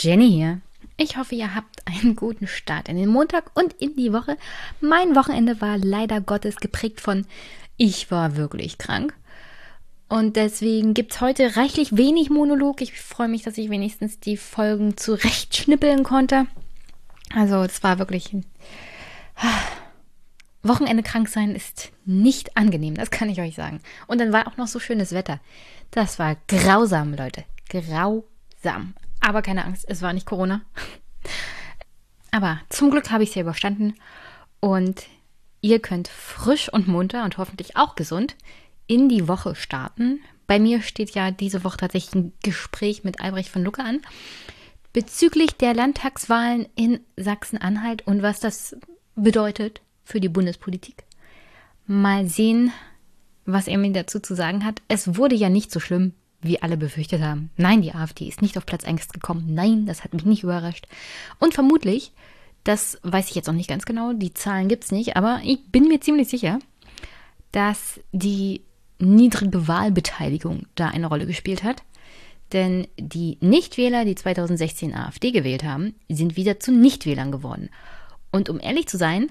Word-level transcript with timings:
Jenny 0.00 0.30
hier. 0.30 0.60
Ich 0.96 1.18
hoffe, 1.18 1.34
ihr 1.34 1.54
habt 1.54 1.86
einen 1.86 2.16
guten 2.16 2.46
Start 2.46 2.88
in 2.88 2.96
den 2.96 3.08
Montag 3.08 3.50
und 3.54 3.74
in 3.74 3.96
die 3.96 4.14
Woche. 4.14 4.38
Mein 4.80 5.14
Wochenende 5.14 5.60
war 5.60 5.76
leider 5.76 6.22
Gottes 6.22 6.56
geprägt 6.56 7.00
von 7.00 7.26
ich 7.76 8.10
war 8.10 8.36
wirklich 8.36 8.78
krank. 8.78 9.14
Und 10.08 10.36
deswegen 10.36 10.94
gibt 10.94 11.12
es 11.12 11.20
heute 11.20 11.56
reichlich 11.56 11.96
wenig 11.96 12.30
Monolog. 12.30 12.80
Ich 12.80 12.98
freue 12.98 13.28
mich, 13.28 13.42
dass 13.42 13.58
ich 13.58 13.70
wenigstens 13.70 14.18
die 14.20 14.36
Folgen 14.36 14.96
zurechtschnippeln 14.96 16.02
konnte. 16.02 16.46
Also, 17.34 17.62
es 17.62 17.82
war 17.82 17.98
wirklich 17.98 18.32
ein 18.32 18.46
Wochenende 20.62 21.02
krank 21.02 21.28
sein 21.28 21.54
ist 21.54 21.92
nicht 22.04 22.56
angenehm, 22.56 22.94
das 22.94 23.10
kann 23.10 23.30
ich 23.30 23.40
euch 23.40 23.54
sagen. 23.54 23.80
Und 24.06 24.20
dann 24.20 24.32
war 24.32 24.46
auch 24.46 24.56
noch 24.56 24.66
so 24.66 24.80
schönes 24.80 25.12
Wetter. 25.12 25.40
Das 25.90 26.18
war 26.18 26.36
grausam, 26.48 27.14
Leute. 27.14 27.44
Grausam. 27.68 28.94
Aber 29.20 29.42
keine 29.42 29.64
Angst, 29.64 29.84
es 29.88 30.02
war 30.02 30.12
nicht 30.12 30.26
Corona. 30.26 30.62
Aber 32.30 32.60
zum 32.68 32.90
Glück 32.90 33.10
habe 33.10 33.22
ich 33.22 33.30
es 33.30 33.34
ja 33.34 33.42
überstanden. 33.42 33.94
Und 34.60 35.06
ihr 35.60 35.80
könnt 35.80 36.08
frisch 36.08 36.72
und 36.72 36.88
munter 36.88 37.24
und 37.24 37.38
hoffentlich 37.38 37.76
auch 37.76 37.96
gesund 37.96 38.36
in 38.86 39.08
die 39.08 39.28
Woche 39.28 39.54
starten. 39.54 40.20
Bei 40.46 40.58
mir 40.58 40.82
steht 40.82 41.10
ja 41.10 41.30
diese 41.30 41.64
Woche 41.64 41.78
tatsächlich 41.78 42.14
ein 42.14 42.32
Gespräch 42.42 43.04
mit 43.04 43.20
Albrecht 43.20 43.50
von 43.50 43.62
Lucke 43.62 43.82
an 43.82 44.00
bezüglich 44.92 45.56
der 45.56 45.74
Landtagswahlen 45.74 46.66
in 46.74 47.00
Sachsen-Anhalt 47.16 48.06
und 48.06 48.22
was 48.22 48.40
das 48.40 48.76
bedeutet 49.14 49.80
für 50.04 50.20
die 50.20 50.28
Bundespolitik. 50.28 51.04
Mal 51.86 52.26
sehen, 52.26 52.72
was 53.46 53.68
er 53.68 53.78
mir 53.78 53.92
dazu 53.92 54.20
zu 54.20 54.34
sagen 54.34 54.64
hat. 54.64 54.82
Es 54.88 55.16
wurde 55.16 55.34
ja 55.34 55.48
nicht 55.48 55.70
so 55.70 55.80
schlimm, 55.80 56.14
wie 56.42 56.62
alle 56.62 56.76
befürchtet 56.76 57.22
haben. 57.22 57.50
Nein, 57.56 57.82
die 57.82 57.94
AfD 57.94 58.26
ist 58.26 58.42
nicht 58.42 58.56
auf 58.56 58.66
Platz 58.66 58.84
1 58.84 59.08
gekommen. 59.08 59.54
Nein, 59.54 59.86
das 59.86 60.04
hat 60.04 60.14
mich 60.14 60.24
nicht 60.24 60.42
überrascht. 60.42 60.86
Und 61.38 61.54
vermutlich, 61.54 62.12
das 62.64 62.98
weiß 63.02 63.28
ich 63.28 63.34
jetzt 63.34 63.46
noch 63.46 63.54
nicht 63.54 63.68
ganz 63.68 63.84
genau, 63.84 64.12
die 64.12 64.34
Zahlen 64.34 64.68
gibt 64.68 64.84
es 64.84 64.92
nicht, 64.92 65.16
aber 65.16 65.40
ich 65.44 65.70
bin 65.70 65.88
mir 65.88 66.00
ziemlich 66.00 66.28
sicher, 66.28 66.58
dass 67.52 68.00
die 68.12 68.62
niedrige 68.98 69.66
Wahlbeteiligung 69.66 70.66
da 70.74 70.88
eine 70.88 71.06
Rolle 71.06 71.26
gespielt 71.26 71.62
hat. 71.62 71.82
Denn 72.52 72.88
die 72.98 73.38
Nichtwähler, 73.40 74.04
die 74.04 74.16
2016 74.16 74.94
AfD 74.94 75.30
gewählt 75.30 75.62
haben, 75.62 75.94
sind 76.08 76.36
wieder 76.36 76.58
zu 76.58 76.72
Nichtwählern 76.72 77.30
geworden. 77.30 77.70
Und 78.32 78.48
um 78.48 78.58
ehrlich 78.60 78.88
zu 78.88 78.96
sein, 78.96 79.30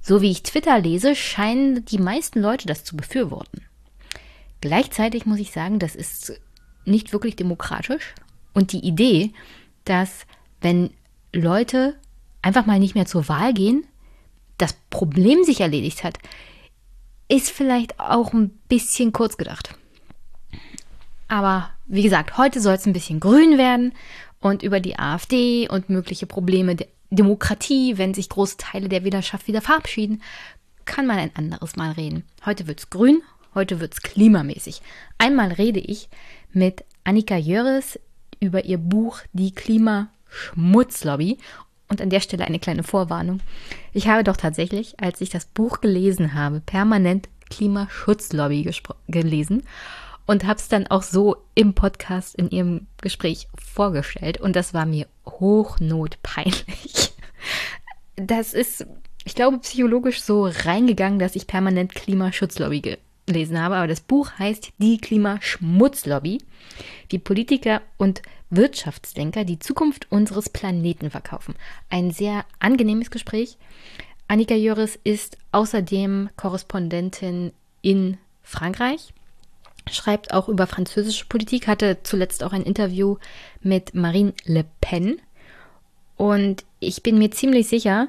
so 0.00 0.20
wie 0.20 0.30
ich 0.30 0.42
Twitter 0.42 0.78
lese, 0.78 1.16
scheinen 1.16 1.84
die 1.86 1.98
meisten 1.98 2.40
Leute 2.40 2.66
das 2.66 2.84
zu 2.84 2.94
befürworten. 2.96 3.62
Gleichzeitig 4.64 5.26
muss 5.26 5.40
ich 5.40 5.52
sagen, 5.52 5.78
das 5.78 5.94
ist 5.94 6.40
nicht 6.86 7.12
wirklich 7.12 7.36
demokratisch. 7.36 8.14
Und 8.54 8.72
die 8.72 8.78
Idee, 8.78 9.34
dass 9.84 10.24
wenn 10.62 10.88
Leute 11.34 11.96
einfach 12.40 12.64
mal 12.64 12.78
nicht 12.78 12.94
mehr 12.94 13.04
zur 13.04 13.28
Wahl 13.28 13.52
gehen, 13.52 13.84
das 14.56 14.74
Problem 14.88 15.44
sich 15.44 15.60
erledigt 15.60 16.02
hat, 16.02 16.16
ist 17.28 17.50
vielleicht 17.50 18.00
auch 18.00 18.32
ein 18.32 18.58
bisschen 18.70 19.12
kurz 19.12 19.36
gedacht. 19.36 19.74
Aber 21.28 21.68
wie 21.84 22.02
gesagt, 22.02 22.38
heute 22.38 22.62
soll 22.62 22.76
es 22.76 22.86
ein 22.86 22.94
bisschen 22.94 23.20
grün 23.20 23.58
werden 23.58 23.92
und 24.40 24.62
über 24.62 24.80
die 24.80 24.98
AfD 24.98 25.68
und 25.68 25.90
mögliche 25.90 26.24
Probleme 26.24 26.74
der 26.74 26.86
Demokratie, 27.10 27.98
wenn 27.98 28.14
sich 28.14 28.30
große 28.30 28.56
Teile 28.56 28.88
der 28.88 29.04
Wählerschaft 29.04 29.46
wieder 29.46 29.60
verabschieden, 29.60 30.22
kann 30.86 31.06
man 31.06 31.18
ein 31.18 31.36
anderes 31.36 31.76
Mal 31.76 31.90
reden. 31.92 32.24
Heute 32.46 32.66
wird's 32.66 32.88
grün, 32.88 33.20
heute 33.54 33.80
wird's 33.80 34.02
klimamäßig. 34.02 34.82
Einmal 35.18 35.52
rede 35.52 35.80
ich 35.80 36.08
mit 36.52 36.84
Annika 37.04 37.36
Jöres 37.36 37.98
über 38.40 38.64
ihr 38.64 38.78
Buch 38.78 39.20
Die 39.32 39.52
Klimaschmutzlobby. 39.52 41.38
Und 41.88 42.00
an 42.00 42.10
der 42.10 42.20
Stelle 42.20 42.46
eine 42.46 42.58
kleine 42.58 42.82
Vorwarnung. 42.82 43.40
Ich 43.92 44.08
habe 44.08 44.24
doch 44.24 44.38
tatsächlich, 44.38 44.98
als 44.98 45.20
ich 45.20 45.28
das 45.28 45.44
Buch 45.44 45.80
gelesen 45.80 46.34
habe, 46.34 46.60
permanent 46.60 47.28
Klimaschutzlobby 47.50 48.68
gelesen 49.06 49.62
und 50.26 50.44
habe 50.44 50.58
es 50.58 50.68
dann 50.68 50.86
auch 50.86 51.02
so 51.02 51.36
im 51.54 51.74
Podcast 51.74 52.34
in 52.34 52.50
ihrem 52.50 52.86
Gespräch 53.00 53.48
vorgestellt 53.54 54.40
und 54.40 54.56
das 54.56 54.74
war 54.74 54.86
mir 54.86 55.06
hochnotpeinlich. 55.26 57.12
Das 58.16 58.54
ist, 58.54 58.86
ich 59.24 59.34
glaube, 59.34 59.58
psychologisch 59.58 60.22
so 60.22 60.46
reingegangen, 60.46 61.18
dass 61.18 61.36
ich 61.36 61.46
permanent 61.46 61.94
Klimaschutzlobby 61.94 62.80
gelesen 63.26 63.60
habe, 63.60 63.76
aber 63.76 63.86
das 63.86 64.00
Buch 64.00 64.30
heißt 64.38 64.72
Die 64.78 64.98
Klimaschmutzlobby, 64.98 66.38
wie 67.08 67.18
Politiker 67.18 67.82
und 67.96 68.22
Wirtschaftsdenker 68.50 69.44
die 69.44 69.58
Zukunft 69.58 70.06
unseres 70.10 70.48
Planeten 70.48 71.10
verkaufen. 71.10 71.54
Ein 71.90 72.10
sehr 72.10 72.44
angenehmes 72.60 73.10
Gespräch. 73.10 73.56
Annika 74.28 74.54
Jöris 74.54 74.98
ist 75.04 75.38
außerdem 75.52 76.30
Korrespondentin 76.36 77.52
in 77.82 78.18
Frankreich 78.42 79.12
schreibt 79.90 80.32
auch 80.32 80.48
über 80.48 80.66
französische 80.66 81.26
Politik, 81.26 81.68
hatte 81.68 81.98
zuletzt 82.02 82.42
auch 82.42 82.52
ein 82.52 82.62
Interview 82.62 83.16
mit 83.60 83.94
Marine 83.94 84.32
Le 84.44 84.64
Pen. 84.80 85.20
Und 86.16 86.64
ich 86.80 87.02
bin 87.02 87.18
mir 87.18 87.30
ziemlich 87.30 87.68
sicher, 87.68 88.08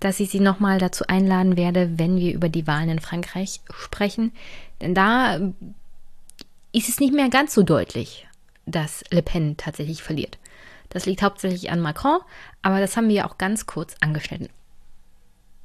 dass 0.00 0.20
ich 0.20 0.30
sie 0.30 0.40
nochmal 0.40 0.78
dazu 0.78 1.04
einladen 1.06 1.56
werde, 1.56 1.98
wenn 1.98 2.16
wir 2.16 2.32
über 2.32 2.48
die 2.48 2.66
Wahlen 2.66 2.88
in 2.88 3.00
Frankreich 3.00 3.60
sprechen. 3.72 4.32
Denn 4.80 4.94
da 4.94 5.36
ist 6.72 6.88
es 6.88 7.00
nicht 7.00 7.14
mehr 7.14 7.28
ganz 7.28 7.54
so 7.54 7.62
deutlich, 7.62 8.26
dass 8.66 9.04
Le 9.10 9.22
Pen 9.22 9.56
tatsächlich 9.56 10.02
verliert. 10.02 10.38
Das 10.90 11.06
liegt 11.06 11.22
hauptsächlich 11.22 11.70
an 11.70 11.80
Macron, 11.80 12.20
aber 12.62 12.80
das 12.80 12.96
haben 12.96 13.08
wir 13.08 13.16
ja 13.16 13.28
auch 13.28 13.38
ganz 13.38 13.66
kurz 13.66 13.94
angeschnitten. 14.00 14.48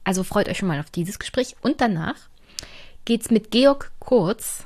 Also 0.04 0.24
freut 0.24 0.50
euch 0.50 0.58
schon 0.58 0.68
mal 0.68 0.80
auf 0.80 0.90
dieses 0.90 1.20
Gespräch. 1.20 1.56
Und 1.62 1.80
danach 1.80 2.16
geht 3.06 3.22
es 3.22 3.32
mit 3.32 3.52
Georg 3.52 3.92
Kurz 4.00 4.66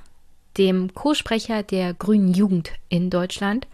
dem 0.57 0.93
Co-Sprecher 0.93 1.61
der 1.61 1.93
Grünen 1.93 2.33
Jugend 2.33 2.71
in 2.89 3.09
Deutschland, 3.09 3.67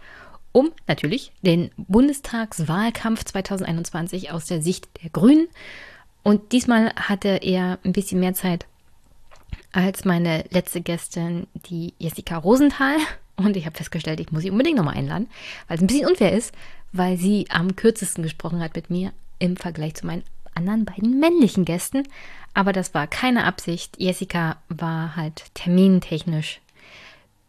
um 0.54 0.70
natürlich 0.86 1.32
den 1.42 1.72
Bundestagswahlkampf 1.76 3.24
2021 3.24 4.30
aus 4.30 4.46
der 4.46 4.62
Sicht 4.62 4.88
der 5.02 5.10
Grünen. 5.10 5.48
Und 6.22 6.52
diesmal 6.52 6.94
hatte 6.94 7.40
er 7.42 7.80
ein 7.84 7.92
bisschen 7.92 8.20
mehr 8.20 8.34
Zeit 8.34 8.66
als 9.72 10.04
meine 10.04 10.44
letzte 10.50 10.80
Gästin, 10.80 11.48
die 11.66 11.92
Jessica 11.98 12.38
Rosenthal. 12.38 12.96
Und 13.36 13.56
ich 13.56 13.66
habe 13.66 13.76
festgestellt, 13.76 14.20
ich 14.20 14.30
muss 14.30 14.42
sie 14.42 14.52
unbedingt 14.52 14.76
nochmal 14.76 14.96
einladen, 14.96 15.28
weil 15.66 15.76
es 15.76 15.82
ein 15.82 15.88
bisschen 15.88 16.06
unfair 16.06 16.32
ist, 16.32 16.54
weil 16.92 17.16
sie 17.16 17.46
am 17.50 17.74
kürzesten 17.74 18.22
gesprochen 18.22 18.62
hat 18.62 18.76
mit 18.76 18.90
mir 18.90 19.12
im 19.40 19.56
Vergleich 19.56 19.96
zu 19.96 20.06
meinen 20.06 20.22
anderen 20.54 20.84
beiden 20.84 21.18
männlichen 21.18 21.64
Gästen. 21.64 22.04
Aber 22.54 22.72
das 22.72 22.94
war 22.94 23.08
keine 23.08 23.42
Absicht. 23.44 23.96
Jessica 23.98 24.58
war 24.68 25.16
halt 25.16 25.46
termintechnisch 25.54 26.60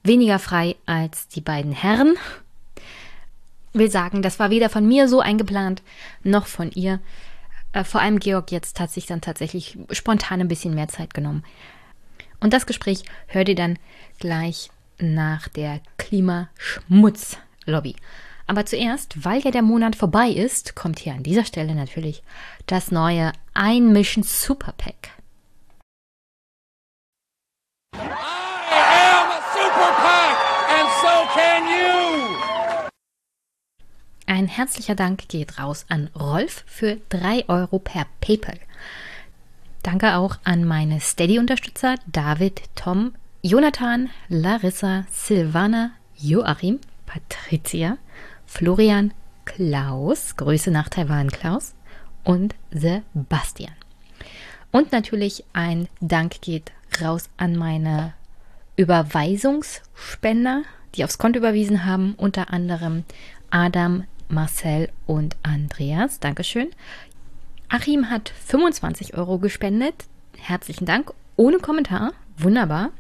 weniger 0.02 0.40
frei 0.40 0.76
als 0.88 1.28
die 1.28 1.42
beiden 1.42 1.72
Herren. 1.72 2.16
Will 3.76 3.92
sagen, 3.92 4.22
das 4.22 4.40
war 4.40 4.50
weder 4.50 4.70
von 4.70 4.88
mir 4.88 5.10
so 5.10 5.20
eingeplant, 5.20 5.84
noch 6.24 6.48
von 6.48 6.72
ihr. 6.72 7.02
Äh, 7.74 7.84
vor 7.84 8.00
allem 8.00 8.20
Georg 8.20 8.52
jetzt 8.52 8.80
hat 8.80 8.90
sich 8.90 9.06
dann 9.06 9.20
tatsächlich 9.20 9.78
spontan 9.92 10.40
ein 10.40 10.48
bisschen 10.48 10.74
mehr 10.74 10.88
Zeit 10.88 11.14
genommen. 11.14 11.44
Und 12.40 12.54
das 12.54 12.66
Gespräch 12.66 13.04
hört 13.28 13.50
ihr 13.50 13.56
dann 13.56 13.78
gleich 14.18 14.70
nach 14.98 15.50
der 15.50 15.82
Klimaschmutzlobby. 15.98 17.98
Aber 18.48 18.66
zuerst, 18.66 19.26
weil 19.26 19.42
ja 19.42 19.52
der 19.52 19.62
Monat 19.62 19.98
vorbei 19.98 20.30
ist, 20.30 20.76
kommt 20.76 21.00
hier 21.00 21.14
an 21.14 21.24
dieser 21.24 21.44
Stelle 21.44 21.76
natürlich 21.76 22.24
das 22.68 22.92
neue 22.92 23.34
Einmischen 23.54 24.24
Super 24.24 24.74
Pack. 24.78 25.10
Ein 34.28 34.48
herzlicher 34.48 34.96
Dank 34.96 35.28
geht 35.30 35.60
raus 35.60 35.86
an 35.88 36.10
Rolf 36.20 36.64
für 36.66 36.98
3 37.10 37.48
Euro 37.48 37.78
per 37.78 38.08
PayPal. 38.22 38.58
Danke 39.84 40.16
auch 40.16 40.38
an 40.44 40.66
meine 40.66 41.00
Steady-Unterstützer 41.00 41.96
David, 42.08 42.64
Tom, 42.74 43.14
Jonathan, 43.44 44.10
Larissa, 44.28 45.06
Silvana, 45.12 45.92
Joachim, 46.18 46.80
Patricia, 47.06 48.00
Florian, 48.48 49.14
Klaus, 49.46 50.36
Grüße 50.38 50.72
nach 50.72 50.90
Taiwan, 50.90 51.30
Klaus 51.30 51.76
und 52.24 52.56
Sebastian. 52.72 53.74
Und 54.72 54.92
natürlich 54.92 55.44
ein 55.54 55.88
Dank 56.02 56.42
geht 56.42 56.72
raus 57.00 57.30
an 57.38 57.56
meine 57.56 58.14
Überweisungsspender, 58.76 60.64
die 60.96 61.04
aufs 61.04 61.20
Konto 61.20 61.38
überwiesen 61.38 61.86
haben, 61.86 62.16
unter 62.18 62.52
anderem 62.52 63.04
Adam, 63.52 64.06
Marcel 64.30 64.90
und 65.06 65.36
Andreas. 65.44 66.20
Dankeschön. 66.20 66.70
Achim 67.70 68.10
hat 68.10 68.32
25 68.46 69.16
Euro 69.16 69.40
gespendet. 69.40 70.06
Herzlichen 70.38 70.86
Dank. 70.86 71.14
Ohne 71.36 71.58
Kommentar. 71.60 72.14
Wunderbar. 72.38 72.92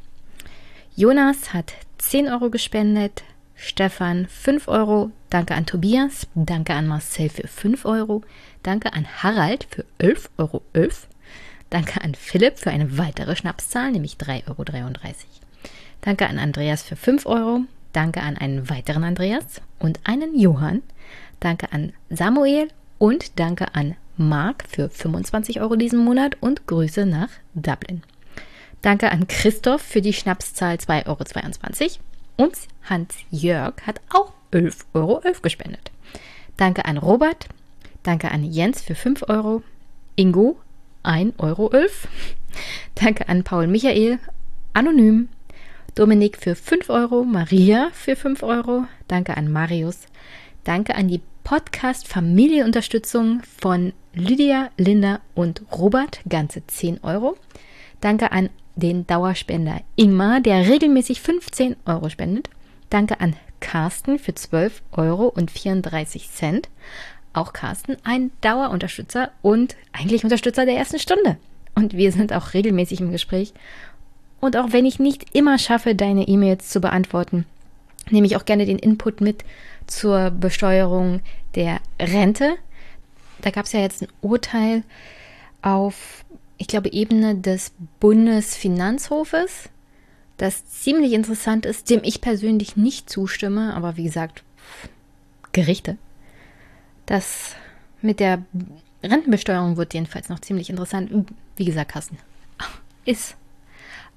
Jonas 0.95 1.54
hat 1.54 1.74
10 1.98 2.27
Euro 2.27 2.50
gespendet. 2.50 3.24
Stefan 3.56 4.27
5 4.27 4.68
Euro. 4.68 5.12
Danke 5.30 5.56
an 5.56 5.66
Tobias. 5.66 6.27
Danke 6.36 6.74
an 6.74 6.88
Marcel 6.88 7.30
für 7.30 7.48
5 7.48 7.86
Euro. 7.86 8.22
Danke 8.63 8.94
an 8.94 9.07
Harald 9.24 9.68
für 9.69 9.86
11,11 10.00 10.30
Euro. 10.38 10.62
Danke 11.69 12.01
an 12.01 12.16
Philipp 12.16 12.60
für 12.60 12.72
eine 12.72 12.98
weitere 12.98 13.36
Schnapszahl, 13.36 13.92
nämlich 13.92 14.16
3,33 14.16 14.48
Euro. 14.50 14.94
Danke 16.01 16.27
an 16.27 16.38
Andreas 16.38 16.83
für 16.83 16.95
5 16.95 17.25
Euro. 17.25 17.62
Danke 17.95 18.21
an 18.24 18.36
einen 18.36 18.69
weiteren 18.69 19.06
Andreas 19.06 19.62
und 19.80 20.01
einen 20.03 20.38
Johann. 20.38 20.83
Danke 21.39 21.71
an 21.71 21.94
Samuel 22.09 22.68
und 22.97 23.39
danke 23.39 23.74
an 23.74 23.95
Marc 24.18 24.65
für 24.68 24.89
25 24.89 25.62
Euro 25.62 25.77
diesen 25.77 26.00
Monat 26.00 26.36
und 26.42 26.68
Grüße 26.68 27.06
nach 27.06 27.30
Dublin. 27.53 28.03
Danke 28.81 29.13
an 29.13 29.27
Christoph 29.30 29.81
für 29.81 30.01
die 30.01 30.12
Schnapszahl 30.12 30.75
2,22 30.75 31.83
Euro 31.83 32.47
und 32.47 32.57
Hans-Jörg 32.83 33.75
hat 33.88 34.01
auch 34.09 34.33
11,11 34.51 34.83
Euro 34.94 35.21
gespendet. 35.41 35.89
Danke 36.57 36.83
an 36.83 36.98
Robert, 36.98 37.48
danke 38.03 38.30
an 38.30 38.44
Jens 38.44 38.81
für 38.81 38.95
5 38.95 39.30
Euro, 39.30 39.63
Ingo 40.18 40.57
1,11 41.06 41.39
Euro, 41.39 41.71
danke 42.95 43.30
an 43.30 43.45
Paul 43.45 43.68
Michael, 43.68 44.19
anonym, 44.74 45.30
Dominik 45.95 46.38
für 46.38 46.56
5 46.56 46.89
Euro, 46.89 47.24
Maria 47.24 47.89
für 47.94 48.18
5 48.18 48.44
Euro, 48.44 48.83
danke 49.07 49.38
an 49.38 49.50
Marius, 49.50 50.00
danke 50.65 50.94
an 50.94 51.07
die 51.07 51.21
Podcast 51.45 52.06
Familienunterstützung 52.09 53.42
von 53.62 53.94
Lydia, 54.13 54.71
Linda 54.77 55.21
und 55.36 55.62
Robert, 55.71 56.19
ganze 56.27 56.68
10 56.68 57.01
Euro. 57.03 57.38
Danke 58.01 58.33
an 58.33 58.50
den 58.75 59.07
Dauerspender 59.07 59.81
Ingmar, 59.95 60.42
der 60.42 60.68
regelmäßig 60.68 61.21
15 61.21 61.77
Euro 61.86 62.09
spendet. 62.09 62.50
Danke 62.89 63.21
an 63.21 63.38
Carsten 63.62 64.19
für 64.19 64.36
12 64.36 64.81
Euro 64.91 65.27
und 65.27 65.50
34 65.50 66.30
Cent. 66.30 66.69
Auch 67.31 67.53
Carsten, 67.53 67.95
ein 68.03 68.31
Dauerunterstützer 68.41 69.31
und 69.41 69.77
eigentlich 69.94 70.25
Unterstützer 70.25 70.65
der 70.65 70.75
ersten 70.75 71.00
Stunde. 71.00 71.38
Und 71.74 71.94
wir 71.94 72.12
sind 72.12 72.33
auch 72.33 72.53
regelmäßig 72.53 73.01
im 73.01 73.12
Gespräch. 73.12 73.53
Und 74.39 74.57
auch 74.57 74.71
wenn 74.71 74.85
ich 74.85 74.99
nicht 74.99 75.35
immer 75.35 75.57
schaffe, 75.57 75.95
deine 75.95 76.27
E-Mails 76.27 76.69
zu 76.69 76.79
beantworten, 76.79 77.45
nehme 78.09 78.27
ich 78.27 78.35
auch 78.35 78.45
gerne 78.45 78.65
den 78.65 78.79
Input 78.79 79.21
mit 79.21 79.43
zur 79.87 80.29
Besteuerung 80.31 81.21
der 81.55 81.79
Rente. 81.99 82.55
Da 83.41 83.49
gab 83.49 83.65
es 83.65 83.71
ja 83.71 83.79
jetzt 83.79 84.03
ein 84.03 84.07
Urteil 84.21 84.83
auf 85.61 86.25
ich 86.57 86.67
glaube, 86.67 86.91
Ebene 86.91 87.35
des 87.35 87.73
Bundesfinanzhofes, 87.99 89.69
das 90.38 90.65
ziemlich 90.65 91.13
interessant 91.13 91.65
ist, 91.65 91.89
dem 91.89 92.01
ich 92.03 92.21
persönlich 92.21 92.75
nicht 92.75 93.09
zustimme, 93.09 93.73
aber 93.73 93.97
wie 93.97 94.03
gesagt, 94.03 94.43
Gerichte. 95.51 95.97
Das 97.05 97.55
mit 98.01 98.19
der 98.19 98.43
Rentenbesteuerung 99.03 99.77
wird 99.77 99.93
jedenfalls 99.93 100.29
noch 100.29 100.39
ziemlich 100.39 100.69
interessant. 100.69 101.11
Wie 101.55 101.65
gesagt, 101.65 101.91
Carsten, 101.91 102.17
ist 103.05 103.35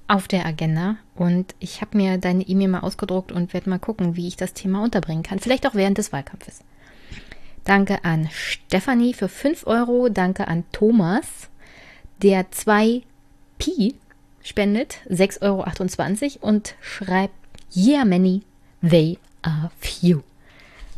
auf 0.09 0.27
der 0.27 0.45
Agenda 0.45 0.97
und 1.15 1.55
ich 1.59 1.81
habe 1.81 1.95
mir 1.95 2.17
deine 2.17 2.43
E-Mail 2.43 2.67
mal 2.67 2.79
ausgedruckt 2.79 3.31
und 3.31 3.53
werde 3.53 3.69
mal 3.69 3.79
gucken, 3.79 4.15
wie 4.15 4.27
ich 4.27 4.35
das 4.35 4.53
Thema 4.53 4.83
unterbringen 4.83 5.23
kann. 5.23 5.39
Vielleicht 5.39 5.67
auch 5.67 5.75
während 5.75 5.97
des 5.97 6.11
Wahlkampfes. 6.11 6.61
Danke 7.63 8.03
an 8.03 8.27
Stefanie 8.31 9.13
für 9.13 9.29
5 9.29 9.67
Euro. 9.67 10.09
Danke 10.09 10.47
an 10.47 10.63
Thomas 10.71 11.49
der 12.21 12.51
2 12.51 13.01
Pi 13.57 13.95
spendet 14.41 14.97
6,28 15.09 16.41
Euro 16.41 16.47
und 16.49 16.75
schreibt 16.81 17.33
Yeah 17.75 18.03
many, 18.03 18.41
they 18.81 19.17
are 19.41 19.71
few. 19.79 20.21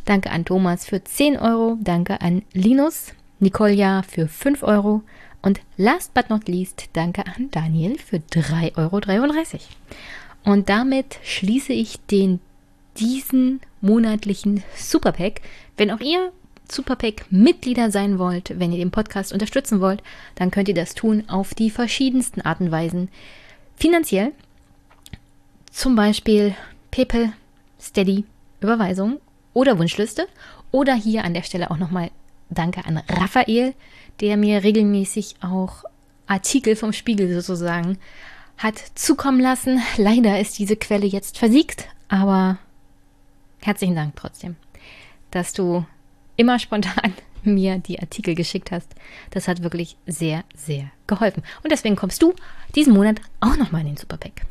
Danke 0.04 0.30
an 0.30 0.44
Thomas 0.44 0.84
für 0.84 1.04
10 1.04 1.38
Euro, 1.38 1.76
danke 1.80 2.20
an 2.20 2.42
Linus, 2.52 3.12
Nicolja 3.38 4.02
für 4.02 4.26
5 4.26 4.62
Euro 4.64 5.02
und 5.42 5.60
last 5.76 6.14
but 6.14 6.30
not 6.30 6.48
least 6.48 6.88
danke 6.92 7.26
an 7.26 7.50
Daniel 7.50 7.98
für 7.98 8.16
3,33 8.16 8.78
Euro. 8.78 9.00
Und 10.44 10.68
damit 10.68 11.18
schließe 11.22 11.72
ich 11.72 12.00
den 12.06 12.40
diesen 12.98 13.60
monatlichen 13.80 14.62
Superpack. 14.76 15.40
Wenn 15.76 15.90
auch 15.90 16.00
ihr 16.00 16.32
Superpack 16.70 17.26
Mitglieder 17.30 17.90
sein 17.90 18.18
wollt, 18.18 18.58
wenn 18.58 18.72
ihr 18.72 18.78
den 18.78 18.90
Podcast 18.90 19.32
unterstützen 19.32 19.80
wollt, 19.80 20.02
dann 20.34 20.50
könnt 20.50 20.68
ihr 20.68 20.74
das 20.74 20.94
tun 20.94 21.24
auf 21.28 21.54
die 21.54 21.70
verschiedensten 21.70 22.40
Arten 22.42 22.64
und 22.64 22.72
Weisen. 22.72 23.08
Finanziell, 23.76 24.32
zum 25.70 25.96
Beispiel 25.96 26.54
PayPal, 26.90 27.32
Steady, 27.80 28.24
Überweisung 28.60 29.20
oder 29.54 29.78
Wunschliste. 29.78 30.28
Oder 30.70 30.94
hier 30.94 31.24
an 31.24 31.34
der 31.34 31.42
Stelle 31.42 31.70
auch 31.70 31.78
nochmal 31.78 32.10
Danke 32.48 32.84
an 32.84 33.02
Raphael, 33.08 33.74
der 34.20 34.36
mir 34.36 34.62
regelmäßig 34.62 35.36
auch 35.40 35.84
Artikel 36.26 36.76
vom 36.76 36.92
Spiegel 36.92 37.32
sozusagen 37.40 37.98
hat 38.58 38.78
zukommen 38.94 39.40
lassen. 39.40 39.80
Leider 39.96 40.40
ist 40.40 40.58
diese 40.58 40.76
Quelle 40.76 41.06
jetzt 41.06 41.38
versiegt, 41.38 41.88
aber 42.08 42.58
herzlichen 43.60 43.96
Dank 43.96 44.14
trotzdem, 44.16 44.56
dass 45.30 45.52
du 45.52 45.84
immer 46.36 46.58
spontan 46.58 47.12
mir 47.42 47.78
die 47.78 47.98
Artikel 47.98 48.34
geschickt 48.34 48.70
hast. 48.70 48.88
Das 49.30 49.48
hat 49.48 49.62
wirklich 49.62 49.96
sehr, 50.06 50.44
sehr 50.54 50.90
geholfen. 51.06 51.42
Und 51.62 51.72
deswegen 51.72 51.96
kommst 51.96 52.22
du 52.22 52.34
diesen 52.74 52.94
Monat 52.94 53.20
auch 53.40 53.56
nochmal 53.56 53.82
in 53.82 53.88
den 53.88 53.96
Superpack. 53.96 54.46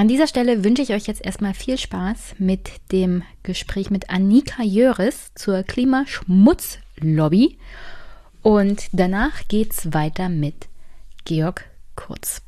An 0.00 0.08
dieser 0.08 0.26
Stelle 0.26 0.64
wünsche 0.64 0.80
ich 0.80 0.94
euch 0.94 1.06
jetzt 1.06 1.22
erstmal 1.22 1.52
viel 1.52 1.76
Spaß 1.76 2.36
mit 2.38 2.70
dem 2.90 3.22
Gespräch 3.42 3.90
mit 3.90 4.08
Annika 4.08 4.62
Jöris 4.62 5.30
zur 5.34 5.62
Klimaschmutzlobby. 5.62 7.58
Und 8.40 8.88
danach 8.92 9.46
geht's 9.48 9.92
weiter 9.92 10.30
mit 10.30 10.68
Georg 11.26 11.66
Kurz. 11.96 12.40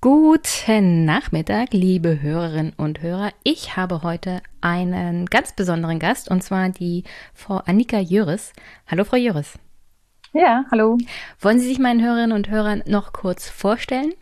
Guten 0.00 1.04
Nachmittag, 1.04 1.72
liebe 1.72 2.22
Hörerinnen 2.22 2.72
und 2.76 3.02
Hörer. 3.02 3.32
Ich 3.42 3.76
habe 3.76 4.04
heute 4.04 4.40
einen 4.60 5.26
ganz 5.26 5.52
besonderen 5.56 5.98
Gast 5.98 6.30
und 6.30 6.44
zwar 6.44 6.68
die 6.68 7.02
Frau 7.34 7.56
Annika 7.56 7.98
Jöris. 7.98 8.52
Hallo, 8.86 9.02
Frau 9.02 9.16
Jöris. 9.16 9.58
Ja, 10.32 10.64
hallo. 10.70 10.96
Wollen 11.40 11.58
Sie 11.58 11.66
sich 11.66 11.80
meinen 11.80 12.04
Hörerinnen 12.04 12.36
und 12.36 12.50
Hörern 12.50 12.84
noch 12.86 13.12
kurz 13.12 13.48
vorstellen? 13.48 14.14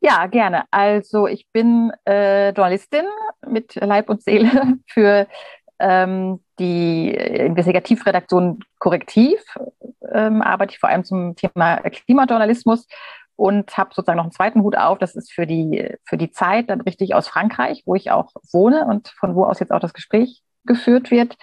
Ja, 0.00 0.26
gerne. 0.26 0.64
Also 0.70 1.26
ich 1.26 1.46
bin 1.52 1.92
äh, 2.06 2.50
Journalistin 2.50 3.04
mit 3.46 3.74
Leib 3.74 4.08
und 4.08 4.22
Seele 4.22 4.78
für 4.86 5.26
ähm, 5.78 6.40
die 6.58 7.10
Investigativredaktion 7.10 8.60
Korrektiv, 8.78 9.42
ähm, 10.12 10.42
arbeite 10.42 10.72
ich 10.72 10.78
vor 10.78 10.88
allem 10.88 11.04
zum 11.04 11.36
Thema 11.36 11.76
Klimajournalismus 11.78 12.86
und 13.36 13.76
habe 13.76 13.94
sozusagen 13.94 14.18
noch 14.18 14.24
einen 14.24 14.32
zweiten 14.32 14.62
Hut 14.62 14.76
auf. 14.76 14.98
Das 14.98 15.16
ist 15.16 15.32
für 15.32 15.46
die, 15.46 15.96
für 16.04 16.16
die 16.16 16.30
Zeit, 16.30 16.70
dann 16.70 16.82
richtig 16.82 17.14
aus 17.14 17.28
Frankreich, 17.28 17.82
wo 17.86 17.94
ich 17.94 18.10
auch 18.10 18.32
wohne 18.52 18.86
und 18.86 19.08
von 19.18 19.34
wo 19.34 19.44
aus 19.44 19.60
jetzt 19.60 19.72
auch 19.72 19.80
das 19.80 19.94
Gespräch 19.94 20.42
geführt 20.64 21.10
wird. 21.10 21.36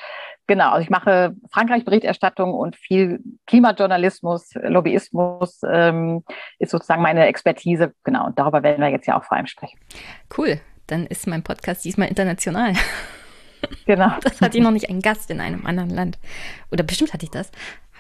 Genau, 0.48 0.72
also 0.72 0.82
ich 0.82 0.90
mache 0.90 1.36
Frankreich-Berichterstattung 1.52 2.54
und 2.54 2.78
viel 2.78 3.20
Klimajournalismus, 3.48 4.52
Lobbyismus 4.56 5.62
ähm, 5.70 6.24
ist 6.58 6.72
sozusagen 6.72 7.02
meine 7.02 7.28
Expertise. 7.28 7.94
Genau, 8.04 8.28
und 8.28 8.40
darüber 8.40 8.64
werden 8.64 8.82
wir 8.82 8.90
jetzt 8.90 9.08
ja 9.08 9.20
auch 9.20 9.26
vor 9.26 9.36
allem 9.36 9.48
sprechen. 9.48 9.78
Cool, 10.38 10.62
dann 10.88 11.06
ist 11.06 11.28
mein 11.28 11.44
Podcast 11.44 11.84
diesmal 11.86 12.08
international. 12.08 12.74
Genau. 13.86 14.12
Das 14.22 14.40
hatte 14.40 14.58
ich 14.58 14.64
noch 14.64 14.72
nicht 14.72 14.90
einen 14.90 15.02
Gast 15.02 15.32
in 15.32 15.42
einem 15.42 15.66
anderen 15.66 15.90
Land. 15.90 16.20
Oder 16.72 16.84
bestimmt 16.84 17.14
hatte 17.14 17.26
ich 17.26 17.32
das. 17.32 17.52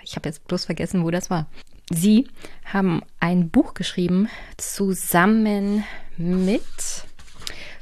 Ich 0.04 0.16
habe 0.16 0.30
jetzt 0.30 0.48
bloß 0.48 0.66
vergessen, 0.66 1.04
wo 1.04 1.12
das 1.12 1.30
war. 1.30 1.48
Sie 1.90 2.28
haben 2.66 3.02
ein 3.20 3.50
Buch 3.50 3.74
geschrieben 3.74 4.30
zusammen 4.58 5.84
mit 6.18 6.62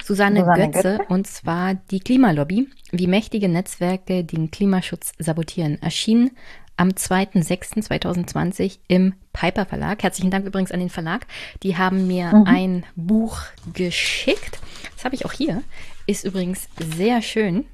Susanne, 0.05 0.41
Susanne 0.41 0.69
Götze, 0.69 0.97
Götze, 0.97 1.05
und 1.09 1.25
zwar 1.25 1.73
die 1.73 1.99
Klimalobby, 1.99 2.69
wie 2.91 3.07
mächtige 3.07 3.49
Netzwerke 3.49 4.23
den 4.23 4.51
Klimaschutz 4.51 5.13
sabotieren. 5.17 5.81
Erschienen 5.81 6.29
am 6.77 6.89
2.6.2020 6.89 8.77
im 8.87 9.13
Piper 9.33 9.65
Verlag. 9.65 10.03
Herzlichen 10.03 10.29
Dank 10.29 10.45
übrigens 10.45 10.71
an 10.71 10.79
den 10.79 10.89
Verlag. 10.89 11.25
Die 11.63 11.77
haben 11.77 12.05
mir 12.05 12.35
mhm. 12.35 12.43
ein 12.45 12.85
Buch 12.95 13.39
geschickt. 13.73 14.59
Das 14.95 15.05
habe 15.05 15.15
ich 15.15 15.25
auch 15.25 15.31
hier. 15.31 15.63
Ist 16.05 16.23
übrigens 16.23 16.69
sehr 16.95 17.23
schön. 17.23 17.65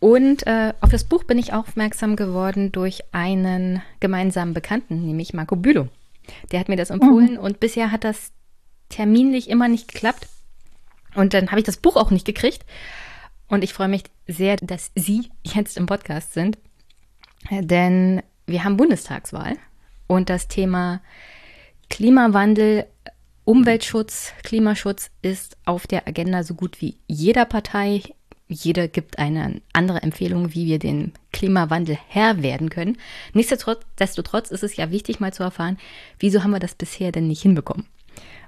Und 0.00 0.44
äh, 0.48 0.72
auf 0.80 0.90
das 0.90 1.04
Buch 1.04 1.22
bin 1.22 1.38
ich 1.38 1.52
aufmerksam 1.52 2.16
geworden 2.16 2.72
durch 2.72 3.02
einen 3.12 3.80
gemeinsamen 4.00 4.54
Bekannten, 4.54 5.06
nämlich 5.06 5.34
Marco 5.34 5.54
Bülow. 5.54 5.86
Der 6.50 6.58
hat 6.58 6.68
mir 6.68 6.76
das 6.76 6.90
empfohlen 6.90 7.34
mhm. 7.34 7.38
und 7.38 7.60
bisher 7.60 7.92
hat 7.92 8.02
das 8.02 8.32
terminlich 8.88 9.48
immer 9.48 9.68
nicht 9.68 9.92
geklappt. 9.92 10.28
Und 11.14 11.34
dann 11.34 11.50
habe 11.50 11.60
ich 11.60 11.66
das 11.66 11.76
Buch 11.76 11.96
auch 11.96 12.10
nicht 12.10 12.26
gekriegt. 12.26 12.64
Und 13.48 13.62
ich 13.62 13.74
freue 13.74 13.88
mich 13.88 14.04
sehr, 14.26 14.56
dass 14.56 14.92
Sie 14.94 15.28
jetzt 15.42 15.76
im 15.76 15.86
Podcast 15.86 16.32
sind, 16.32 16.56
denn 17.50 18.22
wir 18.46 18.64
haben 18.64 18.76
Bundestagswahl 18.76 19.56
und 20.06 20.30
das 20.30 20.48
Thema 20.48 21.02
Klimawandel, 21.90 22.86
Umweltschutz, 23.44 24.32
Klimaschutz 24.42 25.10
ist 25.20 25.58
auf 25.66 25.86
der 25.86 26.06
Agenda 26.08 26.44
so 26.44 26.54
gut 26.54 26.80
wie 26.80 26.96
jeder 27.08 27.44
Partei. 27.44 28.02
Jeder 28.48 28.88
gibt 28.88 29.18
eine 29.18 29.60
andere 29.72 30.02
Empfehlung, 30.02 30.54
wie 30.54 30.66
wir 30.66 30.78
den 30.78 31.12
Klimawandel 31.32 31.98
Herr 32.08 32.42
werden 32.42 32.70
können. 32.70 32.98
Nichtsdestotrotz 33.32 34.50
ist 34.50 34.62
es 34.62 34.76
ja 34.76 34.90
wichtig, 34.90 35.20
mal 35.20 35.32
zu 35.32 35.42
erfahren, 35.42 35.78
wieso 36.18 36.42
haben 36.42 36.52
wir 36.52 36.60
das 36.60 36.74
bisher 36.74 37.12
denn 37.12 37.26
nicht 37.26 37.42
hinbekommen. 37.42 37.86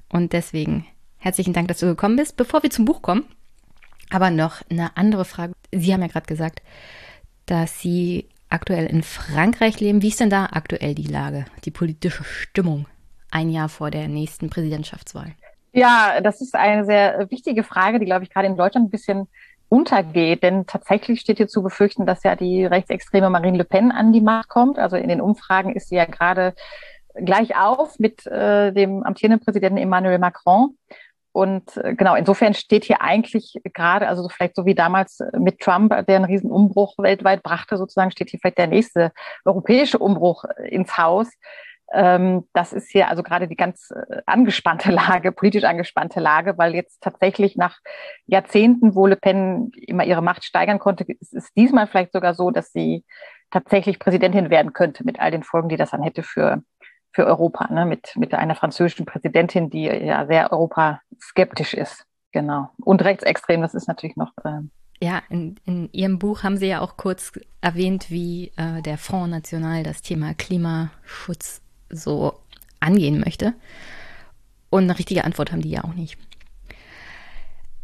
Und 0.08 0.32
deswegen 0.32 0.86
herzlichen 1.24 1.54
Dank, 1.54 1.68
dass 1.68 1.78
du 1.78 1.86
gekommen 1.86 2.16
bist. 2.16 2.36
Bevor 2.36 2.62
wir 2.62 2.70
zum 2.70 2.84
Buch 2.84 3.00
kommen, 3.00 3.24
aber 4.10 4.30
noch 4.30 4.60
eine 4.70 4.96
andere 4.96 5.24
Frage. 5.24 5.54
Sie 5.72 5.92
haben 5.92 6.02
ja 6.02 6.08
gerade 6.08 6.26
gesagt, 6.26 6.60
dass 7.46 7.80
Sie 7.80 8.28
aktuell 8.50 8.86
in 8.86 9.02
Frankreich 9.02 9.80
leben. 9.80 10.02
Wie 10.02 10.08
ist 10.08 10.20
denn 10.20 10.30
da 10.30 10.50
aktuell 10.52 10.94
die 10.94 11.06
Lage, 11.06 11.46
die 11.64 11.70
politische 11.70 12.24
Stimmung 12.24 12.86
ein 13.30 13.48
Jahr 13.48 13.70
vor 13.70 13.90
der 13.90 14.06
nächsten 14.06 14.50
Präsidentschaftswahl? 14.50 15.32
Ja, 15.72 16.20
das 16.20 16.40
ist 16.40 16.54
eine 16.54 16.84
sehr 16.84 17.30
wichtige 17.30 17.64
Frage, 17.64 17.98
die, 17.98 18.04
glaube 18.04 18.24
ich, 18.24 18.30
gerade 18.30 18.46
in 18.46 18.56
Deutschland 18.56 18.88
ein 18.88 18.90
bisschen 18.90 19.26
untergeht. 19.70 20.42
Denn 20.42 20.66
tatsächlich 20.66 21.20
steht 21.20 21.38
hier 21.38 21.48
zu 21.48 21.62
befürchten, 21.62 22.04
dass 22.04 22.22
ja 22.22 22.36
die 22.36 22.66
rechtsextreme 22.66 23.30
Marine 23.30 23.58
Le 23.58 23.64
Pen 23.64 23.90
an 23.90 24.12
die 24.12 24.20
Macht 24.20 24.50
kommt. 24.50 24.78
Also 24.78 24.96
in 24.96 25.08
den 25.08 25.22
Umfragen 25.22 25.74
ist 25.74 25.88
sie 25.88 25.96
ja 25.96 26.04
gerade 26.04 26.54
gleich 27.14 27.56
auf 27.56 27.98
mit 27.98 28.26
äh, 28.26 28.72
dem 28.72 29.02
amtierenden 29.02 29.40
Präsidenten 29.44 29.78
Emmanuel 29.78 30.18
Macron. 30.18 30.76
Und 31.34 31.76
äh, 31.78 31.96
genau, 31.96 32.14
insofern 32.14 32.54
steht 32.54 32.84
hier 32.84 33.02
eigentlich 33.02 33.60
gerade, 33.74 34.06
also 34.06 34.28
vielleicht 34.28 34.54
so 34.54 34.66
wie 34.66 34.76
damals 34.76 35.18
mit 35.36 35.58
Trump, 35.58 35.90
der 36.06 36.16
einen 36.16 36.24
riesen 36.26 36.48
Umbruch 36.48 36.94
weltweit 36.96 37.42
brachte, 37.42 37.76
sozusagen 37.76 38.12
steht 38.12 38.30
hier 38.30 38.38
vielleicht 38.38 38.58
der 38.58 38.68
nächste 38.68 39.10
europäische 39.44 39.98
Umbruch 39.98 40.44
äh, 40.44 40.68
ins 40.68 40.96
Haus. 40.96 41.28
Ähm, 41.92 42.44
das 42.52 42.72
ist 42.72 42.88
hier 42.88 43.08
also 43.08 43.24
gerade 43.24 43.48
die 43.48 43.56
ganz 43.56 43.90
äh, 43.90 44.22
angespannte 44.26 44.92
Lage, 44.92 45.32
politisch 45.32 45.64
angespannte 45.64 46.20
Lage, 46.20 46.56
weil 46.56 46.72
jetzt 46.72 47.02
tatsächlich 47.02 47.56
nach 47.56 47.80
Jahrzehnten, 48.26 48.94
wo 48.94 49.08
Le 49.08 49.16
Pen 49.16 49.72
immer 49.74 50.04
ihre 50.04 50.22
Macht 50.22 50.44
steigern 50.44 50.78
konnte, 50.78 51.02
ist 51.02 51.34
es 51.34 51.52
diesmal 51.54 51.88
vielleicht 51.88 52.12
sogar 52.12 52.34
so, 52.34 52.52
dass 52.52 52.70
sie 52.70 53.04
tatsächlich 53.50 53.98
Präsidentin 53.98 54.50
werden 54.50 54.72
könnte 54.72 55.02
mit 55.02 55.18
all 55.18 55.32
den 55.32 55.42
Folgen, 55.42 55.68
die 55.68 55.76
das 55.76 55.90
dann 55.90 56.02
hätte 56.04 56.22
für 56.22 56.62
für 57.14 57.26
Europa, 57.26 57.72
ne, 57.72 57.86
mit, 57.86 58.14
mit 58.16 58.34
einer 58.34 58.56
französischen 58.56 59.06
Präsidentin, 59.06 59.70
die 59.70 59.84
ja 59.84 60.26
sehr 60.26 60.52
europaskeptisch 60.52 61.74
ist. 61.74 62.04
Genau. 62.32 62.68
Und 62.78 63.02
rechtsextrem, 63.02 63.62
das 63.62 63.74
ist 63.74 63.86
natürlich 63.86 64.16
noch. 64.16 64.32
Äh, 64.44 64.60
ja, 65.00 65.22
in, 65.28 65.60
in 65.64 65.88
Ihrem 65.92 66.18
Buch 66.18 66.42
haben 66.42 66.56
Sie 66.56 66.66
ja 66.66 66.80
auch 66.80 66.96
kurz 66.96 67.32
erwähnt, 67.60 68.10
wie 68.10 68.52
äh, 68.56 68.82
der 68.82 68.98
Front 68.98 69.30
National 69.30 69.84
das 69.84 70.02
Thema 70.02 70.34
Klimaschutz 70.34 71.62
so 71.88 72.34
angehen 72.80 73.20
möchte. 73.20 73.54
Und 74.70 74.84
eine 74.84 74.98
richtige 74.98 75.24
Antwort 75.24 75.52
haben 75.52 75.62
die 75.62 75.70
ja 75.70 75.84
auch 75.84 75.94
nicht. 75.94 76.18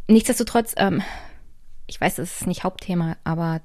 Nichtsdestotrotz, 0.07 0.73
ähm, 0.75 1.01
ich 1.87 2.01
weiß, 2.01 2.15
das 2.15 2.41
ist 2.41 2.47
nicht 2.47 2.65
Hauptthema, 2.65 3.15
aber 3.23 3.61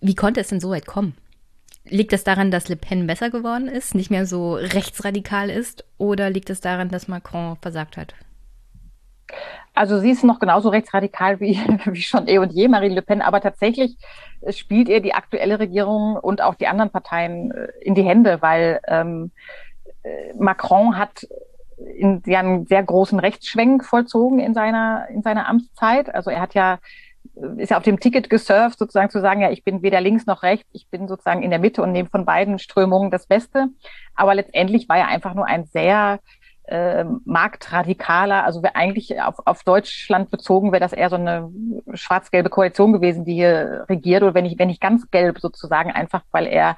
wie 0.00 0.14
konnte 0.14 0.40
es 0.40 0.48
denn 0.48 0.60
so 0.60 0.70
weit 0.70 0.86
kommen? 0.86 1.14
Liegt 1.90 2.12
es 2.12 2.24
daran, 2.24 2.50
dass 2.50 2.68
Le 2.68 2.76
Pen 2.76 3.06
besser 3.06 3.30
geworden 3.30 3.68
ist, 3.68 3.94
nicht 3.94 4.10
mehr 4.10 4.26
so 4.26 4.54
rechtsradikal 4.54 5.50
ist, 5.50 5.84
oder 5.96 6.30
liegt 6.30 6.50
es 6.50 6.60
daran, 6.60 6.88
dass 6.88 7.08
Macron 7.08 7.56
versagt 7.60 7.96
hat? 7.96 8.14
Also 9.74 10.00
sie 10.00 10.10
ist 10.10 10.24
noch 10.24 10.40
genauso 10.40 10.70
rechtsradikal 10.70 11.40
wie, 11.40 11.56
wie 11.84 12.02
schon 12.02 12.26
eh 12.28 12.38
und 12.38 12.52
je, 12.52 12.68
Marine 12.68 12.96
Le 12.96 13.02
Pen, 13.02 13.22
aber 13.22 13.40
tatsächlich 13.40 13.96
spielt 14.50 14.88
ihr 14.88 15.00
die 15.00 15.14
aktuelle 15.14 15.58
Regierung 15.58 16.16
und 16.16 16.42
auch 16.42 16.54
die 16.54 16.66
anderen 16.66 16.90
Parteien 16.90 17.52
äh, 17.52 17.68
in 17.80 17.94
die 17.94 18.02
Hände, 18.02 18.40
weil 18.40 18.80
ähm, 18.86 19.30
äh, 20.02 20.34
Macron 20.38 20.96
hat 20.96 21.26
in, 21.76 22.22
ja, 22.26 22.40
einen 22.40 22.66
sehr 22.66 22.82
großen 22.82 23.20
Rechtsschwenk 23.20 23.84
vollzogen 23.84 24.40
in 24.40 24.54
seiner, 24.54 25.06
in 25.10 25.22
seiner 25.22 25.48
Amtszeit. 25.48 26.12
Also 26.12 26.30
er 26.30 26.40
hat 26.40 26.54
ja 26.54 26.78
ist 27.58 27.70
ja 27.70 27.76
auf 27.76 27.82
dem 27.82 28.00
Ticket 28.00 28.30
gesurft, 28.30 28.78
sozusagen 28.78 29.10
zu 29.10 29.20
sagen, 29.20 29.40
ja, 29.40 29.50
ich 29.50 29.64
bin 29.64 29.82
weder 29.82 30.00
links 30.00 30.26
noch 30.26 30.42
rechts, 30.42 30.68
ich 30.72 30.88
bin 30.88 31.08
sozusagen 31.08 31.42
in 31.42 31.50
der 31.50 31.58
Mitte 31.58 31.82
und 31.82 31.92
nehme 31.92 32.08
von 32.08 32.24
beiden 32.24 32.58
Strömungen 32.58 33.10
das 33.10 33.26
Beste. 33.26 33.68
Aber 34.14 34.34
letztendlich 34.34 34.88
war 34.88 34.98
er 34.98 35.08
einfach 35.08 35.34
nur 35.34 35.46
ein 35.46 35.64
sehr 35.66 36.20
äh, 36.64 37.04
marktradikaler, 37.24 38.44
also 38.44 38.62
wäre 38.62 38.76
eigentlich 38.76 39.20
auf, 39.20 39.36
auf 39.46 39.64
Deutschland 39.64 40.30
bezogen, 40.30 40.72
wäre 40.72 40.80
das 40.80 40.92
eher 40.92 41.10
so 41.10 41.16
eine 41.16 41.50
schwarz-gelbe 41.94 42.50
Koalition 42.50 42.92
gewesen, 42.92 43.24
die 43.24 43.34
hier 43.34 43.86
regiert, 43.88 44.22
oder 44.22 44.34
wenn 44.34 44.44
ich, 44.44 44.58
wenn 44.58 44.70
ich 44.70 44.80
ganz 44.80 45.10
gelb 45.10 45.38
sozusagen, 45.40 45.90
einfach 45.90 46.22
weil 46.30 46.46
er 46.46 46.76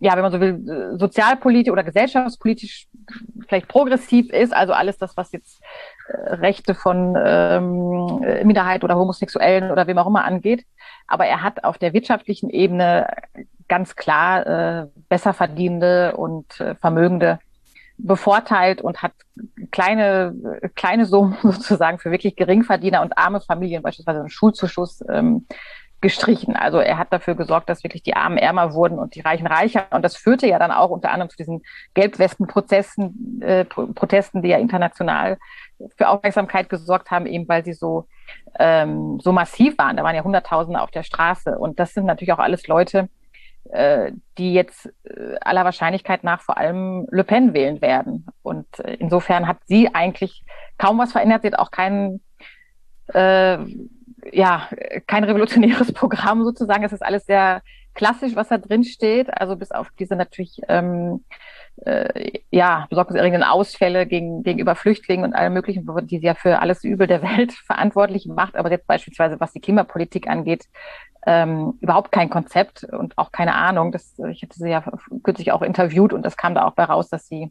ja, 0.00 0.16
wenn 0.16 0.22
man 0.22 0.32
so 0.32 0.40
will, 0.40 0.98
sozialpolitisch 0.98 1.72
oder 1.72 1.82
gesellschaftspolitisch 1.82 2.88
vielleicht 3.48 3.68
progressiv 3.68 4.30
ist, 4.30 4.52
also 4.52 4.72
alles 4.74 4.98
das, 4.98 5.16
was 5.16 5.32
jetzt 5.32 5.62
Rechte 6.08 6.74
von 6.74 7.16
ähm, 7.18 8.20
Minderheit 8.44 8.84
oder 8.84 8.96
Homosexuellen 8.96 9.70
oder 9.70 9.86
wem 9.86 9.98
auch 9.98 10.06
immer 10.06 10.24
angeht. 10.24 10.64
Aber 11.06 11.26
er 11.26 11.42
hat 11.42 11.64
auf 11.64 11.78
der 11.78 11.92
wirtschaftlichen 11.92 12.50
Ebene 12.50 13.06
ganz 13.68 13.96
klar 13.96 14.46
äh, 14.46 14.86
besser 15.08 15.32
verdienende 15.32 16.16
und 16.16 16.60
äh, 16.60 16.74
Vermögende 16.74 17.38
bevorteilt 17.96 18.82
und 18.82 19.02
hat 19.02 19.12
kleine, 19.70 20.34
kleine 20.74 21.06
Summen 21.06 21.36
sozusagen 21.42 21.98
für 21.98 22.10
wirklich 22.10 22.36
Geringverdiener 22.36 23.02
und 23.02 23.16
arme 23.16 23.40
Familien, 23.40 23.82
beispielsweise 23.82 24.20
einen 24.20 24.30
Schulzuschuss 24.30 25.02
ähm, 25.08 25.46
gestrichen. 26.04 26.54
Also 26.54 26.80
er 26.80 26.98
hat 26.98 27.12
dafür 27.14 27.34
gesorgt, 27.34 27.70
dass 27.70 27.82
wirklich 27.82 28.02
die 28.02 28.14
Armen 28.14 28.36
ärmer 28.36 28.74
wurden 28.74 28.98
und 28.98 29.14
die 29.14 29.22
Reichen 29.22 29.46
reicher. 29.46 29.86
Und 29.90 30.02
das 30.02 30.16
führte 30.16 30.46
ja 30.46 30.58
dann 30.58 30.70
auch 30.70 30.90
unter 30.90 31.10
anderem 31.10 31.30
zu 31.30 31.36
diesen 31.38 31.62
Gelbwesten-Prozessen, 31.94 33.40
äh, 33.40 33.64
Protesten, 33.64 34.42
die 34.42 34.50
ja 34.50 34.58
international 34.58 35.38
für 35.96 36.08
Aufmerksamkeit 36.08 36.68
gesorgt 36.68 37.10
haben, 37.10 37.26
eben 37.26 37.48
weil 37.48 37.64
sie 37.64 37.72
so, 37.72 38.06
ähm, 38.58 39.18
so 39.20 39.32
massiv 39.32 39.76
waren. 39.78 39.96
Da 39.96 40.04
waren 40.04 40.14
ja 40.14 40.24
Hunderttausende 40.24 40.80
auf 40.80 40.90
der 40.90 41.02
Straße. 41.02 41.58
Und 41.58 41.78
das 41.80 41.94
sind 41.94 42.06
natürlich 42.06 42.32
auch 42.32 42.38
alles 42.38 42.66
Leute, 42.66 43.08
äh, 43.70 44.12
die 44.38 44.54
jetzt 44.54 44.92
äh, 45.04 45.36
aller 45.40 45.64
Wahrscheinlichkeit 45.64 46.24
nach 46.24 46.40
vor 46.40 46.58
allem 46.58 47.06
Le 47.10 47.24
Pen 47.24 47.54
wählen 47.54 47.80
werden. 47.80 48.26
Und 48.42 48.66
äh, 48.80 48.94
insofern 48.94 49.46
hat 49.46 49.58
sie 49.66 49.94
eigentlich 49.94 50.44
kaum 50.78 50.98
was 50.98 51.12
verändert. 51.12 51.42
Sie 51.42 51.48
hat 51.48 51.58
auch 51.58 51.70
keinen 51.70 52.20
äh, 53.12 53.58
ja, 54.32 54.68
kein 55.06 55.24
revolutionäres 55.24 55.92
Programm 55.94 56.44
sozusagen. 56.44 56.84
Es 56.84 56.92
ist 56.92 57.02
alles 57.02 57.26
sehr 57.26 57.62
klassisch, 57.94 58.34
was 58.34 58.48
da 58.48 58.58
drin 58.58 58.84
steht. 58.84 59.28
Also 59.40 59.56
bis 59.56 59.70
auf 59.70 59.88
diese 59.98 60.16
natürlich 60.16 60.60
ähm, 60.68 61.24
äh, 61.76 62.40
ja, 62.50 62.86
besorgniserregenden 62.88 63.48
Ausfälle 63.48 64.06
gegen, 64.06 64.42
gegenüber 64.42 64.74
Flüchtlingen 64.74 65.24
und 65.24 65.34
allem 65.34 65.52
möglichen, 65.52 65.86
die 66.06 66.18
sie 66.18 66.26
ja 66.26 66.34
für 66.34 66.60
alles 66.60 66.84
Übel 66.84 67.06
der 67.06 67.22
Welt 67.22 67.52
verantwortlich 67.66 68.26
macht. 68.26 68.56
Aber 68.56 68.70
jetzt 68.70 68.86
beispielsweise, 68.86 69.40
was 69.40 69.52
die 69.52 69.60
Klimapolitik 69.60 70.28
angeht, 70.28 70.66
ähm, 71.26 71.74
überhaupt 71.80 72.12
kein 72.12 72.30
Konzept 72.30 72.84
und 72.84 73.18
auch 73.18 73.32
keine 73.32 73.54
Ahnung. 73.54 73.92
Das, 73.92 74.14
ich 74.30 74.42
hatte 74.42 74.58
sie 74.58 74.70
ja 74.70 74.84
kürzlich 75.22 75.52
auch 75.52 75.62
interviewt 75.62 76.12
und 76.12 76.24
das 76.24 76.36
kam 76.36 76.54
da 76.54 76.64
auch 76.64 76.74
bei 76.74 76.84
raus, 76.84 77.08
dass 77.08 77.26
sie 77.26 77.50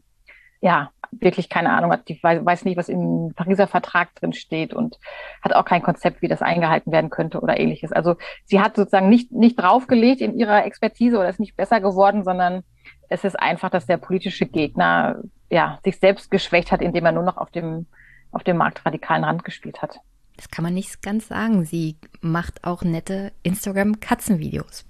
ja, 0.60 0.90
wirklich 1.10 1.50
keine 1.50 1.70
Ahnung 1.70 1.92
hat. 1.92 2.08
Die 2.08 2.18
weiß 2.22 2.64
nicht, 2.64 2.78
was 2.78 2.88
im 2.88 3.34
Pariser 3.36 3.66
Vertrag 3.66 4.14
drin 4.14 4.32
steht 4.32 4.72
und 4.72 4.98
hat 5.42 5.54
auch 5.54 5.66
kein 5.66 5.82
Konzept, 5.82 6.22
wie 6.22 6.28
das 6.28 6.40
eingehalten 6.40 6.90
werden 6.90 7.10
könnte 7.10 7.40
oder 7.40 7.60
ähnliches. 7.60 7.92
Also 7.92 8.16
sie 8.44 8.60
hat 8.60 8.74
sozusagen 8.76 9.10
nicht, 9.10 9.30
nicht 9.30 9.56
draufgelegt 9.56 10.22
in 10.22 10.38
ihrer 10.38 10.64
Expertise 10.64 11.18
oder 11.18 11.28
ist 11.28 11.38
nicht 11.38 11.56
besser 11.56 11.80
geworden, 11.80 12.24
sondern 12.24 12.62
es 13.08 13.24
ist 13.24 13.38
einfach, 13.38 13.70
dass 13.70 13.86
der 13.86 13.96
politische 13.96 14.46
Gegner 14.46 15.22
ja, 15.50 15.78
sich 15.84 15.98
selbst 15.98 16.30
geschwächt 16.30 16.72
hat, 16.72 16.82
indem 16.82 17.04
er 17.06 17.12
nur 17.12 17.22
noch 17.22 17.36
auf 17.36 17.50
dem, 17.50 17.86
auf 18.32 18.42
dem 18.44 18.56
marktradikalen 18.56 19.24
Rand 19.24 19.44
gespielt 19.44 19.82
hat. 19.82 20.00
Das 20.36 20.50
kann 20.50 20.64
man 20.64 20.74
nicht 20.74 21.00
ganz 21.02 21.28
sagen. 21.28 21.64
Sie 21.64 21.96
macht 22.20 22.64
auch 22.64 22.82
nette 22.82 23.32
Instagram-Katzenvideos. 23.42 24.84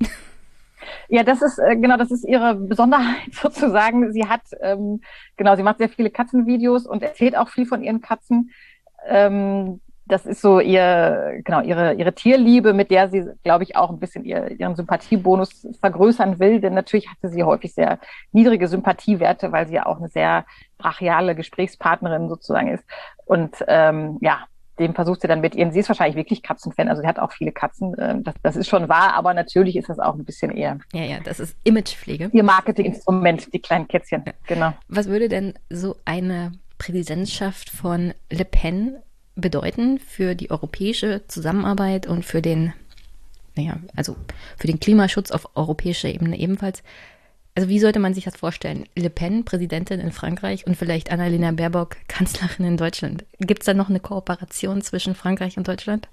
Ja, 1.08 1.24
das 1.24 1.42
ist 1.42 1.58
äh, 1.58 1.76
genau, 1.76 1.98
das 1.98 2.10
ist 2.10 2.24
ihre 2.24 2.54
Besonderheit 2.54 3.32
sozusagen. 3.32 4.12
Sie 4.12 4.26
hat 4.26 4.42
ähm, 4.60 5.02
genau, 5.36 5.54
sie 5.54 5.62
macht 5.62 5.78
sehr 5.78 5.90
viele 5.90 6.10
Katzenvideos 6.10 6.86
und 6.86 7.02
erzählt 7.02 7.36
auch 7.36 7.48
viel 7.48 7.66
von 7.66 7.82
ihren 7.82 8.00
Katzen. 8.00 8.50
Ähm, 9.06 9.80
das 10.10 10.26
ist 10.26 10.42
so 10.42 10.60
ihr, 10.60 11.40
genau, 11.44 11.60
ihre, 11.60 11.94
ihre 11.94 12.12
Tierliebe, 12.12 12.72
mit 12.72 12.90
der 12.90 13.08
sie, 13.08 13.24
glaube 13.44 13.64
ich, 13.64 13.76
auch 13.76 13.90
ein 13.90 13.98
bisschen 13.98 14.24
ihr, 14.24 14.50
ihren 14.58 14.74
Sympathiebonus 14.74 15.66
vergrößern 15.80 16.38
will. 16.38 16.60
Denn 16.60 16.74
natürlich 16.74 17.08
hatte 17.08 17.28
sie 17.28 17.42
häufig 17.42 17.74
sehr 17.74 17.98
niedrige 18.32 18.68
Sympathiewerte, 18.68 19.52
weil 19.52 19.68
sie 19.68 19.74
ja 19.74 19.86
auch 19.86 19.98
eine 19.98 20.08
sehr 20.08 20.44
brachiale 20.78 21.34
Gesprächspartnerin 21.34 22.28
sozusagen 22.28 22.68
ist. 22.68 22.84
Und 23.24 23.64
ähm, 23.68 24.18
ja, 24.20 24.46
dem 24.80 24.94
versucht 24.94 25.20
sie 25.20 25.28
dann 25.28 25.40
mit 25.40 25.54
ihren, 25.54 25.72
sie 25.72 25.80
ist 25.80 25.88
wahrscheinlich 25.88 26.16
wirklich 26.16 26.42
Katzenfan, 26.42 26.88
also 26.88 27.02
sie 27.02 27.08
hat 27.08 27.18
auch 27.18 27.32
viele 27.32 27.52
Katzen, 27.52 27.94
ähm, 27.98 28.24
das, 28.24 28.34
das 28.42 28.56
ist 28.56 28.66
schon 28.66 28.88
wahr, 28.88 29.12
aber 29.14 29.34
natürlich 29.34 29.76
ist 29.76 29.90
das 29.90 29.98
auch 29.98 30.14
ein 30.14 30.24
bisschen 30.24 30.50
eher. 30.50 30.78
Ja, 30.92 31.02
ja, 31.02 31.20
das 31.22 31.38
ist 31.38 31.56
Imagepflege. 31.64 32.30
Ihr 32.32 32.42
Marketinginstrument, 32.42 33.52
die 33.52 33.60
kleinen 33.60 33.86
Kätzchen, 33.86 34.24
ja. 34.26 34.32
genau. 34.46 34.72
Was 34.88 35.06
würde 35.06 35.28
denn 35.28 35.54
so 35.68 35.96
eine 36.06 36.52
Präsidentschaft 36.78 37.68
von 37.68 38.14
Le 38.30 38.46
Pen 38.46 38.96
bedeuten 39.36 39.98
für 39.98 40.34
die 40.34 40.50
europäische 40.50 41.22
Zusammenarbeit 41.28 42.06
und 42.06 42.24
für 42.24 42.42
den, 42.42 42.72
naja, 43.56 43.78
also 43.96 44.16
für 44.58 44.66
den 44.66 44.80
Klimaschutz 44.80 45.30
auf 45.30 45.56
europäischer 45.56 46.08
Ebene 46.08 46.38
ebenfalls? 46.38 46.82
Also 47.54 47.68
wie 47.68 47.80
sollte 47.80 47.98
man 47.98 48.14
sich 48.14 48.24
das 48.24 48.36
vorstellen? 48.36 48.84
Le 48.94 49.10
Pen, 49.10 49.44
Präsidentin 49.44 50.00
in 50.00 50.12
Frankreich 50.12 50.66
und 50.66 50.76
vielleicht 50.76 51.10
Annalena 51.10 51.50
Baerbock, 51.50 51.96
Kanzlerin 52.08 52.64
in 52.66 52.76
Deutschland. 52.76 53.24
Gibt 53.38 53.62
es 53.62 53.66
da 53.66 53.74
noch 53.74 53.88
eine 53.88 54.00
Kooperation 54.00 54.82
zwischen 54.82 55.14
Frankreich 55.14 55.56
und 55.58 55.66
Deutschland? 55.66 56.08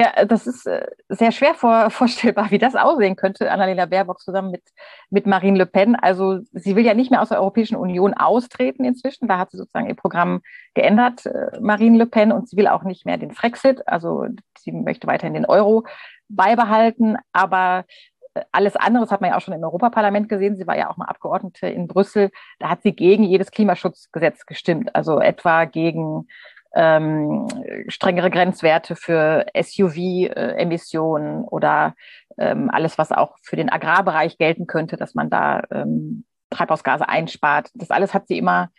Ja, 0.00 0.24
das 0.24 0.46
ist 0.46 0.66
äh, 0.66 0.86
sehr 1.10 1.30
schwer 1.30 1.52
vor, 1.52 1.90
vorstellbar, 1.90 2.50
wie 2.50 2.56
das 2.56 2.74
aussehen 2.74 3.16
könnte, 3.16 3.50
Annalena 3.50 3.84
Baerbock 3.84 4.18
zusammen 4.18 4.50
mit, 4.50 4.62
mit 5.10 5.26
Marine 5.26 5.58
Le 5.58 5.66
Pen. 5.66 5.94
Also 5.94 6.38
sie 6.52 6.74
will 6.74 6.86
ja 6.86 6.94
nicht 6.94 7.10
mehr 7.10 7.20
aus 7.20 7.28
der 7.28 7.38
Europäischen 7.38 7.76
Union 7.76 8.14
austreten 8.14 8.84
inzwischen. 8.84 9.28
Da 9.28 9.36
hat 9.36 9.50
sie 9.50 9.58
sozusagen 9.58 9.88
ihr 9.88 9.94
Programm 9.94 10.40
geändert, 10.72 11.26
äh, 11.26 11.60
Marine 11.60 11.98
Le 11.98 12.06
Pen, 12.06 12.32
und 12.32 12.48
sie 12.48 12.56
will 12.56 12.66
auch 12.66 12.82
nicht 12.82 13.04
mehr 13.04 13.18
den 13.18 13.32
Frexit. 13.32 13.86
Also 13.86 14.24
sie 14.58 14.72
möchte 14.72 15.06
weiterhin 15.06 15.34
den 15.34 15.44
Euro 15.44 15.84
beibehalten. 16.30 17.18
Aber 17.34 17.84
äh, 18.32 18.40
alles 18.52 18.76
andere, 18.76 19.04
das 19.04 19.12
hat 19.12 19.20
man 19.20 19.30
ja 19.30 19.36
auch 19.36 19.42
schon 19.42 19.52
im 19.52 19.62
Europaparlament 19.62 20.30
gesehen. 20.30 20.56
Sie 20.56 20.66
war 20.66 20.78
ja 20.78 20.88
auch 20.88 20.96
mal 20.96 21.08
Abgeordnete 21.08 21.66
in 21.68 21.88
Brüssel. 21.88 22.30
Da 22.58 22.70
hat 22.70 22.80
sie 22.80 22.92
gegen 22.92 23.24
jedes 23.24 23.50
Klimaschutzgesetz 23.50 24.46
gestimmt. 24.46 24.96
Also 24.96 25.20
etwa 25.20 25.66
gegen 25.66 26.26
ähm, 26.74 27.46
strengere 27.88 28.30
Grenzwerte 28.30 28.96
für 28.96 29.46
SUV-Emissionen 29.54 31.44
oder 31.44 31.94
ähm, 32.38 32.70
alles, 32.70 32.98
was 32.98 33.12
auch 33.12 33.36
für 33.42 33.56
den 33.56 33.70
Agrarbereich 33.70 34.38
gelten 34.38 34.66
könnte, 34.66 34.96
dass 34.96 35.14
man 35.14 35.30
da 35.30 35.62
ähm, 35.70 36.24
Treibhausgase 36.50 37.08
einspart. 37.08 37.70
Das 37.74 37.90
alles 37.90 38.14
hat 38.14 38.28
sie 38.28 38.38
immer 38.38 38.70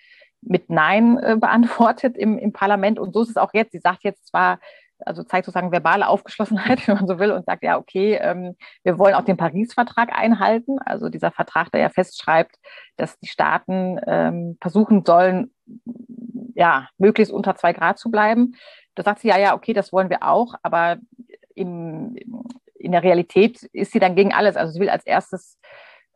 mit 0.41 0.69
Nein 0.69 1.17
äh, 1.19 1.36
beantwortet 1.38 2.17
im, 2.17 2.38
im 2.38 2.53
Parlament. 2.53 3.00
Und 3.00 3.13
so 3.13 3.21
ist 3.21 3.29
es 3.29 3.38
auch 3.38 3.53
jetzt. 3.53 3.71
Sie 3.71 3.79
sagt 3.79 4.03
jetzt 4.03 4.27
zwar, 4.27 4.60
also 5.05 5.24
zeigt 5.24 5.46
sozusagen 5.46 5.72
verbale 5.72 6.08
Aufgeschlossenheit, 6.08 6.86
wenn 6.88 6.96
man 6.96 7.08
so 7.08 7.20
will, 7.20 7.31
und 7.31 7.46
sagt, 7.46 7.63
ja, 7.63 7.77
okay, 7.77 8.15
ähm, 8.22 8.55
wir 8.84 8.98
wollen 8.98 9.15
auch 9.15 9.24
den 9.24 9.38
Paris-Vertrag 9.38 10.17
einhalten. 10.17 10.79
Also 10.79 11.10
dieser 11.10 11.31
Vertrag, 11.31 11.72
der 11.72 11.81
ja 11.81 11.89
festschreibt, 11.89 12.55
dass 12.98 13.20
die 13.20 13.27
Staaten 13.27 14.00
ähm, 14.08 14.58
versuchen 14.62 15.03
sollen, 15.05 15.53
ja, 16.55 16.89
möglichst 16.98 17.34
unter 17.34 17.55
zwei 17.55 17.74
Grad 17.74 17.98
zu 17.98 18.12
bleiben. 18.12 18.55
Da 18.96 19.03
sagt 19.03 19.20
sie, 19.20 19.29
ja, 19.29 19.39
ja, 19.39 19.53
okay, 19.55 19.74
das 19.74 19.93
wollen 19.93 20.10
wir 20.10 20.24
auch, 20.24 20.55
aber 20.63 20.98
im, 21.55 22.15
in 22.75 22.91
der 22.91 23.03
Realität 23.03 23.63
ist 23.74 23.91
sie 23.91 24.00
dann 24.00 24.15
gegen 24.15 24.34
alles. 24.34 24.55
Also 24.55 24.74
sie 24.74 24.79
will 24.79 24.89
als 24.89 25.05
erstes 25.05 25.58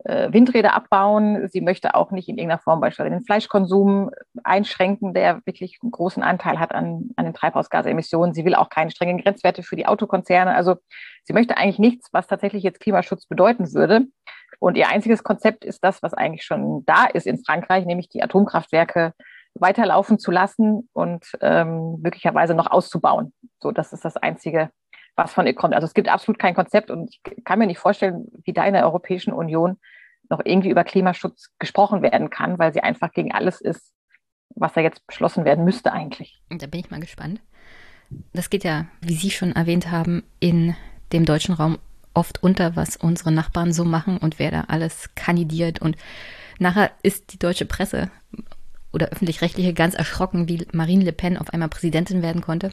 Windräder 0.04 0.74
abbauen. 0.74 1.48
Sie 1.48 1.60
möchte 1.60 1.94
auch 1.94 2.10
nicht 2.10 2.28
in 2.28 2.36
irgendeiner 2.36 2.60
Form 2.60 2.80
beispielsweise 2.80 3.16
den 3.16 3.24
Fleischkonsum 3.24 4.10
einschränken, 4.44 5.14
der 5.14 5.40
wirklich 5.46 5.78
einen 5.82 5.90
großen 5.90 6.22
Anteil 6.22 6.60
hat 6.60 6.74
an, 6.74 7.10
an 7.16 7.24
den 7.24 7.34
Treibhausgasemissionen. 7.34 8.34
Sie 8.34 8.44
will 8.44 8.54
auch 8.54 8.68
keine 8.68 8.90
strengen 8.90 9.18
Grenzwerte 9.18 9.62
für 9.62 9.76
die 9.76 9.86
Autokonzerne. 9.86 10.54
Also 10.54 10.76
sie 11.24 11.32
möchte 11.32 11.56
eigentlich 11.56 11.78
nichts, 11.78 12.08
was 12.12 12.26
tatsächlich 12.26 12.62
jetzt 12.62 12.80
Klimaschutz 12.80 13.26
bedeuten 13.26 13.72
würde. 13.74 14.06
Und 14.58 14.76
ihr 14.76 14.88
einziges 14.88 15.24
Konzept 15.24 15.64
ist 15.64 15.82
das, 15.82 16.02
was 16.02 16.14
eigentlich 16.14 16.44
schon 16.44 16.84
da 16.86 17.06
ist 17.06 17.26
in 17.26 17.42
Frankreich, 17.44 17.84
nämlich 17.84 18.08
die 18.08 18.22
Atomkraftwerke 18.22 19.12
weiterlaufen 19.54 20.18
zu 20.18 20.30
lassen 20.30 20.88
und 20.92 21.24
ähm, 21.40 21.98
möglicherweise 22.02 22.54
noch 22.54 22.70
auszubauen. 22.70 23.32
So, 23.60 23.72
das 23.72 23.92
ist 23.92 24.04
das 24.04 24.16
Einzige, 24.16 24.70
was 25.16 25.32
von 25.32 25.46
ihr 25.46 25.54
kommt. 25.54 25.74
Also 25.74 25.86
es 25.86 25.94
gibt 25.94 26.08
absolut 26.08 26.38
kein 26.38 26.54
Konzept 26.54 26.90
und 26.90 27.10
ich 27.10 27.44
kann 27.44 27.58
mir 27.58 27.66
nicht 27.66 27.78
vorstellen, 27.78 28.26
wie 28.44 28.52
da 28.52 28.64
in 28.64 28.74
der 28.74 28.84
Europäischen 28.84 29.32
Union 29.32 29.78
noch 30.28 30.40
irgendwie 30.44 30.70
über 30.70 30.84
Klimaschutz 30.84 31.50
gesprochen 31.58 32.02
werden 32.02 32.30
kann, 32.30 32.58
weil 32.58 32.72
sie 32.72 32.82
einfach 32.82 33.12
gegen 33.12 33.32
alles 33.32 33.60
ist, 33.60 33.94
was 34.54 34.72
da 34.74 34.80
jetzt 34.80 35.06
beschlossen 35.06 35.44
werden 35.44 35.64
müsste 35.64 35.92
eigentlich. 35.92 36.42
Da 36.50 36.66
bin 36.66 36.80
ich 36.80 36.90
mal 36.90 37.00
gespannt. 37.00 37.40
Das 38.32 38.50
geht 38.50 38.64
ja, 38.64 38.86
wie 39.00 39.14
Sie 39.14 39.30
schon 39.30 39.52
erwähnt 39.52 39.90
haben, 39.90 40.22
in 40.38 40.76
dem 41.12 41.24
deutschen 41.24 41.54
Raum 41.54 41.78
oft 42.14 42.42
unter, 42.42 42.76
was 42.76 42.96
unsere 42.96 43.32
Nachbarn 43.32 43.72
so 43.72 43.84
machen 43.84 44.18
und 44.18 44.38
wer 44.38 44.50
da 44.50 44.64
alles 44.68 45.10
kandidiert. 45.14 45.80
Und 45.80 45.96
nachher 46.58 46.90
ist 47.02 47.32
die 47.32 47.38
deutsche 47.38 47.66
Presse 47.66 48.10
oder 48.92 49.08
öffentlich-rechtliche 49.08 49.74
ganz 49.74 49.94
erschrocken, 49.94 50.48
wie 50.48 50.66
Marine 50.72 51.04
Le 51.04 51.12
Pen 51.12 51.36
auf 51.36 51.50
einmal 51.50 51.68
Präsidentin 51.68 52.22
werden 52.22 52.42
konnte. 52.42 52.70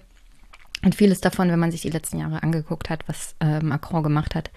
Und 0.84 0.96
vieles 0.96 1.22
davon, 1.22 1.50
wenn 1.50 1.60
man 1.60 1.72
sich 1.72 1.82
die 1.82 1.90
letzten 1.90 2.20
Jahre 2.20 2.44
angeguckt 2.44 2.90
hat, 2.90 3.08
was 3.08 3.36
äh, 3.40 3.60
Macron 3.62 4.04
gemacht 4.04 4.36
hat, 4.36 4.52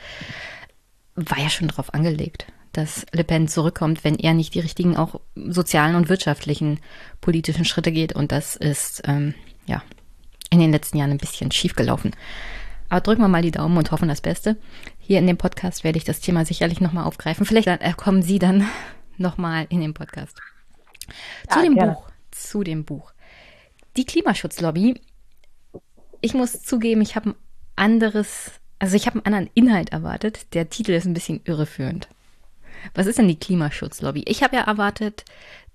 war 1.14 1.38
ja 1.38 1.48
schon 1.48 1.68
darauf 1.68 1.94
angelegt, 1.94 2.46
dass 2.72 3.06
Le 3.12 3.24
Pen 3.24 3.48
zurückkommt, 3.48 4.04
wenn 4.04 4.16
er 4.16 4.34
nicht 4.34 4.54
die 4.54 4.60
richtigen 4.60 4.96
auch 4.96 5.20
sozialen 5.34 5.94
und 5.94 6.08
wirtschaftlichen 6.08 6.80
politischen 7.20 7.64
Schritte 7.64 7.92
geht. 7.92 8.12
Und 8.12 8.32
das 8.32 8.56
ist 8.56 9.02
ähm, 9.06 9.34
ja 9.66 9.82
in 10.50 10.58
den 10.58 10.72
letzten 10.72 10.98
Jahren 10.98 11.12
ein 11.12 11.18
bisschen 11.18 11.52
schief 11.52 11.74
gelaufen. 11.74 12.12
Aber 12.88 13.00
drücken 13.00 13.22
wir 13.22 13.28
mal 13.28 13.42
die 13.42 13.50
Daumen 13.50 13.76
und 13.78 13.90
hoffen 13.90 14.08
das 14.08 14.20
Beste. 14.20 14.56
Hier 14.98 15.18
in 15.18 15.26
dem 15.26 15.38
Podcast 15.38 15.84
werde 15.84 15.98
ich 15.98 16.04
das 16.04 16.20
Thema 16.20 16.44
sicherlich 16.44 16.80
nochmal 16.80 17.04
aufgreifen. 17.04 17.46
Vielleicht 17.46 17.68
äh, 17.68 17.92
kommen 17.96 18.22
Sie 18.22 18.38
dann 18.38 18.68
nochmal 19.16 19.66
in 19.70 19.80
den 19.80 19.94
Podcast. 19.94 20.38
Zu 21.48 21.58
ja, 21.58 21.64
dem 21.64 21.74
gerne. 21.74 21.92
Buch. 21.92 22.10
Zu 22.30 22.62
dem 22.64 22.84
Buch. 22.84 23.12
Die 23.96 24.04
Klimaschutzlobby. 24.04 25.00
Ich 26.20 26.34
muss 26.34 26.62
zugeben, 26.62 27.00
ich 27.00 27.16
habe 27.16 27.30
ein 27.30 27.34
anderes, 27.76 28.52
also 28.78 28.96
ich 28.96 29.06
habe 29.06 29.16
einen 29.16 29.26
anderen 29.26 29.50
Inhalt 29.54 29.90
erwartet. 29.90 30.54
Der 30.54 30.70
Titel 30.70 30.92
ist 30.92 31.06
ein 31.06 31.14
bisschen 31.14 31.40
irreführend. 31.44 32.08
Was 32.94 33.06
ist 33.06 33.18
denn 33.18 33.28
die 33.28 33.38
Klimaschutzlobby? 33.38 34.24
Ich 34.26 34.42
habe 34.42 34.56
ja 34.56 34.62
erwartet, 34.62 35.24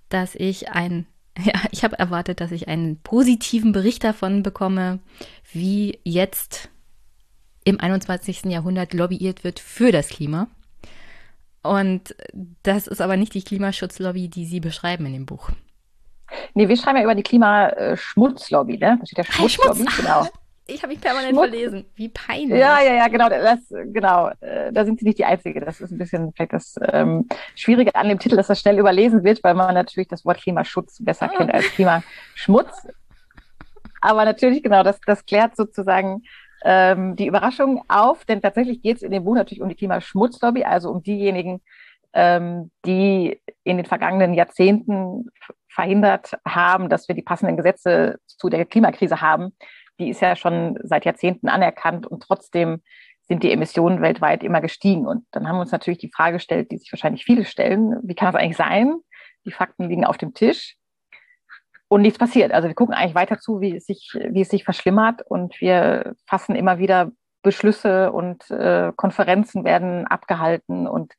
dass 0.09 0.35
ich 0.35 0.69
ein, 0.69 1.05
ja, 1.43 1.53
ich 1.71 1.83
habe 1.83 1.99
erwartet, 1.99 2.41
dass 2.41 2.51
ich 2.51 2.67
einen 2.67 2.97
positiven 2.97 3.71
Bericht 3.71 4.03
davon 4.03 4.43
bekomme, 4.43 4.99
wie 5.51 5.99
jetzt 6.03 6.69
im 7.63 7.79
21. 7.79 8.45
Jahrhundert 8.45 8.93
lobbyiert 8.93 9.43
wird 9.43 9.59
für 9.59 9.91
das 9.91 10.09
Klima. 10.09 10.47
Und 11.63 12.15
das 12.63 12.87
ist 12.87 13.01
aber 13.01 13.17
nicht 13.17 13.35
die 13.35 13.43
Klimaschutzlobby, 13.43 14.29
die 14.29 14.45
Sie 14.45 14.59
beschreiben 14.59 15.05
in 15.05 15.13
dem 15.13 15.25
Buch. 15.27 15.51
Nee, 16.53 16.67
wir 16.67 16.77
schreiben 16.77 16.97
ja 16.97 17.03
über 17.03 17.15
die 17.15 17.23
Klimaschmutzlobby, 17.23 18.77
ne? 18.77 18.97
Da 18.99 19.05
steht 19.05 19.17
ja 19.17 19.23
Schmutzlobby, 19.31 19.79
Schmutz. 19.79 19.97
genau. 19.97 20.27
Ich 20.67 20.83
habe 20.83 20.93
mich 20.93 21.01
permanent 21.01 21.31
Schmutz. 21.31 21.49
verlesen. 21.49 21.85
Wie 21.95 22.07
peinlich. 22.07 22.57
Ja, 22.57 22.81
ja, 22.81 22.93
ja, 22.93 23.07
genau. 23.07 23.27
Das, 23.27 23.59
genau. 23.69 24.29
Äh, 24.39 24.71
da 24.71 24.85
sind 24.85 24.99
Sie 24.99 25.05
nicht 25.05 25.17
die 25.17 25.25
Einzige. 25.25 25.59
Das 25.59 25.81
ist 25.81 25.91
ein 25.91 25.97
bisschen 25.97 26.31
vielleicht 26.33 26.53
das 26.53 26.75
ähm, 26.93 27.27
Schwierige 27.55 27.93
an 27.95 28.07
dem 28.07 28.19
Titel, 28.19 28.37
dass 28.37 28.47
das 28.47 28.61
schnell 28.61 28.79
überlesen 28.79 29.23
wird, 29.23 29.43
weil 29.43 29.53
man 29.53 29.73
natürlich 29.73 30.07
das 30.07 30.23
Wort 30.23 30.41
Klimaschutz 30.41 31.03
besser 31.03 31.25
ah. 31.25 31.35
kennt 31.35 31.53
als 31.53 31.65
Klimaschmutz. 31.71 32.87
Aber 34.01 34.23
natürlich, 34.23 34.63
genau, 34.63 34.83
das, 34.83 34.99
das 35.05 35.25
klärt 35.25 35.57
sozusagen 35.57 36.23
ähm, 36.63 37.15
die 37.15 37.27
Überraschung 37.27 37.83
auf, 37.87 38.25
denn 38.25 38.41
tatsächlich 38.41 38.81
geht 38.81 38.97
es 38.97 39.03
in 39.03 39.11
dem 39.11 39.23
Buch 39.23 39.35
natürlich 39.35 39.61
um 39.61 39.69
die 39.69 39.75
Klimaschmutzlobby, 39.75 40.63
also 40.63 40.89
um 40.89 41.03
diejenigen, 41.03 41.61
ähm, 42.13 42.71
die 42.85 43.41
in 43.63 43.77
den 43.77 43.85
vergangenen 43.85 44.33
Jahrzehnten 44.33 45.29
verhindert 45.73 46.37
haben, 46.45 46.89
dass 46.89 47.07
wir 47.07 47.15
die 47.15 47.21
passenden 47.21 47.57
Gesetze 47.57 48.17
zu 48.25 48.49
der 48.49 48.65
Klimakrise 48.65 49.21
haben. 49.21 49.55
Die 49.99 50.09
ist 50.09 50.21
ja 50.21 50.35
schon 50.35 50.77
seit 50.83 51.05
Jahrzehnten 51.05 51.47
anerkannt 51.47 52.07
und 52.07 52.23
trotzdem 52.23 52.81
sind 53.21 53.43
die 53.43 53.51
Emissionen 53.51 54.01
weltweit 54.01 54.43
immer 54.43 54.61
gestiegen. 54.61 55.07
Und 55.07 55.25
dann 55.31 55.47
haben 55.47 55.55
wir 55.55 55.61
uns 55.61 55.71
natürlich 55.71 55.99
die 55.99 56.11
Frage 56.13 56.37
gestellt, 56.37 56.71
die 56.71 56.77
sich 56.77 56.91
wahrscheinlich 56.91 57.23
viele 57.23 57.45
stellen, 57.45 57.95
wie 58.03 58.15
kann 58.15 58.31
das 58.31 58.41
eigentlich 58.41 58.57
sein? 58.57 58.95
Die 59.45 59.51
Fakten 59.51 59.87
liegen 59.87 60.05
auf 60.05 60.17
dem 60.17 60.33
Tisch 60.33 60.75
und 61.87 62.01
nichts 62.01 62.19
passiert. 62.19 62.51
Also 62.51 62.67
wir 62.67 62.75
gucken 62.75 62.93
eigentlich 62.93 63.15
weiter 63.15 63.39
zu, 63.39 63.61
wie 63.61 63.75
es 63.75 63.85
sich, 63.85 64.11
wie 64.13 64.41
es 64.41 64.49
sich 64.49 64.63
verschlimmert 64.63 65.21
und 65.25 65.59
wir 65.61 66.15
fassen 66.25 66.55
immer 66.55 66.79
wieder 66.79 67.11
Beschlüsse 67.43 68.11
und 68.11 68.49
äh, 68.51 68.91
Konferenzen 68.95 69.63
werden 69.63 70.07
abgehalten 70.07 70.87
und 70.87 71.13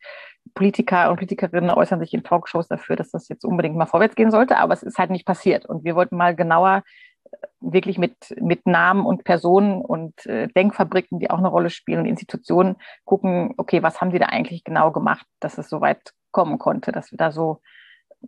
Politiker 0.55 1.11
und 1.11 1.17
Politikerinnen 1.17 1.71
äußern 1.71 2.01
sich 2.01 2.13
in 2.13 2.25
Talkshows 2.25 2.69
dafür, 2.69 2.97
dass 2.97 3.11
das 3.11 3.29
jetzt 3.29 3.45
unbedingt 3.45 3.77
mal 3.77 3.87
vorwärts 3.87 4.15
gehen 4.15 4.31
sollte, 4.31 4.59
aber 4.59 4.75
es 4.75 4.83
ist 4.83 4.99
halt 4.99 5.11
nicht 5.11 5.27
passiert. 5.27 5.67
Und 5.67 5.85
wir 5.85 5.95
wollten 5.95 6.17
mal 6.17 6.35
genauer 6.35 6.83
äh, 7.25 7.37
wirklich 7.61 7.99
mit, 7.99 8.35
mit 8.41 8.67
Namen 8.67 9.07
und 9.07 9.25
Personen 9.25 9.81
und 9.81 10.27
äh, 10.27 10.49
Denkfabriken, 10.49 11.19
die 11.21 11.31
auch 11.31 11.39
eine 11.39 11.49
Rolle 11.49 11.71
spielen 11.71 12.01
und 12.01 12.07
Institutionen 12.07 12.77
gucken, 13.05 13.55
okay, 13.57 13.83
was 13.83 14.01
haben 14.01 14.11
die 14.11 14.19
da 14.19 14.27
eigentlich 14.27 14.65
genau 14.65 14.91
gemacht, 14.91 15.27
dass 15.41 15.59
es 15.59 15.69
so 15.69 15.81
weit 15.81 16.13
kommen 16.33 16.59
konnte, 16.59 16.93
dass 16.93 17.13
wir 17.13 17.19
da 17.19 17.31
so 17.31 17.61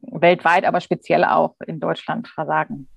weltweit, 0.02 0.64
aber 0.64 0.80
speziell 0.80 1.24
auch 1.24 1.54
in 1.66 1.80
Deutschland 1.80 2.28
versagen. 2.28 2.88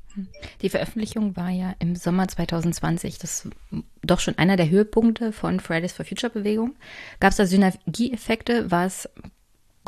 Die 0.62 0.70
Veröffentlichung 0.70 1.36
war 1.36 1.50
ja 1.50 1.76
im 1.80 1.96
Sommer 1.96 2.28
2020. 2.28 3.20
Das 3.20 3.46
ist 3.46 3.54
doch 4.02 4.20
schon 4.20 4.38
einer 4.38 4.56
der 4.56 4.70
Höhepunkte 4.70 5.32
von 5.32 5.60
Fridays 5.60 5.94
for 5.94 6.06
Future 6.06 6.32
Bewegung. 6.32 6.76
Gab 7.20 7.32
es 7.32 7.38
da 7.38 7.46
Synergieeffekte? 7.46 8.68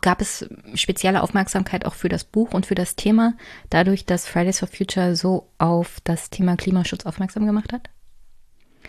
Gab 0.01 0.21
es 0.21 0.49
spezielle 0.75 1.23
Aufmerksamkeit 1.23 1.85
auch 1.85 1.93
für 1.93 2.09
das 2.09 2.23
Buch 2.23 2.53
und 2.53 2.65
für 2.65 2.75
das 2.75 2.95
Thema, 2.95 3.35
dadurch, 3.69 4.05
dass 4.05 4.27
Fridays 4.27 4.59
for 4.59 4.67
Future 4.67 5.15
so 5.15 5.49
auf 5.57 5.99
das 6.03 6.29
Thema 6.29 6.55
Klimaschutz 6.55 7.05
aufmerksam 7.05 7.45
gemacht 7.45 7.73
hat? 7.73 7.89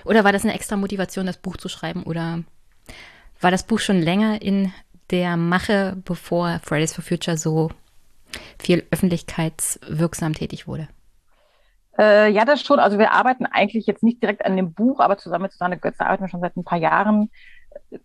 Oder 0.05 0.25
war 0.25 0.33
das 0.33 0.45
eine 0.45 0.55
extra 0.55 0.77
Motivation, 0.77 1.27
das 1.27 1.37
Buch 1.37 1.57
zu 1.57 1.69
schreiben? 1.69 2.05
Oder 2.05 2.45
war 3.41 3.51
das 3.51 3.67
Buch 3.67 3.81
schon 3.81 4.01
länger 4.01 4.41
in 4.41 4.73
der 5.11 5.37
Mache, 5.37 5.97
bevor 6.05 6.61
Fridays 6.63 6.95
for 6.95 7.03
Future 7.03 7.37
so 7.37 7.71
viel 8.59 8.87
öffentlichkeitswirksam 8.91 10.35
tätig 10.35 10.69
wurde? 10.69 10.89
Äh, 12.01 12.31
ja, 12.31 12.47
das 12.47 12.63
schon. 12.63 12.79
Also 12.79 12.99
wir 12.99 13.13
arbeiten 13.13 13.45
eigentlich 13.45 13.87
jetzt 13.87 14.03
nicht 14.03 14.23
direkt 14.23 14.47
an 14.47 14.57
dem 14.57 14.73
Buch, 14.73 15.01
aber 15.01 15.19
zusammen 15.19 15.43
mit 15.43 15.53
Susanne 15.53 15.77
Götze 15.77 16.07
arbeiten 16.07 16.25
wir 16.25 16.29
schon 16.29 16.41
seit 16.41 16.57
ein 16.57 16.65
paar 16.65 16.79
Jahren 16.79 17.31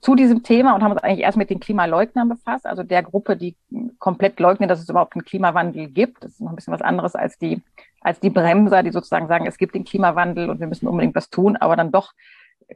zu 0.01 0.15
diesem 0.15 0.43
Thema 0.43 0.75
und 0.75 0.83
haben 0.83 0.91
uns 0.91 1.01
eigentlich 1.01 1.23
erst 1.23 1.37
mit 1.37 1.49
den 1.49 1.59
Klimaleugnern 1.59 2.27
befasst, 2.27 2.65
also 2.67 2.83
der 2.83 3.03
Gruppe, 3.03 3.37
die 3.37 3.55
komplett 3.97 4.39
leugnen, 4.39 4.67
dass 4.67 4.81
es 4.81 4.89
überhaupt 4.89 5.15
einen 5.15 5.23
Klimawandel 5.23 5.87
gibt. 5.87 6.23
Das 6.23 6.33
ist 6.33 6.41
noch 6.41 6.49
ein 6.49 6.55
bisschen 6.55 6.73
was 6.73 6.81
anderes 6.81 7.15
als 7.15 7.37
die, 7.37 7.61
als 8.01 8.19
die 8.19 8.29
Bremser, 8.29 8.83
die 8.83 8.91
sozusagen 8.91 9.27
sagen, 9.27 9.47
es 9.47 9.57
gibt 9.57 9.75
den 9.75 9.85
Klimawandel 9.85 10.49
und 10.49 10.59
wir 10.59 10.67
müssen 10.67 10.87
unbedingt 10.87 11.15
was 11.15 11.29
tun, 11.29 11.55
aber 11.55 11.75
dann 11.75 11.91
doch 11.91 12.11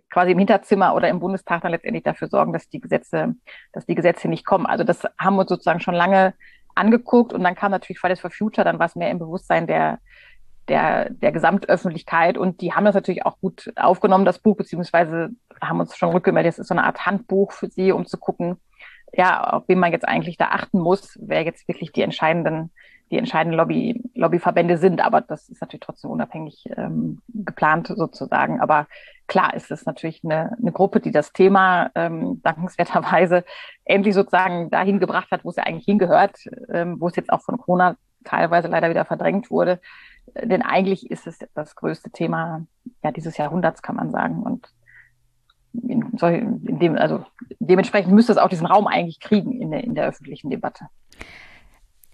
quasi 0.10 0.32
im 0.32 0.38
Hinterzimmer 0.38 0.96
oder 0.96 1.10
im 1.10 1.20
Bundestag 1.20 1.62
dann 1.62 1.72
letztendlich 1.72 2.04
dafür 2.04 2.30
sorgen, 2.30 2.54
dass 2.54 2.70
die 2.70 2.80
Gesetze, 2.80 3.36
dass 3.74 3.86
die 3.86 3.96
Gesetze 3.96 4.30
nicht 4.30 4.46
kommen. 4.46 4.66
Also 4.66 4.84
das 4.84 5.04
haben 5.18 5.36
wir 5.36 5.42
uns 5.42 5.50
sozusagen 5.50 5.82
schon 5.82 5.96
lange 5.96 6.34
angeguckt 6.76 7.34
und 7.34 7.44
dann 7.44 7.56
kam 7.56 7.72
natürlich 7.72 8.00
Fridays 8.00 8.20
for 8.20 8.32
Future, 8.32 8.64
dann 8.64 8.80
war 8.80 8.86
es 8.86 8.96
mehr 8.96 9.12
im 9.12 9.20
Bewusstsein 9.20 9.68
der, 9.68 10.00
der, 10.70 11.10
der 11.10 11.32
Gesamtöffentlichkeit 11.32 12.38
und 12.38 12.62
die 12.62 12.74
haben 12.74 12.86
das 12.86 12.96
natürlich 12.96 13.26
auch 13.26 13.40
gut 13.40 13.72
aufgenommen, 13.76 14.26
das 14.26 14.40
Buch, 14.40 14.56
beziehungsweise 14.56 15.30
haben 15.62 15.80
uns 15.80 15.98
schon 15.98 16.10
rückgemeldet, 16.10 16.54
es 16.54 16.60
ist 16.60 16.68
so 16.68 16.74
eine 16.74 16.86
Art 16.86 17.06
Handbuch 17.06 17.52
für 17.52 17.68
sie, 17.68 17.92
um 17.92 18.06
zu 18.06 18.18
gucken, 18.18 18.58
ja, 19.14 19.44
auf 19.44 19.64
wen 19.68 19.80
man 19.80 19.92
jetzt 19.92 20.08
eigentlich 20.08 20.38
da 20.38 20.50
achten 20.50 20.80
muss, 20.80 21.18
wer 21.22 21.44
jetzt 21.44 21.68
wirklich 21.68 21.92
die 21.92 22.04
entscheidenden, 22.04 22.72
die 23.12 23.18
entscheidenden 23.18 23.58
Lobby, 23.58 24.04
Lobbyverbände 24.14 24.78
sind. 24.78 25.02
Aber 25.02 25.22
das 25.22 25.50
ist 25.50 25.62
natürlich 25.62 25.82
trotzdem 25.82 26.12
unabhängig 26.12 26.66
ähm, 26.78 27.22
geplant 27.28 27.88
sozusagen. 27.88 28.62
Aber 28.62 28.88
klar 29.28 29.56
ist 29.56 29.72
es 29.72 29.86
natürlich 29.86 30.22
eine, 30.24 30.56
eine 30.62 30.72
Gruppe, 30.72 31.00
die 31.00 31.12
das 31.12 31.34
Thema 31.34 31.90
ähm, 31.96 32.40
dankenswerterweise 32.44 33.44
endlich 33.86 34.14
sozusagen 34.14 34.70
dahin 34.70 35.00
gebracht 35.00 35.32
hat, 35.32 35.44
wo 35.44 35.50
es 35.50 35.56
ja 35.56 35.64
eigentlich 35.64 35.86
hingehört, 35.86 36.38
ähm, 36.72 36.98
wo 37.00 37.08
es 37.08 37.16
jetzt 37.16 37.32
auch 37.32 37.42
von 37.42 37.58
Corona 37.58 37.96
teilweise 38.24 38.68
leider 38.68 38.90
wieder 38.90 39.06
verdrängt 39.06 39.50
wurde. 39.50 39.80
Denn 40.36 40.62
eigentlich 40.62 41.10
ist 41.10 41.28
es 41.28 41.40
das 41.54 41.76
größte 41.76 42.10
Thema 42.12 42.66
ja, 43.04 43.12
dieses 43.12 43.38
Jahrhunderts, 43.38 43.82
kann 43.82 43.96
man 43.96 44.12
sagen. 44.12 44.44
Und 44.44 44.68
in, 45.74 46.12
in 46.66 46.80
dem, 46.80 46.96
also 46.96 47.26
dementsprechend 47.60 48.14
müsste 48.14 48.32
es 48.32 48.38
auch 48.38 48.50
diesen 48.50 48.66
Raum 48.66 48.88
eigentlich 48.88 49.20
kriegen 49.20 49.54
in 49.62 49.72
der, 49.72 49.84
in 49.84 49.96
der 49.96 50.08
öffentlichen 50.08 50.50
Debatte. 50.50 50.86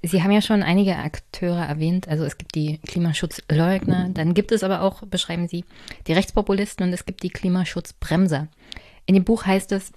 Sie 0.04 0.22
haben 0.22 0.32
ja 0.32 0.42
schon 0.42 0.62
einige 0.62 0.98
Akteure 0.98 1.66
erwähnt. 1.66 2.08
Also 2.08 2.26
es 2.26 2.38
gibt 2.38 2.54
die 2.54 2.78
Klimaschutzleugner, 2.80 4.10
dann 4.10 4.34
gibt 4.34 4.52
es 4.52 4.64
aber 4.64 4.82
auch, 4.82 5.02
beschreiben 5.08 5.48
Sie, 5.48 5.66
die 6.08 6.14
Rechtspopulisten 6.14 6.86
und 6.86 6.94
es 6.94 7.06
gibt 7.06 7.24
die 7.24 7.30
Klimaschutzbremser. 7.30 8.48
In 9.08 9.16
dem 9.16 9.24
Buch 9.24 9.46
heißt 9.46 9.72
es, 9.72 9.94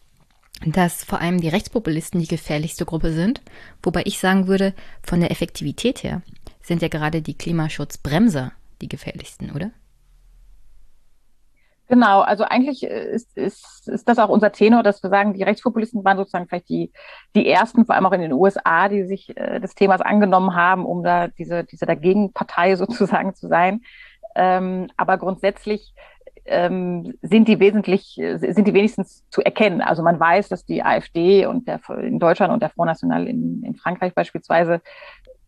dass 0.64 1.04
vor 1.04 1.20
allem 1.20 1.40
die 1.40 1.48
Rechtspopulisten 1.48 2.20
die 2.20 2.26
gefährlichste 2.26 2.85
Gruppe 2.85 3.12
sind, 3.12 3.42
wobei 3.83 4.02
ich 4.07 4.18
sagen 4.18 4.46
würde, 4.46 4.74
von 5.02 5.20
der 5.20 5.31
Effektivität 5.31 6.02
her 6.02 6.22
sind 6.68 6.83
ja 6.83 6.88
gerade 6.88 7.22
die 7.22 7.37
Klimaschutzbremser 7.37 8.52
die 8.81 8.88
gefährlichsten, 8.88 9.50
oder? 9.50 9.72
Genau, 11.88 12.20
also 12.20 12.44
eigentlich 12.44 12.83
ist, 12.85 13.35
ist, 13.37 13.88
ist 13.88 14.07
das 14.09 14.18
auch 14.18 14.28
unser 14.28 14.52
Tenor, 14.52 14.83
dass 14.83 15.02
wir 15.02 15.09
sagen, 15.09 15.33
die 15.33 15.42
Rechtspopulisten 15.42 16.04
waren 16.04 16.18
sozusagen 16.18 16.46
vielleicht 16.46 16.68
die, 16.68 16.92
die 17.35 17.48
ersten, 17.48 17.87
vor 17.87 17.94
allem 17.94 18.04
auch 18.04 18.12
in 18.12 18.20
den 18.20 18.35
USA, 18.35 18.90
die 18.90 19.04
sich 19.04 19.35
äh, 19.37 19.59
des 19.59 19.74
Themas 19.74 20.02
angenommen 20.02 20.54
haben, 20.54 20.85
um 20.85 21.02
da 21.02 21.28
diese, 21.28 21.64
diese 21.64 21.87
Dagegenpartei 21.87 22.76
sozusagen 22.76 23.35
zu 23.35 23.48
sein. 23.48 23.81
Ähm, 24.35 24.88
aber 24.98 25.16
grundsätzlich 25.16 25.94
ähm, 26.44 27.14
sind 27.22 27.48
die 27.48 27.61
wesentlich, 27.61 28.20
sind 28.37 28.66
die 28.66 28.74
wenigstens 28.74 29.24
zu 29.31 29.42
erkennen. 29.42 29.81
Also 29.81 30.02
man 30.02 30.18
weiß, 30.18 30.48
dass 30.48 30.64
die 30.64 30.83
AfD 30.83 31.46
und 31.46 31.68
der 31.68 31.81
in 32.00 32.18
Deutschland 32.18 32.52
und 32.52 32.62
der 32.62 32.70
Front 32.70 32.88
National 32.88 33.26
in, 33.26 33.62
in 33.64 33.76
Frankreich 33.76 34.14
beispielsweise 34.14 34.81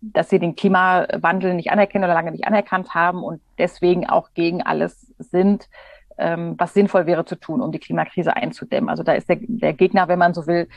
dass 0.00 0.30
sie 0.30 0.38
den 0.38 0.56
Klimawandel 0.56 1.54
nicht 1.54 1.70
anerkennen 1.70 2.04
oder 2.04 2.14
lange 2.14 2.32
nicht 2.32 2.46
anerkannt 2.46 2.94
haben 2.94 3.22
und 3.22 3.40
deswegen 3.58 4.08
auch 4.08 4.30
gegen 4.34 4.62
alles 4.62 5.12
sind, 5.18 5.68
ähm, 6.20 6.54
was 6.58 6.74
sinnvoll 6.74 7.06
wäre 7.06 7.24
zu 7.24 7.36
tun, 7.36 7.60
um 7.60 7.72
die 7.72 7.78
Klimakrise 7.78 8.36
einzudämmen. 8.36 8.90
Also 8.90 9.02
da 9.02 9.12
ist 9.12 9.28
der, 9.28 9.38
der 9.40 9.72
Gegner, 9.72 10.08
wenn 10.08 10.18
man 10.18 10.34
so 10.34 10.46
will, 10.46 10.68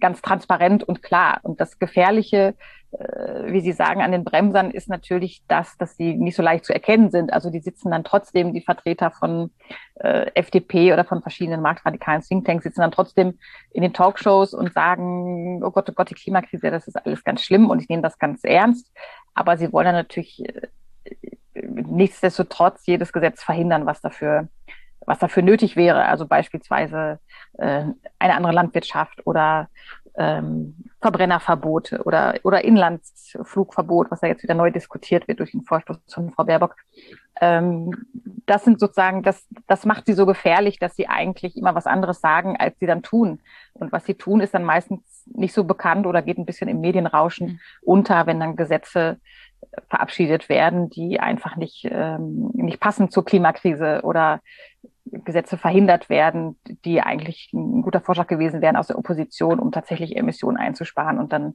ganz 0.00 0.22
transparent 0.22 0.84
und 0.84 1.02
klar. 1.02 1.40
Und 1.42 1.60
das 1.60 1.78
Gefährliche, 1.78 2.54
äh, 2.92 3.52
wie 3.52 3.60
Sie 3.60 3.72
sagen, 3.72 4.02
an 4.02 4.12
den 4.12 4.24
Bremsern 4.24 4.70
ist 4.70 4.88
natürlich 4.88 5.42
das, 5.48 5.76
dass 5.78 5.96
sie 5.96 6.14
nicht 6.14 6.36
so 6.36 6.42
leicht 6.42 6.64
zu 6.64 6.72
erkennen 6.72 7.10
sind. 7.10 7.32
Also 7.32 7.50
die 7.50 7.60
sitzen 7.60 7.90
dann 7.90 8.04
trotzdem, 8.04 8.52
die 8.52 8.60
Vertreter 8.60 9.10
von 9.10 9.50
äh, 9.96 10.30
FDP 10.34 10.92
oder 10.92 11.04
von 11.04 11.22
verschiedenen 11.22 11.60
marktradikalen 11.60 12.22
Thinktanks 12.22 12.64
sitzen 12.64 12.80
dann 12.80 12.92
trotzdem 12.92 13.38
in 13.72 13.82
den 13.82 13.92
Talkshows 13.92 14.54
und 14.54 14.72
sagen, 14.72 15.62
oh 15.62 15.70
Gott, 15.70 15.88
oh 15.90 15.92
Gott, 15.94 16.10
die 16.10 16.14
Klimakrise, 16.14 16.70
das 16.70 16.88
ist 16.88 16.96
alles 16.96 17.24
ganz 17.24 17.42
schlimm 17.42 17.70
und 17.70 17.80
ich 17.80 17.88
nehme 17.88 18.02
das 18.02 18.18
ganz 18.18 18.40
ernst. 18.44 18.90
Aber 19.34 19.56
sie 19.56 19.72
wollen 19.72 19.86
dann 19.86 19.94
natürlich 19.94 20.44
äh, 20.44 20.68
nichtsdestotrotz 21.54 22.86
jedes 22.86 23.12
Gesetz 23.12 23.42
verhindern, 23.42 23.86
was 23.86 24.00
dafür, 24.00 24.48
was 25.06 25.18
dafür 25.18 25.42
nötig 25.42 25.76
wäre. 25.76 26.04
Also 26.04 26.26
beispielsweise 26.26 27.20
äh, 27.58 27.84
eine 28.18 28.34
andere 28.34 28.52
Landwirtschaft 28.52 29.26
oder 29.26 29.68
ähm, 30.16 30.76
Verbrennerverbote 31.00 32.02
oder, 32.04 32.34
oder 32.44 32.64
Inlandsflugverbot, 32.64 34.10
was 34.10 34.20
ja 34.20 34.28
jetzt 34.28 34.42
wieder 34.42 34.54
neu 34.54 34.70
diskutiert 34.70 35.26
wird 35.26 35.40
durch 35.40 35.50
den 35.50 35.62
Vorstoß 35.62 35.98
von 36.08 36.30
Frau 36.32 36.44
Baerbock. 36.44 36.76
Ähm, 37.40 37.90
das 38.46 38.64
sind 38.64 38.78
sozusagen, 38.78 39.22
das, 39.22 39.46
das 39.66 39.86
macht 39.86 40.06
sie 40.06 40.12
so 40.12 40.24
gefährlich, 40.24 40.78
dass 40.78 40.94
sie 40.94 41.08
eigentlich 41.08 41.56
immer 41.56 41.74
was 41.74 41.86
anderes 41.86 42.20
sagen, 42.20 42.56
als 42.56 42.78
sie 42.78 42.86
dann 42.86 43.02
tun. 43.02 43.40
Und 43.72 43.90
was 43.90 44.04
sie 44.04 44.14
tun, 44.14 44.40
ist 44.40 44.54
dann 44.54 44.64
meistens 44.64 45.24
nicht 45.26 45.52
so 45.52 45.64
bekannt 45.64 46.06
oder 46.06 46.22
geht 46.22 46.38
ein 46.38 46.46
bisschen 46.46 46.68
im 46.68 46.80
Medienrauschen 46.80 47.46
mhm. 47.48 47.60
unter, 47.82 48.26
wenn 48.26 48.38
dann 48.38 48.56
Gesetze 48.56 49.18
verabschiedet 49.88 50.48
werden, 50.48 50.90
die 50.90 51.20
einfach 51.20 51.56
nicht, 51.56 51.88
ähm, 51.90 52.50
nicht 52.54 52.80
passen 52.80 53.10
zur 53.10 53.24
Klimakrise 53.24 54.00
oder 54.02 54.40
Gesetze 55.06 55.58
verhindert 55.58 56.08
werden, 56.08 56.58
die 56.84 57.00
eigentlich 57.00 57.50
ein 57.52 57.82
guter 57.82 58.00
Vorschlag 58.00 58.26
gewesen 58.26 58.62
wären 58.62 58.76
aus 58.76 58.86
der 58.88 58.98
Opposition, 58.98 59.58
um 59.58 59.70
tatsächlich 59.70 60.16
Emissionen 60.16 60.56
einzusparen 60.56 61.18
und 61.18 61.32
dann 61.32 61.54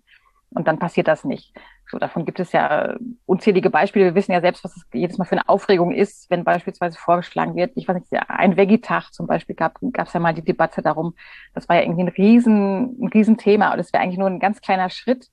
und 0.52 0.68
dann 0.68 0.80
passiert 0.80 1.08
das 1.08 1.24
nicht. 1.24 1.54
So, 1.88 1.98
davon 1.98 2.26
gibt 2.26 2.40
es 2.40 2.52
ja 2.52 2.98
unzählige 3.26 3.70
Beispiele. 3.70 4.06
Wir 4.06 4.16
wissen 4.16 4.32
ja 4.32 4.42
selbst, 4.42 4.64
was 4.64 4.76
es 4.76 4.84
jedes 4.94 5.18
Mal 5.18 5.26
für 5.26 5.34
eine 5.34 5.48
Aufregung 5.48 5.92
ist, 5.92 6.30
wenn 6.30 6.44
beispielsweise 6.44 6.98
vorgeschlagen 6.98 7.56
wird. 7.56 7.72
Ich 7.76 7.88
weiß 7.88 7.96
nicht, 7.96 8.08
ein 8.28 8.58
Veggie-Tag 8.58 9.14
zum 9.14 9.28
Beispiel 9.28 9.56
gab 9.56 9.78
es 9.82 10.14
ja 10.14 10.20
mal 10.20 10.34
die 10.34 10.44
Debatte 10.44 10.82
darum. 10.82 11.16
Das 11.54 11.70
war 11.70 11.76
ja 11.76 11.84
irgendwie 11.84 12.04
ein 12.04 12.08
riesen, 12.10 12.98
ein 13.02 13.08
Riesenthema 13.10 13.74
und 13.74 13.80
es 13.80 13.94
wäre 13.94 14.04
eigentlich 14.04 14.18
nur 14.18 14.28
ein 14.28 14.40
ganz 14.40 14.62
kleiner 14.62 14.90
Schritt, 14.90 15.28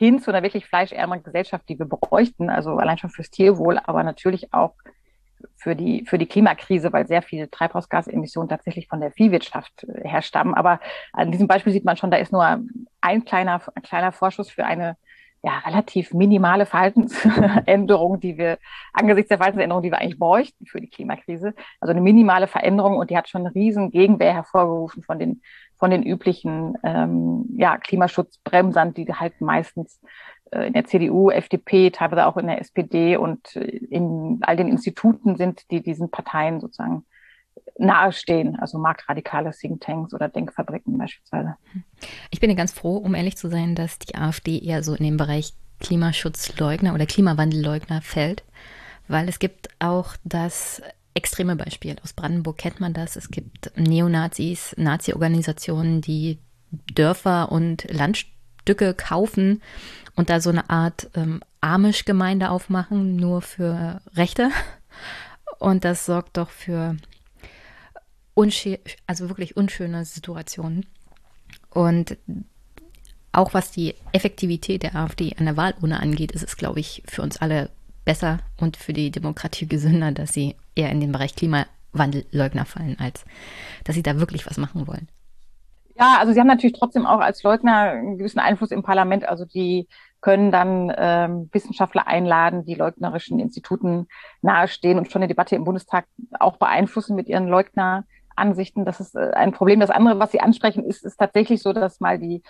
hin 0.00 0.18
zu 0.18 0.30
einer 0.30 0.42
wirklich 0.42 0.64
fleischärmeren 0.64 1.22
Gesellschaft, 1.22 1.68
die 1.68 1.78
wir 1.78 1.84
bräuchten, 1.84 2.48
also 2.48 2.78
allein 2.78 2.96
schon 2.96 3.10
fürs 3.10 3.28
Tierwohl, 3.28 3.78
aber 3.84 4.02
natürlich 4.02 4.54
auch 4.54 4.72
für 5.56 5.76
die, 5.76 6.06
für 6.06 6.16
die 6.16 6.24
Klimakrise, 6.24 6.90
weil 6.90 7.06
sehr 7.06 7.20
viele 7.20 7.50
Treibhausgasemissionen 7.50 8.48
tatsächlich 8.48 8.88
von 8.88 9.02
der 9.02 9.12
Viehwirtschaft 9.12 9.84
äh, 9.84 10.08
herstammen. 10.08 10.54
Aber 10.54 10.80
an 11.12 11.30
diesem 11.30 11.48
Beispiel 11.48 11.74
sieht 11.74 11.84
man 11.84 11.98
schon, 11.98 12.10
da 12.10 12.16
ist 12.16 12.32
nur 12.32 12.64
ein 13.02 13.24
kleiner, 13.26 13.60
ein 13.74 13.82
kleiner 13.82 14.10
Vorschuss 14.10 14.50
für 14.50 14.64
eine 14.64 14.96
ja, 15.42 15.58
relativ 15.66 16.14
minimale 16.14 16.64
Verhaltensänderung, 16.64 18.20
die 18.20 18.38
wir 18.38 18.56
angesichts 18.94 19.28
der 19.28 19.36
Verhaltensänderung, 19.36 19.82
die 19.82 19.90
wir 19.90 19.98
eigentlich 19.98 20.18
bräuchten 20.18 20.64
für 20.64 20.80
die 20.80 20.88
Klimakrise. 20.88 21.52
Also 21.78 21.90
eine 21.90 22.00
minimale 22.00 22.46
Veränderung 22.46 22.96
und 22.96 23.10
die 23.10 23.18
hat 23.18 23.28
schon 23.28 23.44
einen 23.44 23.52
riesen 23.52 23.90
Gegenwehr 23.90 24.32
hervorgerufen 24.32 25.02
von 25.02 25.18
den 25.18 25.42
von 25.80 25.90
den 25.90 26.02
üblichen 26.02 26.76
ähm, 26.84 27.46
ja, 27.56 27.78
Klimaschutzbremsern, 27.78 28.92
die 28.92 29.06
halt 29.12 29.40
meistens 29.40 29.98
äh, 30.52 30.66
in 30.66 30.74
der 30.74 30.84
CDU, 30.84 31.30
FDP, 31.30 31.90
teilweise 31.90 32.26
auch 32.26 32.36
in 32.36 32.46
der 32.46 32.60
SPD 32.60 33.16
und 33.16 33.56
äh, 33.56 33.62
in 33.62 34.38
all 34.42 34.56
den 34.56 34.68
Instituten 34.68 35.36
sind, 35.36 35.70
die 35.70 35.82
diesen 35.82 36.10
Parteien 36.10 36.60
sozusagen 36.60 37.06
nahestehen, 37.78 38.60
also 38.60 38.78
marktradikale 38.78 39.52
Thinktanks 39.52 40.12
oder 40.12 40.28
Denkfabriken 40.28 40.98
beispielsweise. 40.98 41.56
Ich 42.30 42.40
bin 42.40 42.50
ja 42.50 42.56
ganz 42.56 42.72
froh, 42.72 42.98
um 42.98 43.14
ehrlich 43.14 43.38
zu 43.38 43.48
sein, 43.48 43.74
dass 43.74 43.98
die 43.98 44.14
AfD 44.14 44.58
eher 44.58 44.82
so 44.82 44.94
in 44.94 45.04
den 45.04 45.16
Bereich 45.16 45.54
Klimaschutzleugner 45.80 46.92
oder 46.92 47.06
Klimawandelleugner 47.06 48.02
fällt, 48.02 48.44
weil 49.08 49.30
es 49.30 49.38
gibt 49.38 49.70
auch 49.78 50.14
das 50.24 50.82
extreme 51.20 51.54
Beispiel. 51.54 51.96
Aus 52.02 52.14
Brandenburg 52.14 52.56
kennt 52.56 52.80
man 52.80 52.94
das. 52.94 53.16
Es 53.16 53.30
gibt 53.30 53.70
Neonazis, 53.76 54.74
Nazi-Organisationen, 54.78 56.00
die 56.00 56.38
Dörfer 56.94 57.52
und 57.52 57.86
Landstücke 57.90 58.94
kaufen 58.94 59.60
und 60.16 60.30
da 60.30 60.40
so 60.40 60.48
eine 60.48 60.70
Art 60.70 61.10
ähm, 61.14 61.42
Amish-Gemeinde 61.60 62.48
aufmachen, 62.48 63.16
nur 63.16 63.42
für 63.42 64.00
Rechte. 64.14 64.50
Und 65.58 65.84
das 65.84 66.06
sorgt 66.06 66.38
doch 66.38 66.48
für 66.48 66.96
also 69.06 69.28
wirklich 69.28 69.58
unschöne 69.58 70.06
Situationen. 70.06 70.86
Und 71.68 72.16
auch 73.32 73.52
was 73.52 73.70
die 73.70 73.94
Effektivität 74.12 74.82
der 74.82 74.96
AfD 74.96 75.34
an 75.36 75.44
der 75.44 75.58
Wahlurne 75.58 76.00
angeht, 76.00 76.32
ist 76.32 76.44
es, 76.44 76.56
glaube 76.56 76.80
ich, 76.80 77.02
für 77.06 77.20
uns 77.20 77.36
alle 77.36 77.68
besser 78.04 78.38
und 78.56 78.76
für 78.76 78.92
die 78.92 79.10
Demokratie 79.10 79.66
gesünder, 79.66 80.12
dass 80.12 80.32
sie 80.32 80.56
eher 80.80 80.90
in 80.90 81.00
den 81.00 81.12
Bereich 81.12 81.34
Klimawandelleugner 81.34 82.64
fallen, 82.64 82.96
als 82.98 83.24
dass 83.84 83.94
sie 83.94 84.02
da 84.02 84.18
wirklich 84.18 84.46
was 84.46 84.58
machen 84.58 84.86
wollen. 84.86 85.08
Ja, 85.98 86.16
also 86.18 86.32
sie 86.32 86.40
haben 86.40 86.46
natürlich 86.46 86.78
trotzdem 86.78 87.04
auch 87.04 87.20
als 87.20 87.42
Leugner 87.42 87.90
einen 87.90 88.16
gewissen 88.16 88.38
Einfluss 88.38 88.70
im 88.70 88.82
Parlament. 88.82 89.28
Also 89.28 89.44
die 89.44 89.86
können 90.22 90.50
dann 90.50 90.92
ähm, 90.96 91.50
Wissenschaftler 91.52 92.06
einladen, 92.06 92.64
die 92.64 92.74
leugnerischen 92.74 93.38
Instituten 93.38 94.06
nahestehen 94.42 94.98
und 94.98 95.10
schon 95.10 95.22
die 95.22 95.28
Debatte 95.28 95.56
im 95.56 95.64
Bundestag 95.64 96.06
auch 96.38 96.56
beeinflussen 96.56 97.16
mit 97.16 97.28
ihren 97.28 97.48
Leugneransichten. 98.40 98.84
Das 98.84 99.00
ist 99.00 99.14
äh, 99.14 99.30
ein 99.34 99.52
Problem. 99.52 99.78
Das 99.80 99.88
andere, 99.90 100.18
was 100.18 100.32
Sie 100.32 100.40
ansprechen, 100.40 100.84
ist, 100.84 101.04
ist 101.04 101.16
tatsächlich 101.16 101.62
so, 101.62 101.72
dass 101.72 102.00
mal 102.00 102.18
die 102.18 102.42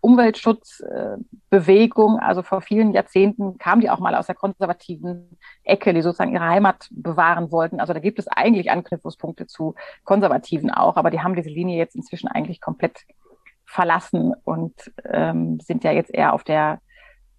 Umweltschutzbewegung, 0.00 2.18
also 2.18 2.42
vor 2.42 2.60
vielen 2.60 2.92
Jahrzehnten 2.92 3.56
kam 3.58 3.80
die 3.80 3.90
auch 3.90 4.00
mal 4.00 4.14
aus 4.14 4.26
der 4.26 4.34
konservativen 4.34 5.38
Ecke, 5.62 5.94
die 5.94 6.02
sozusagen 6.02 6.32
ihre 6.32 6.48
Heimat 6.48 6.88
bewahren 6.90 7.52
wollten. 7.52 7.80
Also 7.80 7.92
da 7.92 8.00
gibt 8.00 8.18
es 8.18 8.26
eigentlich 8.28 8.70
Anknüpfungspunkte 8.70 9.46
zu 9.46 9.74
Konservativen 10.04 10.70
auch, 10.70 10.96
aber 10.96 11.10
die 11.10 11.20
haben 11.20 11.36
diese 11.36 11.50
Linie 11.50 11.78
jetzt 11.78 11.96
inzwischen 11.96 12.28
eigentlich 12.28 12.60
komplett 12.60 13.00
verlassen 13.66 14.34
und 14.44 14.92
ähm, 15.10 15.58
sind 15.60 15.84
ja 15.84 15.92
jetzt 15.92 16.12
eher 16.12 16.34
auf 16.34 16.44
der 16.44 16.80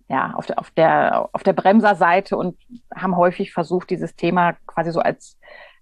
ja, 0.07 0.33
auf 0.35 0.45
der, 0.45 0.59
auf 0.59 0.69
der, 0.69 1.29
auf 1.31 1.41
der 1.41 1.53
Bremserseite 1.53 2.37
und 2.37 2.59
haben 2.95 3.17
häufig 3.17 3.51
versucht, 3.51 3.89
dieses 3.89 4.15
Thema 4.15 4.53
quasi 4.67 4.91
so 4.91 4.99
als, 4.99 5.39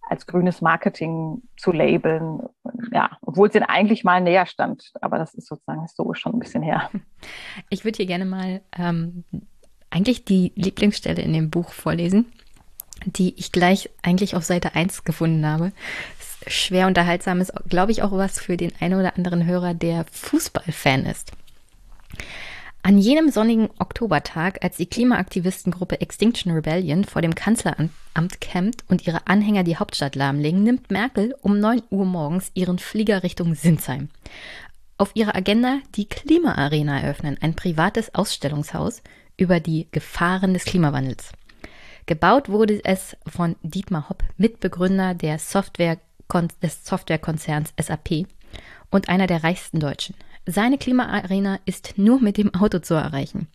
als 0.10 0.28
grünes 0.28 0.62
Marketing 0.62 1.42
zu 1.58 1.72
labeln. 1.72 2.42
Ja, 2.92 3.18
obwohl 3.22 3.48
es 3.48 3.56
ihnen 3.56 3.66
eigentlich 3.66 4.04
mal 4.04 4.22
näher 4.22 4.46
stand. 4.46 4.92
Aber 5.02 5.18
das 5.18 5.34
ist 5.34 5.48
sozusagen 5.48 5.82
historisch 5.82 6.20
schon 6.20 6.34
ein 6.34 6.40
bisschen 6.40 6.64
her. 6.64 6.90
Ich 7.70 7.86
würde 7.86 7.98
hier 7.98 8.06
gerne 8.06 8.26
mal 8.26 8.62
ähm, 8.78 9.24
eigentlich 9.90 10.26
die 10.26 10.52
Lieblingsstelle 10.56 11.22
in 11.22 11.34
dem 11.34 11.50
Buch 11.50 11.72
vorlesen, 11.72 12.32
die 13.06 13.34
ich 13.38 13.52
gleich 13.52 13.90
eigentlich 14.02 14.36
auf 14.36 14.44
Seite 14.44 14.76
1 14.76 15.04
gefunden 15.04 15.46
habe. 15.46 15.72
Schwer 16.48 16.88
unterhaltsam 16.88 17.40
ist, 17.40 17.54
glaube 17.70 17.92
ich, 17.92 18.04
auch 18.04 18.12
was 18.12 18.40
für 18.40 18.58
den 18.58 18.74
einen 18.80 19.00
oder 19.00 19.16
anderen 19.16 19.46
Hörer, 19.46 19.74
der 19.74 20.06
Fußballfan 20.12 21.06
ist. 21.06 21.32
An 22.86 22.98
jenem 22.98 23.32
sonnigen 23.32 23.70
Oktobertag, 23.80 24.62
als 24.62 24.76
die 24.76 24.88
Klimaaktivistengruppe 24.88 26.02
Extinction 26.02 26.52
Rebellion 26.52 27.06
vor 27.06 27.22
dem 27.22 27.34
Kanzleramt 27.34 28.42
campt 28.42 28.84
und 28.90 29.08
ihre 29.08 29.26
Anhänger 29.26 29.64
die 29.64 29.78
Hauptstadt 29.78 30.16
lahmlegen, 30.16 30.64
nimmt 30.64 30.92
Merkel 30.92 31.34
um 31.42 31.62
9 31.62 31.84
Uhr 31.92 32.04
morgens 32.04 32.52
ihren 32.56 32.80
Flieger 32.80 33.24
Richtung 33.24 33.56
Sinsheim. 33.56 34.10
Auf 34.98 35.12
ihrer 35.14 35.34
Agenda 35.34 35.80
die 35.96 36.10
Klimaarena 36.10 37.00
eröffnen, 37.00 37.38
ein 37.40 37.56
privates 37.56 38.14
Ausstellungshaus 38.16 39.02
über 39.38 39.62
die 39.62 39.88
Gefahren 39.92 40.54
des 40.54 40.66
Klimawandels. 40.66 41.32
Gebaut 42.06 42.50
wurde 42.50 42.84
es 42.84 43.16
von 43.26 43.56
Dietmar 43.64 44.10
Hopp, 44.10 44.26
Mitbegründer 44.36 45.14
der 45.14 45.40
Software, 45.40 46.00
des 46.62 46.84
Softwarekonzerns 46.84 47.74
SAP 47.80 48.26
und 48.90 49.08
einer 49.08 49.28
der 49.28 49.44
reichsten 49.44 49.80
Deutschen. 49.80 50.16
Seine 50.46 50.78
Klimaarena 50.78 51.60
ist 51.66 51.98
nur 51.98 52.22
mit 52.22 52.38
dem 52.38 52.54
Auto 52.54 52.80
zu 52.80 52.94
erreichen. 52.94 53.48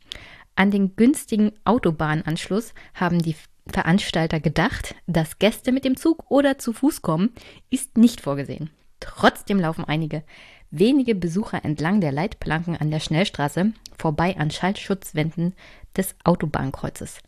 An 0.55 0.71
den 0.71 0.97
günstigen 0.97 1.53
Autobahnanschluss 1.65 2.73
haben 2.95 3.21
die 3.21 3.37
Veranstalter 3.67 4.41
gedacht, 4.41 4.95
dass 5.07 5.39
Gäste 5.39 5.73
mit 5.73 5.85
dem 5.85 5.97
Zug 5.97 6.31
oder 6.31 6.59
zu 6.59 6.73
Fuß 6.73 7.03
kommen, 7.03 7.31
ist 7.69 7.99
nicht 7.99 8.23
vorgesehen. 8.23 8.71
Trotzdem 9.01 9.61
laufen 9.61 9.85
einige 9.85 10.25
wenige 10.71 11.15
Besucher 11.15 11.65
entlang 11.65 12.01
der 12.01 12.13
Leitplanken 12.13 12.77
an 12.77 12.91
der 12.91 13.01
Schnellstraße 13.01 13.73
vorbei 13.99 14.37
an 14.39 14.51
Schallschutzwänden 14.51 15.55
des 15.97 16.15
Autobahnkreuzes. 16.25 17.19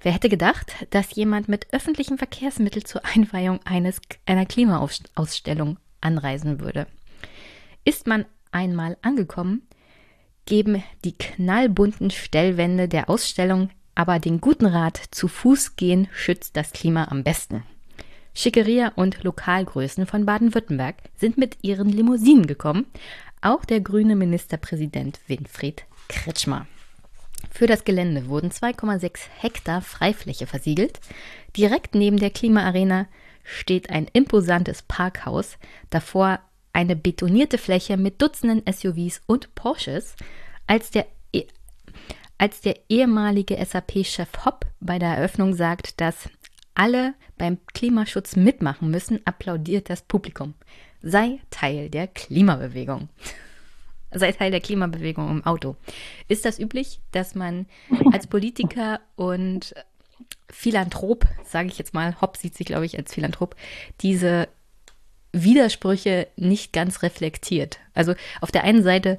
Wer 0.00 0.12
hätte 0.12 0.28
gedacht, 0.28 0.72
dass 0.90 1.14
jemand 1.14 1.48
mit 1.48 1.72
öffentlichen 1.72 2.18
Verkehrsmitteln 2.18 2.84
zur 2.84 3.04
Einweihung 3.04 3.60
eines, 3.64 4.00
einer 4.24 4.46
Klimaausstellung 4.46 5.78
anreisen 6.00 6.60
würde? 6.60 6.86
Ist 7.84 8.06
man 8.06 8.24
einmal 8.56 8.96
angekommen, 9.02 9.62
geben 10.46 10.82
die 11.04 11.16
knallbunten 11.16 12.10
Stellwände 12.10 12.88
der 12.88 13.10
Ausstellung 13.10 13.70
aber 13.96 14.18
den 14.20 14.40
guten 14.40 14.66
Rat, 14.66 15.00
zu 15.10 15.26
Fuß 15.26 15.74
gehen 15.74 16.06
schützt 16.12 16.56
das 16.56 16.72
Klima 16.72 17.08
am 17.10 17.24
besten. 17.24 17.64
Schickeria 18.34 18.92
und 18.94 19.24
Lokalgrößen 19.24 20.06
von 20.06 20.26
Baden-Württemberg 20.26 20.96
sind 21.16 21.38
mit 21.38 21.56
ihren 21.62 21.88
Limousinen 21.88 22.46
gekommen, 22.46 22.84
auch 23.40 23.64
der 23.64 23.80
grüne 23.80 24.14
Ministerpräsident 24.14 25.18
Winfried 25.26 25.86
Kretschmer. 26.08 26.66
Für 27.50 27.66
das 27.66 27.84
Gelände 27.84 28.28
wurden 28.28 28.50
2,6 28.50 29.20
Hektar 29.38 29.80
Freifläche 29.80 30.46
versiegelt. 30.46 31.00
Direkt 31.56 31.94
neben 31.94 32.18
der 32.18 32.30
Klimaarena 32.30 33.06
steht 33.44 33.88
ein 33.88 34.08
imposantes 34.12 34.82
Parkhaus, 34.82 35.56
davor 35.88 36.40
eine 36.76 36.94
betonierte 36.94 37.56
Fläche 37.56 37.96
mit 37.96 38.20
Dutzenden 38.20 38.62
SUVs 38.70 39.22
und 39.24 39.54
Porsches, 39.54 40.14
als 40.66 40.90
der, 40.90 41.06
e 41.32 41.46
als 42.36 42.60
der 42.60 42.76
ehemalige 42.90 43.56
SAP-Chef 43.64 44.28
Hopp 44.44 44.66
bei 44.78 44.98
der 44.98 45.16
Eröffnung 45.16 45.54
sagt, 45.54 46.02
dass 46.02 46.28
alle 46.74 47.14
beim 47.38 47.56
Klimaschutz 47.72 48.36
mitmachen 48.36 48.90
müssen, 48.90 49.26
applaudiert 49.26 49.88
das 49.88 50.02
Publikum. 50.02 50.52
Sei 51.00 51.40
Teil 51.48 51.88
der 51.88 52.08
Klimabewegung. 52.08 53.08
Sei 54.10 54.32
Teil 54.32 54.50
der 54.50 54.60
Klimabewegung 54.60 55.30
im 55.30 55.46
Auto. 55.46 55.76
Ist 56.28 56.44
das 56.44 56.58
üblich, 56.58 57.00
dass 57.10 57.34
man 57.34 57.64
als 58.12 58.26
Politiker 58.26 59.00
und 59.14 59.74
Philanthrop, 60.50 61.24
sage 61.42 61.68
ich 61.68 61.78
jetzt 61.78 61.94
mal, 61.94 62.20
Hopp 62.20 62.36
sieht 62.36 62.54
sich, 62.54 62.66
glaube 62.66 62.84
ich, 62.84 62.98
als 62.98 63.14
Philanthrop, 63.14 63.56
diese 64.02 64.48
Widersprüche 65.42 66.28
nicht 66.36 66.72
ganz 66.72 67.02
reflektiert. 67.02 67.78
Also 67.94 68.14
auf 68.40 68.50
der 68.52 68.64
einen 68.64 68.82
Seite 68.82 69.18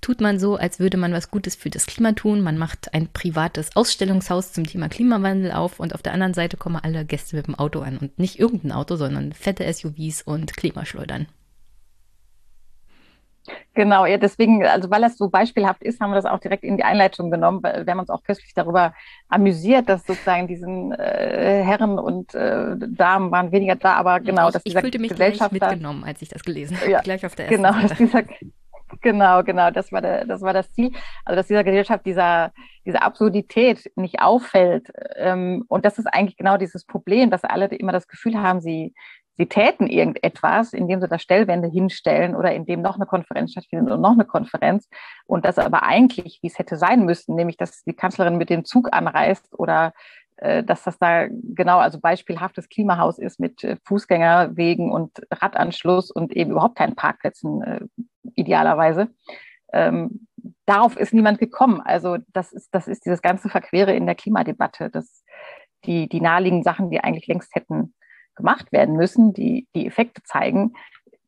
tut 0.00 0.20
man 0.20 0.38
so, 0.38 0.56
als 0.56 0.78
würde 0.78 0.96
man 0.96 1.12
was 1.12 1.30
Gutes 1.30 1.54
für 1.54 1.70
das 1.70 1.86
Klima 1.86 2.12
tun. 2.12 2.40
Man 2.40 2.58
macht 2.58 2.92
ein 2.92 3.08
privates 3.12 3.74
Ausstellungshaus 3.76 4.52
zum 4.52 4.66
Thema 4.66 4.88
Klimawandel 4.88 5.52
auf 5.52 5.80
und 5.80 5.94
auf 5.94 6.02
der 6.02 6.12
anderen 6.12 6.34
Seite 6.34 6.56
kommen 6.56 6.76
alle 6.76 7.04
Gäste 7.04 7.36
mit 7.36 7.46
dem 7.46 7.54
Auto 7.54 7.80
an 7.80 7.98
und 7.98 8.18
nicht 8.18 8.38
irgendein 8.38 8.72
Auto, 8.72 8.96
sondern 8.96 9.32
fette 9.32 9.72
SUVs 9.72 10.22
und 10.22 10.56
Klimaschleudern. 10.56 11.26
Genau, 13.74 14.06
ja, 14.06 14.18
deswegen, 14.18 14.64
also 14.64 14.90
weil 14.90 15.00
das 15.00 15.16
so 15.16 15.28
beispielhaft 15.28 15.82
ist, 15.82 16.00
haben 16.00 16.10
wir 16.10 16.16
das 16.16 16.26
auch 16.26 16.38
direkt 16.38 16.62
in 16.62 16.76
die 16.76 16.84
Einleitung 16.84 17.30
genommen, 17.30 17.62
weil 17.62 17.84
wir 17.84 17.90
haben 17.90 17.98
uns 17.98 18.10
auch 18.10 18.22
köstlich 18.22 18.54
darüber 18.54 18.94
amüsiert, 19.28 19.88
dass 19.88 20.06
sozusagen 20.06 20.46
diesen 20.46 20.92
äh, 20.92 21.62
Herren 21.64 21.98
und 21.98 22.34
äh, 22.34 22.76
Damen 22.76 23.32
waren 23.32 23.50
weniger 23.50 23.74
da, 23.74 23.94
aber 23.94 24.20
genau, 24.20 24.48
ich, 24.48 24.52
dass 24.52 24.62
dieser 24.62 24.78
ich 24.78 24.82
fühlte 24.82 24.98
mich 25.00 25.10
Gesellschafter, 25.10 25.58
gleich 25.58 25.70
mitgenommen, 25.70 26.04
als 26.04 26.22
ich 26.22 26.28
das 26.28 26.44
gelesen 26.44 26.78
habe, 26.80 26.90
ja, 26.90 27.00
gleich 27.00 27.26
auf 27.26 27.34
der 27.34 27.46
ersten 27.46 27.62
genau, 27.62 27.72
Seite. 27.72 27.94
Dieser, 27.96 28.22
genau, 29.00 29.42
genau, 29.42 29.70
das 29.70 29.90
war, 29.90 30.02
der, 30.02 30.24
das 30.24 30.42
war 30.42 30.52
das 30.52 30.72
Ziel, 30.72 30.92
also 31.24 31.36
dass 31.36 31.48
dieser 31.48 31.64
Gesellschaft 31.64 32.06
dieser, 32.06 32.52
diese 32.86 33.02
Absurdität 33.02 33.90
nicht 33.96 34.20
auffällt 34.20 34.92
ähm, 35.16 35.64
und 35.66 35.84
das 35.84 35.98
ist 35.98 36.06
eigentlich 36.06 36.36
genau 36.36 36.58
dieses 36.58 36.84
Problem, 36.84 37.30
dass 37.30 37.42
alle 37.42 37.66
immer 37.66 37.92
das 37.92 38.06
Gefühl 38.06 38.40
haben, 38.40 38.60
sie 38.60 38.94
sie 39.36 39.46
täten 39.46 39.86
irgendetwas, 39.86 40.72
indem 40.72 41.00
sie 41.00 41.08
da 41.08 41.18
Stellwände 41.18 41.68
hinstellen 41.68 42.36
oder 42.36 42.54
indem 42.54 42.82
noch 42.82 42.96
eine 42.96 43.06
Konferenz 43.06 43.52
stattfindet 43.52 43.92
und 43.92 44.00
noch 44.00 44.12
eine 44.12 44.24
Konferenz. 44.24 44.88
Und 45.26 45.44
das 45.44 45.58
aber 45.58 45.82
eigentlich, 45.82 46.40
wie 46.42 46.48
es 46.48 46.58
hätte 46.58 46.76
sein 46.76 47.04
müssen, 47.04 47.34
nämlich 47.34 47.56
dass 47.56 47.82
die 47.84 47.94
Kanzlerin 47.94 48.36
mit 48.36 48.50
dem 48.50 48.64
Zug 48.64 48.88
anreist 48.92 49.48
oder 49.58 49.92
äh, 50.36 50.62
dass 50.62 50.82
das 50.82 50.98
da 50.98 51.28
genau 51.28 51.78
also 51.78 52.00
beispielhaftes 52.00 52.68
Klimahaus 52.68 53.18
ist 53.18 53.40
mit 53.40 53.64
äh, 53.64 53.76
Fußgängerwegen 53.84 54.90
und 54.90 55.12
Radanschluss 55.30 56.10
und 56.10 56.32
eben 56.32 56.50
überhaupt 56.50 56.76
keinen 56.76 56.94
Parkplätzen 56.94 57.62
äh, 57.62 57.80
idealerweise. 58.34 59.08
Ähm, 59.72 60.26
darauf 60.66 60.96
ist 60.96 61.14
niemand 61.14 61.38
gekommen. 61.38 61.80
Also 61.80 62.18
das 62.32 62.52
ist, 62.52 62.74
das 62.74 62.88
ist 62.88 63.06
dieses 63.06 63.22
ganze 63.22 63.48
Verquere 63.48 63.94
in 63.94 64.06
der 64.06 64.14
Klimadebatte, 64.14 64.90
dass 64.90 65.24
die, 65.84 66.08
die 66.08 66.20
naheliegenden 66.20 66.64
Sachen, 66.64 66.90
die 66.90 67.00
eigentlich 67.00 67.26
längst 67.26 67.54
hätten 67.54 67.94
gemacht 68.34 68.72
werden 68.72 68.96
müssen, 68.96 69.32
die 69.32 69.68
die 69.74 69.86
Effekte 69.86 70.22
zeigen, 70.22 70.72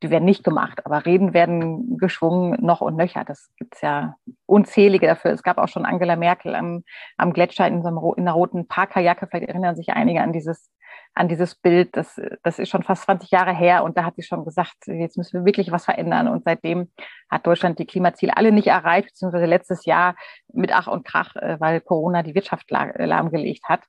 die 0.05 0.11
werden 0.11 0.25
nicht 0.25 0.45
gemacht. 0.45 0.85
Aber 0.85 1.07
Reden 1.07 1.33
werden 1.33 1.97
geschwungen 1.99 2.59
noch 2.65 2.81
und 2.81 2.97
nöcher. 2.97 3.25
Das 3.25 3.51
gibt 3.57 3.75
es 3.75 3.81
ja 3.81 4.17
unzählige 4.47 5.07
dafür. 5.07 5.33
Es 5.33 5.43
gab 5.43 5.59
auch 5.59 5.69
schon 5.69 5.87
Angela 5.87 6.15
Merkel 6.15 6.55
am, 6.55 6.85
am 7.17 7.33
Gletscher 7.33 7.67
in, 7.67 7.83
so 7.83 7.89
einem, 7.89 7.99
in 8.17 8.25
einer 8.25 8.33
roten 8.33 8.69
Parkerjacke. 8.69 9.27
Vielleicht 9.27 9.49
erinnern 9.49 9.77
sich 9.77 9.89
einige 9.91 10.21
an 10.21 10.33
dieses, 10.33 10.71
an 11.15 11.29
dieses 11.29 11.55
Bild. 11.55 11.97
Das, 11.97 12.21
das 12.43 12.59
ist 12.59 12.69
schon 12.69 12.83
fast 12.83 13.05
20 13.05 13.31
Jahre 13.31 13.55
her. 13.55 13.83
Und 13.83 13.97
da 13.97 14.05
hat 14.05 14.17
sie 14.17 14.23
schon 14.23 14.45
gesagt, 14.45 14.77
jetzt 14.87 15.17
müssen 15.17 15.41
wir 15.41 15.47
wirklich 15.47 15.73
was 15.73 15.87
verändern. 15.87 16.29
Und 16.29 16.45
seitdem 16.45 16.91
hat 17.31 17.47
Deutschland 17.47 17.79
die 17.79 17.87
Klimaziele 17.87 18.37
alle 18.37 18.53
nicht 18.53 18.69
erreicht, 18.69 19.09
beziehungsweise 19.09 19.47
letztes 19.47 19.87
Jahr 19.87 20.17
mit 20.53 20.71
Ach 20.73 20.87
und 20.87 21.07
Krach, 21.07 21.35
äh, 21.37 21.59
weil 21.61 21.81
Corona 21.81 22.23
die 22.23 22.35
Wirtschaft 22.35 22.71
lahmgelegt 22.71 23.65
hat. 23.65 23.81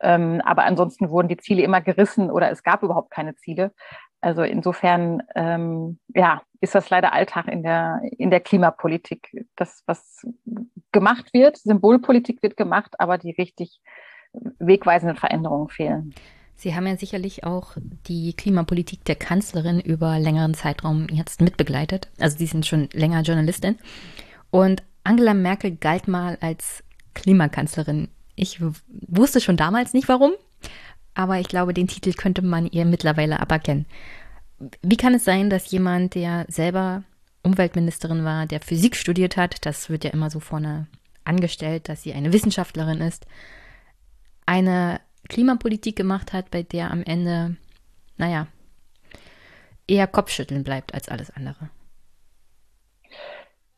Ähm, 0.00 0.40
aber 0.44 0.64
ansonsten 0.64 1.10
wurden 1.10 1.28
die 1.28 1.38
Ziele 1.38 1.62
immer 1.62 1.80
gerissen 1.80 2.30
oder 2.30 2.50
es 2.50 2.62
gab 2.62 2.82
überhaupt 2.82 3.10
keine 3.10 3.34
Ziele. 3.36 3.72
Also 4.20 4.42
insofern, 4.42 5.22
ähm, 5.34 5.98
ja, 6.14 6.42
ist 6.60 6.74
das 6.74 6.90
leider 6.90 7.12
Alltag 7.12 7.48
in 7.48 7.62
der, 7.62 8.00
in 8.18 8.30
der 8.30 8.40
Klimapolitik. 8.40 9.46
Das, 9.56 9.82
was 9.86 10.26
gemacht 10.92 11.32
wird, 11.32 11.58
Symbolpolitik 11.58 12.42
wird 12.42 12.56
gemacht, 12.56 12.94
aber 12.98 13.18
die 13.18 13.32
richtig 13.32 13.80
wegweisenden 14.58 15.16
Veränderungen 15.16 15.68
fehlen. 15.68 16.14
Sie 16.54 16.74
haben 16.74 16.86
ja 16.86 16.96
sicherlich 16.96 17.44
auch 17.44 17.76
die 18.08 18.32
Klimapolitik 18.32 19.04
der 19.04 19.16
Kanzlerin 19.16 19.78
über 19.78 20.18
längeren 20.18 20.54
Zeitraum 20.54 21.06
jetzt 21.10 21.42
mitbegleitet. 21.42 22.08
Also 22.18 22.38
Sie 22.38 22.46
sind 22.46 22.64
schon 22.64 22.88
länger 22.92 23.20
Journalistin. 23.20 23.78
Und 24.50 24.82
Angela 25.04 25.34
Merkel 25.34 25.76
galt 25.76 26.08
mal 26.08 26.38
als 26.40 26.82
Klimakanzlerin. 27.14 28.08
Ich 28.36 28.60
wusste 28.60 29.40
schon 29.40 29.56
damals 29.56 29.94
nicht 29.94 30.08
warum, 30.08 30.32
aber 31.14 31.40
ich 31.40 31.48
glaube, 31.48 31.74
den 31.74 31.88
Titel 31.88 32.12
könnte 32.12 32.42
man 32.42 32.66
ihr 32.66 32.84
mittlerweile 32.84 33.40
aberkennen. 33.40 33.86
Wie 34.82 34.96
kann 34.96 35.14
es 35.14 35.24
sein, 35.24 35.50
dass 35.50 35.70
jemand, 35.70 36.14
der 36.14 36.44
selber 36.48 37.02
Umweltministerin 37.42 38.24
war, 38.24 38.46
der 38.46 38.60
Physik 38.60 38.96
studiert 38.96 39.36
hat, 39.36 39.64
das 39.64 39.88
wird 39.88 40.04
ja 40.04 40.10
immer 40.10 40.30
so 40.30 40.40
vorne 40.40 40.86
angestellt, 41.24 41.88
dass 41.88 42.02
sie 42.02 42.12
eine 42.12 42.32
Wissenschaftlerin 42.32 43.00
ist, 43.00 43.26
eine 44.44 45.00
Klimapolitik 45.28 45.96
gemacht 45.96 46.32
hat, 46.32 46.50
bei 46.50 46.62
der 46.62 46.90
am 46.90 47.02
Ende, 47.02 47.56
naja, 48.16 48.46
eher 49.88 50.06
Kopfschütteln 50.06 50.62
bleibt 50.62 50.94
als 50.94 51.08
alles 51.08 51.30
andere? 51.30 51.70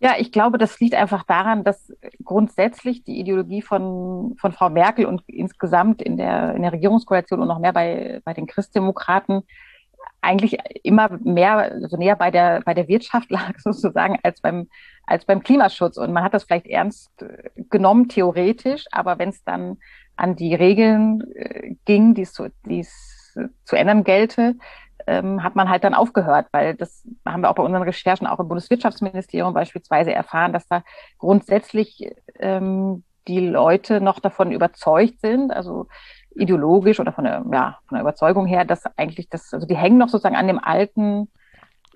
Ja, 0.00 0.14
ich 0.18 0.30
glaube, 0.30 0.58
das 0.58 0.78
liegt 0.78 0.94
einfach 0.94 1.24
daran, 1.24 1.64
dass 1.64 1.92
grundsätzlich 2.24 3.02
die 3.02 3.18
Ideologie 3.18 3.62
von, 3.62 4.36
von 4.38 4.52
Frau 4.52 4.70
Merkel 4.70 5.06
und 5.06 5.22
insgesamt 5.26 6.00
in 6.02 6.16
der, 6.16 6.54
in 6.54 6.62
der 6.62 6.72
Regierungskoalition 6.72 7.40
und 7.40 7.48
noch 7.48 7.58
mehr 7.58 7.72
bei, 7.72 8.20
bei 8.24 8.32
den 8.32 8.46
Christdemokraten 8.46 9.42
eigentlich 10.20 10.56
immer 10.82 11.18
mehr, 11.22 11.72
so 11.78 11.84
also 11.84 11.96
näher 11.96 12.16
bei 12.16 12.30
der, 12.30 12.60
bei 12.64 12.74
der 12.74 12.88
Wirtschaft 12.88 13.30
lag 13.30 13.58
sozusagen 13.58 14.18
als 14.22 14.40
beim, 14.40 14.68
als 15.06 15.24
beim 15.24 15.42
Klimaschutz. 15.42 15.96
Und 15.96 16.12
man 16.12 16.22
hat 16.22 16.34
das 16.34 16.44
vielleicht 16.44 16.66
ernst 16.66 17.10
genommen, 17.70 18.08
theoretisch, 18.08 18.84
aber 18.92 19.18
wenn 19.18 19.30
es 19.30 19.42
dann 19.44 19.78
an 20.16 20.36
die 20.36 20.54
Regeln 20.54 21.22
äh, 21.34 21.74
ging, 21.84 22.14
die 22.14 22.22
es 22.22 22.32
zu, 22.32 22.48
die 22.66 22.80
es 22.80 23.36
zu 23.64 23.76
ändern 23.76 24.04
gelte, 24.04 24.56
ähm, 25.08 25.42
hat 25.42 25.56
man 25.56 25.70
halt 25.70 25.84
dann 25.84 25.94
aufgehört, 25.94 26.48
weil 26.52 26.74
das 26.74 27.02
haben 27.26 27.40
wir 27.40 27.50
auch 27.50 27.54
bei 27.54 27.62
unseren 27.62 27.82
Recherchen, 27.82 28.26
auch 28.26 28.38
im 28.38 28.48
Bundeswirtschaftsministerium 28.48 29.54
beispielsweise 29.54 30.12
erfahren, 30.12 30.52
dass 30.52 30.68
da 30.68 30.82
grundsätzlich 31.18 32.10
ähm, 32.38 33.04
die 33.26 33.40
Leute 33.40 34.02
noch 34.02 34.20
davon 34.20 34.52
überzeugt 34.52 35.20
sind, 35.20 35.50
also 35.50 35.86
ideologisch 36.34 37.00
oder 37.00 37.12
von 37.12 37.24
der, 37.24 37.44
ja, 37.50 37.78
von 37.86 37.96
der 37.96 38.02
Überzeugung 38.02 38.46
her, 38.46 38.66
dass 38.66 38.84
eigentlich 38.98 39.30
das, 39.30 39.52
also 39.54 39.66
die 39.66 39.76
hängen 39.76 39.98
noch 39.98 40.08
sozusagen 40.08 40.36
an 40.36 40.46
dem 40.46 40.62
alten 40.62 41.28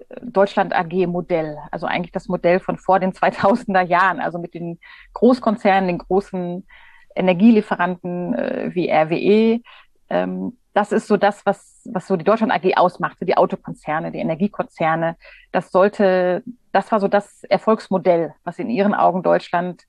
äh, 0.09 0.20
Deutschland 0.22 0.75
AG 0.75 1.07
Modell, 1.07 1.59
also 1.70 1.87
eigentlich 1.87 2.12
das 2.12 2.29
Modell 2.29 2.61
von 2.61 2.79
vor 2.79 2.98
den 2.98 3.12
2000er 3.12 3.83
Jahren, 3.83 4.20
also 4.20 4.38
mit 4.38 4.55
den 4.55 4.81
Großkonzernen, 5.12 5.88
den 5.88 5.98
großen 5.98 6.66
Energielieferanten 7.14 8.35
äh, 8.35 8.70
wie 8.72 8.90
RWE, 8.90 9.61
ähm, 10.09 10.57
das 10.74 10.92
ist 10.92 11.06
so 11.06 11.16
das, 11.16 11.44
was, 11.44 11.82
was 11.85 12.06
so 12.06 12.16
die 12.16 12.24
Deutschland 12.24 12.52
AG 12.52 12.76
ausmacht, 12.76 13.18
so 13.18 13.26
die 13.26 13.37
Autokonzerne, 13.37 14.11
die 14.11 14.18
Energiekonzerne. 14.18 15.16
Das 15.50 15.70
sollte, 15.70 16.42
das 16.72 16.90
war 16.90 17.00
so 17.00 17.08
das 17.08 17.44
Erfolgsmodell, 17.44 18.35
was 18.44 18.58
in 18.58 18.70
ihren 18.70 18.94
Augen 18.94 19.22
Deutschland 19.22 19.82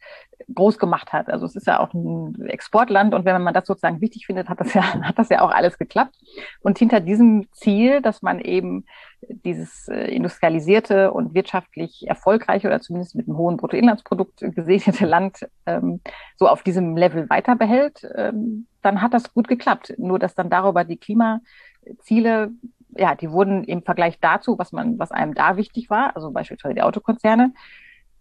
groß 0.53 0.77
gemacht 0.79 1.13
hat. 1.13 1.29
Also 1.29 1.45
es 1.45 1.55
ist 1.55 1.67
ja 1.67 1.79
auch 1.79 1.93
ein 1.93 2.45
Exportland 2.47 3.13
und 3.13 3.25
wenn 3.25 3.41
man 3.41 3.53
das 3.53 3.67
sozusagen 3.67 4.01
wichtig 4.01 4.25
findet, 4.25 4.49
hat 4.49 4.59
das 4.59 4.73
ja, 4.73 4.83
hat 5.01 5.19
das 5.19 5.29
ja 5.29 5.41
auch 5.41 5.51
alles 5.51 5.77
geklappt. 5.77 6.15
Und 6.61 6.77
hinter 6.77 6.99
diesem 6.99 7.47
Ziel, 7.51 8.01
dass 8.01 8.21
man 8.21 8.39
eben 8.39 8.85
dieses 9.21 9.87
äh, 9.87 10.05
industrialisierte 10.13 11.11
und 11.11 11.33
wirtschaftlich 11.33 12.07
erfolgreiche 12.07 12.67
oder 12.67 12.81
zumindest 12.81 13.15
mit 13.15 13.27
einem 13.27 13.37
hohen 13.37 13.57
Bruttoinlandsprodukt 13.57 14.39
gesegnete 14.41 15.05
Land 15.05 15.47
ähm, 15.65 16.01
so 16.35 16.47
auf 16.47 16.63
diesem 16.63 16.97
Level 16.97 17.29
weiter 17.29 17.55
behält, 17.55 18.07
ähm, 18.15 18.67
dann 18.81 19.01
hat 19.01 19.13
das 19.13 19.33
gut 19.33 19.47
geklappt. 19.47 19.93
Nur 19.97 20.19
dass 20.19 20.35
dann 20.35 20.49
darüber 20.49 20.83
die 20.83 20.97
Klimaziele, 20.97 22.51
ja, 22.95 23.15
die 23.15 23.31
wurden 23.31 23.63
im 23.63 23.83
Vergleich 23.83 24.19
dazu, 24.19 24.57
was 24.59 24.71
man, 24.71 24.99
was 24.99 25.11
einem 25.11 25.33
da 25.33 25.57
wichtig 25.57 25.89
war, 25.89 26.15
also 26.15 26.31
beispielsweise 26.31 26.75
die 26.75 26.81
Autokonzerne, 26.81 27.53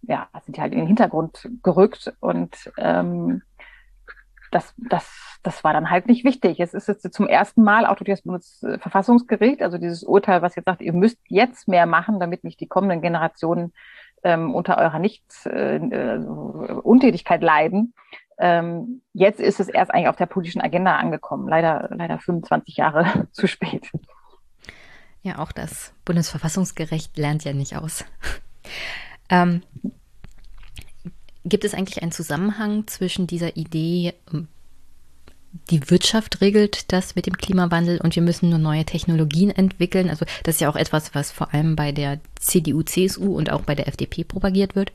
ja, 0.03 0.29
sind 0.45 0.59
halt 0.59 0.73
in 0.73 0.81
den 0.81 0.87
Hintergrund 0.87 1.49
gerückt 1.63 2.13
und 2.21 2.73
ähm, 2.77 3.43
das, 4.51 4.75
das, 4.77 5.39
das 5.43 5.65
war 5.65 5.73
dann 5.73 5.91
halt 5.91 6.07
nicht 6.07 6.25
wichtig. 6.25 6.61
Es 6.61 6.75
ist 6.75 6.87
jetzt 6.87 7.13
zum 7.15 7.27
ersten 7.27 7.63
Mal 7.63 7.87
auch 7.87 7.97
durch 7.97 8.09
das 8.09 8.23
Bundesverfassungsgericht, 8.23 9.63
also 9.63 9.79
dieses 9.79 10.05
Urteil, 10.05 10.43
was 10.43 10.55
jetzt 10.55 10.67
sagt, 10.67 10.83
ihr 10.83 10.93
müsst 10.93 11.19
jetzt 11.29 11.69
mehr 11.69 11.87
machen, 11.87 12.21
damit 12.21 12.45
nicht 12.45 12.61
die 12.61 12.69
kommenden 12.69 13.01
Generationen 13.01 13.73
ähm, 14.23 14.55
unter 14.55 14.79
eurer 14.79 14.99
Nichts, 14.99 15.47
äh, 15.47 15.77
äh, 15.77 16.19
Untätigkeit 16.19 17.43
leiden. 17.43 17.95
Ähm, 18.39 19.03
jetzt 19.13 19.41
ist 19.41 19.59
es 19.59 19.69
erst 19.69 19.93
eigentlich 19.93 20.09
auf 20.09 20.17
der 20.17 20.27
politischen 20.27 20.61
Agenda 20.61 20.97
angekommen. 20.97 21.49
Leider, 21.49 21.89
leider 21.91 22.19
25 22.19 22.77
Jahre 22.77 23.29
zu 23.33 23.47
spät. 23.47 23.91
Ja, 25.23 25.39
auch 25.39 25.53
das 25.53 25.95
Bundesverfassungsgericht 26.05 27.17
lernt 27.17 27.45
ja 27.45 27.53
nicht 27.53 27.77
aus. 27.77 28.05
Ähm, 29.29 29.63
gibt 31.45 31.65
es 31.65 31.75
eigentlich 31.75 32.03
einen 32.03 32.13
Zusammenhang 32.13 32.87
zwischen 32.87 33.27
dieser 33.27 33.57
Idee, 33.57 34.15
ähm, 34.33 34.49
die 35.71 35.91
Wirtschaft 35.91 36.41
regelt 36.41 36.91
das 36.93 37.15
mit 37.15 37.27
dem 37.27 37.37
Klimawandel 37.37 38.01
und 38.01 38.17
wir 38.17 38.23
müssen 38.23 38.49
nur 38.49 38.59
neue 38.59 38.87
Technologien 38.87 39.51
entwickeln. 39.51 40.09
Also 40.09 40.25
das 40.45 40.55
ist 40.55 40.63
ja 40.63 40.71
auch 40.71 40.77
etwas, 40.77 41.15
was 41.15 41.31
vor 41.31 41.53
allem 41.53 41.77
bei 41.77 41.93
der 41.93 42.21
CDU, 42.41 42.83
CSU 42.83 43.37
und 43.37 43.51
auch 43.51 43.61
bei 43.63 43.75
der 43.75 43.89
FDP 43.89 44.25
propagiert 44.25 44.75
wird. 44.75 44.93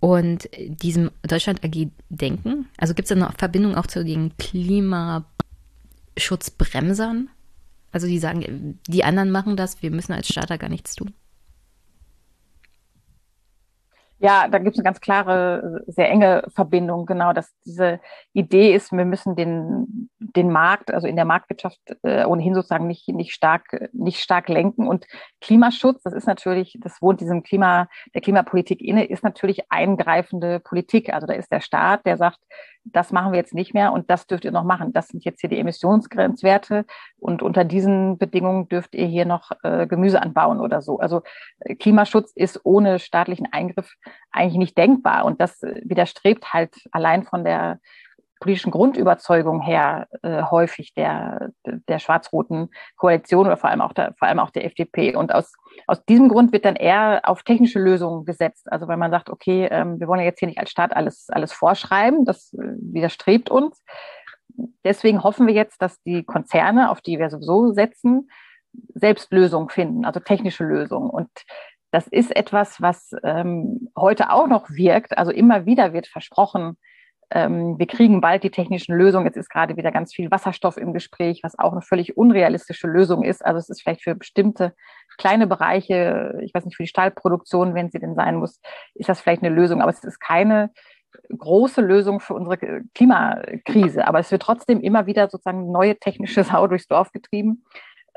Und 0.00 0.48
diesem 0.58 1.12
Deutschland 1.22 1.64
AG 1.64 1.90
Denken, 2.08 2.66
also 2.76 2.94
gibt 2.94 3.08
es 3.08 3.16
da 3.16 3.24
eine 3.24 3.32
Verbindung 3.38 3.76
auch 3.76 3.86
zu 3.86 4.04
den 4.04 4.36
Klimaschutzbremsern? 4.36 7.30
Also 7.92 8.08
die 8.08 8.18
sagen, 8.18 8.80
die 8.88 9.04
anderen 9.04 9.30
machen 9.30 9.56
das, 9.56 9.80
wir 9.80 9.92
müssen 9.92 10.12
als 10.12 10.26
Starter 10.26 10.58
gar 10.58 10.70
nichts 10.70 10.96
tun. 10.96 11.14
Ja, 14.24 14.46
da 14.46 14.58
gibt 14.58 14.76
es 14.76 14.78
eine 14.78 14.84
ganz 14.84 15.00
klare, 15.00 15.82
sehr 15.88 16.08
enge 16.08 16.44
Verbindung, 16.54 17.06
genau, 17.06 17.32
dass 17.32 17.52
diese 17.66 17.98
Idee 18.32 18.72
ist, 18.72 18.92
wir 18.92 19.04
müssen 19.04 19.34
den, 19.34 20.08
den 20.20 20.48
Markt, 20.52 20.94
also 20.94 21.08
in 21.08 21.16
der 21.16 21.24
Marktwirtschaft 21.24 21.80
äh, 22.04 22.24
ohnehin 22.24 22.54
sozusagen 22.54 22.86
nicht, 22.86 23.08
nicht, 23.08 23.32
stark, 23.32 23.90
nicht 23.92 24.20
stark 24.20 24.48
lenken. 24.48 24.86
Und 24.86 25.06
Klimaschutz, 25.40 26.04
das 26.04 26.12
ist 26.12 26.28
natürlich, 26.28 26.78
das 26.80 27.02
wohnt 27.02 27.20
diesem 27.20 27.42
Klima, 27.42 27.88
der 28.14 28.20
Klimapolitik 28.20 28.80
inne, 28.80 29.06
ist 29.06 29.24
natürlich 29.24 29.72
eingreifende 29.72 30.60
Politik. 30.60 31.12
Also 31.12 31.26
da 31.26 31.32
ist 31.32 31.50
der 31.50 31.60
Staat, 31.60 32.06
der 32.06 32.16
sagt, 32.16 32.38
das 32.84 33.12
machen 33.12 33.32
wir 33.32 33.38
jetzt 33.38 33.54
nicht 33.54 33.74
mehr 33.74 33.92
und 33.92 34.10
das 34.10 34.26
dürft 34.26 34.44
ihr 34.44 34.52
noch 34.52 34.64
machen. 34.64 34.92
Das 34.92 35.08
sind 35.08 35.24
jetzt 35.24 35.40
hier 35.40 35.50
die 35.50 35.58
Emissionsgrenzwerte 35.58 36.84
und 37.18 37.42
unter 37.42 37.64
diesen 37.64 38.18
Bedingungen 38.18 38.68
dürft 38.68 38.94
ihr 38.94 39.06
hier 39.06 39.24
noch 39.24 39.50
äh, 39.62 39.86
Gemüse 39.86 40.20
anbauen 40.20 40.60
oder 40.60 40.82
so. 40.82 40.98
Also 40.98 41.22
äh, 41.60 41.74
Klimaschutz 41.74 42.32
ist 42.34 42.60
ohne 42.64 42.98
staatlichen 42.98 43.48
Eingriff 43.52 43.94
eigentlich 44.30 44.58
nicht 44.58 44.78
denkbar 44.78 45.24
und 45.24 45.40
das 45.40 45.62
äh, 45.62 45.80
widerstrebt 45.84 46.52
halt 46.52 46.74
allein 46.90 47.24
von 47.24 47.44
der 47.44 47.78
politischen 48.42 48.72
Grundüberzeugung 48.72 49.60
her 49.60 50.08
äh, 50.22 50.42
häufig 50.42 50.92
der, 50.94 51.50
der 51.64 51.98
schwarz-roten 52.00 52.70
Koalition 52.96 53.46
oder 53.46 53.56
vor 53.56 53.70
allem 53.70 53.80
auch 53.80 53.92
der, 53.92 54.14
vor 54.18 54.26
allem 54.26 54.40
auch 54.40 54.50
der 54.50 54.64
FDP. 54.64 55.14
Und 55.14 55.32
aus, 55.32 55.52
aus 55.86 56.04
diesem 56.04 56.28
Grund 56.28 56.52
wird 56.52 56.64
dann 56.64 56.74
eher 56.74 57.20
auf 57.24 57.44
technische 57.44 57.78
Lösungen 57.78 58.24
gesetzt. 58.24 58.70
Also 58.70 58.88
weil 58.88 58.96
man 58.96 59.12
sagt, 59.12 59.30
okay, 59.30 59.68
ähm, 59.70 60.00
wir 60.00 60.08
wollen 60.08 60.20
ja 60.20 60.26
jetzt 60.26 60.40
hier 60.40 60.48
nicht 60.48 60.58
als 60.58 60.70
Staat 60.70 60.94
alles, 60.94 61.28
alles 61.30 61.52
vorschreiben, 61.52 62.24
das 62.24 62.52
äh, 62.54 62.74
widerstrebt 62.80 63.48
uns. 63.48 63.82
Deswegen 64.84 65.22
hoffen 65.22 65.46
wir 65.46 65.54
jetzt, 65.54 65.80
dass 65.80 66.02
die 66.02 66.24
Konzerne, 66.24 66.90
auf 66.90 67.00
die 67.00 67.18
wir 67.18 67.30
sowieso 67.30 67.72
setzen, 67.72 68.28
selbst 68.94 69.32
Lösungen 69.32 69.68
finden, 69.68 70.04
also 70.04 70.18
technische 70.18 70.64
Lösungen. 70.64 71.10
Und 71.10 71.30
das 71.92 72.08
ist 72.08 72.34
etwas, 72.34 72.82
was 72.82 73.12
ähm, 73.22 73.88
heute 73.96 74.30
auch 74.30 74.48
noch 74.48 74.68
wirkt. 74.70 75.16
Also 75.16 75.30
immer 75.30 75.64
wieder 75.64 75.92
wird 75.92 76.08
versprochen, 76.08 76.76
ähm, 77.34 77.78
wir 77.78 77.86
kriegen 77.86 78.20
bald 78.20 78.44
die 78.44 78.50
technischen 78.50 78.94
Lösungen. 78.94 79.26
Jetzt 79.26 79.36
ist 79.36 79.48
gerade 79.48 79.76
wieder 79.76 79.90
ganz 79.90 80.14
viel 80.14 80.30
Wasserstoff 80.30 80.76
im 80.76 80.92
Gespräch, 80.92 81.40
was 81.42 81.58
auch 81.58 81.72
eine 81.72 81.80
völlig 81.80 82.16
unrealistische 82.16 82.86
Lösung 82.86 83.22
ist. 83.22 83.44
Also 83.44 83.58
es 83.58 83.70
ist 83.70 83.82
vielleicht 83.82 84.02
für 84.02 84.14
bestimmte 84.14 84.74
kleine 85.16 85.46
Bereiche, 85.46 86.38
ich 86.42 86.52
weiß 86.52 86.66
nicht, 86.66 86.76
für 86.76 86.82
die 86.82 86.88
Stahlproduktion, 86.88 87.74
wenn 87.74 87.90
sie 87.90 88.00
denn 88.00 88.14
sein 88.14 88.36
muss, 88.36 88.60
ist 88.94 89.08
das 89.08 89.20
vielleicht 89.20 89.42
eine 89.42 89.54
Lösung. 89.54 89.80
Aber 89.80 89.90
es 89.90 90.04
ist 90.04 90.20
keine 90.20 90.70
große 91.36 91.80
Lösung 91.80 92.20
für 92.20 92.34
unsere 92.34 92.58
Klimakrise. 92.94 94.06
Aber 94.06 94.18
es 94.18 94.30
wird 94.30 94.42
trotzdem 94.42 94.80
immer 94.80 95.06
wieder 95.06 95.30
sozusagen 95.30 95.72
neue 95.72 95.98
technische 95.98 96.44
Sau 96.44 96.66
durchs 96.66 96.86
Dorf 96.86 97.12
getrieben, 97.12 97.64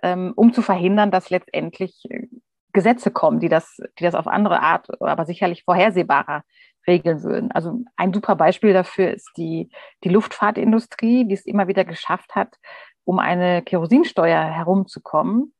ähm, 0.03 0.33
um 0.35 0.51
zu 0.51 0.61
verhindern, 0.61 1.11
dass 1.11 1.29
letztendlich 1.29 2.03
äh, 2.09 2.27
Gesetze 2.73 3.09
kommen, 3.09 3.39
die 3.39 3.47
das, 3.47 3.77
die 3.97 4.03
das 4.03 4.15
auf 4.15 4.27
andere 4.27 4.61
Art, 4.61 4.89
aber 5.01 5.25
sicherlich 5.25 5.63
vorhersehbarer 5.63 6.43
regeln 6.87 7.23
würden. 7.23 7.51
Also 7.51 7.79
ein 7.95 8.13
super 8.13 8.35
Beispiel 8.35 8.73
dafür 8.73 9.11
ist 9.11 9.31
die, 9.37 9.69
die 10.03 10.09
Luftfahrtindustrie, 10.09 11.25
die 11.27 11.33
es 11.33 11.45
immer 11.45 11.67
wieder 11.67 11.85
geschafft 11.85 12.35
hat, 12.35 12.55
um 13.03 13.19
eine 13.19 13.61
Kerosinsteuer 13.61 14.43
herumzukommen. 14.43 15.53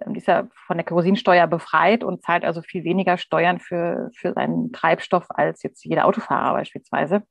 Ähm, 0.00 0.14
die 0.14 0.18
ist 0.18 0.28
ja 0.28 0.48
von 0.66 0.76
der 0.76 0.84
Kerosinsteuer 0.84 1.46
befreit 1.46 2.04
und 2.04 2.22
zahlt 2.22 2.44
also 2.44 2.62
viel 2.62 2.84
weniger 2.84 3.18
Steuern 3.18 3.58
für, 3.58 4.10
für 4.14 4.32
seinen 4.32 4.72
Treibstoff 4.72 5.26
als 5.28 5.62
jetzt 5.62 5.84
jeder 5.84 6.06
Autofahrer 6.06 6.54
beispielsweise. 6.54 7.22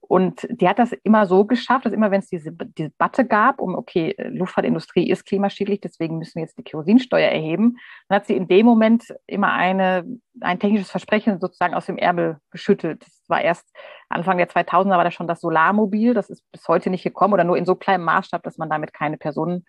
Und 0.00 0.46
die 0.50 0.68
hat 0.68 0.78
das 0.78 0.92
immer 1.04 1.26
so 1.26 1.44
geschafft, 1.44 1.86
dass 1.86 1.92
immer, 1.92 2.10
wenn 2.10 2.20
es 2.20 2.28
diese 2.28 2.52
Debatte 2.52 3.26
gab, 3.26 3.60
um, 3.60 3.74
okay, 3.74 4.14
Luftfahrtindustrie 4.18 5.08
ist 5.08 5.24
klimaschädlich, 5.24 5.80
deswegen 5.80 6.18
müssen 6.18 6.36
wir 6.36 6.42
jetzt 6.42 6.58
die 6.58 6.64
Kerosinsteuer 6.64 7.30
erheben, 7.30 7.78
dann 8.08 8.16
hat 8.16 8.26
sie 8.26 8.36
in 8.36 8.48
dem 8.48 8.66
Moment 8.66 9.14
immer 9.26 9.52
eine, 9.52 10.04
ein 10.40 10.58
technisches 10.58 10.90
Versprechen 10.90 11.40
sozusagen 11.40 11.74
aus 11.74 11.86
dem 11.86 11.98
Ärmel 11.98 12.38
geschüttelt. 12.50 13.02
Das 13.02 13.24
war 13.28 13.40
erst 13.40 13.66
Anfang 14.08 14.38
der 14.38 14.48
2000er 14.48 14.96
war 14.96 15.04
das 15.04 15.14
schon 15.14 15.28
das 15.28 15.40
Solarmobil, 15.40 16.14
das 16.14 16.30
ist 16.30 16.42
bis 16.52 16.68
heute 16.68 16.90
nicht 16.90 17.04
gekommen 17.04 17.34
oder 17.34 17.44
nur 17.44 17.56
in 17.56 17.64
so 17.64 17.74
kleinem 17.74 18.04
Maßstab, 18.04 18.42
dass 18.42 18.58
man 18.58 18.70
damit 18.70 18.92
keine 18.92 19.18
Personen 19.18 19.64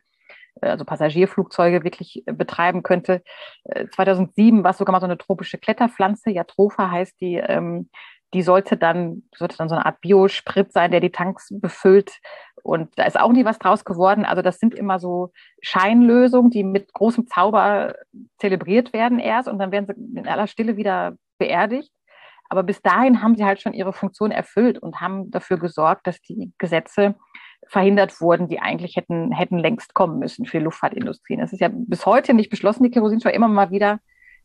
äh, 0.61 0.67
also 0.67 0.85
Passagierflugzeuge 0.85 1.83
wirklich 1.83 2.23
äh, 2.25 2.33
betreiben 2.33 2.83
könnte. 2.83 3.23
2007 3.95 4.59
äh, 4.59 4.63
war 4.63 4.71
es 4.71 4.77
sogar 4.77 4.91
mal 4.91 4.99
so 4.99 5.05
eine 5.05 5.17
tropische 5.17 5.57
Kletterpflanze, 5.57 6.31
Jatropha 6.31 6.91
heißt 6.91 7.19
die, 7.21 7.35
ähm, 7.35 7.89
die 8.33 8.41
sollte 8.41 8.77
dann, 8.77 9.23
sollte 9.35 9.57
dann 9.57 9.69
so 9.69 9.75
eine 9.75 9.85
Art 9.85 10.01
Biosprit 10.01 10.71
sein, 10.71 10.91
der 10.91 10.99
die 10.99 11.11
Tanks 11.11 11.49
befüllt. 11.51 12.19
Und 12.63 12.89
da 12.97 13.03
ist 13.03 13.19
auch 13.19 13.31
nie 13.31 13.45
was 13.45 13.59
draus 13.59 13.85
geworden. 13.85 14.25
Also 14.25 14.41
das 14.41 14.59
sind 14.59 14.73
immer 14.73 14.99
so 14.99 15.31
Scheinlösungen, 15.61 16.49
die 16.49 16.63
mit 16.63 16.93
großem 16.93 17.27
Zauber 17.27 17.95
zelebriert 18.37 18.93
werden 18.93 19.19
erst 19.19 19.47
und 19.47 19.59
dann 19.59 19.71
werden 19.71 19.87
sie 19.87 20.19
in 20.19 20.27
aller 20.27 20.47
Stille 20.47 20.77
wieder 20.77 21.15
beerdigt. 21.37 21.91
Aber 22.49 22.63
bis 22.63 22.81
dahin 22.81 23.21
haben 23.21 23.35
sie 23.35 23.45
halt 23.45 23.61
schon 23.61 23.73
ihre 23.73 23.93
Funktion 23.93 24.31
erfüllt 24.31 24.77
und 24.77 25.01
haben 25.01 25.31
dafür 25.31 25.57
gesorgt, 25.57 26.07
dass 26.07 26.21
die 26.21 26.53
Gesetze 26.57 27.15
verhindert 27.67 28.19
wurden, 28.21 28.47
die 28.47 28.59
eigentlich 28.59 28.95
hätten, 28.95 29.31
hätten 29.31 29.57
längst 29.57 29.93
kommen 29.93 30.19
müssen 30.19 30.45
für 30.45 30.59
die 30.59 30.65
Luftfahrtindustrie. 30.65 31.37
Das 31.37 31.53
ist 31.53 31.59
ja 31.59 31.69
bis 31.71 32.05
heute 32.05 32.33
nicht 32.33 32.49
beschlossen, 32.49 32.83
die 32.83 32.91
Kerosinsteuer 32.91 33.33
immer 33.33 33.47
mal 33.47 33.71
wieder 33.71 33.99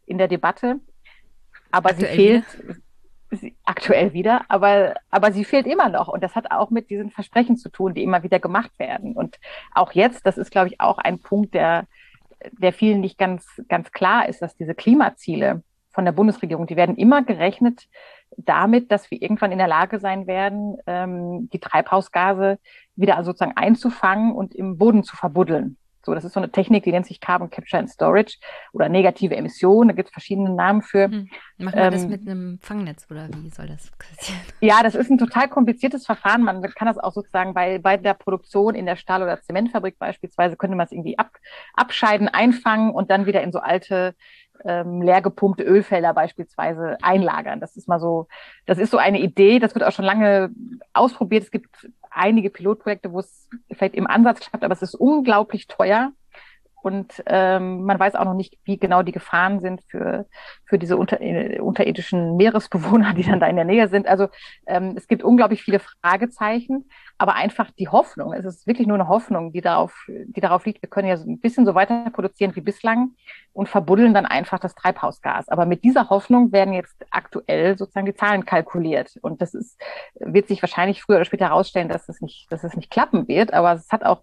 in 0.07 0.18
der 0.18 0.28
Debatte. 0.28 0.76
Aber 1.70 1.91
Aktuell 1.91 2.11
sie 2.11 2.16
fehlt, 2.16 2.80
aktuell 3.64 4.12
wieder, 4.12 4.42
aber, 4.48 4.94
aber 5.10 5.32
sie 5.32 5.44
fehlt 5.44 5.66
immer 5.66 5.88
noch. 5.88 6.08
Und 6.08 6.22
das 6.22 6.34
hat 6.34 6.50
auch 6.50 6.70
mit 6.70 6.90
diesen 6.90 7.10
Versprechen 7.10 7.56
zu 7.56 7.68
tun, 7.68 7.94
die 7.94 8.02
immer 8.02 8.22
wieder 8.22 8.40
gemacht 8.40 8.70
werden. 8.78 9.14
Und 9.14 9.38
auch 9.74 9.92
jetzt, 9.92 10.26
das 10.26 10.38
ist, 10.38 10.50
glaube 10.50 10.68
ich, 10.68 10.80
auch 10.80 10.98
ein 10.98 11.18
Punkt, 11.18 11.54
der, 11.54 11.84
der 12.52 12.72
vielen 12.72 13.00
nicht 13.00 13.18
ganz, 13.18 13.62
ganz 13.68 13.92
klar 13.92 14.28
ist, 14.28 14.40
dass 14.40 14.56
diese 14.56 14.74
Klimaziele 14.74 15.62
von 15.90 16.04
der 16.04 16.12
Bundesregierung, 16.12 16.66
die 16.66 16.76
werden 16.76 16.96
immer 16.96 17.22
gerechnet 17.22 17.88
damit, 18.36 18.92
dass 18.92 19.10
wir 19.10 19.20
irgendwann 19.20 19.52
in 19.52 19.58
der 19.58 19.68
Lage 19.68 19.98
sein 19.98 20.26
werden, 20.26 20.76
ähm, 20.86 21.48
die 21.50 21.58
Treibhausgase 21.58 22.58
wieder 22.94 23.22
sozusagen 23.24 23.56
einzufangen 23.56 24.32
und 24.32 24.54
im 24.54 24.78
Boden 24.78 25.02
zu 25.02 25.16
verbuddeln. 25.16 25.76
So, 26.09 26.14
das 26.14 26.24
ist 26.24 26.32
so 26.32 26.40
eine 26.40 26.50
Technik, 26.50 26.84
die 26.84 26.90
nennt 26.90 27.04
sich 27.04 27.20
Carbon 27.20 27.50
Capture 27.50 27.78
and 27.78 27.90
Storage 27.90 28.38
oder 28.72 28.88
negative 28.88 29.36
Emissionen. 29.36 29.88
Da 29.88 29.94
gibt 29.94 30.09
es 30.09 30.12
verschiedene 30.12 30.48
Namen 30.48 30.80
für. 30.80 31.04
Hm. 31.04 31.28
Machen 31.59 31.76
wir 31.76 31.84
ähm, 31.84 31.92
das 31.92 32.06
mit 32.09 32.22
einem 32.22 32.59
Fangnetz 32.62 33.06
oder 33.11 33.28
wie 33.28 33.50
soll 33.50 33.66
das 33.66 33.90
passieren? 33.90 34.40
Ja, 34.62 34.82
das 34.82 34.94
ist 34.94 35.11
ein 35.11 35.18
total 35.18 35.48
kompliziertes 35.48 36.06
Verfahren. 36.06 36.44
Man 36.44 36.62
kann 36.62 36.88
das 36.88 36.96
auch 36.96 37.12
sozusagen 37.12 37.52
bei, 37.52 37.78
bei 37.78 37.98
der 37.98 38.14
Produktion 38.14 38.74
in 38.74 38.86
der 38.86 38.96
Stahl- 38.96 39.22
oder 39.22 39.38
Zementfabrik 39.42 39.98
beispielsweise, 39.98 40.56
könnte 40.56 40.76
man 40.76 40.86
es 40.86 40.92
irgendwie 40.92 41.18
ab, 41.18 41.30
abscheiden, 41.74 42.28
einfangen 42.28 42.90
und 42.90 43.11
dann 43.11 43.26
wieder 43.26 43.42
in 43.42 43.52
so 43.52 43.59
alte 43.59 44.14
ähm, 44.64 45.02
leer 45.02 45.20
gepumpte 45.20 45.62
Ölfelder 45.62 46.14
beispielsweise 46.14 46.96
einlagern. 47.02 47.61
Das 47.61 47.76
ist 47.76 47.86
mal 47.86 48.00
so, 48.00 48.28
das 48.66 48.78
ist 48.78 48.90
so 48.90 48.98
eine 48.98 49.20
Idee, 49.20 49.59
das 49.59 49.74
wird 49.74 49.84
auch 49.84 49.92
schon 49.92 50.04
lange 50.04 50.50
ausprobiert. 50.94 51.44
Es 51.44 51.50
gibt 51.50 51.88
einige 52.18 52.50
Pilotprojekte, 52.50 53.12
wo 53.12 53.20
es 53.20 53.48
vielleicht 53.72 53.94
im 53.94 54.06
Ansatz 54.06 54.40
klappt, 54.40 54.64
aber 54.64 54.74
es 54.74 54.82
ist 54.82 54.94
unglaublich 54.94 55.66
teuer. 55.66 56.12
Und 56.82 57.22
ähm, 57.26 57.84
man 57.84 57.98
weiß 57.98 58.14
auch 58.14 58.24
noch 58.24 58.34
nicht, 58.34 58.58
wie 58.64 58.78
genau 58.78 59.02
die 59.02 59.12
Gefahren 59.12 59.60
sind 59.60 59.82
für, 59.88 60.26
für 60.64 60.78
diese 60.78 60.96
unter, 60.96 61.20
äh, 61.20 61.58
unterirdischen 61.58 62.36
Meeresbewohner, 62.36 63.12
die 63.16 63.24
dann 63.24 63.40
da 63.40 63.46
in 63.46 63.56
der 63.56 63.64
Nähe 63.64 63.88
sind. 63.88 64.06
Also 64.06 64.28
ähm, 64.66 64.94
es 64.96 65.08
gibt 65.08 65.22
unglaublich 65.22 65.62
viele 65.62 65.80
Fragezeichen, 65.80 66.88
aber 67.18 67.34
einfach 67.34 67.70
die 67.72 67.88
Hoffnung, 67.88 68.32
es 68.32 68.44
ist 68.44 68.66
wirklich 68.66 68.86
nur 68.86 68.96
eine 68.96 69.08
Hoffnung, 69.08 69.52
die 69.52 69.60
darauf, 69.60 69.92
die 70.06 70.40
darauf 70.40 70.64
liegt, 70.66 70.82
wir 70.82 70.88
können 70.88 71.08
ja 71.08 71.14
ein 71.16 71.40
bisschen 71.40 71.66
so 71.66 71.74
weiter 71.74 72.10
produzieren 72.10 72.54
wie 72.54 72.60
bislang 72.60 73.16
und 73.52 73.68
verbuddeln 73.68 74.14
dann 74.14 74.24
einfach 74.24 74.60
das 74.60 74.76
Treibhausgas. 74.76 75.48
Aber 75.48 75.66
mit 75.66 75.82
dieser 75.82 76.10
Hoffnung 76.10 76.52
werden 76.52 76.72
jetzt 76.74 77.04
aktuell 77.10 77.76
sozusagen 77.76 78.06
die 78.06 78.14
Zahlen 78.14 78.44
kalkuliert. 78.44 79.18
Und 79.20 79.42
das 79.42 79.52
ist, 79.52 79.80
wird 80.14 80.46
sich 80.46 80.62
wahrscheinlich 80.62 81.02
früher 81.02 81.16
oder 81.16 81.24
später 81.24 81.46
herausstellen, 81.46 81.88
dass 81.88 82.08
es 82.08 82.20
nicht, 82.20 82.46
dass 82.52 82.62
es 82.62 82.76
nicht 82.76 82.90
klappen 82.90 83.26
wird. 83.26 83.52
Aber 83.52 83.72
es 83.72 83.90
hat 83.90 84.04
auch 84.04 84.22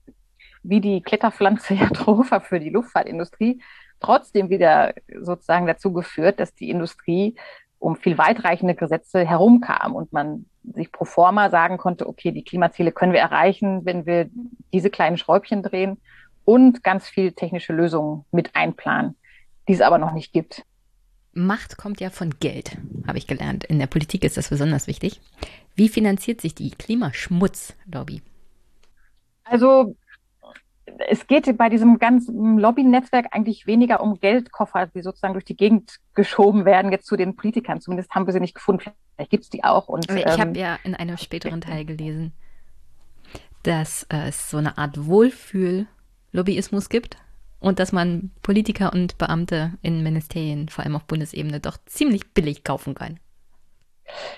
wie 0.67 0.81
die 0.81 1.01
Kletterpflanze 1.01 1.75
Jatropha 1.75 2.39
für 2.41 2.59
die 2.59 2.69
Luftfahrtindustrie 2.69 3.61
trotzdem 3.99 4.49
wieder 4.49 4.93
sozusagen 5.19 5.65
dazu 5.65 5.93
geführt, 5.93 6.39
dass 6.39 6.53
die 6.53 6.69
Industrie 6.69 7.35
um 7.79 7.95
viel 7.95 8.17
weitreichende 8.17 8.75
Gesetze 8.75 9.25
herumkam 9.25 9.95
und 9.95 10.11
man 10.11 10.45
sich 10.63 10.91
pro 10.91 11.05
forma 11.05 11.49
sagen 11.49 11.77
konnte, 11.77 12.07
okay, 12.07 12.31
die 12.31 12.43
Klimaziele 12.43 12.91
können 12.91 13.13
wir 13.13 13.19
erreichen, 13.19 13.85
wenn 13.85 14.05
wir 14.05 14.29
diese 14.73 14.89
kleinen 14.89 15.17
Schräubchen 15.17 15.61
drehen 15.61 15.97
und 16.45 16.83
ganz 16.83 17.07
viel 17.07 17.33
technische 17.33 17.73
Lösungen 17.73 18.25
mit 18.31 18.55
einplanen, 18.55 19.15
die 19.67 19.73
es 19.73 19.81
aber 19.81 19.97
noch 19.97 20.13
nicht 20.13 20.33
gibt. 20.33 20.63
Macht 21.33 21.77
kommt 21.77 21.99
ja 21.99 22.09
von 22.09 22.31
Geld, 22.39 22.77
habe 23.07 23.17
ich 23.17 23.27
gelernt. 23.27 23.65
In 23.65 23.77
der 23.77 23.87
Politik 23.87 24.23
ist 24.23 24.37
das 24.37 24.49
besonders 24.49 24.87
wichtig. 24.87 25.19
Wie 25.75 25.89
finanziert 25.89 26.39
sich 26.39 26.55
die 26.55 26.71
Klimaschmutzlobby? 26.71 28.21
Also 29.43 29.95
es 31.07 31.27
geht 31.27 31.57
bei 31.57 31.69
diesem 31.69 31.99
ganzen 31.99 32.57
Lobby-Netzwerk 32.57 33.27
eigentlich 33.31 33.65
weniger 33.67 34.01
um 34.01 34.19
Geldkoffer, 34.19 34.87
die 34.87 35.01
sozusagen 35.01 35.33
durch 35.33 35.45
die 35.45 35.55
Gegend 35.55 35.99
geschoben 36.13 36.65
werden, 36.65 36.91
jetzt 36.91 37.07
zu 37.07 37.15
den 37.15 37.35
Politikern. 37.35 37.81
Zumindest 37.81 38.11
haben 38.11 38.27
wir 38.27 38.33
sie 38.33 38.39
nicht 38.39 38.55
gefunden. 38.55 38.91
Vielleicht 39.15 39.31
gibt 39.31 39.43
es 39.43 39.49
die 39.49 39.63
auch. 39.63 39.87
Und, 39.87 40.09
ich 40.09 40.25
ähm, 40.25 40.39
habe 40.39 40.59
ja 40.59 40.77
in 40.83 40.95
einem 40.95 41.17
späteren 41.17 41.61
Teil 41.61 41.85
gelesen, 41.85 42.33
dass 43.63 44.05
es 44.09 44.49
so 44.49 44.57
eine 44.57 44.77
Art 44.77 45.05
Wohlfühl-Lobbyismus 45.05 46.89
gibt 46.89 47.17
und 47.59 47.79
dass 47.79 47.91
man 47.91 48.31
Politiker 48.43 48.93
und 48.93 49.17
Beamte 49.17 49.73
in 49.81 50.03
Ministerien, 50.03 50.69
vor 50.69 50.83
allem 50.83 50.95
auf 50.95 51.05
Bundesebene, 51.05 51.59
doch 51.59 51.77
ziemlich 51.85 52.31
billig 52.33 52.63
kaufen 52.63 52.93
kann. 52.93 53.19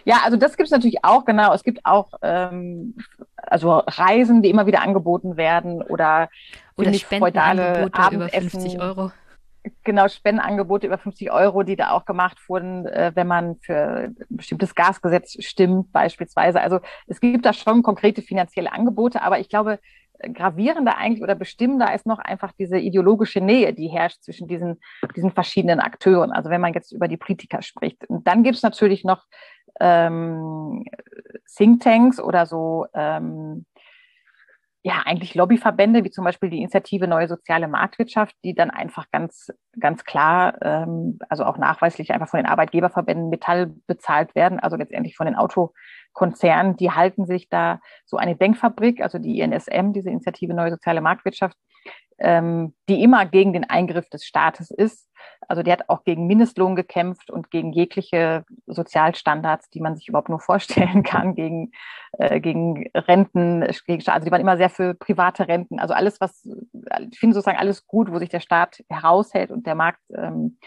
Ja, 0.05 0.22
also 0.24 0.38
das 0.38 0.57
gibt 0.57 0.68
es 0.68 0.72
natürlich 0.72 1.03
auch, 1.03 1.26
genau. 1.26 1.53
Es 1.53 1.63
gibt 1.63 1.86
auch 1.86 2.09
ähm, 2.22 2.95
also 3.36 3.84
Reisen, 3.86 4.41
die 4.41 4.49
immer 4.49 4.65
wieder 4.65 4.82
angeboten 4.82 5.38
werden 5.38 5.82
oder, 5.82 6.30
oder 6.76 6.93
Spendenangebote 6.93 8.15
über 8.15 8.30
50 8.30 8.82
Euro. 8.82 9.11
Genau, 9.84 10.07
Spendenangebote 10.07 10.88
über 10.88 10.97
50 10.97 11.32
Euro, 11.32 11.63
die 11.63 11.76
da 11.76 11.91
auch 11.91 12.05
gemacht 12.05 12.38
wurden, 12.47 12.86
äh, 12.86 13.11
wenn 13.15 13.28
man 13.28 13.57
für 13.57 13.76
ein 13.76 14.15
bestimmtes 14.30 14.76
Gasgesetz 14.76 15.43
stimmt, 15.43 15.91
beispielsweise. 15.91 16.61
Also 16.61 16.80
es 17.07 17.20
gibt 17.20 17.45
da 17.45 17.51
schon 17.51 17.84
konkrete 17.84 18.22
finanzielle 18.22 18.72
Angebote, 18.72 19.22
aber 19.22 19.39
ich 19.39 19.49
glaube, 19.49 19.80
gravierender 20.34 20.97
eigentlich 20.97 21.22
oder 21.22 21.36
bestimmender 21.36 21.93
ist 21.93 22.05
noch 22.05 22.20
einfach 22.20 22.51
diese 22.53 22.78
ideologische 22.78 23.41
Nähe, 23.41 23.74
die 23.74 23.88
herrscht 23.88 24.24
zwischen 24.24 24.47
diesen, 24.47 24.80
diesen 25.15 25.32
verschiedenen 25.32 25.80
Akteuren. 25.80 26.32
Also 26.32 26.49
wenn 26.49 26.61
man 26.61 26.74
jetzt 26.74 26.91
über 26.91 27.07
die 27.07 27.18
Politiker 27.18 27.61
spricht. 27.61 28.09
Und 28.09 28.26
dann 28.28 28.43
gibt 28.43 28.55
es 28.55 28.63
natürlich 28.63 29.03
noch 29.03 29.26
ähm, 29.80 30.86
Thinktanks 31.56 32.20
oder 32.20 32.46
so, 32.46 32.86
ähm, 32.94 33.66
ja, 34.84 35.02
eigentlich 35.06 35.36
Lobbyverbände, 35.36 36.06
wie 36.06 36.12
zum 36.12 36.24
Beispiel 36.24 36.50
die 36.50 36.60
Initiative 36.60 37.08
Neue 37.08 37.28
Soziale 37.28 37.68
Marktwirtschaft, 37.68 38.34
die 38.46 38.56
dann 38.56 38.70
einfach 38.70 39.06
ganz, 39.12 39.52
ganz 39.78 40.06
klar, 40.06 40.56
ähm, 40.62 41.20
also 41.28 41.44
auch 41.44 41.58
nachweislich 41.58 42.14
einfach 42.14 42.30
von 42.30 42.38
den 42.38 42.46
Arbeitgeberverbänden 42.46 43.30
Metall 43.30 43.74
bezahlt 43.88 44.34
werden, 44.34 44.60
also 44.62 44.78
letztendlich 44.78 45.18
von 45.18 45.26
den 45.26 45.36
Autokonzernen, 45.36 46.78
die 46.78 46.92
halten 46.92 47.26
sich 47.26 47.50
da 47.50 47.82
so 48.06 48.16
eine 48.16 48.38
Denkfabrik, 48.38 49.02
also 49.02 49.18
die 49.18 49.40
INSM, 49.42 49.92
diese 49.92 50.10
Initiative 50.10 50.54
Neue 50.54 50.72
Soziale 50.72 51.02
Marktwirtschaft, 51.02 51.58
ähm, 52.20 52.74
die 52.89 53.03
immer 53.03 53.26
gegen 53.26 53.53
den 53.53 53.70
Eingriff 53.70 54.09
des 54.09 54.26
Staates 54.26 54.72
ist. 54.72 55.07
Also 55.47 55.63
die 55.63 55.72
hat 55.72 55.89
auch 55.89 56.03
gegen 56.03 56.28
Mindestlohn 56.28 56.76
gekämpft 56.76 57.30
und 57.30 57.51
gegen 57.51 57.72
jegliche 57.72 58.45
Sozialstandards, 58.65 59.70
die 59.70 59.82
man 59.82 59.95
sich 59.95 60.07
überhaupt 60.07 60.30
nur 60.30 60.39
vorstellen 60.39 61.03
kann, 61.03 61.36
gegen, 61.36 61.72
äh, 62.18 62.39
gegen 62.39 62.89
Renten, 62.93 63.65
gegen, 63.86 64.07
also 64.07 64.26
die 64.26 64.32
waren 64.32 64.41
immer 64.41 64.57
sehr 64.57 64.70
für 64.70 64.93
private 64.93 65.47
Renten. 65.47 65.80
Also 65.80 65.93
alles, 65.93 66.20
was, 66.22 66.47
ich 67.11 67.20
finde 67.20 67.36
sozusagen 67.36 67.59
alles 67.59 67.86
gut, 67.88 68.11
wo 68.11 68.20
sich 68.20 68.30
der 68.30 68.39
Staat 68.39 68.84
heraushält 68.89 69.51
und 69.51 69.65
der 69.65 69.76
Markt 69.76 70.01
ähm, 70.15 70.57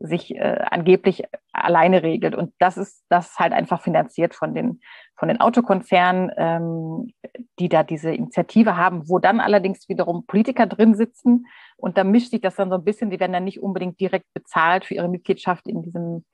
sich 0.00 0.34
äh, 0.34 0.58
angeblich 0.70 1.24
alleine 1.52 2.02
regelt. 2.02 2.34
Und 2.34 2.52
das 2.58 2.76
ist 2.76 3.04
das 3.10 3.30
ist 3.30 3.38
halt 3.38 3.52
einfach 3.52 3.82
finanziert 3.82 4.34
von 4.34 4.54
den, 4.54 4.80
von 5.16 5.28
den 5.28 5.40
Autokonzernen, 5.40 6.32
ähm, 6.36 7.12
die 7.58 7.68
da 7.68 7.82
diese 7.82 8.12
Initiative 8.12 8.76
haben, 8.76 9.08
wo 9.08 9.18
dann 9.18 9.40
allerdings 9.40 9.88
wiederum 9.88 10.26
Politiker 10.26 10.66
drin 10.66 10.94
sitzen. 10.94 11.46
Und 11.76 11.98
da 11.98 12.04
mischt 12.04 12.30
sich 12.30 12.40
das 12.40 12.56
dann 12.56 12.70
so 12.70 12.76
ein 12.76 12.84
bisschen, 12.84 13.10
die 13.10 13.20
werden 13.20 13.32
dann 13.32 13.44
nicht 13.44 13.62
unbedingt 13.62 14.00
direkt 14.00 14.26
bezahlt 14.34 14.86
für 14.86 14.94
ihre 14.94 15.08
Mitgliedschaft 15.08 15.68
in 15.68 15.82
diesem, 15.82 16.24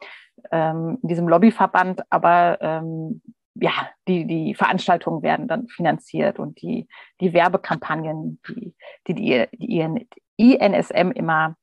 ähm, 0.53 0.99
in 1.03 1.09
diesem 1.09 1.29
Lobbyverband, 1.29 2.03
aber 2.11 2.59
ähm, 2.61 3.21
ja, 3.59 3.73
die, 4.07 4.27
die 4.27 4.55
Veranstaltungen 4.55 5.23
werden 5.23 5.49
dann 5.49 5.67
finanziert 5.69 6.39
und 6.39 6.61
die, 6.61 6.87
die 7.21 7.33
Werbekampagnen, 7.33 8.41
die 9.07 9.15
die, 9.15 9.47
die, 9.53 10.05
INSM 10.39 11.13
immer 11.13 11.57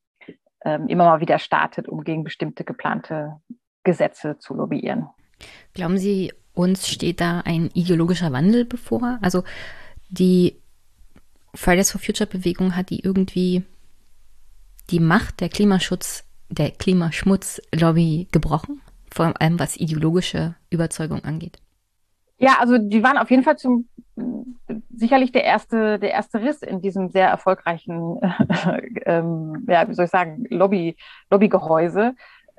immer 0.63 1.05
mal 1.05 1.19
wieder 1.21 1.39
startet, 1.39 1.89
um 1.89 2.03
gegen 2.03 2.23
bestimmte 2.23 2.63
geplante 2.63 3.41
Gesetze 3.83 4.37
zu 4.39 4.53
lobbyieren. 4.53 5.07
Glauben 5.73 5.97
Sie, 5.97 6.31
uns 6.53 6.87
steht 6.87 7.19
da 7.19 7.41
ein 7.41 7.69
ideologischer 7.73 8.31
Wandel 8.31 8.65
bevor. 8.65 9.19
Also 9.21 9.43
die 10.09 10.55
Fridays 11.53 11.91
for 11.91 11.99
Future 11.99 12.29
Bewegung 12.29 12.75
hat 12.75 12.89
die 12.89 12.99
irgendwie 13.01 13.63
die 14.89 14.99
Macht 14.99 15.41
der 15.41 15.49
Klimaschutz, 15.49 16.23
der 16.49 16.71
Klimaschmutzlobby 16.71 18.27
gebrochen, 18.31 18.81
vor 19.11 19.33
allem 19.39 19.59
was 19.59 19.77
ideologische 19.77 20.55
Überzeugung 20.69 21.23
angeht. 21.23 21.59
Ja, 22.43 22.57
also 22.59 22.77
die 22.77 23.03
waren 23.03 23.17
auf 23.17 23.31
jeden 23.31 23.43
Fall 23.43 23.57
zum 23.57 23.87
sicherlich 24.95 25.31
der 25.31 25.43
erste, 25.43 25.99
der 25.99 26.11
erste 26.11 26.41
Riss 26.41 26.61
in 26.61 26.81
diesem 26.81 27.09
sehr 27.09 27.27
erfolgreichen, 27.27 28.19
ähm, 29.05 29.65
ja, 29.67 29.87
wie 29.87 29.93
soll 29.93 30.05
ich 30.05 30.11
sagen, 30.11 30.45
Lobby, 30.49 30.95
Lobbygehäuse. 31.29 32.15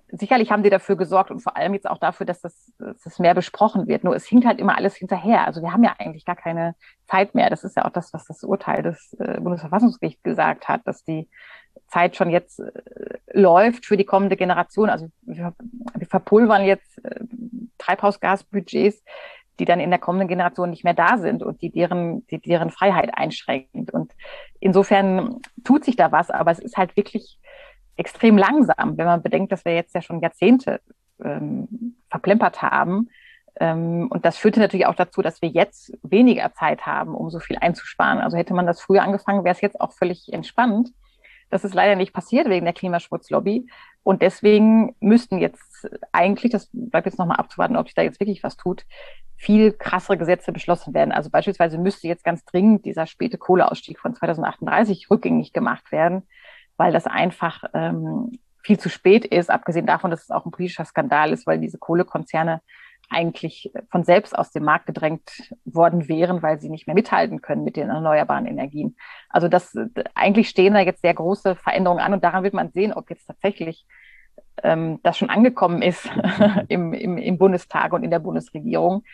Sicherlich 0.09 0.53
haben 0.53 0.63
die 0.63 0.71
dafür 0.71 0.97
gesorgt 0.97 1.31
und 1.31 1.41
vor 1.41 1.57
allem 1.57 1.75
jetzt 1.75 1.89
auch 1.89 1.99
dafür, 1.99 2.27
dass 2.27 2.41
das, 2.41 2.73
dass 2.79 3.01
das 3.03 3.19
mehr 3.19 3.35
besprochen 3.35 3.89
wird. 3.89 4.05
Nur 4.05 4.15
es 4.15 4.27
hinkt 4.27 4.47
halt 4.47 4.61
immer 4.61 4.77
alles 4.77 4.95
hinterher. 4.95 5.45
Also 5.47 5.61
wir 5.63 5.73
haben 5.73 5.83
ja 5.83 5.95
eigentlich 5.99 6.25
gar 6.25 6.37
keine 6.37 6.75
Zeit 7.07 7.35
mehr. 7.35 7.51
Das 7.51 7.65
ist 7.65 7.77
ja 7.77 7.85
auch 7.85 7.91
das, 7.91 8.13
was 8.13 8.27
das 8.27 8.45
Urteil 8.45 8.83
des 8.83 9.15
äh, 9.19 9.41
Bundesverfassungsgerichts 9.41 10.23
gesagt 10.23 10.69
hat, 10.69 10.83
dass 10.85 11.05
die 11.05 11.29
Zeit 11.89 12.17
schon 12.17 12.31
jetzt 12.31 12.61
äh, 12.61 12.71
läuft 13.33 13.87
für 13.87 13.97
die 13.97 14.05
kommende 14.05 14.37
Generation. 14.37 14.89
Also 14.89 15.09
wir, 15.23 15.55
wir 15.95 16.07
verpulvern 16.07 16.65
jetzt 16.65 17.05
äh, 17.05 17.21
Treibhausgasbudgets 17.79 19.03
die 19.59 19.65
dann 19.65 19.81
in 19.81 19.91
der 19.91 19.99
kommenden 19.99 20.29
Generation 20.29 20.71
nicht 20.71 20.85
mehr 20.85 20.95
da 20.95 21.19
sind 21.19 21.43
und 21.43 21.63
die 21.63 21.71
deren, 21.71 22.27
die 22.29 22.41
deren 22.41 22.71
Freiheit 22.71 23.17
einschränkt. 23.17 23.93
Und 23.93 24.13
insofern 24.61 25.41
tut 25.65 25.85
sich 25.85 25.97
da 25.97 26.13
was, 26.13 26.31
aber 26.31 26.51
es 26.51 26.59
ist 26.59 26.77
halt 26.77 26.97
wirklich 26.97 27.39
extrem 27.97 28.37
langsam, 28.37 28.97
wenn 28.97 29.07
man 29.07 29.23
bedenkt, 29.23 29.53
dass 29.53 29.65
wir 29.65 29.75
jetzt 29.75 29.95
ja 29.95 30.03
schon 30.03 30.21
Jahrzehnte 30.21 30.81
ähm, 31.23 31.97
verplempert 32.11 32.63
haben. 32.63 33.11
Ähm, 33.61 34.09
und 34.11 34.25
das 34.25 34.37
führte 34.37 34.59
natürlich 34.59 34.87
auch 34.87 34.97
dazu, 34.97 35.23
dass 35.23 35.41
wir 35.43 35.49
jetzt 35.49 35.97
weniger 36.03 36.53
Zeit 36.55 36.87
haben, 36.87 37.15
um 37.15 37.31
so 37.31 37.39
viel 37.39 37.57
einzusparen. 37.61 38.19
Also 38.19 38.37
hätte 38.37 38.55
man 38.55 38.67
das 38.67 38.81
früher 38.81 39.03
angefangen, 39.03 39.45
wäre 39.45 39.55
es 39.55 39.61
jetzt 39.61 39.81
auch 39.81 39.93
völlig 39.93 40.33
entspannt. 40.33 40.91
Das 41.51 41.63
ist 41.63 41.75
leider 41.75 41.95
nicht 41.95 42.13
passiert 42.13 42.49
wegen 42.49 42.65
der 42.65 42.75
Klimaschmutzlobby. 42.75 43.69
Und 44.03 44.23
deswegen 44.23 44.97
müssten 45.01 45.39
jetzt 45.39 45.89
eigentlich, 46.11 46.51
das 46.51 46.69
bleibt 46.73 47.07
jetzt 47.07 47.19
nochmal 47.19 47.37
abzuwarten, 47.37 47.77
ob 47.77 47.87
sich 47.87 47.95
da 47.95 48.03
jetzt 48.03 48.19
wirklich 48.19 48.43
was 48.43 48.57
tut, 48.57 48.85
viel 49.45 49.73
krassere 49.73 50.17
Gesetze 50.17 50.53
beschlossen 50.53 50.95
werden. 50.95 51.13
Also 51.13 51.29
beispielsweise 51.29 51.77
müsste 51.77 52.09
jetzt 52.09 52.25
ganz 52.25 52.45
dringend 52.47 52.87
dieser 52.87 53.07
späte 53.07 53.37
Kohleausstieg 53.37 54.01
von 54.01 54.15
2038 54.15 55.11
rückgängig 55.11 55.53
gemacht 55.53 55.93
werden, 55.93 56.23
weil 56.79 56.93
das 56.93 57.07
einfach 57.07 57.65
ähm, 57.75 58.39
viel 58.63 58.79
zu 58.79 58.89
spät 58.89 59.27
ist, 59.27 59.51
abgesehen 59.51 59.87
davon, 59.87 60.11
dass 60.11 60.23
es 60.23 60.31
auch 60.31 60.47
ein 60.47 60.51
politischer 60.51 60.87
Skandal 60.87 61.31
ist, 61.31 61.47
weil 61.47 61.61
diese 61.61 61.77
Kohlekonzerne 61.77 62.63
eigentlich 63.11 63.71
von 63.91 64.03
selbst 64.03 64.37
aus 64.37 64.51
dem 64.51 64.65
Markt 64.65 64.87
gedrängt 64.87 65.53
worden 65.67 66.09
wären, 66.09 66.43
weil 66.43 66.59
sie 66.59 66.71
nicht 66.71 66.87
mehr 66.87 66.95
mithalten 66.95 67.43
können 67.43 67.65
mit 67.65 67.77
den 67.77 67.91
erneuerbaren 67.91 68.47
Energien. 68.47 68.97
Also 69.29 69.49
das 69.49 69.77
eigentlich 70.15 70.49
stehen 70.49 70.73
da 70.73 70.81
jetzt 70.81 71.03
sehr 71.03 71.13
große 71.13 71.55
Veränderungen 71.55 72.01
an 72.01 72.15
und 72.15 72.25
daran 72.25 72.45
wird 72.45 72.55
man 72.55 72.73
sehen, 72.73 72.95
ob 72.95 73.11
jetzt 73.11 73.27
tatsächlich 73.27 73.87
ähm, 74.63 75.01
das 75.03 75.19
schon 75.19 75.29
angekommen 75.29 75.83
ist 75.83 76.09
im, 76.69 76.95
im, 76.95 77.19
im 77.19 77.39
Bundestag 77.39 77.93
und 77.93 78.05
in 78.05 78.11
der 78.11 78.21
Bundesregierung 78.21 79.05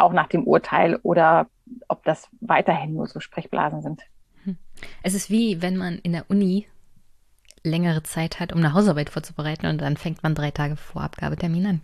auch 0.00 0.12
nach 0.12 0.28
dem 0.28 0.44
Urteil 0.44 0.96
oder 1.02 1.48
ob 1.88 2.04
das 2.04 2.28
weiterhin 2.40 2.94
nur 2.94 3.06
so 3.06 3.20
Sprechblasen 3.20 3.82
sind. 3.82 4.02
Hm. 4.44 4.56
Es 5.02 5.14
ist 5.14 5.30
wie, 5.30 5.62
wenn 5.62 5.76
man 5.76 5.98
in 5.98 6.12
der 6.12 6.30
Uni 6.30 6.66
längere 7.62 8.02
Zeit 8.02 8.40
hat, 8.40 8.52
um 8.52 8.58
eine 8.58 8.72
Hausarbeit 8.72 9.10
vorzubereiten 9.10 9.66
und 9.66 9.80
dann 9.80 9.96
fängt 9.96 10.22
man 10.22 10.34
drei 10.34 10.50
Tage 10.50 10.76
vor 10.76 11.02
Abgabetermin 11.02 11.66
an. 11.66 11.80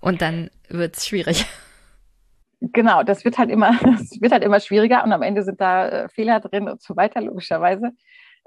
Und 0.00 0.20
dann 0.20 0.50
wird 0.68 0.96
es 0.96 1.06
schwierig. 1.06 1.46
Genau, 2.60 3.04
das 3.04 3.24
wird 3.24 3.38
halt 3.38 3.50
immer, 3.50 3.72
das 3.82 4.20
wird 4.20 4.32
halt 4.32 4.42
immer 4.42 4.60
schwieriger 4.60 5.04
und 5.04 5.12
am 5.12 5.22
Ende 5.22 5.44
sind 5.44 5.60
da 5.60 5.88
äh, 5.88 6.08
Fehler 6.08 6.40
drin 6.40 6.68
und 6.68 6.82
so 6.82 6.96
weiter, 6.96 7.20
logischerweise. 7.20 7.92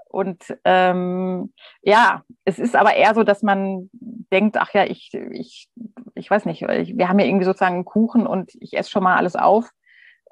Und 0.09 0.43
ähm, 0.65 1.53
ja, 1.81 2.23
es 2.43 2.59
ist 2.59 2.75
aber 2.75 2.95
eher 2.95 3.15
so, 3.15 3.23
dass 3.23 3.43
man 3.43 3.89
denkt, 4.31 4.57
ach 4.57 4.73
ja, 4.73 4.85
ich, 4.85 5.11
ich, 5.31 5.69
ich 6.15 6.29
weiß 6.29 6.45
nicht, 6.45 6.61
wir 6.61 7.09
haben 7.09 7.19
ja 7.19 7.25
irgendwie 7.25 7.45
sozusagen 7.45 7.75
einen 7.75 7.85
Kuchen 7.85 8.25
und 8.27 8.51
ich 8.59 8.77
esse 8.77 8.89
schon 8.89 9.03
mal 9.03 9.17
alles 9.17 9.35
auf 9.35 9.69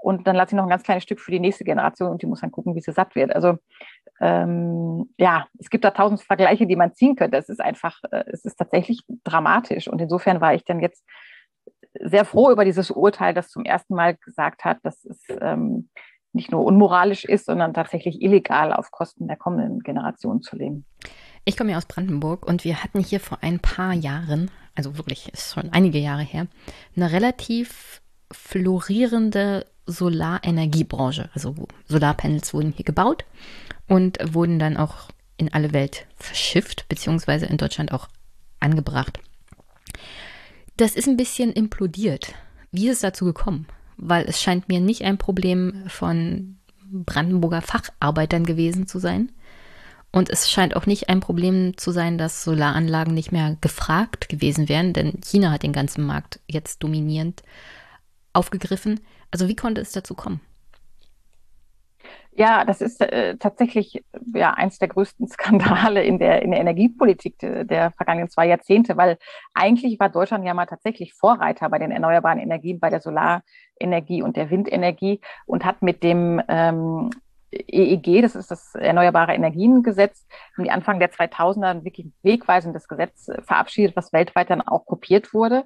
und 0.02 0.28
dann 0.28 0.36
lasse 0.36 0.52
ich 0.52 0.58
noch 0.58 0.64
ein 0.64 0.70
ganz 0.70 0.84
kleines 0.84 1.04
Stück 1.04 1.20
für 1.20 1.32
die 1.32 1.40
nächste 1.40 1.64
Generation 1.64 2.12
und 2.12 2.22
die 2.22 2.28
muss 2.28 2.42
dann 2.42 2.52
gucken, 2.52 2.76
wie 2.76 2.82
sie 2.82 2.92
satt 2.94 3.16
wird. 3.16 3.36
Also 3.36 3.58
ähm, 4.22 5.14
ja, 5.18 5.48
es 5.60 5.70
gibt 5.70 5.84
da 5.84 5.92
tausend 5.92 6.22
Vergleiche, 6.22 6.68
die 6.68 6.76
man 6.76 6.94
ziehen 6.94 7.16
könnte. 7.16 7.38
Es 7.38 7.50
ist 7.50 7.62
einfach, 7.62 8.00
äh, 8.12 8.24
es 8.28 8.46
ist 8.46 8.56
tatsächlich 8.56 9.02
dramatisch 9.24 9.88
und 9.88 10.00
insofern 10.00 10.42
war 10.42 10.54
ich 10.54 10.64
dann 10.64 10.80
jetzt 10.80 11.04
sehr 12.02 12.26
froh 12.26 12.52
über 12.52 12.66
dieses 12.66 12.92
Urteil, 12.92 13.34
das 13.34 13.50
zum 13.50 13.66
ersten 13.66 13.96
Mal 13.96 14.16
gesagt 14.16 14.64
hat, 14.64 14.78
dass 14.84 15.04
es 15.06 15.24
ähm, 15.42 15.90
nicht 16.32 16.52
nur 16.52 16.64
unmoralisch 16.64 17.26
ist, 17.26 17.46
sondern 17.46 17.74
tatsächlich 17.74 18.22
illegal 18.22 18.72
auf 18.72 18.92
Kosten 18.92 19.28
der 19.28 19.38
kommenden 19.38 19.80
Generation 19.80 20.42
zu 20.42 20.56
leben. 20.56 20.86
Ich 21.50 21.58
komme 21.58 21.72
ja 21.72 21.78
aus 21.78 21.88
Brandenburg 21.88 22.46
und 22.46 22.64
wir 22.64 22.84
hatten 22.84 23.04
hier 23.04 23.20
vor 23.20 23.40
ein 23.42 23.60
paar 23.60 23.94
Jahren, 23.94 24.52
also 24.76 24.98
wirklich 24.98 25.34
ist 25.34 25.54
schon 25.54 25.74
einige 25.74 25.98
Jahre 25.98 26.22
her, 26.22 26.46
eine 26.96 27.12
relativ 27.12 28.02
florierende 28.32 29.66
Solarenergiebranche. 29.88 31.32
Also 31.34 31.56
Solarpanels 31.88 32.54
wurden 32.54 32.72
hier 32.72 32.86
gebaut 32.86 33.26
und 33.88 34.20
wurden 34.34 34.60
dann 34.60 34.78
auch 34.78 35.10
in 35.38 35.52
alle 35.52 35.74
Welt 35.74 36.06
verschifft, 36.18 36.88
beziehungsweise 36.88 37.48
in 37.48 37.58
Deutschland 37.58 37.92
auch 37.92 38.08
angebracht. 38.60 39.20
Das 40.78 40.96
ist 40.96 41.08
ein 41.08 41.18
bisschen 41.18 41.52
implodiert. 41.52 42.36
Wie 42.72 42.90
ist 42.90 42.98
es 42.98 43.02
dazu 43.02 43.26
gekommen? 43.26 43.66
weil 44.02 44.26
es 44.26 44.42
scheint 44.42 44.70
mir 44.70 44.80
nicht 44.80 45.04
ein 45.04 45.18
Problem 45.18 45.84
von 45.88 46.58
Brandenburger 46.92 47.62
Facharbeitern 47.62 48.46
gewesen 48.46 48.88
zu 48.88 49.00
sein. 49.00 49.32
Und 50.12 50.30
es 50.30 50.50
scheint 50.50 50.76
auch 50.76 50.86
nicht 50.86 51.10
ein 51.10 51.20
Problem 51.20 51.78
zu 51.78 51.92
sein, 51.92 52.18
dass 52.18 52.44
Solaranlagen 52.44 53.14
nicht 53.14 53.32
mehr 53.32 53.58
gefragt 53.62 54.28
gewesen 54.28 54.68
wären, 54.68 54.94
denn 54.94 55.20
China 55.24 55.52
hat 55.52 55.64
den 55.64 55.74
ganzen 55.74 56.06
Markt 56.06 56.40
jetzt 56.48 56.84
dominierend 56.84 57.44
aufgegriffen. 58.34 59.02
Also 59.32 59.48
wie 59.48 59.56
konnte 59.56 59.82
es 59.82 59.92
dazu 59.92 60.16
kommen? 60.16 60.42
Ja, 62.32 62.64
das 62.64 62.80
ist 62.80 63.02
äh, 63.02 63.36
tatsächlich 63.38 64.02
ja 64.34 64.54
eins 64.54 64.80
der 64.80 64.88
größten 64.88 65.28
Skandale 65.30 66.04
in 66.04 66.20
der, 66.20 66.42
in 66.42 66.52
der 66.52 66.62
Energiepolitik 66.62 67.38
de, 67.38 67.66
der 67.66 67.92
vergangenen 67.92 68.30
zwei 68.30 68.48
Jahrzehnte, 68.48 68.96
weil 68.98 69.18
eigentlich 69.54 70.00
war 70.00 70.10
Deutschland 70.10 70.46
ja 70.46 70.54
mal 70.54 70.66
tatsächlich 70.66 71.14
Vorreiter 71.14 71.70
bei 71.70 71.80
den 71.80 71.92
erneuerbaren 71.92 72.40
Energien, 72.40 72.80
bei 72.80 72.90
der 72.90 73.02
Solarenergie 73.02 74.22
und 74.24 74.38
der 74.38 74.50
Windenergie 74.50 75.20
und 75.46 75.66
hat 75.66 75.82
mit 75.82 76.02
dem 76.02 76.42
ähm, 76.48 77.10
EEG, 77.52 78.22
das 78.22 78.36
ist 78.36 78.52
das 78.52 78.76
Erneuerbare 78.76 79.34
Energiengesetz, 79.34 80.28
im 80.58 80.70
Anfang 80.70 81.00
der 81.00 81.12
2000er 81.12 81.68
ein 81.68 81.86
wirklich 81.86 82.08
wegweisendes 82.24 82.88
Gesetz 82.88 83.28
äh, 83.28 83.42
verabschiedet, 83.42 83.96
was 83.96 84.14
weltweit 84.14 84.50
dann 84.50 84.62
auch 84.62 84.86
kopiert 84.86 85.34
wurde. 85.34 85.66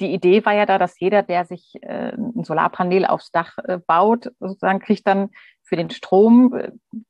Die 0.00 0.12
Idee 0.12 0.44
war 0.44 0.54
ja 0.54 0.66
da, 0.66 0.78
dass 0.78 0.98
jeder, 0.98 1.22
der 1.22 1.44
sich 1.44 1.74
äh, 1.82 2.12
ein 2.16 2.42
Solarpanel 2.44 3.06
aufs 3.06 3.30
Dach 3.30 3.58
äh, 3.58 3.78
baut, 3.78 4.32
sozusagen 4.40 4.80
kriegt 4.80 5.06
dann 5.06 5.30
für 5.62 5.76
den 5.76 5.90
Strom, 5.90 6.54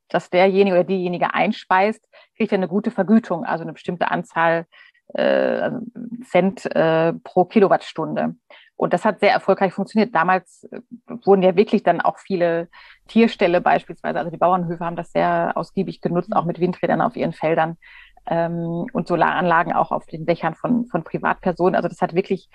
dass 0.08 0.30
derjenige 0.30 0.76
oder 0.76 0.84
diejenige 0.84 1.34
einspeist, 1.34 2.06
kriegt 2.36 2.52
er 2.52 2.58
eine 2.58 2.68
gute 2.68 2.90
Vergütung, 2.90 3.44
also 3.44 3.62
eine 3.62 3.72
bestimmte 3.72 4.10
Anzahl 4.10 4.66
äh, 5.14 5.22
also 5.22 5.80
Cent 6.30 6.66
äh, 6.74 7.12
pro 7.24 7.44
Kilowattstunde. 7.44 8.36
Und 8.76 8.92
das 8.92 9.04
hat 9.04 9.20
sehr 9.20 9.32
erfolgreich 9.32 9.72
funktioniert. 9.72 10.14
Damals 10.14 10.64
äh, 10.70 10.80
wurden 11.24 11.42
ja 11.42 11.56
wirklich 11.56 11.82
dann 11.82 12.00
auch 12.00 12.18
viele 12.18 12.68
Tierställe 13.06 13.60
beispielsweise, 13.60 14.18
also 14.18 14.30
die 14.30 14.36
Bauernhöfe 14.36 14.84
haben 14.84 14.96
das 14.96 15.12
sehr 15.12 15.52
ausgiebig 15.54 16.00
genutzt, 16.00 16.34
auch 16.34 16.44
mit 16.44 16.60
Windrädern 16.60 17.00
auf 17.00 17.16
ihren 17.16 17.32
Feldern 17.32 17.76
ähm, 18.26 18.86
und 18.92 19.06
Solaranlagen 19.06 19.72
auch 19.72 19.92
auf 19.92 20.06
den 20.06 20.26
Dächern 20.26 20.54
von, 20.54 20.86
von 20.86 21.04
Privatpersonen. 21.04 21.74
Also 21.74 21.88
das 21.88 22.00
hat 22.00 22.14
wirklich 22.14 22.48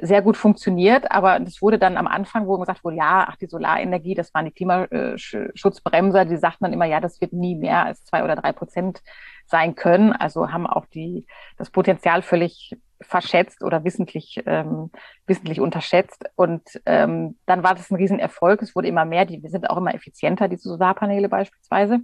sehr 0.00 0.22
gut 0.22 0.36
funktioniert, 0.36 1.10
aber 1.10 1.38
das 1.40 1.60
wurde 1.60 1.78
dann 1.78 1.96
am 1.96 2.06
Anfang, 2.06 2.46
wo 2.46 2.58
gesagt 2.58 2.84
wurde, 2.84 2.96
ja, 2.96 3.26
ach, 3.28 3.36
die 3.36 3.46
Solarenergie, 3.46 4.14
das 4.14 4.32
waren 4.34 4.44
die 4.44 4.52
Klimaschutzbremser, 4.52 6.24
die 6.24 6.36
sagten 6.36 6.64
dann 6.64 6.72
immer, 6.72 6.86
ja, 6.86 7.00
das 7.00 7.20
wird 7.20 7.32
nie 7.32 7.56
mehr 7.56 7.84
als 7.84 8.04
zwei 8.04 8.24
oder 8.24 8.36
drei 8.36 8.52
Prozent 8.52 9.02
sein 9.46 9.74
können. 9.74 10.12
Also 10.12 10.52
haben 10.52 10.66
auch 10.66 10.86
die, 10.86 11.26
das 11.58 11.70
Potenzial 11.70 12.22
völlig 12.22 12.76
verschätzt 13.00 13.62
oder 13.62 13.84
wissentlich, 13.84 14.42
ähm, 14.46 14.90
wissentlich 15.26 15.60
unterschätzt. 15.60 16.24
Und 16.36 16.62
ähm, 16.86 17.38
dann 17.46 17.62
war 17.62 17.74
das 17.74 17.90
ein 17.90 17.96
Riesenerfolg. 17.96 18.62
Es 18.62 18.74
wurde 18.74 18.88
immer 18.88 19.04
mehr, 19.04 19.24
die 19.24 19.40
sind 19.48 19.68
auch 19.70 19.76
immer 19.76 19.94
effizienter, 19.94 20.48
diese 20.48 20.68
Solarpaneele 20.68 21.28
beispielsweise. 21.28 22.00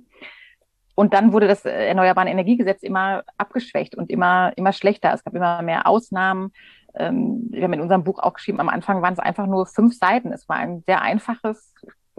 Und 0.95 1.13
dann 1.13 1.33
wurde 1.33 1.47
das 1.47 1.65
äh, 1.65 1.89
Erneuerbare 1.89 2.29
Energiegesetz 2.29 2.83
immer 2.83 3.23
abgeschwächt 3.37 3.95
und 3.95 4.11
immer, 4.11 4.53
immer 4.57 4.73
schlechter. 4.73 5.13
Es 5.13 5.23
gab 5.23 5.35
immer 5.35 5.61
mehr 5.63 5.87
Ausnahmen. 5.87 6.53
Ähm, 6.95 7.49
wir 7.51 7.63
haben 7.65 7.75
in 7.75 7.83
unserem 7.83 8.03
Buch 8.03 8.19
auch 8.19 8.33
geschrieben, 8.33 8.61
am 8.61 8.71
Anfang 8.71 9.03
waren 9.03 9.13
es 9.13 9.19
einfach 9.19 9.47
nur 9.47 9.67
fünf 9.67 9.97
Seiten. 9.99 10.33
Es 10.33 10.49
war 10.49 10.57
ein 10.57 10.83
sehr 10.87 11.03
einfaches, 11.03 11.75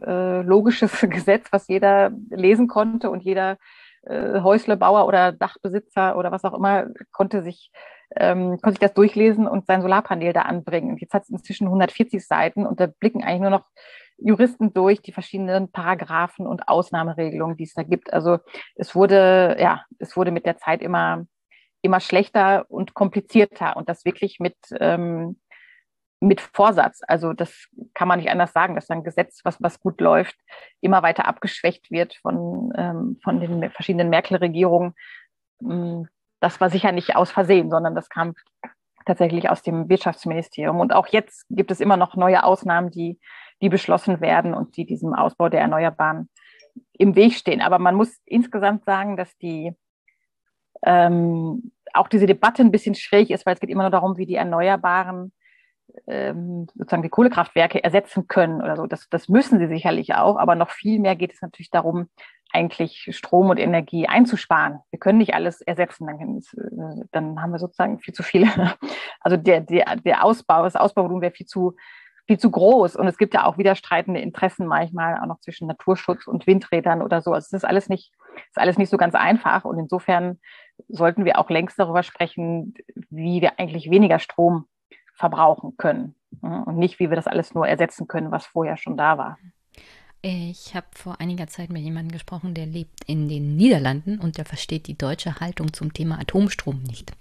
äh, 0.06 0.42
logisches 0.44 1.02
Gesetz, 1.10 1.48
was 1.52 1.68
jeder 1.68 2.12
lesen 2.30 2.68
konnte 2.68 3.10
und 3.10 3.24
jeder 3.24 3.58
äh, 4.04 4.42
Häuslebauer 4.42 5.08
oder 5.08 5.32
Dachbesitzer 5.32 6.16
oder 6.16 6.32
was 6.32 6.44
auch 6.44 6.54
immer 6.54 6.86
konnte 7.12 7.42
sich 7.42 7.72
ähm, 8.16 8.60
konnte 8.62 8.72
sich 8.72 8.80
das 8.80 8.94
durchlesen 8.94 9.48
und 9.48 9.66
sein 9.66 9.82
Solarpanel 9.82 10.34
da 10.34 10.44
anbringen. 10.44 10.98
Jetzt 10.98 11.14
hat 11.14 11.24
es 11.24 11.30
inzwischen 11.30 11.68
140 11.68 12.26
Seiten 12.26 12.66
und 12.66 12.80
da 12.80 12.88
blicken 12.88 13.24
eigentlich 13.24 13.42
nur 13.42 13.50
noch 13.50 13.66
Juristen 14.18 14.74
durch 14.74 15.02
die 15.02 15.12
verschiedenen 15.12 15.72
Paragraphen 15.72 16.48
und 16.48 16.68
Ausnahmeregelungen, 16.68 17.58
die 17.58 17.66
es 17.66 17.74
da 17.74 17.84
gibt. 17.84 18.12
Also 18.14 18.40
es 18.76 18.96
wurde, 18.96 19.58
ja, 19.60 19.86
es 20.00 20.18
wurde 20.18 20.32
mit 20.32 20.46
der 20.46 20.58
Zeit 20.58 20.82
immer, 20.82 21.26
immer 21.82 22.00
schlechter 22.00 22.66
und 22.70 22.94
komplizierter 22.94 23.78
und 23.78 23.90
das 23.90 24.06
wirklich 24.06 24.40
mit, 24.40 24.56
ähm, 24.80 25.40
mit 26.20 26.42
Vorsatz. 26.42 27.02
Also 27.08 27.34
das 27.34 27.68
kann 27.94 28.08
man 28.08 28.20
nicht 28.20 28.32
anders 28.32 28.54
sagen, 28.54 28.74
dass 28.74 28.90
ein 28.90 29.04
Gesetz, 29.04 29.42
was, 29.44 29.62
was 29.62 29.80
gut 29.80 30.02
läuft, 30.02 30.36
immer 30.82 31.04
weiter 31.04 31.28
abgeschwächt 31.28 31.92
wird 31.92 32.16
von, 32.16 32.74
ähm, 32.76 33.20
von 33.24 33.40
den 33.40 33.70
verschiedenen 33.70 34.10
Merkel-Regierungen. 34.10 34.96
Das 36.40 36.62
war 36.62 36.70
sicher 36.70 36.92
nicht 36.92 37.16
aus 37.16 37.32
Versehen, 37.32 37.70
sondern 37.70 37.96
das 37.96 38.10
kam 38.10 38.36
tatsächlich 39.06 39.50
aus 39.50 39.64
dem 39.64 39.90
Wirtschaftsministerium. 39.90 40.80
Und 40.80 40.94
auch 40.94 41.08
jetzt 41.08 41.46
gibt 41.50 41.72
es 41.72 41.80
immer 41.80 41.98
noch 41.98 42.16
neue 42.16 42.44
Ausnahmen, 42.44 42.92
die, 42.92 43.20
die 43.62 43.70
beschlossen 43.70 44.22
werden 44.22 44.54
und 44.54 44.78
die 44.78 44.86
diesem 44.86 45.14
Ausbau 45.14 45.50
der 45.50 45.62
Erneuerbaren 45.62 46.30
im 46.94 47.16
Weg 47.16 47.34
stehen. 47.34 47.62
Aber 47.62 47.80
man 47.80 47.96
muss 47.96 48.20
insgesamt 48.26 48.86
sagen, 48.86 49.18
dass 49.18 49.36
die 49.38 49.74
ähm, 50.84 51.72
auch 51.94 52.08
diese 52.08 52.28
Debatte 52.28 52.62
ein 52.62 52.72
bisschen 52.72 52.96
schräg 52.96 53.30
ist, 53.30 53.46
weil 53.46 53.56
es 53.56 53.60
geht 53.60 53.70
immer 53.70 53.84
nur 53.84 53.92
darum, 53.92 54.18
wie 54.18 54.26
die 54.26 54.36
Erneuerbaren 54.36 55.32
ähm, 56.06 56.68
sozusagen 56.76 57.02
die 57.02 57.10
Kohlekraftwerke 57.10 57.84
ersetzen 57.84 58.28
können 58.28 58.62
oder 58.62 58.76
so. 58.76 58.86
Das, 58.86 59.10
das 59.10 59.30
müssen 59.30 59.58
sie 59.58 59.68
sicherlich 59.68 60.14
auch, 60.14 60.38
aber 60.38 60.56
noch 60.56 60.70
viel 60.70 61.00
mehr 61.00 61.16
geht 61.16 61.34
es 61.34 61.42
natürlich 61.42 61.72
darum, 61.72 62.10
eigentlich 62.54 63.10
Strom 63.12 63.50
und 63.50 63.58
Energie 63.58 64.08
einzusparen. 64.08 64.80
Wir 64.92 65.00
können 65.00 65.18
nicht 65.18 65.34
alles 65.34 65.62
ersetzen, 65.62 66.08
dann, 66.08 66.38
äh, 66.38 67.06
dann 67.12 67.42
haben 67.42 67.52
wir 67.52 67.60
sozusagen 67.60 68.00
viel 68.00 68.14
zu 68.14 68.24
viele. 68.24 68.48
Also 69.20 69.36
der, 69.36 69.60
der, 69.60 69.98
der 69.98 70.24
Ausbau, 70.24 70.64
das 70.64 70.78
Ausbauvolumen 70.78 71.22
wäre 71.22 71.34
viel 71.34 71.48
zu, 71.48 71.76
viel 72.28 72.38
zu 72.38 72.50
groß. 72.50 72.96
Und 72.96 73.08
es 73.08 73.18
gibt 73.18 73.34
ja 73.34 73.46
auch 73.46 73.58
widerstreitende 73.58 74.22
Interessen 74.22 74.68
manchmal 74.68 75.20
auch 75.20 75.26
noch 75.26 75.40
zwischen 75.42 75.68
Naturschutz 75.68 76.28
und 76.28 76.48
Windrädern 76.48 77.02
oder 77.02 77.22
so. 77.22 77.34
Also 77.34 77.48
es 77.48 77.54
ist 77.54 77.66
alles 77.66 77.90
nicht, 77.90 78.14
ist 78.50 78.58
alles 78.58 78.78
nicht 78.78 78.90
so 78.90 78.96
ganz 78.96 79.16
einfach. 79.16 79.66
Und 79.66 79.80
insofern 79.80 80.40
sollten 80.88 81.26
wir 81.26 81.40
auch 81.40 81.50
längst 81.50 81.78
darüber 81.78 82.04
sprechen, 82.04 82.74
wie 83.10 83.42
wir 83.42 83.60
eigentlich 83.60 83.90
weniger 83.90 84.20
Strom 84.20 84.66
verbrauchen 85.14 85.76
können. 85.78 86.16
Und 86.42 86.78
nicht, 86.78 87.00
wie 87.00 87.10
wir 87.10 87.16
das 87.16 87.28
alles 87.28 87.54
nur 87.54 87.68
ersetzen 87.68 88.08
können, 88.08 88.32
was 88.32 88.46
vorher 88.46 88.78
schon 88.78 88.96
da 88.96 89.18
war. 89.18 89.38
Ich 90.30 90.76
habe 90.76 90.88
vor 90.92 91.22
einiger 91.22 91.48
Zeit 91.48 91.70
mit 91.70 91.84
jemandem 91.84 92.12
gesprochen, 92.12 92.54
der 92.54 92.66
lebt 92.66 93.06
in 93.06 93.30
den 93.30 93.56
Niederlanden 93.56 94.20
und 94.20 94.38
der 94.38 94.44
versteht 94.44 94.88
die 94.88 94.98
deutsche 94.98 95.40
Haltung 95.40 95.72
zum 95.72 95.94
Thema 95.94 96.20
Atomstrom 96.20 96.84
nicht. 96.84 97.14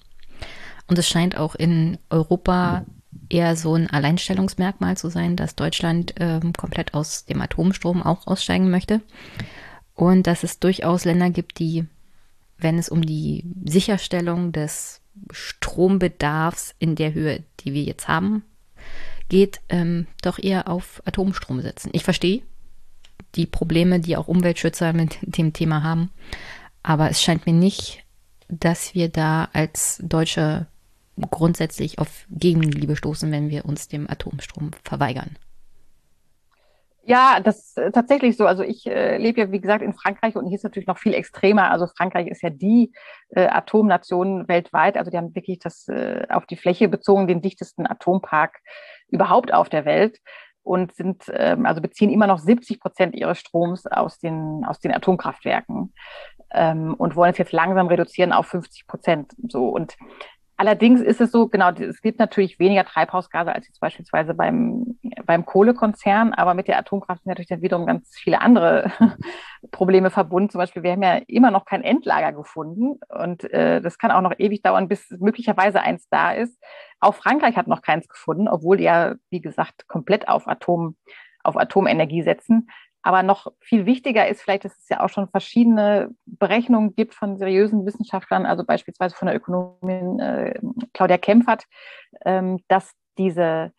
Und 0.89 0.99
es 0.99 1.09
scheint 1.09 1.37
auch 1.37 1.55
in 1.55 1.99
Europa 2.11 2.85
eher 3.29 3.55
so 3.55 3.75
ein 3.75 3.89
Alleinstellungsmerkmal 3.89 4.97
zu 4.97 5.09
sein, 5.09 5.37
dass 5.37 5.55
Deutschland 5.55 6.15
ähm, 6.19 6.53
komplett 6.53 6.95
aus 6.95 7.25
dem 7.27 7.41
Atomstrom 7.41 8.03
auch 8.03 8.27
aussteigen 8.27 8.71
möchte. 8.71 9.01
Und 9.95 10.27
dass 10.27 10.43
es 10.43 10.59
durchaus 10.59 11.05
Länder 11.05 11.31
gibt, 11.31 11.61
die, 11.61 11.85
wenn 12.59 12.77
es 12.77 12.89
um 12.89 13.07
die 13.07 13.45
Sicherstellung 13.65 14.51
des 14.51 15.01
Strombedarfs 15.31 16.75
in 16.81 16.97
der 16.97 17.15
Höhe, 17.15 17.45
die 17.61 17.73
wir 17.73 17.85
jetzt 17.85 18.09
haben, 18.09 18.43
geht, 19.29 19.61
ähm, 19.69 20.09
doch 20.23 20.41
eher 20.41 20.67
auf 20.67 21.03
Atomstrom 21.05 21.61
setzen. 21.61 21.91
Ich 21.93 22.03
verstehe 22.03 22.43
die 23.37 23.47
Probleme, 23.47 24.01
die 24.01 24.17
auch 24.17 24.29
Umweltschützer 24.29 24.93
mit 24.93 25.19
dem 25.23 25.53
Thema 25.53 25.83
haben, 25.83 26.11
aber 26.83 27.11
es 27.11 27.23
scheint 27.23 27.47
mir 27.47 27.53
nicht, 27.53 28.05
dass 28.49 28.95
wir 28.95 29.09
da 29.09 29.49
als 29.53 30.01
Deutsche 30.03 30.67
grundsätzlich 31.31 31.99
auf 31.99 32.27
Gegenliebe 32.31 32.97
stoßen, 32.97 33.31
wenn 33.33 33.51
wir 33.51 33.65
uns 33.65 33.89
dem 33.89 34.09
Atomstrom 34.09 34.71
verweigern. 34.85 35.37
Ja, 37.09 37.39
das 37.39 37.59
ist 37.59 37.79
äh, 37.79 37.93
tatsächlich 37.93 38.37
so. 38.37 38.47
Also 38.47 38.65
ich 38.65 38.85
äh, 38.87 39.17
lebe 39.19 39.41
ja, 39.41 39.53
wie 39.53 39.61
gesagt, 39.61 39.81
in 39.81 39.95
Frankreich 39.95 40.35
und 40.35 40.47
hier 40.47 40.57
ist 40.57 40.65
natürlich 40.65 40.89
noch 40.89 40.99
viel 40.99 41.15
extremer. 41.15 41.71
Also 41.71 41.87
Frankreich 41.87 42.27
ist 42.27 42.43
ja 42.43 42.51
die 42.51 42.93
äh, 43.31 43.47
Atomnation 43.47 44.49
weltweit. 44.49 44.97
Also 44.97 45.13
die 45.13 45.17
haben 45.17 45.33
wirklich 45.37 45.61
das 45.61 45.87
äh, 45.87 46.27
auf 46.29 46.47
die 46.47 46.57
Fläche 46.57 46.89
bezogen 46.89 47.29
den 47.29 47.43
dichtesten 47.43 47.87
Atompark 47.87 48.59
überhaupt 49.09 49.55
auf 49.55 49.69
der 49.69 49.85
Welt 49.85 50.19
und 50.67 50.95
sind, 50.95 51.31
ähm, 51.33 51.65
also 51.65 51.81
beziehen 51.81 52.11
immer 52.11 52.27
noch 52.27 52.39
70 52.39 52.81
Prozent 52.81 53.15
ihres 53.15 53.39
Stroms 53.39 53.87
aus 53.87 54.19
den, 54.19 54.65
aus 54.67 54.81
den 54.81 54.93
Atomkraftwerken 54.93 55.93
ähm, 56.53 56.95
und 56.95 57.15
wollen 57.15 57.31
es 57.31 57.39
jetzt 57.39 57.53
langsam 57.53 57.87
reduzieren 57.87 58.33
auf 58.33 58.47
50 58.47 58.87
Prozent. 58.89 59.33
So 59.49 59.69
und 59.69 59.97
Allerdings 60.59 61.03
ist 61.03 61.21
es 61.21 61.33
so, 61.33 61.49
genau, 61.49 61.71
es 61.71 62.01
gibt 62.01 62.19
natürlich 62.19 62.59
weniger 62.59 62.85
Treibhausgase 62.85 63.55
als 63.55 63.67
jetzt 63.67 63.81
beispielsweise 63.81 64.33
beim, 64.33 64.99
beim 65.27 65.45
Kohlekonzern, 65.45 66.33
aber 66.33 66.55
mit 66.55 66.67
der 66.67 66.79
Atomkraft 66.79 67.23
sind 67.23 67.29
natürlich 67.29 67.49
dann 67.49 67.61
wiederum 67.61 67.85
ganz 67.85 68.17
viele 68.17 68.41
andere 68.41 68.91
Probleme 69.71 70.11
verbunden. 70.11 70.49
Zum 70.49 70.59
Beispiel, 70.59 70.83
wir 70.83 70.93
haben 70.93 71.03
ja 71.03 71.21
immer 71.27 71.51
noch 71.51 71.67
kein 71.67 71.83
Endlager 71.83 72.33
gefunden 72.33 72.99
und 73.09 73.45
äh, 73.53 73.83
das 73.83 73.99
kann 73.99 74.11
auch 74.11 74.23
noch 74.23 74.33
ewig 74.39 74.63
dauern, 74.63 74.89
bis 74.89 75.11
möglicherweise 75.19 75.83
eins 75.83 76.09
da 76.09 76.33
ist. 76.33 76.59
Auch 77.01 77.15
Frankreich 77.15 77.57
hat 77.57 77.67
noch 77.67 77.83
keins 77.83 78.09
gefunden, 78.09 78.49
obwohl 78.49 78.79
die 78.79 78.85
ja, 78.85 79.15
wie 79.29 79.43
gesagt, 79.43 79.87
komplett 79.89 80.27
auf 80.27 80.49
Atom, 80.49 80.97
auf 81.45 81.59
Atomenergie 81.59 82.23
setzen. 82.23 82.69
Aber 83.07 83.23
noch 83.23 83.53
viel 83.61 83.87
wichtiger 83.87 84.27
ist 84.27 84.43
vielleicht, 84.43 84.65
dass 84.65 84.77
es 84.79 84.89
ja 84.89 84.99
auch 84.99 85.09
schon 85.09 85.29
verschiedene 85.29 86.11
Berechnungen 86.27 86.97
gibt 86.97 87.15
von 87.15 87.37
seriösen 87.37 87.87
Wissenschaftlern, 87.87 88.47
also 88.47 88.65
beispielsweise 88.65 89.15
von 89.15 89.27
der 89.27 89.37
Ökonomin 89.37 90.19
äh, 90.19 90.59
Claudia 90.93 91.17
Kempfert, 91.17 91.67
ähm, 92.25 92.59
dass 92.67 92.95
diese, 93.17 93.73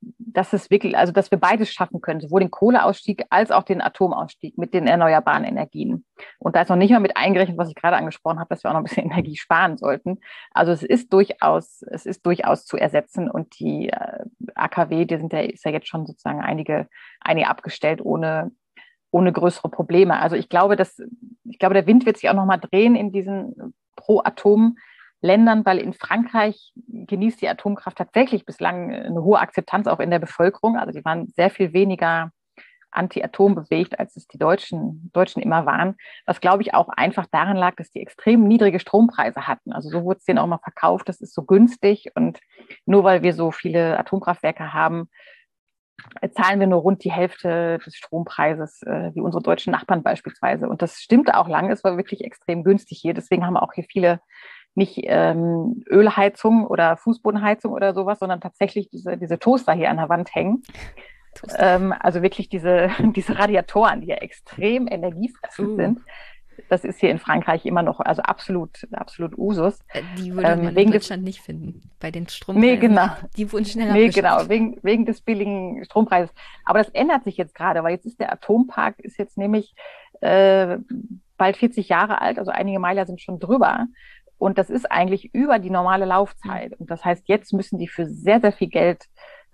dass 0.00 0.52
es 0.52 0.70
wirklich, 0.70 0.96
also 0.96 1.12
dass 1.12 1.30
wir 1.30 1.38
beides 1.38 1.72
schaffen 1.72 2.00
können, 2.00 2.20
sowohl 2.20 2.40
den 2.40 2.50
Kohleausstieg 2.50 3.24
als 3.30 3.50
auch 3.50 3.62
den 3.62 3.80
Atomausstieg 3.80 4.56
mit 4.58 4.74
den 4.74 4.86
erneuerbaren 4.86 5.44
Energien. 5.44 6.04
Und 6.38 6.54
da 6.54 6.62
ist 6.62 6.68
noch 6.68 6.76
nicht 6.76 6.90
mal 6.90 7.00
mit 7.00 7.16
eingerechnet, 7.16 7.58
was 7.58 7.68
ich 7.68 7.74
gerade 7.74 7.96
angesprochen 7.96 8.38
habe, 8.38 8.48
dass 8.48 8.62
wir 8.62 8.70
auch 8.70 8.74
noch 8.74 8.80
ein 8.80 8.84
bisschen 8.84 9.04
Energie 9.10 9.36
sparen 9.36 9.76
sollten. 9.76 10.18
Also 10.52 10.72
es 10.72 10.82
ist 10.82 11.12
durchaus, 11.12 11.82
es 11.90 12.06
ist 12.06 12.24
durchaus 12.24 12.66
zu 12.66 12.76
ersetzen 12.76 13.30
und 13.30 13.58
die 13.58 13.88
äh, 13.88 14.24
AKW, 14.54 15.06
die 15.06 15.16
sind 15.16 15.32
ja, 15.32 15.40
ist 15.40 15.64
ja 15.64 15.70
jetzt 15.70 15.88
schon 15.88 16.06
sozusagen 16.06 16.40
einige, 16.40 16.88
einige 17.20 17.48
abgestellt 17.48 18.00
ohne 18.02 18.52
ohne 19.10 19.32
größere 19.32 19.70
Probleme. 19.70 20.20
Also 20.20 20.36
ich 20.36 20.50
glaube, 20.50 20.76
dass, 20.76 21.00
ich 21.44 21.58
glaube, 21.58 21.72
der 21.72 21.86
Wind 21.86 22.04
wird 22.04 22.18
sich 22.18 22.28
auch 22.28 22.34
nochmal 22.34 22.60
drehen 22.60 22.94
in 22.94 23.10
diesen 23.10 23.74
Pro-Atom-Ländern, 25.20 25.64
weil 25.64 25.78
in 25.78 25.92
Frankreich 25.92 26.72
genießt 26.86 27.40
die 27.40 27.48
Atomkraft 27.48 27.98
tatsächlich 27.98 28.44
bislang 28.44 28.92
eine 28.92 29.22
hohe 29.22 29.38
Akzeptanz 29.38 29.86
auch 29.86 30.00
in 30.00 30.10
der 30.10 30.18
Bevölkerung. 30.18 30.76
Also 30.76 30.92
die 30.92 31.04
waren 31.04 31.28
sehr 31.28 31.50
viel 31.50 31.72
weniger 31.72 32.30
anti-Atom 32.90 33.54
bewegt, 33.54 33.98
als 34.00 34.16
es 34.16 34.26
die 34.28 34.38
Deutschen, 34.38 35.10
Deutschen 35.12 35.42
immer 35.42 35.66
waren. 35.66 35.96
Was, 36.24 36.40
glaube 36.40 36.62
ich, 36.62 36.72
auch 36.72 36.88
einfach 36.88 37.26
daran 37.30 37.56
lag, 37.56 37.76
dass 37.76 37.90
die 37.90 38.00
extrem 38.00 38.44
niedrige 38.44 38.80
Strompreise 38.80 39.46
hatten. 39.46 39.72
Also 39.72 39.90
so 39.90 40.04
wurde 40.04 40.18
es 40.18 40.24
denen 40.24 40.38
auch 40.38 40.46
mal 40.46 40.58
verkauft, 40.58 41.08
das 41.08 41.20
ist 41.20 41.34
so 41.34 41.42
günstig. 41.44 42.10
Und 42.14 42.40
nur 42.86 43.04
weil 43.04 43.22
wir 43.22 43.34
so 43.34 43.50
viele 43.50 43.98
Atomkraftwerke 43.98 44.72
haben, 44.72 45.10
zahlen 46.32 46.60
wir 46.60 46.66
nur 46.66 46.80
rund 46.80 47.04
die 47.04 47.12
Hälfte 47.12 47.78
des 47.84 47.94
Strompreises, 47.96 48.82
äh, 48.82 49.10
wie 49.14 49.20
unsere 49.20 49.42
deutschen 49.42 49.72
Nachbarn 49.72 50.02
beispielsweise. 50.02 50.68
Und 50.68 50.80
das 50.80 51.00
stimmte 51.00 51.36
auch 51.36 51.48
lange. 51.48 51.72
Es 51.72 51.84
war 51.84 51.96
wirklich 51.96 52.24
extrem 52.24 52.64
günstig 52.64 53.00
hier. 53.02 53.14
Deswegen 53.14 53.44
haben 53.44 53.54
wir 53.54 53.62
auch 53.62 53.72
hier 53.74 53.84
viele 53.84 54.20
nicht 54.78 55.00
ähm, 55.04 55.84
Ölheizung 55.90 56.66
oder 56.66 56.96
Fußbodenheizung 56.96 57.72
oder 57.72 57.92
sowas, 57.92 58.18
sondern 58.18 58.40
tatsächlich 58.40 58.88
diese, 58.88 59.18
diese 59.18 59.38
Toaster 59.38 59.74
hier 59.74 59.90
an 59.90 59.98
der 59.98 60.08
Wand 60.08 60.34
hängen. 60.34 60.62
Ähm, 61.58 61.94
also 62.00 62.22
wirklich 62.22 62.48
diese, 62.48 62.88
diese 63.14 63.38
Radiatoren, 63.38 64.00
die 64.00 64.08
ja 64.08 64.16
extrem 64.16 64.88
energiefressend 64.88 65.68
uh. 65.68 65.76
sind 65.76 66.00
das 66.68 66.84
ist 66.84 66.98
hier 67.00 67.10
in 67.10 67.18
Frankreich 67.18 67.64
immer 67.66 67.82
noch, 67.82 68.00
also 68.00 68.22
absolut, 68.22 68.86
absolut 68.92 69.36
Usus. 69.38 69.78
Äh, 69.88 70.02
die 70.16 70.34
würde 70.34 70.48
ähm, 70.48 70.64
man 70.64 70.76
in 70.76 70.90
Deutschland 70.90 71.22
des, 71.22 71.26
nicht 71.26 71.40
finden. 71.40 71.90
Bei 72.00 72.10
den 72.10 72.28
Strompreisen. 72.28 72.70
Nee, 72.70 72.76
genau. 72.76 73.08
Die 73.36 73.52
wurden 73.52 73.64
schneller 73.64 73.92
Nee, 73.92 74.08
genau, 74.08 74.48
wegen, 74.48 74.78
wegen 74.82 75.06
des 75.06 75.20
billigen 75.20 75.84
Strompreises. 75.84 76.34
Aber 76.64 76.78
das 76.78 76.88
ändert 76.90 77.24
sich 77.24 77.36
jetzt 77.36 77.54
gerade, 77.54 77.82
weil 77.82 77.92
jetzt 77.92 78.06
ist 78.06 78.20
der 78.20 78.32
Atompark, 78.32 78.98
ist 78.98 79.18
jetzt 79.18 79.38
nämlich 79.38 79.74
äh, 80.20 80.78
bald 81.36 81.56
40 81.56 81.88
Jahre 81.88 82.20
alt, 82.20 82.38
also 82.38 82.50
einige 82.50 82.80
Meiler 82.80 83.06
sind 83.06 83.20
schon 83.20 83.38
drüber. 83.38 83.86
Und 84.38 84.56
das 84.58 84.70
ist 84.70 84.90
eigentlich 84.90 85.34
über 85.34 85.58
die 85.58 85.70
normale 85.70 86.04
Laufzeit. 86.04 86.78
Und 86.78 86.90
das 86.90 87.04
heißt, 87.04 87.24
jetzt 87.26 87.52
müssen 87.52 87.78
die 87.78 87.88
für 87.88 88.06
sehr, 88.06 88.40
sehr 88.40 88.52
viel 88.52 88.68
Geld 88.68 89.04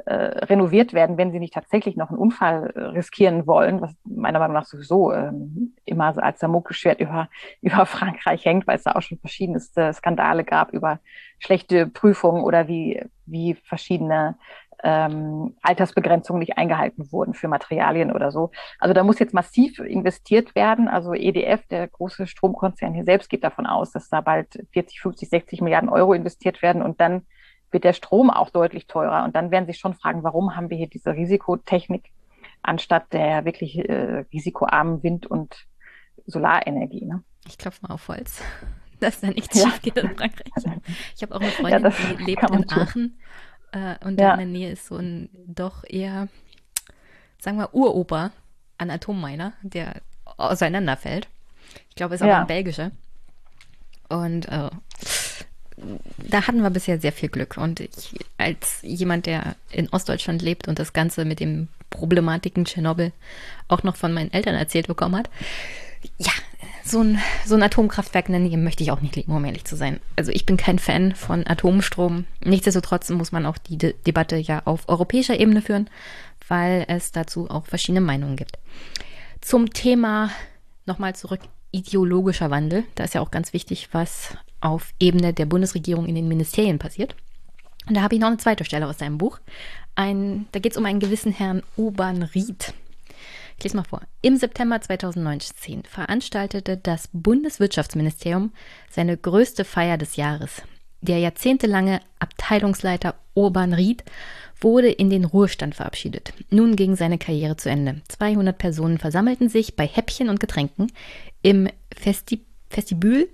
äh, 0.07 0.15
renoviert 0.15 0.93
werden, 0.93 1.17
wenn 1.19 1.31
sie 1.31 1.39
nicht 1.39 1.55
tatsächlich 1.55 1.97
noch 1.97 2.11
einen 2.11 2.19
Unfall 2.19 2.73
äh, 2.75 2.81
riskieren 2.81 3.47
wollen, 3.47 3.81
was 3.81 3.95
meiner 4.05 4.41
Meinung 4.41 4.55
nach 4.55 4.67
sowieso 4.67 5.13
ähm, 5.13 5.75
immer 5.85 6.17
als 6.21 6.41
Damoklesschwert 6.41 7.01
über, 7.01 7.29
über 7.63 7.87
Frankreich 7.87 8.45
hängt, 8.45 8.67
weil 8.67 8.77
es 8.77 8.83
da 8.83 8.93
auch 8.93 9.03
schon 9.03 9.19
verschiedenste 9.19 9.93
Skandale 9.93 10.45
gab 10.45 10.73
über 10.73 10.99
schlechte 11.39 11.87
Prüfungen 11.87 12.43
oder 12.43 12.67
wie, 12.67 13.03
wie 13.27 13.55
verschiedene 13.55 14.37
ähm, 14.85 15.57
Altersbegrenzungen 15.63 16.41
nicht 16.41 16.59
eingehalten 16.59 17.11
wurden 17.11 17.35
für 17.35 17.49
Materialien 17.49 18.13
oder 18.13 18.31
so. 18.31 18.51
Also 18.79 18.93
da 18.93 19.03
muss 19.03 19.19
jetzt 19.19 19.35
massiv 19.35 19.79
investiert 19.79 20.55
werden. 20.55 20.89
Also 20.89 21.15
EDF, 21.15 21.67
der 21.67 21.89
große 21.89 22.27
Stromkonzern 22.27 22.95
hier 22.95 23.05
selbst, 23.05 23.31
geht 23.31 23.43
davon 23.43 23.67
aus, 23.67 23.91
dass 23.91 24.09
da 24.11 24.21
bald 24.21 24.65
40, 24.73 25.01
50, 25.01 25.29
60 25.31 25.61
Milliarden 25.63 25.89
Euro 25.89 26.13
investiert 26.13 26.63
werden 26.63 26.83
und 26.83 27.01
dann 27.01 27.23
wird 27.71 27.85
der 27.85 27.95
Strom 27.95 28.31
auch 28.31 28.51
deutlich 28.51 28.87
teurer. 28.87 29.25
Und 29.25 29.35
dann 29.35 29.51
werden 29.51 29.67
sich 29.67 29.79
schon 29.79 29.95
fragen, 29.95 30.23
warum 30.23 30.55
haben 30.55 30.71
wir 30.71 30.77
hier 30.77 30.89
diese 30.89 31.15
Risikotechnik 31.15 32.13
anstatt 32.65 33.13
der 33.13 33.45
wirklich 33.45 33.79
äh, 33.79 34.25
risikoarmen 34.33 35.03
Wind- 35.03 35.27
und 35.27 35.67
Solarenergie. 36.27 37.05
Ne? 37.05 37.23
Ich 37.47 37.59
klopfe 37.59 37.81
mal 37.87 37.95
auf 37.95 38.09
Holz, 38.09 38.43
dass 39.01 39.21
da 39.21 39.29
nichts 39.29 39.59
ja. 39.59 39.69
schief 39.69 39.83
geht 39.83 39.99
in 39.99 40.17
Frankreich. 40.17 40.53
Ich 41.17 41.23
habe 41.23 41.35
auch 41.35 41.41
eine 41.41 41.51
Freundin, 41.51 41.83
ja, 41.83 41.91
die 41.91 42.25
lebt 42.25 42.51
in 42.51 42.71
Aachen 42.71 43.19
äh, 43.75 43.97
und 44.05 44.21
ja. 44.21 44.33
in 44.33 44.39
der 44.39 44.47
Nähe 44.47 44.71
ist 44.71 44.87
so 44.87 44.97
ein 44.97 45.29
doch 45.47 45.85
eher, 45.85 46.29
sagen 47.41 47.59
wir, 47.59 47.75
Uroper 47.75 48.31
an 48.79 48.91
Atomminer, 48.91 49.53
der 49.63 50.01
auseinanderfällt. 50.37 51.29
Ich 51.91 51.97
glaube, 51.97 52.15
es 52.15 52.21
ist 52.21 52.27
aber 52.27 52.39
ein 52.39 52.47
belgischer. 52.47 52.93
Und 54.09 54.47
äh, 54.49 54.71
da 56.19 56.47
hatten 56.47 56.63
wir 56.63 56.71
bisher 56.71 57.01
sehr 57.01 57.13
viel 57.13 57.29
Glück. 57.29 57.57
Und 57.57 57.81
ich, 57.81 58.15
als 58.39 58.79
jemand, 58.83 59.27
der 59.27 59.57
in 59.71 59.89
Ostdeutschland 59.89 60.41
lebt 60.43 60.69
und 60.69 60.79
das 60.79 60.93
Ganze 60.93 61.25
mit 61.25 61.41
den 61.41 61.69
Problematiken 61.91 62.65
Tschernobyl 62.65 63.13
auch 63.69 63.83
noch 63.83 63.97
von 63.97 64.13
meinen 64.13 64.33
Eltern 64.33 64.55
erzählt 64.55 64.87
bekommen 64.87 65.17
hat, 65.17 65.31
ja, 66.19 66.33
so 66.85 67.01
ein, 67.01 67.19
so 67.47 67.55
ein 67.55 67.63
Atomkraftwerk 67.63 68.29
in 68.29 68.33
der 68.33 68.41
Nähe 68.41 68.59
möchte 68.59 68.83
ich 68.83 68.91
auch 68.91 69.01
nicht 69.01 69.17
leben, 69.17 69.33
um 69.33 69.45
ehrlich 69.45 69.65
zu 69.65 69.75
sein. 69.75 70.01
Also 70.17 70.31
ich 70.33 70.45
bin 70.45 70.57
kein 70.57 70.79
Fan 70.79 71.15
von 71.15 71.47
Atomstrom. 71.47 72.27
Nichtsdestotrotz 72.45 73.09
muss 73.11 73.33
man 73.33 73.47
auch 73.47 73.57
die 73.57 73.79
De 73.79 73.95
Debatte 74.07 74.37
ja 74.37 74.63
auf 74.67 74.89
europäischer 74.89 75.39
Ebene 75.41 75.63
führen, 75.63 75.89
weil 76.47 76.85
es 76.89 77.11
dazu 77.11 77.49
auch 77.49 77.67
verschiedene 77.67 78.03
Meinungen 78.03 78.37
gibt. 78.37 78.59
Zum 79.41 79.73
Thema 79.73 80.31
nochmal 80.85 81.17
zurück, 81.17 81.41
ideologischer 81.73 82.51
Wandel. 82.51 82.85
Da 82.95 83.05
ist 83.05 83.15
ja 83.15 83.23
auch 83.23 83.31
ganz 83.31 83.53
wichtig, 83.53 83.89
was 83.93 84.37
auf 84.61 84.93
Ebene 85.01 85.33
der 85.33 85.47
Bundesregierung 85.47 86.07
in 86.07 86.15
den 86.15 86.29
Ministerien 86.29 86.79
passiert. 86.79 87.17
Und 87.87 87.97
da 87.97 88.03
habe 88.03 88.15
ich 88.15 88.21
noch 88.21 88.29
eine 88.29 88.39
zweite 88.39 88.65
Stelle 88.65 88.87
aus 88.87 88.99
deinem 88.99 89.19
Buch. 89.19 89.39
Ein, 89.95 90.47
da 90.53 90.61
geht 90.61 90.73
es 90.73 90.79
um 90.79 90.87
einen 90.87 91.01
gewissen 91.01 91.33
Herrn 91.33 91.63
Urban 91.77 92.23
Ried. 92.23 92.75
Ich 93.57 93.65
lese 93.65 93.77
mal 93.77 93.85
vor. 93.85 94.03
Im 94.23 94.37
September 94.37 94.81
2019 94.81 95.85
veranstaltete 95.85 96.77
das 96.77 97.09
Bundeswirtschaftsministerium 97.13 98.53
seine 98.91 99.17
größte 99.17 99.65
Feier 99.65 99.99
des 99.99 100.17
Jahres. 100.17 100.63
Der 101.01 101.19
jahrzehntelange 101.19 102.01
Abteilungsleiter 102.19 103.15
Urban 103.35 103.75
Ried 103.75 104.05
wurde 104.61 104.89
in 104.89 105.11
den 105.11 105.25
Ruhestand 105.25 105.75
verabschiedet. 105.75 106.33
Nun 106.51 106.77
ging 106.77 106.97
seine 106.97 107.19
Karriere 107.19 107.57
zu 107.57 107.69
Ende. 107.69 108.01
200 108.09 108.57
Personen 108.57 108.99
versammelten 108.99 109.49
sich 109.49 109.77
bei 109.77 109.87
Häppchen 109.87 110.29
und 110.29 110.41
Getränken 110.41 110.91
im 111.43 111.69
Festi 111.95 112.45
Vestibül 112.71 113.29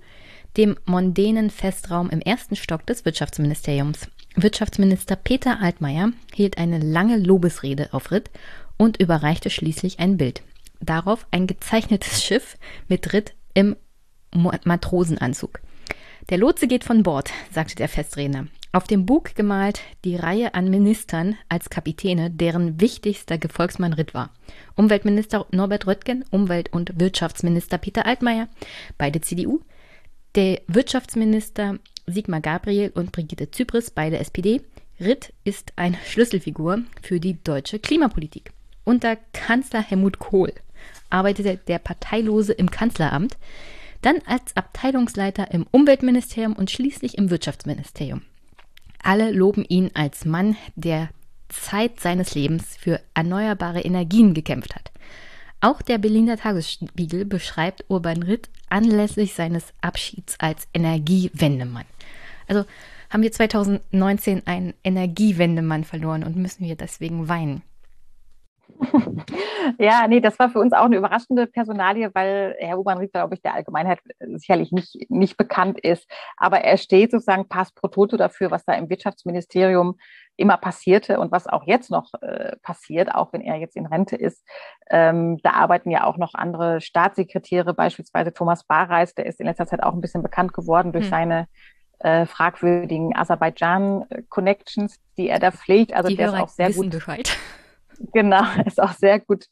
dem 0.57 0.77
mondänen 0.85 1.49
Festraum 1.49 2.09
im 2.09 2.19
ersten 2.19 2.55
Stock 2.55 2.85
des 2.85 3.05
Wirtschaftsministeriums. 3.05 4.07
Wirtschaftsminister 4.35 5.15
Peter 5.15 5.61
Altmaier 5.61 6.11
hielt 6.33 6.57
eine 6.57 6.79
lange 6.79 7.17
Lobesrede 7.17 7.89
auf 7.93 8.11
Ritt 8.11 8.29
und 8.81 8.99
überreichte 8.99 9.51
schließlich 9.51 9.99
ein 9.99 10.17
Bild. 10.17 10.41
Darauf 10.79 11.27
ein 11.29 11.45
gezeichnetes 11.45 12.23
Schiff 12.25 12.57
mit 12.87 13.13
Ritt 13.13 13.35
im 13.53 13.75
Matrosenanzug. 14.33 15.61
Der 16.31 16.39
Lotse 16.39 16.67
geht 16.67 16.83
von 16.83 17.03
Bord, 17.03 17.29
sagte 17.51 17.75
der 17.75 17.89
Festredner. 17.89 18.47
Auf 18.71 18.87
dem 18.87 19.05
Bug 19.05 19.35
gemalt 19.35 19.81
die 20.03 20.15
Reihe 20.15 20.55
an 20.55 20.71
Ministern 20.71 21.37
als 21.47 21.69
Kapitäne, 21.69 22.31
deren 22.31 22.81
wichtigster 22.81 23.37
Gefolgsmann 23.37 23.93
Ritt 23.93 24.15
war. 24.15 24.31
Umweltminister 24.75 25.45
Norbert 25.51 25.85
Röttgen, 25.85 26.25
Umwelt- 26.31 26.73
und 26.73 26.99
Wirtschaftsminister 26.99 27.77
Peter 27.77 28.07
Altmaier, 28.07 28.47
beide 28.97 29.21
CDU, 29.21 29.59
der 30.33 30.59
Wirtschaftsminister 30.65 31.77
Sigmar 32.07 32.41
Gabriel 32.41 32.91
und 32.95 33.11
Brigitte 33.11 33.51
Zypris, 33.51 33.91
beide 33.91 34.17
SPD. 34.17 34.61
Ritt 34.99 35.33
ist 35.43 35.73
eine 35.75 35.97
Schlüsselfigur 36.03 36.81
für 37.03 37.19
die 37.19 37.43
deutsche 37.43 37.77
Klimapolitik. 37.77 38.51
Unter 38.83 39.15
Kanzler 39.33 39.81
Helmut 39.81 40.19
Kohl 40.19 40.53
arbeitete 41.09 41.57
der 41.57 41.79
Parteilose 41.79 42.53
im 42.53 42.71
Kanzleramt, 42.71 43.37
dann 44.01 44.19
als 44.25 44.55
Abteilungsleiter 44.55 45.51
im 45.51 45.67
Umweltministerium 45.69 46.53
und 46.53 46.71
schließlich 46.71 47.17
im 47.17 47.29
Wirtschaftsministerium. 47.29 48.23
Alle 49.03 49.31
loben 49.31 49.65
ihn 49.65 49.91
als 49.93 50.25
Mann, 50.25 50.55
der 50.75 51.09
Zeit 51.49 51.99
seines 51.99 52.33
Lebens 52.33 52.77
für 52.77 52.99
erneuerbare 53.13 53.81
Energien 53.81 54.33
gekämpft 54.33 54.75
hat. 54.75 54.91
Auch 55.59 55.81
der 55.81 55.99
Berliner 55.99 56.37
Tagesspiegel 56.37 57.25
beschreibt 57.25 57.85
Urban 57.87 58.23
Ritt 58.23 58.49
anlässlich 58.69 59.35
seines 59.35 59.73
Abschieds 59.81 60.39
als 60.39 60.67
Energiewendemann. 60.73 61.85
Also 62.47 62.65
haben 63.11 63.21
wir 63.21 63.31
2019 63.31 64.47
einen 64.47 64.73
Energiewendemann 64.83 65.83
verloren 65.83 66.23
und 66.23 66.35
müssen 66.35 66.65
wir 66.65 66.75
deswegen 66.75 67.27
weinen. 67.27 67.61
Ja, 69.79 70.07
nee, 70.07 70.19
das 70.19 70.39
war 70.39 70.49
für 70.49 70.59
uns 70.59 70.73
auch 70.73 70.85
eine 70.85 70.97
überraschende 70.97 71.47
Personalie, 71.47 72.11
weil 72.13 72.55
Herr 72.59 72.77
Urban 72.77 72.97
Ried, 72.97 73.13
glaube 73.13 73.35
ich, 73.35 73.41
der 73.41 73.53
Allgemeinheit 73.53 73.99
sicherlich 74.19 74.71
nicht, 74.71 75.09
nicht 75.09 75.37
bekannt 75.37 75.79
ist. 75.79 76.09
Aber 76.37 76.61
er 76.61 76.77
steht 76.77 77.11
sozusagen 77.11 77.47
pass 77.47 77.71
pro 77.71 77.87
toto 77.87 78.17
dafür, 78.17 78.51
was 78.51 78.65
da 78.65 78.73
im 78.73 78.89
Wirtschaftsministerium 78.89 79.97
immer 80.37 80.57
passierte 80.57 81.19
und 81.19 81.31
was 81.31 81.47
auch 81.47 81.67
jetzt 81.67 81.91
noch 81.91 82.11
äh, 82.21 82.55
passiert, 82.63 83.13
auch 83.13 83.31
wenn 83.33 83.41
er 83.41 83.57
jetzt 83.57 83.75
in 83.75 83.85
Rente 83.85 84.15
ist. 84.15 84.43
Ähm, 84.89 85.37
da 85.43 85.51
arbeiten 85.51 85.91
ja 85.91 86.03
auch 86.05 86.17
noch 86.17 86.33
andere 86.33 86.81
Staatssekretäre, 86.81 87.73
beispielsweise 87.73 88.33
Thomas 88.33 88.63
Barreis, 88.63 89.13
der 89.13 89.25
ist 89.27 89.39
in 89.39 89.45
letzter 89.45 89.67
Zeit 89.67 89.83
auch 89.83 89.93
ein 89.93 90.01
bisschen 90.01 90.23
bekannt 90.23 90.53
geworden 90.53 90.91
durch 90.91 91.05
hm. 91.05 91.11
seine 91.11 91.47
äh, 91.99 92.25
fragwürdigen 92.25 93.15
Aserbaidschan-Connections, 93.15 94.99
die 95.17 95.29
er 95.29 95.39
da 95.39 95.51
pflegt. 95.51 95.93
Also 95.93 96.09
die 96.09 96.15
der 96.15 96.27
Hörer 96.27 96.37
ist 96.37 96.43
auch 96.43 96.49
sehr 96.49 96.71
gut. 96.71 96.89
Bescheid. 96.89 97.37
Genau, 98.13 98.43
ist 98.65 98.81
auch 98.81 98.93
sehr 98.93 99.19
gut, 99.19 99.45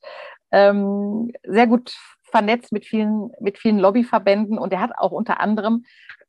ähm, 0.52 1.32
sehr 1.44 1.68
gut 1.68 1.96
vernetzt 2.24 2.72
mit 2.72 2.86
vielen, 2.86 3.32
mit 3.40 3.58
vielen 3.58 3.80
Lobbyverbänden 3.80 4.58
und 4.58 4.72
er 4.72 4.82
hat 4.82 4.92
auch 4.98 5.12
unter 5.12 5.40
anderem 5.40 5.84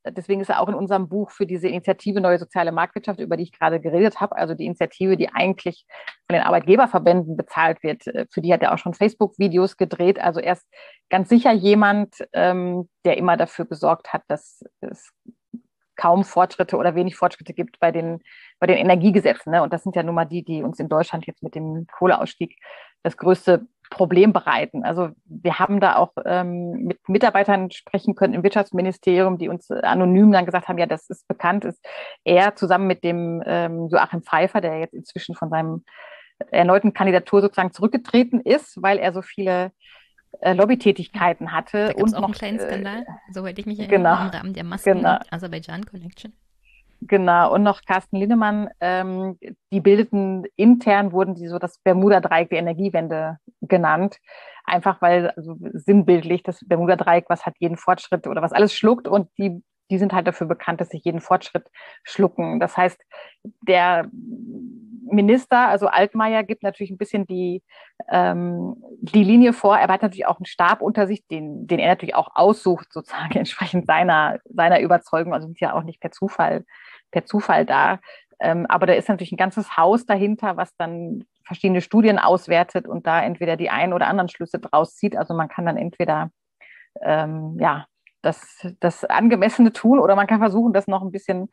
deswegen 0.07 0.41
ist 0.41 0.49
er 0.49 0.61
auch 0.61 0.69
in 0.69 0.75
unserem 0.75 1.09
Buch 1.09 1.31
für 1.31 1.47
diese 1.47 1.69
Initiative 1.69 2.21
Neue 2.21 2.39
Soziale 2.39 2.73
Marktwirtschaft, 2.73 3.21
über 3.21 3.37
die 3.37 3.45
ich 3.45 3.53
gerade 3.53 3.81
geredet 3.81 4.21
habe, 4.21 4.37
also 4.37 4.55
die 4.55 4.65
Initiative, 4.65 5.17
die 5.17 5.29
eigentlich 5.33 5.85
von 6.29 6.35
den 6.35 6.43
Arbeitgeberverbänden 6.43 7.37
bezahlt 7.37 7.83
wird, 7.83 8.07
äh, 8.07 8.27
für 8.31 8.41
die 8.41 8.53
hat 8.53 8.63
er 8.63 8.73
auch 8.73 8.79
schon 8.79 8.95
Facebook-Videos 8.95 9.77
gedreht. 9.77 10.19
Also 10.21 10.41
er 10.41 10.55
ist 10.55 10.67
ganz 11.11 11.29
sicher 11.29 11.53
jemand, 11.53 12.17
ähm, 12.33 12.89
der 13.05 13.17
immer 13.19 13.37
dafür 13.37 13.67
gesorgt 13.67 14.13
hat, 14.13 14.23
dass 14.29 14.63
es 14.81 15.11
kaum 16.01 16.25
Fortschritte 16.25 16.79
oder 16.79 16.95
wenig 16.95 17.17
Fortschritte 17.17 17.53
gibt 17.53 17.79
bei 17.79 17.93
den, 17.93 18.21
bei 18.59 18.67
den 18.67 18.79
Energiegesetzen. 18.79 19.53
Ne? 19.53 19.63
Und 19.63 19.73
das 19.73 19.83
sind 19.83 19.95
ja 19.97 20.03
nun 20.03 20.15
mal 20.15 20.25
die, 20.25 20.43
die 20.43 20.63
uns 20.63 20.81
in 20.81 20.89
Deutschland 20.89 21.27
jetzt 21.27 21.43
mit 21.43 21.55
dem 21.55 21.87
Kohleausstieg 21.93 22.57
das 23.03 23.19
größte 23.19 23.67
Problem 23.91 24.33
bereiten. 24.33 24.83
Also 24.85 25.11
wir 25.27 25.59
haben 25.59 25.81
da 25.81 25.97
auch 25.97 26.13
ähm, 26.25 26.85
mit 26.85 27.07
Mitarbeitern 27.09 27.71
sprechen 27.71 28.15
können 28.15 28.35
im 28.35 28.43
Wirtschaftsministerium, 28.43 29.37
die 29.37 29.49
uns 29.49 29.71
anonym 29.71 30.33
dann 30.33 30.47
gesagt 30.47 30.69
haben, 30.69 30.79
ja, 30.79 30.87
das 30.87 31.11
ist 31.11 31.29
bekannt, 31.29 31.65
ist 31.65 31.85
er 32.25 32.55
zusammen 32.55 32.87
mit 32.87 33.05
dem 33.05 33.43
ähm, 33.45 33.89
Joachim 33.91 34.23
Pfeiffer, 34.23 34.61
der 34.61 34.79
jetzt 34.79 34.95
inzwischen 34.95 35.35
von 35.35 35.51
seinem 35.51 35.85
erneuten 36.51 36.95
Kandidatur 36.95 37.43
sozusagen 37.43 37.73
zurückgetreten 37.73 38.41
ist, 38.41 38.81
weil 38.81 38.99
er 38.99 39.13
so 39.13 39.21
viele 39.21 39.73
äh, 40.41 40.53
Lobbytätigkeiten 40.55 41.53
hatte. 41.53 41.89
Da 41.89 42.03
und 42.03 42.15
auch 42.15 42.21
noch 42.21 42.29
einen 42.29 42.35
kleinen 42.35 42.59
äh, 42.59 42.67
Skandal, 42.67 43.03
äh, 43.03 43.33
soweit 43.33 43.59
ich 43.59 43.67
mich 43.67 43.79
erinnere, 43.79 43.99
genau, 43.99 44.23
im 44.23 44.29
Rahmen 44.29 44.55
der 44.55 44.65
Masken 44.65 44.99
genau. 44.99 45.19
Aserbaidschan 45.31 45.85
Connection. 45.87 46.33
Genau, 47.03 47.55
und 47.55 47.63
noch 47.63 47.83
Carsten 47.87 48.17
Linnemann, 48.17 48.69
ähm, 48.81 49.39
die 49.73 49.81
bildeten 49.81 50.45
intern, 50.57 51.13
wurden 51.13 51.35
die 51.35 51.49
so 51.49 51.59
das 51.59 51.79
Bermuda-Dreieck 51.79 52.51
der 52.51 52.59
Energiewende 52.59 53.39
genannt. 53.63 54.19
Einfach 54.65 55.01
weil, 55.01 55.31
also 55.31 55.57
sinnbildlich, 55.73 56.43
das 56.43 56.61
Bermuda-Dreieck, 56.67 57.25
was 57.29 57.47
hat 57.47 57.55
jeden 57.59 57.79
Fortschritt 57.79 58.27
oder 58.27 58.43
was 58.43 58.53
alles 58.53 58.75
schluckt 58.75 59.09
und 59.09 59.31
die, 59.39 59.63
die 59.91 59.99
sind 59.99 60.13
halt 60.13 60.27
dafür 60.27 60.47
bekannt, 60.47 60.81
dass 60.83 60.91
sie 60.91 61.01
jeden 61.03 61.21
Fortschritt 61.21 61.69
schlucken. 62.05 62.61
Das 62.61 62.77
heißt, 62.77 63.01
der 63.67 64.09
Minister, 65.11 65.69
also 65.69 65.87
Altmaier, 65.87 66.43
gibt 66.45 66.63
natürlich 66.63 66.91
ein 66.91 66.99
bisschen 66.99 67.27
die, 67.27 67.63
ähm, 68.09 68.77
die 69.01 69.25
Linie 69.25 69.53
vor. 69.53 69.77
Er 69.77 69.89
hat 69.89 70.03
natürlich 70.03 70.27
auch 70.27 70.39
einen 70.39 70.47
Stab 70.47 70.83
unter 70.83 71.07
sich, 71.07 71.27
den, 71.27 71.67
den 71.67 71.79
er 71.79 71.89
natürlich 71.89 72.15
auch 72.15 72.31
aussucht, 72.35 72.93
sozusagen 72.93 73.33
entsprechend 73.39 73.87
seiner, 73.87 74.39
seiner 74.45 74.81
Überzeugung. 74.81 75.35
Also 75.35 75.47
sind 75.47 75.61
ja 75.61 75.75
auch 75.75 75.83
nicht 75.83 76.01
per 76.01 76.11
Zufall 76.11 76.65
per 77.11 77.25
Zufall 77.25 77.67
da. 77.67 77.99
Ähm, 78.41 78.67
aber 78.69 78.87
da 78.87 78.95
ist 78.95 79.09
natürlich 79.09 79.33
ein 79.33 79.37
ganzes 79.37 79.77
Haus 79.77 80.07
dahinter, 80.07 80.57
was 80.57 80.75
dann 80.77 81.25
verschiedene 81.45 81.81
Studien 81.81 82.19
auswertet 82.19 82.87
und 82.87 83.07
da 83.07 83.23
entweder 83.23 83.57
die 83.57 83.71
einen 83.71 83.93
oder 83.93 84.07
anderen 84.07 84.29
Schlüsse 84.29 84.59
draus 84.59 84.97
zieht. 84.97 85.17
Also 85.17 85.35
man 85.35 85.49
kann 85.49 85.67
dann 85.67 85.77
entweder 85.77 86.31
ähm, 87.03 87.57
ja, 87.61 87.87
das, 88.23 88.67
das 88.81 89.05
Angemessene 89.05 89.73
tun 89.73 89.99
oder 89.99 90.17
man 90.17 90.27
kann 90.27 90.41
versuchen, 90.41 90.73
das 90.73 90.87
noch 90.87 91.03
ein 91.03 91.13
bisschen 91.13 91.51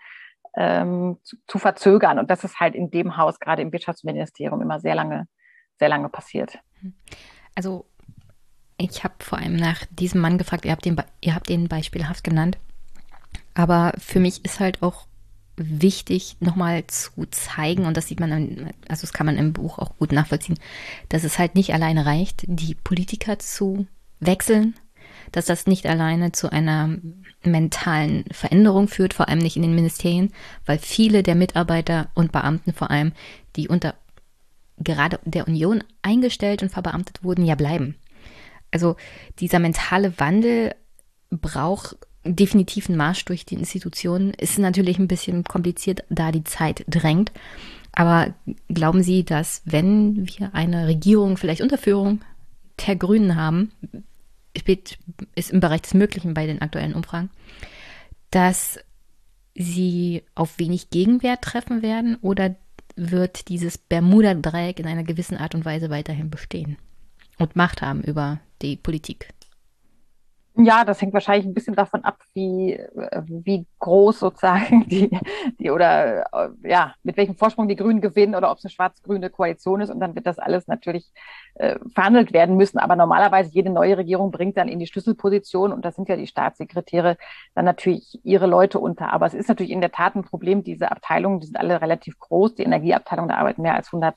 ähm, 0.58 1.18
zu, 1.24 1.38
zu, 1.48 1.60
verzögern. 1.60 2.18
Und 2.20 2.32
das 2.32 2.44
ist 2.44 2.60
halt 2.60 2.76
in 2.76 2.90
dem 2.90 3.16
Haus, 3.16 3.40
gerade 3.40 3.62
im 3.62 3.72
Wirtschaftsministerium, 3.72 4.62
immer 4.62 4.80
sehr 4.80 4.96
lange, 4.96 5.28
sehr 5.78 5.88
lange 5.88 6.10
passiert. 6.10 6.60
Also 7.56 7.86
ich 8.78 9.04
habe 9.04 9.14
vor 9.20 9.38
allem 9.38 9.56
nach 9.56 9.86
diesem 9.92 10.20
Mann 10.20 10.38
gefragt, 10.38 10.66
ihr 10.66 10.72
habt, 10.72 10.86
den, 10.86 11.02
ihr 11.22 11.36
habt 11.36 11.48
den 11.48 11.68
beispielhaft 11.68 12.24
genannt. 12.24 12.58
Aber 13.54 13.94
für 13.98 14.20
mich 14.20 14.44
ist 14.44 14.60
halt 14.60 14.82
auch 14.82 15.08
wichtig, 15.58 16.38
nochmal 16.40 16.86
zu 16.88 17.26
zeigen, 17.32 17.86
und 17.86 17.96
das 17.98 18.08
sieht 18.08 18.20
man, 18.20 18.72
also 18.88 19.02
das 19.02 19.14
kann 19.14 19.26
man 19.26 19.38
im 19.38 19.54
Buch 19.54 19.80
auch 19.80 19.98
gut 19.98 20.12
nachvollziehen, 20.12 20.60
dass 21.10 21.24
es 21.24 21.40
halt 21.40 21.56
nicht 21.56 21.74
alleine 21.74 22.06
reicht, 22.06 22.44
die 22.48 22.76
Politiker 22.76 23.40
zu 23.40 23.88
wechseln, 24.20 24.76
dass 25.32 25.46
das 25.46 25.68
nicht 25.68 25.86
alleine 25.86 26.32
zu 26.32 26.52
einer 26.52 26.98
mentalen 27.44 28.26
Veränderung 28.32 28.88
führt, 28.88 29.14
vor 29.14 29.28
allem 29.28 29.40
nicht 29.40 29.56
in 29.56 29.62
den 29.62 29.76
Ministerien, 29.76 30.32
weil 30.66 30.80
viele 30.80 31.24
der 31.24 31.36
Mitarbeiter 31.36 32.10
und 32.14 32.32
Beamten 32.32 32.74
vor 32.74 32.90
allem, 32.92 33.14
die 33.56 33.68
unter 33.68 33.96
gerade 34.80 35.20
der 35.26 35.48
Union 35.48 35.84
eingestellt 36.02 36.62
und 36.62 36.70
verbeamtet 36.70 37.24
wurden, 37.24 37.46
ja 37.46 37.56
bleiben. 37.56 37.96
Also 38.72 38.96
dieser 39.40 39.60
mentale 39.60 40.20
Wandel 40.20 40.76
braucht 41.30 41.98
definitiv 42.24 42.90
einen 42.90 42.98
Marsch 42.98 43.26
durch 43.26 43.46
die 43.46 43.56
Institutionen. 43.56 44.34
Ist 44.34 44.60
natürlich 44.60 45.00
ein 45.00 45.08
bisschen 45.08 45.44
kompliziert, 45.44 46.04
da 46.10 46.32
die 46.32 46.44
Zeit 46.44 46.84
drängt. 46.88 47.32
Aber 47.94 48.34
glauben 48.68 49.02
Sie, 49.02 49.24
dass 49.24 49.62
wenn 49.66 50.28
wir 50.28 50.54
eine 50.54 50.88
Regierung 50.88 51.38
vielleicht 51.38 51.62
unter 51.62 51.78
Führung 51.78 52.22
der 52.86 52.96
Grünen 52.96 53.36
haben, 53.36 53.72
ist 55.36 55.52
im 55.52 55.60
Bereich 55.60 55.82
des 55.82 55.94
Möglichen 55.94 56.34
bei 56.34 56.46
den 56.46 56.62
aktuellen 56.62 56.94
Umfragen, 56.94 57.30
dass 58.32 58.80
sie 59.56 60.24
auf 60.36 60.60
wenig 60.60 60.90
Gegenwert 60.90 61.42
treffen 61.42 61.82
werden 61.82 62.18
oder 62.22 62.56
wird 62.96 63.50
dieses 63.50 63.78
Bermuda-Dreieck 63.78 64.80
in 64.80 64.88
einer 64.88 65.04
gewissen 65.04 65.38
Art 65.38 65.56
und 65.56 65.66
Weise 65.66 65.90
weiterhin 65.90 66.30
bestehen 66.30 66.78
und 67.38 67.56
Macht 67.56 67.82
haben 67.82 68.02
über 68.02 68.40
die 68.62 68.76
Politik? 68.76 69.34
Ja, 70.60 70.84
das 70.84 71.00
hängt 71.02 71.14
wahrscheinlich 71.14 71.46
ein 71.46 71.54
bisschen 71.54 71.76
davon 71.76 72.04
ab, 72.04 72.18
wie, 72.34 72.74
äh, 72.74 73.22
wie 73.28 73.68
groß 73.80 74.20
sozusagen 74.20 74.86
die, 74.88 75.10
die 75.60 75.70
oder 75.70 76.26
äh, 76.34 76.50
ja, 76.64 76.96
mit 77.04 77.16
welchem 77.16 77.36
Vorsprung 77.36 77.68
die 77.68 77.76
Grünen 77.76 78.02
gewinnen 78.02 78.34
oder 78.34 78.50
ob 78.50 78.58
es 78.58 78.66
eine 78.66 78.72
schwarz-grüne 78.72 79.30
Koalition 79.30 79.82
ist. 79.82 79.92
Und 79.92 80.00
dann 80.00 80.16
wird 80.16 80.26
das 80.26 80.40
alles 80.40 80.68
natürlich 80.68 81.12
äh, 81.56 81.78
verhandelt 81.94 82.34
werden 82.34 82.58
müssen. 82.58 82.80
Aber 82.80 82.96
normalerweise 82.96 83.52
jede 83.54 83.70
neue 83.70 83.98
Regierung 83.98 84.32
bringt 84.32 84.58
dann 84.58 84.68
in 84.68 84.80
die 84.80 84.88
Schlüsselposition 84.88 85.72
und 85.72 85.86
das 85.86 85.96
sind 85.96 86.10
ja 86.10 86.16
die 86.16 86.28
Staatssekretäre 86.28 87.18
dann 87.54 87.66
natürlich 87.66 88.20
ihre 88.24 88.48
Leute 88.48 88.80
unter. 88.80 89.14
Aber 89.14 89.28
es 89.28 89.36
ist 89.36 89.50
natürlich 89.50 89.72
in 89.72 89.82
der 89.82 89.92
Tat 89.92 90.16
ein 90.16 90.24
Problem, 90.24 90.64
diese 90.64 90.92
Abteilungen, 90.92 91.40
die 91.40 91.46
sind 91.46 91.58
alle 91.58 91.82
relativ 91.82 92.18
groß. 92.18 92.56
Die 92.56 92.64
Energieabteilung, 92.64 93.28
da 93.28 93.36
arbeiten 93.36 93.62
mehr 93.62 93.76
als 93.76 93.90
100 93.90 94.16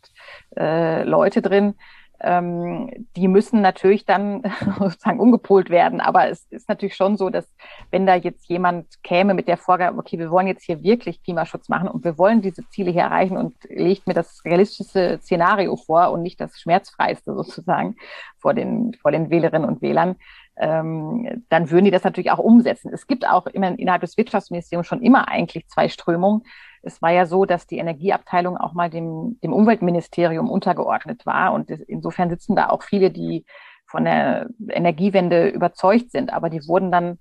äh, 0.57 1.05
Leute 1.05 1.43
drin 1.43 1.75
ähm, 2.23 3.07
die 3.17 3.29
müssen 3.29 3.61
natürlich 3.61 4.05
dann 4.05 4.43
sozusagen 4.79 5.21
umgepolt 5.21 5.71
werden. 5.71 6.01
Aber 6.01 6.29
es 6.29 6.47
ist 6.51 6.69
natürlich 6.69 6.97
schon 6.97 7.17
so, 7.17 7.31
dass 7.31 7.47
wenn 7.91 8.07
da 8.07 8.15
jetzt 8.15 8.49
jemand 8.49 9.03
käme 9.03 9.35
mit 9.35 9.49
der 9.49 9.57
Vorgabe, 9.57 9.99
okay, 9.99 10.19
wir 10.19 10.31
wollen 10.31 10.47
jetzt 10.47 10.65
hier 10.65 10.83
wirklich 10.83 11.23
Klimaschutz 11.23 11.69
machen 11.69 11.89
und 11.89 12.05
wir 12.05 12.19
wollen 12.19 12.43
diese 12.43 12.69
Ziele 12.69 12.91
hier 12.91 13.03
erreichen 13.03 13.37
und 13.37 13.55
legt 13.69 14.07
mir 14.07 14.15
das 14.15 14.45
realistische 14.45 15.19
Szenario 15.23 15.77
vor 15.77 16.11
und 16.13 16.23
nicht 16.23 16.41
das 16.41 16.59
schmerzfreiste 16.61 17.35
sozusagen 17.35 17.97
vor 18.39 18.55
den, 18.55 18.95
vor 18.95 19.13
den 19.13 19.31
Wählerinnen 19.31 19.69
und 19.69 19.83
Wählern, 19.83 20.17
ähm, 20.57 21.45
dann 21.49 21.71
würden 21.71 21.87
die 21.87 21.91
das 21.91 22.05
natürlich 22.05 22.31
auch 22.31 22.39
umsetzen. 22.39 22.91
Es 22.93 23.07
gibt 23.07 23.27
auch 23.27 23.47
immer 23.47 23.79
innerhalb 23.79 24.03
des 24.03 24.17
Wirtschaftsministeriums 24.17 24.87
schon 24.87 25.03
immer 25.03 25.29
eigentlich 25.29 25.67
zwei 25.69 25.89
Strömungen. 25.89 26.43
Es 26.83 27.03
war 27.03 27.11
ja 27.11 27.27
so, 27.27 27.45
dass 27.45 27.67
die 27.67 27.79
Energieabteilung 27.79 28.57
auch 28.57 28.73
mal 28.73 28.91
dem, 28.91 29.39
dem 29.43 29.53
Umweltministerium 29.53 30.49
untergeordnet 30.49 31.27
war. 31.27 31.53
Und 31.53 31.71
insofern 31.71 32.31
sitzen 32.31 32.57
da 32.57 32.69
auch 32.71 32.83
viele, 32.83 33.11
die 33.11 33.45
von 33.87 34.05
der 34.05 34.49
Energiewende 34.69 35.49
überzeugt 35.49 36.13
sind. 36.13 36.33
Aber 36.33 36.49
die 36.49 36.67
wurden 36.67 36.91
dann 36.91 37.19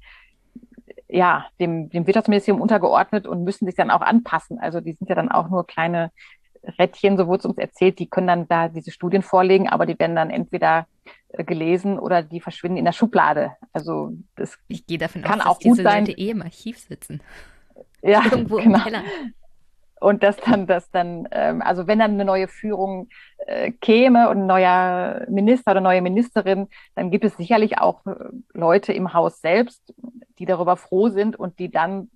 ja 1.07 1.47
dem, 1.59 1.89
dem 1.89 2.05
Wirtschaftsministerium 2.05 2.61
untergeordnet 2.61 3.27
und 3.27 3.43
müssen 3.43 3.65
sich 3.65 3.75
dann 3.75 3.91
auch 3.91 4.01
anpassen. 4.01 4.59
Also 4.59 4.79
die 4.79 4.93
sind 4.93 5.09
ja 5.09 5.15
dann 5.15 5.31
auch 5.31 5.49
nur 5.49 5.65
kleine 5.65 6.11
Rädchen, 6.77 7.17
so 7.17 7.27
wurde 7.27 7.39
es 7.39 7.45
uns 7.45 7.57
erzählt, 7.57 7.99
die 7.99 8.09
können 8.09 8.27
dann 8.27 8.47
da 8.47 8.67
diese 8.67 8.91
Studien 8.91 9.21
vorlegen, 9.21 9.69
aber 9.69 9.85
die 9.85 9.97
werden 9.97 10.15
dann 10.15 10.29
entweder 10.29 10.87
äh, 11.29 11.43
gelesen 11.43 11.97
oder 11.97 12.21
die 12.21 12.41
verschwinden 12.41 12.77
in 12.77 12.85
der 12.85 12.91
Schublade. 12.91 13.53
Also 13.71 14.11
das 14.35 14.57
ich 14.67 14.85
gehe 14.85 14.97
davon 14.97 15.21
kann 15.21 15.41
aus, 15.41 15.47
auch 15.47 15.55
dass 15.55 15.63
gut 15.63 15.77
diese 15.77 15.83
sein. 15.83 16.05
Leute 16.05 16.19
eh 16.19 16.29
im 16.31 16.41
Archiv 16.41 16.79
sitzen. 16.79 17.21
Ja, 18.01 18.23
Irgendwo 18.31 18.57
genau. 18.57 18.77
im 18.77 18.83
Keller 18.83 19.03
und 19.99 20.23
dass 20.23 20.37
dann, 20.37 20.67
dass 20.67 20.89
dann, 20.91 21.27
ähm, 21.31 21.61
also 21.61 21.87
wenn 21.87 21.99
dann 21.99 22.11
eine 22.11 22.25
neue 22.25 22.47
Führung 22.47 23.09
äh, 23.45 23.71
käme 23.71 24.29
und 24.29 24.39
ein 24.39 24.47
neuer 24.47 25.25
Minister 25.29 25.71
oder 25.71 25.81
neue 25.81 26.01
Ministerin, 26.01 26.67
dann 26.95 27.11
gibt 27.11 27.25
es 27.25 27.37
sicherlich 27.37 27.79
auch 27.79 28.05
äh, 28.05 28.15
Leute 28.53 28.93
im 28.93 29.13
Haus 29.13 29.41
selbst, 29.41 29.93
die 30.39 30.45
darüber 30.45 30.77
froh 30.77 31.09
sind 31.09 31.35
und 31.35 31.59
die 31.59 31.69
dann 31.69 32.09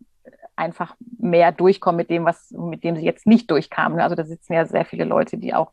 einfach 0.55 0.95
mehr 1.17 1.51
durchkommen 1.51 1.97
mit 1.97 2.09
dem, 2.09 2.25
was, 2.25 2.51
mit 2.51 2.84
dem 2.84 2.95
sie 2.95 3.05
jetzt 3.05 3.25
nicht 3.25 3.49
durchkamen. 3.49 3.99
Also 3.99 4.15
da 4.15 4.23
sitzen 4.23 4.53
ja 4.53 4.65
sehr 4.65 4.86
viele 4.86 5.03
Leute, 5.03 5.38
die 5.38 5.53
auch 5.53 5.71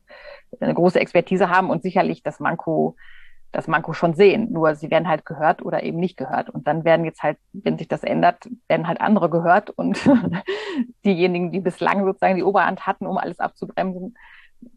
eine 0.59 0.75
große 0.75 0.99
Expertise 0.99 1.51
haben 1.51 1.71
und 1.71 1.83
sicherlich 1.83 2.23
das 2.23 2.41
Manko 2.41 2.97
das 3.53 3.67
Manko 3.67 3.93
schon 3.93 4.15
sehen. 4.15 4.53
Nur 4.53 4.75
sie 4.75 4.91
werden 4.91 5.09
halt 5.09 5.27
gehört 5.27 5.63
oder 5.63 5.83
eben 5.83 5.99
nicht 5.99 6.17
gehört. 6.17 6.51
Und 6.51 6.67
dann 6.67 6.85
werden 6.85 7.05
jetzt 7.05 7.23
halt, 7.23 7.39
wenn 7.53 7.79
sich 7.79 7.89
das 7.89 8.03
ändert, 8.05 8.49
werden 8.69 8.87
halt 8.87 9.01
andere 9.01 9.31
gehört 9.31 9.71
und 9.71 9.99
diejenigen, 11.05 11.51
die 11.51 11.61
bislang 11.61 12.05
sozusagen 12.05 12.37
die 12.37 12.45
Oberhand 12.45 12.87
hatten, 12.87 13.07
um 13.07 13.19
alles 13.19 13.41
abzubremsen, 13.41 14.15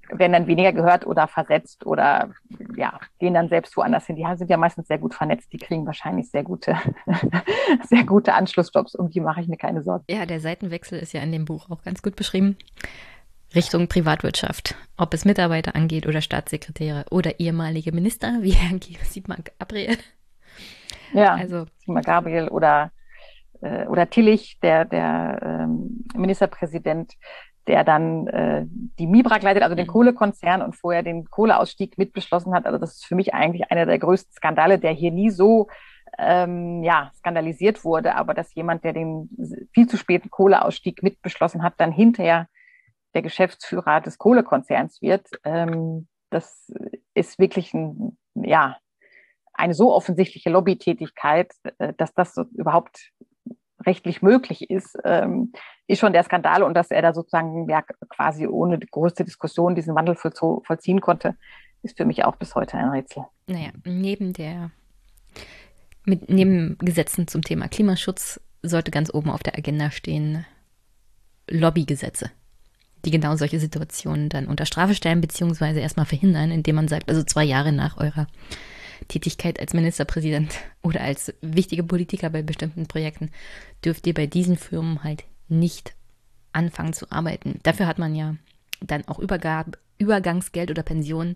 werden 0.09 0.33
dann 0.33 0.47
weniger 0.47 0.71
gehört 0.71 1.05
oder 1.05 1.27
versetzt 1.27 1.85
oder 1.85 2.29
ja, 2.75 2.99
gehen 3.19 3.33
dann 3.33 3.49
selbst 3.49 3.75
woanders 3.75 4.05
hin. 4.05 4.15
Die 4.15 4.25
sind 4.35 4.49
ja 4.49 4.57
meistens 4.57 4.87
sehr 4.87 4.97
gut 4.97 5.13
vernetzt, 5.13 5.51
die 5.51 5.57
kriegen 5.57 5.85
wahrscheinlich 5.85 6.29
sehr 6.29 6.43
gute, 6.43 6.77
sehr 7.83 8.03
gute 8.03 8.33
Anschlussjobs, 8.33 8.95
um 8.95 9.09
die 9.09 9.19
mache 9.19 9.41
ich 9.41 9.47
mir 9.47 9.57
keine 9.57 9.83
Sorgen. 9.83 10.05
Ja, 10.09 10.25
der 10.25 10.39
Seitenwechsel 10.39 10.99
ist 10.99 11.13
ja 11.13 11.21
in 11.21 11.31
dem 11.31 11.45
Buch 11.45 11.69
auch 11.69 11.83
ganz 11.83 12.01
gut 12.01 12.15
beschrieben. 12.15 12.57
Richtung 13.55 13.87
Privatwirtschaft, 13.87 14.75
ob 14.97 15.13
es 15.13 15.25
Mitarbeiter 15.25 15.75
angeht 15.75 16.07
oder 16.07 16.21
Staatssekretäre 16.21 17.05
oder 17.11 17.39
ehemalige 17.39 17.91
Minister, 17.91 18.37
wie 18.41 18.51
Herr 18.51 18.77
Sigmar 19.03 19.37
Gabriel. 19.59 19.97
Ja, 21.13 21.35
also 21.35 21.65
Sigmar 21.79 22.03
Gabriel 22.03 22.47
oder, 22.47 22.91
äh, 23.61 23.85
oder 23.85 24.09
Tillich, 24.09 24.59
der, 24.61 24.85
der 24.85 25.39
ähm, 25.43 26.05
Ministerpräsident, 26.15 27.13
der 27.67 27.83
dann 27.83 28.27
äh, 28.27 28.65
die 28.67 29.07
Mibrak 29.07 29.43
leitet, 29.43 29.63
also 29.63 29.75
den 29.75 29.85
mhm. 29.85 29.91
Kohlekonzern 29.91 30.61
und 30.61 30.75
vorher 30.75 31.03
den 31.03 31.29
Kohleausstieg 31.29 31.97
mitbeschlossen 31.97 32.53
hat. 32.53 32.65
Also 32.65 32.77
das 32.77 32.95
ist 32.95 33.05
für 33.05 33.15
mich 33.15 33.33
eigentlich 33.33 33.71
einer 33.71 33.85
der 33.85 33.99
größten 33.99 34.33
Skandale, 34.33 34.79
der 34.79 34.91
hier 34.91 35.11
nie 35.11 35.29
so 35.29 35.67
ähm, 36.17 36.83
ja, 36.83 37.11
skandalisiert 37.15 37.83
wurde, 37.83 38.15
aber 38.15 38.33
dass 38.33 38.53
jemand, 38.53 38.83
der 38.83 38.93
den 38.93 39.29
viel 39.73 39.87
zu 39.87 39.97
späten 39.97 40.29
Kohleausstieg 40.29 41.01
mitbeschlossen 41.01 41.63
hat, 41.63 41.75
dann 41.77 41.91
hinterher 41.91 42.47
der 43.13 43.21
Geschäftsführer 43.21 44.01
des 44.01 44.17
Kohlekonzerns 44.17 45.01
wird. 45.01 45.27
Ähm, 45.43 46.07
das 46.29 46.71
ist 47.13 47.39
wirklich 47.39 47.73
ein, 47.73 48.17
ja, 48.35 48.77
eine 49.53 49.73
so 49.73 49.93
offensichtliche 49.93 50.49
Lobbytätigkeit, 50.49 51.53
äh, 51.77 51.93
dass 51.97 52.13
das 52.13 52.33
so 52.33 52.43
überhaupt 52.55 53.11
rechtlich 53.85 54.21
möglich 54.21 54.69
ist, 54.69 54.97
ähm, 55.03 55.51
ist 55.87 55.99
schon 55.99 56.13
der 56.13 56.23
Skandal 56.23 56.63
und 56.63 56.73
dass 56.73 56.89
er 56.89 57.01
da 57.01 57.13
sozusagen 57.13 57.67
ja, 57.69 57.83
quasi 58.09 58.47
ohne 58.47 58.79
größte 58.79 59.25
Diskussion 59.25 59.75
diesen 59.75 59.95
Wandel 59.95 60.15
vollziehen 60.15 61.01
konnte, 61.01 61.35
ist 61.81 61.97
für 61.97 62.05
mich 62.05 62.23
auch 62.23 62.37
bis 62.37 62.55
heute 62.55 62.77
ein 62.77 62.89
Rätsel. 62.89 63.25
Naja, 63.47 63.71
neben 63.83 64.33
der 64.33 64.71
mit, 66.05 66.29
neben 66.29 66.77
Gesetzen 66.79 67.27
zum 67.27 67.41
Thema 67.41 67.67
Klimaschutz 67.67 68.39
sollte 68.61 68.91
ganz 68.91 69.13
oben 69.13 69.29
auf 69.29 69.43
der 69.43 69.57
Agenda 69.57 69.91
stehen 69.91 70.45
Lobbygesetze 71.49 72.31
die 73.05 73.11
genau 73.11 73.35
solche 73.35 73.59
Situationen 73.59 74.29
dann 74.29 74.47
unter 74.47 74.65
Strafe 74.65 74.95
stellen, 74.95 75.21
beziehungsweise 75.21 75.79
erstmal 75.79 76.05
verhindern, 76.05 76.51
indem 76.51 76.75
man 76.75 76.87
sagt, 76.87 77.09
also 77.09 77.23
zwei 77.23 77.43
Jahre 77.43 77.71
nach 77.71 77.97
eurer 77.97 78.27
Tätigkeit 79.07 79.59
als 79.59 79.73
Ministerpräsident 79.73 80.53
oder 80.81 81.01
als 81.01 81.33
wichtige 81.41 81.83
Politiker 81.83 82.29
bei 82.29 82.41
bestimmten 82.41 82.87
Projekten 82.87 83.29
dürft 83.83 84.07
ihr 84.07 84.13
bei 84.13 84.27
diesen 84.27 84.57
Firmen 84.57 85.03
halt 85.03 85.25
nicht 85.49 85.93
anfangen 86.53 86.93
zu 86.93 87.11
arbeiten. 87.11 87.59
Dafür 87.63 87.87
hat 87.87 87.99
man 87.99 88.15
ja 88.15 88.35
dann 88.81 89.07
auch 89.07 89.19
Übergab 89.19 89.77
Übergangsgeld 89.97 90.71
oder 90.71 90.83
Pension. 90.83 91.35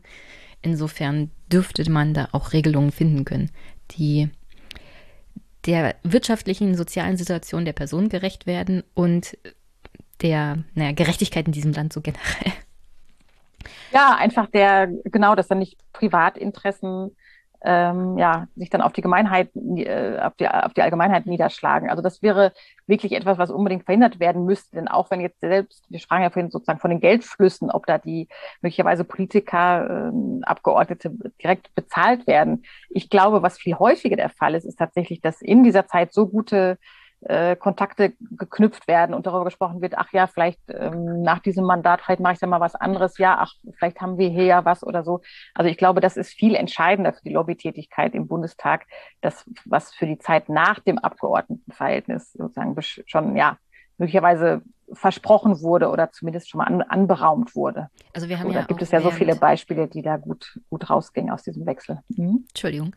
Insofern 0.62 1.32
dürfte 1.52 1.90
man 1.90 2.14
da 2.14 2.30
auch 2.32 2.54
Regelungen 2.54 2.92
finden 2.92 3.26
können, 3.26 3.52
die 3.92 4.30
der 5.66 5.96
wirtschaftlichen, 6.04 6.76
sozialen 6.76 7.18
Situation 7.18 7.66
der 7.66 7.74
Person 7.74 8.10
gerecht 8.10 8.48
werden 8.48 8.84
und 8.94 9.38
der 10.22 10.60
naja, 10.76 10.92
Gerechtigkeit 10.92 11.46
in 11.48 11.54
diesem 11.54 11.74
Land 11.74 11.94
so 11.94 12.02
generell. 12.02 12.54
Ja, 13.92 14.16
einfach 14.16 14.48
der, 14.48 14.88
genau, 15.06 15.36
dass 15.36 15.48
dann 15.48 15.60
nicht 15.60 15.78
Privatinteressen 15.94 17.16
ähm, 17.64 18.18
ja, 18.18 18.48
sich 18.56 18.70
dann 18.70 18.82
auf 18.82 18.94
die 18.94 19.02
Gemeinheit, 19.02 19.50
äh, 19.56 20.20
auf, 20.20 20.36
die, 20.36 20.48
auf 20.48 20.74
die 20.74 20.82
Allgemeinheit 20.82 21.26
niederschlagen. 21.26 21.90
Also 21.90 22.04
das 22.04 22.22
wäre 22.22 22.54
wirklich 22.86 23.14
etwas, 23.14 23.38
was 23.38 23.50
unbedingt 23.50 23.86
verhindert 23.86 24.20
werden 24.20 24.46
müsste. 24.46 24.76
Denn 24.76 24.88
auch 24.88 25.10
wenn 25.10 25.22
jetzt 25.22 25.40
selbst, 25.40 25.84
wir 25.90 26.00
sprachen 26.00 26.22
ja 26.22 26.30
vorhin 26.30 26.52
sozusagen 26.52 26.80
von 26.80 26.92
den 26.92 27.00
Geldflüssen, 27.00 27.72
ob 27.72 27.86
da 27.88 27.98
die 27.98 28.28
möglicherweise 28.62 29.04
Politiker, 29.04 30.10
ähm, 30.14 30.42
Abgeordnete 30.44 31.12
direkt 31.42 31.74
bezahlt 31.74 32.28
werden. 32.28 32.64
Ich 32.90 33.10
glaube, 33.10 33.42
was 33.42 33.58
viel 33.58 33.76
häufiger 33.76 34.16
der 34.16 34.30
Fall 34.30 34.54
ist, 34.54 34.66
ist 34.66 34.78
tatsächlich, 34.78 35.22
dass 35.22 35.42
in 35.42 35.64
dieser 35.64 35.88
Zeit 35.88 36.14
so 36.14 36.28
gute 36.28 36.78
äh, 37.22 37.56
Kontakte 37.56 38.14
geknüpft 38.20 38.88
werden 38.88 39.14
und 39.14 39.26
darüber 39.26 39.46
gesprochen 39.46 39.82
wird, 39.82 39.98
ach 39.98 40.12
ja, 40.14 40.28
vielleicht 40.28 40.60
ähm, 40.70 41.24
nach 41.24 41.40
diesem 41.40 41.66
Mandat, 41.66 42.02
vielleicht 42.02 42.22
mache 42.22 42.34
ich 42.34 42.40
dann 42.40 42.50
mal 42.50 42.60
was 42.60 42.76
anderes, 42.76 43.18
ja, 43.18 43.38
ach, 43.40 43.54
vielleicht 43.78 44.02
haben 44.02 44.18
wir 44.18 44.30
hier 44.30 44.46
ja 44.46 44.66
was 44.66 44.84
oder 44.84 45.04
so. 45.04 45.22
Also 45.56 45.70
ich 45.70 45.78
glaube, 45.78 46.00
das 46.02 46.18
ist 46.18 46.34
viel 46.34 46.56
entscheidender 46.56 47.14
für 47.14 47.24
die 47.24 47.34
Lobbytätigkeit 47.34 48.14
im 48.14 48.28
Bundestag, 48.28 48.86
das, 49.22 49.50
was 49.66 49.94
für 49.94 50.06
die 50.06 50.20
Zeit 50.20 50.50
nach 50.50 50.80
dem 50.80 51.00
Abgeordnetenverhältnis 51.00 52.34
sozusagen 52.34 52.76
schon, 52.82 53.36
ja, 53.36 53.58
möglicherweise 53.98 54.62
versprochen 54.94 55.62
wurde 55.62 55.90
oder 55.90 56.12
zumindest 56.12 56.50
schon 56.50 56.60
mal 56.60 56.66
an, 56.66 56.82
anberaumt 56.82 57.56
wurde. 57.56 57.90
Also 58.14 58.30
wir 58.30 58.40
haben 58.40 58.48
so, 58.48 58.54
ja 58.54 58.62
da 58.62 58.66
gibt 58.66 58.82
es 58.82 58.92
ja 58.92 59.02
so 59.02 59.12
viele 59.12 59.36
Beispiele, 59.36 59.88
die 59.88 60.02
da 60.02 60.18
gut, 60.18 60.60
gut 60.70 60.90
rausgingen 60.90 61.32
aus 61.32 61.44
diesem 61.44 61.66
Wechsel. 61.66 62.00
Mhm. 62.10 62.46
Entschuldigung. 62.50 62.96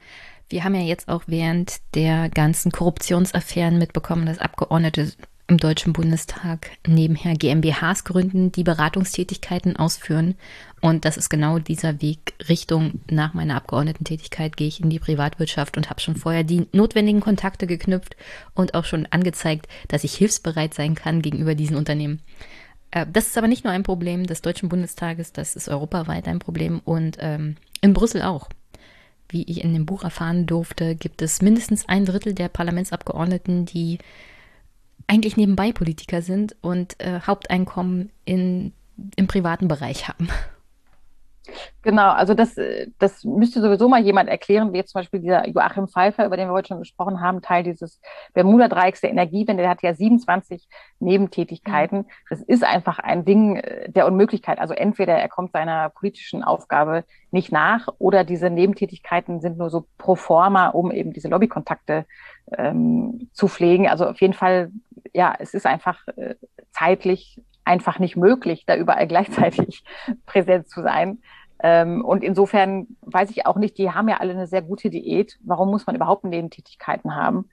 Wir 0.49 0.65
haben 0.65 0.75
ja 0.75 0.83
jetzt 0.83 1.09
auch 1.09 1.23
während 1.27 1.79
der 1.95 2.29
ganzen 2.29 2.73
Korruptionsaffären 2.73 3.79
mitbekommen, 3.79 4.27
dass 4.27 4.39
Abgeordnete 4.39 5.13
im 5.51 5.59
Deutschen 5.59 5.93
Bundestag 5.93 6.71
nebenher 6.87 7.35
GmbHs 7.35 8.05
gründen, 8.05 8.53
die 8.53 8.63
Beratungstätigkeiten 8.63 9.75
ausführen. 9.75 10.37
Und 10.81 11.05
das 11.05 11.17
ist 11.17 11.29
genau 11.29 11.59
dieser 11.59 12.01
Weg 12.01 12.35
Richtung 12.49 13.01
nach 13.11 13.35
meiner 13.35 13.57
Abgeordnetentätigkeit 13.57 14.57
gehe 14.57 14.69
ich 14.69 14.81
in 14.81 14.91
die 14.91 15.01
Privatwirtschaft 15.01 15.77
und 15.77 15.91
habe 15.91 16.01
schon 16.01 16.15
vorher 16.15 16.45
die 16.45 16.69
notwendigen 16.73 17.21
Kontakte 17.21 17.67
geknüpft 17.67 18.17
und 18.55 18.75
auch 18.75 18.85
schon 18.85 19.07
angezeigt, 19.07 19.67
dass 19.89 20.05
ich 20.05 20.15
hilfsbereit 20.15 20.73
sein 20.73 20.95
kann 20.95 21.21
gegenüber 21.21 21.57
diesen 21.57 21.77
Unternehmen. 21.77 22.21
Äh, 22.93 23.07
das 23.13 23.27
ist 23.27 23.37
aber 23.37 23.49
nicht 23.49 23.65
nur 23.65 23.73
ein 23.73 23.83
Problem 23.83 24.27
des 24.27 24.43
Deutschen 24.43 24.69
Bundestages, 24.69 25.33
das 25.33 25.57
ist 25.57 25.69
europaweit 25.69 26.29
ein 26.29 26.39
Problem 26.39 26.81
und 26.85 27.17
ähm, 27.19 27.57
in 27.81 27.93
Brüssel 27.93 28.23
auch. 28.23 28.49
Wie 29.29 29.43
ich 29.43 29.65
in 29.65 29.75
dem 29.75 29.85
Buch 29.85 30.05
erfahren 30.05 30.47
durfte, 30.47 30.95
gibt 30.95 31.23
es 31.23 31.43
mindestens 31.43 31.89
ein 31.89 32.05
Drittel 32.05 32.35
der 32.35 32.49
Parlamentsabgeordneten, 32.49 33.65
die 33.65 33.99
eigentlich 35.07 35.37
nebenbei 35.37 35.73
Politiker 35.73 36.23
sind 36.23 36.57
und 36.61 37.01
äh, 37.01 37.21
Haupteinkommen 37.27 38.11
in, 38.25 38.73
im 39.17 39.27
privaten 39.27 39.69
Bereich 39.69 40.09
haben. 40.09 40.29
Genau, 41.83 42.11
also 42.11 42.35
das, 42.35 42.57
das 42.99 43.25
müsste 43.25 43.61
sowieso 43.61 43.89
mal 43.89 44.03
jemand 44.03 44.29
erklären, 44.29 44.73
wie 44.73 44.79
jetzt 44.79 44.93
zum 44.93 45.01
Beispiel 45.01 45.21
dieser 45.21 45.49
Joachim 45.49 45.89
Pfeiffer, 45.89 46.27
über 46.27 46.37
den 46.37 46.49
wir 46.49 46.53
heute 46.53 46.69
schon 46.69 46.79
gesprochen 46.79 47.21
haben, 47.21 47.43
Teil 47.43 47.63
dieses 47.63 48.01
Bermuda-Dreiecks 48.35 49.01
der 49.01 49.11
Energiewende, 49.11 49.63
der 49.63 49.71
hat 49.71 49.83
ja 49.83 49.95
27 49.95 50.69
Nebentätigkeiten. 50.99 51.99
Mhm. 51.99 52.07
Das 52.29 52.43
ist 52.43 52.65
einfach 52.65 52.99
ein 52.99 53.25
Ding 53.25 53.57
äh, 53.57 53.91
der 53.91 54.07
Unmöglichkeit. 54.07 54.59
Also 54.59 54.75
entweder 54.75 55.15
er 55.15 55.29
kommt 55.29 55.53
seiner 55.53 55.91
politischen 55.91 56.43
Aufgabe 56.43 57.05
nicht 57.31 57.53
nach 57.53 57.89
oder 57.99 58.25
diese 58.25 58.51
Nebentätigkeiten 58.51 59.41
sind 59.41 59.59
nur 59.59 59.71
so 59.71 59.87
pro 59.99 60.17
forma, 60.17 60.69
um 60.69 60.91
eben 60.91 61.13
diese 61.13 61.29
Lobbykontakte 61.29 62.05
ähm, 62.57 63.29
zu 63.33 63.49
pflegen. 63.49 63.89
Also 63.89 64.07
auf 64.07 64.21
jeden 64.21 64.35
Fall 64.35 64.71
ja, 65.15 65.35
es 65.39 65.55
ist 65.55 65.67
einfach 65.67 66.07
äh, 66.17 66.35
zeitlich 66.73 67.41
einfach 67.65 67.99
nicht 67.99 68.17
möglich, 68.17 68.65
da 68.67 68.77
überall 68.77 69.07
gleichzeitig 69.09 69.85
präsent 70.27 70.69
zu 70.69 70.83
sein. 70.83 71.23
Ähm, 71.63 72.05
und 72.05 72.25
insofern 72.25 72.87
weiß 73.03 73.31
ich 73.31 73.47
auch 73.47 73.57
nicht, 73.57 73.77
die 73.79 73.91
haben 73.91 74.09
ja 74.09 74.19
alle 74.19 74.33
eine 74.33 74.47
sehr 74.47 74.63
gute 74.63 74.91
Diät. 74.91 75.39
Warum 75.43 75.71
muss 75.71 75.87
man 75.87 75.97
überhaupt 75.97 76.25
Nebentätigkeiten 76.25 77.15
haben? 77.15 77.49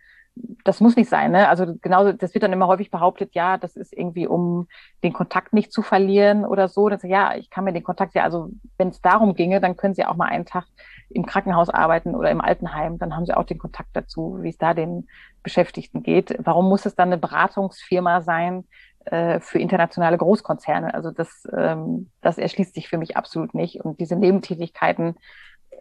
Das 0.63 0.81
muss 0.81 0.95
nicht 0.95 1.09
sein, 1.09 1.31
ne? 1.31 1.49
Also 1.49 1.75
genauso, 1.81 2.13
das 2.13 2.35
wird 2.35 2.43
dann 2.43 2.53
immer 2.53 2.67
häufig 2.67 2.91
behauptet, 2.91 3.33
ja, 3.33 3.57
das 3.57 3.75
ist 3.75 3.91
irgendwie, 3.91 4.27
um 4.27 4.67
den 5.03 5.11
Kontakt 5.11 5.51
nicht 5.51 5.73
zu 5.73 5.81
verlieren 5.81 6.45
oder 6.45 6.67
so. 6.67 6.89
Das, 6.89 7.01
ja, 7.01 7.35
ich 7.35 7.49
kann 7.49 7.63
mir 7.63 7.73
den 7.73 7.83
Kontakt 7.83 8.13
ja, 8.13 8.23
also 8.23 8.51
wenn 8.77 8.89
es 8.89 9.01
darum 9.01 9.33
ginge, 9.33 9.59
dann 9.59 9.77
können 9.77 9.95
Sie 9.95 10.05
auch 10.05 10.15
mal 10.15 10.27
einen 10.27 10.45
Tag 10.45 10.65
im 11.09 11.25
Krankenhaus 11.25 11.69
arbeiten 11.69 12.15
oder 12.15 12.29
im 12.29 12.41
Altenheim, 12.41 12.99
dann 12.99 13.15
haben 13.15 13.25
Sie 13.25 13.35
auch 13.35 13.45
den 13.45 13.57
Kontakt 13.57 13.89
dazu, 13.93 14.37
wie 14.41 14.49
es 14.49 14.57
da 14.57 14.75
den 14.75 15.07
Beschäftigten 15.41 16.03
geht. 16.03 16.35
Warum 16.39 16.69
muss 16.69 16.85
es 16.85 16.95
dann 16.95 17.09
eine 17.09 17.17
Beratungsfirma 17.17 18.21
sein 18.21 18.65
äh, 19.11 19.39
für 19.39 19.59
internationale 19.59 20.17
Großkonzerne? 20.17 20.93
Also 20.93 21.11
das, 21.11 21.47
ähm, 21.55 22.09
das 22.21 22.37
erschließt 22.37 22.73
sich 22.73 22.89
für 22.89 22.97
mich 22.97 23.17
absolut 23.17 23.53
nicht. 23.53 23.83
Und 23.83 23.99
diese 23.99 24.15
Nebentätigkeiten 24.15 25.15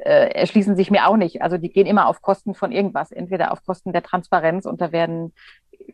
äh, 0.04 0.30
erschließen 0.30 0.76
sich 0.76 0.90
mir 0.90 1.06
auch 1.06 1.16
nicht. 1.16 1.42
Also 1.42 1.56
die 1.58 1.70
gehen 1.70 1.86
immer 1.86 2.06
auf 2.08 2.22
Kosten 2.22 2.54
von 2.54 2.72
irgendwas, 2.72 3.12
entweder 3.12 3.52
auf 3.52 3.64
Kosten 3.64 3.92
der 3.92 4.02
Transparenz 4.02 4.66
und 4.66 4.80
da 4.80 4.92
werden 4.92 5.32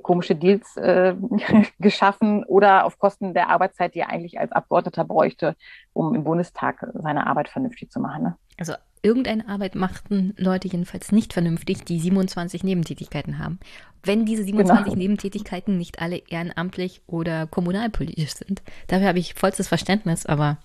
komische 0.02 0.34
Deals 0.34 0.76
äh, 0.76 1.14
geschaffen 1.78 2.44
oder 2.44 2.84
auf 2.84 2.98
Kosten 2.98 3.34
der 3.34 3.48
Arbeitszeit, 3.48 3.94
die 3.94 4.00
er 4.00 4.10
eigentlich 4.10 4.38
als 4.40 4.52
Abgeordneter 4.52 5.04
bräuchte, 5.04 5.56
um 5.92 6.14
im 6.14 6.24
Bundestag 6.24 6.86
seine 6.94 7.26
Arbeit 7.26 7.48
vernünftig 7.48 7.90
zu 7.90 8.00
machen. 8.00 8.22
Ne? 8.22 8.36
Also 8.58 8.74
irgendeine 9.02 9.48
Arbeit 9.48 9.74
machten 9.74 10.34
Leute 10.36 10.68
jedenfalls 10.68 11.12
nicht 11.12 11.32
vernünftig, 11.32 11.84
die 11.84 11.98
27 11.98 12.64
Nebentätigkeiten 12.64 13.38
haben. 13.38 13.58
Wenn 14.04 14.24
diese 14.24 14.44
27 14.44 14.84
genau. 14.84 14.96
Nebentätigkeiten 14.96 15.76
nicht 15.78 16.00
alle 16.00 16.22
ehrenamtlich 16.28 17.02
oder 17.06 17.46
kommunalpolitisch 17.46 18.34
sind. 18.34 18.62
Dafür 18.88 19.08
habe 19.08 19.18
ich 19.18 19.34
vollstes 19.34 19.68
Verständnis, 19.68 20.26
aber 20.26 20.58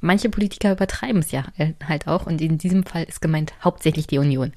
manche 0.00 0.28
Politiker 0.28 0.72
übertreiben 0.72 1.20
es 1.20 1.30
ja 1.30 1.44
halt 1.86 2.08
auch 2.08 2.26
und 2.26 2.40
in 2.40 2.58
diesem 2.58 2.84
Fall 2.84 3.04
ist 3.04 3.20
gemeint 3.20 3.52
hauptsächlich 3.62 4.06
die 4.06 4.18
Union. 4.18 4.52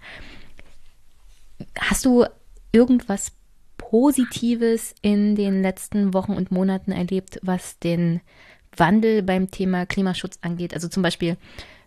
Hast 1.79 2.05
du 2.05 2.25
irgendwas 2.71 3.31
Positives 3.77 4.95
in 5.01 5.35
den 5.35 5.61
letzten 5.61 6.13
Wochen 6.13 6.33
und 6.33 6.51
Monaten 6.51 6.91
erlebt, 6.91 7.39
was 7.43 7.79
den 7.79 8.21
Wandel 8.75 9.23
beim 9.23 9.51
Thema 9.51 9.85
Klimaschutz 9.85 10.39
angeht? 10.41 10.73
Also 10.73 10.87
zum 10.87 11.03
Beispiel 11.03 11.37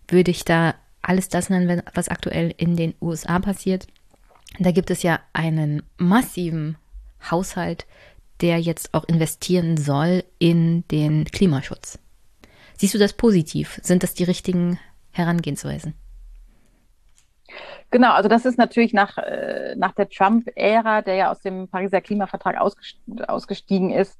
würde 0.08 0.30
ich 0.30 0.44
da 0.44 0.74
alles 1.02 1.28
das 1.28 1.50
nennen, 1.50 1.82
was 1.94 2.08
aktuell 2.08 2.54
in 2.56 2.76
den 2.76 2.94
USA 3.00 3.38
passiert. 3.38 3.86
Da 4.58 4.72
gibt 4.72 4.90
es 4.90 5.02
ja 5.02 5.20
einen 5.32 5.82
massiven 5.96 6.76
Haushalt, 7.30 7.86
der 8.40 8.58
jetzt 8.58 8.94
auch 8.94 9.04
investieren 9.04 9.76
soll 9.76 10.24
in 10.38 10.84
den 10.88 11.24
Klimaschutz. 11.24 11.98
Siehst 12.76 12.94
du 12.94 12.98
das 12.98 13.12
positiv? 13.12 13.78
Sind 13.82 14.02
das 14.02 14.14
die 14.14 14.24
richtigen 14.24 14.78
Herangehensweisen? 15.12 15.94
Genau, 17.90 18.12
also 18.12 18.28
das 18.28 18.44
ist 18.44 18.58
natürlich 18.58 18.92
nach, 18.92 19.18
äh, 19.18 19.74
nach 19.76 19.92
der 19.92 20.08
Trump-Ära, 20.08 21.02
der 21.02 21.14
ja 21.14 21.30
aus 21.30 21.40
dem 21.40 21.68
Pariser 21.68 22.00
Klimavertrag 22.00 22.56
ausgestiegen 23.26 23.90
ist, 23.90 24.18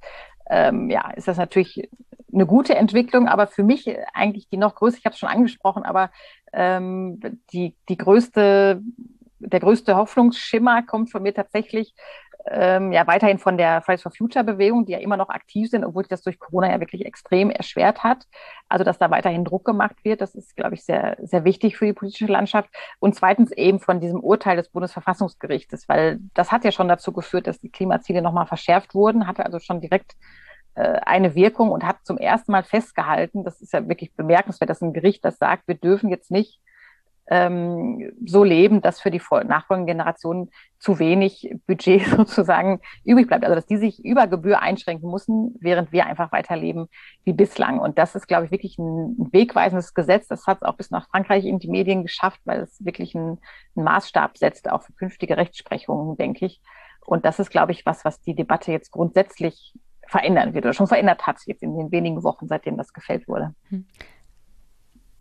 ähm, 0.51 0.91
ja, 0.91 1.11
ist 1.12 1.28
das 1.28 1.37
natürlich 1.37 1.89
eine 2.33 2.47
gute 2.47 2.74
Entwicklung, 2.74 3.28
aber 3.28 3.47
für 3.47 3.62
mich 3.62 3.89
eigentlich 4.12 4.49
die 4.49 4.57
noch 4.57 4.74
größte, 4.74 4.99
ich 4.99 5.05
habe 5.05 5.14
es 5.14 5.18
schon 5.18 5.28
angesprochen, 5.28 5.85
aber 5.85 6.11
ähm, 6.53 7.20
die, 7.53 7.74
die 7.89 7.97
größte, 7.97 8.83
der 9.39 9.61
größte 9.61 9.97
Hoffnungsschimmer 9.97 10.83
kommt 10.83 11.11
von 11.11 11.22
mir 11.22 11.35
tatsächlich 11.35 11.95
ähm, 12.47 12.93
ja 12.93 13.07
weiterhin 13.07 13.38
von 13.38 13.57
der 13.59 13.82
Fridays 13.82 14.03
for 14.03 14.12
Future 14.12 14.45
Bewegung, 14.45 14.86
die 14.86 14.93
ja 14.93 14.99
immer 14.99 15.16
noch 15.16 15.28
aktiv 15.28 15.68
sind, 15.68 15.84
obwohl 15.84 16.05
sich 16.05 16.11
das 16.11 16.22
durch 16.22 16.38
Corona 16.38 16.70
ja 16.70 16.80
wirklich 16.80 17.05
extrem 17.05 17.51
erschwert 17.51 18.03
hat. 18.03 18.26
Also, 18.68 18.84
dass 18.84 18.99
da 18.99 19.11
weiterhin 19.11 19.45
Druck 19.45 19.64
gemacht 19.64 19.97
wird, 20.05 20.20
das 20.20 20.34
ist, 20.34 20.57
glaube 20.57 20.74
ich, 20.74 20.84
sehr, 20.84 21.16
sehr 21.20 21.45
wichtig 21.45 21.76
für 21.76 21.86
die 21.86 21.93
politische 21.93 22.26
Landschaft. 22.26 22.70
Und 22.99 23.14
zweitens 23.14 23.53
eben 23.53 23.80
von 23.80 24.01
diesem 24.01 24.20
Urteil 24.20 24.57
des 24.57 24.68
Bundesverfassungsgerichtes, 24.70 25.88
weil 25.88 26.20
das 26.34 26.53
hat 26.53 26.64
ja 26.64 26.72
schon 26.72 26.88
dazu 26.88 27.12
geführt, 27.12 27.47
dass 27.47 27.61
die 27.61 27.70
Klimaziele 27.70 28.22
nochmal 28.22 28.47
verschärft 28.47 28.95
wurden, 28.95 29.26
hatte 29.26 29.45
also 29.45 29.59
schon 29.59 29.80
direkt 29.80 30.16
äh, 30.74 31.01
eine 31.05 31.34
Wirkung 31.34 31.70
und 31.70 31.84
hat 31.84 31.99
zum 32.05 32.16
ersten 32.16 32.53
Mal 32.53 32.62
festgehalten, 32.62 33.45
das 33.45 33.61
ist 33.61 33.72
ja 33.72 33.86
wirklich 33.88 34.14
bemerkenswert, 34.14 34.70
dass 34.70 34.82
ein 34.82 34.93
Gericht 34.93 35.24
das 35.24 35.38
sagt, 35.38 35.66
wir 35.66 35.74
dürfen 35.74 36.11
jetzt 36.11 36.30
nicht 36.30 36.61
ähm, 37.31 38.12
so 38.26 38.43
leben, 38.43 38.83
dass 38.83 39.01
für 39.01 39.12
die 39.12 39.22
nachfolgenden 39.47 39.87
Generationen 39.87 40.51
zu 40.78 40.99
wenig 40.99 41.55
Budget 41.66 42.05
sozusagen 42.16 42.81
übrig 43.05 43.28
bleibt. 43.28 43.45
Also 43.45 43.55
dass 43.55 43.66
die 43.66 43.76
sich 43.76 44.05
über 44.05 44.26
Gebühr 44.26 44.61
einschränken 44.61 45.11
müssen, 45.11 45.55
während 45.61 45.93
wir 45.93 46.07
einfach 46.07 46.33
weiterleben 46.33 46.89
wie 47.24 47.33
bislang. 47.33 47.78
Und 47.78 47.99
das 47.99 48.16
ist, 48.16 48.26
glaube 48.26 48.47
ich, 48.47 48.51
wirklich 48.51 48.78
ein, 48.78 49.16
wegweisendes 49.31 49.95
Gesetz. 49.95 50.26
Das 50.26 50.47
hat 50.47 50.59
es 50.59 50.62
auch 50.64 50.76
bis 50.76 50.91
nach 50.91 51.09
Frankreich 51.09 51.45
in 51.45 51.61
die 51.61 51.68
Medien 51.68 52.03
geschafft, 52.03 52.41
weil 52.45 52.61
es 52.61 52.85
wirklich 52.85 53.14
einen, 53.14 53.39
einen 53.76 53.85
Maßstab 53.85 54.37
setzt, 54.37 54.68
auch 54.68 54.83
für 54.83 54.93
künftige 54.93 55.37
Rechtsprechungen, 55.37 56.16
denke 56.16 56.47
ich. 56.47 56.61
Und 57.07 57.24
das 57.24 57.39
ist, 57.39 57.51
glaube 57.51 57.72
ich, 57.72 57.87
was, 57.87 58.05
was 58.05 58.20
die 58.20 58.35
Debatte 58.35 58.72
jetzt 58.72 58.91
grundsätzlich 58.91 59.74
verändern 60.09 60.55
wird 60.55 60.64
oder 60.64 60.74
schon 60.74 60.89
verändert 60.89 61.26
hat, 61.28 61.39
jetzt 61.47 61.62
in 61.62 61.76
den 61.76 61.93
wenigen 61.93 62.24
Wochen, 62.24 62.49
seitdem 62.49 62.76
das 62.76 62.93
gefällt 62.93 63.28
wurde. 63.28 63.55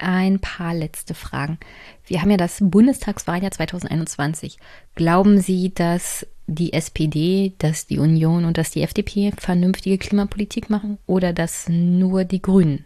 Ein 0.02 0.40
paar 0.40 0.74
letzte 0.74 1.14
Fragen. 1.14 1.60
Wir 2.06 2.22
haben 2.22 2.32
ja 2.32 2.38
das 2.38 2.58
Bundestagswahljahr 2.62 3.52
2021. 3.52 4.58
Glauben 4.96 5.42
Sie, 5.42 5.74
dass 5.74 6.26
die 6.48 6.74
SPD, 6.74 7.54
dass 7.58 7.86
die 7.86 8.00
Union 8.00 8.46
und 8.46 8.58
dass 8.58 8.72
die 8.72 8.82
FDP 8.82 9.32
vernünftige 9.38 9.98
Klimapolitik 9.98 10.70
machen 10.70 10.98
oder 11.06 11.34
dass 11.34 11.68
nur 11.70 12.24
die 12.24 12.42
Grünen 12.42 12.86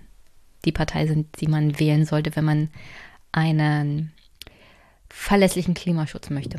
die 0.66 0.72
Partei 0.72 1.08
sind, 1.08 1.40
die 1.40 1.48
man 1.48 1.80
wählen 1.80 2.06
sollte, 2.06 2.36
wenn 2.36 2.46
man 2.46 2.70
einen 3.32 4.12
verlässlichen 5.10 5.76
Klimaschutz 5.76 6.30
möchte? 6.30 6.58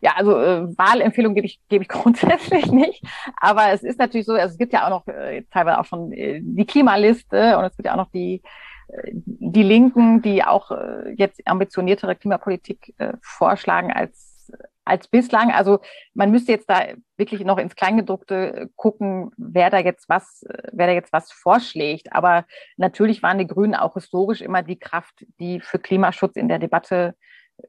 Ja, 0.00 0.12
also 0.16 0.38
äh, 0.38 0.78
Wahlempfehlung 0.78 1.34
gebe 1.34 1.46
ich, 1.46 1.60
gebe 1.68 1.82
ich 1.82 1.88
grundsätzlich 1.96 2.70
nicht. 2.70 3.02
Aber 3.40 3.70
es 3.72 3.82
ist 3.82 3.98
natürlich 3.98 4.26
so, 4.26 4.32
also 4.32 4.52
es 4.52 4.58
gibt 4.58 4.72
ja 4.72 4.86
auch 4.86 4.90
noch 4.90 5.06
äh, 5.08 5.42
teilweise 5.50 5.78
auch 5.78 5.84
schon 5.84 6.12
äh, 6.12 6.40
die 6.42 6.66
Klimaliste 6.66 7.58
und 7.58 7.64
es 7.64 7.76
gibt 7.76 7.86
ja 7.86 7.92
auch 7.92 7.98
noch 7.98 8.10
die, 8.10 8.42
äh, 8.88 9.10
die 9.14 9.62
Linken, 9.62 10.22
die 10.22 10.44
auch 10.44 10.70
äh, 10.70 11.12
jetzt 11.16 11.46
ambitioniertere 11.46 12.16
Klimapolitik 12.16 12.94
äh, 12.98 13.14
vorschlagen 13.22 13.92
als, 13.92 14.52
als 14.84 15.08
bislang. 15.08 15.50
Also 15.50 15.80
man 16.14 16.30
müsste 16.30 16.52
jetzt 16.52 16.70
da 16.70 16.80
wirklich 17.16 17.44
noch 17.44 17.58
ins 17.58 17.74
Kleingedruckte 17.74 18.70
gucken, 18.76 19.30
wer 19.36 19.70
da 19.70 19.78
jetzt 19.78 20.08
was, 20.08 20.44
wer 20.72 20.86
da 20.86 20.92
jetzt 20.92 21.12
was 21.12 21.32
vorschlägt. 21.32 22.12
Aber 22.12 22.44
natürlich 22.76 23.22
waren 23.22 23.38
die 23.38 23.46
Grünen 23.46 23.74
auch 23.74 23.94
historisch 23.94 24.42
immer 24.42 24.62
die 24.62 24.78
Kraft, 24.78 25.26
die 25.40 25.60
für 25.60 25.78
Klimaschutz 25.78 26.36
in 26.36 26.48
der 26.48 26.58
Debatte 26.58 27.14
äh, 27.58 27.64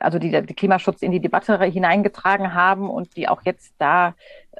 also 0.00 0.18
die, 0.18 0.30
die 0.30 0.54
Klimaschutz 0.54 1.02
in 1.02 1.12
die 1.12 1.20
Debatte 1.20 1.62
hineingetragen 1.64 2.54
haben 2.54 2.90
und 2.90 3.16
die 3.16 3.28
auch 3.28 3.42
jetzt 3.44 3.74
da 3.78 4.14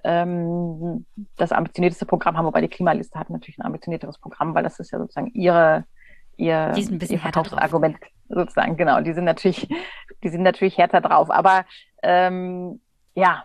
ähm, 0.05 1.07
das 1.37 1.53
ambitionierteste 1.53 2.07
Programm 2.07 2.37
haben, 2.37 2.47
wobei 2.47 2.61
die 2.61 2.69
Klimaliste 2.69 3.19
hat 3.19 3.31
natürlich 3.31 3.59
ein 3.59 3.67
ambitionierteres 3.67 4.19
Programm, 4.19 4.55
weil 4.55 4.63
das 4.63 4.79
ist 4.79 4.91
ja 4.93 4.99
sozusagen 4.99 5.31
ihre 5.33 5.85
ihr, 6.37 6.73
ihr 6.77 7.19
Verkaufsargument 7.19 7.97
sozusagen, 8.29 8.77
genau. 8.77 9.01
Die 9.01 9.13
sind 9.13 9.25
natürlich, 9.25 9.69
die 10.23 10.29
sind 10.29 10.43
natürlich 10.43 10.79
härter 10.79 11.01
drauf. 11.01 11.31
Aber 11.31 11.65
ähm, 12.03 12.81
ja, 13.15 13.43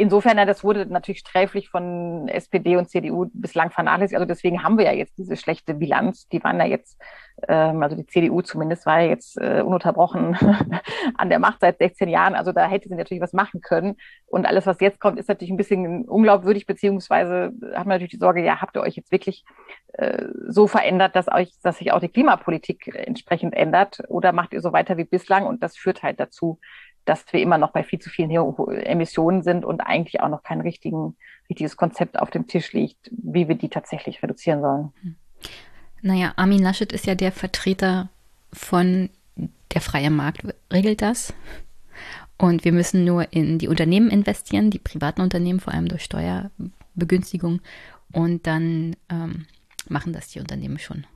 insofern, 0.00 0.36
das 0.46 0.64
wurde 0.64 0.86
natürlich 0.86 1.20
sträflich 1.20 1.68
von 1.68 2.26
SPD 2.28 2.76
und 2.76 2.88
CDU 2.88 3.30
bislang 3.32 3.70
vernachlässigt. 3.70 4.16
Also 4.16 4.26
deswegen 4.26 4.62
haben 4.62 4.78
wir 4.78 4.86
ja 4.86 4.92
jetzt 4.92 5.18
diese 5.18 5.36
schlechte 5.36 5.74
Bilanz. 5.74 6.26
Die 6.28 6.42
waren 6.42 6.58
ja 6.58 6.66
jetzt, 6.66 7.00
ähm, 7.46 7.82
also 7.82 7.96
die 7.96 8.06
CDU 8.06 8.40
zumindest 8.40 8.86
war 8.86 9.00
ja 9.00 9.08
jetzt 9.08 9.36
äh, 9.36 9.62
ununterbrochen 9.62 10.36
an 11.16 11.28
der 11.28 11.38
Macht 11.38 11.60
seit 11.60 11.78
16 11.78 12.08
Jahren. 12.08 12.34
Also 12.34 12.52
da 12.52 12.66
hätte 12.66 12.88
sie 12.88 12.94
natürlich 12.94 13.22
was 13.22 13.34
machen 13.34 13.60
können. 13.60 13.96
Und 14.26 14.46
alles, 14.46 14.66
was 14.66 14.80
jetzt 14.80 15.00
kommt, 15.00 15.18
ist 15.18 15.28
natürlich 15.28 15.52
ein 15.52 15.58
bisschen 15.58 16.08
unglaubwürdig, 16.08 16.66
beziehungsweise 16.66 17.52
hat 17.74 17.86
man 17.86 17.88
natürlich 17.88 18.12
die 18.12 18.18
Sorge, 18.18 18.42
ja, 18.42 18.60
habt 18.60 18.76
ihr 18.76 18.82
euch 18.82 18.96
jetzt 18.96 19.12
wirklich 19.12 19.44
äh, 19.92 20.24
so 20.48 20.66
verändert, 20.66 21.14
dass 21.14 21.28
euch, 21.28 21.52
dass 21.62 21.78
sich 21.78 21.92
auch 21.92 22.00
die 22.00 22.08
Klimapolitik 22.08 22.90
entsprechend 22.94 23.54
ändert? 23.54 24.00
Oder 24.08 24.32
macht 24.32 24.54
ihr 24.54 24.62
so 24.62 24.72
weiter 24.72 24.96
wie 24.96 25.04
bislang? 25.04 25.46
Und 25.46 25.62
das 25.62 25.76
führt 25.76 26.02
halt 26.02 26.18
dazu, 26.20 26.58
dass 27.10 27.24
wir 27.32 27.42
immer 27.42 27.58
noch 27.58 27.72
bei 27.72 27.82
viel 27.82 27.98
zu 27.98 28.08
vielen 28.08 28.30
Emissionen 28.30 29.42
sind 29.42 29.64
und 29.64 29.80
eigentlich 29.80 30.20
auch 30.20 30.28
noch 30.28 30.44
kein 30.44 30.60
richtigen, 30.60 31.16
richtiges 31.48 31.76
Konzept 31.76 32.16
auf 32.16 32.30
dem 32.30 32.46
Tisch 32.46 32.72
liegt, 32.72 33.10
wie 33.10 33.48
wir 33.48 33.56
die 33.56 33.68
tatsächlich 33.68 34.22
reduzieren 34.22 34.60
sollen. 34.60 34.92
Hm. 35.02 35.16
Naja, 36.02 36.32
Armin 36.36 36.62
Laschet 36.62 36.92
ist 36.92 37.06
ja 37.06 37.16
der 37.16 37.32
Vertreter 37.32 38.10
von 38.52 39.10
der 39.72 39.80
freie 39.80 40.10
Markt 40.10 40.42
regelt 40.72 41.02
das. 41.02 41.34
Und 42.38 42.64
wir 42.64 42.72
müssen 42.72 43.04
nur 43.04 43.32
in 43.32 43.58
die 43.58 43.66
Unternehmen 43.66 44.08
investieren, 44.08 44.70
die 44.70 44.78
privaten 44.78 45.20
Unternehmen, 45.20 45.58
vor 45.58 45.74
allem 45.74 45.88
durch 45.88 46.04
Steuerbegünstigung. 46.04 47.60
Und 48.12 48.46
dann 48.46 48.94
ähm, 49.08 49.46
machen 49.88 50.12
das 50.12 50.28
die 50.28 50.38
Unternehmen 50.38 50.78
schon. 50.78 51.06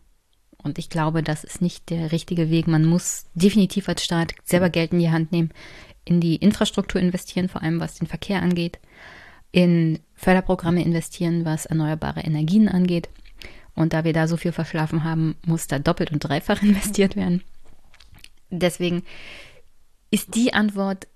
Und 0.65 0.79
ich 0.79 0.89
glaube, 0.89 1.23
das 1.23 1.45
ist 1.45 1.61
nicht 1.61 1.91
der 1.91 2.11
richtige 2.11 2.51
Weg. 2.51 2.67
Man 2.67 2.85
muss 2.87 3.27
definitiv 3.35 3.89
als 3.89 4.03
Staat 4.03 4.35
selber 4.45 4.71
Geld 4.71 4.93
in 4.93 4.99
die 4.99 5.11
Hand 5.11 5.31
nehmen, 5.31 5.51
in 6.05 6.21
die 6.21 6.37
Infrastruktur 6.37 7.01
investieren, 7.01 7.49
vor 7.49 7.63
allem 7.63 7.81
was 7.81 7.97
den 7.97 8.09
Verkehr 8.09 8.43
angeht, 8.43 8.79
in 9.53 10.01
Förderprogramme 10.15 10.83
investieren, 10.83 11.45
was 11.45 11.67
erneuerbare 11.67 12.23
Energien 12.23 12.69
angeht. 12.69 13.11
Und 13.75 13.93
da 13.93 14.05
wir 14.05 14.13
da 14.13 14.27
so 14.27 14.37
viel 14.37 14.53
verschlafen 14.53 15.05
haben, 15.05 15.37
muss 15.45 15.67
da 15.67 15.79
doppelt 15.79 16.13
und 16.13 16.21
dreifach 16.21 16.63
investiert 16.63 17.15
werden. 17.15 17.43
Deswegen 18.51 19.03
ist 20.11 20.35
die 20.35 20.55
Antwort 20.55 21.09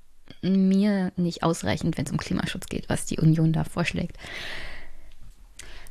mir 0.42 1.12
nicht 1.16 1.42
ausreichend, 1.42 1.96
wenn 1.96 2.04
es 2.04 2.12
um 2.12 2.18
Klimaschutz 2.18 2.66
geht, 2.66 2.88
was 2.88 3.06
die 3.06 3.18
Union 3.18 3.52
da 3.52 3.64
vorschlägt. 3.64 4.16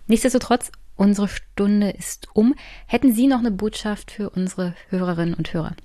Nichtsdestotrotz 0.07 0.71
Unsere 0.97 1.27
Stunde 1.27 1.91
ist 1.91 2.27
um. 2.33 2.55
Hätten 2.87 3.13
Sie 3.13 3.27
noch 3.27 3.39
eine 3.39 3.51
Botschaft 3.51 4.11
für 4.11 4.31
unsere 4.31 4.73
Hörerinnen 4.89 5.35
und 5.35 5.53
Hörer? 5.53 5.75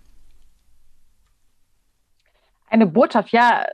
Eine 2.69 2.87
Botschaft, 2.87 3.31
ja. 3.31 3.67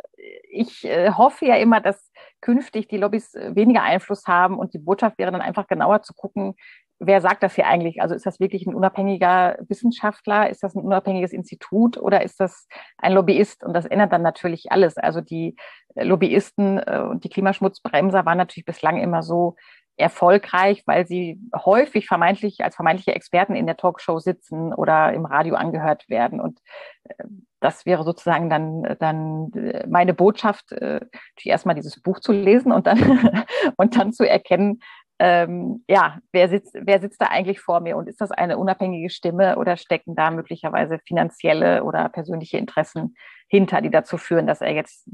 Ich 0.51 0.85
äh, 0.85 1.13
hoffe 1.13 1.47
ja 1.47 1.55
immer, 1.55 1.81
dass 1.81 2.11
künftig 2.41 2.89
die 2.89 2.97
Lobbys 2.97 3.35
äh, 3.35 3.55
weniger 3.55 3.83
Einfluss 3.83 4.27
haben 4.27 4.59
und 4.59 4.75
die 4.75 4.79
Botschaft 4.79 5.19
wäre 5.19 5.31
dann 5.31 5.41
einfach 5.41 5.69
genauer 5.69 6.03
zu 6.03 6.15
gucken, 6.15 6.57
wer 6.99 7.21
sagt 7.21 7.45
das 7.45 7.55
hier 7.55 7.69
eigentlich? 7.69 8.03
Also 8.03 8.17
ist 8.17 8.27
das 8.27 8.41
wirklich 8.41 8.67
ein 8.67 8.75
unabhängiger 8.75 9.57
Wissenschaftler? 9.69 10.51
Ist 10.51 10.65
das 10.65 10.75
ein 10.75 10.83
unabhängiges 10.83 11.33
Institut 11.33 11.97
oder 11.97 12.23
ist 12.23 12.41
das 12.41 12.67
ein 12.97 13.13
Lobbyist? 13.13 13.63
Und 13.63 13.73
das 13.73 13.87
ändert 13.87 14.13
dann 14.13 14.23
natürlich 14.23 14.73
alles. 14.73 14.97
Also 14.97 15.21
die 15.21 15.55
äh, 15.95 16.03
Lobbyisten 16.03 16.81
und 16.81 17.23
die 17.23 17.29
Klimaschmutzbremser 17.29 18.27
waren 18.27 18.39
natürlich 18.39 18.65
bislang 18.67 18.99
immer 18.99 19.23
so 19.23 19.55
erfolgreich, 19.99 20.83
weil 20.87 21.07
sie 21.07 21.41
häufig 21.55 22.07
vermeintlich 22.07 22.63
als 22.63 22.77
vermeintliche 22.77 23.15
Experten 23.15 23.57
in 23.57 23.67
der 23.67 23.77
Talkshow 23.77 24.19
sitzen 24.19 24.73
oder 24.73 25.13
im 25.13 25.27
Radio 25.27 25.57
angehört 25.57 26.09
werden. 26.09 26.41
Und 26.41 26.61
äh, 27.05 27.25
das 27.61 27.85
wäre 27.87 28.05
sozusagen 28.05 28.49
dann, 28.49 28.97
dann 29.01 29.53
äh, 29.55 29.87
meine 29.89 30.15
Botschaft, 30.15 30.73
äh, 30.73 31.01
erstmal 31.43 31.75
dieses 31.75 32.01
Buch 32.01 32.21
zu 32.21 32.33
lesen 32.33 32.73
und 32.73 32.87
dann, 32.87 33.45
und 33.77 33.97
dann 33.97 34.13
zu 34.13 34.29
erkennen, 34.29 34.81
ähm, 35.21 35.85
ja, 35.89 36.19
wer 36.31 36.49
sitzt, 36.49 36.77
wer 36.81 37.01
sitzt 37.01 37.21
da 37.21 37.27
eigentlich 37.27 37.61
vor 37.61 37.81
mir 37.81 37.97
und 37.97 38.09
ist 38.09 38.21
das 38.21 38.31
eine 38.31 38.57
unabhängige 38.57 39.11
Stimme 39.11 39.59
oder 39.59 39.77
stecken 39.77 40.15
da 40.15 40.31
möglicherweise 40.31 41.01
finanzielle 41.01 41.83
oder 41.83 42.09
persönliche 42.09 42.59
Interessen 42.59 43.17
hinter, 43.49 43.81
die 43.81 43.91
dazu 43.91 44.17
führen, 44.17 44.47
dass 44.47 44.61
er 44.61 44.73
jetzt 44.73 45.11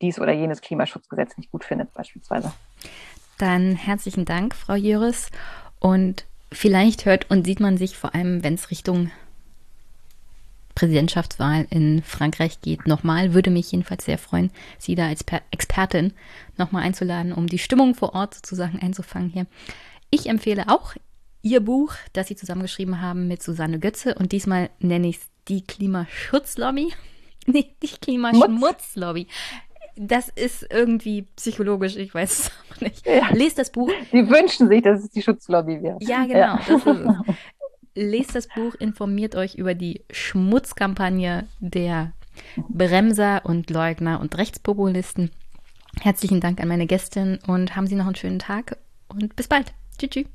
dies 0.00 0.20
oder 0.20 0.32
jenes 0.32 0.60
Klimaschutzgesetz 0.60 1.36
nicht 1.36 1.50
gut 1.50 1.64
findet, 1.64 1.92
beispielsweise. 1.94 2.52
Dann 3.38 3.76
herzlichen 3.76 4.24
Dank, 4.24 4.54
Frau 4.54 4.74
Jöris. 4.74 5.30
Und 5.78 6.24
vielleicht 6.52 7.04
hört 7.04 7.30
und 7.30 7.44
sieht 7.44 7.60
man 7.60 7.76
sich 7.76 7.96
vor 7.96 8.14
allem, 8.14 8.42
wenn 8.42 8.54
es 8.54 8.70
Richtung 8.70 9.10
Präsidentschaftswahl 10.74 11.66
in 11.70 12.02
Frankreich 12.02 12.60
geht, 12.60 12.86
nochmal. 12.86 13.34
Würde 13.34 13.50
mich 13.50 13.70
jedenfalls 13.72 14.04
sehr 14.04 14.18
freuen, 14.18 14.50
Sie 14.78 14.94
da 14.94 15.06
als 15.06 15.22
per 15.22 15.42
Expertin 15.50 16.12
nochmal 16.56 16.82
einzuladen, 16.82 17.32
um 17.32 17.46
die 17.46 17.58
Stimmung 17.58 17.94
vor 17.94 18.14
Ort 18.14 18.34
sozusagen 18.34 18.78
einzufangen 18.80 19.30
hier. 19.30 19.46
Ich 20.10 20.28
empfehle 20.28 20.68
auch 20.68 20.94
Ihr 21.42 21.60
Buch, 21.60 21.94
das 22.12 22.28
Sie 22.28 22.36
zusammengeschrieben 22.36 23.00
haben 23.00 23.28
mit 23.28 23.42
Susanne 23.42 23.78
Götze 23.78 24.14
und 24.14 24.32
diesmal 24.32 24.70
nenne 24.80 25.08
ich 25.08 25.18
es 25.18 25.28
die 25.48 25.62
Klimaschutzlobby. 25.62 26.92
Nee, 27.46 27.66
die 27.82 27.88
Klimaschmutzlobby 27.88 29.26
das 29.96 30.28
ist 30.28 30.66
irgendwie 30.70 31.22
psychologisch, 31.36 31.96
ich 31.96 32.14
weiß 32.14 32.38
es 32.38 32.50
auch 32.72 32.80
nicht. 32.80 33.06
Ja. 33.06 33.28
Lest 33.32 33.58
das 33.58 33.70
Buch. 33.70 33.90
Die 34.12 34.28
wünschen 34.28 34.68
sich, 34.68 34.82
dass 34.82 35.04
es 35.04 35.10
die 35.10 35.22
Schutzlobby 35.22 35.82
wäre. 35.82 35.98
Ja, 36.00 36.24
genau. 36.24 36.58
Ja. 36.86 37.24
Lest 37.94 38.34
das 38.34 38.48
Buch, 38.48 38.74
informiert 38.74 39.36
euch 39.36 39.54
über 39.54 39.74
die 39.74 40.04
Schmutzkampagne 40.10 41.46
der 41.60 42.12
Bremser 42.68 43.42
und 43.44 43.70
Leugner 43.70 44.20
und 44.20 44.36
Rechtspopulisten. 44.36 45.30
Herzlichen 46.00 46.40
Dank 46.40 46.60
an 46.60 46.68
meine 46.68 46.86
Gästin 46.86 47.38
und 47.46 47.76
haben 47.76 47.86
Sie 47.86 47.94
noch 47.94 48.06
einen 48.06 48.16
schönen 48.16 48.40
Tag 48.40 48.78
und 49.06 49.36
bis 49.36 49.46
bald. 49.46 49.72
Tschüss. 49.96 50.10
tschüss. 50.10 50.26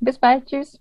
Bis 0.00 0.18
bald. 0.18 0.46
Tschüss. 0.46 0.78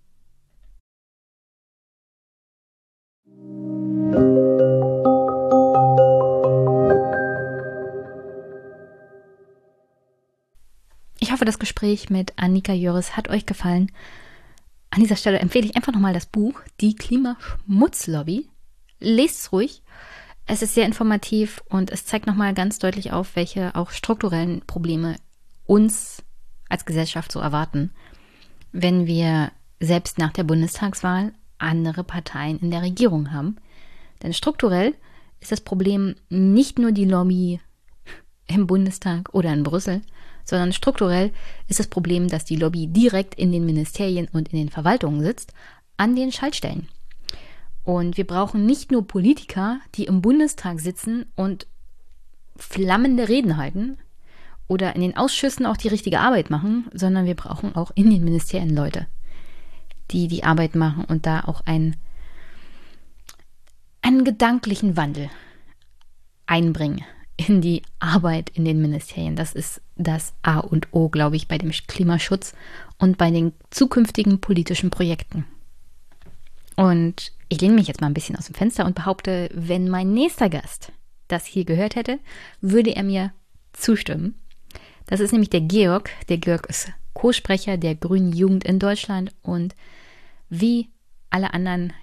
Hoffe, 11.40 11.46
das 11.46 11.60
Gespräch 11.60 12.10
mit 12.10 12.34
Annika 12.36 12.74
Jöris 12.74 13.16
hat 13.16 13.30
euch 13.30 13.46
gefallen. 13.46 13.94
An 14.90 15.00
dieser 15.00 15.16
Stelle 15.16 15.40
empfehle 15.40 15.66
ich 15.66 15.78
einfach 15.78 15.94
nochmal 15.94 16.14
das 16.14 16.26
Buch 16.26 16.60
Die 16.82 16.96
Klimaschmutzlobby. 16.96 18.50
Lest 19.00 19.40
es 19.40 19.52
ruhig. 19.54 19.82
Es 20.48 20.62
ist 20.62 20.74
sehr 20.74 20.86
informativ 20.86 21.64
und 21.70 21.92
es 21.92 22.06
zeigt 22.06 22.28
nochmal 22.28 22.54
ganz 22.54 22.78
deutlich 22.80 23.14
auf, 23.14 23.38
welche 23.38 23.74
auch 23.76 23.92
strukturellen 23.92 24.64
Probleme 24.68 25.16
uns 25.66 26.26
als 26.68 26.84
Gesellschaft 26.84 27.32
so 27.32 27.40
erwarten, 27.40 27.92
wenn 28.74 29.08
wir 29.08 29.54
selbst 29.80 30.18
nach 30.18 30.34
der 30.34 30.44
Bundestagswahl 30.44 31.32
andere 31.58 32.04
Parteien 32.04 32.60
in 32.60 32.70
der 32.70 32.82
Regierung 32.82 33.32
haben. 33.32 33.56
Denn 34.24 34.34
strukturell 34.34 34.94
ist 35.40 35.54
das 35.54 35.62
Problem 35.62 36.16
nicht 36.28 36.80
nur 36.80 36.92
die 36.92 37.06
Lobby 37.06 37.62
im 38.48 38.68
Bundestag 38.68 39.34
oder 39.34 39.54
in 39.54 39.64
Brüssel, 39.64 40.02
sondern 40.50 40.74
strukturell 40.74 41.32
ist 41.68 41.80
das 41.80 41.88
Problem, 41.88 42.28
dass 42.28 42.46
die 42.46 42.56
Lobby 42.56 42.88
direkt 42.88 43.36
in 43.36 43.52
den 43.52 43.66
Ministerien 43.66 44.28
und 44.32 44.50
in 44.50 44.58
den 44.58 44.70
Verwaltungen 44.70 45.22
sitzt, 45.22 45.54
an 45.98 46.16
den 46.16 46.32
Schaltstellen. 46.32 46.88
Und 47.84 48.18
wir 48.18 48.28
brauchen 48.28 48.66
nicht 48.66 48.92
nur 48.92 49.08
Politiker, 49.08 49.80
die 49.96 50.06
im 50.06 50.22
Bundestag 50.22 50.80
sitzen 50.80 51.26
und 51.36 51.68
flammende 52.56 53.30
Reden 53.30 53.58
halten 53.58 53.98
oder 54.68 54.96
in 54.96 55.02
den 55.02 55.18
Ausschüssen 55.18 55.66
auch 55.66 55.78
die 55.78 55.88
richtige 55.88 56.20
Arbeit 56.20 56.50
machen, 56.50 56.90
sondern 56.94 57.26
wir 57.26 57.36
brauchen 57.36 57.76
auch 57.76 57.92
in 57.96 58.10
den 58.10 58.24
Ministerien 58.24 58.76
Leute, 58.76 59.08
die 60.12 60.28
die 60.28 60.44
Arbeit 60.44 60.76
machen 60.76 61.06
und 61.06 61.26
da 61.26 61.42
auch 61.42 61.62
ein 61.66 61.96
einen 64.02 64.24
gedanklichen 64.24 64.96
Wandel 64.96 65.30
einbringen 66.46 67.04
in 67.48 67.62
die 67.62 67.84
Arbeit 68.00 68.50
in 68.50 68.66
den 68.66 68.82
Ministerien. 68.82 69.38
Das 69.38 69.54
ist 69.54 69.82
das 69.96 70.34
A 70.42 70.60
und 70.60 70.88
O, 70.92 71.08
glaube 71.08 71.38
ich, 71.38 71.48
bei 71.48 71.58
dem 71.58 71.72
Klimaschutz 71.72 72.54
und 72.98 73.18
bei 73.18 73.32
den 73.32 73.54
zukünftigen 73.70 74.42
politischen 74.42 74.90
Projekten. 74.90 75.46
Und 76.76 77.32
ich 77.48 77.62
lehne 77.62 77.76
mich 77.76 77.88
jetzt 77.88 78.02
mal 78.02 78.08
ein 78.08 78.14
bisschen 78.14 78.36
aus 78.36 78.48
dem 78.48 78.56
Fenster 78.56 78.86
und 78.86 78.96
behaupte, 78.96 79.50
wenn 79.54 79.90
mein 79.90 80.14
nächster 80.14 80.50
Gast 80.50 80.92
das 81.30 81.46
hier 81.46 81.64
gehört 81.64 81.96
hätte, 81.96 82.20
würde 82.60 82.96
er 82.96 83.04
mir 83.04 83.32
zustimmen. 83.72 84.36
Das 85.08 85.22
ist 85.22 85.32
nämlich 85.32 85.50
der 85.50 85.62
Georg. 85.62 86.10
Der 86.28 86.38
Georg 86.38 86.68
ist 86.68 86.92
Co-Sprecher 87.14 87.78
der 87.78 87.96
Grünen 87.96 88.34
Jugend 88.34 88.66
in 88.66 88.80
Deutschland 88.80 89.34
und 89.42 89.76
wie 90.50 90.90
alle 91.30 91.54
anderen 91.54 91.94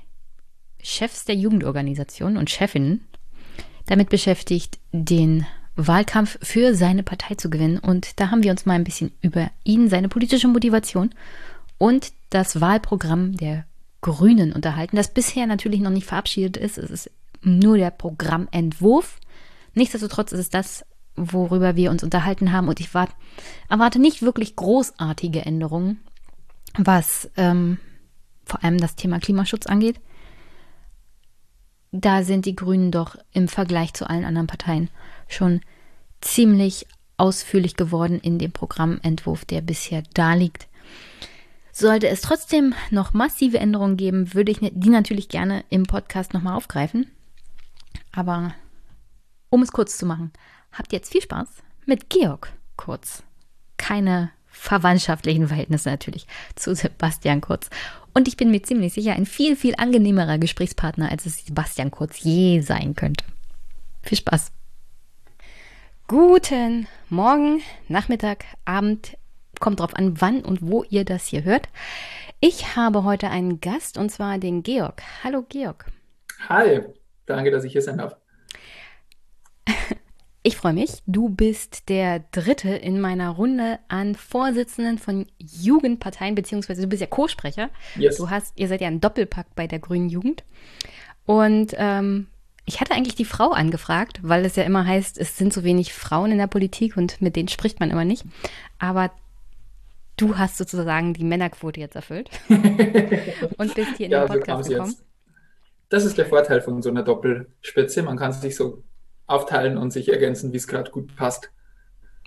Chefs 0.82 1.24
der 1.24 1.34
Jugendorganisationen 1.34 2.38
und 2.38 2.48
Chefinnen 2.48 3.05
damit 3.86 4.08
beschäftigt, 4.08 4.78
den 4.92 5.46
Wahlkampf 5.76 6.38
für 6.42 6.74
seine 6.74 7.02
Partei 7.02 7.34
zu 7.34 7.50
gewinnen. 7.50 7.78
Und 7.78 8.18
da 8.18 8.30
haben 8.30 8.42
wir 8.42 8.50
uns 8.50 8.66
mal 8.66 8.74
ein 8.74 8.84
bisschen 8.84 9.12
über 9.20 9.50
ihn, 9.64 9.88
seine 9.88 10.08
politische 10.08 10.48
Motivation 10.48 11.10
und 11.78 12.12
das 12.30 12.60
Wahlprogramm 12.60 13.36
der 13.36 13.64
Grünen 14.00 14.52
unterhalten, 14.52 14.96
das 14.96 15.12
bisher 15.12 15.46
natürlich 15.46 15.80
noch 15.80 15.90
nicht 15.90 16.06
verabschiedet 16.06 16.56
ist. 16.56 16.78
Es 16.78 16.90
ist 16.90 17.10
nur 17.42 17.76
der 17.76 17.90
Programmentwurf. 17.90 19.18
Nichtsdestotrotz 19.74 20.32
ist 20.32 20.40
es 20.40 20.50
das, 20.50 20.84
worüber 21.16 21.76
wir 21.76 21.90
uns 21.90 22.02
unterhalten 22.02 22.52
haben. 22.52 22.68
Und 22.68 22.80
ich 22.80 22.94
wart, 22.94 23.10
erwarte 23.68 23.98
nicht 23.98 24.22
wirklich 24.22 24.56
großartige 24.56 25.44
Änderungen, 25.44 26.00
was 26.76 27.30
ähm, 27.36 27.78
vor 28.44 28.62
allem 28.64 28.78
das 28.78 28.96
Thema 28.96 29.18
Klimaschutz 29.18 29.66
angeht. 29.66 30.00
Da 31.92 32.22
sind 32.22 32.46
die 32.46 32.56
Grünen 32.56 32.90
doch 32.90 33.16
im 33.32 33.48
Vergleich 33.48 33.94
zu 33.94 34.08
allen 34.08 34.24
anderen 34.24 34.46
Parteien 34.46 34.90
schon 35.28 35.60
ziemlich 36.20 36.86
ausführlich 37.16 37.76
geworden 37.76 38.20
in 38.20 38.38
dem 38.38 38.52
Programmentwurf, 38.52 39.44
der 39.44 39.60
bisher 39.60 40.02
da 40.14 40.34
liegt. 40.34 40.68
Sollte 41.72 42.08
es 42.08 42.22
trotzdem 42.22 42.74
noch 42.90 43.12
massive 43.12 43.58
Änderungen 43.58 43.96
geben, 43.96 44.34
würde 44.34 44.52
ich 44.52 44.58
die 44.60 44.88
natürlich 44.88 45.28
gerne 45.28 45.64
im 45.68 45.84
Podcast 45.84 46.32
nochmal 46.34 46.56
aufgreifen. 46.56 47.10
Aber 48.12 48.54
um 49.50 49.62
es 49.62 49.72
kurz 49.72 49.98
zu 49.98 50.06
machen, 50.06 50.32
habt 50.72 50.92
jetzt 50.92 51.12
viel 51.12 51.22
Spaß 51.22 51.48
mit 51.84 52.10
Georg 52.10 52.52
Kurz. 52.76 53.22
Keine 53.76 54.30
verwandtschaftlichen 54.46 55.48
Verhältnisse 55.48 55.90
natürlich 55.90 56.26
zu 56.54 56.74
Sebastian 56.74 57.40
Kurz. 57.40 57.68
Und 58.16 58.28
ich 58.28 58.38
bin 58.38 58.50
mir 58.50 58.62
ziemlich 58.62 58.94
sicher, 58.94 59.12
ein 59.12 59.26
viel, 59.26 59.56
viel 59.56 59.74
angenehmerer 59.76 60.38
Gesprächspartner, 60.38 61.10
als 61.10 61.26
es 61.26 61.44
Sebastian 61.44 61.90
Kurz 61.90 62.18
je 62.20 62.60
sein 62.62 62.94
könnte. 62.94 63.26
Viel 64.02 64.16
Spaß. 64.16 64.52
Guten 66.08 66.88
Morgen, 67.10 67.60
Nachmittag, 67.88 68.46
Abend, 68.64 69.18
kommt 69.60 69.80
drauf 69.80 69.94
an, 69.94 70.18
wann 70.18 70.40
und 70.40 70.62
wo 70.62 70.82
ihr 70.84 71.04
das 71.04 71.26
hier 71.26 71.44
hört. 71.44 71.68
Ich 72.40 72.74
habe 72.74 73.04
heute 73.04 73.28
einen 73.28 73.60
Gast 73.60 73.98
und 73.98 74.08
zwar 74.08 74.38
den 74.38 74.62
Georg. 74.62 75.02
Hallo 75.22 75.44
Georg. 75.46 75.84
Hi, 76.48 76.84
danke, 77.26 77.50
dass 77.50 77.64
ich 77.64 77.72
hier 77.72 77.82
sein 77.82 77.98
darf. 77.98 78.16
Ich 80.46 80.56
freue 80.56 80.74
mich. 80.74 81.02
Du 81.08 81.28
bist 81.28 81.88
der 81.88 82.20
dritte 82.30 82.68
in 82.68 83.00
meiner 83.00 83.30
Runde 83.30 83.80
an 83.88 84.14
Vorsitzenden 84.14 84.96
von 84.96 85.26
Jugendparteien, 85.38 86.36
beziehungsweise 86.36 86.82
du 86.82 86.86
bist 86.86 87.00
ja 87.00 87.08
Co-Sprecher. 87.08 87.68
Yes. 87.96 88.16
Du 88.16 88.30
hast, 88.30 88.56
ihr 88.56 88.68
seid 88.68 88.80
ja 88.80 88.86
ein 88.86 89.00
Doppelpack 89.00 89.56
bei 89.56 89.66
der 89.66 89.80
Grünen 89.80 90.08
Jugend. 90.08 90.44
Und 91.24 91.74
ähm, 91.76 92.28
ich 92.64 92.80
hatte 92.80 92.94
eigentlich 92.94 93.16
die 93.16 93.24
Frau 93.24 93.50
angefragt, 93.50 94.20
weil 94.22 94.44
es 94.44 94.54
ja 94.54 94.62
immer 94.62 94.86
heißt, 94.86 95.18
es 95.18 95.36
sind 95.36 95.52
so 95.52 95.64
wenig 95.64 95.92
Frauen 95.92 96.30
in 96.30 96.38
der 96.38 96.46
Politik 96.46 96.96
und 96.96 97.20
mit 97.20 97.34
denen 97.34 97.48
spricht 97.48 97.80
man 97.80 97.90
immer 97.90 98.04
nicht. 98.04 98.24
Aber 98.78 99.10
du 100.16 100.38
hast 100.38 100.58
sozusagen 100.58 101.12
die 101.12 101.24
Männerquote 101.24 101.80
jetzt 101.80 101.96
erfüllt 101.96 102.30
und 102.48 103.74
bist 103.74 103.96
hier 103.96 104.06
in 104.06 104.12
ja, 104.12 104.24
den 104.24 104.28
Podcast 104.28 104.68
gekommen. 104.68 104.90
Jetzt. 104.92 105.04
Das 105.88 106.04
ist 106.04 106.16
der 106.16 106.26
Vorteil 106.26 106.60
von 106.60 106.82
so 106.82 106.90
einer 106.90 107.02
Doppelspitze. 107.02 108.04
Man 108.04 108.16
kann 108.16 108.32
sich 108.32 108.54
so 108.54 108.84
aufteilen 109.26 109.76
und 109.76 109.92
sich 109.92 110.08
ergänzen, 110.10 110.52
wie 110.52 110.56
es 110.56 110.66
gerade 110.66 110.90
gut 110.90 111.14
passt. 111.16 111.50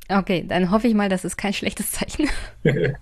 Okay, 0.10 0.44
dann 0.48 0.72
hoffe 0.72 0.88
ich 0.88 0.96
mal, 0.96 1.10
das 1.10 1.24
ist 1.24 1.38
kein 1.38 1.54
schlechtes 1.54 1.92
Zeichen. 1.92 2.28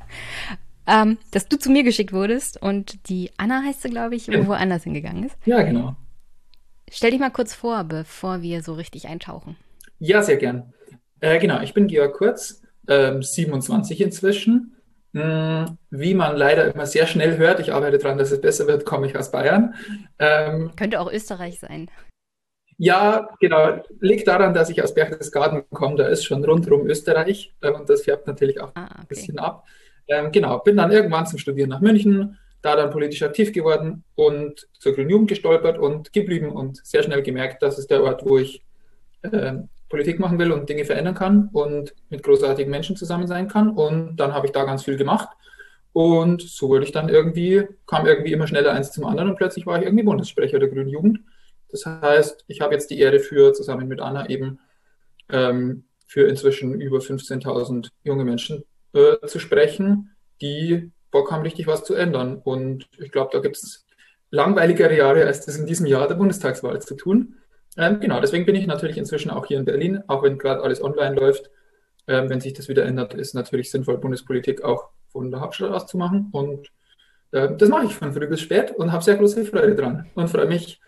ähm, 0.88 1.18
dass 1.32 1.48
du 1.48 1.58
zu 1.58 1.70
mir 1.70 1.84
geschickt 1.84 2.12
wurdest 2.12 2.62
und 2.62 3.10
die 3.10 3.32
Anna 3.38 3.64
heißt 3.64 3.82
sie, 3.82 3.90
glaube 3.90 4.16
ich, 4.16 4.28
wo 4.28 4.48
woanders 4.48 4.84
hingegangen 4.84 5.26
ist. 5.26 5.38
Ja, 5.46 5.62
genau. 5.62 5.96
Stell 6.90 7.12
dich 7.12 7.20
mal 7.20 7.32
kurz 7.32 7.54
vor, 7.54 7.84
bevor 7.84 8.42
wir 8.42 8.62
so 8.62 8.74
richtig 8.74 9.08
eintauchen. 9.08 9.58
Ja, 10.00 10.22
sehr 10.22 10.38
gern. 10.38 10.74
Äh, 11.20 11.40
genau, 11.40 11.62
ich 11.62 11.74
bin 11.74 11.88
Georg 11.88 12.14
Kurz, 12.16 12.62
äh, 12.88 13.22
27 13.22 14.02
inzwischen. 14.02 14.74
Hm, 15.14 15.78
wie 15.90 16.14
man 16.14 16.36
leider 16.36 16.74
immer 16.74 16.86
sehr 16.86 17.08
schnell 17.08 17.38
hört, 17.38 17.60
ich 17.60 17.74
arbeite 17.74 17.98
daran, 17.98 18.18
dass 18.18 18.32
es 18.32 18.42
besser 18.42 18.68
wird, 18.68 18.86
komme 18.86 19.08
ich 19.08 19.18
aus 19.18 19.32
Bayern. 19.32 19.74
Ähm, 20.20 20.72
Könnte 20.76 21.00
auch 21.00 21.12
Österreich 21.12 21.60
sein. 21.60 21.90
Ja, 22.78 23.30
genau. 23.40 23.82
Liegt 24.00 24.28
daran, 24.28 24.54
dass 24.54 24.70
ich 24.70 24.84
aus 24.84 24.94
Berchtesgaden 24.94 25.64
komme. 25.72 25.96
Da 25.96 26.08
ist 26.08 26.24
schon 26.24 26.46
rundherum 26.46 26.86
Österreich 26.88 27.54
äh, 27.62 27.72
und 27.72 27.90
das 27.90 28.04
färbt 28.04 28.28
natürlich 28.28 28.62
auch 28.62 28.72
ah, 28.76 28.86
okay. 28.86 28.96
ein 29.00 29.08
bisschen 29.08 29.40
ab. 29.40 29.66
Ähm, 30.08 30.32
genau, 30.32 30.60
bin 30.60 30.78
dann 30.78 30.92
irgendwann 30.92 31.26
zum 31.26 31.40
Studieren 31.40 31.70
nach 31.70 31.82
München, 31.82 32.38
da 32.62 32.76
dann 32.76 32.92
politisch 32.92 33.24
aktiv 33.24 33.52
geworden 33.52 34.04
und 34.16 34.68
zur 34.74 34.94
Grünen 34.94 35.10
Jugend 35.10 35.30
gestolpert 35.30 35.78
und 35.80 36.14
geblieben 36.14 36.50
und 36.52 36.78
sehr 36.86 37.04
schnell 37.04 37.24
gemerkt, 37.24 37.62
das 37.62 37.78
ist 37.78 37.90
der 37.90 38.04
Ort, 38.04 38.24
wo 38.26 38.38
ich 38.38 38.64
äh, 39.24 39.54
Politik 39.90 40.20
machen 40.20 40.38
will 40.38 40.52
und 40.52 40.70
Dinge 40.70 40.86
verändern 40.86 41.16
kann 41.16 41.50
und 41.54 41.94
mit 42.10 42.24
großartigen 42.24 42.70
Menschen 42.70 42.96
zusammen 42.96 43.28
sein 43.28 43.48
kann. 43.48 43.70
Und 43.70 44.18
dann 44.18 44.34
habe 44.34 44.46
ich 44.46 44.52
da 44.52 44.66
ganz 44.66 44.84
viel 44.84 44.98
gemacht. 44.98 45.30
Und 45.94 46.42
so 46.42 46.70
wurde 46.70 46.86
ich 46.86 46.92
dann 46.92 47.10
irgendwie, 47.10 47.64
kam 47.88 48.06
irgendwie 48.06 48.34
immer 48.34 48.48
schneller 48.48 48.74
eins 48.74 48.92
zum 48.92 49.06
anderen 49.06 49.30
und 49.30 49.36
plötzlich 49.36 49.66
war 49.66 49.80
ich 49.80 49.86
irgendwie 49.86 50.04
Bundessprecher 50.04 50.60
der 50.60 50.70
Grünen 50.70 50.90
Jugend 50.90 51.20
das 51.70 51.86
heißt, 51.86 52.46
ich 52.48 52.62
habe 52.62 52.74
jetzt 52.74 52.90
die 52.90 53.00
Ehre 53.00 53.20
für, 53.20 53.54
zusammen 53.54 53.88
mit 53.88 54.02
Anna 54.02 54.30
eben, 54.30 54.60
ähm, 55.30 55.84
für 56.08 56.28
inzwischen 56.28 56.80
über 56.80 57.00
15.000 57.00 57.90
junge 58.04 58.24
Menschen 58.24 58.64
äh, 58.94 59.26
zu 59.26 59.40
sprechen, 59.40 60.16
die 60.42 60.92
Bock 61.12 61.32
haben, 61.32 61.44
richtig 61.44 61.68
was 61.68 61.84
zu 61.84 61.94
ändern. 61.94 62.38
Und 62.44 62.88
ich 62.98 63.12
glaube, 63.12 63.32
da 63.34 63.40
gibt 63.40 63.58
es 63.58 63.86
langweiligere 64.32 64.96
Jahre, 64.96 65.26
als 65.26 65.46
das 65.46 65.58
in 65.58 65.66
diesem 65.66 65.86
Jahr 65.86 66.08
der 66.08 66.16
Bundestagswahl 66.16 66.82
zu 66.82 66.96
tun. 66.96 67.36
Ähm, 67.78 68.00
genau, 68.00 68.20
deswegen 68.22 68.46
bin 68.46 68.56
ich 68.56 68.68
natürlich 68.68 68.98
inzwischen 68.98 69.30
auch 69.30 69.46
hier 69.46 69.58
in 69.58 69.66
Berlin, 69.66 70.04
auch 70.08 70.24
wenn 70.24 70.38
gerade 70.38 70.62
alles 70.62 70.82
online 70.82 71.16
läuft. 71.16 71.50
Ähm, 72.08 72.30
wenn 72.30 72.40
sich 72.40 72.54
das 72.54 72.70
wieder 72.70 72.86
ändert, 72.86 73.14
ist 73.14 73.36
natürlich 73.36 73.70
sinnvoll, 73.70 73.98
Bundespolitik 73.98 74.64
auch 74.64 74.90
von 75.10 75.30
der 75.30 75.42
Hauptstadt 75.42 75.72
aus 75.72 75.88
zu 75.88 75.98
machen. 75.98 76.30
Und 76.32 76.72
äh, 77.32 77.56
das 77.56 77.70
mache 77.70 77.86
ich 77.86 77.94
von 77.94 78.14
früh 78.14 78.28
bis 78.28 78.42
spät 78.42 78.72
und 78.72 78.92
habe 78.92 79.04
sehr 79.04 79.18
große 79.18 79.46
Freude 79.46 79.76
dran 79.76 80.10
und 80.16 80.30
freue 80.30 80.48
mich, 80.48 80.80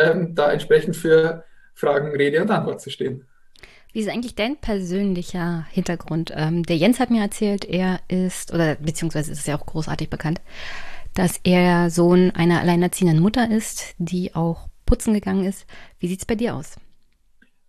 ähm, 0.00 0.34
da 0.34 0.52
entsprechend 0.52 0.96
für 0.96 1.44
Fragen 1.74 2.14
Rede 2.16 2.42
und 2.42 2.50
Antwort 2.50 2.80
zu 2.80 2.90
stehen. 2.90 3.26
Wie 3.92 4.00
ist 4.00 4.08
eigentlich 4.08 4.34
dein 4.34 4.56
persönlicher 4.56 5.66
Hintergrund? 5.70 6.32
Ähm, 6.34 6.62
der 6.62 6.76
Jens 6.76 7.00
hat 7.00 7.10
mir 7.10 7.22
erzählt, 7.22 7.64
er 7.64 8.00
ist, 8.08 8.52
oder 8.52 8.74
beziehungsweise 8.74 9.32
ist 9.32 9.40
es 9.40 9.46
ja 9.46 9.58
auch 9.58 9.66
großartig 9.66 10.10
bekannt, 10.10 10.40
dass 11.14 11.40
er 11.42 11.90
Sohn 11.90 12.30
einer 12.32 12.60
alleinerziehenden 12.60 13.20
Mutter 13.20 13.50
ist, 13.50 13.94
die 13.98 14.34
auch 14.34 14.68
putzen 14.86 15.14
gegangen 15.14 15.44
ist. 15.44 15.66
Wie 15.98 16.08
sieht 16.08 16.20
es 16.20 16.26
bei 16.26 16.34
dir 16.34 16.54
aus? 16.54 16.76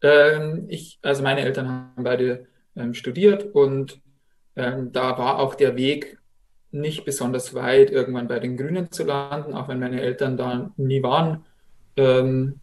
Ähm, 0.01 0.65
ich, 0.69 0.99
also 1.01 1.23
meine 1.23 1.41
Eltern 1.41 1.67
haben 1.67 2.03
beide 2.03 2.47
ähm, 2.75 2.93
studiert 2.93 3.55
und 3.55 4.01
ähm, 4.55 4.91
da 4.91 5.17
war 5.17 5.39
auch 5.39 5.55
der 5.55 5.75
Weg 5.75 6.17
nicht 6.71 7.05
besonders 7.05 7.53
weit, 7.53 7.89
irgendwann 7.89 8.27
bei 8.27 8.39
den 8.39 8.57
Grünen 8.57 8.91
zu 8.91 9.03
landen, 9.03 9.53
auch 9.53 9.67
wenn 9.67 9.79
meine 9.79 10.01
Eltern 10.01 10.37
da 10.37 10.71
nie 10.77 11.01
waren. 11.01 11.45
Ähm, 11.95 12.59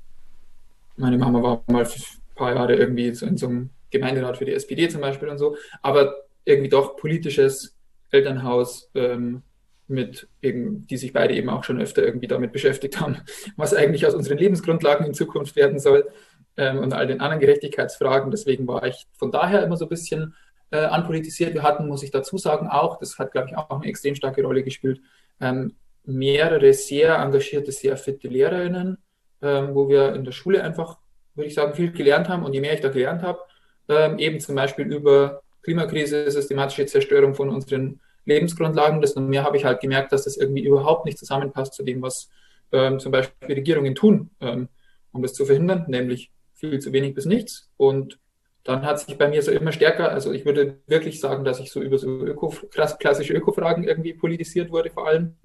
meine 0.97 1.19
Mama 1.19 1.43
war 1.43 1.63
mal 1.69 1.85
ein 1.85 1.91
paar 2.35 2.55
Jahre 2.55 2.75
irgendwie 2.75 3.15
so 3.15 3.27
in 3.27 3.37
so 3.37 3.47
einem 3.47 3.71
Gemeinderat 3.91 4.39
für 4.39 4.45
die 4.45 4.55
SPD 4.55 4.89
zum 4.89 5.01
Beispiel 5.01 5.29
und 5.29 5.39
so, 5.39 5.57
aber 5.83 6.15
irgendwie 6.45 6.69
doch 6.69 6.97
politisches 6.97 7.77
Elternhaus 8.11 8.91
ähm, 8.95 9.43
mit 9.89 10.29
eben, 10.43 10.87
die 10.87 10.97
sich 10.97 11.13
beide 11.13 11.35
eben 11.35 11.49
auch 11.49 11.65
schon 11.65 11.81
öfter 11.81 12.03
irgendwie 12.03 12.27
damit 12.27 12.53
beschäftigt 12.53 13.01
haben, 13.01 13.19
was 13.57 13.75
eigentlich 13.75 14.07
aus 14.07 14.15
unseren 14.15 14.39
Lebensgrundlagen 14.39 15.07
in 15.07 15.15
Zukunft 15.15 15.57
werden 15.57 15.79
soll 15.79 16.09
ähm, 16.57 16.79
und 16.79 16.93
all 16.93 17.07
den 17.07 17.21
anderen 17.21 17.41
Gerechtigkeitsfragen. 17.41 18.31
Deswegen 18.31 18.67
war 18.67 18.85
ich 18.85 19.07
von 19.13 19.31
daher 19.31 19.63
immer 19.63 19.77
so 19.77 19.85
ein 19.87 19.91
bisschen 19.91 20.35
äh, 20.71 20.79
anpolitisiert. 20.79 21.55
Wir 21.55 21.63
hatten, 21.63 21.87
muss 21.87 22.03
ich 22.03 22.11
dazu 22.11 22.39
sagen, 22.39 22.69
auch, 22.69 22.99
das 22.99 23.19
hat, 23.19 23.33
glaube 23.33 23.49
ich, 23.49 23.57
auch 23.57 23.71
eine 23.71 23.87
extrem 23.87 24.15
starke 24.15 24.43
Rolle 24.43 24.63
gespielt, 24.63 25.01
ähm, 25.41 25.77
mehrere 26.05 26.73
sehr 26.73 27.17
engagierte, 27.17 27.73
sehr 27.73 27.97
fitte 27.97 28.29
Lehrerinnen, 28.29 28.99
ähm, 29.43 29.75
wo 29.75 29.89
wir 29.89 30.15
in 30.15 30.25
der 30.25 30.33
Schule 30.33 30.63
einfach, 30.63 30.99
würde 31.35 31.49
ich 31.49 31.55
sagen, 31.55 31.75
viel 31.75 31.93
gelernt 31.93 32.29
haben. 32.29 32.45
Und 32.45 32.53
je 32.53 32.61
mehr 32.61 32.75
ich 32.75 32.81
da 32.81 32.89
gelernt 32.89 33.23
habe, 33.23 33.41
ähm, 33.89 34.19
eben 34.19 34.41
zum 34.41 34.55
Beispiel 34.55 34.87
über 34.87 35.43
Klimakrise, 35.63 36.31
systematische 36.31 36.87
Zerstörung 36.87 37.35
von 37.35 37.49
unseren 37.49 38.01
Lebensgrundlagen, 38.25 39.01
desto 39.01 39.21
mehr 39.21 39.45
habe 39.45 39.57
ich 39.57 39.65
halt 39.65 39.81
gemerkt, 39.81 40.13
dass 40.13 40.25
das 40.25 40.37
irgendwie 40.37 40.65
überhaupt 40.65 41.05
nicht 41.05 41.19
zusammenpasst 41.19 41.75
zu 41.75 41.83
dem, 41.83 42.03
was 42.03 42.31
ähm, 42.73 42.99
zum 42.99 43.13
Beispiel 43.13 43.55
Regierungen 43.55 43.95
tun. 43.95 44.31
Ähm, 44.41 44.69
um 45.17 45.23
das 45.23 45.35
zu 45.35 45.45
verhindern, 45.47 45.87
nämlich 45.89 46.31
viel 46.55 46.79
zu 46.79 46.93
wenig 46.93 47.15
bis 47.15 47.25
nichts. 47.25 47.69
Und 47.77 48.19
dann 48.63 48.85
hat 48.85 49.01
sich 49.01 49.19
bei 49.19 49.29
mir 49.29 49.43
so 49.43 49.51
immer 49.51 49.73
stärker, 49.73 50.11
also 50.11 50.33
ich 50.33 50.45
würde 50.45 50.79
wirklich 50.87 51.21
sagen, 51.21 51.45
dass 51.45 51.61
ich 51.61 51.71
so 51.71 51.81
über 51.81 51.99
so 51.99 52.09
Öko, 52.09 52.53
klassische 52.71 53.33
Ökofragen 53.33 53.85
irgendwie 53.85 54.13
politisiert 54.13 54.71
wurde 54.71 54.91
vor 54.91 55.07
allem. 55.07 55.37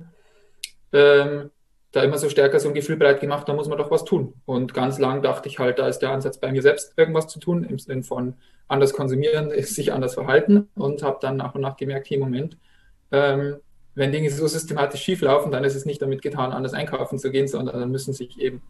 Ähm, 0.93 1.51
da 1.91 2.03
immer 2.03 2.18
so 2.18 2.30
stärker 2.30 2.59
so 2.59 2.69
ein 2.69 2.73
Gefühl 2.73 2.95
breit 2.95 3.19
gemacht, 3.19 3.49
da 3.49 3.53
muss 3.53 3.68
man 3.68 3.77
doch 3.77 3.91
was 3.91 4.05
tun. 4.05 4.34
Und 4.45 4.73
ganz 4.73 4.97
lang 4.97 5.22
dachte 5.22 5.49
ich 5.49 5.59
halt, 5.59 5.80
da 5.80 5.88
ist 5.88 5.99
der 5.99 6.11
Ansatz 6.11 6.38
bei 6.38 6.51
mir 6.51 6.61
selbst 6.61 6.93
irgendwas 6.95 7.27
zu 7.27 7.39
tun, 7.39 7.63
im 7.63 7.80
Sinne 7.80 8.03
von 8.03 8.35
anders 8.68 8.93
konsumieren, 8.93 9.51
sich 9.63 9.91
anders 9.91 10.13
verhalten 10.13 10.69
und 10.76 11.03
habe 11.03 11.18
dann 11.22 11.38
nach 11.38 11.55
und 11.55 11.61
nach 11.61 11.76
gemerkt, 11.76 12.09
hey, 12.09 12.18
Moment, 12.18 12.57
ähm, 13.11 13.57
wenn 13.93 14.13
Dinge 14.13 14.30
so 14.30 14.47
systematisch 14.47 15.01
schief 15.01 15.22
laufen, 15.22 15.51
dann 15.51 15.65
ist 15.65 15.76
es 15.76 15.85
nicht 15.85 16.01
damit 16.01 16.22
getan, 16.22 16.53
anders 16.53 16.73
einkaufen 16.73 17.19
zu 17.19 17.30
gehen, 17.30 17.49
sondern 17.49 17.77
dann 17.77 17.91
müssen 17.91 18.13
sich 18.13 18.39
eben 18.39 18.61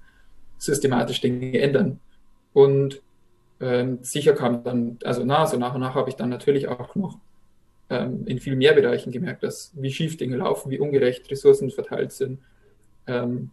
systematisch 0.58 1.22
Dinge 1.22 1.60
ändern. 1.60 2.00
Und 2.54 3.02
ähm, 3.60 4.00
sicher 4.02 4.34
kam 4.34 4.64
dann, 4.64 4.98
also 5.04 5.24
na, 5.24 5.46
so 5.46 5.58
nach 5.58 5.76
und 5.76 5.82
nach 5.82 5.94
habe 5.94 6.10
ich 6.10 6.16
dann 6.16 6.30
natürlich 6.30 6.68
auch 6.68 6.96
noch 6.96 7.20
ähm, 7.92 8.26
in 8.26 8.40
viel 8.40 8.56
mehr 8.56 8.74
Bereichen 8.74 9.12
gemerkt, 9.12 9.44
dass 9.44 9.72
wie 9.76 9.92
schief 9.92 10.18
Dinge 10.18 10.38
laufen, 10.38 10.72
wie 10.72 10.80
ungerecht 10.80 11.30
Ressourcen 11.30 11.70
verteilt 11.70 12.12
sind. 12.12 12.40
Ähm, 13.12 13.52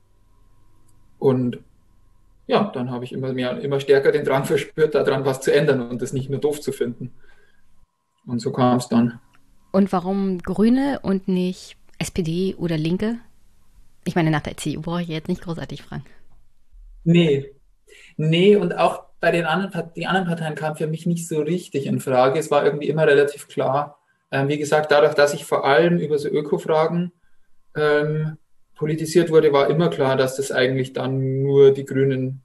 und 1.18 1.58
ja, 2.46 2.70
dann 2.72 2.90
habe 2.90 3.04
ich 3.04 3.12
immer 3.12 3.32
mehr, 3.32 3.58
immer 3.60 3.80
stärker 3.80 4.12
den 4.12 4.24
Drang 4.24 4.44
verspürt, 4.44 4.94
daran 4.94 5.24
was 5.24 5.40
zu 5.40 5.52
ändern 5.52 5.88
und 5.88 6.00
das 6.00 6.12
nicht 6.12 6.30
nur 6.30 6.40
doof 6.40 6.60
zu 6.60 6.72
finden. 6.72 7.12
Und 8.26 8.40
so 8.40 8.52
kam 8.52 8.78
es 8.78 8.88
dann. 8.88 9.20
Und 9.72 9.92
warum 9.92 10.38
Grüne 10.38 11.00
und 11.02 11.28
nicht 11.28 11.76
SPD 11.98 12.54
oder 12.56 12.78
Linke? 12.78 13.18
Ich 14.04 14.14
meine, 14.14 14.30
nach 14.30 14.40
der 14.40 14.56
CDU 14.56 14.80
brauche 14.80 15.02
ich 15.02 15.08
jetzt 15.08 15.28
nicht 15.28 15.42
großartig 15.42 15.82
fragen. 15.82 16.04
Nee. 17.04 17.52
Nee, 18.16 18.56
und 18.56 18.76
auch 18.76 19.02
bei 19.20 19.30
den 19.30 19.44
anderen, 19.44 19.90
die 19.96 20.06
anderen 20.06 20.28
Parteien 20.28 20.54
kam 20.54 20.76
für 20.76 20.86
mich 20.86 21.06
nicht 21.06 21.26
so 21.26 21.40
richtig 21.40 21.86
in 21.86 22.00
Frage. 22.00 22.38
Es 22.38 22.50
war 22.50 22.64
irgendwie 22.64 22.88
immer 22.88 23.06
relativ 23.06 23.48
klar. 23.48 23.98
Ähm, 24.30 24.48
wie 24.48 24.58
gesagt, 24.58 24.90
dadurch, 24.90 25.14
dass 25.14 25.34
ich 25.34 25.44
vor 25.44 25.64
allem 25.64 25.98
über 25.98 26.18
so 26.18 26.28
Öko-Fragen 26.28 27.12
ähm, 27.76 28.38
politisiert 28.78 29.30
wurde, 29.30 29.52
war 29.52 29.68
immer 29.68 29.90
klar, 29.90 30.16
dass 30.16 30.36
das 30.36 30.50
eigentlich 30.52 30.92
dann 30.94 31.42
nur 31.42 31.72
die 31.72 31.84
Grünen 31.84 32.42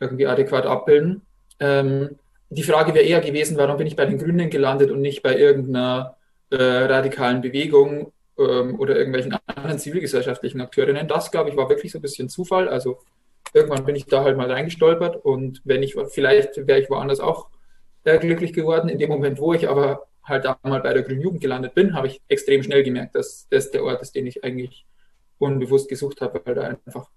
irgendwie 0.00 0.26
adäquat 0.26 0.66
abbilden. 0.66 1.22
Ähm, 1.60 2.18
die 2.50 2.62
Frage 2.62 2.94
wäre 2.94 3.04
eher 3.04 3.20
gewesen, 3.20 3.56
warum 3.56 3.76
bin 3.76 3.86
ich 3.86 3.96
bei 3.96 4.06
den 4.06 4.18
Grünen 4.18 4.50
gelandet 4.50 4.90
und 4.90 5.00
nicht 5.00 5.22
bei 5.22 5.36
irgendeiner 5.36 6.16
äh, 6.50 6.56
radikalen 6.56 7.40
Bewegung 7.40 8.12
ähm, 8.38 8.78
oder 8.78 8.96
irgendwelchen 8.96 9.36
anderen 9.46 9.78
zivilgesellschaftlichen 9.78 10.60
Akteurinnen. 10.60 11.06
Das, 11.06 11.30
glaube 11.30 11.50
ich, 11.50 11.56
war 11.56 11.68
wirklich 11.68 11.92
so 11.92 11.98
ein 11.98 12.02
bisschen 12.02 12.28
Zufall. 12.28 12.68
Also 12.68 12.98
irgendwann 13.52 13.84
bin 13.84 13.96
ich 13.96 14.06
da 14.06 14.24
halt 14.24 14.36
mal 14.36 14.50
reingestolpert 14.50 15.24
und 15.24 15.60
wenn 15.64 15.82
ich, 15.82 15.96
vielleicht 16.08 16.66
wäre 16.66 16.80
ich 16.80 16.90
woanders 16.90 17.20
auch 17.20 17.48
äh, 18.04 18.18
glücklich 18.18 18.52
geworden. 18.52 18.88
In 18.88 18.98
dem 18.98 19.10
Moment, 19.10 19.38
wo 19.38 19.52
ich 19.52 19.68
aber 19.68 20.06
halt 20.22 20.44
da 20.44 20.58
mal 20.62 20.80
bei 20.80 20.94
der 20.94 21.02
Grünen 21.02 21.20
Jugend 21.20 21.40
gelandet 21.40 21.74
bin, 21.74 21.94
habe 21.94 22.06
ich 22.06 22.22
extrem 22.28 22.62
schnell 22.62 22.82
gemerkt, 22.82 23.14
dass 23.14 23.46
das 23.50 23.70
der 23.70 23.84
Ort 23.84 24.00
ist, 24.00 24.14
den 24.14 24.26
ich 24.26 24.44
eigentlich 24.44 24.86
unbewusst 25.38 25.88
gesucht 25.88 26.20
habe, 26.20 26.40
weil 26.44 26.54
da 26.54 26.62
einfach 26.62 27.08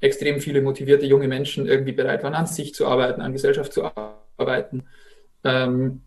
extrem 0.00 0.40
viele 0.40 0.62
motivierte 0.62 1.06
junge 1.06 1.28
Menschen 1.28 1.66
irgendwie 1.66 1.92
bereit 1.92 2.22
waren, 2.24 2.34
an 2.34 2.46
sich 2.46 2.74
zu 2.74 2.86
arbeiten, 2.86 3.20
an 3.20 3.32
Gesellschaft 3.32 3.72
zu 3.72 3.84
arbeiten. 4.36 4.84
Ähm, 5.44 6.02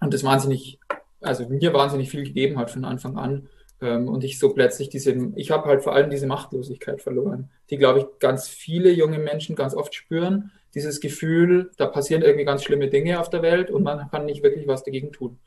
und 0.00 0.14
das 0.14 0.24
wahnsinnig, 0.24 0.80
also 1.20 1.48
mir 1.48 1.72
wahnsinnig 1.72 2.10
viel 2.10 2.24
gegeben 2.24 2.58
hat 2.58 2.70
von 2.70 2.84
Anfang 2.84 3.16
an. 3.16 3.48
Ähm, 3.80 4.08
und 4.08 4.24
ich 4.24 4.38
so 4.38 4.54
plötzlich 4.54 4.88
diese, 4.88 5.32
ich 5.36 5.50
habe 5.50 5.66
halt 5.68 5.82
vor 5.82 5.94
allem 5.94 6.10
diese 6.10 6.26
Machtlosigkeit 6.26 7.02
verloren, 7.02 7.50
die, 7.70 7.76
glaube 7.76 8.00
ich, 8.00 8.06
ganz 8.18 8.48
viele 8.48 8.90
junge 8.90 9.18
Menschen 9.18 9.56
ganz 9.56 9.74
oft 9.74 9.94
spüren. 9.94 10.50
Dieses 10.74 11.00
Gefühl, 11.00 11.70
da 11.76 11.86
passieren 11.86 12.22
irgendwie 12.22 12.46
ganz 12.46 12.64
schlimme 12.64 12.88
Dinge 12.88 13.20
auf 13.20 13.28
der 13.28 13.42
Welt 13.42 13.70
und 13.70 13.82
man 13.82 14.10
kann 14.10 14.24
nicht 14.24 14.42
wirklich 14.42 14.66
was 14.66 14.84
dagegen 14.84 15.12
tun. 15.12 15.38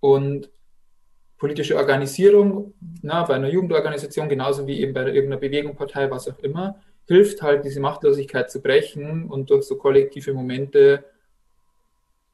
Und 0.00 0.50
politische 1.44 1.76
Organisierung, 1.76 2.72
na, 3.02 3.22
bei 3.24 3.34
einer 3.34 3.50
Jugendorganisation 3.50 4.30
genauso 4.30 4.66
wie 4.66 4.80
eben 4.80 4.94
bei 4.94 5.02
irgendeiner 5.02 5.36
Bewegung, 5.36 5.76
Partei, 5.76 6.10
was 6.10 6.26
auch 6.26 6.38
immer, 6.38 6.80
hilft 7.06 7.42
halt, 7.42 7.66
diese 7.66 7.80
Machtlosigkeit 7.80 8.50
zu 8.50 8.62
brechen 8.62 9.26
und 9.26 9.50
durch 9.50 9.64
so 9.64 9.76
kollektive 9.76 10.32
Momente 10.32 11.04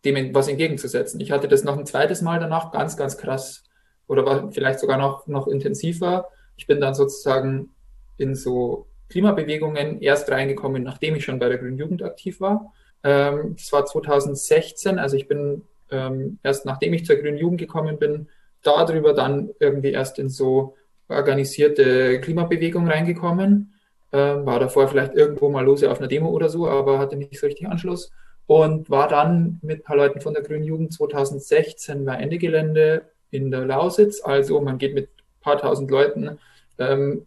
dem 0.05 0.33
was 0.33 0.47
entgegenzusetzen. 0.47 1.19
Ich 1.21 1.33
hatte 1.33 1.49
das 1.49 1.65
noch 1.65 1.77
ein 1.77 1.87
zweites 1.87 2.23
Mal 2.23 2.39
danach 2.39 2.71
ganz, 2.71 2.97
ganz 2.97 3.19
krass 3.19 3.65
oder 4.07 4.25
war 4.25 4.53
vielleicht 4.53 4.79
sogar 4.79 4.97
noch, 4.97 5.27
noch 5.27 5.49
intensiver. 5.49 6.29
Ich 6.57 6.69
bin 6.69 6.81
dann 6.81 6.95
sozusagen 6.95 7.75
in 8.17 8.37
so 8.37 8.87
Klimabewegungen 9.09 10.01
erst 10.01 10.31
reingekommen, 10.31 10.85
nachdem 10.85 11.17
ich 11.17 11.25
schon 11.25 11.41
bei 11.41 11.49
der 11.49 11.59
Grünen 11.59 11.79
Jugend 11.79 12.05
aktiv 12.05 12.41
war. 12.41 12.73
Ähm, 13.03 13.57
das 13.57 13.73
war 13.73 13.85
2016, 13.87 15.01
also 15.01 15.17
ich 15.17 15.27
bin 15.27 15.63
ähm, 15.91 16.39
erst 16.45 16.65
nachdem 16.65 16.95
ich 16.95 17.05
zur 17.05 17.17
Grünen 17.17 17.39
Jugend 17.39 17.59
gekommen 17.59 17.99
bin, 17.99 18.29
darüber 18.63 19.15
dann 19.15 19.51
irgendwie 19.59 19.93
erst 19.93 20.19
in 20.19 20.29
so 20.29 20.77
organisierte 21.09 22.21
Klimabewegung 22.21 22.89
reingekommen. 22.89 23.75
Ähm, 24.13 24.45
war 24.45 24.59
davor 24.59 24.89
vielleicht 24.89 25.15
irgendwo 25.15 25.51
mal 25.51 25.65
lose 25.65 25.91
auf 25.91 25.99
einer 25.99 26.09
Demo 26.09 26.31
oder 26.31 26.49
so, 26.49 26.69
aber 26.69 26.99
hatte 26.99 27.17
nicht 27.17 27.39
so 27.39 27.47
richtig 27.47 27.69
Anschluss. 27.69 28.11
Und 28.47 28.91
war 28.91 29.07
dann 29.09 29.61
mit 29.63 29.81
ein 29.81 29.83
paar 29.85 29.97
Leuten 29.97 30.21
von 30.21 30.35
der 30.35 30.43
Grünen 30.43 30.65
Jugend 30.65 30.93
2016 30.93 32.05
bei 32.05 32.17
Ende 32.17 32.39
Gelände 32.39 33.03
in 33.31 33.51
der 33.51 33.65
Lausitz. 33.65 34.23
Also 34.25 34.61
man 34.61 34.79
geht 34.79 34.95
mit 34.95 35.09
ein 35.09 35.41
paar 35.41 35.59
tausend 35.59 35.91
Leuten 35.91 36.39
ähm, 36.79 37.27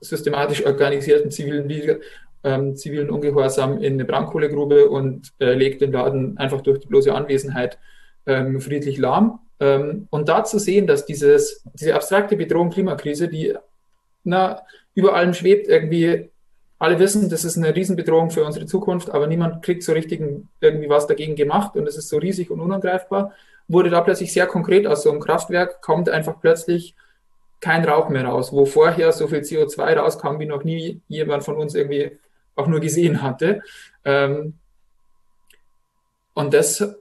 systematisch 0.00 0.64
organisierten 0.64 1.30
zivilen, 1.30 2.00
ähm, 2.42 2.74
zivilen 2.74 3.10
Ungehorsam 3.10 3.78
in 3.78 3.94
eine 3.94 4.04
Braunkohlegrube 4.04 4.88
und 4.88 5.32
äh, 5.38 5.54
legt 5.54 5.82
den 5.82 5.92
Laden 5.92 6.38
einfach 6.38 6.62
durch 6.62 6.80
die 6.80 6.88
bloße 6.88 7.14
Anwesenheit 7.14 7.78
ähm, 8.26 8.60
friedlich 8.60 8.98
lahm. 8.98 9.38
Ähm, 9.60 10.08
und 10.10 10.28
da 10.28 10.44
zu 10.44 10.58
sehen, 10.58 10.86
dass 10.86 11.06
dieses, 11.06 11.62
diese 11.74 11.94
abstrakte 11.94 12.36
Bedrohung 12.36 12.70
Klimakrise, 12.70 13.28
die 13.28 13.54
na, 14.24 14.62
über 14.94 15.14
allem 15.14 15.34
schwebt, 15.34 15.68
irgendwie 15.68 16.30
alle 16.78 16.98
wissen, 16.98 17.28
das 17.28 17.44
ist 17.44 17.58
eine 17.58 17.74
Riesenbedrohung 17.76 18.30
für 18.30 18.44
unsere 18.44 18.66
Zukunft, 18.66 19.10
aber 19.10 19.26
niemand 19.26 19.62
kriegt 19.62 19.82
so 19.82 19.92
richtig 19.92 20.22
irgendwie 20.60 20.88
was 20.88 21.06
dagegen 21.06 21.36
gemacht 21.36 21.76
und 21.76 21.86
es 21.86 21.96
ist 21.96 22.08
so 22.08 22.16
riesig 22.16 22.50
und 22.50 22.60
unangreifbar 22.60 23.32
wurde 23.70 23.88
da 23.88 24.00
plötzlich 24.00 24.32
sehr 24.32 24.46
konkret 24.46 24.86
aus 24.86 25.04
so 25.04 25.10
einem 25.10 25.20
Kraftwerk, 25.20 25.80
kommt 25.80 26.08
einfach 26.08 26.40
plötzlich 26.40 26.96
kein 27.60 27.84
Rauch 27.84 28.08
mehr 28.08 28.24
raus, 28.24 28.52
wo 28.52 28.66
vorher 28.66 29.12
so 29.12 29.28
viel 29.28 29.40
CO2 29.40 29.94
rauskam, 29.94 30.40
wie 30.40 30.46
noch 30.46 30.64
nie 30.64 31.00
jemand 31.06 31.44
von 31.44 31.56
uns 31.56 31.74
irgendwie 31.74 32.18
auch 32.56 32.66
nur 32.66 32.80
gesehen 32.80 33.22
hatte. 33.22 33.62
Ähm, 34.04 34.54
und 36.34 36.52
das 36.52 36.96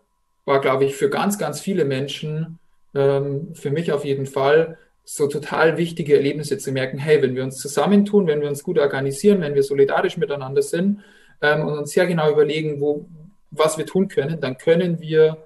war, 0.50 0.62
glaube 0.62 0.84
ich, 0.84 0.96
für 0.96 1.12
ganz, 1.12 1.38
ganz 1.38 1.62
viele 1.62 1.86
Menschen, 1.86 2.58
ähm, 2.96 3.54
für 3.54 3.70
mich 3.70 3.92
auf 3.92 4.04
jeden 4.04 4.26
Fall, 4.26 4.80
so 5.06 5.28
total 5.28 5.78
wichtige 5.78 6.16
Erlebnisse 6.16 6.58
zu 6.58 6.72
merken, 6.72 6.98
hey, 6.98 7.22
wenn 7.22 7.36
wir 7.36 7.44
uns 7.44 7.58
zusammentun, 7.58 8.26
wenn 8.26 8.42
wir 8.42 8.50
uns 8.50 8.64
gut 8.64 8.80
organisieren, 8.80 9.42
wenn 9.42 9.54
wir 9.54 9.62
solidarisch 9.62 10.18
miteinander 10.18 10.64
sind 10.64 11.02
ähm, 11.42 11.68
und 11.68 11.78
uns 11.78 11.92
sehr 11.92 12.08
genau 12.08 12.32
überlegen, 12.32 12.82
wo, 12.82 13.06
was 13.52 13.78
wir 13.78 13.86
tun 13.86 14.08
können, 14.08 14.42
dann 14.42 14.58
können 14.58 15.00
wir 15.00 15.46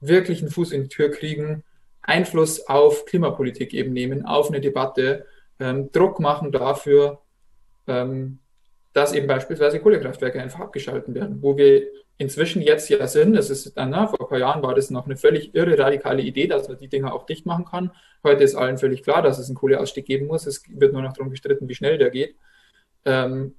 wirklich 0.00 0.40
einen 0.40 0.52
Fuß 0.52 0.70
in 0.70 0.84
die 0.84 0.88
Tür 0.88 1.10
kriegen, 1.10 1.64
Einfluss 2.02 2.68
auf 2.68 3.06
Klimapolitik 3.06 3.74
eben 3.74 3.92
nehmen, 3.92 4.24
auf 4.24 4.50
eine 4.50 4.60
Debatte, 4.60 5.26
ähm, 5.58 5.90
Druck 5.90 6.20
machen 6.20 6.52
dafür, 6.52 7.20
ähm, 7.88 8.38
dass 8.94 9.12
eben 9.12 9.26
beispielsweise 9.26 9.80
Kohlekraftwerke 9.80 10.40
einfach 10.40 10.60
abgeschalten 10.60 11.14
werden, 11.14 11.42
wo 11.42 11.58
wir 11.58 11.82
inzwischen 12.16 12.62
jetzt 12.62 12.88
ja 12.88 13.06
sind. 13.06 13.34
Das 13.34 13.50
ist, 13.50 13.72
na, 13.76 14.06
vor 14.06 14.20
ein 14.20 14.28
paar 14.28 14.38
Jahren 14.38 14.62
war 14.62 14.74
das 14.74 14.90
noch 14.90 15.04
eine 15.04 15.16
völlig 15.16 15.54
irre 15.54 15.76
radikale 15.78 16.22
Idee, 16.22 16.46
dass 16.46 16.68
man 16.68 16.78
die 16.78 16.88
Dinger 16.88 17.12
auch 17.12 17.26
dicht 17.26 17.44
machen 17.44 17.64
kann. 17.64 17.90
Heute 18.22 18.44
ist 18.44 18.54
allen 18.54 18.78
völlig 18.78 19.02
klar, 19.02 19.20
dass 19.20 19.38
es 19.38 19.48
einen 19.48 19.56
Kohleausstieg 19.56 20.06
geben 20.06 20.28
muss. 20.28 20.46
Es 20.46 20.62
wird 20.68 20.92
nur 20.92 21.02
noch 21.02 21.12
darum 21.12 21.30
gestritten, 21.30 21.68
wie 21.68 21.74
schnell 21.74 21.98
der 21.98 22.10
geht. 22.10 22.36
Ähm, 23.04 23.56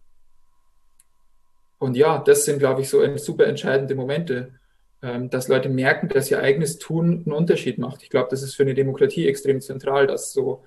und 1.78 1.98
ja, 1.98 2.18
das 2.20 2.46
sind, 2.46 2.60
glaube 2.60 2.82
ich, 2.82 2.90
so 2.90 3.06
super 3.18 3.46
entscheidende 3.46 3.94
Momente. 3.94 4.54
Ähm, 5.02 5.30
dass 5.30 5.50
Leute 5.50 5.68
merken, 5.68 6.08
dass 6.08 6.32
ihr 6.32 6.40
eigenes 6.40 6.80
Tun 6.80 7.24
einen 7.26 7.34
Unterschied 7.34 7.78
macht. 7.78 8.02
Ich 8.02 8.10
glaube, 8.10 8.30
das 8.32 8.42
ist 8.42 8.56
für 8.56 8.64
eine 8.64 8.74
Demokratie 8.74 9.28
extrem 9.28 9.60
zentral, 9.60 10.08
dass 10.08 10.32
so, 10.32 10.64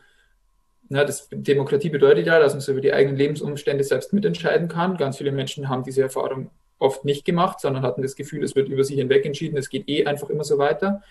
na, 0.89 1.05
das, 1.05 1.28
Demokratie 1.31 1.90
bedeutet 1.90 2.27
ja, 2.27 2.39
dass 2.39 2.55
man 2.55 2.60
so 2.60 2.73
über 2.73 2.81
die 2.81 2.93
eigenen 2.93 3.16
Lebensumstände 3.16 3.85
selbst 3.85 4.12
mitentscheiden 4.12 4.69
kann. 4.69 4.97
Ganz 4.97 5.19
viele 5.19 5.32
Menschen 5.32 5.69
haben 5.69 5.82
diese 5.82 6.02
Erfahrung 6.02 6.51
oft 6.78 7.05
nicht 7.05 7.24
gemacht, 7.24 7.60
sondern 7.60 7.82
hatten 7.82 8.02
das 8.02 8.16
Gefühl, 8.16 8.43
es 8.43 8.55
wird 8.56 8.69
über 8.69 8.85
sie 8.85 8.97
hinweg 8.97 9.27
entschieden, 9.27 9.59
es 9.59 9.69
geht 9.69 9.89
eh 9.89 10.06
einfach 10.06 10.31
immer 10.31 10.44
so 10.44 10.59
weiter. 10.59 11.02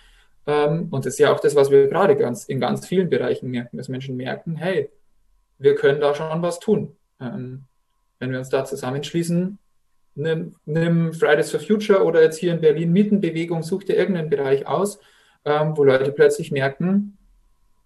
Ähm, 0.46 0.88
und 0.90 1.04
das 1.04 1.14
ist 1.14 1.18
ja 1.20 1.32
auch 1.32 1.40
das, 1.40 1.54
was 1.54 1.70
wir 1.70 1.88
gerade 1.88 2.16
ganz, 2.16 2.44
in 2.44 2.58
ganz 2.58 2.86
vielen 2.86 3.08
Bereichen 3.10 3.50
merken, 3.50 3.76
dass 3.76 3.88
Menschen 3.88 4.16
merken, 4.16 4.56
hey, 4.56 4.90
wir 5.58 5.74
können 5.74 6.00
da 6.00 6.14
schon 6.14 6.42
was 6.42 6.58
tun. 6.58 6.96
Ähm, 7.20 7.64
wenn 8.18 8.32
wir 8.32 8.38
uns 8.38 8.48
da 8.48 8.64
zusammenschließen, 8.64 9.58
nimm, 10.14 10.56
nimm 10.64 11.12
Fridays 11.12 11.50
for 11.50 11.60
Future 11.60 12.04
oder 12.04 12.22
jetzt 12.22 12.38
hier 12.38 12.52
in 12.52 12.60
Berlin 12.60 12.92
Mietenbewegung, 12.92 13.62
such 13.62 13.84
dir 13.84 13.96
irgendeinen 13.96 14.30
Bereich 14.30 14.66
aus, 14.66 14.98
ähm, 15.44 15.76
wo 15.76 15.84
Leute 15.84 16.10
plötzlich 16.12 16.50
merken, 16.50 17.18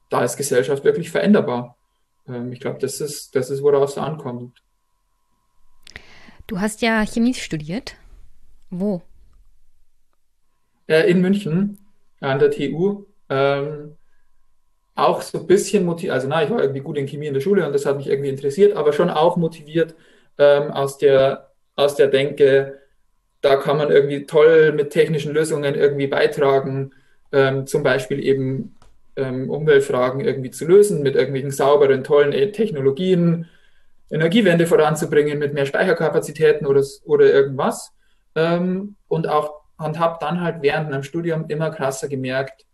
da 0.08 0.24
ist 0.24 0.36
Gesellschaft 0.36 0.84
wirklich 0.84 1.10
veränderbar. 1.10 1.76
Ähm, 2.28 2.52
ich 2.52 2.60
glaube, 2.60 2.78
das 2.78 3.00
ist, 3.00 3.34
das 3.34 3.50
ist, 3.50 3.62
worauf 3.62 3.90
es 3.90 3.98
ankommt. 3.98 4.62
Du 6.46 6.60
hast 6.60 6.82
ja 6.82 7.04
Chemie 7.06 7.34
studiert. 7.34 7.96
Wo? 8.70 9.02
Äh, 10.86 11.10
in 11.10 11.20
München, 11.20 11.78
an 12.20 12.38
der 12.38 12.50
TU. 12.50 13.06
Ähm, 13.28 13.96
auch 14.94 15.22
so 15.22 15.38
ein 15.38 15.46
bisschen 15.46 15.84
motiviert, 15.84 16.14
also 16.14 16.28
na, 16.28 16.42
ich 16.42 16.50
war 16.50 16.60
irgendwie 16.60 16.80
gut 16.80 16.98
in 16.98 17.06
Chemie 17.06 17.26
in 17.26 17.34
der 17.34 17.40
Schule 17.40 17.66
und 17.66 17.72
das 17.72 17.86
hat 17.86 17.96
mich 17.96 18.08
irgendwie 18.08 18.28
interessiert, 18.28 18.76
aber 18.76 18.92
schon 18.92 19.08
auch 19.08 19.36
motiviert 19.36 19.94
ähm, 20.38 20.70
aus 20.70 20.98
der, 20.98 21.52
aus 21.76 21.94
der 21.94 22.08
Denke, 22.08 22.78
da 23.40 23.56
kann 23.56 23.78
man 23.78 23.90
irgendwie 23.90 24.26
toll 24.26 24.72
mit 24.72 24.90
technischen 24.90 25.32
Lösungen 25.32 25.74
irgendwie 25.74 26.06
beitragen, 26.06 26.92
ähm, 27.32 27.66
zum 27.66 27.82
Beispiel 27.82 28.22
eben 28.22 28.76
ähm, 29.16 29.50
Umweltfragen 29.50 30.20
irgendwie 30.20 30.50
zu 30.50 30.66
lösen, 30.66 31.02
mit 31.02 31.14
irgendwelchen 31.14 31.50
sauberen, 31.50 32.04
tollen 32.04 32.32
äh, 32.32 32.52
Technologien, 32.52 33.48
Energiewende 34.10 34.66
voranzubringen, 34.66 35.38
mit 35.38 35.54
mehr 35.54 35.66
Speicherkapazitäten 35.66 36.66
oder, 36.66 36.82
oder 37.04 37.32
irgendwas. 37.32 37.92
Ähm, 38.34 38.96
und 39.08 39.28
auch 39.28 39.62
und 39.78 39.98
habe 39.98 40.18
dann 40.20 40.40
halt 40.40 40.62
während 40.62 40.90
meinem 40.90 41.02
Studium 41.02 41.46
immer 41.48 41.70
krasser 41.70 42.08
gemerkt, 42.08 42.66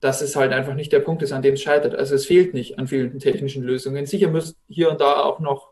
dass 0.00 0.22
es 0.22 0.36
halt 0.36 0.52
einfach 0.52 0.74
nicht 0.74 0.92
der 0.92 1.00
Punkt 1.00 1.22
ist, 1.22 1.32
an 1.32 1.42
dem 1.42 1.54
es 1.54 1.62
scheitert. 1.62 1.94
Also 1.94 2.14
es 2.14 2.26
fehlt 2.26 2.54
nicht 2.54 2.78
an 2.78 2.86
vielen 2.86 3.18
technischen 3.18 3.62
Lösungen. 3.62 4.06
Sicher 4.06 4.28
muss 4.28 4.56
hier 4.68 4.90
und 4.90 5.00
da 5.00 5.22
auch 5.22 5.40
noch, 5.40 5.70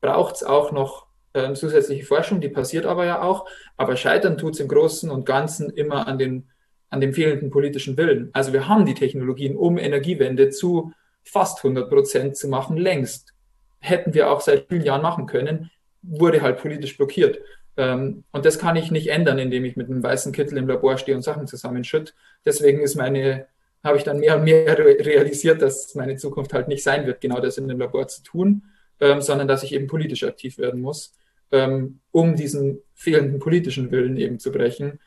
braucht 0.00 0.36
es 0.36 0.44
auch 0.44 0.72
noch 0.72 1.06
ähm, 1.34 1.54
zusätzliche 1.54 2.04
Forschung, 2.04 2.40
die 2.40 2.50
passiert 2.50 2.84
aber 2.84 3.06
ja 3.06 3.22
auch. 3.22 3.46
Aber 3.76 3.96
scheitern 3.96 4.36
tut 4.36 4.54
es 4.54 4.60
im 4.60 4.68
Großen 4.68 5.10
und 5.10 5.24
Ganzen 5.24 5.70
immer 5.70 6.06
an, 6.06 6.18
den, 6.18 6.50
an 6.92 7.00
dem 7.00 7.12
fehlenden 7.12 7.50
politischen 7.50 7.96
Willen. 7.96 8.30
Also 8.32 8.52
wir 8.52 8.68
haben 8.68 8.86
die 8.86 8.94
Technologien, 8.94 9.56
um 9.56 9.78
Energiewende 9.78 10.50
zu 10.50 10.92
fast 11.24 11.58
100 11.58 11.88
Prozent 11.88 12.36
zu 12.36 12.48
machen, 12.48 12.76
längst. 12.76 13.34
Hätten 13.80 14.14
wir 14.14 14.30
auch 14.30 14.40
seit 14.40 14.68
vielen 14.68 14.84
Jahren 14.84 15.02
machen 15.02 15.26
können, 15.26 15.70
wurde 16.02 16.42
halt 16.42 16.58
politisch 16.58 16.96
blockiert. 16.96 17.38
Ähm, 17.76 18.24
und 18.30 18.44
das 18.44 18.58
kann 18.58 18.76
ich 18.76 18.90
nicht 18.90 19.08
ändern, 19.08 19.38
indem 19.38 19.64
ich 19.64 19.76
mit 19.76 19.88
einem 19.88 20.02
weißen 20.02 20.32
Kittel 20.32 20.58
im 20.58 20.68
Labor 20.68 20.98
stehe 20.98 21.16
und 21.16 21.22
Sachen 21.22 21.46
zusammenschütte. 21.46 22.12
Deswegen 22.44 22.80
ist 22.80 22.94
meine 22.96 23.46
habe 23.84 23.96
ich 23.96 24.04
dann 24.04 24.20
mehr 24.20 24.36
und 24.36 24.44
mehr 24.44 24.78
realisiert, 24.78 25.60
dass 25.60 25.94
meine 25.94 26.16
Zukunft 26.16 26.52
halt 26.52 26.68
nicht 26.68 26.82
sein 26.82 27.06
wird, 27.06 27.20
genau 27.20 27.40
das 27.40 27.58
in 27.58 27.68
dem 27.68 27.78
Labor 27.78 28.06
zu 28.06 28.22
tun, 28.22 28.62
ähm, 29.00 29.20
sondern 29.20 29.48
dass 29.48 29.62
ich 29.62 29.74
eben 29.74 29.86
politisch 29.86 30.22
aktiv 30.22 30.58
werden 30.58 30.80
muss, 30.80 31.14
ähm, 31.50 32.00
um 32.12 32.36
diesen 32.36 32.80
fehlenden 32.94 33.40
politischen 33.40 33.90
Willen 33.90 34.16
eben 34.16 34.38
zu 34.38 34.52
brechen. 34.52 35.00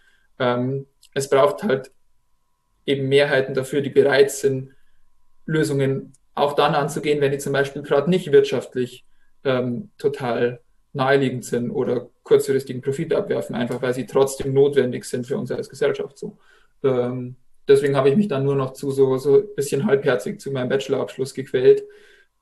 Es 1.15 1.29
braucht 1.29 1.63
halt 1.63 1.91
eben 2.85 3.09
Mehrheiten 3.09 3.55
dafür, 3.55 3.81
die 3.81 3.89
bereit 3.89 4.29
sind, 4.29 4.71
Lösungen 5.47 6.13
auch 6.35 6.53
dann 6.53 6.75
anzugehen, 6.75 7.21
wenn 7.21 7.31
die 7.31 7.39
zum 7.39 7.53
Beispiel 7.53 7.81
gerade 7.81 8.09
nicht 8.09 8.31
wirtschaftlich 8.31 9.05
ähm, 9.43 9.89
total 9.97 10.59
naheliegend 10.93 11.45
sind 11.45 11.71
oder 11.71 12.09
kurzfristigen 12.23 12.81
Profit 12.81 13.13
abwerfen, 13.13 13.55
einfach 13.55 13.81
weil 13.81 13.93
sie 13.93 14.05
trotzdem 14.05 14.53
notwendig 14.53 15.05
sind 15.05 15.25
für 15.25 15.37
uns 15.37 15.51
als 15.51 15.69
Gesellschaft. 15.69 16.17
So. 16.17 16.37
Ähm, 16.83 17.35
deswegen 17.67 17.95
habe 17.95 18.09
ich 18.09 18.15
mich 18.15 18.27
dann 18.27 18.43
nur 18.43 18.55
noch 18.55 18.73
zu 18.73 18.91
so, 18.91 19.17
so 19.17 19.37
ein 19.37 19.55
bisschen 19.55 19.85
halbherzig 19.85 20.39
zu 20.39 20.51
meinem 20.51 20.69
Bachelorabschluss 20.69 21.33
gequält, 21.33 21.83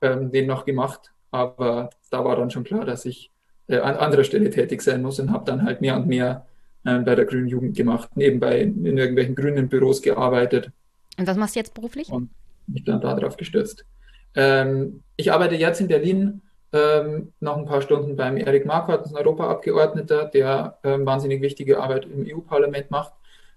ähm, 0.00 0.30
den 0.30 0.46
noch 0.46 0.64
gemacht. 0.64 1.12
Aber 1.30 1.90
da 2.10 2.24
war 2.24 2.36
dann 2.36 2.50
schon 2.50 2.64
klar, 2.64 2.84
dass 2.84 3.04
ich 3.04 3.30
äh, 3.66 3.78
an 3.78 3.96
anderer 3.96 4.24
Stelle 4.24 4.50
tätig 4.50 4.82
sein 4.82 5.02
muss 5.02 5.18
und 5.18 5.32
habe 5.32 5.44
dann 5.44 5.64
halt 5.64 5.80
mehr 5.80 5.96
und 5.96 6.06
mehr 6.06 6.46
äh, 6.84 6.98
bei 6.98 7.14
der 7.14 7.24
Grünen 7.24 7.48
Jugend 7.48 7.76
gemacht, 7.76 8.16
nebenbei 8.16 8.60
in, 8.60 8.84
in 8.84 8.98
irgendwelchen 8.98 9.34
grünen 9.34 9.68
Büros 9.68 10.02
gearbeitet. 10.02 10.70
Und 11.18 11.26
was 11.26 11.36
machst 11.36 11.54
du 11.54 11.60
jetzt 11.60 11.74
beruflich? 11.74 12.10
Und 12.10 12.30
mich 12.66 12.84
dann 12.84 13.00
darauf 13.00 13.36
gestürzt. 13.36 13.84
Ähm, 14.34 15.02
ich 15.16 15.32
arbeite 15.32 15.54
jetzt 15.54 15.80
in 15.80 15.88
Berlin 15.88 16.42
ähm, 16.72 17.32
noch 17.40 17.56
ein 17.56 17.66
paar 17.66 17.82
Stunden 17.82 18.16
beim 18.16 18.36
Erik 18.36 18.66
Marquardt, 18.66 19.06
ein 19.06 19.16
Europaabgeordneter, 19.16 20.26
der 20.26 20.78
ähm, 20.82 21.06
wahnsinnig 21.06 21.40
wichtige 21.40 21.80
Arbeit 21.80 22.06
im 22.06 22.26
EU-Parlament 22.26 22.90
macht 22.90 23.12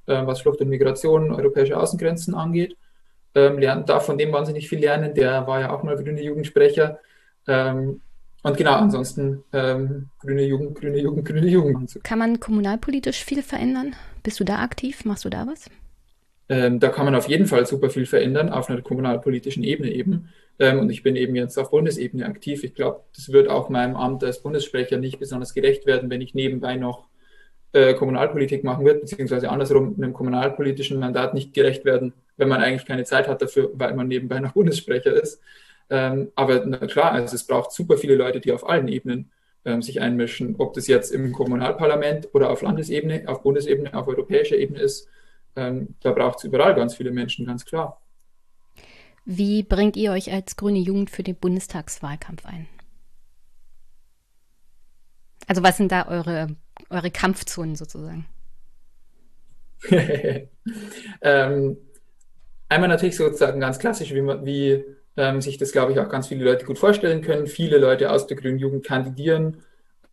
äh, 0.08 0.26
was 0.26 0.41
Flucht 0.41 0.62
und 0.62 0.70
Migration, 0.70 1.32
europäische 1.32 1.78
Außengrenzen 1.78 2.34
angeht. 2.34 2.76
Ähm, 3.36 3.60
lernt, 3.60 3.90
darf 3.90 4.06
von 4.06 4.18
dem 4.18 4.32
wahnsinnig 4.32 4.68
viel 4.68 4.80
lernen. 4.80 5.14
Der 5.14 5.45
war 5.45 5.60
ja 5.60 5.72
auch 5.72 5.84
mal 5.84 5.95
grüne 5.95 6.24
Jugendsprecher. 6.24 6.99
Ähm, 7.48 8.02
und 8.48 8.57
genau, 8.57 8.74
ansonsten 8.74 9.44
ähm, 9.53 10.10
grüne 10.19 10.44
Jugend, 10.44 10.76
grüne 10.76 10.99
Jugend, 10.99 11.26
grüne 11.26 11.48
Jugend. 11.48 11.99
Kann 12.03 12.19
man 12.19 12.40
kommunalpolitisch 12.40 13.24
viel 13.24 13.41
verändern? 13.41 13.95
Bist 14.24 14.40
du 14.40 14.44
da 14.44 14.60
aktiv? 14.60 15.06
Machst 15.06 15.26
du 15.26 15.30
da 15.30 15.45
was? 15.48 15.69
Ähm, 16.49 16.80
da 16.80 16.90
kann 16.90 17.06
man 17.06 17.15
auf 17.15 17.28
jeden 17.28 17.45
Fall 17.45 17.65
super 17.65 17.90
viel 17.90 18.06
verändern, 18.06 18.49
auf 18.49 18.69
einer 18.69 18.82
kommunalpolitischen 18.82 19.64
Ebene 19.64 19.91
eben. 19.91 20.30
Ähm, 20.60 20.80
und 20.80 20.90
ich 20.90 21.03
bin 21.03 21.15
eben 21.15 21.36
jetzt 21.36 21.57
auf 21.57 21.72
Bundesebene 21.72 22.26
aktiv. 22.26 22.64
Ich 22.64 22.74
glaube, 22.74 23.02
das 23.15 23.32
wird 23.32 23.49
auch 23.49 23.69
meinem 23.69 23.95
Amt 23.95 24.24
als 24.24 24.41
Bundessprecher 24.41 24.98
nicht 24.98 25.19
besonders 25.19 25.53
gerecht 25.53 25.86
werden, 25.86 26.10
wenn 26.10 26.22
ich 26.22 26.34
nebenbei 26.34 26.78
noch 26.78 27.10
äh, 27.74 27.94
Kommunalpolitik 27.95 28.64
machen 28.64 28.86
wird, 28.86 29.02
beziehungsweise 29.02 29.49
andersrum 29.49 29.95
einem 29.98 30.14
kommunalpolitischen 30.14 30.99
Mandat 30.99 31.34
nicht 31.34 31.53
gerecht 31.53 31.84
werden, 31.84 32.14
wenn 32.38 32.48
man 32.48 32.61
eigentlich 32.61 32.86
keine 32.86 33.03
Zeit 33.03 33.28
hat 33.28 33.41
dafür, 33.41 33.72
weil 33.74 33.94
man 33.94 34.07
nebenbei 34.07 34.40
noch 34.40 34.53
Bundessprecher 34.53 35.14
ist. 35.22 35.41
Ähm, 35.89 36.31
aber 36.35 36.65
na 36.65 36.77
klar, 36.80 37.11
also 37.11 37.35
es 37.35 37.45
braucht 37.45 37.72
super 37.72 37.97
viele 37.97 38.15
Leute, 38.15 38.39
die 38.39 38.51
auf 38.51 38.68
allen 38.68 38.88
Ebenen 38.88 39.31
ähm, 39.65 39.81
sich 39.81 40.01
einmischen, 40.01 40.55
ob 40.57 40.73
das 40.73 40.88
jetzt 40.88 41.11
im 41.11 41.31
Kommunalparlament 41.31 42.30
oder 42.34 42.49
auf 42.49 42.61
Landesebene, 42.61 43.23
auf 43.27 43.41
Bundesebene, 43.43 43.93
auf 43.93 44.07
europäischer 44.07 44.57
Ebene 44.57 44.80
ist. 44.80 45.07
Ähm, 45.55 45.95
da 46.01 46.11
braucht 46.11 46.39
es 46.39 46.43
überall 46.43 46.76
ganz 46.76 46.95
viele 46.95 47.11
Menschen, 47.11 47.45
ganz 47.45 47.65
klar. 47.65 48.01
Wie 49.26 49.64
bringt 49.64 49.97
ihr 49.97 50.11
euch 50.11 50.31
als 50.31 50.55
grüne 50.55 50.80
Jugend 50.80 51.09
für 51.09 51.23
den 51.23 51.35
Bundestagswahlkampf 51.35 52.45
ein? 52.45 52.68
Also 55.47 55.64
was 55.64 55.77
sind 55.77 55.91
da 55.91 56.07
eure 56.07 56.47
eure 56.89 57.11
Kampfzonen 57.11 57.76
sozusagen? 57.76 58.26
ähm, 61.22 61.77
einmal 62.69 62.89
natürlich 62.89 63.15
sozusagen 63.15 63.59
ganz 63.59 63.80
klassisch, 63.80 64.14
wie, 64.14 64.22
man, 64.22 64.45
wie 64.45 64.84
ähm, 65.18 65.41
sich 65.41 65.57
das, 65.57 65.72
glaube 65.72 65.91
ich, 65.91 65.99
auch 65.99 66.10
ganz 66.10 66.27
viele 66.27 66.45
Leute 66.45 66.65
gut 66.65 66.77
vorstellen 66.77 67.22
können. 67.22 67.48
Viele 67.48 67.77
Leute 67.77 68.11
aus 68.11 68.27
der 68.27 68.38
Grünen 68.38 68.60
Jugend 68.60 68.85
kandidieren 68.85 69.57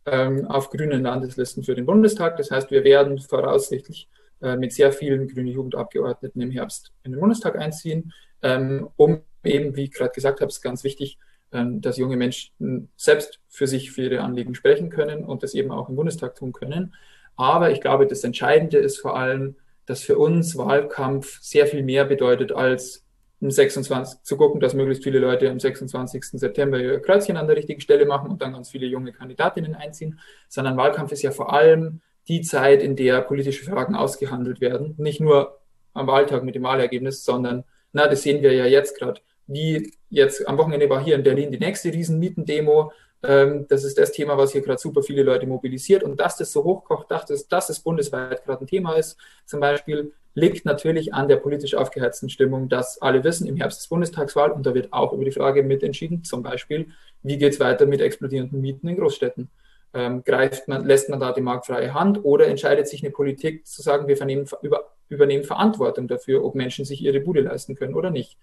ähm, 0.05 0.45
auf 0.47 0.69
grünen 0.69 1.03
Landeslisten 1.03 1.63
für 1.63 1.75
den 1.75 1.85
Bundestag. 1.85 2.37
Das 2.37 2.51
heißt, 2.51 2.71
wir 2.71 2.83
werden 2.83 3.19
voraussichtlich 3.19 4.09
äh, 4.41 4.57
mit 4.57 4.73
sehr 4.73 4.91
vielen 4.91 5.27
grünen 5.27 5.47
Jugendabgeordneten 5.47 6.41
im 6.41 6.51
Herbst 6.51 6.91
in 7.03 7.11
den 7.11 7.21
Bundestag 7.21 7.57
einziehen, 7.57 8.13
ähm, 8.41 8.89
um 8.95 9.21
eben, 9.43 9.75
wie 9.75 9.83
ich 9.83 9.91
gerade 9.91 10.11
gesagt 10.11 10.41
habe, 10.41 10.49
ist 10.49 10.61
ganz 10.61 10.83
wichtig, 10.83 11.17
ähm, 11.51 11.81
dass 11.81 11.97
junge 11.97 12.17
Menschen 12.17 12.89
selbst 12.97 13.39
für 13.47 13.67
sich, 13.67 13.91
für 13.91 14.03
ihre 14.03 14.21
Anliegen 14.21 14.55
sprechen 14.55 14.89
können 14.89 15.23
und 15.23 15.43
das 15.43 15.53
eben 15.53 15.71
auch 15.71 15.87
im 15.87 15.95
Bundestag 15.95 16.35
tun 16.35 16.51
können. 16.51 16.93
Aber 17.37 17.71
ich 17.71 17.81
glaube, 17.81 18.07
das 18.07 18.23
Entscheidende 18.23 18.77
ist 18.77 18.99
vor 18.99 19.15
allem, 19.15 19.55
dass 19.85 20.01
für 20.01 20.17
uns 20.17 20.57
Wahlkampf 20.57 21.39
sehr 21.41 21.67
viel 21.67 21.83
mehr 21.83 22.05
bedeutet 22.05 22.51
als 22.51 23.04
um 23.45 23.51
26, 23.51 24.23
zu 24.23 24.37
gucken, 24.37 24.59
dass 24.59 24.73
möglichst 24.73 25.03
viele 25.03 25.19
Leute 25.19 25.49
am 25.49 25.59
26. 25.59 26.39
September 26.39 26.79
ihr 26.79 26.99
Kreuzchen 26.99 27.37
an 27.37 27.47
der 27.47 27.55
richtigen 27.55 27.79
Stelle 27.79 28.05
machen 28.05 28.31
und 28.31 28.41
dann 28.41 28.53
ganz 28.53 28.71
viele 28.71 28.87
junge 28.87 29.13
Kandidatinnen 29.13 29.75
einziehen, 29.75 30.19
sondern 30.49 30.75
Wahlkampf 30.77 31.11
ist 31.11 31.21
ja 31.21 31.31
vor 31.31 31.53
allem 31.53 32.01
die 32.27 32.41
Zeit, 32.41 32.81
in 32.81 32.95
der 32.95 33.21
politische 33.21 33.63
Fragen 33.63 33.95
ausgehandelt 33.95 34.61
werden. 34.61 34.95
Nicht 34.97 35.21
nur 35.21 35.59
am 35.93 36.07
Wahltag 36.07 36.43
mit 36.43 36.55
dem 36.55 36.63
Wahlergebnis, 36.63 37.23
sondern, 37.23 37.63
na, 37.93 38.07
das 38.07 38.23
sehen 38.23 38.41
wir 38.41 38.53
ja 38.53 38.65
jetzt 38.65 38.97
gerade, 38.97 39.21
wie 39.47 39.93
jetzt 40.09 40.47
am 40.47 40.57
Wochenende 40.57 40.89
war 40.89 41.03
hier 41.03 41.15
in 41.15 41.23
Berlin 41.23 41.51
die 41.51 41.59
nächste 41.59 41.93
Riesenmietendemo. 41.93 42.91
Ähm, 43.23 43.67
das 43.69 43.83
ist 43.83 43.97
das 43.97 44.11
Thema, 44.11 44.37
was 44.37 44.51
hier 44.53 44.61
gerade 44.61 44.79
super 44.79 45.03
viele 45.03 45.21
Leute 45.21 45.45
mobilisiert. 45.45 46.03
Und 46.03 46.19
dass 46.19 46.35
das 46.37 46.51
so 46.51 46.63
hochkocht, 46.63 47.11
dass 47.11 47.25
das, 47.25 47.47
dass 47.47 47.67
das 47.67 47.79
bundesweit 47.79 48.43
gerade 48.43 48.65
ein 48.65 48.67
Thema 48.67 48.93
ist, 48.95 49.17
zum 49.45 49.59
Beispiel, 49.59 50.13
liegt 50.35 50.65
natürlich 50.65 51.13
an 51.13 51.27
der 51.27 51.37
politisch 51.37 51.73
aufgeheizten 51.73 52.29
Stimmung, 52.29 52.69
dass 52.69 53.01
alle 53.01 53.23
wissen, 53.23 53.47
im 53.47 53.55
Herbst 53.55 53.81
ist 53.81 53.89
Bundestagswahl 53.89 54.51
und 54.51 54.65
da 54.65 54.73
wird 54.73 54.93
auch 54.93 55.13
über 55.13 55.25
die 55.25 55.31
Frage 55.31 55.63
mitentschieden, 55.63 56.23
zum 56.23 56.43
Beispiel, 56.43 56.89
wie 57.23 57.37
geht 57.37 57.53
es 57.53 57.59
weiter 57.59 57.85
mit 57.85 58.01
explodierenden 58.01 58.61
Mieten 58.61 58.87
in 58.87 58.97
Großstädten? 58.97 59.49
Ähm, 59.93 60.23
greift 60.23 60.67
man, 60.67 60.85
lässt 60.85 61.09
man 61.09 61.19
da 61.19 61.31
die 61.31 61.41
marktfreie 61.41 61.93
Hand 61.93 62.23
oder 62.23 62.47
entscheidet 62.47 62.87
sich 62.87 63.01
eine 63.01 63.11
Politik 63.11 63.65
zu 63.65 63.81
sagen, 63.81 64.07
wir 64.07 64.47
über, 64.61 64.91
übernehmen 65.07 65.45
Verantwortung 65.45 66.07
dafür, 66.07 66.43
ob 66.43 66.53
Menschen 66.53 66.85
sich 66.85 67.01
ihre 67.01 67.21
Bude 67.21 67.41
leisten 67.41 67.75
können 67.75 67.95
oder 67.95 68.11
nicht? 68.11 68.37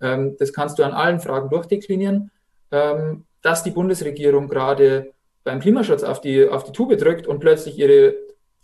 Ähm, 0.00 0.36
das 0.38 0.52
kannst 0.52 0.78
du 0.78 0.84
an 0.84 0.92
allen 0.92 1.18
Fragen 1.18 1.48
durchdeklinieren. 1.48 2.30
Ähm, 2.70 3.24
dass 3.42 3.62
die 3.62 3.70
Bundesregierung 3.70 4.48
gerade 4.48 5.12
beim 5.44 5.60
Klimaschutz 5.60 6.02
auf 6.02 6.20
die, 6.20 6.46
auf 6.46 6.64
die 6.64 6.72
Tube 6.72 6.98
drückt 6.98 7.26
und 7.26 7.40
plötzlich 7.40 7.78
ihre 7.78 8.14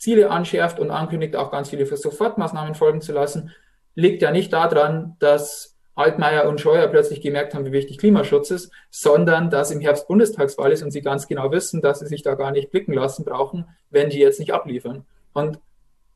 Ziele 0.04 0.30
anschärft 0.30 0.78
und 0.78 0.90
ankündigt, 0.90 1.34
auch 1.34 1.50
ganz 1.50 1.70
viele 1.70 1.86
für 1.86 1.96
Sofortmaßnahmen 1.96 2.74
folgen 2.74 3.00
zu 3.00 3.12
lassen, 3.12 3.52
liegt 3.94 4.20
ja 4.20 4.30
nicht 4.30 4.52
daran, 4.52 5.16
dass 5.18 5.78
Altmaier 5.94 6.46
und 6.46 6.60
Scheuer 6.60 6.88
plötzlich 6.88 7.22
gemerkt 7.22 7.54
haben, 7.54 7.64
wie 7.64 7.72
wichtig 7.72 7.96
Klimaschutz 7.96 8.50
ist, 8.50 8.70
sondern 8.90 9.48
dass 9.48 9.70
im 9.70 9.80
Herbst 9.80 10.06
Bundestagswahl 10.06 10.72
ist 10.72 10.82
und 10.82 10.90
sie 10.90 11.00
ganz 11.00 11.26
genau 11.26 11.50
wissen, 11.52 11.80
dass 11.80 12.00
sie 12.00 12.06
sich 12.06 12.22
da 12.22 12.34
gar 12.34 12.50
nicht 12.50 12.70
blicken 12.70 12.92
lassen 12.92 13.24
brauchen, 13.24 13.66
wenn 13.88 14.10
die 14.10 14.18
jetzt 14.18 14.40
nicht 14.40 14.52
abliefern. 14.52 15.06
Und 15.32 15.58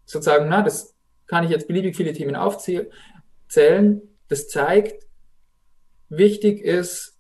sozusagen, 0.05 0.49
na, 0.51 0.61
das 0.61 0.95
kann 1.27 1.45
ich 1.45 1.51
jetzt 1.51 1.67
beliebig 1.67 1.97
viele 1.97 2.13
Themen 2.13 2.37
aufzählen. 2.37 2.91
Das 4.29 4.49
zeigt, 4.49 5.07
wichtig 6.11 6.61
ist, 6.61 7.17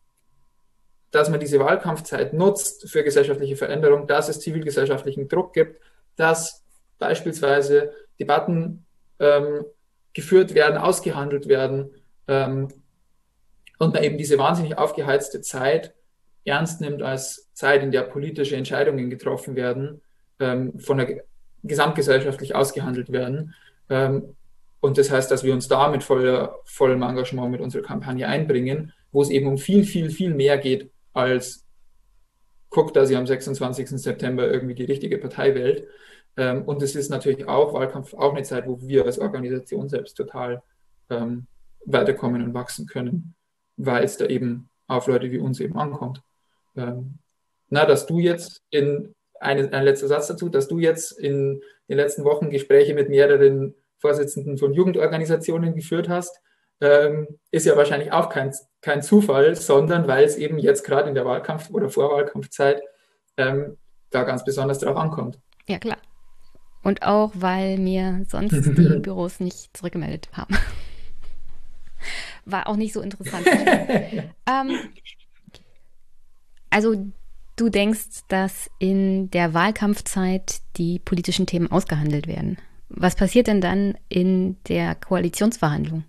dass 1.12 1.30
man 1.30 1.40
diese 1.40 1.60
Wahlkampfzeit 1.60 2.34
nutzt 2.34 2.90
für 2.90 3.04
gesellschaftliche 3.04 3.56
Veränderung, 3.56 4.06
dass 4.06 4.28
es 4.28 4.40
zivilgesellschaftlichen 4.40 5.28
Druck 5.28 5.54
gibt, 5.54 5.80
dass 6.18 6.64
beispielsweise 6.98 7.92
Debatten 8.20 8.84
ähm, 9.18 9.64
geführt 10.12 10.54
werden, 10.54 10.76
ausgehandelt 10.76 11.48
werden 11.48 11.90
ähm, 12.26 12.68
und 13.78 13.94
man 13.94 14.02
eben 14.02 14.18
diese 14.18 14.38
wahnsinnig 14.38 14.76
aufgeheizte 14.76 15.40
Zeit 15.40 15.94
ernst 16.44 16.80
nimmt 16.80 17.02
als 17.02 17.48
Zeit, 17.52 17.82
in 17.82 17.92
der 17.92 18.02
politische 18.02 18.56
Entscheidungen 18.56 19.10
getroffen 19.10 19.54
werden, 19.54 20.00
ähm, 20.40 20.78
von 20.78 20.98
der 20.98 21.22
gesamtgesellschaftlich 21.62 22.54
ausgehandelt 22.54 23.12
werden. 23.12 23.54
Ähm, 23.88 24.34
und 24.80 24.98
das 24.98 25.10
heißt, 25.10 25.30
dass 25.30 25.44
wir 25.44 25.52
uns 25.52 25.68
da 25.68 25.88
mit 25.88 26.02
voller, 26.02 26.56
vollem 26.64 27.02
Engagement 27.02 27.50
mit 27.50 27.60
unserer 27.60 27.82
Kampagne 27.82 28.26
einbringen, 28.26 28.92
wo 29.12 29.22
es 29.22 29.30
eben 29.30 29.46
um 29.46 29.58
viel, 29.58 29.84
viel, 29.84 30.10
viel 30.10 30.34
mehr 30.34 30.58
geht 30.58 30.90
als 31.12 31.64
guckt, 32.70 32.96
dass 32.96 33.10
ihr 33.10 33.18
am 33.18 33.26
26. 33.26 33.88
September 33.90 34.50
irgendwie 34.50 34.74
die 34.74 34.84
richtige 34.84 35.18
Partei 35.18 35.54
wählt. 35.54 35.86
Ähm, 36.38 36.62
und 36.62 36.80
es 36.82 36.94
ist 36.94 37.10
natürlich 37.10 37.48
auch 37.48 37.74
Wahlkampf, 37.74 38.14
auch 38.14 38.32
eine 38.32 38.44
Zeit, 38.44 38.66
wo 38.66 38.80
wir 38.80 39.04
als 39.04 39.18
Organisation 39.18 39.88
selbst 39.88 40.16
total 40.16 40.62
ähm, 41.10 41.48
weiterkommen 41.84 42.42
und 42.42 42.54
wachsen 42.54 42.86
können, 42.86 43.34
weil 43.76 44.04
es 44.04 44.16
da 44.16 44.26
eben 44.26 44.70
auf 44.86 45.08
Leute 45.08 45.32
wie 45.32 45.38
uns 45.38 45.58
eben 45.58 45.76
ankommt. 45.76 46.22
Ähm, 46.76 47.18
na, 47.70 47.84
dass 47.84 48.06
du 48.06 48.20
jetzt 48.20 48.62
in 48.70 49.14
eine, 49.40 49.72
ein 49.72 49.84
letzter 49.84 50.06
Satz 50.06 50.28
dazu, 50.28 50.48
dass 50.48 50.68
du 50.68 50.78
jetzt 50.78 51.12
in 51.12 51.60
den 51.88 51.96
letzten 51.96 52.24
Wochen 52.24 52.50
Gespräche 52.50 52.94
mit 52.94 53.08
mehreren 53.08 53.74
Vorsitzenden 53.98 54.58
von 54.58 54.72
Jugendorganisationen 54.72 55.74
geführt 55.74 56.08
hast, 56.08 56.40
ähm, 56.80 57.26
ist 57.50 57.66
ja 57.66 57.76
wahrscheinlich 57.76 58.12
auch 58.12 58.28
kein, 58.28 58.54
kein 58.80 59.02
Zufall, 59.02 59.56
sondern 59.56 60.06
weil 60.06 60.24
es 60.24 60.36
eben 60.36 60.58
jetzt 60.58 60.84
gerade 60.84 61.08
in 61.08 61.16
der 61.16 61.24
Wahlkampf- 61.24 61.70
oder 61.70 61.88
Vorwahlkampfzeit 61.88 62.80
ähm, 63.36 63.76
da 64.10 64.22
ganz 64.22 64.44
besonders 64.44 64.78
drauf 64.78 64.96
ankommt. 64.96 65.40
Ja, 65.66 65.78
klar. 65.78 65.98
Und 66.88 67.02
auch, 67.02 67.32
weil 67.34 67.76
mir 67.76 68.24
sonst 68.30 68.54
die 68.54 68.98
Büros 69.02 69.40
nicht 69.40 69.76
zurückgemeldet 69.76 70.30
haben. 70.32 70.56
War 72.46 72.66
auch 72.66 72.76
nicht 72.76 72.94
so 72.94 73.02
interessant. 73.02 73.46
ähm, 74.46 74.78
also 76.70 77.12
du 77.56 77.68
denkst, 77.68 78.22
dass 78.28 78.70
in 78.78 79.30
der 79.32 79.52
Wahlkampfzeit 79.52 80.62
die 80.78 80.98
politischen 80.98 81.44
Themen 81.44 81.70
ausgehandelt 81.70 82.26
werden. 82.26 82.56
Was 82.88 83.16
passiert 83.16 83.48
denn 83.48 83.60
dann 83.60 83.98
in 84.08 84.56
der 84.68 84.94
Koalitionsverhandlung? 84.94 86.04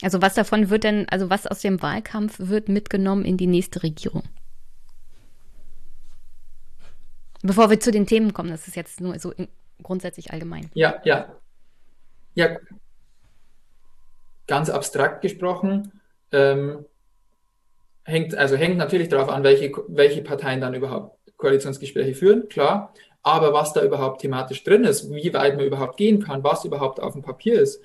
Also 0.00 0.22
was 0.22 0.32
davon 0.32 0.70
wird 0.70 0.84
denn, 0.84 1.06
also 1.10 1.28
was 1.28 1.46
aus 1.46 1.60
dem 1.60 1.82
Wahlkampf 1.82 2.36
wird 2.38 2.70
mitgenommen 2.70 3.26
in 3.26 3.36
die 3.36 3.46
nächste 3.46 3.82
Regierung? 3.82 4.22
Bevor 7.42 7.70
wir 7.70 7.80
zu 7.80 7.90
den 7.90 8.06
Themen 8.06 8.32
kommen, 8.32 8.50
das 8.50 8.66
ist 8.66 8.76
jetzt 8.76 9.00
nur 9.00 9.18
so 9.18 9.32
grundsätzlich 9.82 10.32
allgemein. 10.32 10.70
Ja, 10.74 11.00
ja. 11.04 11.36
Ja, 12.34 12.56
ganz 14.46 14.70
abstrakt 14.70 15.22
gesprochen, 15.22 16.00
ähm, 16.32 16.84
hängt, 18.04 18.34
also 18.34 18.56
hängt 18.56 18.76
natürlich 18.76 19.08
darauf 19.08 19.28
an, 19.28 19.44
welche, 19.44 19.72
welche 19.88 20.22
Parteien 20.22 20.60
dann 20.60 20.74
überhaupt 20.74 21.16
Koalitionsgespräche 21.36 22.14
führen, 22.14 22.48
klar. 22.48 22.92
Aber 23.22 23.52
was 23.52 23.72
da 23.72 23.82
überhaupt 23.82 24.20
thematisch 24.20 24.64
drin 24.64 24.84
ist, 24.84 25.12
wie 25.12 25.32
weit 25.34 25.56
man 25.56 25.66
überhaupt 25.66 25.96
gehen 25.96 26.22
kann, 26.22 26.42
was 26.42 26.64
überhaupt 26.64 27.00
auf 27.00 27.12
dem 27.12 27.22
Papier 27.22 27.60
ist, 27.60 27.80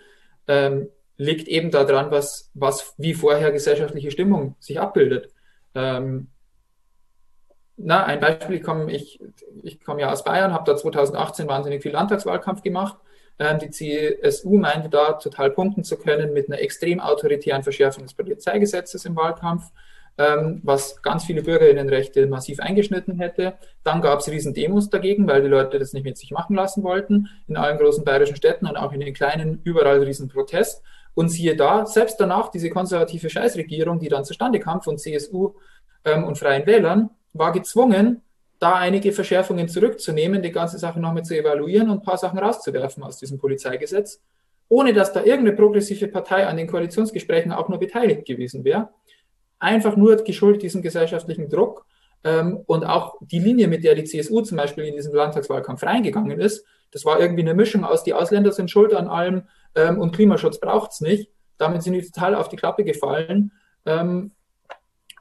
ähm, 0.48 0.90
liegt 1.18 1.48
eben 1.48 1.70
daran, 1.70 2.12
was, 2.12 2.50
was 2.54 2.94
wie 2.98 3.14
vorher 3.14 3.52
gesellschaftliche 3.52 4.12
Stimmung 4.12 4.56
sich 4.60 4.80
abbildet. 4.80 5.30
Ähm, 5.76 6.28
na, 7.86 8.06
ein 8.06 8.20
Beispiel, 8.20 8.58
ich 8.58 8.64
komme 8.64 8.92
ich, 8.92 9.20
ich 9.62 9.84
komm 9.84 10.00
ja 10.00 10.12
aus 10.12 10.24
Bayern, 10.24 10.54
habe 10.54 10.64
da 10.66 10.78
2018 10.78 11.48
wahnsinnig 11.48 11.82
viel 11.82 11.92
Landtagswahlkampf 11.92 12.62
gemacht. 12.62 12.98
Ähm, 13.40 13.60
die 13.60 13.70
CSU 13.70 14.58
meinte 14.58 14.90
da 14.90 15.14
total 15.14 15.52
punkten 15.52 15.84
zu 15.84 15.98
können 15.98 16.34
mit 16.34 16.48
einer 16.48 16.60
extrem 16.60 17.00
autoritären 17.00 17.64
Verschärfung 17.64 18.04
des 18.04 18.14
Polizeigesetzes 18.14 19.06
im 19.06 19.16
Wahlkampf, 19.16 19.72
ähm, 20.18 20.62
was 20.64 21.02
ganz 21.02 21.26
viele 21.26 21.42
Bürgerinnenrechte 21.42 22.28
massiv 22.28 22.60
eingeschnitten 22.60 23.18
hätte. 23.18 23.56
Dann 23.84 24.02
gab 24.02 24.20
es 24.20 24.30
riesen 24.30 24.54
Demos 24.54 24.90
dagegen, 24.90 25.28
weil 25.28 25.42
die 25.42 25.48
Leute 25.48 25.80
das 25.80 25.94
nicht 25.94 26.06
mit 26.06 26.18
sich 26.18 26.32
machen 26.32 26.56
lassen 26.56 26.84
wollten, 26.84 27.28
in 27.48 27.58
allen 27.58 27.78
großen 27.78 28.06
bayerischen 28.06 28.36
Städten 28.36 28.68
und 28.68 28.78
auch 28.78 28.94
in 28.94 29.00
den 29.00 29.14
kleinen 29.14 29.62
überall 29.64 30.02
riesen 30.04 30.30
Protest. 30.30 30.84
Und 31.16 31.30
siehe 31.30 31.56
da, 31.56 31.86
selbst 31.86 32.20
danach 32.20 32.50
diese 32.50 32.70
konservative 32.70 33.30
Scheißregierung, 33.30 34.00
die 34.00 34.10
dann 34.10 34.26
zustande 34.26 34.60
kam 34.60 34.82
von 34.82 34.98
CSU 34.98 35.54
ähm, 36.06 36.24
und 36.24 36.38
Freien 36.38 36.66
Wählern, 36.66 37.12
war 37.34 37.52
gezwungen, 37.52 38.22
da 38.60 38.76
einige 38.76 39.12
Verschärfungen 39.12 39.68
zurückzunehmen, 39.68 40.42
die 40.42 40.52
ganze 40.52 40.78
Sache 40.78 41.00
nochmal 41.00 41.24
zu 41.24 41.38
evaluieren 41.38 41.90
und 41.90 41.98
ein 42.00 42.04
paar 42.04 42.18
Sachen 42.18 42.40
rauszuwerfen 42.40 43.04
aus 43.04 43.18
diesem 43.18 43.38
Polizeigesetz, 43.38 44.22
ohne 44.70 44.94
dass 44.94 45.12
da 45.12 45.24
irgendeine 45.24 45.58
progressive 45.58 46.08
Partei 46.08 46.48
an 46.48 46.58
den 46.58 46.68
Koalitionsgesprächen 46.68 47.52
auch 47.52 47.68
nur 47.68 47.80
beteiligt 47.80 48.26
gewesen 48.26 48.64
wäre. 48.64 48.90
Einfach 49.60 49.98
nur 49.98 50.16
geschuldet 50.18 50.62
diesem 50.62 50.82
gesellschaftlichen 50.82 51.50
Druck 51.50 51.86
ähm, 52.24 52.62
und 52.66 52.86
auch 52.86 53.16
die 53.22 53.40
Linie, 53.40 53.68
mit 53.68 53.84
der 53.84 53.96
die 53.96 54.06
CSU 54.06 54.42
zum 54.42 54.58
Beispiel 54.58 54.86
in 54.86 54.96
diesen 54.96 55.14
Landtagswahlkampf 55.14 55.84
reingegangen 55.84 56.40
ist, 56.40 56.66
das 56.92 57.06
war 57.06 57.20
irgendwie 57.20 57.42
eine 57.42 57.56
Mischung 57.56 57.84
aus, 57.84 58.04
die 58.04 58.14
Ausländer 58.14 58.52
sind 58.52 58.70
schuld 58.70 58.94
an 58.94 59.08
allem 59.08 59.48
ähm, 59.76 60.00
und 60.00 60.16
Klimaschutz 60.16 60.60
braucht 60.60 60.92
es 60.92 61.02
nicht. 61.02 61.30
Damit 61.58 61.82
sind 61.82 61.94
die 61.94 62.02
total 62.04 62.36
auf 62.36 62.50
die 62.50 62.56
Klappe 62.56 62.84
gefallen. 62.84 63.52
Ähm, 63.86 64.32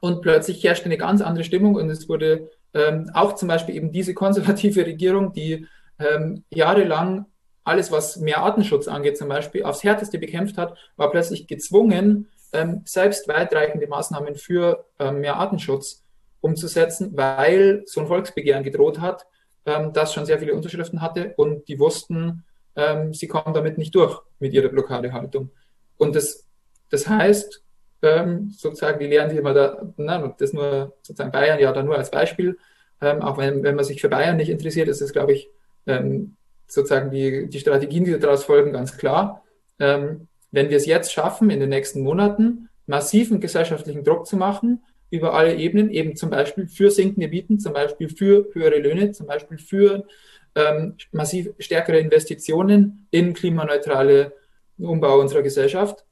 und 0.03 0.21
plötzlich 0.21 0.65
herrschte 0.65 0.87
eine 0.87 0.99
ganz 0.99 1.23
andere 1.23 1.45
Stimmung 1.45 1.77
und 1.77 1.89
es 1.89 2.09
wurde 2.09 2.51
ähm, 2.75 3.09
auch 3.15 3.37
zum 3.37 3.47
Beispiel 3.47 3.77
eben 3.77 3.93
diese 3.93 4.15
konservative 4.15 4.85
Regierung, 4.87 5.33
die 5.33 5.69
ähm, 6.01 6.43
jahrelang 6.51 7.27
alles, 7.63 7.93
was 7.93 8.17
mehr 8.17 8.39
Artenschutz 8.39 8.89
angeht, 8.89 9.17
zum 9.17 9.29
Beispiel 9.29 9.63
aufs 9.63 9.85
Härteste 9.85 10.19
bekämpft 10.19 10.59
hat, 10.59 10.77
war 10.97 11.13
plötzlich 11.13 11.47
gezwungen, 11.47 12.29
ähm, 12.53 12.83
selbst 12.85 13.29
weitreichende 13.29 13.87
Maßnahmen 13.87 14.35
für 14.35 14.85
ähm, 14.99 15.21
mehr 15.21 15.37
Artenschutz 15.37 16.03
umzusetzen, 16.41 17.17
weil 17.17 17.85
so 17.87 18.01
ein 18.01 18.09
Volksbegehren 18.09 18.65
gedroht 18.65 19.01
hat, 19.01 19.25
ähm, 19.67 19.93
das 19.93 20.13
schon 20.13 20.27
sehr 20.27 20.41
viele 20.41 20.55
Unterschriften 20.55 21.01
hatte 21.01 21.35
und 21.37 21.69
die 21.69 21.79
wussten, 21.79 22.45
ähm, 22.75 23.15
sie 23.15 23.29
kommen 23.29 23.55
damit 23.55 23.79
nicht 23.79 23.95
durch 23.95 24.21
mit 24.41 24.53
ihrer 24.53 24.69
Blockadehaltung. 24.69 25.53
Und 25.97 26.17
das, 26.17 26.49
das 26.91 27.07
heißt, 27.07 27.63
ähm, 28.03 28.51
sozusagen, 28.51 28.99
die 28.99 29.07
lernen 29.07 29.31
die 29.31 29.39
immer 29.39 29.55
da, 29.55 29.81
na, 29.97 30.35
das 30.39 30.53
nur 30.53 30.95
sozusagen 31.03 31.33
Bayern 31.33 31.61
ja 31.61 31.73
da 31.73 31.83
nur 31.83 31.97
als 31.97 32.11
Beispiel, 32.11 32.59
ähm, 33.01 33.23
auch 33.23 33.39
wenn, 33.39 33.63
wenn 33.63 33.75
man 33.75 33.85
sich 33.85 34.01
für 34.01 34.09
Bayern 34.09 34.37
nicht 34.37 34.51
interessiert, 34.51 34.89
ist 34.89 35.01
es, 35.01 35.13
glaube 35.13 35.33
ich, 35.33 35.51
ähm, 35.87 36.37
sozusagen 36.67 37.11
die, 37.11 37.49
die 37.49 37.61
Strategien, 37.61 38.05
die 38.05 38.19
daraus 38.19 38.45
folgen, 38.45 38.73
ganz 38.73 38.97
klar. 38.97 39.45
Ähm, 39.79 40.29
wenn 40.51 40.71
wir 40.71 40.77
es 40.77 40.87
jetzt 40.87 41.13
schaffen, 41.13 41.51
in 41.51 41.61
den 41.61 41.69
nächsten 41.69 42.03
Monaten 42.03 42.69
massiven 42.87 43.41
gesellschaftlichen 43.41 44.05
Druck 44.05 44.27
zu 44.27 44.37
machen, 44.37 44.83
über 45.11 45.35
alle 45.35 45.57
Ebenen, 45.57 45.91
eben 45.91 46.17
zum 46.17 46.31
Beispiel 46.31 46.69
für 46.69 46.91
sinkende 46.91 47.29
Mieten, 47.29 47.59
zum 47.59 47.75
Beispiel 47.75 48.09
für 48.09 48.49
höhere 48.53 48.79
Löhne, 48.79 49.13
zum 49.13 49.27
Beispiel 49.27 49.59
für 49.59 50.07
ähm, 50.55 50.97
massiv 51.13 51.51
stärkere 51.59 51.99
Investitionen 51.99 53.07
in 53.11 53.35
klimaneutrale 53.35 54.33
Umbau 54.79 55.21
unserer 55.21 55.43
Gesellschaft, 55.43 56.05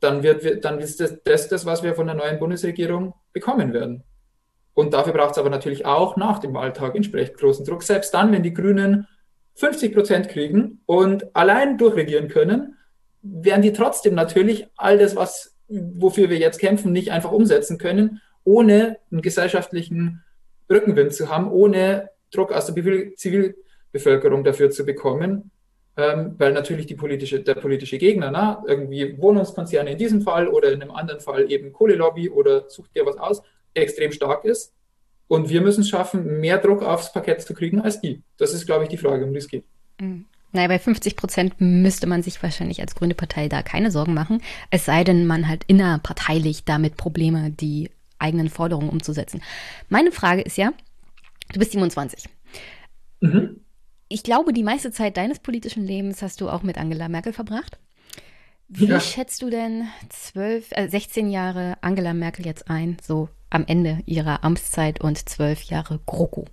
dann, 0.00 0.22
wird, 0.22 0.64
dann 0.64 0.78
ist 0.78 1.00
das, 1.00 1.22
das 1.22 1.48
das, 1.48 1.66
was 1.66 1.82
wir 1.82 1.94
von 1.94 2.06
der 2.06 2.16
neuen 2.16 2.38
Bundesregierung 2.38 3.14
bekommen 3.32 3.72
werden. 3.72 4.02
Und 4.74 4.94
dafür 4.94 5.12
braucht 5.12 5.32
es 5.32 5.38
aber 5.38 5.50
natürlich 5.50 5.84
auch 5.84 6.16
nach 6.16 6.38
dem 6.38 6.54
Wahltag 6.54 6.94
entsprechend 6.94 7.36
großen 7.38 7.64
Druck. 7.64 7.82
Selbst 7.82 8.14
dann, 8.14 8.32
wenn 8.32 8.42
die 8.42 8.54
Grünen 8.54 9.06
50 9.54 9.94
Prozent 9.94 10.28
kriegen 10.28 10.80
und 10.86 11.34
allein 11.36 11.76
durchregieren 11.76 12.28
können, 12.28 12.76
werden 13.22 13.62
die 13.62 13.72
trotzdem 13.72 14.14
natürlich 14.14 14.68
all 14.76 14.96
das, 14.96 15.16
was, 15.16 15.56
wofür 15.68 16.30
wir 16.30 16.38
jetzt 16.38 16.58
kämpfen, 16.58 16.92
nicht 16.92 17.12
einfach 17.12 17.32
umsetzen 17.32 17.76
können, 17.76 18.20
ohne 18.44 18.98
einen 19.10 19.20
gesellschaftlichen 19.20 20.24
Rückenwind 20.70 21.12
zu 21.12 21.28
haben, 21.28 21.50
ohne 21.50 22.08
Druck 22.30 22.52
aus 22.52 22.66
der 22.66 23.14
Zivilbevölkerung 23.16 24.44
dafür 24.44 24.70
zu 24.70 24.86
bekommen 24.86 25.50
ähm, 25.96 26.34
weil 26.38 26.52
natürlich 26.52 26.86
die 26.86 26.94
politische, 26.94 27.40
der 27.40 27.54
politische 27.54 27.98
Gegner, 27.98 28.30
na, 28.30 28.62
irgendwie 28.66 29.20
Wohnungskonzerne 29.20 29.92
in 29.92 29.98
diesem 29.98 30.22
Fall 30.22 30.48
oder 30.48 30.72
in 30.72 30.80
einem 30.80 30.92
anderen 30.92 31.20
Fall 31.20 31.50
eben 31.50 31.72
Kohlelobby 31.72 32.30
oder 32.30 32.68
sucht 32.68 32.94
dir 32.94 33.06
was 33.06 33.16
aus, 33.16 33.42
extrem 33.74 34.12
stark 34.12 34.44
ist. 34.44 34.72
Und 35.28 35.48
wir 35.48 35.60
müssen 35.60 35.82
es 35.82 35.88
schaffen, 35.88 36.40
mehr 36.40 36.58
Druck 36.58 36.82
aufs 36.82 37.12
Parkett 37.12 37.42
zu 37.42 37.54
kriegen 37.54 37.80
als 37.80 38.00
die. 38.00 38.22
Das 38.36 38.52
ist, 38.52 38.66
glaube 38.66 38.84
ich, 38.84 38.88
die 38.88 38.96
Frage, 38.96 39.24
um 39.24 39.32
die 39.32 39.38
es 39.38 39.48
geht. 39.48 39.64
Mhm. 40.00 40.26
Naja, 40.52 40.66
bei 40.66 40.80
50 40.80 41.14
Prozent 41.14 41.54
müsste 41.60 42.08
man 42.08 42.24
sich 42.24 42.42
wahrscheinlich 42.42 42.80
als 42.80 42.96
grüne 42.96 43.14
Partei 43.14 43.48
da 43.48 43.62
keine 43.62 43.92
Sorgen 43.92 44.14
machen. 44.14 44.42
Es 44.70 44.84
sei 44.84 45.04
denn, 45.04 45.26
man 45.26 45.46
hat 45.46 45.62
innerparteilich 45.68 46.64
damit 46.64 46.96
Probleme, 46.96 47.50
die 47.50 47.90
eigenen 48.18 48.48
Forderungen 48.48 48.88
umzusetzen. 48.88 49.42
Meine 49.88 50.10
Frage 50.10 50.42
ist 50.42 50.56
ja, 50.56 50.72
du 51.52 51.60
bist 51.60 51.72
27. 51.72 52.24
Mhm 53.20 53.59
ich 54.10 54.24
glaube, 54.24 54.52
die 54.52 54.64
meiste 54.64 54.90
Zeit 54.90 55.16
deines 55.16 55.38
politischen 55.38 55.84
Lebens 55.84 56.20
hast 56.20 56.40
du 56.40 56.50
auch 56.50 56.62
mit 56.62 56.76
Angela 56.76 57.08
Merkel 57.08 57.32
verbracht. 57.32 57.78
Wie 58.68 58.86
ja. 58.86 59.00
schätzt 59.00 59.40
du 59.40 59.50
denn 59.50 59.86
12, 60.08 60.72
äh, 60.72 60.88
16 60.88 61.30
Jahre 61.30 61.76
Angela 61.80 62.12
Merkel 62.12 62.44
jetzt 62.44 62.68
ein, 62.68 62.96
so 63.00 63.28
am 63.50 63.64
Ende 63.66 64.00
ihrer 64.06 64.44
Amtszeit 64.44 65.00
und 65.00 65.16
12 65.28 65.62
Jahre 65.62 66.00
GroKo? 66.06 66.44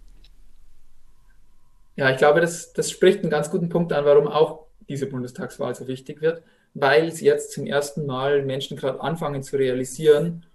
Ja, 1.96 2.12
ich 2.12 2.18
glaube, 2.18 2.42
das, 2.42 2.74
das 2.74 2.92
spricht 2.92 3.22
einen 3.22 3.32
ganz 3.32 3.50
guten 3.50 3.70
Punkt 3.70 3.92
an, 3.92 4.06
warum 4.06 4.28
auch 4.28 4.68
diese 4.88 5.08
Bundestagswahl 5.08 5.74
so 5.74 5.88
wichtig 5.88 6.22
wird, 6.22 6.44
weil 6.76 7.08
es 7.08 7.22
jetzt 7.22 7.52
zum 7.52 7.66
ersten 7.66 8.06
Mal 8.06 8.46
Menschen 8.46 8.78
gerade 8.78 9.02
anfangen 9.02 9.42
zu 9.42 9.58
realisieren, 9.58 10.46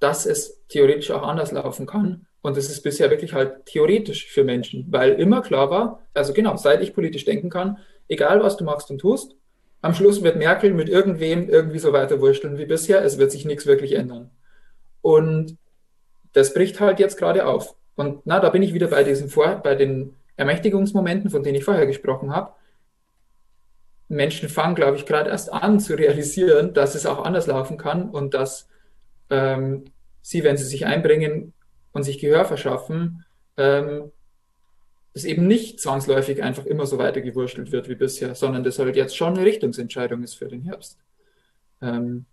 dass 0.00 0.26
es 0.26 0.66
theoretisch 0.68 1.10
auch 1.10 1.22
anders 1.22 1.50
laufen 1.50 1.86
kann. 1.86 2.26
Und 2.42 2.56
das 2.56 2.70
ist 2.70 2.82
bisher 2.82 3.10
wirklich 3.10 3.32
halt 3.32 3.66
theoretisch 3.66 4.26
für 4.28 4.44
Menschen, 4.44 4.86
weil 4.90 5.14
immer 5.14 5.42
klar 5.42 5.70
war, 5.70 6.02
also 6.14 6.32
genau, 6.32 6.56
seit 6.56 6.80
ich 6.82 6.94
politisch 6.94 7.24
denken 7.24 7.50
kann, 7.50 7.78
egal 8.08 8.42
was 8.42 8.56
du 8.56 8.64
machst 8.64 8.90
und 8.90 8.98
tust, 8.98 9.34
am 9.82 9.94
Schluss 9.94 10.22
wird 10.22 10.36
Merkel 10.36 10.72
mit 10.72 10.88
irgendwem 10.88 11.48
irgendwie 11.48 11.78
so 11.78 11.92
weiter 11.92 12.20
wursteln 12.20 12.58
wie 12.58 12.66
bisher. 12.66 13.04
Es 13.04 13.18
wird 13.18 13.30
sich 13.30 13.44
nichts 13.44 13.66
wirklich 13.66 13.92
ändern. 13.92 14.30
Und 15.00 15.56
das 16.32 16.54
bricht 16.54 16.80
halt 16.80 16.98
jetzt 16.98 17.18
gerade 17.18 17.46
auf. 17.46 17.74
Und 17.94 18.22
na, 18.24 18.40
da 18.40 18.50
bin 18.50 18.62
ich 18.62 18.74
wieder 18.74 18.88
bei 18.88 19.04
diesen 19.04 19.28
Vor 19.28 19.60
bei 19.62 19.74
den 19.74 20.16
Ermächtigungsmomenten, 20.36 21.30
von 21.30 21.42
denen 21.42 21.56
ich 21.56 21.64
vorher 21.64 21.86
gesprochen 21.86 22.34
habe. 22.34 22.52
Menschen 24.08 24.48
fangen, 24.48 24.74
glaube 24.74 24.96
ich, 24.96 25.06
gerade 25.06 25.30
erst 25.30 25.52
an 25.52 25.80
zu 25.80 25.94
realisieren, 25.94 26.74
dass 26.74 26.94
es 26.94 27.06
auch 27.06 27.24
anders 27.24 27.46
laufen 27.46 27.76
kann 27.76 28.10
und 28.10 28.34
dass 28.34 28.68
ähm, 29.30 29.84
sie, 30.20 30.44
wenn 30.44 30.56
sie 30.56 30.64
sich 30.64 30.86
einbringen 30.86 31.52
und 31.96 32.02
sich 32.02 32.18
Gehör 32.18 32.44
verschaffen, 32.44 33.24
ähm, 33.56 34.12
es 35.14 35.24
eben 35.24 35.46
nicht 35.46 35.80
zwangsläufig 35.80 36.42
einfach 36.42 36.66
immer 36.66 36.84
so 36.84 36.98
weitergewurschtelt 36.98 37.72
wird 37.72 37.88
wie 37.88 37.94
bisher, 37.94 38.34
sondern 38.34 38.64
das 38.64 38.78
halt 38.78 38.96
jetzt 38.96 39.16
schon 39.16 39.34
eine 39.34 39.46
Richtungsentscheidung 39.46 40.22
ist 40.22 40.34
für 40.34 40.46
den 40.46 40.60
Herbst. 40.60 40.98
Ähm, 41.80 42.26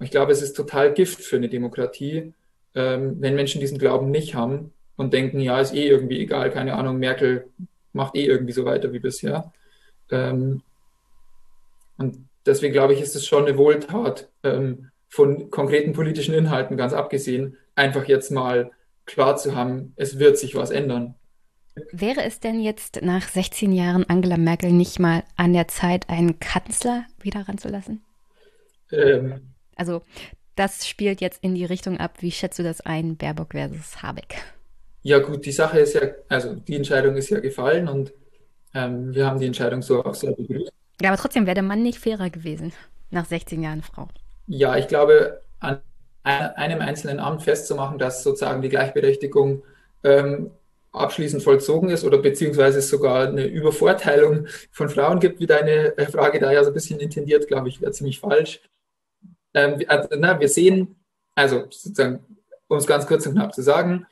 ich 0.00 0.10
glaube, 0.10 0.32
es 0.32 0.42
ist 0.42 0.52
total 0.52 0.92
Gift 0.92 1.22
für 1.22 1.36
eine 1.36 1.48
Demokratie, 1.48 2.34
ähm, 2.74 3.16
wenn 3.18 3.36
Menschen 3.36 3.58
diesen 3.58 3.78
Glauben 3.78 4.10
nicht 4.10 4.34
haben 4.34 4.74
und 4.96 5.14
denken, 5.14 5.40
ja, 5.40 5.58
ist 5.62 5.72
eh 5.72 5.88
irgendwie 5.88 6.20
egal, 6.20 6.50
keine 6.50 6.74
Ahnung, 6.74 6.98
Merkel 6.98 7.46
macht 7.94 8.16
eh 8.16 8.26
irgendwie 8.26 8.52
so 8.52 8.66
weiter 8.66 8.92
wie 8.92 8.98
bisher. 8.98 9.50
Ähm, 10.10 10.60
und 11.96 12.18
deswegen 12.44 12.74
glaube 12.74 12.92
ich, 12.92 13.00
ist 13.00 13.16
es 13.16 13.26
schon 13.26 13.46
eine 13.46 13.56
Wohltat, 13.56 14.28
ähm, 14.42 14.90
von 15.08 15.50
konkreten 15.50 15.94
politischen 15.94 16.34
Inhalten 16.34 16.76
ganz 16.76 16.92
abgesehen, 16.92 17.56
einfach 17.76 18.04
jetzt 18.04 18.30
mal 18.30 18.72
klar 19.06 19.36
zu 19.36 19.56
haben, 19.56 19.92
es 19.96 20.18
wird 20.18 20.38
sich 20.38 20.54
was 20.54 20.70
ändern. 20.70 21.14
Wäre 21.92 22.22
es 22.22 22.40
denn 22.40 22.60
jetzt 22.60 23.02
nach 23.02 23.28
16 23.28 23.72
Jahren 23.72 24.04
Angela 24.08 24.38
Merkel 24.38 24.72
nicht 24.72 24.98
mal 24.98 25.24
an 25.36 25.52
der 25.52 25.68
Zeit, 25.68 26.08
einen 26.08 26.40
Kanzler 26.40 27.04
wieder 27.20 27.46
ranzulassen? 27.48 28.02
Ähm, 28.90 29.54
also, 29.76 30.02
das 30.54 30.88
spielt 30.88 31.20
jetzt 31.20 31.42
in 31.42 31.54
die 31.54 31.66
Richtung 31.66 31.98
ab. 31.98 32.14
Wie 32.20 32.30
schätzt 32.30 32.58
du 32.58 32.62
das 32.62 32.80
ein, 32.80 33.16
Baerbock 33.16 33.52
versus 33.52 34.02
Habeck? 34.02 34.36
Ja, 35.02 35.18
gut, 35.18 35.44
die 35.44 35.52
Sache 35.52 35.78
ist 35.80 35.94
ja, 35.94 36.00
also 36.28 36.54
die 36.54 36.76
Entscheidung 36.76 37.16
ist 37.16 37.28
ja 37.28 37.40
gefallen 37.40 37.88
und 37.88 38.12
ähm, 38.74 39.14
wir 39.14 39.26
haben 39.26 39.38
die 39.38 39.46
Entscheidung 39.46 39.82
so 39.82 40.02
auch 40.02 40.14
sehr 40.14 40.32
begrüßt. 40.32 40.72
Ja, 41.00 41.10
aber 41.10 41.18
trotzdem 41.18 41.46
wäre 41.46 41.54
der 41.54 41.62
Mann 41.62 41.82
nicht 41.82 41.98
fairer 41.98 42.30
gewesen, 42.30 42.72
nach 43.10 43.26
16 43.26 43.62
Jahren 43.62 43.82
Frau. 43.82 44.08
Ja, 44.46 44.76
ich 44.76 44.88
glaube, 44.88 45.42
an 45.60 45.80
einem 46.26 46.80
einzelnen 46.80 47.20
Amt 47.20 47.42
festzumachen, 47.42 47.98
dass 47.98 48.22
sozusagen 48.22 48.60
die 48.60 48.68
Gleichberechtigung 48.68 49.62
ähm, 50.02 50.50
abschließend 50.92 51.42
vollzogen 51.42 51.90
ist 51.90 52.04
oder 52.04 52.18
beziehungsweise 52.18 52.80
sogar 52.80 53.28
eine 53.28 53.44
Übervorteilung 53.44 54.46
von 54.72 54.88
Frauen 54.88 55.20
gibt, 55.20 55.40
wie 55.40 55.46
deine 55.46 55.96
äh, 55.96 56.06
Frage 56.06 56.40
da 56.40 56.50
ja 56.52 56.64
so 56.64 56.70
ein 56.70 56.74
bisschen 56.74 56.98
intendiert, 56.98 57.46
glaube 57.46 57.68
ich, 57.68 57.80
wäre 57.80 57.92
ziemlich 57.92 58.18
falsch. 58.18 58.60
Ähm, 59.54 59.82
also, 59.86 60.08
na, 60.18 60.40
wir 60.40 60.48
sehen, 60.48 60.96
also 61.34 61.66
sozusagen, 61.70 62.24
um 62.68 62.78
es 62.78 62.86
ganz 62.86 63.06
kurz 63.06 63.26
und 63.26 63.34
knapp 63.34 63.54
zu 63.54 63.62
sagen, 63.62 64.06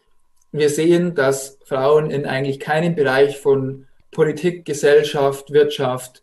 wir 0.53 0.69
sehen, 0.69 1.17
dass 1.17 1.59
Frauen 1.65 2.11
in 2.11 2.27
eigentlich 2.27 2.61
keinem 2.61 2.95
Bereich 2.95 3.41
von 3.41 3.89
Politik, 4.13 4.65
Gesellschaft, 4.65 5.53
Wirtschaft 5.53 6.23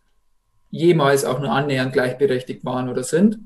jemals 0.69 1.25
auch 1.25 1.39
nur 1.39 1.51
annähernd 1.51 1.91
gleichberechtigt 1.91 2.63
waren 2.63 2.87
oder 2.87 3.03
sind. 3.03 3.39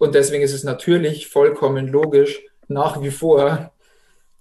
Und 0.00 0.14
deswegen 0.14 0.42
ist 0.42 0.54
es 0.54 0.64
natürlich 0.64 1.28
vollkommen 1.28 1.86
logisch, 1.86 2.40
nach 2.68 3.02
wie 3.02 3.10
vor 3.10 3.70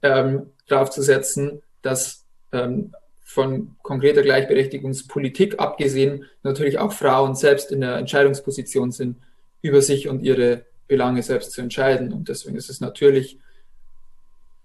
ähm, 0.01 0.51
darauf 0.69 0.89
zu 0.89 1.01
setzen, 1.01 1.61
dass 1.81 2.23
ähm, 2.53 2.93
von 3.25 3.75
konkreter 3.81 4.21
Gleichberechtigungspolitik 4.21 5.59
abgesehen 5.59 6.23
natürlich 6.43 6.79
auch 6.79 6.93
Frauen 6.93 7.35
selbst 7.35 7.73
in 7.73 7.81
der 7.81 7.97
Entscheidungsposition 7.97 8.93
sind, 8.93 9.17
über 9.61 9.81
sich 9.81 10.07
und 10.07 10.21
ihre 10.21 10.63
Belange 10.87 11.23
selbst 11.23 11.51
zu 11.51 11.59
entscheiden. 11.59 12.13
Und 12.13 12.29
deswegen 12.29 12.55
ist 12.55 12.69
es 12.69 12.79
natürlich 12.79 13.37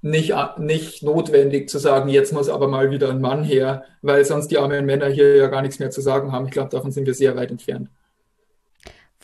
nicht, 0.00 0.32
nicht 0.58 1.02
notwendig 1.02 1.68
zu 1.68 1.78
sagen, 1.78 2.08
jetzt 2.08 2.32
muss 2.32 2.48
aber 2.48 2.68
mal 2.68 2.92
wieder 2.92 3.10
ein 3.10 3.20
Mann 3.20 3.42
her, 3.42 3.82
weil 4.00 4.24
sonst 4.24 4.46
die 4.52 4.58
armen 4.58 4.86
Männer 4.86 5.08
hier 5.08 5.34
ja 5.34 5.48
gar 5.48 5.62
nichts 5.62 5.80
mehr 5.80 5.90
zu 5.90 6.00
sagen 6.00 6.30
haben. 6.30 6.46
Ich 6.46 6.52
glaube, 6.52 6.70
davon 6.70 6.92
sind 6.92 7.04
wir 7.04 7.14
sehr 7.14 7.34
weit 7.34 7.50
entfernt. 7.50 7.88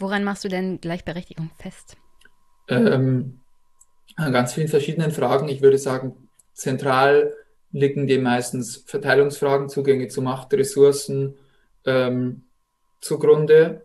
Woran 0.00 0.24
machst 0.24 0.44
du 0.44 0.48
denn 0.48 0.80
Gleichberechtigung 0.80 1.50
fest? 1.58 1.98
Ähm, 2.68 3.40
an 4.16 4.32
ganz 4.32 4.54
vielen 4.54 4.68
verschiedenen 4.68 5.12
Fragen. 5.12 5.48
Ich 5.48 5.60
würde 5.60 5.76
sagen, 5.76 6.28
zentral 6.54 7.34
liegen 7.70 8.06
dem 8.06 8.22
meistens 8.22 8.82
Verteilungsfragen, 8.86 9.68
Zugänge 9.68 10.08
zu 10.08 10.22
Macht, 10.22 10.54
Ressourcen 10.54 11.36
ähm, 11.84 12.44
zugrunde, 13.00 13.84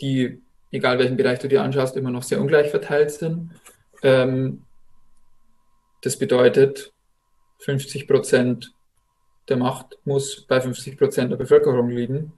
die, 0.00 0.42
egal 0.72 0.98
welchen 0.98 1.16
Bereich 1.16 1.38
du 1.38 1.48
dir 1.48 1.62
anschaust, 1.62 1.96
immer 1.96 2.10
noch 2.10 2.24
sehr 2.24 2.40
ungleich 2.40 2.70
verteilt 2.70 3.12
sind. 3.12 3.52
Ähm, 4.02 4.64
das 6.02 6.18
bedeutet, 6.18 6.92
50 7.60 8.08
Prozent 8.08 8.72
der 9.48 9.56
Macht 9.56 9.98
muss 10.04 10.44
bei 10.46 10.60
50 10.60 10.98
Prozent 10.98 11.30
der 11.30 11.36
Bevölkerung 11.36 11.90
liegen. 11.90 12.32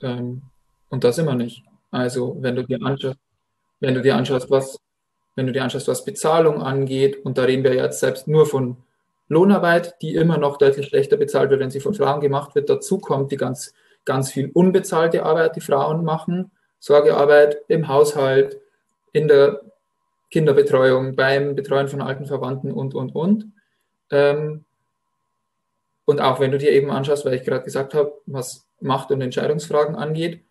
Ähm, 0.00 0.42
und 0.88 1.02
das 1.02 1.18
immer 1.18 1.34
nicht. 1.34 1.64
Also, 1.92 2.36
wenn 2.40 2.56
du 2.56 2.64
dir 2.64 2.82
anschaust, 2.82 3.18
wenn 3.80 3.94
du 3.94 4.02
dir 4.02 4.16
anschaust, 4.16 4.50
was, 4.50 4.80
wenn 5.36 5.46
du 5.46 5.52
dir 5.52 5.62
anschaust, 5.62 5.86
was 5.86 6.04
Bezahlung 6.04 6.62
angeht, 6.62 7.24
und 7.24 7.38
da 7.38 7.44
reden 7.44 7.62
wir 7.62 7.74
jetzt 7.74 8.00
selbst 8.00 8.26
nur 8.26 8.46
von 8.46 8.78
Lohnarbeit, 9.28 10.00
die 10.02 10.14
immer 10.14 10.38
noch 10.38 10.56
deutlich 10.56 10.86
schlechter 10.86 11.16
bezahlt 11.16 11.50
wird, 11.50 11.60
wenn 11.60 11.70
sie 11.70 11.80
von 11.80 11.94
Frauen 11.94 12.20
gemacht 12.20 12.54
wird. 12.54 12.68
Dazu 12.68 12.98
kommt 12.98 13.30
die 13.30 13.36
ganz, 13.36 13.74
ganz 14.04 14.30
viel 14.30 14.50
unbezahlte 14.52 15.24
Arbeit, 15.24 15.54
die 15.56 15.60
Frauen 15.60 16.04
machen. 16.04 16.50
Sorgearbeit 16.78 17.58
im 17.68 17.88
Haushalt, 17.88 18.60
in 19.12 19.28
der 19.28 19.60
Kinderbetreuung, 20.30 21.14
beim 21.14 21.54
Betreuen 21.54 21.88
von 21.88 22.00
alten 22.00 22.26
Verwandten 22.26 22.72
und, 22.72 22.94
und, 22.94 23.14
und. 23.14 23.52
Ähm, 24.10 24.64
und 26.04 26.20
auch 26.20 26.40
wenn 26.40 26.50
du 26.50 26.58
dir 26.58 26.72
eben 26.72 26.90
anschaust, 26.90 27.24
weil 27.24 27.34
ich 27.34 27.44
gerade 27.44 27.64
gesagt 27.64 27.94
habe, 27.94 28.12
was 28.26 28.66
Macht- 28.80 29.10
und 29.12 29.20
Entscheidungsfragen 29.20 29.94
angeht, 29.94 30.42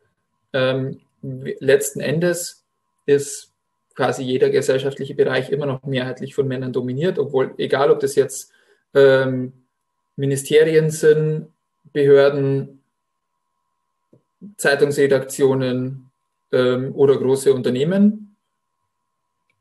ähm, 0.54 1.02
letzten 1.22 2.00
Endes 2.00 2.66
ist 3.06 3.52
quasi 3.96 4.24
jeder 4.24 4.50
gesellschaftliche 4.50 5.16
Bereich 5.16 5.50
immer 5.50 5.66
noch 5.66 5.84
mehrheitlich 5.84 6.34
von 6.34 6.48
Männern 6.48 6.74
dominiert, 6.74 7.20
obwohl 7.20 7.54
egal 7.58 7.92
ob 7.92 8.00
das 8.00 8.16
jetzt 8.16 8.52
ähm, 8.94 9.54
Ministerien 10.16 10.90
sind, 10.90 11.48
Behörden, 11.94 12.84
Zeitungsredaktionen 14.58 16.10
ähm, 16.52 16.96
oder 16.96 17.18
große 17.18 17.54
Unternehmen. 17.54 18.36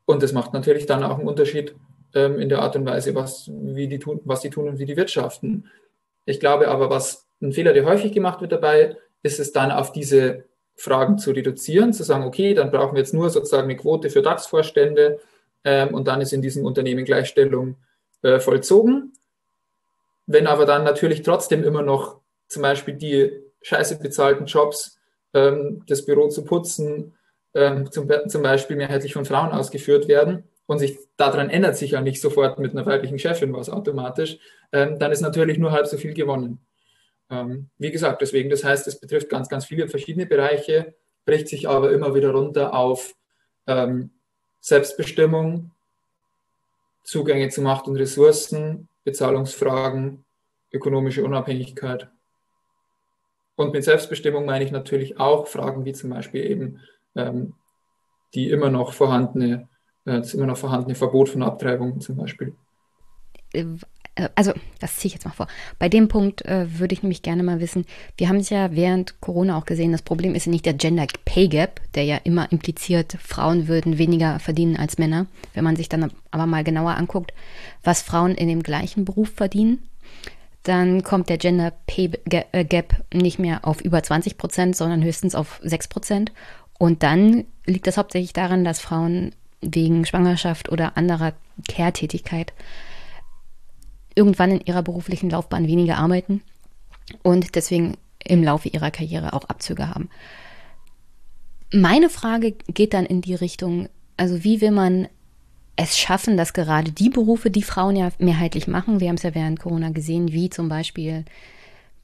Und 0.05 0.23
das 0.23 0.33
macht 0.33 0.53
natürlich 0.53 0.87
dann 0.87 1.05
auch 1.05 1.19
einen 1.19 1.29
Unterschied 1.29 1.75
ähm, 2.15 2.39
in 2.39 2.49
der 2.49 2.61
Art 2.61 2.77
und 2.77 2.87
Weise, 2.87 3.15
was, 3.15 3.51
wie 3.53 3.89
die 3.89 3.99
tun, 3.99 4.21
was 4.25 4.41
die 4.41 4.51
tun 4.51 4.69
und 4.69 4.79
wie 4.79 4.87
die 4.87 4.97
wirtschaften. 4.97 5.69
Ich 6.25 6.41
glaube 6.41 6.69
aber, 6.69 6.91
was 6.91 7.27
ein 7.41 7.53
Fehler, 7.53 7.73
der 7.73 7.85
häufig 7.85 8.13
gemacht 8.13 8.41
wird 8.41 8.53
dabei, 8.53 8.97
ist 9.23 9.41
es 9.41 9.53
dann 9.53 9.71
auf 9.71 9.93
diese 9.93 10.45
Fragen 10.77 11.19
zu 11.19 11.33
reduzieren, 11.33 11.93
zu 11.93 12.03
sagen, 12.03 12.25
okay, 12.25 12.55
dann 12.55 12.71
brauchen 12.71 12.95
wir 12.95 13.01
jetzt 13.01 13.15
nur 13.15 13.31
sozusagen 13.31 13.65
eine 13.65 13.77
Quote 13.77 14.11
für 14.11 14.23
DAX-Vorstände 14.23 15.21
ähm, 15.65 15.95
und 15.95 16.09
dann 16.09 16.21
ist 16.21 16.33
in 16.33 16.43
diesem 16.43 16.65
Unternehmen 16.65 17.05
Gleichstellung 17.05 17.77
äh, 18.23 18.41
vollzogen. 18.41 19.13
Wenn 20.27 20.47
aber 20.47 20.65
dann 20.65 20.85
natürlich 20.85 21.23
trotzdem 21.23 21.65
immer 21.65 21.83
noch 21.83 22.21
zum 22.49 22.63
Beispiel 22.63 22.95
die 22.95 23.33
scheiße 23.63 23.99
bezahlten 23.99 24.47
Jobs, 24.47 24.99
ähm, 25.35 25.83
das 25.87 26.05
Büro 26.05 26.29
zu 26.29 26.45
putzen, 26.45 27.15
ähm, 27.55 27.91
zum, 27.91 28.09
zum 28.29 28.43
Beispiel 28.43 28.77
mehrheitlich 28.77 29.13
von 29.13 29.25
Frauen 29.25 29.53
ausgeführt 29.53 30.09
werden 30.09 30.45
und 30.67 30.79
sich 30.79 30.99
daran 31.17 31.51
ändert 31.51 31.77
sich 31.77 31.93
ja 31.93 32.01
nicht 32.01 32.21
sofort 32.21 32.59
mit 32.59 32.73
einer 32.73 32.87
weiblichen 32.87 33.19
Chefin 33.19 33.53
was 33.53 33.71
automatisch, 33.71 34.39
ähm, 34.73 34.99
dann 34.99 35.13
ist 35.13 35.21
natürlich 35.21 35.59
nur 35.59 35.73
halb 35.73 35.87
so 35.87 35.97
viel 35.97 36.15
gewonnen. 36.15 36.61
Ähm, 37.31 37.71
wie 37.79 37.91
gesagt, 37.91 38.21
deswegen, 38.23 38.51
das 38.51 38.65
heißt, 38.65 38.87
es 38.89 38.99
betrifft 38.99 39.29
ganz, 39.29 39.49
ganz 39.49 39.65
viele 39.65 39.89
verschiedene 39.89 40.27
Bereiche, 40.27 40.95
bricht 41.25 41.49
sich 41.49 41.69
aber 41.69 41.93
immer 41.93 42.15
wieder 42.15 42.33
runter 42.33 42.75
auf 42.75 43.15
ähm, 43.67 44.11
Selbstbestimmung, 44.61 45.71
Zugänge 47.05 47.49
zu 47.49 47.63
Macht 47.63 47.87
und 47.87 47.97
Ressourcen, 47.97 48.89
Bezahlungsfragen, 49.05 50.25
ökonomische 50.73 51.25
Unabhängigkeit. 51.25 52.09
Und 53.57 53.73
mit 53.73 53.85
Selbstbestimmung 53.85 54.45
meine 54.45 54.65
ich 54.65 54.71
natürlich 54.71 55.21
auch 55.21 55.47
Fragen 55.47 55.85
wie 55.85 55.93
zum 55.93 56.11
Beispiel 56.11 56.51
eben 56.51 56.81
ähm, 57.15 57.55
die 58.35 58.51
immer 58.51 58.71
noch 58.71 58.93
vorhandene, 58.93 59.69
äh, 60.05 60.19
das 60.19 60.35
immer 60.35 60.47
noch 60.47 60.59
vorhandene 60.59 60.95
Verbot 60.95 61.29
von 61.29 61.43
Abtreibung 61.43 62.01
zum 62.01 62.17
Beispiel. 62.17 62.55
Äh, 64.21 64.29
also, 64.35 64.53
das 64.79 64.97
ziehe 64.97 65.09
ich 65.09 65.15
jetzt 65.15 65.25
mal 65.25 65.33
vor. 65.33 65.49
Bei 65.79 65.89
dem 65.89 66.09
Punkt 66.09 66.45
äh, 66.45 66.79
würde 66.79 66.93
ich 66.93 67.03
nämlich 67.03 67.23
gerne 67.23 67.43
mal 67.43 67.61
wissen, 67.61 67.87
wir 68.17 68.29
haben 68.29 68.37
es 68.37 68.51
ja 68.51 68.73
während 68.73 69.21
Corona 69.21 69.57
auch 69.57 69.65
gesehen, 69.65 69.93
das 69.93 70.03
Problem 70.03 70.35
ist 70.35 70.47
ja 70.47 70.53
nicht 70.53 70.67
der 70.67 70.75
Gender 70.75 71.07
Pay 71.25 71.49
Gap, 71.49 71.81
der 71.95 72.05
ja 72.05 72.17
immer 72.25 72.51
impliziert, 72.53 73.17
Frauen 73.21 73.69
würden 73.69 73.99
weniger 73.99 74.39
verdienen 74.39 74.77
als 74.77 74.99
Männer. 74.99 75.27
Wenn 75.55 75.65
man 75.65 75.77
sich 75.77 75.89
dann 75.89 76.13
aber 76.31 76.47
mal 76.47 76.65
genauer 76.65 76.97
anguckt, 76.97 77.33
was 77.83 78.03
Frauen 78.03 78.35
in 78.35 78.49
dem 78.49 78.63
gleichen 78.63 79.05
Beruf 79.05 79.31
verdienen, 79.35 79.83
dann 80.63 81.03
kommt 81.03 81.31
der 81.31 81.39
Gender 81.39 81.73
Pay 81.87 82.11
äh, 82.53 82.65
Gap 82.65 83.03
nicht 83.13 83.39
mehr 83.39 83.67
auf 83.67 83.81
über 83.81 84.03
20 84.03 84.37
Prozent, 84.37 84.77
sondern 84.77 85.03
höchstens 85.03 85.35
auf 85.35 85.59
6 85.63 85.89
Prozent. 85.89 86.33
Und 86.79 87.03
dann 87.03 87.45
liegt 87.67 87.87
das 87.87 87.97
hauptsächlich 87.97 88.33
daran, 88.33 88.65
dass 88.65 88.81
Frauen 88.81 89.33
wegen 89.63 90.07
Schwangerschaft 90.07 90.71
oder 90.71 90.97
anderer 90.97 91.35
Care-Tätigkeit 91.69 92.53
irgendwann 94.15 94.53
in 94.53 94.61
ihrer 94.61 94.83
beruflichen 94.83 95.31
Laufbahn 95.31 95.67
weniger 95.67 95.99
arbeiten 95.99 96.43
und 97.23 97.55
deswegen 97.55 97.97
im 98.25 98.43
Laufe 98.43 98.69
ihrer 98.69 98.91
Karriere 98.91 99.33
auch 99.33 99.45
Abzüge 99.45 99.89
haben. 99.89 100.09
Meine 101.73 102.11
Frage 102.11 102.53
geht 102.53 102.95
dann 102.95 103.07
in 103.07 103.21
die 103.21 103.35
Richtung, 103.35 103.89
also 104.17 104.45
wie 104.45 104.61
will 104.61 104.73
man 104.73 105.09
es 105.77 105.97
schaffen, 105.97 106.37
dass 106.37 106.53
gerade 106.53 106.93
die 106.93 107.09
Berufe, 107.09 107.51
die 107.51 107.63
Frauen 107.63 107.97
ja 107.97 108.11
mehrheitlich 108.19 108.67
machen, 108.67 109.01
wir 109.01 109.09
haben 109.09 109.17
es 109.17 109.23
ja 109.23 109.35
während 109.35 109.61
Corona 109.61 109.91
gesehen, 109.91 110.33
wie 110.33 110.51
zum 110.51 110.69
Beispiel, 110.69 111.25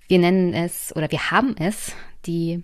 wir 0.08 0.18
nennen 0.18 0.54
es 0.54 0.94
oder 0.96 1.10
wir 1.10 1.30
haben 1.30 1.56
es, 1.58 1.92
die 2.26 2.62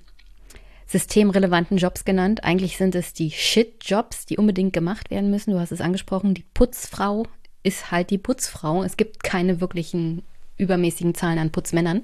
systemrelevanten 0.86 1.76
Jobs 1.76 2.04
genannt. 2.04 2.44
Eigentlich 2.44 2.76
sind 2.76 2.94
es 2.94 3.12
die 3.12 3.30
Shit-Jobs, 3.30 4.26
die 4.26 4.36
unbedingt 4.36 4.72
gemacht 4.72 5.10
werden 5.10 5.30
müssen. 5.30 5.52
Du 5.52 5.58
hast 5.58 5.72
es 5.72 5.80
angesprochen, 5.80 6.34
die 6.34 6.44
Putzfrau 6.54 7.26
ist 7.62 7.90
halt 7.90 8.10
die 8.10 8.18
Putzfrau. 8.18 8.82
Es 8.82 8.96
gibt 8.96 9.22
keine 9.22 9.60
wirklichen 9.60 10.22
übermäßigen 10.58 11.14
Zahlen 11.14 11.38
an 11.38 11.50
Putzmännern. 11.50 12.02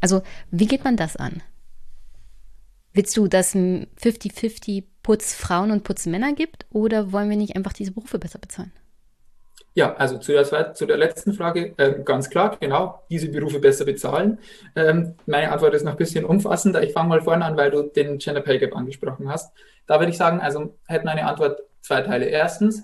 Also, 0.00 0.22
wie 0.50 0.66
geht 0.66 0.84
man 0.84 0.96
das 0.96 1.16
an? 1.16 1.42
Willst 2.92 3.16
du, 3.16 3.28
dass 3.28 3.54
50-50 3.54 4.84
Putzfrauen 5.02 5.70
und 5.70 5.84
Putzmänner 5.84 6.32
gibt 6.32 6.66
oder 6.70 7.12
wollen 7.12 7.30
wir 7.30 7.36
nicht 7.36 7.56
einfach 7.56 7.72
diese 7.72 7.92
Berufe 7.92 8.18
besser 8.18 8.38
bezahlen? 8.38 8.72
Ja, 9.74 9.94
also 9.94 10.18
zu 10.18 10.32
der, 10.32 10.74
zu 10.74 10.86
der 10.86 10.96
letzten 10.96 11.34
Frage 11.34 11.72
äh, 11.76 12.02
ganz 12.02 12.30
klar, 12.30 12.56
genau, 12.58 13.04
diese 13.10 13.28
Berufe 13.28 13.60
besser 13.60 13.84
bezahlen. 13.84 14.40
Ähm, 14.74 15.14
meine 15.26 15.52
Antwort 15.52 15.74
ist 15.74 15.84
noch 15.84 15.92
ein 15.92 15.98
bisschen 15.98 16.24
umfassender. 16.24 16.82
Ich 16.82 16.92
fange 16.92 17.10
mal 17.10 17.20
vorne 17.20 17.44
an, 17.44 17.56
weil 17.56 17.70
du 17.70 17.82
den 17.82 18.18
Gender 18.18 18.40
Pay 18.40 18.58
Gap 18.58 18.74
angesprochen 18.74 19.30
hast. 19.30 19.52
Da 19.86 20.00
würde 20.00 20.10
ich 20.10 20.18
sagen, 20.18 20.40
also 20.40 20.74
hätten 20.86 21.06
eine 21.06 21.26
Antwort 21.26 21.60
zwei 21.80 22.02
Teile. 22.02 22.24
Erstens, 22.24 22.82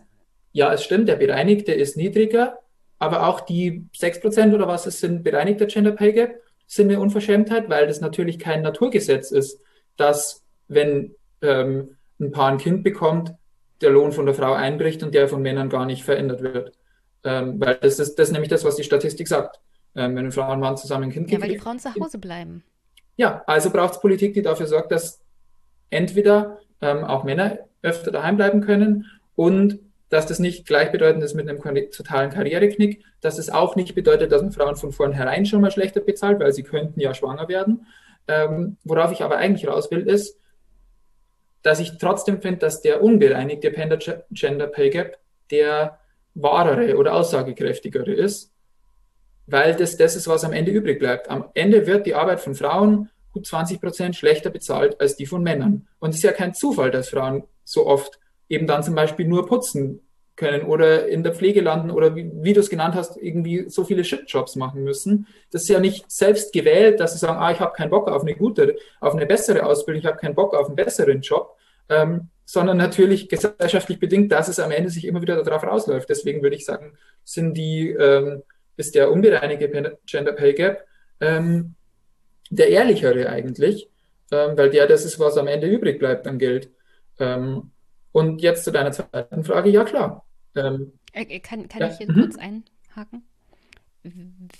ja, 0.55 0.73
es 0.73 0.85
stimmt, 0.85 1.09
der 1.09 1.17
bereinigte 1.17 1.73
ist 1.73 1.97
niedriger, 1.97 2.61
aber 3.01 3.27
auch 3.29 3.41
die 3.41 3.85
6% 3.99 4.55
oder 4.55 4.69
was 4.69 4.87
es 4.87 5.01
sind, 5.01 5.25
bereinigter 5.25 5.67
Gender 5.67 5.91
Pay 5.91 6.13
Gap, 6.13 6.41
sind 6.67 6.91
eine 6.91 7.01
Unverschämtheit, 7.01 7.69
weil 7.69 7.89
das 7.89 8.01
natürlich 8.01 8.39
kein 8.39 8.63
Naturgesetz 8.63 9.33
ist, 9.33 9.61
dass 9.97 10.43
wenn 10.69 11.15
ähm, 11.43 11.97
ein 12.21 12.31
Paar 12.31 12.53
ein 12.53 12.59
Kind 12.59 12.85
bekommt, 12.85 13.35
der 13.81 13.91
Lohn 13.91 14.13
von 14.13 14.27
der 14.27 14.35
Frau 14.35 14.53
einbricht 14.53 15.03
und 15.03 15.13
der 15.13 15.29
von 15.29 15.43
Männern 15.43 15.69
gar 15.69 15.87
nicht 15.87 16.05
verändert 16.05 16.41
wird. 16.41 16.73
Ähm, 17.25 17.61
weil 17.61 17.75
das 17.75 17.99
ist, 17.99 18.19
das 18.19 18.29
ist 18.29 18.33
nämlich 18.33 18.49
das, 18.49 18.65
was 18.65 18.77
die 18.77 18.85
Statistik 18.85 19.27
sagt. 19.27 19.61
Ähm, 19.97 20.13
wenn 20.13 20.19
eine 20.19 20.33
Frau 20.33 20.51
und 20.53 20.61
Mann 20.61 20.77
zusammen 20.77 21.05
ein 21.05 21.11
Kind 21.11 21.27
kriegen. 21.27 21.43
Ja, 21.43 21.47
weil 21.47 21.55
die 21.55 21.61
Frauen 21.61 21.81
zu 21.81 21.93
Hause 21.95 22.19
bleiben. 22.19 22.63
Ja, 23.17 23.43
also 23.47 23.71
braucht 23.71 23.95
es 23.95 24.01
Politik, 24.01 24.35
die 24.35 24.43
dafür 24.43 24.67
sorgt, 24.67 24.93
dass 24.93 25.21
entweder 25.91 26.59
ähm, 26.81 27.05
auch 27.05 27.25
Männer 27.25 27.59
öfter 27.83 28.13
daheim 28.13 28.37
bleiben 28.37 28.61
können 28.61 29.07
und 29.35 29.81
dass 30.15 30.27
das 30.27 30.39
nicht 30.39 30.65
gleichbedeutend 30.65 31.25
ist 31.25 31.35
mit 31.35 31.49
einem 31.49 31.61
totalen 31.91 32.31
Karriereknick, 32.31 33.05
dass 33.21 33.37
es 33.37 33.51
auch 33.51 33.75
nicht 33.75 33.97
bedeutet, 33.97 34.31
dass 34.31 34.43
man 34.43 34.53
Frauen 34.53 34.77
von 34.77 34.93
vornherein 34.93 35.45
schon 35.45 35.61
mal 35.61 35.73
schlechter 35.73 36.01
bezahlt, 36.01 36.39
weil 36.39 36.53
sie 36.53 36.63
könnten 36.63 37.01
ja 37.01 37.15
schwanger 37.15 37.49
werden. 37.49 37.89
Ähm, 38.29 38.77
worauf 38.85 39.11
ich 39.11 39.23
aber 39.25 39.39
eigentlich 39.39 39.67
raus 39.67 39.91
will, 39.91 40.07
ist, 40.09 40.39
dass 41.63 41.81
ich 41.81 41.99
trotzdem 41.99 42.41
finde, 42.41 42.61
dass 42.61 42.81
der 42.81 43.03
unbereinigte 43.03 43.73
Gender 44.31 44.69
Pay 44.69 44.91
Gap 44.91 45.19
der 45.51 45.99
wahrere 46.35 46.97
oder 46.97 47.15
aussagekräftigere 47.15 48.13
ist, 48.13 48.53
weil 49.49 49.75
das 49.75 49.97
das 49.97 50.15
ist, 50.15 50.29
was 50.29 50.45
am 50.45 50.53
Ende 50.53 50.71
übrig 50.71 51.01
bleibt. 51.01 51.29
Am 51.29 51.47
Ende 51.55 51.89
wird 51.89 52.07
die 52.07 52.15
Arbeit 52.15 52.39
von 52.39 52.55
Frauen 52.55 53.11
gut 53.33 53.49
20 53.49 53.81
Prozent 53.81 54.15
schlechter 54.15 54.51
bezahlt 54.51 55.01
als 55.01 55.17
die 55.17 55.27
von 55.27 55.43
Männern. 55.43 55.89
Und 55.99 56.11
es 56.11 56.19
ist 56.19 56.23
ja 56.23 56.31
kein 56.31 56.55
Zufall, 56.55 56.93
dass 56.93 57.09
Frauen 57.09 57.43
so 57.65 57.85
oft 57.85 58.21
eben 58.55 58.67
dann 58.67 58.83
zum 58.83 58.95
Beispiel 58.95 59.27
nur 59.27 59.47
putzen 59.47 60.01
können 60.37 60.63
oder 60.63 61.07
in 61.07 61.23
der 61.23 61.35
Pflege 61.35 61.61
landen 61.61 61.91
oder 61.91 62.17
wie, 62.17 62.31
wie 62.35 62.53
du 62.53 62.61
es 62.61 62.71
genannt 62.71 62.95
hast, 62.97 63.17
irgendwie 63.17 63.69
so 63.69 63.85
viele 63.85 64.03
Shitjobs 64.03 64.57
machen 64.57 64.83
müssen. 64.83 65.27
Das 65.53 65.63
ist 65.63 65.69
ja 65.69 65.79
nicht 65.79 66.11
selbst 66.11 66.53
gewählt, 66.53 66.99
dass 66.99 67.13
sie 67.13 67.19
sagen, 67.19 67.39
ah, 67.39 67.53
ich 67.53 67.61
habe 67.61 67.73
keinen 67.73 67.91
Bock 67.91 68.09
auf 68.09 68.23
eine 68.23 68.35
gute, 68.35 68.77
auf 69.01 69.15
eine 69.15 69.27
bessere 69.27 69.65
Ausbildung, 69.65 70.01
ich 70.01 70.07
habe 70.07 70.19
keinen 70.19 70.35
Bock 70.35 70.55
auf 70.55 70.67
einen 70.67 70.77
besseren 70.77 71.21
Job, 71.21 71.57
ähm, 71.89 72.31
sondern 72.45 72.77
natürlich 72.77 73.29
gesellschaftlich 73.29 74.01
bedingt, 74.01 74.33
dass 74.33 74.49
es 74.49 74.59
am 74.59 74.73
Ende 74.73 74.91
sich 74.91 75.07
immer 75.07 75.23
wieder 75.23 75.43
darauf 75.43 75.63
rausläuft. 75.63 76.09
Deswegen 76.09 76.43
würde 76.43 76.57
ich 76.57 76.65
sagen, 76.65 76.99
sind 77.23 77.55
die, 77.55 77.91
ähm, 77.91 78.43
ist 78.77 78.95
der 78.97 79.13
unbereinigte 79.13 79.99
Gender 80.05 80.33
Pay 80.33 80.55
Gap 80.55 80.85
ähm, 81.21 81.75
der 82.51 82.69
ehrlichere 82.69 83.29
eigentlich, 83.29 83.89
ähm, 84.33 84.57
weil 84.57 84.71
der 84.71 84.87
das 84.87 85.05
ist, 85.05 85.19
was 85.19 85.39
am 85.39 85.47
Ende 85.47 85.69
übrig 85.69 85.99
bleibt 85.99 86.27
an 86.27 86.39
Geld. 86.39 86.71
Ähm, 87.19 87.71
und 88.15 88.41
jetzt 88.41 88.63
zu 88.63 88.71
deiner 88.71 88.93
zweiten 88.93 89.43
Frage, 89.43 89.71
ja 89.71 89.83
klar. 89.83 90.25
Ähm, 90.55 90.93
äh, 91.13 91.25
äh, 91.25 91.41
kann 91.41 91.67
kann 91.67 91.81
ja, 91.81 91.89
ich 91.89 91.99
hier 91.99 92.11
mhm. 92.11 92.15
kurz 92.15 92.37
einhaken? 92.37 93.25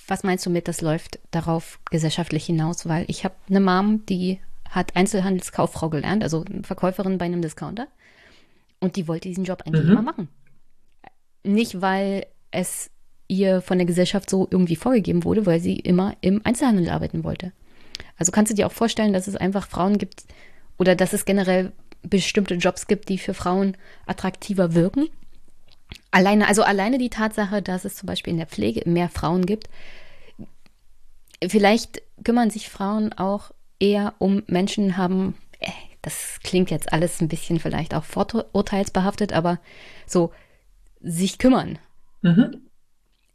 Was 0.09 0.25
meinst 0.25 0.45
du 0.45 0.51
mit, 0.51 0.67
das 0.67 0.81
läuft 0.81 1.21
darauf 1.31 1.79
gesellschaftlich 1.89 2.47
hinaus? 2.47 2.89
Weil 2.89 3.05
ich 3.07 3.25
habe 3.25 3.37
eine 3.49 3.61
Mom, 3.61 4.05
die 4.07 4.41
hat 4.69 4.97
Einzelhandelskauffrau 4.97 5.89
gelernt, 5.89 6.25
also 6.25 6.45
Verkäuferin 6.63 7.19
bei 7.19 7.27
einem 7.27 7.43
Discounter. 7.43 7.87
Und 8.81 8.97
die 8.97 9.07
wollte 9.07 9.29
diesen 9.29 9.45
Job 9.45 9.63
eigentlich 9.65 9.85
mhm. 9.85 9.93
immer 9.93 10.03
machen. 10.03 10.29
Nicht, 11.45 11.81
weil 11.81 12.27
es 12.51 12.91
ihr 13.29 13.61
von 13.61 13.79
der 13.79 13.87
Gesellschaft 13.87 14.29
so 14.29 14.49
irgendwie 14.51 14.77
vorgegeben 14.77 15.23
wurde, 15.23 15.47
weil 15.47 15.61
sie 15.61 15.77
immer 15.77 16.17
im 16.23 16.41
Einzelhandel 16.45 16.91
arbeiten 16.91 17.23
wollte. 17.23 17.53
Also 18.19 18.33
kannst 18.33 18.51
du 18.51 18.57
dir 18.57 18.67
auch 18.67 18.73
vorstellen, 18.73 19.13
dass 19.13 19.29
es 19.29 19.37
einfach 19.37 19.69
Frauen 19.69 19.97
gibt 19.99 20.25
oder 20.77 20.97
dass 20.97 21.13
es 21.13 21.25
generell 21.25 21.73
bestimmte 22.05 22.55
Jobs 22.55 22.87
gibt, 22.87 23.09
die 23.09 23.19
für 23.19 23.35
Frauen 23.35 23.77
attraktiver 24.07 24.75
wirken. 24.75 25.09
Alleine, 26.11 26.47
also 26.47 26.63
alleine 26.63 26.99
die 26.99 27.11
Tatsache, 27.11 27.63
dass 27.63 27.85
es 27.85 27.97
zum 27.97 28.07
Beispiel 28.07 28.33
in 28.33 28.39
der 28.39 28.47
Pflege 28.47 28.89
mehr 28.89 29.09
Frauen 29.09 29.47
gibt. 29.47 29.69
Vielleicht 31.47 32.03
kümmern 32.23 32.51
sich 32.51 32.69
Frauen 32.69 33.13
auch 33.13 33.51
eher 33.81 34.15
um 34.19 34.43
Menschen 34.47 34.97
haben, 34.97 35.35
äh, 35.59 35.71
das 36.03 36.39
klingt 36.43 36.71
jetzt 36.71 36.93
alles 36.93 37.21
ein 37.21 37.29
bisschen 37.29 37.59
vielleicht 37.59 37.95
auch 37.95 38.05
vorurteilsbehaftet, 38.05 39.33
aber 39.33 39.59
so 40.07 40.33
sich 41.01 41.39
kümmern. 41.39 41.79
Mhm. 42.23 42.63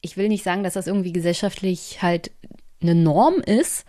Ich 0.01 0.17
will 0.17 0.29
nicht 0.29 0.43
sagen, 0.43 0.63
dass 0.63 0.73
das 0.73 0.87
irgendwie 0.87 1.11
gesellschaftlich 1.11 2.01
halt 2.01 2.31
eine 2.81 2.95
Norm 2.95 3.35
ist, 3.35 3.85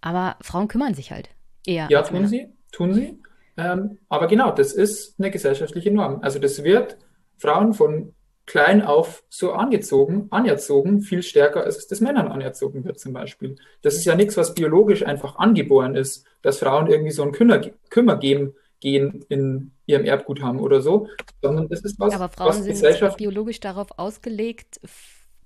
aber 0.00 0.36
Frauen 0.40 0.68
kümmern 0.68 0.94
sich 0.94 1.12
halt 1.12 1.28
eher. 1.64 1.88
Ja, 1.90 2.02
tun 2.02 2.26
sie, 2.26 2.48
tun 2.72 2.92
sie. 2.92 3.18
Ähm, 3.56 3.98
aber 4.08 4.26
genau, 4.26 4.50
das 4.50 4.72
ist 4.72 5.18
eine 5.18 5.30
gesellschaftliche 5.30 5.90
Norm. 5.90 6.20
Also 6.22 6.38
das 6.38 6.62
wird 6.64 6.96
Frauen 7.38 7.74
von 7.74 8.14
klein 8.46 8.82
auf 8.82 9.24
so 9.28 9.52
angezogen, 9.52 10.26
anerzogen, 10.30 11.00
viel 11.00 11.22
stärker 11.22 11.64
als 11.64 11.76
es 11.76 11.86
das 11.86 12.00
Männern 12.00 12.28
anerzogen 12.28 12.84
wird 12.84 12.98
zum 12.98 13.12
Beispiel. 13.12 13.56
Das 13.82 13.94
ist 13.94 14.04
ja 14.04 14.14
nichts, 14.14 14.36
was 14.36 14.54
biologisch 14.54 15.04
einfach 15.04 15.36
angeboren 15.36 15.94
ist, 15.94 16.26
dass 16.42 16.58
Frauen 16.58 16.88
irgendwie 16.88 17.12
so 17.12 17.22
ein 17.22 17.32
Kümmer, 17.32 17.60
Kümmer 17.90 18.16
gehen, 18.16 18.54
gehen 18.80 19.24
in 19.28 19.72
ihrem 19.86 20.04
Erbgut 20.04 20.42
haben 20.42 20.58
oder 20.58 20.80
so, 20.80 21.08
sondern 21.40 21.68
das 21.68 21.82
ist 21.82 22.00
was, 22.00 22.14
Aber 22.14 22.28
Frauen 22.28 22.48
was 22.48 22.56
sind 22.56 22.68
Gesellschaft 22.68 23.16
biologisch 23.16 23.60
darauf 23.60 23.88
ausgelegt, 23.96 24.80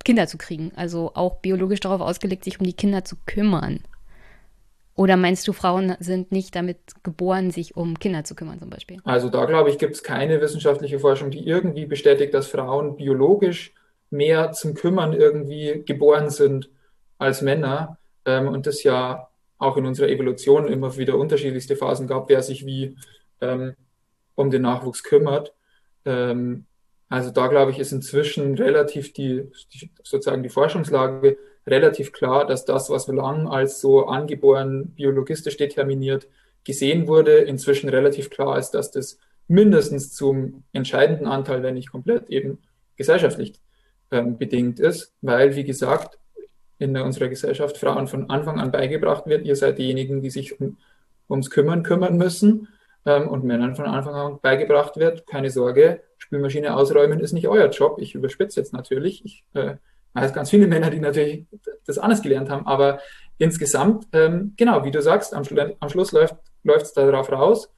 Kinder 0.04 0.26
zu 0.26 0.38
kriegen, 0.38 0.72
also 0.74 1.12
auch 1.14 1.40
biologisch 1.40 1.80
darauf 1.80 2.00
ausgelegt, 2.00 2.44
sich 2.44 2.60
um 2.60 2.66
die 2.66 2.72
Kinder 2.72 3.04
zu 3.04 3.16
kümmern. 3.26 3.80
Oder 4.96 5.18
meinst 5.18 5.46
du, 5.46 5.52
Frauen 5.52 5.94
sind 6.00 6.32
nicht 6.32 6.56
damit 6.56 6.78
geboren, 7.02 7.50
sich 7.50 7.76
um 7.76 7.98
Kinder 7.98 8.24
zu 8.24 8.34
kümmern 8.34 8.58
zum 8.58 8.70
Beispiel? 8.70 8.98
Also 9.04 9.28
da 9.28 9.44
glaube 9.44 9.68
ich, 9.68 9.76
gibt 9.78 9.94
es 9.94 10.02
keine 10.02 10.40
wissenschaftliche 10.40 10.98
Forschung, 10.98 11.30
die 11.30 11.46
irgendwie 11.46 11.84
bestätigt, 11.84 12.32
dass 12.32 12.48
Frauen 12.48 12.96
biologisch 12.96 13.74
mehr 14.08 14.52
zum 14.52 14.72
Kümmern 14.74 15.12
irgendwie 15.12 15.82
geboren 15.84 16.30
sind 16.30 16.70
als 17.18 17.42
Männer. 17.42 17.98
Ähm, 18.24 18.48
und 18.48 18.66
das 18.66 18.82
ja 18.82 19.28
auch 19.58 19.76
in 19.76 19.84
unserer 19.84 20.08
Evolution 20.08 20.66
immer 20.66 20.96
wieder 20.96 21.18
unterschiedlichste 21.18 21.76
Phasen 21.76 22.06
gab, 22.06 22.30
wer 22.30 22.42
sich 22.42 22.64
wie 22.64 22.96
ähm, 23.42 23.74
um 24.34 24.50
den 24.50 24.62
Nachwuchs 24.62 25.02
kümmert. 25.02 25.52
Ähm, 26.06 26.64
also 27.08 27.30
da 27.30 27.48
glaube 27.48 27.70
ich, 27.70 27.78
ist 27.78 27.92
inzwischen 27.92 28.54
relativ 28.54 29.12
die, 29.12 29.44
die 29.74 29.90
sozusagen 30.02 30.42
die 30.42 30.48
Forschungslage 30.48 31.36
relativ 31.66 32.12
klar, 32.12 32.46
dass 32.46 32.64
das, 32.64 32.90
was 32.90 33.08
lang 33.08 33.48
als 33.48 33.80
so 33.80 34.06
angeboren 34.06 34.92
biologistisch 34.94 35.56
determiniert 35.56 36.28
gesehen 36.64 37.06
wurde, 37.06 37.38
inzwischen 37.38 37.88
relativ 37.88 38.30
klar 38.30 38.58
ist, 38.58 38.70
dass 38.70 38.90
das 38.90 39.18
mindestens 39.48 40.12
zum 40.12 40.64
entscheidenden 40.72 41.26
Anteil, 41.26 41.62
wenn 41.62 41.74
nicht 41.74 41.90
komplett, 41.90 42.28
eben 42.28 42.58
gesellschaftlich 42.96 43.60
ähm, 44.10 44.38
bedingt 44.38 44.80
ist, 44.80 45.14
weil, 45.20 45.54
wie 45.56 45.64
gesagt, 45.64 46.18
in 46.78 46.96
unserer 46.96 47.28
Gesellschaft 47.28 47.78
Frauen 47.78 48.06
von 48.06 48.28
Anfang 48.30 48.60
an 48.60 48.70
beigebracht 48.70 49.26
wird, 49.26 49.44
ihr 49.44 49.56
seid 49.56 49.78
diejenigen, 49.78 50.20
die 50.20 50.30
sich 50.30 50.60
um, 50.60 50.76
ums 51.28 51.50
Kümmern 51.50 51.82
kümmern 51.82 52.16
müssen 52.16 52.68
ähm, 53.04 53.28
und 53.28 53.44
Männern 53.44 53.76
von 53.76 53.86
Anfang 53.86 54.14
an 54.14 54.38
beigebracht 54.42 54.96
wird, 54.96 55.26
keine 55.26 55.50
Sorge, 55.50 56.02
Spülmaschine 56.18 56.76
ausräumen 56.76 57.20
ist 57.20 57.32
nicht 57.32 57.48
euer 57.48 57.70
Job. 57.70 57.98
Ich 58.00 58.14
überspitze 58.14 58.60
jetzt 58.60 58.72
natürlich. 58.72 59.24
Ich 59.24 59.44
äh, 59.54 59.76
weiß 60.22 60.32
ganz 60.32 60.50
viele 60.50 60.66
Männer, 60.66 60.90
die 60.90 61.00
natürlich 61.00 61.46
das 61.86 61.98
anders 61.98 62.22
gelernt 62.22 62.50
haben, 62.50 62.66
aber 62.66 63.00
insgesamt, 63.38 64.06
ähm, 64.12 64.54
genau, 64.56 64.84
wie 64.84 64.90
du 64.90 65.02
sagst, 65.02 65.34
am, 65.34 65.44
Schlu 65.44 65.60
am 65.78 65.88
Schluss 65.88 66.12
läuft 66.12 66.36
es 66.64 66.92
darauf 66.92 67.30
raus, 67.30 67.72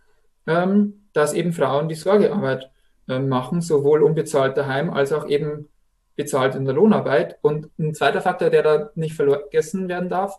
ähm, 0.46 1.08
dass 1.12 1.32
eben 1.34 1.52
Frauen 1.52 1.88
die 1.88 1.94
Sorgearbeit 1.94 2.70
äh, 3.08 3.18
machen, 3.18 3.60
sowohl 3.60 4.02
unbezahlt 4.02 4.56
daheim 4.56 4.90
als 4.90 5.12
auch 5.12 5.26
eben 5.28 5.68
bezahlt 6.16 6.54
in 6.54 6.64
der 6.64 6.74
Lohnarbeit. 6.74 7.38
Und 7.42 7.70
ein 7.78 7.94
zweiter 7.94 8.20
Faktor, 8.20 8.50
der 8.50 8.62
da 8.62 8.90
nicht 8.94 9.14
vergessen 9.14 9.88
werden 9.88 10.08
darf, 10.08 10.38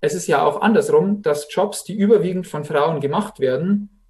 es 0.00 0.14
ist 0.14 0.28
ja 0.28 0.42
auch 0.42 0.60
andersrum, 0.60 1.22
dass 1.22 1.52
Jobs, 1.52 1.82
die 1.84 1.96
überwiegend 1.96 2.46
von 2.46 2.64
Frauen 2.64 3.00
gemacht 3.00 3.40
werden, 3.40 4.02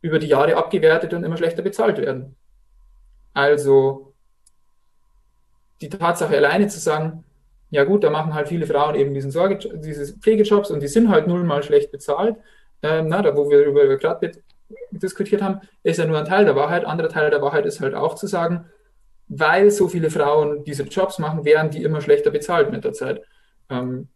über 0.00 0.18
die 0.18 0.26
Jahre 0.26 0.56
abgewertet 0.56 1.14
und 1.14 1.24
immer 1.24 1.36
schlechter 1.36 1.62
bezahlt 1.62 1.98
werden. 1.98 2.36
Also 3.32 4.14
die 5.80 5.88
Tatsache 5.88 6.36
alleine 6.36 6.68
zu 6.68 6.80
sagen, 6.80 7.24
ja 7.70 7.84
gut, 7.84 8.04
da 8.04 8.10
machen 8.10 8.34
halt 8.34 8.48
viele 8.48 8.66
Frauen 8.66 8.94
eben 8.94 9.12
diesen 9.12 9.30
Sorge, 9.30 9.58
diese 9.78 10.16
Pflegejobs 10.18 10.70
und 10.70 10.80
die 10.80 10.88
sind 10.88 11.08
halt 11.08 11.26
null 11.26 11.44
mal 11.44 11.62
schlecht 11.62 11.90
bezahlt, 11.90 12.36
ähm, 12.82 13.08
na, 13.08 13.22
da 13.22 13.36
wo 13.36 13.50
wir 13.50 13.64
über 13.64 13.96
gerade 13.96 14.32
diskutiert 14.90 15.42
haben, 15.42 15.60
ist 15.82 15.98
ja 15.98 16.06
nur 16.06 16.18
ein 16.18 16.24
Teil 16.24 16.44
der 16.44 16.56
Wahrheit. 16.56 16.84
Anderer 16.84 17.08
Teil 17.08 17.30
der 17.30 17.42
Wahrheit 17.42 17.66
ist 17.66 17.80
halt 17.80 17.94
auch 17.94 18.14
zu 18.14 18.26
sagen, 18.26 18.66
weil 19.28 19.70
so 19.70 19.88
viele 19.88 20.10
Frauen 20.10 20.64
diese 20.64 20.84
Jobs 20.84 21.18
machen, 21.18 21.44
werden 21.44 21.70
die 21.70 21.82
immer 21.82 22.00
schlechter 22.00 22.30
bezahlt 22.30 22.70
mit 22.70 22.84
der 22.84 22.92
Zeit. 22.92 23.22
Ähm, 23.70 24.08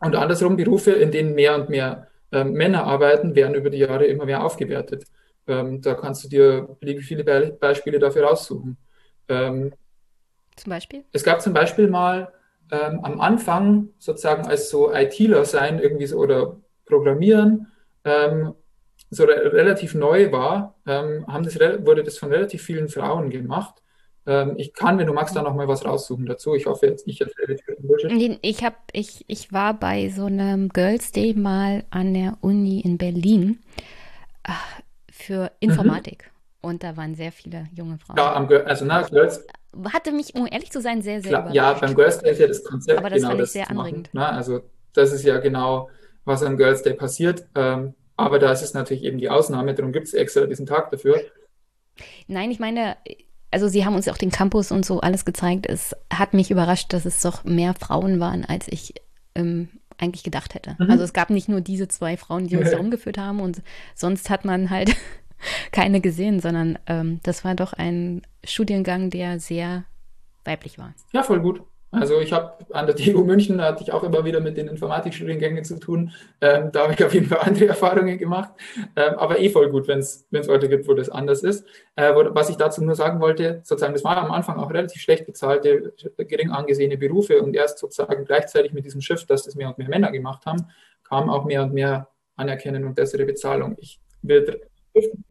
und 0.00 0.16
andersrum, 0.16 0.56
Berufe, 0.56 0.92
in 0.92 1.10
denen 1.10 1.34
mehr 1.34 1.54
und 1.54 1.68
mehr 1.68 2.08
ähm, 2.32 2.52
Männer 2.52 2.84
arbeiten, 2.84 3.34
werden 3.34 3.54
über 3.54 3.70
die 3.70 3.78
Jahre 3.78 4.06
immer 4.06 4.24
mehr 4.24 4.44
aufgewertet. 4.44 5.04
Ähm, 5.46 5.80
da 5.82 5.94
kannst 5.94 6.24
du 6.24 6.28
dir 6.28 6.76
beliebig 6.80 7.04
viele 7.04 7.24
Be 7.24 7.56
Beispiele 7.58 7.98
dafür 7.98 8.24
raussuchen. 8.24 8.76
Ähm, 9.28 9.72
zum 10.60 10.70
Beispiel? 10.70 11.04
Es 11.12 11.24
gab 11.24 11.42
zum 11.42 11.52
Beispiel 11.52 11.88
mal 11.88 12.32
ähm, 12.70 13.00
am 13.02 13.20
Anfang 13.20 13.88
sozusagen 13.98 14.46
als 14.46 14.70
so 14.70 14.92
ITler 14.92 15.44
sein 15.44 15.78
irgendwie 15.78 16.06
so 16.06 16.18
oder 16.18 16.56
Programmieren 16.86 17.68
ähm, 18.04 18.54
so 19.10 19.24
re 19.24 19.52
relativ 19.52 19.94
neu 19.94 20.30
war, 20.30 20.76
ähm, 20.86 21.26
haben 21.26 21.44
das, 21.44 21.58
wurde 21.58 22.04
das 22.04 22.18
von 22.18 22.30
relativ 22.30 22.62
vielen 22.62 22.88
Frauen 22.88 23.30
gemacht. 23.30 23.82
Ähm, 24.26 24.54
ich 24.56 24.72
kann, 24.72 24.98
wenn 24.98 25.06
du 25.06 25.12
magst, 25.12 25.34
da 25.34 25.42
noch 25.42 25.54
mal 25.54 25.66
was 25.66 25.84
raussuchen 25.84 26.26
dazu. 26.26 26.54
Ich 26.54 26.66
hoffe 26.66 26.86
jetzt, 26.86 27.06
ich 27.08 27.20
erzähle 27.20 27.56
Bullshit. 27.80 28.38
Ich, 28.42 28.62
hab, 28.62 28.74
ich, 28.92 29.24
ich 29.26 29.52
war 29.52 29.74
bei 29.74 30.08
so 30.10 30.26
einem 30.26 30.68
Girls 30.68 31.10
Day 31.10 31.34
mal 31.34 31.84
an 31.90 32.14
der 32.14 32.38
Uni 32.40 32.80
in 32.80 32.98
Berlin 32.98 33.58
äh, 34.44 34.52
für 35.10 35.50
Informatik. 35.58 36.24
Mhm. 36.24 36.68
Und 36.68 36.84
da 36.84 36.96
waren 36.96 37.14
sehr 37.14 37.32
viele 37.32 37.68
junge 37.74 37.98
Frauen. 37.98 38.18
Ja, 38.18 38.64
also 38.64 38.84
na, 38.84 39.02
Girls, 39.02 39.44
hatte 39.92 40.12
mich, 40.12 40.34
um 40.34 40.46
ehrlich 40.50 40.70
zu 40.70 40.80
sein, 40.80 41.02
sehr, 41.02 41.20
sehr 41.22 41.30
Klar, 41.30 41.54
Ja, 41.54 41.72
beim 41.74 41.94
Girls 41.94 42.18
Day 42.18 42.32
ist 42.32 42.40
ja 42.40 42.46
das 42.46 42.64
Konzept 42.64 42.98
Aber 42.98 43.10
das 43.10 43.18
genau 43.18 43.30
fand 43.30 43.42
ich 43.42 43.50
sehr 43.50 43.70
anregend. 43.70 44.14
Ne? 44.14 44.28
Also 44.28 44.62
das 44.92 45.12
ist 45.12 45.24
ja 45.24 45.38
genau, 45.38 45.88
was 46.24 46.42
am 46.42 46.56
Girls 46.56 46.82
Day 46.82 46.94
passiert. 46.94 47.46
Ähm, 47.54 47.94
aber 48.16 48.38
da 48.38 48.52
ist 48.52 48.62
es 48.62 48.74
natürlich 48.74 49.04
eben 49.04 49.18
die 49.18 49.30
Ausnahme, 49.30 49.74
darum 49.74 49.92
gibt 49.92 50.06
es 50.06 50.14
extra 50.14 50.44
diesen 50.46 50.66
Tag 50.66 50.90
dafür. 50.90 51.20
Nein, 52.26 52.50
ich 52.50 52.58
meine, 52.58 52.96
also 53.50 53.68
sie 53.68 53.84
haben 53.84 53.94
uns 53.94 54.08
auch 54.08 54.18
den 54.18 54.30
Campus 54.30 54.70
und 54.72 54.84
so 54.84 55.00
alles 55.00 55.24
gezeigt. 55.24 55.66
Es 55.66 55.96
hat 56.12 56.34
mich 56.34 56.50
überrascht, 56.50 56.92
dass 56.92 57.04
es 57.04 57.22
doch 57.22 57.44
mehr 57.44 57.74
Frauen 57.74 58.20
waren, 58.20 58.44
als 58.44 58.68
ich 58.68 58.94
ähm, 59.34 59.68
eigentlich 59.98 60.22
gedacht 60.22 60.54
hätte. 60.54 60.76
Mhm. 60.78 60.90
Also 60.90 61.04
es 61.04 61.12
gab 61.12 61.30
nicht 61.30 61.48
nur 61.48 61.60
diese 61.60 61.88
zwei 61.88 62.16
Frauen, 62.16 62.46
die 62.46 62.56
uns 62.56 62.70
da 62.70 62.78
umgeführt 62.80 63.18
haben 63.18 63.40
und 63.40 63.62
sonst 63.94 64.30
hat 64.30 64.44
man 64.44 64.70
halt 64.70 64.94
keine 65.72 66.00
gesehen, 66.00 66.40
sondern 66.40 66.78
ähm, 66.86 67.20
das 67.22 67.44
war 67.44 67.54
doch 67.54 67.72
ein 67.72 68.22
Studiengang, 68.44 69.10
der 69.10 69.40
sehr 69.40 69.84
weiblich 70.44 70.78
war. 70.78 70.94
Ja, 71.12 71.22
voll 71.22 71.40
gut. 71.40 71.62
Also 71.92 72.20
ich 72.20 72.32
habe 72.32 72.52
an 72.72 72.86
der 72.86 72.94
TU 72.94 73.24
München, 73.24 73.58
da 73.58 73.64
hatte 73.64 73.82
ich 73.82 73.92
auch 73.92 74.04
immer 74.04 74.24
wieder 74.24 74.40
mit 74.40 74.56
den 74.56 74.68
Informatikstudiengängen 74.68 75.64
zu 75.64 75.80
tun. 75.80 76.12
Ähm, 76.40 76.70
da 76.72 76.84
habe 76.84 76.92
ich 76.92 77.04
auf 77.04 77.12
jeden 77.12 77.26
Fall 77.26 77.40
andere 77.40 77.66
Erfahrungen 77.66 78.16
gemacht. 78.16 78.50
Ähm, 78.94 79.14
aber 79.16 79.40
eh 79.40 79.48
voll 79.50 79.70
gut, 79.70 79.88
wenn 79.88 79.98
es 79.98 80.26
Leute 80.30 80.68
gibt, 80.68 80.86
wo 80.86 80.94
das 80.94 81.08
anders 81.08 81.42
ist. 81.42 81.66
Äh, 81.96 82.14
wo, 82.14 82.32
was 82.32 82.48
ich 82.48 82.56
dazu 82.56 82.84
nur 82.84 82.94
sagen 82.94 83.20
wollte, 83.20 83.60
sozusagen, 83.64 83.92
das 83.92 84.04
waren 84.04 84.18
am 84.18 84.30
Anfang 84.30 84.58
auch 84.58 84.70
relativ 84.70 85.02
schlecht 85.02 85.26
bezahlte, 85.26 85.92
gering 86.16 86.50
angesehene 86.50 86.96
Berufe 86.96 87.42
und 87.42 87.56
erst 87.56 87.78
sozusagen 87.78 88.24
gleichzeitig 88.24 88.72
mit 88.72 88.84
diesem 88.84 89.00
Shift, 89.00 89.28
dass 89.28 89.42
das 89.42 89.56
mehr 89.56 89.68
und 89.68 89.78
mehr 89.78 89.88
Männer 89.88 90.12
gemacht 90.12 90.46
haben, 90.46 90.66
kam 91.02 91.28
auch 91.28 91.44
mehr 91.44 91.64
und 91.64 91.74
mehr 91.74 92.08
Anerkennung 92.36 92.84
und 92.84 92.94
bessere 92.94 93.24
Bezahlung. 93.24 93.76
Ich 93.80 93.98
will 94.22 94.60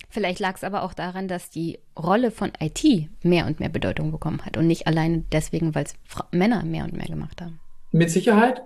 Vielleicht 0.10 0.40
lag 0.40 0.56
es 0.56 0.64
aber 0.64 0.84
auch 0.84 0.94
daran, 0.94 1.28
dass 1.28 1.52
die 1.52 1.80
Rolle 1.98 2.32
von 2.32 2.52
IT 2.60 2.84
mehr 3.24 3.46
und 3.46 3.60
mehr 3.60 3.70
Bedeutung 3.70 4.12
bekommen 4.12 4.44
hat 4.44 4.58
und 4.58 4.66
nicht 4.66 4.88
alleine 4.88 5.24
deswegen, 5.32 5.76
weil 5.76 5.86
es 5.86 5.94
Männer 6.32 6.64
mehr 6.64 6.84
und 6.84 6.94
mehr 6.94 7.06
gemacht 7.06 7.42
haben. 7.42 7.60
Mit 7.92 8.10
Sicherheit. 8.10 8.64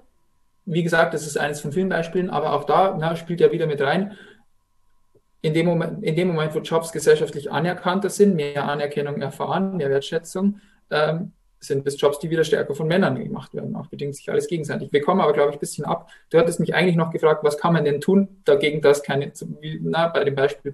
Wie 0.66 0.84
gesagt, 0.84 1.14
das 1.14 1.28
ist 1.28 1.38
eines 1.38 1.60
von 1.60 1.74
vielen 1.74 1.90
Beispielen, 1.90 2.30
aber 2.30 2.54
auch 2.54 2.64
da 2.64 2.96
na, 2.98 3.18
spielt 3.18 3.42
ja 3.42 3.52
wieder 3.52 3.68
mit 3.68 3.82
rein. 3.82 4.14
In 5.42 5.54
dem, 5.54 5.66
Moment, 5.66 6.02
in 6.02 6.16
dem 6.16 6.30
Moment, 6.30 6.56
wo 6.56 6.60
Jobs 6.60 6.94
gesellschaftlich 6.94 7.52
anerkannter 7.52 8.10
sind, 8.10 8.36
mehr 8.36 8.64
Anerkennung 8.64 9.22
erfahren, 9.22 9.76
mehr 9.76 9.90
Wertschätzung, 9.90 10.62
ähm, 10.90 11.34
sind 11.60 11.86
es 11.88 12.00
Jobs, 12.00 12.20
die 12.20 12.30
wieder 12.30 12.44
stärker 12.44 12.76
von 12.76 12.88
Männern 12.88 13.22
gemacht 13.22 13.54
werden. 13.54 13.76
Auch 13.76 13.88
bedingt 13.88 14.16
sich 14.16 14.30
alles 14.30 14.48
gegenseitig. 14.48 14.92
Wir 14.92 15.02
kommen 15.02 15.22
aber, 15.22 15.34
glaube 15.34 15.52
ich, 15.52 15.58
ein 15.58 15.60
bisschen 15.60 15.86
ab. 15.86 16.10
Du 16.30 16.38
hattest 16.38 16.60
mich 16.60 16.76
eigentlich 16.76 16.96
noch 16.96 17.12
gefragt, 17.12 17.44
was 17.44 17.58
kann 17.58 17.74
man 17.74 17.86
denn 17.86 18.02
tun 18.02 18.42
dagegen, 18.46 18.82
dass 18.82 19.04
keine, 19.04 19.32
na, 19.82 20.08
bei 20.08 20.24
dem 20.24 20.36
Beispiel 20.36 20.72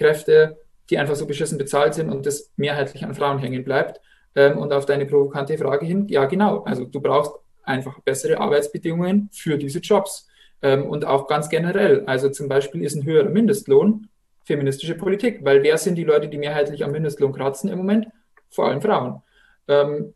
Putzkräfte, 0.00 0.58
die 0.88 0.98
einfach 0.98 1.14
so 1.14 1.26
beschissen 1.26 1.58
bezahlt 1.58 1.94
sind 1.94 2.10
und 2.10 2.26
das 2.26 2.50
mehrheitlich 2.56 3.04
an 3.04 3.14
Frauen 3.14 3.38
hängen 3.38 3.64
bleibt. 3.64 4.00
Ähm, 4.34 4.58
und 4.58 4.72
auf 4.72 4.86
deine 4.86 5.06
provokante 5.06 5.56
Frage 5.58 5.86
hin, 5.86 6.08
ja, 6.08 6.24
genau. 6.24 6.62
Also 6.64 6.84
du 6.84 7.00
brauchst 7.00 7.32
einfach 7.62 8.00
bessere 8.00 8.38
Arbeitsbedingungen 8.38 9.28
für 9.32 9.56
diese 9.58 9.80
Jobs. 9.80 10.26
Ähm, 10.62 10.86
und 10.86 11.04
auch 11.04 11.26
ganz 11.26 11.48
generell. 11.48 12.04
Also 12.06 12.28
zum 12.30 12.48
Beispiel 12.48 12.82
ist 12.82 12.94
ein 12.94 13.04
höherer 13.04 13.28
Mindestlohn 13.28 14.08
feministische 14.44 14.94
Politik, 14.94 15.44
weil 15.44 15.62
wer 15.62 15.78
sind 15.78 15.96
die 15.96 16.04
Leute, 16.04 16.28
die 16.28 16.38
mehrheitlich 16.38 16.84
am 16.84 16.92
Mindestlohn 16.92 17.32
kratzen 17.32 17.70
im 17.70 17.78
Moment? 17.78 18.08
Vor 18.50 18.66
allem 18.66 18.80
Frauen 18.80 19.22
ähm, 19.68 20.14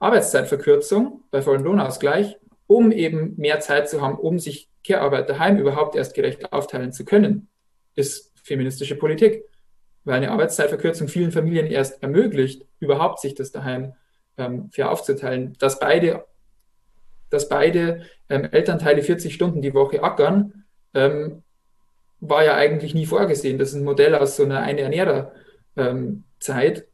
Arbeitszeitverkürzung 0.00 1.22
bei 1.30 1.40
vollem 1.40 1.64
Lohnausgleich, 1.64 2.36
um 2.66 2.92
eben 2.92 3.34
mehr 3.36 3.60
Zeit 3.60 3.88
zu 3.88 4.00
haben, 4.00 4.16
um 4.16 4.38
sich 4.38 4.68
Care-Arbeit 4.86 5.28
daheim 5.30 5.56
überhaupt 5.56 5.96
erst 5.96 6.14
gerecht 6.14 6.52
aufteilen 6.52 6.92
zu 6.92 7.04
können, 7.04 7.48
ist 7.94 8.27
feministische 8.48 8.96
Politik. 8.96 9.44
Weil 10.04 10.16
eine 10.16 10.30
Arbeitszeitverkürzung 10.30 11.08
vielen 11.08 11.32
Familien 11.32 11.66
erst 11.66 12.02
ermöglicht, 12.02 12.66
überhaupt 12.80 13.20
sich 13.20 13.34
das 13.34 13.52
daheim 13.52 13.92
ähm, 14.36 14.70
fair 14.70 14.90
aufzuteilen, 14.90 15.54
dass 15.58 15.78
beide, 15.78 16.24
dass 17.30 17.48
beide 17.48 18.02
ähm, 18.28 18.44
Elternteile 18.44 19.02
40 19.02 19.34
Stunden 19.34 19.62
die 19.62 19.74
Woche 19.74 20.02
ackern, 20.02 20.64
ähm, 20.94 21.42
war 22.20 22.44
ja 22.44 22.54
eigentlich 22.54 22.94
nie 22.94 23.06
vorgesehen. 23.06 23.58
Das 23.58 23.68
ist 23.68 23.76
ein 23.76 23.84
Modell 23.84 24.14
aus 24.14 24.36
so 24.36 24.44
einer 24.44 24.60
eine 24.60 24.80
Ernährer 24.80 25.32
ähm, 25.76 26.24
Zeit, 26.40 26.88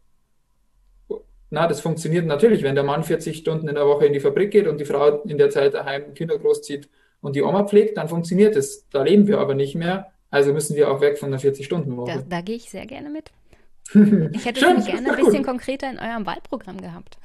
na, 1.54 1.68
das 1.68 1.80
funktioniert 1.80 2.26
natürlich, 2.26 2.64
wenn 2.64 2.74
der 2.74 2.82
Mann 2.82 3.04
40 3.04 3.36
Stunden 3.36 3.68
in 3.68 3.76
der 3.76 3.86
Woche 3.86 4.06
in 4.06 4.12
die 4.12 4.18
Fabrik 4.18 4.50
geht 4.50 4.66
und 4.66 4.80
die 4.80 4.84
Frau 4.84 5.22
in 5.22 5.38
der 5.38 5.50
Zeit 5.50 5.74
daheim 5.74 6.12
Kinder 6.12 6.36
großzieht 6.36 6.88
und 7.20 7.36
die 7.36 7.42
Oma 7.42 7.62
pflegt, 7.62 7.96
dann 7.96 8.08
funktioniert 8.08 8.56
es. 8.56 8.88
Da 8.90 9.04
leben 9.04 9.28
wir 9.28 9.38
aber 9.38 9.54
nicht 9.54 9.76
mehr. 9.76 10.10
Also 10.34 10.52
müssen 10.52 10.74
wir 10.74 10.90
auch 10.90 11.00
weg 11.00 11.16
von 11.16 11.30
der 11.30 11.38
40-Stunden-Woche. 11.38 12.10
Da, 12.12 12.24
da 12.28 12.40
gehe 12.40 12.56
ich 12.56 12.68
sehr 12.68 12.86
gerne 12.86 13.08
mit. 13.08 13.30
Ich 14.32 14.44
hätte 14.44 14.66
es 14.66 14.84
gerne 14.84 15.12
ein 15.12 15.24
bisschen 15.24 15.44
konkreter 15.44 15.88
in 15.88 16.00
eurem 16.00 16.26
Wahlprogramm 16.26 16.80
gehabt. 16.80 17.18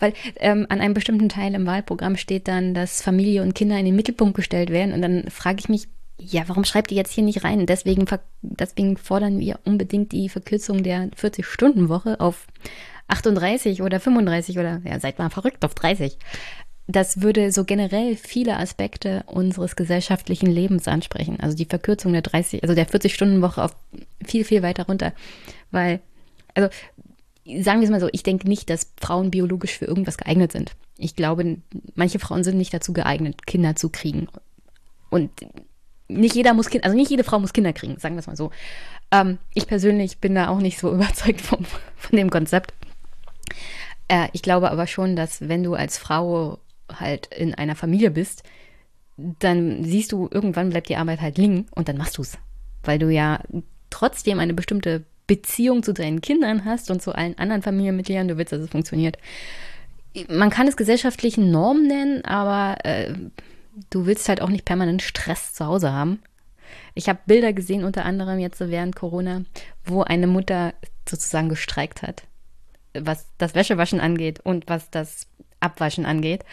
Weil 0.00 0.12
ähm, 0.36 0.66
an 0.68 0.82
einem 0.82 0.92
bestimmten 0.92 1.30
Teil 1.30 1.54
im 1.54 1.64
Wahlprogramm 1.64 2.18
steht 2.18 2.46
dann, 2.46 2.74
dass 2.74 3.00
Familie 3.00 3.40
und 3.40 3.54
Kinder 3.54 3.78
in 3.78 3.86
den 3.86 3.96
Mittelpunkt 3.96 4.36
gestellt 4.36 4.68
werden. 4.68 4.92
Und 4.92 5.00
dann 5.00 5.30
frage 5.30 5.60
ich 5.60 5.70
mich, 5.70 5.88
ja, 6.18 6.42
warum 6.46 6.64
schreibt 6.64 6.90
ihr 6.90 6.98
jetzt 6.98 7.12
hier 7.12 7.24
nicht 7.24 7.42
rein? 7.42 7.64
Deswegen, 7.64 8.04
deswegen 8.42 8.98
fordern 8.98 9.38
wir 9.38 9.58
unbedingt 9.64 10.12
die 10.12 10.28
Verkürzung 10.28 10.82
der 10.82 11.08
40-Stunden-Woche 11.12 12.20
auf 12.20 12.46
38 13.08 13.80
oder 13.80 13.98
35 13.98 14.58
oder 14.58 14.82
ja, 14.84 15.00
seid 15.00 15.18
mal 15.18 15.30
verrückt 15.30 15.64
auf 15.64 15.74
30. 15.74 16.18
Das 16.90 17.22
würde 17.22 17.52
so 17.52 17.64
generell 17.64 18.16
viele 18.16 18.56
Aspekte 18.56 19.22
unseres 19.26 19.76
gesellschaftlichen 19.76 20.50
Lebens 20.50 20.88
ansprechen. 20.88 21.38
Also 21.38 21.56
die 21.56 21.64
Verkürzung 21.64 22.12
der 22.12 22.22
30, 22.22 22.64
also 22.64 22.74
der 22.74 22.88
40-Stunden-Woche 22.88 23.62
auf 23.62 23.76
viel, 24.24 24.44
viel 24.44 24.62
weiter 24.62 24.86
runter. 24.86 25.12
Weil, 25.70 26.00
also 26.54 26.68
sagen 27.62 27.80
wir 27.80 27.84
es 27.84 27.90
mal 27.90 28.00
so, 28.00 28.08
ich 28.10 28.24
denke 28.24 28.48
nicht, 28.48 28.70
dass 28.70 28.92
Frauen 29.00 29.30
biologisch 29.30 29.78
für 29.78 29.84
irgendwas 29.84 30.16
geeignet 30.16 30.50
sind. 30.50 30.72
Ich 30.98 31.14
glaube, 31.14 31.58
manche 31.94 32.18
Frauen 32.18 32.42
sind 32.42 32.56
nicht 32.56 32.74
dazu 32.74 32.92
geeignet, 32.92 33.46
Kinder 33.46 33.76
zu 33.76 33.88
kriegen. 33.90 34.26
Und 35.10 35.30
nicht 36.08 36.34
jeder 36.34 36.54
muss 36.54 36.70
Kinder, 36.70 36.86
also 36.86 36.96
nicht 36.96 37.10
jede 37.10 37.22
Frau 37.22 37.38
muss 37.38 37.52
Kinder 37.52 37.72
kriegen, 37.72 38.00
sagen 38.00 38.16
wir 38.16 38.20
es 38.20 38.26
mal 38.26 38.36
so. 38.36 38.50
Ähm, 39.12 39.38
ich 39.54 39.68
persönlich 39.68 40.18
bin 40.18 40.34
da 40.34 40.48
auch 40.48 40.58
nicht 40.58 40.80
so 40.80 40.90
überzeugt 40.92 41.40
vom, 41.40 41.64
von 41.64 42.16
dem 42.16 42.30
Konzept. 42.30 42.74
Äh, 44.08 44.28
ich 44.32 44.42
glaube 44.42 44.72
aber 44.72 44.88
schon, 44.88 45.14
dass 45.14 45.48
wenn 45.48 45.62
du 45.62 45.74
als 45.74 45.96
Frau 45.96 46.58
halt 46.98 47.26
in 47.34 47.54
einer 47.54 47.76
Familie 47.76 48.10
bist, 48.10 48.42
dann 49.16 49.84
siehst 49.84 50.12
du, 50.12 50.28
irgendwann 50.30 50.70
bleibt 50.70 50.88
die 50.88 50.96
Arbeit 50.96 51.20
halt 51.20 51.38
liegen 51.38 51.66
und 51.74 51.88
dann 51.88 51.96
machst 51.96 52.18
du 52.18 52.22
es. 52.22 52.38
Weil 52.82 52.98
du 52.98 53.10
ja 53.10 53.42
trotzdem 53.90 54.38
eine 54.38 54.54
bestimmte 54.54 55.04
Beziehung 55.26 55.82
zu 55.82 55.92
deinen 55.92 56.20
Kindern 56.20 56.64
hast 56.64 56.90
und 56.90 57.02
zu 57.02 57.14
allen 57.14 57.38
anderen 57.38 57.62
Familienmitgliedern, 57.62 58.28
du 58.28 58.36
willst, 58.36 58.52
dass 58.52 58.62
es 58.62 58.70
funktioniert. 58.70 59.18
Man 60.28 60.50
kann 60.50 60.66
es 60.66 60.76
gesellschaftlichen 60.76 61.50
Normen 61.50 61.86
nennen, 61.86 62.24
aber 62.24 62.84
äh, 62.84 63.14
du 63.90 64.06
willst 64.06 64.28
halt 64.28 64.40
auch 64.40 64.48
nicht 64.48 64.64
permanent 64.64 65.02
Stress 65.02 65.52
zu 65.52 65.66
Hause 65.66 65.92
haben. 65.92 66.20
Ich 66.94 67.08
habe 67.08 67.20
Bilder 67.26 67.52
gesehen, 67.52 67.84
unter 67.84 68.04
anderem 68.04 68.38
jetzt 68.38 68.60
während 68.60 68.96
Corona, 68.96 69.42
wo 69.84 70.02
eine 70.02 70.26
Mutter 70.26 70.74
sozusagen 71.08 71.48
gestreikt 71.48 72.02
hat, 72.02 72.24
was 72.94 73.28
das 73.38 73.54
Wäschewaschen 73.54 74.00
angeht 74.00 74.40
und 74.40 74.68
was 74.68 74.90
das 74.90 75.26
Abwaschen 75.60 76.06
angeht. 76.06 76.44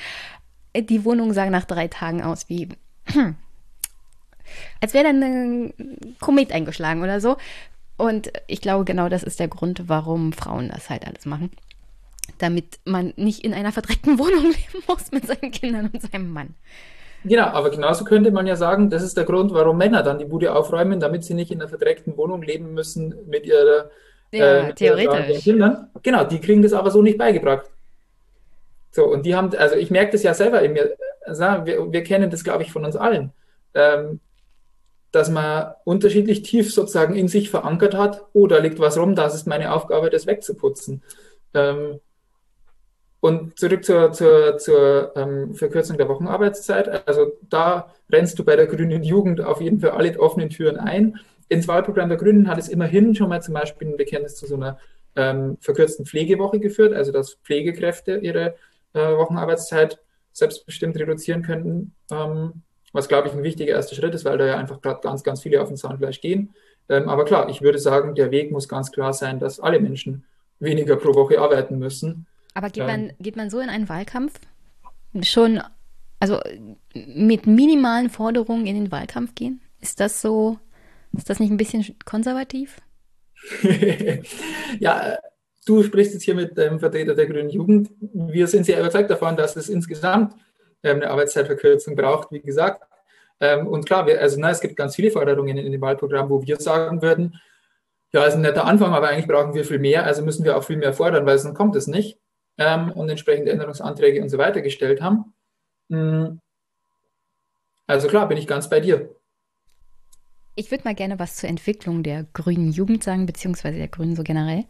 Die 0.75 1.05
Wohnung 1.05 1.34
sah 1.34 1.49
nach 1.49 1.65
drei 1.65 1.88
Tagen 1.88 2.21
aus 2.21 2.49
wie, 2.49 2.69
als 4.81 4.93
wäre 4.93 5.05
dann 5.05 5.23
ein 5.23 5.73
Komet 6.19 6.51
eingeschlagen 6.51 7.01
oder 7.01 7.19
so. 7.19 7.38
Und 7.97 8.31
ich 8.45 8.61
glaube, 8.61 8.85
genau 8.85 9.09
das 9.09 9.23
ist 9.23 9.39
der 9.39 9.47
Grund, 9.47 9.84
warum 9.88 10.31
Frauen 10.31 10.69
das 10.69 10.89
halt 10.89 11.07
alles 11.07 11.25
machen. 11.25 11.51
Damit 12.38 12.79
man 12.85 13.13
nicht 13.15 13.43
in 13.43 13.53
einer 13.53 13.71
verdreckten 13.71 14.19
Wohnung 14.19 14.43
leben 14.43 14.84
muss 14.88 15.11
mit 15.11 15.25
seinen 15.25 15.51
Kindern 15.51 15.89
und 15.91 16.01
seinem 16.01 16.31
Mann. 16.31 16.53
Genau, 17.23 17.47
aber 17.47 17.71
genauso 17.71 18.05
könnte 18.05 18.31
man 18.31 18.45
ja 18.45 18.55
sagen, 18.55 18.89
das 18.89 19.01
ist 19.01 19.17
der 19.17 19.25
Grund, 19.25 19.51
warum 19.51 19.77
Männer 19.77 20.03
dann 20.03 20.19
die 20.19 20.25
Bude 20.25 20.53
aufräumen, 20.55 20.99
damit 20.99 21.23
sie 21.23 21.34
nicht 21.34 21.51
in 21.51 21.59
einer 21.59 21.67
verdreckten 21.67 22.15
Wohnung 22.15 22.43
leben 22.43 22.73
müssen 22.73 23.15
mit 23.27 23.45
ihrer 23.45 23.89
ja, 24.31 24.59
äh, 24.59 24.67
mit 24.67 24.75
theoretisch. 24.75 25.43
Kindern. 25.43 25.89
Genau, 26.03 26.23
die 26.23 26.39
kriegen 26.39 26.61
das 26.61 26.73
aber 26.73 26.91
so 26.91 27.01
nicht 27.01 27.17
beigebracht. 27.17 27.69
So, 28.91 29.05
und 29.05 29.26
die 29.26 29.35
haben, 29.35 29.53
also 29.55 29.76
ich 29.76 29.91
merke 29.91 30.11
das 30.11 30.23
ja 30.23 30.34
selber 30.34 30.61
in 30.61 30.73
mir, 30.73 30.95
also 31.26 31.43
wir, 31.65 31.91
wir 31.91 32.03
kennen 32.03 32.30
das, 32.30 32.43
glaube 32.43 32.64
ich, 32.64 32.72
von 32.72 32.85
uns 32.85 32.95
allen, 32.95 33.31
ähm, 33.73 34.19
dass 35.11 35.30
man 35.30 35.73
unterschiedlich 35.84 36.41
tief 36.43 36.73
sozusagen 36.73 37.15
in 37.15 37.27
sich 37.27 37.49
verankert 37.49 37.95
hat, 37.95 38.26
oh, 38.34 38.47
da 38.47 38.57
liegt 38.57 38.80
was 38.80 38.97
rum, 38.97 39.15
das 39.15 39.35
ist 39.35 39.47
meine 39.47 39.73
Aufgabe, 39.73 40.09
das 40.09 40.27
wegzuputzen. 40.27 41.01
Ähm, 41.53 41.99
und 43.19 43.57
zurück 43.57 43.84
zur, 43.84 44.11
zur, 44.11 44.57
zur 44.57 45.11
ähm, 45.15 45.55
Verkürzung 45.55 45.97
der 45.97 46.07
Wochenarbeitszeit. 46.07 47.07
Also 47.07 47.34
da 47.49 47.91
rennst 48.11 48.38
du 48.38 48.45
bei 48.45 48.55
der 48.55 48.68
Grünen 48.68 49.03
Jugend 49.03 49.41
auf 49.41 49.59
jeden 49.59 49.80
Fall 49.80 49.91
alle 49.91 50.19
offenen 50.19 50.49
Türen 50.49 50.77
ein. 50.77 51.19
Ins 51.49 51.68
Wahlprogramm 51.68 52.09
der 52.09 52.18
Grünen 52.18 52.47
hat 52.47 52.57
es 52.57 52.69
immerhin 52.69 53.15
schon 53.15 53.30
mal 53.30 53.41
zum 53.41 53.53
Beispiel 53.53 53.88
ein 53.88 53.97
Bekenntnis 53.97 54.35
zu 54.35 54.45
so 54.45 54.55
einer 54.55 54.77
ähm, 55.15 55.57
verkürzten 55.61 56.05
Pflegewoche 56.05 56.59
geführt, 56.59 56.93
also 56.93 57.11
dass 57.11 57.35
Pflegekräfte 57.43 58.18
ihre 58.18 58.55
Wochenarbeitszeit 58.97 59.99
selbstbestimmt 60.31 60.97
reduzieren 60.97 61.41
könnten, 61.41 61.95
ähm, 62.11 62.61
was, 62.93 63.07
glaube 63.07 63.27
ich, 63.27 63.33
ein 63.33 63.43
wichtiger 63.43 63.73
erster 63.73 63.95
Schritt 63.95 64.15
ist, 64.15 64.25
weil 64.25 64.37
da 64.37 64.45
ja 64.45 64.57
einfach 64.57 64.81
gerade 64.81 65.01
ganz, 65.01 65.23
ganz 65.23 65.41
viele 65.41 65.61
auf 65.61 65.67
den 65.67 65.77
Zahnfleisch 65.77 66.21
gehen. 66.21 66.53
Ähm, 66.89 67.09
aber 67.09 67.25
klar, 67.25 67.49
ich 67.49 67.61
würde 67.61 67.79
sagen, 67.79 68.15
der 68.15 68.31
Weg 68.31 68.51
muss 68.51 68.69
ganz 68.69 68.91
klar 68.91 69.13
sein, 69.13 69.39
dass 69.39 69.59
alle 69.59 69.79
Menschen 69.79 70.25
weniger 70.59 70.95
pro 70.95 71.13
Woche 71.13 71.39
arbeiten 71.39 71.77
müssen 71.77 72.27
aber 72.57 72.71
geht, 72.71 72.87
man, 72.87 73.13
geht 73.19 73.35
man 73.35 73.51
so 73.51 73.59
in 73.59 73.69
einen 73.69 73.87
Wahlkampf 73.87 74.33
schon, 75.21 75.61
also 76.19 76.39
mit 76.95 77.45
minimalen 77.45 78.09
Forderungen 78.09 78.65
in 78.65 78.73
den 78.73 78.91
Wahlkampf 78.91 79.35
gehen? 79.35 79.61
Ist 79.79 79.99
das 79.99 80.23
so, 80.23 80.57
ist 81.15 81.29
das 81.29 81.39
nicht 81.39 81.51
ein 81.51 81.57
bisschen 81.57 81.85
konservativ? 82.05 82.81
ja, 84.79 85.19
du 85.68 85.84
sprichst 85.84 86.14
jetzt 86.14 86.23
hier 86.23 86.35
mit 86.35 86.57
dem 86.57 86.80
Vertreter 86.80 87.14
der 87.14 87.27
Grünen 87.27 87.49
Jugend. 87.49 87.89
Wir 87.99 88.48
sind 88.48 88.65
sehr 88.65 88.80
überzeugt 88.80 89.10
davon, 89.10 89.35
dass 89.35 89.56
es 89.56 89.69
insgesamt 89.69 90.34
ähm, 90.84 90.98
eine 90.98 91.10
Arbeitszeitverkürzung 91.10 91.95
braucht, 91.95 92.31
wie 92.31 92.41
gesagt. 92.41 92.84
Ähm, 93.39 93.68
und 93.68 93.85
klar, 93.85 94.07
wir, 94.07 94.19
also 94.19 94.38
na, 94.39 94.49
es 94.49 94.61
gibt 94.61 94.76
ganz 94.76 94.95
viele 94.95 95.11
Forderungen 95.11 95.57
in 95.57 95.72
dem 95.72 95.81
Wahlprogramm, 95.81 96.30
wo 96.30 96.41
wir 96.41 96.57
sagen 96.57 97.02
würden, 97.02 97.39
ja, 98.14 98.26
ist 98.26 98.35
ein 98.35 98.41
netter 98.41 98.65
Anfang, 98.65 98.94
aber 98.94 99.10
eigentlich 99.10 99.27
brauchen 99.27 99.53
wir 99.53 99.65
viel 99.65 99.80
mehr, 99.80 100.06
also 100.06 100.23
müssen 100.23 100.45
wir 100.45 100.57
auch 100.57 100.64
viel 100.64 100.77
mehr 100.77 100.94
fordern, 100.94 101.26
weil 101.26 101.38
sonst 101.38 101.56
kommt 101.56 101.76
es 101.76 101.88
nicht 101.88 102.18
ähm, 102.57 102.91
und 102.91 103.10
entsprechende 103.10 103.52
Änderungsanträge 103.52 104.22
und 104.22 104.30
so 104.30 104.38
weiter 104.38 104.61
gestellt 104.61 105.02
haben. 105.02 105.34
Mm. 105.89 106.39
Also 107.85 108.07
klar, 108.07 108.27
bin 108.27 108.38
ich 108.38 108.48
ganz 108.48 108.69
bei 108.69 108.80
dir. 108.80 109.10
Ich 110.56 110.72
würde 110.72 110.85
mal 110.85 110.95
gerne 110.95 111.19
was 111.19 111.35
zur 111.35 111.49
Entwicklung 111.49 112.02
der 112.02 112.26
grünen 112.34 112.72
Jugend 112.72 113.03
sagen, 113.03 113.27
beziehungsweise 113.27 113.77
der 113.77 113.88
Grünen 113.88 114.15
so 114.15 114.23
generell. 114.23 114.65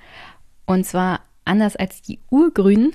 Und 0.68 0.85
zwar 0.85 1.22
anders 1.45 1.76
als 1.76 2.03
die 2.03 2.19
Urgrünen 2.30 2.94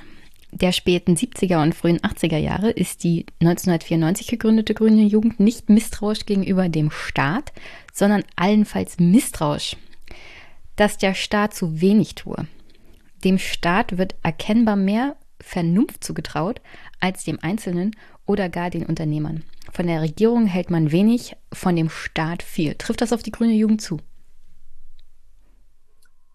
der 0.53 0.73
späten 0.73 1.15
70er 1.15 1.63
und 1.63 1.75
frühen 1.75 1.99
80er 2.01 2.37
Jahre 2.37 2.71
ist 2.71 3.03
die 3.03 3.25
1994 3.41 4.27
gegründete 4.27 4.75
Grüne 4.75 5.03
Jugend 5.03 5.41
nicht 5.41 5.71
misstrauisch 5.71 6.27
gegenüber 6.27 6.69
dem 6.69 6.91
Staat, 6.91 7.53
sondern 7.93 8.23
allenfalls 8.37 9.01
misstrauisch, 9.01 9.79
dass 10.77 10.99
der 10.99 11.15
Staat 11.15 11.55
zu 11.55 11.81
wenig 11.81 12.15
tue. 12.15 12.47
Dem 13.25 13.39
Staat 13.39 13.97
wird 13.97 14.15
erkennbar 14.23 14.77
mehr 14.77 15.17
Vernunft 15.41 16.05
zugetraut 16.05 16.61
als 17.01 17.25
dem 17.25 17.39
Einzelnen 17.41 17.97
oder 18.27 18.51
gar 18.51 18.69
den 18.69 18.85
Unternehmern. 18.85 19.45
Von 19.73 19.87
der 19.87 20.03
Regierung 20.03 20.47
hält 20.47 20.71
man 20.71 20.93
wenig, 20.93 21.35
von 21.51 21.75
dem 21.75 21.89
Staat 21.89 22.43
viel. 22.43 22.75
Trifft 22.75 23.01
das 23.01 23.15
auf 23.15 23.23
die 23.23 23.33
grüne 23.33 23.55
Jugend 23.55 23.81
zu? 23.81 24.01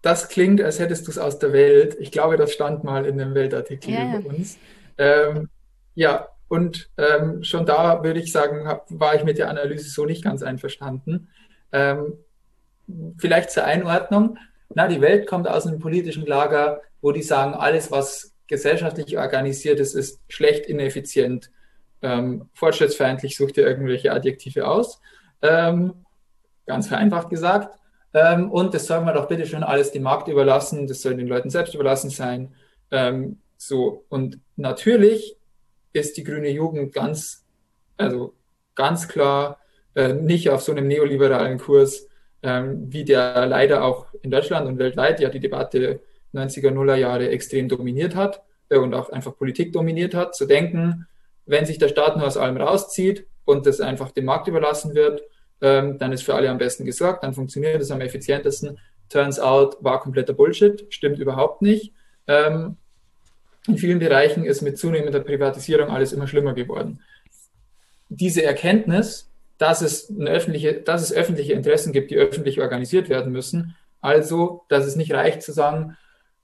Das 0.02 0.28
klingt, 0.28 0.60
als 0.60 0.78
hättest 0.78 1.06
du 1.06 1.10
es 1.10 1.18
aus 1.18 1.38
der 1.38 1.52
Welt. 1.52 1.96
Ich 1.98 2.12
glaube, 2.12 2.36
das 2.36 2.52
stand 2.52 2.84
mal 2.84 3.04
in 3.04 3.20
einem 3.20 3.34
Weltartikel 3.34 3.92
ja, 3.92 4.18
über 4.18 4.28
uns. 4.28 4.58
Ähm, 4.96 5.48
ja, 5.94 6.28
und 6.48 6.88
ähm, 6.96 7.42
schon 7.42 7.66
da 7.66 8.02
würde 8.02 8.20
ich 8.20 8.32
sagen, 8.32 8.66
hab, 8.66 8.86
war 8.90 9.14
ich 9.14 9.24
mit 9.24 9.38
der 9.38 9.50
Analyse 9.50 9.90
so 9.90 10.04
nicht 10.04 10.24
ganz 10.24 10.42
einverstanden. 10.42 11.28
Ähm, 11.72 12.14
vielleicht 13.18 13.50
zur 13.50 13.64
Einordnung. 13.64 14.38
Na, 14.74 14.88
die 14.88 15.00
Welt 15.00 15.26
kommt 15.26 15.48
aus 15.48 15.66
einem 15.66 15.78
politischen 15.78 16.26
Lager, 16.26 16.80
wo 17.00 17.12
die 17.12 17.22
sagen, 17.22 17.54
alles, 17.54 17.90
was 17.90 18.32
gesellschaftlich 18.46 19.18
organisiert 19.18 19.78
ist, 19.78 19.94
ist 19.94 20.20
schlecht, 20.28 20.66
ineffizient, 20.66 21.50
ähm, 22.00 22.48
fortschrittsfeindlich, 22.54 23.36
sucht 23.36 23.56
ihr 23.56 23.66
irgendwelche 23.66 24.12
Adjektive 24.12 24.66
aus. 24.66 25.00
Ähm, 25.42 26.04
ganz 26.66 26.88
vereinfacht 26.88 27.28
gesagt. 27.28 27.78
Ähm, 28.14 28.50
und 28.50 28.74
das 28.74 28.86
soll 28.86 29.02
man 29.02 29.14
doch 29.14 29.28
bitte 29.28 29.46
schon 29.46 29.62
alles 29.62 29.92
dem 29.92 30.02
Markt 30.02 30.28
überlassen, 30.28 30.86
das 30.86 31.02
soll 31.02 31.16
den 31.16 31.26
Leuten 31.28 31.50
selbst 31.50 31.74
überlassen 31.74 32.10
sein. 32.10 32.54
Ähm, 32.90 33.38
so, 33.56 34.04
und 34.08 34.38
natürlich 34.56 35.36
ist 35.92 36.16
die 36.16 36.24
grüne 36.24 36.48
Jugend 36.48 36.92
ganz, 36.92 37.44
also 37.96 38.34
ganz 38.74 39.08
klar 39.08 39.58
äh, 39.94 40.12
nicht 40.12 40.48
auf 40.50 40.62
so 40.62 40.72
einem 40.72 40.86
neoliberalen 40.86 41.58
Kurs, 41.58 42.08
ähm, 42.42 42.86
wie 42.92 43.04
der 43.04 43.46
leider 43.46 43.84
auch 43.84 44.06
in 44.22 44.30
Deutschland 44.30 44.66
und 44.66 44.78
weltweit 44.78 45.20
ja 45.20 45.28
die 45.28 45.40
Debatte 45.40 46.00
90er, 46.34 46.70
Nuller 46.70 46.96
Jahre 46.96 47.28
extrem 47.30 47.68
dominiert 47.68 48.14
hat 48.14 48.42
äh, 48.68 48.78
und 48.78 48.94
auch 48.94 49.10
einfach 49.10 49.36
Politik 49.36 49.72
dominiert 49.72 50.14
hat, 50.14 50.34
zu 50.34 50.46
denken, 50.46 51.06
wenn 51.46 51.66
sich 51.66 51.78
der 51.78 51.88
Staat 51.88 52.16
nur 52.16 52.26
aus 52.26 52.36
allem 52.36 52.58
rauszieht 52.58 53.26
und 53.44 53.66
das 53.66 53.80
einfach 53.80 54.12
dem 54.12 54.26
Markt 54.26 54.48
überlassen 54.48 54.94
wird, 54.94 55.22
ähm, 55.60 55.98
dann 55.98 56.12
ist 56.12 56.22
für 56.22 56.34
alle 56.34 56.50
am 56.50 56.58
besten 56.58 56.84
gesorgt, 56.84 57.24
dann 57.24 57.34
funktioniert 57.34 57.80
es 57.80 57.90
am 57.90 58.00
effizientesten. 58.00 58.78
Turns 59.08 59.40
out 59.40 59.76
war 59.80 60.00
kompletter 60.00 60.32
Bullshit, 60.32 60.86
stimmt 60.90 61.18
überhaupt 61.18 61.62
nicht. 61.62 61.92
Ähm, 62.26 62.76
in 63.66 63.76
vielen 63.76 63.98
Bereichen 63.98 64.44
ist 64.44 64.62
mit 64.62 64.78
zunehmender 64.78 65.20
Privatisierung 65.20 65.90
alles 65.90 66.12
immer 66.12 66.26
schlimmer 66.26 66.54
geworden. 66.54 67.00
Diese 68.08 68.42
Erkenntnis 68.42 69.28
dass 69.58 69.82
es, 69.82 70.10
öffentliche, 70.18 70.74
dass 70.74 71.02
es 71.02 71.12
öffentliche 71.12 71.52
Interessen 71.52 71.92
gibt, 71.92 72.10
die 72.10 72.16
öffentlich 72.16 72.60
organisiert 72.60 73.08
werden 73.08 73.32
müssen. 73.32 73.76
Also, 74.00 74.64
dass 74.68 74.86
es 74.86 74.96
nicht 74.96 75.12
reicht 75.12 75.42
zu 75.42 75.52
sagen, 75.52 75.96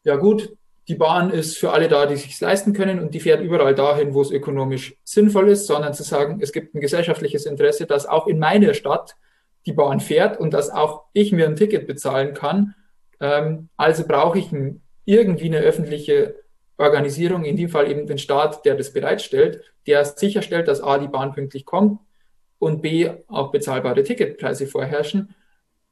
ja 0.03 0.17
gut, 0.17 0.57
die 0.89 0.95
Bahn 0.95 1.31
ist 1.31 1.57
für 1.57 1.73
alle 1.73 1.89
da, 1.89 2.07
die 2.07 2.17
sich 2.17 2.39
leisten 2.41 2.73
können 2.73 3.01
und 3.01 3.15
die 3.15 3.21
fährt 3.21 3.41
überall 3.41 3.75
dahin, 3.75 4.13
wo 4.13 4.21
es 4.21 4.31
ökonomisch 4.31 4.97
sinnvoll 5.03 5.49
ist, 5.49 5.67
sondern 5.67 5.95
zu 5.95 6.03
sagen, 6.03 6.41
es 6.43 6.53
gibt 6.53 6.75
ein 6.75 6.81
gesellschaftliches 6.81 7.47
Interesse, 7.47 7.87
dass 7.87 8.07
auch 8.07 8.27
in 8.27 8.39
meiner 8.39 8.75
Stadt 8.75 9.17
die 9.67 9.73
Bahn 9.73 10.01
fährt 10.01 10.39
und 10.39 10.53
dass 10.53 10.71
auch 10.71 11.05
ich 11.15 11.33
mir 11.33 11.47
ein 11.47 11.57
Ticket 11.57 11.87
bezahlen 11.87 12.35
kann. 12.35 12.75
Ähm, 13.21 13.71
also 13.77 14.07
brauche 14.07 14.39
ich 14.39 14.53
ein, 14.53 14.83
irgendwie 15.07 15.47
eine 15.47 15.61
öffentliche 15.61 16.35
Organisierung, 16.77 17.45
in 17.45 17.57
dem 17.57 17.69
Fall 17.71 17.91
eben 17.91 18.07
den 18.07 18.19
Staat, 18.19 18.65
der 18.67 18.75
das 18.75 18.93
bereitstellt, 18.93 19.63
der 19.87 20.05
sicherstellt, 20.05 20.69
dass 20.69 20.83
A, 20.83 20.99
die 20.99 21.09
Bahn 21.09 21.33
pünktlich 21.33 21.65
kommt, 21.65 22.01
und 22.59 22.81
B, 22.81 23.11
auch 23.29 23.51
bezahlbare 23.51 24.03
Ticketpreise 24.03 24.67
vorherrschen, 24.67 25.35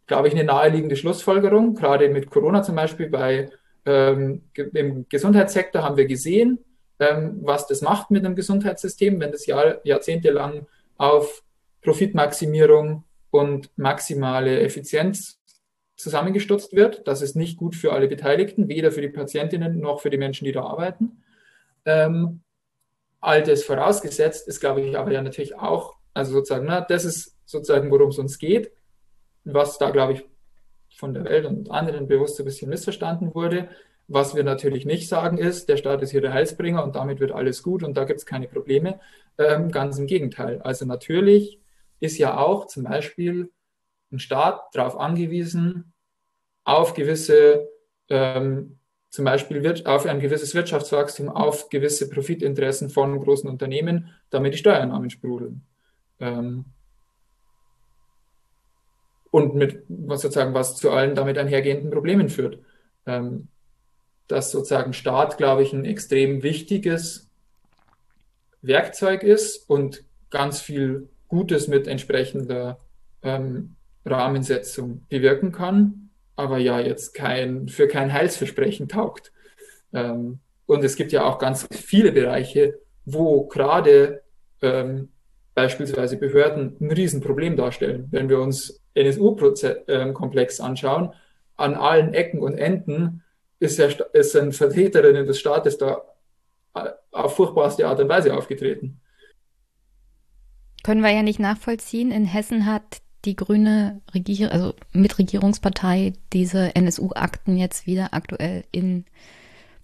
glaube 0.06 0.28
ich, 0.28 0.34
eine 0.34 0.44
naheliegende 0.44 0.96
Schlussfolgerung. 0.96 1.74
Gerade 1.74 2.08
mit 2.08 2.30
Corona 2.30 2.62
zum 2.62 2.76
Beispiel 2.76 3.08
bei 3.08 3.50
ähm, 3.84 4.42
im 4.54 5.06
Gesundheitssektor 5.08 5.82
haben 5.82 5.96
wir 5.96 6.06
gesehen, 6.06 6.58
ähm, 6.98 7.40
was 7.42 7.66
das 7.66 7.82
macht 7.82 8.10
mit 8.10 8.24
einem 8.24 8.36
Gesundheitssystem, 8.36 9.18
wenn 9.20 9.32
das 9.32 9.46
Jahr, 9.46 9.84
jahrzehntelang 9.84 10.66
auf 10.96 11.42
Profitmaximierung 11.82 13.04
und 13.30 13.70
maximale 13.76 14.60
Effizienz 14.60 15.40
zusammengestutzt 15.96 16.74
wird. 16.74 17.06
Das 17.08 17.22
ist 17.22 17.34
nicht 17.34 17.56
gut 17.56 17.74
für 17.74 17.92
alle 17.92 18.08
Beteiligten, 18.08 18.68
weder 18.68 18.92
für 18.92 19.00
die 19.00 19.08
Patientinnen 19.08 19.80
noch 19.80 20.00
für 20.00 20.10
die 20.10 20.18
Menschen, 20.18 20.44
die 20.44 20.52
da 20.52 20.62
arbeiten. 20.62 21.22
Ähm, 21.84 22.42
all 23.20 23.42
das 23.42 23.64
vorausgesetzt 23.64 24.48
ist, 24.48 24.60
glaube 24.60 24.82
ich, 24.82 24.96
aber 24.96 25.12
ja 25.12 25.22
natürlich 25.22 25.56
auch, 25.56 25.96
also 26.14 26.32
sozusagen, 26.32 26.66
na, 26.66 26.80
das 26.80 27.04
ist 27.04 27.36
sozusagen, 27.44 27.90
worum 27.90 28.08
es 28.08 28.18
uns 28.18 28.38
geht, 28.38 28.72
was 29.44 29.78
da, 29.78 29.90
glaube 29.90 30.14
ich, 30.14 30.24
von 31.02 31.14
der 31.14 31.24
Welt 31.24 31.46
und 31.46 31.68
anderen 31.68 32.06
bewusst 32.06 32.38
ein 32.38 32.44
bisschen 32.44 32.70
missverstanden 32.70 33.34
wurde. 33.34 33.68
Was 34.06 34.36
wir 34.36 34.44
natürlich 34.44 34.86
nicht 34.86 35.08
sagen 35.08 35.36
ist, 35.36 35.68
der 35.68 35.76
Staat 35.76 36.00
ist 36.00 36.12
hier 36.12 36.20
der 36.20 36.32
Heilsbringer 36.32 36.84
und 36.84 36.94
damit 36.94 37.18
wird 37.18 37.32
alles 37.32 37.64
gut 37.64 37.82
und 37.82 37.96
da 37.96 38.04
gibt 38.04 38.20
es 38.20 38.24
keine 38.24 38.46
Probleme. 38.46 39.00
Ähm, 39.36 39.72
ganz 39.72 39.98
im 39.98 40.06
Gegenteil. 40.06 40.62
Also 40.62 40.86
natürlich 40.86 41.58
ist 41.98 42.18
ja 42.18 42.38
auch 42.38 42.68
zum 42.68 42.84
Beispiel 42.84 43.50
ein 44.12 44.20
Staat 44.20 44.60
darauf 44.74 44.96
angewiesen, 44.96 45.92
auf 46.62 46.94
gewisse, 46.94 47.68
ähm, 48.08 48.78
zum 49.10 49.24
Beispiel 49.24 49.64
wird, 49.64 49.86
auf 49.86 50.06
ein 50.06 50.20
gewisses 50.20 50.54
Wirtschaftswachstum, 50.54 51.30
auf 51.30 51.68
gewisse 51.68 52.08
Profitinteressen 52.08 52.90
von 52.90 53.18
großen 53.18 53.50
Unternehmen, 53.50 54.10
damit 54.30 54.54
die 54.54 54.58
Steuereinnahmen 54.58 55.10
sprudeln. 55.10 55.66
Ähm, 56.20 56.66
und 59.32 59.56
mit 59.56 59.82
was 59.88 60.20
sozusagen 60.20 60.54
was 60.54 60.76
zu 60.76 60.92
allen 60.92 61.16
damit 61.16 61.38
einhergehenden 61.38 61.90
Problemen 61.90 62.28
führt. 62.28 62.58
Ähm, 63.06 63.48
dass 64.28 64.52
sozusagen 64.52 64.92
Staat, 64.92 65.36
glaube 65.36 65.62
ich, 65.62 65.72
ein 65.72 65.84
extrem 65.84 66.42
wichtiges 66.42 67.28
Werkzeug 68.60 69.24
ist 69.24 69.68
und 69.68 70.04
ganz 70.30 70.60
viel 70.60 71.08
Gutes 71.28 71.66
mit 71.66 71.86
entsprechender 71.88 72.78
ähm, 73.22 73.74
Rahmensetzung 74.04 75.06
bewirken 75.08 75.50
kann, 75.50 76.10
aber 76.36 76.58
ja 76.58 76.78
jetzt 76.78 77.14
kein, 77.14 77.68
für 77.68 77.88
kein 77.88 78.12
Heilsversprechen 78.12 78.88
taugt. 78.88 79.32
Ähm, 79.92 80.40
und 80.66 80.84
es 80.84 80.96
gibt 80.96 81.12
ja 81.12 81.24
auch 81.24 81.38
ganz 81.38 81.66
viele 81.70 82.12
Bereiche, 82.12 82.78
wo 83.04 83.46
gerade 83.46 84.22
ähm, 84.60 85.08
beispielsweise 85.54 86.16
Behörden 86.16 86.76
ein 86.80 86.90
Riesenproblem 86.90 87.56
darstellen. 87.56 88.08
Wenn 88.10 88.28
wir 88.28 88.40
uns 88.40 88.81
NSU-Komplex 88.94 90.60
anschauen, 90.60 91.12
an 91.56 91.74
allen 91.74 92.14
Ecken 92.14 92.40
und 92.40 92.58
Enden 92.58 93.22
ist, 93.58 93.78
ja, 93.78 93.86
ist 94.12 94.36
ein 94.36 94.52
Vertreterinnen 94.52 95.26
des 95.26 95.38
Staates 95.38 95.78
da 95.78 96.02
auf 97.12 97.36
furchtbarste 97.36 97.86
Art 97.86 98.00
und 98.00 98.08
Weise 98.08 98.34
aufgetreten. 98.34 99.00
Können 100.82 101.02
wir 101.02 101.10
ja 101.10 101.22
nicht 101.22 101.38
nachvollziehen. 101.38 102.10
In 102.10 102.24
Hessen 102.24 102.66
hat 102.66 103.02
die 103.24 103.36
grüne 103.36 104.00
Regier 104.12 104.50
also 104.50 104.74
Mitregierungspartei 104.92 106.14
diese 106.32 106.74
NSU-Akten 106.74 107.56
jetzt 107.56 107.86
wieder 107.86 108.14
aktuell 108.14 108.64
in 108.72 109.04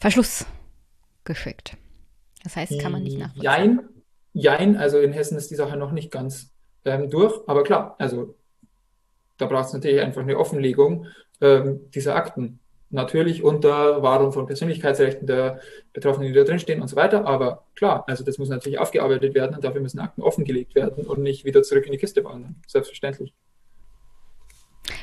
Verschluss 0.00 0.46
geschickt. 1.24 1.76
Das 2.42 2.56
heißt, 2.56 2.80
kann 2.80 2.92
man 2.92 3.02
nicht 3.02 3.18
nachvollziehen. 3.18 3.44
Jein, 3.44 3.80
jein, 4.32 4.76
also 4.76 4.98
in 4.98 5.12
Hessen 5.12 5.36
ist 5.36 5.50
die 5.50 5.56
Sache 5.56 5.76
noch 5.76 5.92
nicht 5.92 6.10
ganz 6.10 6.52
ähm, 6.84 7.10
durch, 7.10 7.34
aber 7.46 7.62
klar, 7.62 7.94
also 7.98 8.34
da 9.38 9.46
braucht 9.46 9.66
es 9.66 9.72
natürlich 9.72 10.00
einfach 10.00 10.22
eine 10.22 10.38
Offenlegung 10.38 11.06
ähm, 11.40 11.90
dieser 11.94 12.16
Akten. 12.16 12.60
Natürlich 12.90 13.42
unter 13.42 14.02
Wahrung 14.02 14.32
von 14.32 14.46
Persönlichkeitsrechten 14.46 15.26
der 15.26 15.60
Betroffenen, 15.92 16.28
die 16.28 16.34
da 16.34 16.44
drinstehen 16.44 16.80
und 16.80 16.88
so 16.88 16.96
weiter. 16.96 17.26
Aber 17.26 17.66
klar, 17.74 18.04
also 18.06 18.24
das 18.24 18.38
muss 18.38 18.48
natürlich 18.48 18.78
aufgearbeitet 18.78 19.34
werden 19.34 19.54
und 19.54 19.62
dafür 19.62 19.80
müssen 19.80 19.98
Akten 19.98 20.22
offengelegt 20.22 20.74
werden 20.74 21.06
und 21.06 21.20
nicht 21.20 21.44
wieder 21.44 21.62
zurück 21.62 21.86
in 21.86 21.92
die 21.92 21.98
Kiste 21.98 22.24
wandern. 22.24 22.56
Selbstverständlich. 22.66 23.34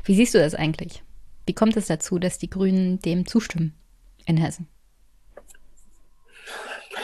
Wie 0.03 0.15
siehst 0.15 0.33
du 0.33 0.39
das 0.39 0.55
eigentlich? 0.55 1.03
Wie 1.45 1.53
kommt 1.53 1.77
es 1.77 1.87
dazu, 1.87 2.17
dass 2.17 2.39
die 2.39 2.49
Grünen 2.49 2.99
dem 2.99 3.27
zustimmen 3.27 3.75
in 4.25 4.37
Hessen? 4.37 4.67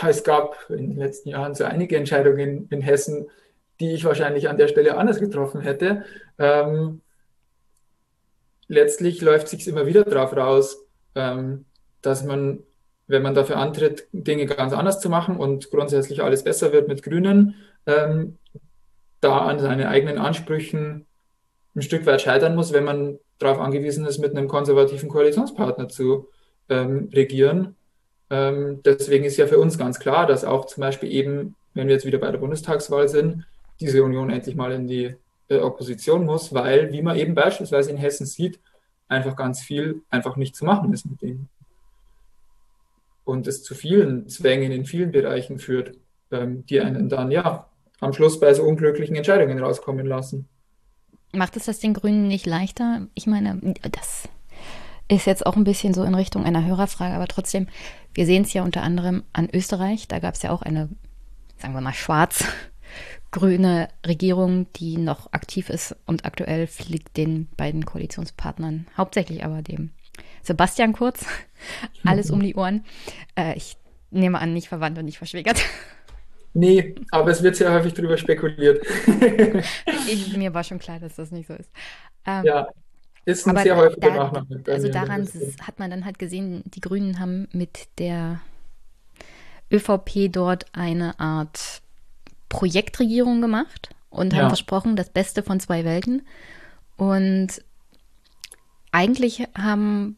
Es 0.08 0.24
gab 0.24 0.56
in 0.70 0.90
den 0.90 0.98
letzten 0.98 1.30
Jahren 1.30 1.54
so 1.54 1.64
einige 1.64 1.96
Entscheidungen 1.96 2.68
in 2.72 2.82
Hessen, 2.82 3.30
die 3.80 3.92
ich 3.92 4.04
wahrscheinlich 4.04 4.50
an 4.50 4.58
der 4.58 4.68
Stelle 4.68 4.98
anders 4.98 5.20
getroffen 5.20 5.62
hätte. 5.62 6.06
Ähm, 6.40 7.02
letztlich 8.72 9.22
läuft 9.22 9.50
sich 9.50 9.68
immer 9.68 9.86
wieder 9.86 10.06
darauf 10.06 10.36
raus, 10.36 10.86
ähm, 11.16 11.66
dass 12.02 12.24
man, 12.24 12.60
wenn 13.08 13.22
man 13.22 13.36
dafür 13.36 13.58
antritt, 13.58 14.08
Dinge 14.14 14.46
ganz 14.46 14.72
anders 14.72 15.02
zu 15.02 15.10
machen 15.10 15.36
und 15.36 15.70
grundsätzlich 15.72 16.24
alles 16.24 16.44
besser 16.44 16.72
wird 16.72 16.88
mit 16.88 17.04
Grünen, 17.04 17.56
ähm, 17.86 18.38
da 19.20 19.40
an 19.40 19.60
seinen 19.60 19.88
eigenen 19.88 20.18
Ansprüchen 20.18 21.06
ein 21.76 21.82
Stück 21.82 22.06
weit 22.06 22.22
scheitern 22.22 22.56
muss, 22.56 22.72
wenn 22.72 22.86
man 22.86 23.20
darauf 23.40 23.60
angewiesen 23.60 24.06
ist, 24.06 24.20
mit 24.20 24.32
einem 24.32 24.48
konservativen 24.48 25.10
Koalitionspartner 25.10 25.90
zu 25.90 26.30
ähm, 26.70 27.10
regieren. 27.14 27.76
Ähm, 28.30 28.80
deswegen 28.86 29.26
ist 29.26 29.36
ja 29.36 29.48
für 29.48 29.60
uns 29.60 29.78
ganz 29.78 30.00
klar, 30.00 30.26
dass 30.26 30.46
auch 30.46 30.66
zum 30.66 30.80
Beispiel 30.80 31.12
eben, 31.12 31.56
wenn 31.74 31.88
wir 31.88 31.96
jetzt 31.96 32.06
wieder 32.06 32.20
bei 32.20 32.32
der 32.32 32.40
Bundestagswahl 32.40 33.10
sind, 33.10 33.46
diese 33.82 34.02
Union 34.02 34.30
endlich 34.30 34.56
mal 34.56 34.72
in 34.72 34.88
die 34.88 35.16
äh, 35.52 35.60
Opposition 35.60 36.26
muss, 36.26 36.54
weil, 36.54 36.92
wie 36.94 37.02
man 37.02 37.18
eben 37.18 37.36
beispielsweise 37.36 37.92
in 37.92 37.98
Hessen 37.98 38.26
sieht, 38.26 38.60
einfach 39.08 39.36
ganz 39.36 39.62
viel 39.62 40.02
einfach 40.10 40.38
nicht 40.38 40.56
zu 40.56 40.66
machen 40.66 40.94
ist 40.94 41.06
mit 41.06 41.22
denen. 41.22 41.50
Und 43.26 43.48
es 43.48 43.62
zu 43.64 43.76
vielen 43.76 44.30
Zwängen 44.30 44.72
in 44.72 44.86
vielen 44.86 45.12
Bereichen 45.12 45.60
führt, 45.60 45.98
ähm, 46.32 46.66
die 46.66 46.80
einen 46.80 47.10
dann 47.10 47.32
ja 47.32 47.68
am 48.00 48.14
Schluss 48.14 48.40
bei 48.40 48.54
so 48.54 48.64
unglücklichen 48.64 49.16
Entscheidungen 49.16 49.60
rauskommen 49.60 50.06
lassen. 50.06 50.48
Macht 51.34 51.56
es 51.58 51.66
das 51.66 51.80
den 51.80 51.94
Grünen 51.94 52.28
nicht 52.28 52.46
leichter? 52.46 53.08
Ich 53.14 53.28
meine, 53.28 53.76
das 53.92 54.28
ist 55.08 55.28
jetzt 55.28 55.46
auch 55.46 55.56
ein 55.56 55.66
bisschen 55.66 55.94
so 55.94 56.04
in 56.04 56.16
Richtung 56.16 56.46
einer 56.46 56.66
Hörerfrage, 56.66 57.14
aber 57.14 57.28
trotzdem, 57.28 57.68
wir 58.14 58.26
sehen 58.26 58.44
es 58.44 58.54
ja 58.54 58.64
unter 58.64 58.82
anderem 58.82 59.24
an 59.34 59.50
Österreich. 59.54 60.08
Da 60.08 60.20
gab 60.20 60.36
es 60.36 60.42
ja 60.42 60.52
auch 60.52 60.62
eine, 60.62 60.90
sagen 61.58 61.74
wir 61.74 61.82
mal, 61.82 61.94
schwarz 61.94 62.46
grüne 63.32 63.90
Regierung, 64.06 64.68
die 64.74 64.98
noch 64.98 65.32
aktiv 65.32 65.70
ist 65.70 65.96
und 66.06 66.26
aktuell 66.26 66.68
fliegt 66.68 67.18
den 67.18 67.48
beiden 67.58 67.86
Koalitionspartnern, 67.86 68.88
hauptsächlich 68.98 69.44
aber 69.44 69.62
dem 69.62 69.92
Sebastian 70.44 70.94
Kurz, 70.94 71.26
alles 72.06 72.32
um 72.32 72.42
die 72.42 72.56
Ohren. 72.56 72.84
Äh, 73.36 73.56
ich 73.56 73.78
nehme 74.10 74.40
an, 74.40 74.54
nicht 74.54 74.68
verwandt 74.68 74.98
und 74.98 75.06
nicht 75.06 75.18
verschwägert. 75.18 75.62
Nee, 76.54 76.96
aber 77.12 77.32
es 77.32 77.42
wird 77.44 77.56
sehr 77.56 77.72
häufig 77.72 77.94
darüber 77.94 78.18
spekuliert. 78.18 78.86
ich, 80.06 80.36
mir 80.36 80.54
war 80.54 80.66
schon 80.66 80.80
klar, 80.80 81.00
dass 81.00 81.16
das 81.16 81.32
nicht 81.32 81.48
so 81.48 81.54
ist. 81.54 81.72
Ähm, 82.26 82.44
ja, 82.44 82.68
ist 83.24 83.48
ein 83.48 83.56
sehr 83.56 83.78
häufiger 83.78 84.10
da, 84.10 84.16
Nachname. 84.16 84.62
Also 84.68 84.90
daran 84.90 85.30
hat 85.62 85.80
man 85.80 85.90
dann 85.90 86.04
halt 86.04 86.20
gesehen, 86.20 86.62
die 86.66 86.82
Grünen 86.82 87.20
haben 87.22 87.48
mit 87.54 87.88
der 88.00 88.42
ÖVP 89.72 90.30
dort 90.30 90.66
eine 90.74 91.18
Art 91.22 91.81
Projektregierung 92.52 93.42
gemacht 93.42 93.90
und 94.10 94.36
haben 94.36 94.50
versprochen, 94.50 94.96
das 94.96 95.10
Beste 95.10 95.42
von 95.42 95.60
zwei 95.60 95.86
Welten. 95.86 96.24
Und 96.98 97.64
eigentlich 98.92 99.48
haben, 99.58 100.18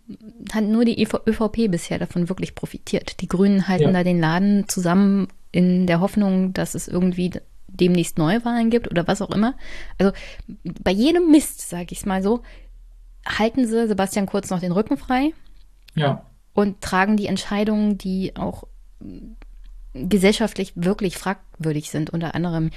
hat 0.52 0.64
nur 0.64 0.84
die 0.84 1.02
ÖVP 1.02 1.70
bisher 1.70 2.00
davon 2.00 2.28
wirklich 2.28 2.56
profitiert. 2.56 3.22
Die 3.22 3.28
Grünen 3.28 3.68
halten 3.68 3.84
ja. 3.84 3.92
da 3.92 4.04
den 4.04 4.20
Laden 4.20 4.68
zusammen 4.68 5.28
in 5.52 5.86
der 5.86 6.00
Hoffnung, 6.00 6.54
dass 6.54 6.74
es 6.74 6.88
irgendwie 6.88 7.32
demnächst 7.68 8.18
Neuwahlen 8.18 8.72
gibt 8.72 8.90
oder 8.90 9.08
was 9.08 9.22
auch 9.22 9.30
immer. 9.30 9.54
Also 10.00 10.12
bei 10.82 10.92
jedem 10.92 11.30
Mist, 11.30 11.70
sage 11.70 11.90
ich 11.92 12.00
es 12.00 12.06
mal 12.08 12.24
so, 12.24 12.42
halten 13.28 13.68
sie 13.68 13.88
Sebastian 13.88 14.26
Kurz 14.26 14.50
noch 14.50 14.60
den 14.60 14.72
Rücken 14.72 14.98
frei. 14.98 15.34
Ja. 15.94 16.26
Und 16.54 16.82
tragen 16.82 17.16
die 17.16 17.28
Entscheidungen, 17.28 18.00
die 18.00 18.36
auch 18.36 18.64
gesellschaftlich 19.94 20.74
wirklich 20.76 21.18
fragwürdig 21.18 21.90
sind. 21.90 22.10
Unter 22.10 22.36
anderem 22.36 22.72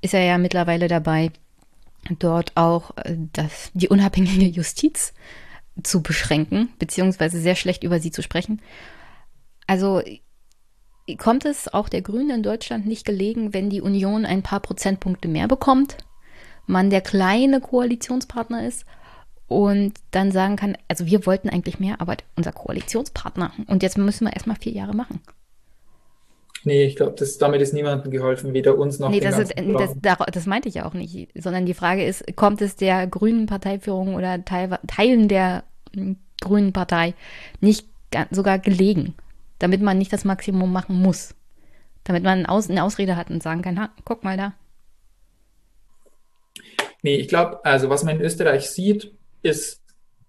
ist 0.00 0.14
er 0.14 0.24
ja 0.24 0.38
mittlerweile 0.38 0.88
dabei, 0.88 1.30
dort 2.18 2.56
auch 2.56 2.96
äh, 2.96 3.16
das, 3.32 3.70
die 3.74 3.88
unabhängige 3.88 4.46
Justiz 4.46 5.12
zu 5.82 6.02
beschränken, 6.02 6.70
beziehungsweise 6.78 7.40
sehr 7.40 7.56
schlecht 7.56 7.82
über 7.82 8.00
sie 8.00 8.10
zu 8.10 8.22
sprechen. 8.22 8.62
Also 9.66 10.02
kommt 11.18 11.44
es 11.44 11.72
auch 11.72 11.88
der 11.88 12.02
Grünen 12.02 12.30
in 12.30 12.42
Deutschland 12.42 12.86
nicht 12.86 13.04
gelegen, 13.04 13.52
wenn 13.54 13.70
die 13.70 13.80
Union 13.80 14.24
ein 14.24 14.42
paar 14.42 14.60
Prozentpunkte 14.60 15.28
mehr 15.28 15.48
bekommt, 15.48 15.98
man 16.66 16.90
der 16.90 17.00
kleine 17.00 17.60
Koalitionspartner 17.60 18.66
ist 18.66 18.84
und 19.46 19.94
dann 20.10 20.32
sagen 20.32 20.56
kann, 20.56 20.76
also 20.88 21.06
wir 21.06 21.26
wollten 21.26 21.48
eigentlich 21.48 21.78
mehr, 21.78 22.00
aber 22.00 22.16
unser 22.34 22.52
Koalitionspartner 22.52 23.52
und 23.68 23.82
jetzt 23.82 23.98
müssen 23.98 24.26
wir 24.26 24.32
erstmal 24.32 24.56
vier 24.56 24.72
Jahre 24.72 24.94
machen. 24.94 25.20
Nee, 26.64 26.84
ich 26.84 26.96
glaube, 26.96 27.14
damit 27.38 27.60
ist 27.60 27.74
niemandem 27.74 28.10
geholfen, 28.10 28.52
weder 28.52 28.76
uns 28.76 28.98
noch 28.98 29.10
nee, 29.10 29.20
das, 29.20 29.38
ist, 29.38 29.54
das, 29.56 30.24
das, 30.32 30.46
meinte 30.46 30.68
ich 30.68 30.76
ja 30.76 30.86
auch 30.86 30.94
nicht, 30.94 31.30
sondern 31.34 31.66
die 31.66 31.74
Frage 31.74 32.04
ist, 32.04 32.24
kommt 32.36 32.60
es 32.60 32.76
der 32.76 33.06
grünen 33.06 33.46
Parteiführung 33.46 34.14
oder 34.14 34.44
Teil, 34.44 34.78
Teilen 34.86 35.28
der 35.28 35.64
hm, 35.94 36.16
grünen 36.40 36.72
Partei 36.72 37.14
nicht 37.60 37.86
sogar 38.30 38.58
gelegen, 38.58 39.14
damit 39.58 39.82
man 39.82 39.98
nicht 39.98 40.12
das 40.12 40.24
Maximum 40.24 40.72
machen 40.72 40.96
muss, 40.96 41.34
damit 42.04 42.24
man 42.24 42.46
eine 42.46 42.82
Ausrede 42.82 43.16
hat 43.16 43.30
und 43.30 43.42
sagen 43.42 43.62
kann, 43.62 43.78
ha, 43.78 43.90
guck 44.04 44.24
mal 44.24 44.36
da. 44.36 44.54
Nee, 47.02 47.16
ich 47.16 47.28
glaube, 47.28 47.64
also 47.64 47.88
was 47.90 48.02
man 48.02 48.16
in 48.16 48.22
Österreich 48.22 48.70
sieht, 48.70 49.12
ist 49.42 49.80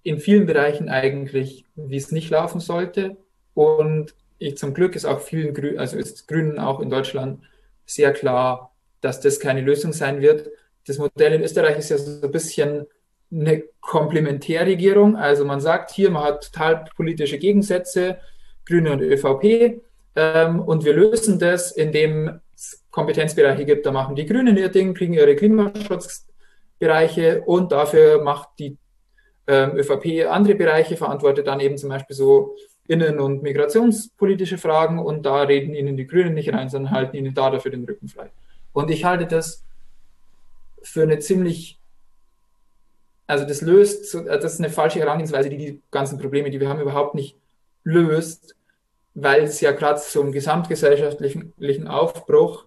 in 0.03 0.19
vielen 0.19 0.45
Bereichen 0.45 0.89
eigentlich, 0.89 1.65
wie 1.75 1.97
es 1.97 2.11
nicht 2.11 2.29
laufen 2.29 2.59
sollte. 2.59 3.17
Und 3.53 4.13
ich, 4.39 4.57
zum 4.57 4.73
Glück 4.73 4.95
ist 4.95 5.05
auch 5.05 5.21
vielen 5.21 5.53
Grünen, 5.53 5.79
also 5.79 5.97
ist 5.97 6.27
Grünen 6.27 6.59
auch 6.59 6.79
in 6.79 6.89
Deutschland 6.89 7.41
sehr 7.85 8.13
klar, 8.13 8.75
dass 9.01 9.19
das 9.19 9.39
keine 9.39 9.61
Lösung 9.61 9.93
sein 9.93 10.21
wird. 10.21 10.49
Das 10.85 10.97
Modell 10.97 11.33
in 11.33 11.43
Österreich 11.43 11.77
ist 11.77 11.89
ja 11.89 11.97
so 11.97 12.25
ein 12.25 12.31
bisschen 12.31 12.87
eine 13.31 13.63
Komplementärregierung. 13.81 15.15
Also 15.15 15.45
man 15.45 15.59
sagt 15.59 15.91
hier, 15.91 16.09
man 16.09 16.23
hat 16.23 16.51
total 16.51 16.85
politische 16.95 17.37
Gegensätze, 17.37 18.17
Grüne 18.65 18.91
und 18.91 19.01
ÖVP, 19.01 19.81
ähm, 20.17 20.61
und 20.61 20.83
wir 20.83 20.93
lösen 20.93 21.37
das, 21.37 21.71
indem 21.71 22.41
es 22.55 22.83
Kompetenzbereiche 22.89 23.65
gibt. 23.65 23.85
Da 23.85 23.91
machen 23.91 24.15
die 24.15 24.25
Grünen 24.25 24.57
ihr 24.57 24.69
Ding, 24.69 24.95
kriegen 24.95 25.13
ihre 25.13 25.35
Klimaschutzbereiche 25.35 27.43
und 27.45 27.71
dafür 27.71 28.23
macht 28.23 28.49
die 28.57 28.77
ähm, 29.45 29.77
ÖVP 29.77 30.27
andere 30.27 30.55
Bereiche, 30.55 30.97
verantwortet 30.97 31.45
dann 31.45 31.59
eben 31.59 31.77
zum 31.77 31.89
Beispiel 31.89 32.15
so 32.15 32.55
innen- 32.87 33.19
und 33.19 33.43
migrationspolitische 33.43 34.57
Fragen 34.57 34.99
und 34.99 35.25
da 35.25 35.41
reden 35.41 35.73
ihnen 35.73 35.97
die 35.97 36.07
Grünen 36.07 36.33
nicht 36.33 36.53
rein, 36.53 36.69
sondern 36.69 36.91
halten 36.91 37.17
ihnen 37.17 37.33
da 37.33 37.49
dafür 37.49 37.71
den 37.71 37.85
Rücken 37.85 38.07
frei. 38.07 38.31
Und 38.73 38.89
ich 38.89 39.05
halte 39.05 39.25
das 39.27 39.63
für 40.81 41.03
eine 41.03 41.19
ziemlich, 41.19 41.79
also 43.25 43.45
das 43.45 43.61
löst, 43.61 44.13
das 44.13 44.53
ist 44.53 44.59
eine 44.59 44.69
falsche 44.69 44.99
Herangehensweise, 44.99 45.49
die 45.49 45.57
die 45.57 45.81
ganzen 45.91 46.17
Probleme, 46.17 46.49
die 46.49 46.59
wir 46.59 46.69
haben, 46.69 46.79
überhaupt 46.79 47.15
nicht 47.15 47.37
löst, 47.83 48.55
weil 49.13 49.43
es 49.43 49.59
ja 49.61 49.71
gerade 49.71 49.99
im 50.15 50.31
gesamtgesellschaftlichen 50.31 51.87
Aufbruch 51.87 52.65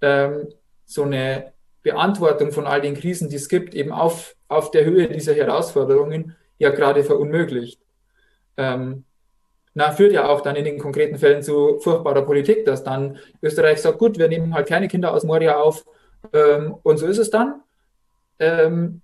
ähm, 0.00 0.48
so 0.84 1.04
eine 1.04 1.52
Beantwortung 1.82 2.50
von 2.50 2.66
all 2.66 2.80
den 2.80 2.94
Krisen, 2.94 3.28
die 3.28 3.36
es 3.36 3.48
gibt, 3.48 3.74
eben 3.74 3.92
auf, 3.92 4.34
auf 4.48 4.70
der 4.72 4.84
Höhe 4.84 5.08
dieser 5.08 5.34
Herausforderungen 5.34 6.34
ja 6.58 6.70
gerade 6.70 7.04
verunmöglicht. 7.04 7.80
Ähm, 8.56 9.04
na, 9.76 9.92
führt 9.92 10.12
ja 10.12 10.26
auch 10.26 10.40
dann 10.40 10.56
in 10.56 10.64
den 10.64 10.78
konkreten 10.78 11.18
Fällen 11.18 11.42
zu 11.42 11.78
furchtbarer 11.80 12.22
Politik, 12.22 12.64
dass 12.64 12.82
dann 12.82 13.18
Österreich 13.42 13.82
sagt, 13.82 13.98
gut, 13.98 14.16
wir 14.16 14.26
nehmen 14.26 14.54
halt 14.54 14.66
keine 14.66 14.88
Kinder 14.88 15.12
aus 15.12 15.22
Moria 15.22 15.60
auf 15.60 15.84
ähm, 16.32 16.76
und 16.82 16.96
so 16.96 17.06
ist 17.06 17.18
es 17.18 17.28
dann. 17.28 17.60
Ähm, 18.38 19.02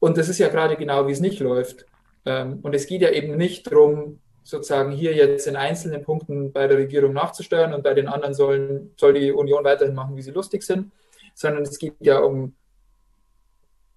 und 0.00 0.18
das 0.18 0.28
ist 0.28 0.38
ja 0.38 0.48
gerade 0.48 0.74
genau, 0.76 1.06
wie 1.06 1.12
es 1.12 1.20
nicht 1.20 1.38
läuft. 1.38 1.86
Ähm, 2.24 2.58
und 2.62 2.74
es 2.74 2.88
geht 2.88 3.00
ja 3.00 3.10
eben 3.10 3.36
nicht 3.36 3.70
darum, 3.70 4.18
sozusagen 4.42 4.90
hier 4.90 5.14
jetzt 5.14 5.46
in 5.46 5.54
einzelnen 5.54 6.02
Punkten 6.02 6.50
bei 6.50 6.66
der 6.66 6.78
Regierung 6.78 7.12
nachzusteuern 7.12 7.72
und 7.72 7.84
bei 7.84 7.94
den 7.94 8.08
anderen 8.08 8.34
sollen, 8.34 8.92
soll 8.96 9.12
die 9.12 9.30
Union 9.30 9.62
weiterhin 9.62 9.94
machen, 9.94 10.16
wie 10.16 10.22
sie 10.22 10.32
lustig 10.32 10.64
sind, 10.64 10.90
sondern 11.32 11.62
es 11.62 11.78
geht 11.78 11.94
ja 12.00 12.18
um 12.18 12.56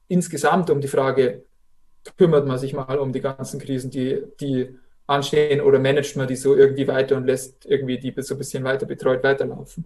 insgesamt 0.07 0.69
um 0.69 0.81
die 0.81 0.87
Frage, 0.87 1.45
kümmert 2.15 2.45
man 2.45 2.59
sich 2.59 2.73
mal 2.73 2.99
um 2.99 3.11
die 3.11 3.21
ganzen 3.21 3.59
Krisen, 3.59 3.89
die, 3.89 4.21
die 4.39 4.77
anstehen 5.09 5.59
oder 5.59 5.79
managt 5.79 6.15
man 6.15 6.27
die 6.27 6.35
so 6.35 6.55
irgendwie 6.55 6.87
weiter 6.87 7.17
und 7.17 7.25
lässt 7.25 7.65
irgendwie 7.65 7.97
die 7.97 8.13
so 8.21 8.35
ein 8.35 8.37
bisschen 8.37 8.63
weiter 8.63 8.85
betreut 8.85 9.23
weiterlaufen. 9.23 9.85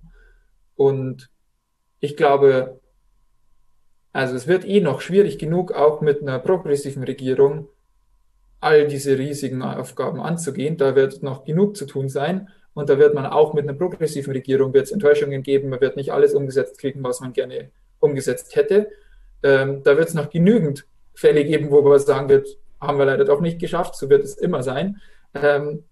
Und 0.75 1.29
ich 1.99 2.17
glaube, 2.17 2.79
also 4.11 4.35
es 4.35 4.47
wird 4.47 4.65
eh 4.65 4.81
noch 4.81 4.99
schwierig 5.01 5.39
genug, 5.39 5.71
auch 5.71 6.01
mit 6.01 6.21
einer 6.21 6.39
progressiven 6.39 7.03
Regierung, 7.03 7.69
all 8.59 8.87
diese 8.87 9.17
riesigen 9.17 9.61
Aufgaben 9.61 10.19
anzugehen. 10.19 10.77
Da 10.77 10.95
wird 10.95 11.23
noch 11.23 11.45
genug 11.45 11.77
zu 11.77 11.85
tun 11.85 12.09
sein. 12.09 12.49
Und 12.73 12.89
da 12.89 12.97
wird 12.97 13.13
man 13.13 13.25
auch 13.25 13.53
mit 13.53 13.67
einer 13.67 13.77
progressiven 13.77 14.33
Regierung 14.33 14.73
wird 14.73 14.85
es 14.85 14.91
Enttäuschungen 14.91 15.41
geben. 15.43 15.69
Man 15.69 15.79
wird 15.79 15.95
nicht 15.95 16.11
alles 16.11 16.33
umgesetzt 16.33 16.79
kriegen, 16.79 17.03
was 17.03 17.21
man 17.21 17.33
gerne 17.33 17.69
umgesetzt 17.99 18.55
hätte. 18.55 18.89
Ähm, 19.41 19.83
da 19.83 19.95
wird 19.95 20.09
es 20.09 20.15
noch 20.15 20.29
genügend 20.29 20.85
Fälle 21.13 21.45
geben, 21.45 21.71
wo 21.71 21.81
man 21.81 21.99
sagen 21.99 22.29
wird, 22.29 22.57
haben 22.81 22.97
wir 22.97 23.05
leider 23.05 23.25
doch 23.25 23.41
nicht 23.41 23.59
geschafft. 23.59 23.95
So 23.95 24.09
wird 24.09 24.23
es 24.23 24.35
immer 24.35 24.63
sein. 24.63 25.01
Ähm, 25.33 25.83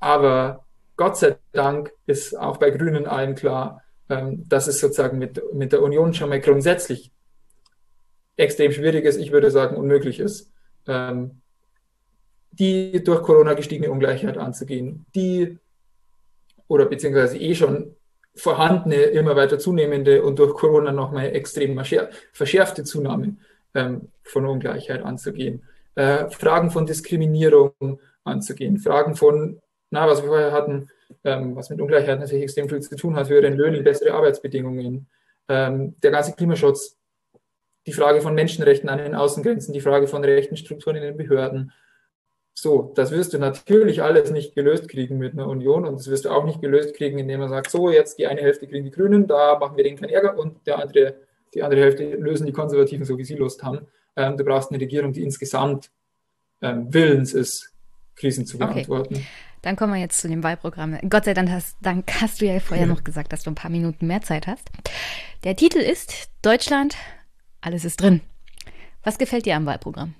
aber 0.00 0.64
Gott 0.96 1.16
sei 1.16 1.36
Dank 1.52 1.92
ist 2.06 2.38
auch 2.38 2.56
bei 2.56 2.70
Grünen 2.70 3.06
allen 3.06 3.34
klar, 3.34 3.82
ähm, 4.08 4.48
dass 4.48 4.66
es 4.66 4.80
sozusagen 4.80 5.18
mit, 5.18 5.40
mit 5.54 5.72
der 5.72 5.82
Union 5.82 6.14
schon 6.14 6.28
mal 6.28 6.40
grundsätzlich 6.40 7.10
extrem 8.36 8.72
schwierig 8.72 9.04
ist, 9.04 9.18
ich 9.18 9.32
würde 9.32 9.50
sagen 9.50 9.76
unmöglich 9.76 10.18
ist. 10.18 10.50
Ähm, 10.86 11.42
die 12.52 13.02
durch 13.02 13.22
Corona 13.22 13.54
gestiegene 13.54 13.90
Ungleichheit 13.90 14.36
anzugehen, 14.36 15.06
die 15.14 15.58
oder 16.68 16.86
beziehungsweise 16.86 17.38
eh 17.38 17.54
schon 17.54 17.96
vorhandene, 18.34 18.96
immer 18.96 19.36
weiter 19.36 19.58
zunehmende 19.58 20.22
und 20.22 20.38
durch 20.38 20.54
Corona 20.54 20.92
nochmal 20.92 21.34
extrem 21.34 21.78
verschärfte 22.32 22.84
Zunahme 22.84 23.36
ähm, 23.74 24.08
von 24.22 24.46
Ungleichheit 24.46 25.02
anzugehen. 25.02 25.62
Äh, 25.94 26.30
Fragen 26.30 26.70
von 26.70 26.86
Diskriminierung 26.86 28.00
anzugehen, 28.24 28.78
Fragen 28.78 29.14
von, 29.14 29.60
na, 29.90 30.06
was 30.06 30.22
wir 30.22 30.28
vorher 30.28 30.52
hatten, 30.52 30.88
ähm, 31.24 31.56
was 31.56 31.70
mit 31.70 31.80
Ungleichheit 31.80 32.18
natürlich 32.18 32.44
extrem 32.44 32.68
viel 32.68 32.80
zu 32.80 32.96
tun 32.96 33.16
hat, 33.16 33.28
höheren 33.28 33.54
Löhne, 33.54 33.82
bessere 33.82 34.14
Arbeitsbedingungen, 34.14 35.08
ähm, 35.48 35.94
der 36.02 36.10
ganze 36.10 36.32
Klimaschutz, 36.32 36.96
die 37.86 37.92
Frage 37.92 38.20
von 38.20 38.34
Menschenrechten 38.34 38.88
an 38.88 38.98
den 38.98 39.14
Außengrenzen, 39.14 39.74
die 39.74 39.80
Frage 39.80 40.06
von 40.06 40.24
rechten 40.24 40.56
Strukturen 40.56 40.96
in 40.96 41.02
den 41.02 41.16
Behörden, 41.16 41.72
so, 42.54 42.92
das 42.94 43.10
wirst 43.10 43.32
du 43.32 43.38
natürlich 43.38 44.02
alles 44.02 44.30
nicht 44.30 44.54
gelöst 44.54 44.88
kriegen 44.88 45.18
mit 45.18 45.32
einer 45.32 45.48
Union 45.48 45.86
und 45.86 45.98
das 45.98 46.08
wirst 46.10 46.26
du 46.26 46.30
auch 46.30 46.44
nicht 46.44 46.60
gelöst 46.60 46.94
kriegen, 46.94 47.18
indem 47.18 47.40
man 47.40 47.48
sagt, 47.48 47.70
so, 47.70 47.90
jetzt 47.90 48.18
die 48.18 48.26
eine 48.26 48.42
Hälfte 48.42 48.66
kriegen 48.66 48.84
die 48.84 48.90
Grünen, 48.90 49.26
da 49.26 49.58
machen 49.58 49.76
wir 49.76 49.84
denen 49.84 49.96
keinen 49.96 50.10
Ärger 50.10 50.38
und 50.38 50.66
der 50.66 50.78
andere, 50.78 51.14
die 51.54 51.62
andere 51.62 51.80
Hälfte 51.80 52.04
lösen 52.04 52.46
die 52.46 52.52
Konservativen 52.52 53.04
so, 53.06 53.16
wie 53.16 53.24
sie 53.24 53.36
Lust 53.36 53.62
haben. 53.62 53.86
Ähm, 54.16 54.36
du 54.36 54.44
brauchst 54.44 54.70
eine 54.70 54.80
Regierung, 54.80 55.12
die 55.12 55.22
insgesamt 55.22 55.90
ähm, 56.60 56.92
willens 56.92 57.32
ist, 57.32 57.71
Krisen 58.22 58.46
zu 58.46 58.56
beantworten. 58.56 59.16
Okay. 59.16 59.26
Dann 59.62 59.76
kommen 59.76 59.94
wir 59.94 60.00
jetzt 60.00 60.20
zu 60.20 60.28
dem 60.28 60.42
Wahlprogramm. 60.42 60.98
Gott 61.08 61.24
sei 61.24 61.34
Dank 61.34 61.50
hast, 61.50 61.76
Dank 61.82 62.08
hast 62.20 62.40
du 62.40 62.46
ja 62.46 62.58
vorher 62.60 62.86
noch 62.86 63.04
gesagt, 63.04 63.32
dass 63.32 63.42
du 63.42 63.50
ein 63.50 63.56
paar 63.56 63.70
Minuten 63.70 64.06
mehr 64.06 64.22
Zeit 64.22 64.46
hast. 64.46 64.70
Der 65.44 65.56
Titel 65.56 65.78
ist 65.78 66.30
Deutschland, 66.40 66.96
alles 67.60 67.84
ist 67.84 68.00
drin. 68.00 68.20
Was 69.02 69.18
gefällt 69.18 69.44
dir 69.46 69.56
am 69.56 69.66
Wahlprogramm? 69.66 70.14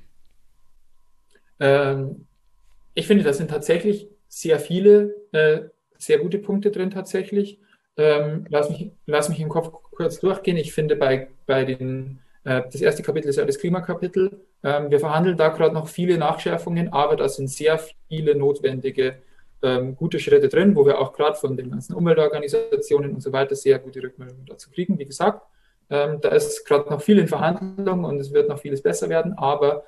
Ähm, 1.60 2.26
ich 2.94 3.06
finde, 3.06 3.22
da 3.22 3.32
sind 3.32 3.50
tatsächlich 3.50 4.08
sehr 4.28 4.58
viele, 4.58 5.14
äh, 5.32 5.60
sehr 5.96 6.18
gute 6.18 6.38
Punkte 6.38 6.72
drin 6.72 6.90
tatsächlich. 6.90 7.60
Ähm, 7.96 8.46
lass, 8.48 8.68
mich, 8.68 8.90
lass 9.06 9.28
mich 9.28 9.38
im 9.40 9.48
Kopf 9.48 9.72
kurz 9.92 10.18
durchgehen. 10.18 10.56
Ich 10.56 10.72
finde, 10.72 10.96
bei, 10.96 11.28
bei 11.46 11.64
den, 11.64 12.18
das 12.44 12.80
erste 12.80 13.02
Kapitel 13.02 13.28
ist 13.28 13.36
ja 13.36 13.44
das 13.44 13.58
Klimakapitel. 13.58 14.44
Ähm, 14.64 14.90
wir 14.90 14.98
verhandeln 14.98 15.36
da 15.36 15.48
gerade 15.48 15.74
noch 15.74 15.88
viele 15.88 16.18
Nachschärfungen, 16.18 16.92
aber 16.92 17.16
da 17.16 17.28
sind 17.28 17.48
sehr 17.48 17.78
viele 18.08 18.34
notwendige 18.34 19.18
ähm, 19.62 19.94
gute 19.94 20.18
Schritte 20.18 20.48
drin, 20.48 20.74
wo 20.74 20.84
wir 20.84 20.98
auch 20.98 21.12
gerade 21.12 21.36
von 21.36 21.56
den 21.56 21.70
ganzen 21.70 21.94
Umweltorganisationen 21.94 23.14
und 23.14 23.20
so 23.20 23.32
weiter 23.32 23.54
sehr 23.54 23.78
gute 23.78 24.02
Rückmeldungen 24.02 24.44
dazu 24.46 24.70
kriegen. 24.70 24.98
Wie 24.98 25.04
gesagt, 25.06 25.46
ähm, 25.88 26.20
da 26.20 26.30
ist 26.30 26.64
gerade 26.66 26.90
noch 26.90 27.00
viel 27.00 27.18
in 27.18 27.28
Verhandlungen 27.28 28.04
und 28.04 28.18
es 28.18 28.32
wird 28.32 28.48
noch 28.48 28.58
vieles 28.58 28.82
besser 28.82 29.08
werden, 29.08 29.34
aber 29.34 29.84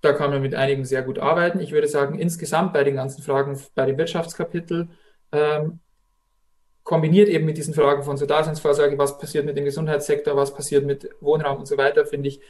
da 0.00 0.14
kann 0.14 0.30
man 0.30 0.40
mit 0.40 0.54
einigen 0.54 0.86
sehr 0.86 1.02
gut 1.02 1.18
arbeiten. 1.18 1.60
Ich 1.60 1.72
würde 1.72 1.88
sagen, 1.88 2.18
insgesamt 2.18 2.72
bei 2.72 2.84
den 2.84 2.94
ganzen 2.94 3.22
Fragen, 3.22 3.60
bei 3.74 3.84
dem 3.84 3.98
Wirtschaftskapitel, 3.98 4.88
kombiniert 6.82 7.28
eben 7.28 7.44
mit 7.44 7.56
diesen 7.56 7.74
Fragen 7.74 8.02
von 8.02 8.16
so 8.16 8.26
Daseinsvorsorge, 8.26 8.98
was 8.98 9.18
passiert 9.18 9.44
mit 9.44 9.56
dem 9.56 9.64
Gesundheitssektor, 9.64 10.36
was 10.36 10.54
passiert 10.54 10.84
mit 10.84 11.08
Wohnraum 11.20 11.58
und 11.58 11.66
so 11.66 11.76
weiter, 11.76 12.06
finde 12.06 12.28
ich, 12.28 12.40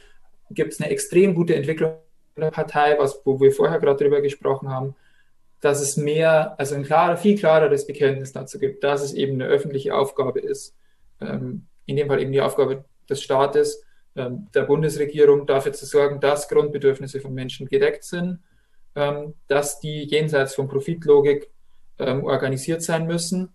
gibt 0.49 0.73
es 0.73 0.81
eine 0.81 0.89
extrem 0.89 1.35
gute 1.35 1.55
Entwicklung 1.55 1.95
in 2.35 2.41
der 2.41 2.51
Partei, 2.51 2.97
was, 2.97 3.21
wo 3.25 3.39
wir 3.39 3.51
vorher 3.51 3.79
gerade 3.79 4.03
drüber 4.03 4.21
gesprochen 4.21 4.69
haben, 4.69 4.95
dass 5.59 5.81
es 5.81 5.97
mehr, 5.97 6.55
also 6.59 6.75
ein 6.75 6.83
klarer, 6.83 7.17
viel 7.17 7.37
klareres 7.37 7.85
Bekenntnis 7.85 8.31
dazu 8.31 8.57
gibt, 8.57 8.83
dass 8.83 9.03
es 9.03 9.13
eben 9.13 9.33
eine 9.33 9.45
öffentliche 9.45 9.95
Aufgabe 9.95 10.39
ist, 10.39 10.75
ähm, 11.19 11.67
in 11.85 11.95
dem 11.95 12.07
Fall 12.07 12.21
eben 12.21 12.31
die 12.31 12.41
Aufgabe 12.41 12.85
des 13.09 13.21
Staates, 13.21 13.83
ähm, 14.15 14.47
der 14.53 14.63
Bundesregierung 14.63 15.45
dafür 15.45 15.73
zu 15.73 15.85
sorgen, 15.85 16.19
dass 16.19 16.49
Grundbedürfnisse 16.49 17.21
von 17.21 17.33
Menschen 17.33 17.67
gedeckt 17.67 18.03
sind, 18.03 18.39
ähm, 18.95 19.35
dass 19.47 19.79
die 19.79 20.03
jenseits 20.03 20.55
von 20.55 20.67
Profitlogik 20.67 21.49
ähm, 21.99 22.23
organisiert 22.25 22.81
sein 22.81 23.05
müssen. 23.05 23.53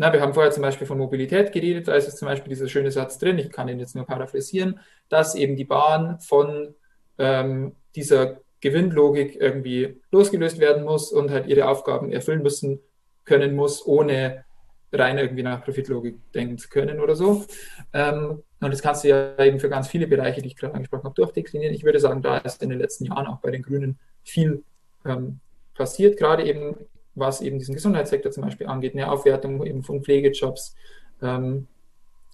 Na, 0.00 0.12
wir 0.12 0.20
haben 0.20 0.32
vorher 0.32 0.52
zum 0.52 0.62
Beispiel 0.62 0.86
von 0.86 0.98
Mobilität 0.98 1.50
geredet, 1.50 1.88
da 1.88 1.94
ist 1.94 2.06
jetzt 2.06 2.18
zum 2.18 2.26
Beispiel 2.26 2.50
dieser 2.50 2.68
schöne 2.68 2.92
Satz 2.92 3.18
drin, 3.18 3.38
ich 3.38 3.50
kann 3.50 3.68
ihn 3.68 3.80
jetzt 3.80 3.96
nur 3.96 4.06
paraphrasieren, 4.06 4.78
dass 5.08 5.34
eben 5.34 5.56
die 5.56 5.64
Bahn 5.64 6.20
von 6.20 6.74
ähm, 7.18 7.74
dieser 7.96 8.38
Gewinnlogik 8.60 9.34
irgendwie 9.40 10.00
losgelöst 10.12 10.60
werden 10.60 10.84
muss 10.84 11.10
und 11.10 11.30
halt 11.30 11.46
ihre 11.48 11.68
Aufgaben 11.68 12.12
erfüllen 12.12 12.42
müssen 12.42 12.80
können 13.24 13.56
muss, 13.56 13.84
ohne 13.86 14.44
rein 14.92 15.18
irgendwie 15.18 15.42
nach 15.42 15.64
Profitlogik 15.64 16.16
denken 16.32 16.58
zu 16.58 16.68
können 16.68 17.00
oder 17.00 17.16
so. 17.16 17.44
Ähm, 17.92 18.42
und 18.60 18.72
das 18.72 18.82
kannst 18.82 19.04
du 19.04 19.08
ja 19.08 19.36
eben 19.38 19.60
für 19.60 19.68
ganz 19.68 19.88
viele 19.88 20.06
Bereiche, 20.06 20.42
die 20.42 20.48
ich 20.48 20.56
gerade 20.56 20.74
angesprochen 20.74 21.04
habe, 21.04 21.14
durchdeklinieren. 21.14 21.74
Ich 21.74 21.84
würde 21.84 22.00
sagen, 22.00 22.22
da 22.22 22.38
ist 22.38 22.62
in 22.62 22.70
den 22.70 22.78
letzten 22.78 23.04
Jahren 23.04 23.26
auch 23.26 23.40
bei 23.40 23.50
den 23.50 23.62
Grünen 23.62 23.98
viel 24.22 24.62
ähm, 25.04 25.40
passiert, 25.74 26.18
gerade 26.18 26.44
eben 26.44 26.76
was 27.18 27.40
eben 27.40 27.58
diesen 27.58 27.74
Gesundheitssektor 27.74 28.32
zum 28.32 28.44
Beispiel 28.44 28.66
angeht, 28.66 28.94
eine 28.94 29.10
Aufwertung 29.10 29.64
eben 29.64 29.82
von 29.82 30.02
Pflegejobs, 30.02 30.74
ähm, 31.22 31.66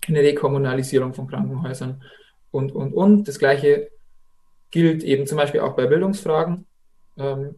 eine 0.07 0.21
Rekommunalisierung 0.21 1.15
von 1.15 1.27
Krankenhäusern 1.27 2.03
und, 2.51 2.73
und, 2.73 2.93
und. 2.93 3.29
Das 3.29 3.39
Gleiche 3.39 3.91
gilt 4.71 5.03
eben 5.03 5.27
zum 5.27 5.39
Beispiel 5.39 5.61
auch 5.61 5.75
bei 5.75 5.87
Bildungsfragen, 5.87 6.67
ähm, 7.17 7.57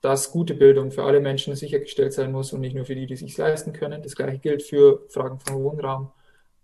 dass 0.00 0.30
gute 0.30 0.54
Bildung 0.54 0.90
für 0.90 1.04
alle 1.04 1.20
Menschen 1.20 1.56
sichergestellt 1.56 2.12
sein 2.12 2.32
muss 2.32 2.52
und 2.52 2.60
nicht 2.60 2.76
nur 2.76 2.84
für 2.84 2.94
die, 2.94 3.06
die 3.06 3.16
sich 3.16 3.36
leisten 3.36 3.72
können. 3.72 4.02
Das 4.02 4.14
Gleiche 4.14 4.38
gilt 4.38 4.62
für 4.62 5.04
Fragen 5.08 5.40
von 5.40 5.62
Wohnraum 5.62 6.12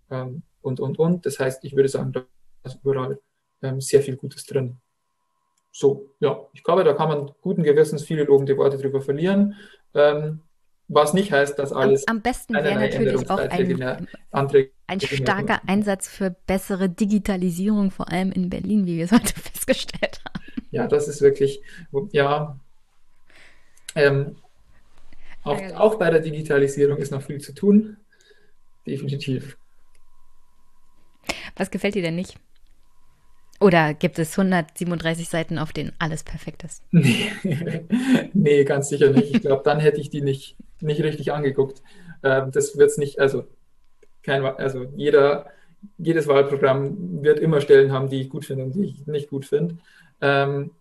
ähm, 0.09 0.43
und, 0.61 0.79
und, 0.79 0.99
und. 0.99 1.25
Das 1.25 1.39
heißt, 1.39 1.63
ich 1.65 1.75
würde 1.75 1.89
sagen, 1.89 2.11
da 2.13 2.25
ist 2.63 2.79
überall 2.83 3.19
ähm, 3.61 3.81
sehr 3.81 4.01
viel 4.01 4.15
Gutes 4.15 4.45
drin. 4.45 4.79
So, 5.75 6.11
ja, 6.19 6.39
ich 6.53 6.63
glaube, 6.63 6.83
da 6.83 6.93
kann 6.93 7.09
man 7.09 7.31
guten 7.41 7.63
Gewissens 7.63 8.03
viele 8.03 8.25
lobende 8.25 8.55
Worte 8.57 8.77
drüber 8.77 9.01
verlieren. 9.01 9.55
Ähm, 9.95 10.41
was 10.87 11.15
nicht 11.15 11.31
heißt, 11.31 11.57
dass 11.57 11.73
alles. 11.73 12.07
Am, 12.07 12.17
am 12.17 12.21
besten 12.21 12.53
wäre 12.53 12.75
natürlich 12.79 13.27
auch 13.27 13.39
ein, 13.39 14.07
ein 14.85 14.99
starker 15.01 15.61
Einsatz 15.67 16.07
für 16.07 16.29
bessere 16.29 16.89
Digitalisierung, 16.89 17.89
vor 17.89 18.11
allem 18.11 18.31
in 18.31 18.51
Berlin, 18.51 18.85
wie 18.85 18.97
wir 18.97 19.05
es 19.05 19.11
heute 19.11 19.33
festgestellt 19.41 20.21
haben. 20.23 20.43
Ja, 20.69 20.87
das 20.87 21.07
ist 21.07 21.21
wirklich, 21.21 21.59
ja. 22.11 22.59
Ähm, 23.95 24.35
auch, 25.43 25.59
auch 25.73 25.95
bei 25.95 26.11
der 26.11 26.19
Digitalisierung 26.19 26.97
ist 26.97 27.11
noch 27.11 27.23
viel 27.23 27.41
zu 27.41 27.53
tun. 27.53 27.97
Definitiv. 28.85 29.57
Was 31.55 31.71
gefällt 31.71 31.95
dir 31.95 32.03
denn 32.03 32.15
nicht? 32.15 32.37
Oder 33.59 33.93
gibt 33.93 34.19
es 34.19 34.37
137 34.37 35.29
Seiten, 35.29 35.57
auf 35.57 35.71
denen 35.71 35.93
alles 35.99 36.23
perfekt 36.23 36.63
ist? 36.63 36.83
Nee, 36.91 37.31
nee 38.33 38.63
ganz 38.63 38.89
sicher 38.89 39.11
nicht. 39.11 39.35
Ich 39.35 39.41
glaube, 39.41 39.61
dann 39.63 39.79
hätte 39.79 40.01
ich 40.01 40.09
die 40.09 40.21
nicht, 40.21 40.57
nicht 40.81 41.01
richtig 41.01 41.31
angeguckt. 41.31 41.81
Ähm, 42.23 42.51
das 42.51 42.77
wird 42.77 42.89
es 42.89 42.97
nicht, 42.97 43.19
also, 43.19 43.45
kein, 44.21 44.43
also 44.43 44.85
jeder, 44.95 45.47
jedes 45.97 46.27
Wahlprogramm 46.27 47.23
wird 47.23 47.39
immer 47.39 47.61
Stellen 47.61 47.91
haben, 47.91 48.09
die 48.09 48.21
ich 48.21 48.29
gut 48.29 48.45
finde 48.45 48.65
und 48.65 48.75
die 48.75 48.85
ich 48.85 49.07
nicht 49.07 49.29
gut 49.29 49.45
finde. 49.45 49.77
Ähm, 50.21 50.71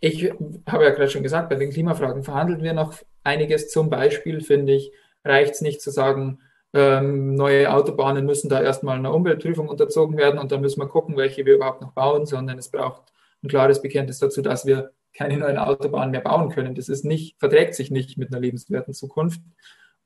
ich 0.00 0.32
habe 0.66 0.84
ja 0.84 0.90
gerade 0.90 1.08
schon 1.08 1.22
gesagt, 1.22 1.48
bei 1.48 1.54
den 1.56 1.70
Klimafragen 1.70 2.24
verhandeln 2.24 2.62
wir 2.62 2.72
noch 2.72 2.94
einiges. 3.22 3.70
Zum 3.70 3.88
Beispiel, 3.88 4.40
finde 4.40 4.74
ich, 4.74 4.92
reicht 5.24 5.54
es 5.54 5.60
nicht 5.60 5.80
zu 5.80 5.90
sagen, 5.90 6.40
ähm, 6.74 7.34
neue 7.34 7.72
Autobahnen 7.72 8.24
müssen 8.24 8.48
da 8.48 8.62
erstmal 8.62 8.98
einer 8.98 9.14
Umweltprüfung 9.14 9.68
unterzogen 9.68 10.16
werden 10.16 10.38
und 10.38 10.52
dann 10.52 10.60
müssen 10.60 10.80
wir 10.80 10.88
gucken, 10.88 11.16
welche 11.16 11.44
wir 11.44 11.54
überhaupt 11.54 11.82
noch 11.82 11.92
bauen, 11.92 12.26
sondern 12.26 12.58
es 12.58 12.70
braucht 12.70 13.12
ein 13.42 13.48
klares 13.48 13.82
Bekenntnis 13.82 14.18
dazu, 14.18 14.40
dass 14.40 14.66
wir 14.66 14.92
keine 15.14 15.36
neuen 15.36 15.58
Autobahnen 15.58 16.10
mehr 16.10 16.22
bauen 16.22 16.48
können. 16.48 16.74
Das 16.74 16.88
ist 16.88 17.04
nicht, 17.04 17.38
verträgt 17.38 17.74
sich 17.74 17.90
nicht 17.90 18.16
mit 18.16 18.32
einer 18.32 18.40
lebenswerten 18.40 18.94
Zukunft. 18.94 19.40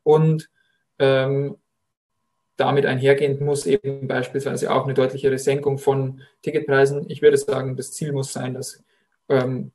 Und 0.03 0.51
ähm, 0.99 1.57
damit 2.57 2.87
einhergehend 2.87 3.41
muss 3.41 3.67
eben 3.67 4.09
beispielsweise 4.09 4.73
auch 4.73 4.85
eine 4.85 4.95
deutlichere 4.95 5.39
Senkung 5.39 5.79
von 5.79 6.23
Ticketpreisen. 6.43 7.09
Ich 7.09 7.23
würde 7.23 7.37
sagen, 7.37 7.77
das 7.77 7.93
Ziel 7.93 8.13
muss 8.13 8.33
sein, 8.33 8.55
dass 8.55 8.83
ähm, 9.29 9.73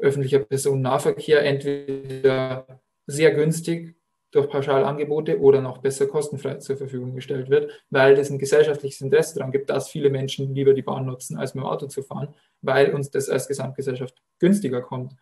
öffentlicher 0.00 0.38
Personennahverkehr 0.38 1.44
entweder 1.44 2.80
sehr 3.06 3.32
günstig 3.32 3.96
durch 4.30 4.50
Pauschalangebote 4.50 5.40
oder 5.40 5.60
noch 5.60 5.78
besser 5.78 6.06
kostenfrei 6.06 6.56
zur 6.56 6.76
Verfügung 6.76 7.14
gestellt 7.14 7.48
wird, 7.48 7.70
weil 7.90 8.18
es 8.18 8.30
ein 8.30 8.38
gesellschaftliches 8.38 9.00
Interesse 9.00 9.36
daran 9.36 9.52
gibt, 9.52 9.70
dass 9.70 9.88
viele 9.88 10.10
Menschen 10.10 10.54
lieber 10.54 10.74
die 10.74 10.82
Bahn 10.82 11.06
nutzen, 11.06 11.38
als 11.38 11.54
mit 11.54 11.64
dem 11.64 11.68
Auto 11.68 11.86
zu 11.86 12.02
fahren, 12.02 12.34
weil 12.60 12.94
uns 12.94 13.10
das 13.10 13.30
als 13.30 13.48
Gesamtgesellschaft 13.48 14.14
günstiger 14.38 14.82
kommt, 14.82 15.14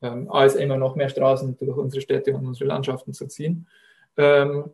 ähm, 0.00 0.30
als 0.30 0.54
immer 0.54 0.78
noch 0.78 0.96
mehr 0.96 1.10
Straßen 1.10 1.58
durch 1.58 1.76
unsere 1.76 2.00
Städte 2.00 2.34
und 2.34 2.46
unsere 2.46 2.68
Landschaften 2.68 3.12
zu 3.12 3.26
ziehen. 3.26 3.68
Ähm, 4.16 4.70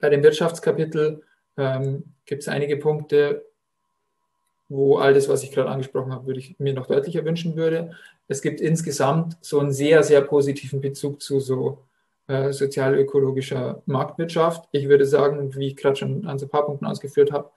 bei 0.00 0.08
dem 0.08 0.22
Wirtschaftskapitel 0.22 1.22
ähm, 1.56 2.04
gibt 2.24 2.42
es 2.42 2.48
einige 2.48 2.76
Punkte, 2.76 3.44
wo 4.68 4.98
all 4.98 5.14
das, 5.14 5.28
was 5.28 5.42
ich 5.42 5.50
gerade 5.50 5.68
angesprochen 5.68 6.12
habe, 6.12 6.26
würde 6.26 6.40
ich 6.40 6.58
mir 6.58 6.72
noch 6.72 6.86
deutlicher 6.86 7.24
wünschen 7.24 7.56
würde. 7.56 7.92
Es 8.28 8.40
gibt 8.40 8.60
insgesamt 8.60 9.36
so 9.40 9.58
einen 9.58 9.72
sehr, 9.72 10.02
sehr 10.04 10.22
positiven 10.22 10.80
Bezug 10.80 11.20
zu 11.20 11.40
so 11.40 11.84
äh, 12.30 12.52
sozial-ökologischer 12.52 13.82
Marktwirtschaft. 13.86 14.68
Ich 14.70 14.88
würde 14.88 15.04
sagen, 15.04 15.52
wie 15.56 15.66
ich 15.66 15.76
gerade 15.76 15.96
schon 15.96 16.26
an 16.26 16.38
so 16.38 16.46
ein 16.46 16.50
paar 16.50 16.64
Punkten 16.64 16.86
ausgeführt 16.86 17.32
habe, 17.32 17.50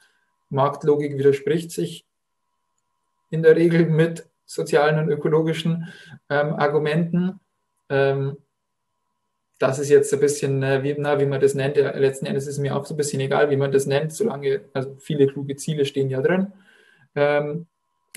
Marktlogik 0.50 1.16
widerspricht 1.16 1.72
sich 1.72 2.08
in 3.30 3.44
der 3.44 3.56
Regel 3.56 3.86
mit 3.86 4.28
sozialen 4.46 4.98
und 4.98 5.10
ökologischen 5.10 5.94
ähm, 6.28 6.54
Argumenten. 6.54 7.40
Ähm, 7.90 8.38
das 9.60 9.78
ist 9.78 9.90
jetzt 9.90 10.12
ein 10.12 10.20
bisschen, 10.20 10.64
äh, 10.64 10.82
wie, 10.82 10.96
na, 10.98 11.20
wie 11.20 11.28
man 11.28 11.40
das 11.40 11.54
nennt. 11.54 11.78
Ja, 11.78 11.96
letzten 11.96 12.26
Endes 12.26 12.48
ist 12.48 12.58
mir 12.58 12.76
auch 12.76 12.86
so 12.86 12.96
ein 12.96 12.98
bisschen 12.98 13.22
egal, 13.22 13.52
wie 13.52 13.58
man 13.58 13.72
das 13.72 13.86
nennt, 13.86 14.12
solange, 14.12 14.62
also 14.74 14.96
viele 15.00 15.28
kluge 15.28 15.56
Ziele 15.56 15.86
stehen 15.86 16.10
ja 16.10 16.20
drin. 16.20 16.52
Ähm, 17.14 17.68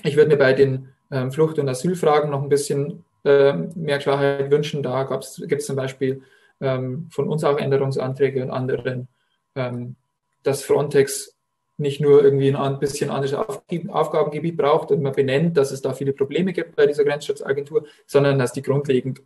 ich 0.03 0.15
würde 0.15 0.31
mir 0.31 0.37
bei 0.37 0.53
den 0.53 0.89
ähm, 1.11 1.31
Flucht- 1.31 1.59
und 1.59 1.69
Asylfragen 1.69 2.31
noch 2.31 2.41
ein 2.41 2.49
bisschen 2.49 3.05
äh, 3.25 3.53
mehr 3.53 3.99
Klarheit 3.99 4.49
wünschen. 4.49 4.81
Da 4.81 5.03
gibt 5.03 5.61
es 5.61 5.65
zum 5.67 5.75
Beispiel 5.75 6.23
ähm, 6.61 7.07
von 7.11 7.27
uns 7.27 7.43
auch 7.43 7.57
Änderungsanträge 7.57 8.41
und 8.43 8.51
anderen, 8.51 9.07
ähm, 9.55 9.95
dass 10.43 10.63
Frontex 10.63 11.37
nicht 11.77 12.01
nur 12.01 12.23
irgendwie 12.23 12.55
ein 12.55 12.79
bisschen 12.79 13.11
anderes 13.11 13.33
Aufgabengebiet 13.33 14.57
braucht 14.57 14.91
und 14.91 15.01
man 15.01 15.13
benennt, 15.13 15.57
dass 15.57 15.71
es 15.71 15.81
da 15.81 15.93
viele 15.93 16.13
Probleme 16.13 16.51
gibt 16.51 16.75
bei 16.75 16.87
dieser 16.87 17.03
Grenzschutzagentur, 17.03 17.85
sondern 18.07 18.39
dass 18.39 18.51
die 18.51 18.63
grundlegend 18.63 19.21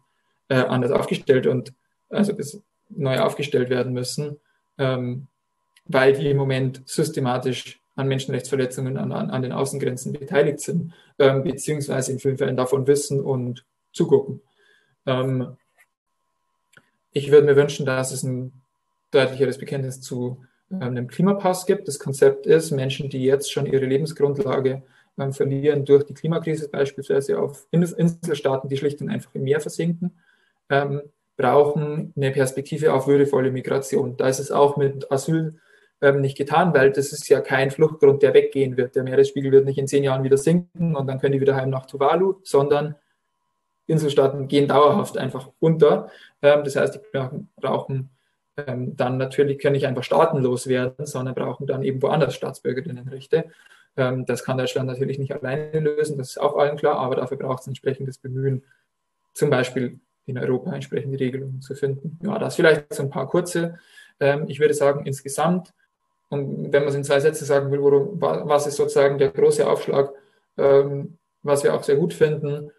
äh, 0.50 0.56
anders 0.56 0.92
aufgestellt 0.92 1.48
und 1.48 1.74
also 2.10 2.34
neu 2.90 3.20
aufgestellt 3.20 3.70
werden 3.70 3.94
müssen, 3.94 4.38
ähm, 4.78 5.28
weil 5.86 6.12
die 6.14 6.30
im 6.30 6.38
Moment 6.38 6.82
systematisch 6.86 7.80
an 7.96 8.08
Menschenrechtsverletzungen 8.08 8.98
an, 8.98 9.14
an, 9.14 9.30
an 9.30 9.42
den 9.42 9.54
Außengrenzen 9.54 10.12
beteiligt 10.12 10.60
sind, 10.60 10.94
ähm, 11.20 11.44
beziehungsweise 11.44 12.12
in 12.12 12.20
vielen 12.20 12.38
Fällen 12.38 12.58
davon 12.58 12.86
wissen 12.88 13.22
und 13.22 13.66
zugucken. 13.94 14.42
Ähm, 15.06 15.56
ich 17.12 17.32
würde 17.32 17.46
mir 17.46 17.56
wünschen, 17.56 17.86
dass 17.86 18.12
es 18.12 18.24
ein 18.24 18.62
deutlicheres 19.12 19.58
Bekenntnis 19.58 20.02
zu 20.02 20.44
ähm, 20.72 20.82
einem 20.82 21.08
Klimapass 21.08 21.66
gibt. 21.66 21.88
Das 21.88 22.00
Konzept 22.00 22.46
ist, 22.46 22.72
Menschen, 22.72 23.10
die 23.10 23.24
jetzt 23.24 23.52
schon 23.52 23.66
ihre 23.66 23.86
Lebensgrundlage 23.86 24.84
ähm, 25.20 25.34
verlieren 25.34 25.86
durch 25.86 26.06
die 26.06 26.14
Klimakrise, 26.14 26.70
beispielsweise 26.70 27.40
auf 27.40 27.68
Inselstaaten, 27.72 28.70
die 28.70 28.78
schlicht 28.78 29.02
und 29.02 29.10
einfach 29.10 29.36
im 29.36 29.44
Meer 29.44 29.60
versinken, 29.60 30.18
ähm, 30.70 31.02
brauchen 31.38 32.14
eine 32.16 32.32
Perspektive 32.32 32.94
auf 32.94 33.08
würdevolle 33.08 33.52
Migration. 33.52 34.16
Da 34.16 34.28
ist 34.28 34.40
es 34.40 34.52
auch 34.52 34.78
mit 34.78 35.12
Asyl 35.12 35.60
ähm, 36.02 36.22
nicht 36.22 36.38
getan, 36.38 36.74
weil 36.74 36.92
das 36.92 37.12
ist 37.12 37.28
ja 37.30 37.42
kein 37.42 37.72
Fluchtgrund, 37.72 38.24
der 38.24 38.34
weggehen 38.34 38.78
wird. 38.78 38.96
Der 38.96 39.04
Meeresspiegel 39.04 39.52
wird 39.52 39.66
nicht 39.66 39.78
in 39.78 39.88
zehn 39.88 40.04
Jahren 40.04 40.24
wieder 40.24 40.38
sinken 40.38 40.96
und 40.96 41.08
dann 41.08 41.20
können 41.20 41.34
die 41.34 41.42
wieder 41.42 41.56
heim 41.56 41.70
nach 41.70 41.86
Tuvalu, 41.86 42.36
sondern 42.44 42.96
Inselstaaten 43.88 44.48
gehen 44.48 44.68
dauerhaft 44.68 45.18
einfach 45.18 45.50
unter. 45.60 46.10
Ähm, 46.42 46.64
das 46.64 46.76
heißt, 46.76 46.96
die 46.96 47.20
brauchen 47.58 48.10
ähm, 48.58 48.96
dann 48.96 49.18
natürlich, 49.18 49.60
können 49.60 49.74
nicht 49.74 49.88
einfach 49.88 50.04
staatenlos 50.04 50.68
werden, 50.68 51.06
sondern 51.06 51.36
brauchen 51.36 51.68
dann 51.68 51.84
eben 51.84 52.02
woanders 52.02 52.36
Staatsbürgerinnenrechte. 52.36 53.46
Ähm, 53.98 54.26
das 54.26 54.44
kann 54.44 54.58
Deutschland 54.58 54.88
natürlich 54.88 55.20
nicht 55.20 55.34
alleine 55.34 55.80
lösen, 55.80 56.18
das 56.18 56.32
ist 56.32 56.38
auch 56.38 56.58
allen 56.58 56.78
klar, 56.78 56.98
aber 56.98 57.16
dafür 57.16 57.38
braucht 57.38 57.62
es 57.62 57.68
entsprechendes 57.68 58.18
Bemühen, 58.18 58.64
zum 59.34 59.50
Beispiel 59.50 60.00
in 60.26 60.38
Europa 60.38 60.74
entsprechende 60.74 61.20
Regelungen 61.20 61.62
zu 61.62 61.76
finden. 61.76 62.20
Ja, 62.24 62.38
das 62.40 62.56
vielleicht 62.56 62.94
so 62.94 63.04
ein 63.04 63.10
paar 63.10 63.28
kurze. 63.28 63.80
Ähm, 64.20 64.46
ich 64.48 64.60
würde 64.60 64.74
sagen, 64.74 65.06
insgesamt, 65.06 65.74
und 66.30 66.72
wenn 66.72 66.84
man 66.84 66.90
es 66.90 66.96
in 66.96 67.04
zwei 67.04 67.20
Sätzen 67.20 67.46
sagen 67.46 67.72
will, 67.72 67.82
worum, 67.82 68.22
was 68.22 68.68
ist 68.68 68.78
sozusagen 68.78 69.18
der 69.18 69.32
große 69.32 69.68
Aufschlag, 69.68 70.12
ähm, 70.58 71.18
was 71.44 71.64
wir 71.64 71.74
auch 71.74 71.84
sehr 71.84 71.96
gut 71.96 72.14
finden, 72.14 72.72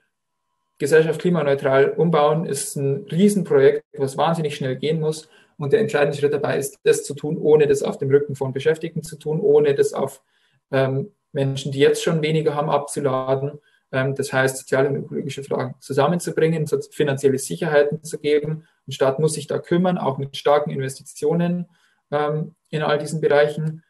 Gesellschaft 0.83 1.21
klimaneutral 1.21 1.91
umbauen 1.91 2.45
ist 2.45 2.75
ein 2.75 3.07
Riesenprojekt, 3.07 3.85
was 3.97 4.17
wahnsinnig 4.17 4.57
schnell 4.57 4.75
gehen 4.75 4.99
muss. 4.99 5.29
Und 5.57 5.73
der 5.73 5.79
entscheidende 5.79 6.19
Schritt 6.19 6.33
dabei 6.33 6.59
ist, 6.59 6.81
das 6.83 7.05
zu 7.05 7.15
tun, 7.15 7.39
ohne 7.39 7.69
das 7.69 7.85
auf 7.85 7.99
dem 7.99 8.11
Rücken 8.11 8.35
von 8.35 8.53
Beschäftigten 8.53 9.05
zu 9.05 9.17
tun, 9.17 9.39
ohne 9.41 9.77
das 9.77 9.93
auf 9.93 10.23
ähm, 10.73 11.13
Menschen, 11.31 11.71
die 11.71 11.79
jetzt 11.79 12.03
schon 12.03 12.21
weniger 12.21 12.57
haben, 12.57 12.69
abzuladen. 12.69 13.61
Ähm, 13.93 14.17
das 14.17 14.33
heißt, 14.33 14.57
soziale 14.57 14.89
und 14.89 14.97
ökologische 14.97 15.45
Fragen 15.45 15.77
zusammenzubringen, 15.79 16.67
finanzielle 16.91 17.39
Sicherheiten 17.39 18.03
zu 18.03 18.19
geben. 18.19 18.67
Ein 18.89 18.93
Staat 18.93 19.21
muss 19.21 19.35
sich 19.35 19.47
da 19.47 19.61
kümmern, 19.61 19.99
auch 19.99 20.19
mit 20.19 20.37
starken 20.37 20.71
Investitionen 20.71 21.69
ähm, 22.11 22.57
in 22.71 22.83
all 22.83 22.99
diesen 22.99 23.21
Bereichen. 23.21 23.85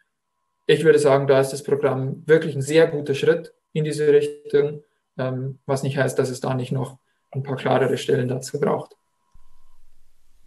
Ich 0.66 0.84
würde 0.84 0.98
sagen, 0.98 1.26
da 1.26 1.40
ist 1.40 1.54
das 1.54 1.62
Programm 1.62 2.22
wirklich 2.26 2.54
ein 2.54 2.60
sehr 2.60 2.86
guter 2.86 3.14
Schritt 3.14 3.54
in 3.72 3.84
diese 3.84 4.12
Richtung 4.12 4.82
ähm, 5.18 5.58
was 5.66 5.82
nicht 5.82 5.98
heißt, 5.98 6.18
dass 6.18 6.30
es 6.30 6.40
da 6.40 6.54
nicht 6.54 6.72
noch 6.72 6.98
ein 7.30 7.42
paar 7.42 7.56
klarere 7.56 7.96
Stellen 7.96 8.28
dazu 8.28 8.60
braucht. 8.60 8.96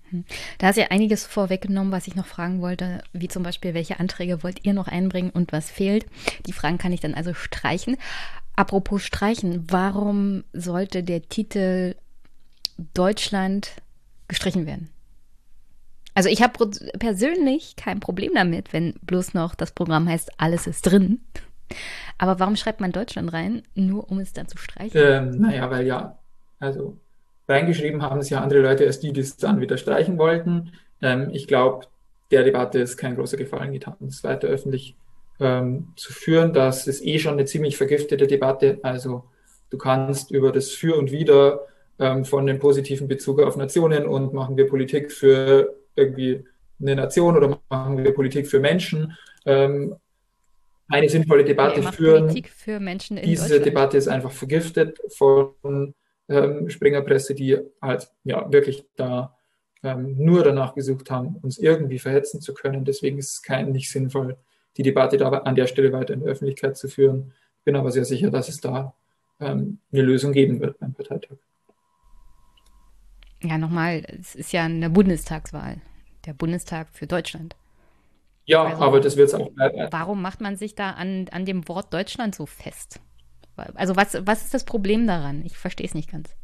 Hm. 0.10 0.26
Da 0.60 0.68
hast 0.68 0.78
ja 0.78 0.88
einiges 0.90 1.26
vorweggenommen, 1.26 1.92
was 1.92 2.08
ich 2.08 2.16
noch 2.16 2.28
fragen 2.28 2.62
wollte, 2.62 3.04
wie 3.14 3.28
zum 3.28 3.44
Beispiel, 3.44 3.74
welche 3.74 4.00
Anträge 4.00 4.44
wollt 4.44 4.66
ihr 4.66 4.74
noch 4.74 4.88
einbringen 4.88 5.32
und 5.32 5.52
was 5.52 5.70
fehlt. 5.70 6.06
Die 6.46 6.54
Fragen 6.54 6.78
kann 6.78 6.94
ich 6.94 7.02
dann 7.02 7.16
also 7.16 7.34
streichen. 7.34 7.98
Apropos 8.56 9.04
streichen, 9.04 9.66
warum 9.70 10.44
sollte 10.54 11.04
der 11.04 11.24
Titel 11.24 11.96
Deutschland 12.94 13.72
gestrichen 14.28 14.66
werden? 14.66 14.90
Also 16.14 16.30
ich 16.30 16.42
habe 16.42 16.70
persönlich 16.98 17.76
kein 17.76 18.00
Problem 18.00 18.32
damit, 18.34 18.72
wenn 18.72 18.94
bloß 19.02 19.34
noch 19.34 19.54
das 19.54 19.74
Programm 19.74 20.08
heißt, 20.08 20.40
alles 20.40 20.66
ist 20.66 20.84
drin. 20.84 21.20
Aber 22.18 22.40
warum 22.40 22.56
schreibt 22.56 22.82
man 22.82 22.92
Deutschland 22.92 23.34
rein, 23.34 23.64
nur 23.76 24.10
um 24.10 24.20
es 24.20 24.34
dann 24.34 24.48
zu 24.48 24.58
streichen? 24.58 25.02
Ähm, 25.02 25.30
naja, 25.42 25.70
weil 25.70 25.86
ja, 25.86 26.18
also 26.60 26.98
reingeschrieben 27.48 28.02
haben 28.02 28.20
es 28.20 28.30
ja 28.30 28.42
andere 28.42 28.62
Leute 28.62 28.86
als 28.86 29.00
die, 29.00 29.14
die 29.14 29.22
es 29.22 29.38
dann 29.38 29.62
wieder 29.62 29.78
streichen 29.78 30.18
wollten. 30.18 30.74
Ähm, 31.02 31.30
ich 31.32 31.48
glaube, 31.48 31.88
der 32.32 32.44
Debatte 32.44 32.80
ist 32.80 32.98
kein 32.98 33.16
großer 33.16 33.38
Gefallen 33.38 33.74
getan, 33.74 33.96
es 34.08 34.24
weiter 34.24 34.48
öffentlich 34.48 34.96
ähm, 35.40 35.90
zu 35.96 36.14
führen. 36.14 36.54
Das 36.54 36.88
ist 36.88 37.06
eh 37.06 37.20
schon 37.20 37.34
eine 37.34 37.46
ziemlich 37.46 37.78
vergiftete 37.78 38.28
Debatte. 38.28 38.80
Also 38.82 39.26
du 39.70 39.78
kannst 39.78 40.32
über 40.32 40.52
das 40.52 40.72
Für 40.72 40.98
und 40.98 41.12
Wider 41.12 41.62
ähm, 42.00 42.26
von 42.26 42.46
dem 42.46 42.60
positiven 42.60 43.08
Bezug 43.08 43.42
auf 43.42 43.58
Nationen 43.58 44.06
und 44.06 44.34
machen 44.34 44.58
wir 44.58 44.68
Politik 44.68 45.12
für 45.12 45.76
irgendwie 45.96 46.46
eine 46.82 46.96
Nation 46.96 47.38
oder 47.38 47.60
machen 47.70 48.04
wir 48.04 48.14
Politik 48.14 48.48
für 48.48 48.60
Menschen, 48.60 49.16
ähm, 49.46 49.96
eine 50.88 51.10
sinnvolle 51.10 51.44
Debatte 51.44 51.82
führen. 51.92 52.24
Politik 52.28 52.50
für 52.50 52.80
Menschen 52.80 53.18
in 53.18 53.26
Diese 53.26 53.60
Debatte 53.60 53.98
ist 53.98 54.08
einfach 54.08 54.32
vergiftet 54.32 55.00
von 55.10 55.94
ähm, 56.30 56.70
Springerpresse, 56.70 57.36
die 57.36 57.58
halt 57.82 58.10
ja 58.24 58.52
wirklich 58.52 58.86
da 58.96 59.36
ähm, 59.84 60.16
nur 60.18 60.44
danach 60.44 60.74
gesucht 60.74 61.12
haben, 61.12 61.38
uns 61.42 61.58
irgendwie 61.58 62.00
verhetzen 62.00 62.42
zu 62.42 62.54
können. 62.54 62.86
Deswegen 62.86 63.18
ist 63.18 63.34
es 63.34 63.42
kein 63.42 63.72
nicht 63.72 63.90
sinnvoll, 63.90 64.38
die 64.78 64.84
Debatte 64.84 65.18
da 65.18 65.30
an 65.30 65.56
der 65.56 65.68
Stelle 65.68 65.92
weiter 65.92 66.14
in 66.14 66.22
der 66.22 66.30
Öffentlichkeit 66.30 66.78
zu 66.78 66.88
führen. 66.88 67.34
Bin 67.64 67.76
aber 67.76 67.92
sehr 67.92 68.06
sicher, 68.06 68.30
dass 68.30 68.50
es 68.50 68.62
da 68.62 68.94
ähm, 69.40 69.80
eine 69.92 70.02
Lösung 70.02 70.34
geben 70.34 70.60
wird 70.60 70.80
beim 70.80 70.94
Parteitag. 70.94 71.38
Ja, 73.42 73.58
nochmal, 73.58 74.04
es 74.20 74.36
ist 74.36 74.54
ja 74.54 74.64
eine 74.64 74.90
Bundestagswahl, 74.90 75.82
der 76.26 76.34
Bundestag 76.34 76.88
für 76.92 77.06
Deutschland. 77.06 77.56
Ja, 78.46 78.64
also, 78.64 78.82
aber 78.84 79.00
das 79.00 79.18
wird 79.18 79.30
es 79.30 79.34
auch 79.34 79.50
bleiben. 79.50 79.88
Warum 79.92 80.22
macht 80.22 80.42
man 80.42 80.56
sich 80.56 80.76
da 80.76 80.92
an, 80.92 81.28
an 81.32 81.46
dem 81.46 81.68
Wort 81.68 81.94
Deutschland 81.94 82.36
so 82.36 82.46
fest? 82.46 83.00
Also 83.76 83.96
was, 83.96 84.18
was 84.26 84.44
ist 84.44 84.54
das 84.54 84.66
Problem 84.66 85.08
daran? 85.08 85.44
Ich 85.46 85.58
verstehe 85.58 85.88
es 85.88 85.94
nicht 85.94 86.12
ganz. 86.12 86.36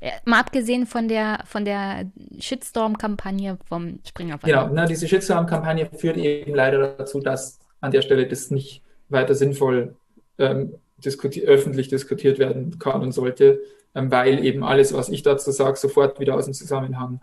Äh, 0.00 0.12
mal 0.24 0.40
abgesehen 0.40 0.86
von 0.86 1.08
der, 1.08 1.40
von 1.46 1.64
der 1.64 2.10
Shitstorm-Kampagne 2.38 3.58
vom 3.66 4.00
Springer 4.06 4.38
Genau, 4.38 4.68
na, 4.72 4.86
diese 4.86 5.06
Shitstorm-Kampagne 5.06 5.88
führt 5.96 6.16
eben 6.16 6.54
leider 6.54 6.94
dazu, 6.96 7.20
dass 7.20 7.58
an 7.80 7.90
der 7.90 8.02
Stelle 8.02 8.26
das 8.26 8.50
nicht 8.50 8.82
weiter 9.08 9.34
sinnvoll 9.34 9.94
ähm, 10.38 10.74
diskuti 10.98 11.42
öffentlich 11.42 11.88
diskutiert 11.88 12.38
werden 12.38 12.78
kann 12.78 13.02
und 13.02 13.12
sollte, 13.12 13.60
ähm, 13.94 14.10
weil 14.10 14.44
eben 14.44 14.64
alles, 14.64 14.92
was 14.92 15.08
ich 15.08 15.22
dazu 15.22 15.50
sage, 15.50 15.76
sofort 15.76 16.18
wieder 16.18 16.34
aus 16.34 16.46
dem 16.46 16.54
Zusammenhang 16.54 17.20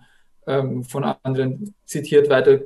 ähm, 0.47 0.83
von 0.83 1.03
anderen 1.03 1.73
zitiert, 1.85 2.29
weiter, 2.29 2.61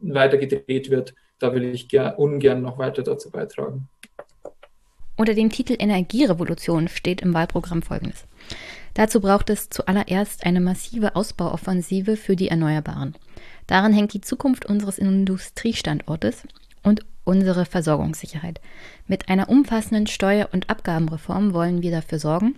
weiter 0.00 0.38
gedreht 0.38 0.90
wird. 0.90 1.14
Da 1.38 1.54
will 1.54 1.74
ich 1.74 1.88
ungern 2.16 2.62
noch 2.62 2.78
weiter 2.78 3.02
dazu 3.02 3.30
beitragen. 3.30 3.88
Unter 5.16 5.34
dem 5.34 5.50
Titel 5.50 5.76
Energierevolution 5.78 6.86
steht 6.88 7.22
im 7.22 7.34
Wahlprogramm 7.34 7.82
Folgendes. 7.82 8.24
Dazu 8.94 9.20
braucht 9.20 9.50
es 9.50 9.68
zuallererst 9.68 10.46
eine 10.46 10.60
massive 10.60 11.16
Ausbauoffensive 11.16 12.16
für 12.16 12.36
die 12.36 12.48
Erneuerbaren. 12.48 13.16
Daran 13.66 13.92
hängt 13.92 14.12
die 14.12 14.20
Zukunft 14.20 14.66
unseres 14.66 14.98
Industriestandortes 14.98 16.44
und 16.82 17.04
unsere 17.24 17.64
Versorgungssicherheit. 17.64 18.60
Mit 19.06 19.28
einer 19.28 19.48
umfassenden 19.48 20.06
Steuer- 20.06 20.48
und 20.52 20.70
Abgabenreform 20.70 21.52
wollen 21.52 21.82
wir 21.82 21.90
dafür 21.90 22.18
sorgen, 22.18 22.56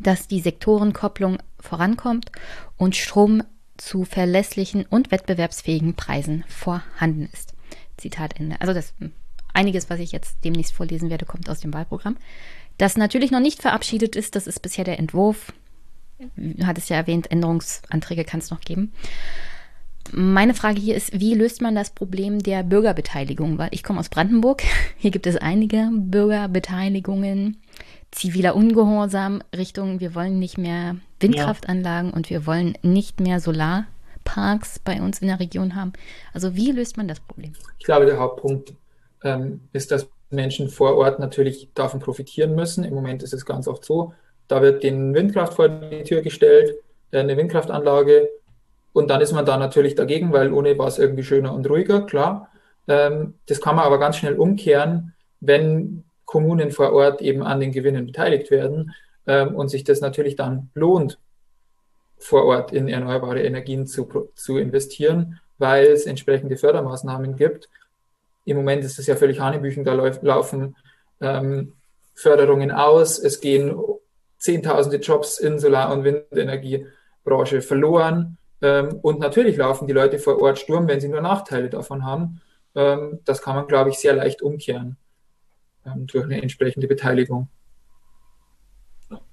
dass 0.00 0.28
die 0.28 0.40
Sektorenkopplung 0.40 1.38
vorankommt 1.60 2.32
und 2.76 2.96
Strom 2.96 3.42
zu 3.76 4.04
verlässlichen 4.04 4.86
und 4.88 5.10
wettbewerbsfähigen 5.10 5.94
Preisen 5.94 6.44
vorhanden 6.48 7.28
ist. 7.32 7.54
Zitat 7.96 8.38
Ende. 8.38 8.60
Also 8.60 8.74
das 8.74 8.94
einiges, 9.52 9.90
was 9.90 10.00
ich 10.00 10.12
jetzt 10.12 10.44
demnächst 10.44 10.72
vorlesen 10.72 11.10
werde, 11.10 11.24
kommt 11.24 11.48
aus 11.48 11.60
dem 11.60 11.72
Wahlprogramm. 11.72 12.16
Das 12.78 12.96
natürlich 12.96 13.30
noch 13.30 13.40
nicht 13.40 13.62
verabschiedet 13.62 14.16
ist, 14.16 14.36
das 14.36 14.46
ist 14.46 14.60
bisher 14.60 14.84
der 14.84 14.98
Entwurf. 14.98 15.52
Hat 16.62 16.78
es 16.78 16.88
ja 16.88 16.96
erwähnt, 16.96 17.30
Änderungsanträge 17.30 18.24
kann 18.24 18.40
es 18.40 18.50
noch 18.50 18.60
geben. 18.60 18.92
Meine 20.12 20.54
Frage 20.54 20.80
hier 20.80 20.94
ist, 20.94 21.18
wie 21.18 21.34
löst 21.34 21.60
man 21.60 21.74
das 21.74 21.90
Problem 21.90 22.38
der 22.38 22.62
Bürgerbeteiligung? 22.62 23.58
Weil 23.58 23.70
ich 23.72 23.82
komme 23.82 24.00
aus 24.00 24.08
Brandenburg, 24.08 24.62
hier 24.96 25.10
gibt 25.10 25.26
es 25.26 25.36
einige 25.36 25.90
Bürgerbeteiligungen, 25.92 27.56
ziviler 28.16 28.56
Ungehorsam 28.56 29.42
Richtung, 29.54 30.00
wir 30.00 30.14
wollen 30.14 30.38
nicht 30.38 30.58
mehr 30.58 30.96
Windkraftanlagen 31.20 32.10
ja. 32.10 32.16
und 32.16 32.30
wir 32.30 32.46
wollen 32.46 32.76
nicht 32.82 33.20
mehr 33.20 33.40
Solarparks 33.40 34.78
bei 34.78 35.00
uns 35.00 35.20
in 35.20 35.28
der 35.28 35.38
Region 35.38 35.76
haben. 35.76 35.92
Also 36.32 36.56
wie 36.56 36.72
löst 36.72 36.96
man 36.96 37.08
das 37.08 37.20
Problem? 37.20 37.52
Ich 37.78 37.84
glaube, 37.84 38.06
der 38.06 38.18
Hauptpunkt 38.18 38.74
ähm, 39.22 39.60
ist, 39.72 39.90
dass 39.90 40.08
Menschen 40.30 40.70
vor 40.70 40.96
Ort 40.96 41.20
natürlich 41.20 41.68
davon 41.74 42.00
profitieren 42.00 42.54
müssen. 42.54 42.84
Im 42.84 42.94
Moment 42.94 43.22
ist 43.22 43.34
es 43.34 43.44
ganz 43.44 43.68
oft 43.68 43.84
so, 43.84 44.14
da 44.48 44.62
wird 44.62 44.82
den 44.82 45.14
Windkraft 45.14 45.54
vor 45.54 45.68
die 45.68 46.02
Tür 46.02 46.22
gestellt, 46.22 46.74
äh, 47.10 47.20
eine 47.20 47.36
Windkraftanlage 47.36 48.28
und 48.94 49.10
dann 49.10 49.20
ist 49.20 49.32
man 49.32 49.44
da 49.44 49.58
natürlich 49.58 49.94
dagegen, 49.94 50.32
weil 50.32 50.52
ohne 50.52 50.78
war 50.78 50.88
es 50.88 50.98
irgendwie 50.98 51.22
schöner 51.22 51.52
und 51.52 51.68
ruhiger, 51.68 52.06
klar. 52.06 52.48
Ähm, 52.88 53.34
das 53.46 53.60
kann 53.60 53.76
man 53.76 53.84
aber 53.84 53.98
ganz 53.98 54.16
schnell 54.16 54.36
umkehren, 54.36 55.12
wenn 55.40 56.05
Kommunen 56.26 56.72
vor 56.72 56.92
Ort 56.92 57.22
eben 57.22 57.42
an 57.42 57.60
den 57.60 57.72
Gewinnen 57.72 58.04
beteiligt 58.04 58.50
werden 58.50 58.92
ähm, 59.26 59.54
und 59.54 59.68
sich 59.68 59.84
das 59.84 60.00
natürlich 60.00 60.36
dann 60.36 60.70
lohnt, 60.74 61.18
vor 62.18 62.44
Ort 62.44 62.72
in 62.72 62.88
erneuerbare 62.88 63.42
Energien 63.42 63.86
zu, 63.86 64.30
zu 64.34 64.58
investieren, 64.58 65.40
weil 65.58 65.86
es 65.86 66.06
entsprechende 66.06 66.56
Fördermaßnahmen 66.56 67.36
gibt. 67.36 67.68
Im 68.44 68.56
Moment 68.56 68.84
ist 68.84 68.98
es 68.98 69.06
ja 69.06 69.16
völlig 69.16 69.40
Hanebüchen, 69.40 69.84
da 69.84 69.94
läuf, 69.94 70.22
laufen 70.22 70.76
ähm, 71.20 71.74
Förderungen 72.14 72.70
aus, 72.70 73.18
es 73.18 73.40
gehen 73.40 73.76
Zehntausende 74.38 74.98
Jobs 74.98 75.38
in 75.38 75.58
Solar- 75.58 75.92
und 75.92 76.04
Windenergiebranche 76.04 77.62
verloren. 77.62 78.36
Ähm, 78.60 78.98
und 79.02 79.18
natürlich 79.18 79.56
laufen 79.56 79.86
die 79.86 79.94
Leute 79.94 80.18
vor 80.18 80.40
Ort 80.40 80.58
Sturm, 80.58 80.88
wenn 80.88 81.00
sie 81.00 81.08
nur 81.08 81.22
Nachteile 81.22 81.70
davon 81.70 82.04
haben. 82.04 82.40
Ähm, 82.74 83.20
das 83.24 83.42
kann 83.42 83.56
man, 83.56 83.66
glaube 83.66 83.90
ich, 83.90 83.98
sehr 83.98 84.14
leicht 84.14 84.42
umkehren 84.42 84.98
durch 85.94 86.24
eine 86.24 86.42
entsprechende 86.42 86.86
Beteiligung. 86.86 87.48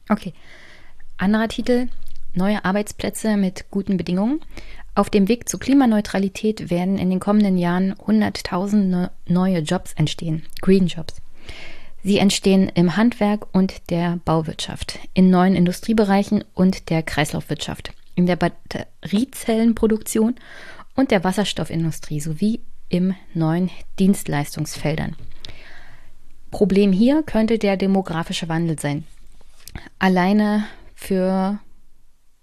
Okay. 0.09 0.33
Anderer 1.17 1.47
Titel, 1.47 1.87
neue 2.33 2.63
Arbeitsplätze 2.65 3.37
mit 3.37 3.69
guten 3.71 3.97
Bedingungen. 3.97 4.41
Auf 4.95 5.09
dem 5.09 5.27
Weg 5.27 5.49
zur 5.49 5.59
Klimaneutralität 5.59 6.69
werden 6.69 6.97
in 6.97 7.09
den 7.09 7.19
kommenden 7.19 7.57
Jahren 7.57 7.93
100.000 7.93 9.09
neue 9.27 9.59
Jobs 9.59 9.93
entstehen, 9.93 10.43
Green 10.61 10.87
Jobs. 10.87 11.21
Sie 12.03 12.17
entstehen 12.17 12.69
im 12.75 12.97
Handwerk 12.97 13.47
und 13.55 13.89
der 13.89 14.19
Bauwirtschaft, 14.25 14.99
in 15.13 15.29
neuen 15.29 15.55
Industriebereichen 15.55 16.43
und 16.53 16.89
der 16.89 17.01
Kreislaufwirtschaft 17.01 17.93
in 18.15 18.25
der 18.25 18.35
Batteriezellenproduktion 18.35 20.35
und 20.95 21.11
der 21.11 21.23
Wasserstoffindustrie 21.23 22.19
sowie 22.19 22.59
im 22.89 23.15
neuen 23.33 23.71
Dienstleistungsfeldern. 23.99 25.15
Problem 26.53 26.91
hier 26.91 27.23
könnte 27.23 27.57
der 27.57 27.77
demografische 27.77 28.47
Wandel 28.47 28.79
sein. 28.79 29.05
Alleine 29.97 30.65
für 30.93 31.59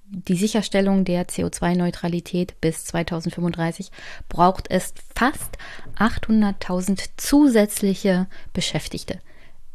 die 0.04 0.34
Sicherstellung 0.34 1.04
der 1.04 1.28
CO2-Neutralität 1.28 2.60
bis 2.60 2.84
2035 2.86 3.92
braucht 4.28 4.68
es 4.68 4.94
fast 5.14 5.56
800.000 5.96 7.10
zusätzliche 7.16 8.26
Beschäftigte 8.52 9.20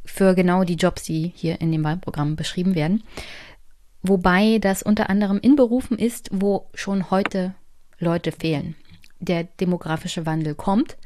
für 0.04 0.36
genau 0.36 0.66
die 0.66 0.76
Jobs, 0.76 1.04
die 1.04 1.32
hier 1.34 1.62
in 1.62 1.72
dem 1.72 1.86
Wahlprogramm 1.86 2.36
beschrieben 2.36 2.76
werden. 2.76 3.04
Wobei 4.02 4.60
das 4.60 4.84
unter 4.84 5.10
anderem 5.10 5.40
in 5.40 5.56
Berufen 5.56 5.98
ist, 5.98 6.30
wo 6.34 6.68
schon 6.74 7.10
heute 7.10 7.56
Leute 8.00 8.34
fehlen. 8.34 8.76
Der 9.20 9.46
demografische 9.46 10.26
Wandel 10.26 10.56
kommt. 10.56 10.98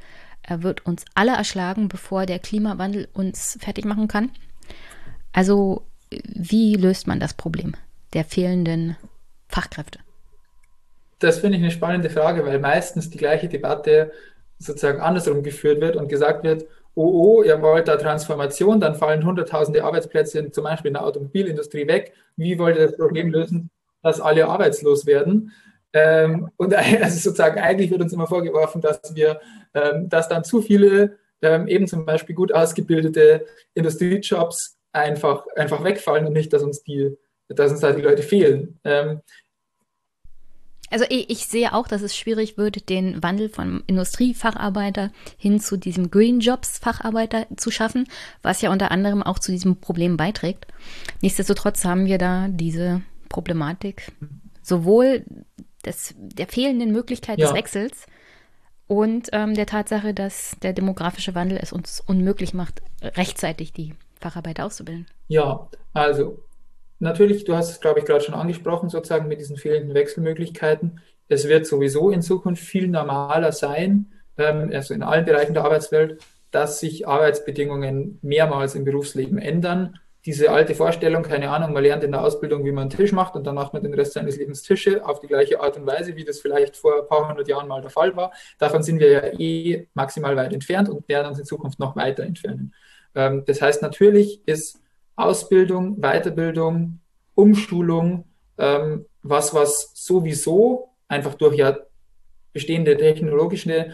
Er 0.50 0.64
wird 0.64 0.84
uns 0.86 1.06
alle 1.14 1.32
erschlagen, 1.32 1.88
bevor 1.90 2.26
der 2.26 2.40
Klimawandel 2.40 3.08
uns 3.14 3.58
fertig 3.62 3.86
machen 3.86 4.08
kann. 4.08 4.32
Also, 5.32 5.84
wie 6.10 6.74
löst 6.74 7.06
man 7.06 7.20
das 7.20 7.36
Problem 7.36 7.76
der 8.14 8.26
fehlenden 8.26 8.98
Fachkräfte? 9.48 10.00
Das 11.20 11.38
finde 11.40 11.58
ich 11.58 11.64
eine 11.64 11.72
spannende 11.72 12.10
Frage, 12.10 12.44
weil 12.46 12.60
meistens 12.60 13.12
die 13.12 13.18
gleiche 13.20 13.48
Debatte 13.48 14.12
sozusagen 14.58 15.02
andersrum 15.02 15.44
geführt 15.44 15.82
wird 15.82 15.96
und 15.96 16.10
gesagt 16.10 16.44
wird, 16.44 16.66
oh, 16.96 17.38
oh, 17.38 17.44
ihr 17.44 17.62
wollt 17.62 17.88
da 17.88 17.96
Transformation, 17.98 18.80
dann 18.80 18.96
fallen 18.96 19.24
hunderttausende 19.24 19.84
Arbeitsplätze 19.84 20.50
zum 20.52 20.64
Beispiel 20.64 20.90
in 20.90 20.96
der 20.96 21.06
Automobilindustrie 21.06 21.88
weg. 21.88 22.14
Wie 22.36 22.58
wollt 22.58 22.76
ihr 22.76 22.88
das 22.88 22.98
Problem 22.98 23.30
lösen, 23.30 23.70
dass 24.02 24.20
alle 24.20 24.48
arbeitslos 24.48 25.06
werden? 25.06 25.52
Ähm, 25.94 26.50
und 26.58 26.74
also 27.02 27.18
sozusagen 27.18 27.60
eigentlich 27.60 27.92
wird 27.92 28.02
uns 28.02 28.14
immer 28.14 28.28
vorgeworfen, 28.28 28.82
dass 28.82 29.16
wir, 29.16 29.40
ähm, 29.74 30.10
dass 30.10 30.30
dann 30.30 30.44
zu 30.44 30.62
viele 30.62 31.18
ähm, 31.42 31.68
eben 31.68 31.88
zum 31.88 32.06
Beispiel 32.06 32.36
gut 32.36 32.54
ausgebildete 32.54 33.46
Industriejobs 33.74 34.78
einfach, 34.92 35.46
einfach 35.56 35.84
wegfallen 35.84 36.26
und 36.26 36.34
nicht, 36.34 36.52
dass 36.54 36.64
uns 36.64 36.84
die, 36.84 37.16
dass 37.48 37.72
uns 37.72 37.80
da 37.80 37.92
die 37.92 38.02
Leute 38.02 38.24
fehlen. 38.24 38.80
Ähm, 38.84 39.22
Also 40.92 41.06
ich, 41.10 41.30
ich, 41.30 41.46
sehe 41.46 41.74
auch, 41.74 41.88
dass 41.88 42.02
es 42.02 42.18
schwierig 42.18 42.58
wird, 42.58 42.90
den 42.90 43.22
Wandel 43.22 43.50
von 43.50 43.84
Industriefacharbeiter 43.86 45.12
hin 45.38 45.60
zu 45.60 45.78
diesem 45.78 46.10
Green 46.10 46.40
Jobs 46.40 46.80
Facharbeiter 46.80 47.46
zu 47.58 47.70
schaffen, 47.70 48.08
was 48.42 48.62
ja 48.62 48.72
unter 48.72 48.90
anderem 48.90 49.22
auch 49.22 49.40
zu 49.40 49.52
diesem 49.52 49.80
Problem 49.80 50.18
beiträgt. 50.18 50.66
Nichtsdestotrotz 51.22 51.86
haben 51.86 52.06
wir 52.06 52.18
da 52.18 52.48
diese 52.50 53.02
Problematik 53.30 54.12
sowohl 54.64 55.24
des, 55.90 56.16
der 56.18 56.48
fehlenden 56.48 56.92
Möglichkeit 56.92 57.40
ja. 57.40 57.48
des 57.48 57.56
Wechsels 57.56 58.06
und 58.88 59.30
ähm, 59.34 59.54
der 59.54 59.66
Tatsache, 59.66 60.14
dass 60.14 60.56
der 60.62 60.74
demografische 60.74 61.36
Wandel 61.36 61.60
es 61.62 61.74
uns 61.74 62.02
unmöglich 62.06 62.54
macht, 62.54 62.82
rechtzeitig 63.04 63.74
die 63.74 63.94
Facharbeiter 64.20 64.66
auszubilden. 64.66 65.06
Ja, 65.28 65.70
also 65.94 66.44
natürlich, 67.00 67.46
du 67.46 67.56
hast 67.56 67.70
es, 67.70 67.82
glaube 67.82 68.00
ich, 68.00 68.06
gerade 68.06 68.24
schon 68.24 68.34
angesprochen, 68.34 68.90
sozusagen 68.90 69.28
mit 69.28 69.40
diesen 69.40 69.58
fehlenden 69.58 69.94
Wechselmöglichkeiten. 69.94 71.02
Es 71.28 71.48
wird 71.48 71.68
sowieso 71.68 72.10
in 72.10 72.22
Zukunft 72.22 72.64
viel 72.64 72.88
normaler 72.88 73.52
sein, 73.52 74.12
ähm, 74.38 74.72
also 74.74 74.94
in 74.94 75.04
allen 75.04 75.26
Bereichen 75.26 75.54
der 75.54 75.66
Arbeitswelt, 75.66 76.22
dass 76.52 76.80
sich 76.80 77.08
Arbeitsbedingungen 77.08 78.18
mehrmals 78.22 78.74
im 78.76 78.86
Berufsleben 78.86 79.38
ändern. 79.38 80.00
Diese 80.26 80.52
alte 80.52 80.76
Vorstellung, 80.76 81.24
keine 81.24 81.50
Ahnung, 81.50 81.72
man 81.72 81.84
lernt 81.84 82.04
in 82.04 82.12
der 82.12 82.22
Ausbildung, 82.22 82.66
wie 82.66 82.72
man 82.72 82.84
einen 82.84 82.90
Tisch 82.90 83.14
macht 83.14 83.36
und 83.36 83.48
dann 83.48 83.56
macht 83.56 83.74
man 83.74 83.84
den 83.84 83.94
Rest 83.94 84.14
seines 84.14 84.38
Lebens 84.38 84.64
Tische 84.64 85.06
auf 85.06 85.20
die 85.20 85.28
gleiche 85.28 85.62
Art 85.62 85.78
und 85.78 85.86
Weise, 85.86 86.16
wie 86.16 86.26
das 86.26 86.40
vielleicht 86.40 86.76
vor 86.76 87.02
ein 87.02 87.08
paar 87.08 87.30
hundert 87.30 87.48
Jahren 87.48 87.68
mal 87.68 87.82
der 87.82 87.90
Fall 87.90 88.16
war. 88.16 88.32
Davon 88.58 88.84
sind 88.84 89.00
wir 89.00 89.12
ja 89.12 89.40
eh 89.40 89.88
maximal 89.94 90.36
weit 90.36 90.54
entfernt 90.54 90.90
und 90.90 91.08
werden 91.08 91.28
uns 91.28 91.40
in 91.40 91.46
Zukunft 91.46 91.80
noch 91.80 91.96
weiter 91.96 92.24
entfernen. 92.24 92.74
Ähm, 93.16 93.44
das 93.46 93.62
heißt, 93.62 93.82
natürlich 93.82 94.42
ist 94.46 94.82
Ausbildung, 95.16 96.02
Weiterbildung, 96.02 97.00
Umschulung 97.36 98.26
ähm, 98.58 99.06
was, 99.24 99.54
was 99.54 99.92
sowieso 99.96 100.90
einfach 101.08 101.34
durch 101.36 101.56
ja 101.56 101.78
bestehende 102.54 102.98
technologische 102.98 103.94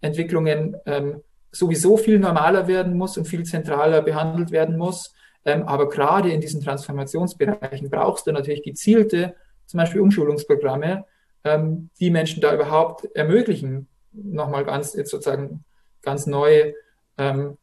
Entwicklungen 0.00 0.76
ähm, 0.86 1.22
sowieso 1.52 1.96
viel 1.96 2.18
normaler 2.18 2.68
werden 2.68 2.96
muss 2.96 3.16
und 3.16 3.26
viel 3.26 3.44
zentraler 3.44 4.02
behandelt 4.02 4.50
werden 4.50 4.76
muss. 4.76 5.14
Ähm, 5.46 5.62
aber 5.62 5.88
gerade 5.88 6.30
in 6.30 6.40
diesen 6.40 6.60
Transformationsbereichen 6.60 7.88
brauchst 7.88 8.26
du 8.26 8.32
natürlich 8.32 8.64
gezielte, 8.64 9.34
zum 9.66 9.78
Beispiel 9.78 10.00
Umschulungsprogramme, 10.00 11.04
ähm, 11.44 11.88
die 12.00 12.10
Menschen 12.10 12.40
da 12.40 12.52
überhaupt 12.52 13.04
ermöglichen, 13.14 13.88
nochmal 14.12 14.64
ganz 14.64 14.94
jetzt 14.94 15.10
sozusagen 15.10 15.64
ganz 16.02 16.26
neu 16.26 16.72
ähm, 17.16 17.56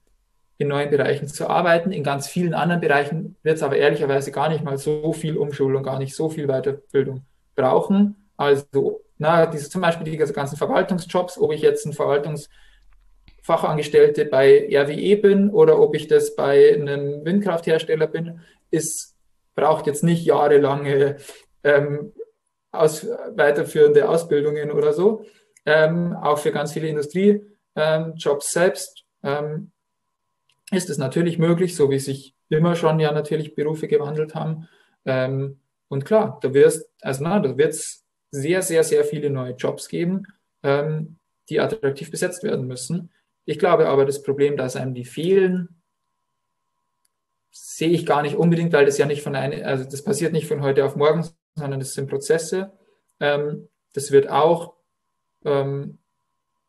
in 0.57 0.69
neuen 0.69 0.89
Bereichen 0.89 1.27
zu 1.27 1.49
arbeiten. 1.49 1.91
In 1.91 2.03
ganz 2.03 2.27
vielen 2.27 2.53
anderen 2.53 2.79
Bereichen 2.79 3.35
wird 3.43 3.57
es 3.57 3.63
aber 3.63 3.75
ehrlicherweise 3.75 4.31
gar 4.31 4.49
nicht 4.49 4.63
mal 4.63 4.77
so 4.77 5.11
viel 5.11 5.35
Umschulung, 5.35 5.83
gar 5.83 5.99
nicht 5.99 6.15
so 6.15 6.29
viel 6.29 6.47
Weiterbildung 6.47 7.25
brauchen. 7.55 8.15
Also, 8.37 9.01
na, 9.17 9.45
diese, 9.45 9.69
zum 9.69 9.81
Beispiel 9.81 10.09
die 10.09 10.17
ganzen 10.17 10.57
Verwaltungsjobs, 10.57 11.37
ob 11.37 11.51
ich 11.51 11.61
jetzt 11.61 11.85
ein 11.85 11.93
Verwaltungsfachangestellte 13.43 14.25
bei 14.25 14.67
RWE 14.71 15.17
bin 15.17 15.49
oder 15.49 15.79
ob 15.79 15.95
ich 15.95 16.07
das 16.07 16.35
bei 16.35 16.73
einem 16.73 17.25
Windkrafthersteller 17.25 18.07
bin, 18.07 18.39
ist, 18.71 19.15
braucht 19.55 19.85
jetzt 19.85 20.03
nicht 20.03 20.25
jahrelange 20.25 21.17
ähm, 21.63 22.13
aus, 22.71 23.05
weiterführende 23.35 24.07
Ausbildungen 24.07 24.71
oder 24.71 24.93
so. 24.93 25.25
Ähm, 25.65 26.15
auch 26.15 26.39
für 26.39 26.51
ganz 26.51 26.73
viele 26.73 26.87
Industriejobs 26.87 27.45
ähm, 27.75 28.39
selbst 28.39 29.05
ähm, 29.23 29.71
ist 30.71 30.89
es 30.89 30.97
natürlich 30.97 31.37
möglich, 31.37 31.75
so 31.75 31.89
wie 31.89 31.99
sich 31.99 32.33
immer 32.49 32.75
schon 32.75 32.99
ja 32.99 33.11
natürlich 33.11 33.55
Berufe 33.55 33.87
gewandelt 33.87 34.35
haben. 34.35 34.67
Ähm, 35.05 35.59
und 35.89 36.05
klar, 36.05 36.39
da 36.41 36.53
wirst, 36.53 36.89
also 37.01 37.23
na, 37.23 37.39
da 37.39 37.57
wird 37.57 37.71
es 37.73 38.03
sehr, 38.31 38.61
sehr, 38.61 38.83
sehr 38.83 39.03
viele 39.03 39.29
neue 39.29 39.53
Jobs 39.53 39.87
geben, 39.89 40.25
ähm, 40.63 41.17
die 41.49 41.59
attraktiv 41.59 42.09
besetzt 42.09 42.43
werden 42.43 42.65
müssen. 42.67 43.11
Ich 43.45 43.59
glaube 43.59 43.87
aber, 43.87 44.05
das 44.05 44.23
Problem, 44.23 44.57
dass 44.57 44.75
einem 44.75 44.93
die 44.93 45.05
fehlen, 45.05 45.81
sehe 47.51 47.89
ich 47.89 48.05
gar 48.05 48.21
nicht 48.21 48.35
unbedingt, 48.35 48.73
weil 48.73 48.85
das 48.85 48.97
ja 48.97 49.05
nicht 49.05 49.21
von 49.21 49.35
einer, 49.35 49.65
also 49.65 49.83
das 49.83 50.03
passiert 50.03 50.33
nicht 50.33 50.47
von 50.47 50.61
heute 50.61 50.85
auf 50.85 50.95
morgen, 50.95 51.27
sondern 51.55 51.79
das 51.79 51.93
sind 51.93 52.09
Prozesse. 52.09 52.73
Ähm, 53.19 53.69
das 53.93 54.11
wird 54.11 54.29
auch 54.29 54.73
ähm, 55.45 55.99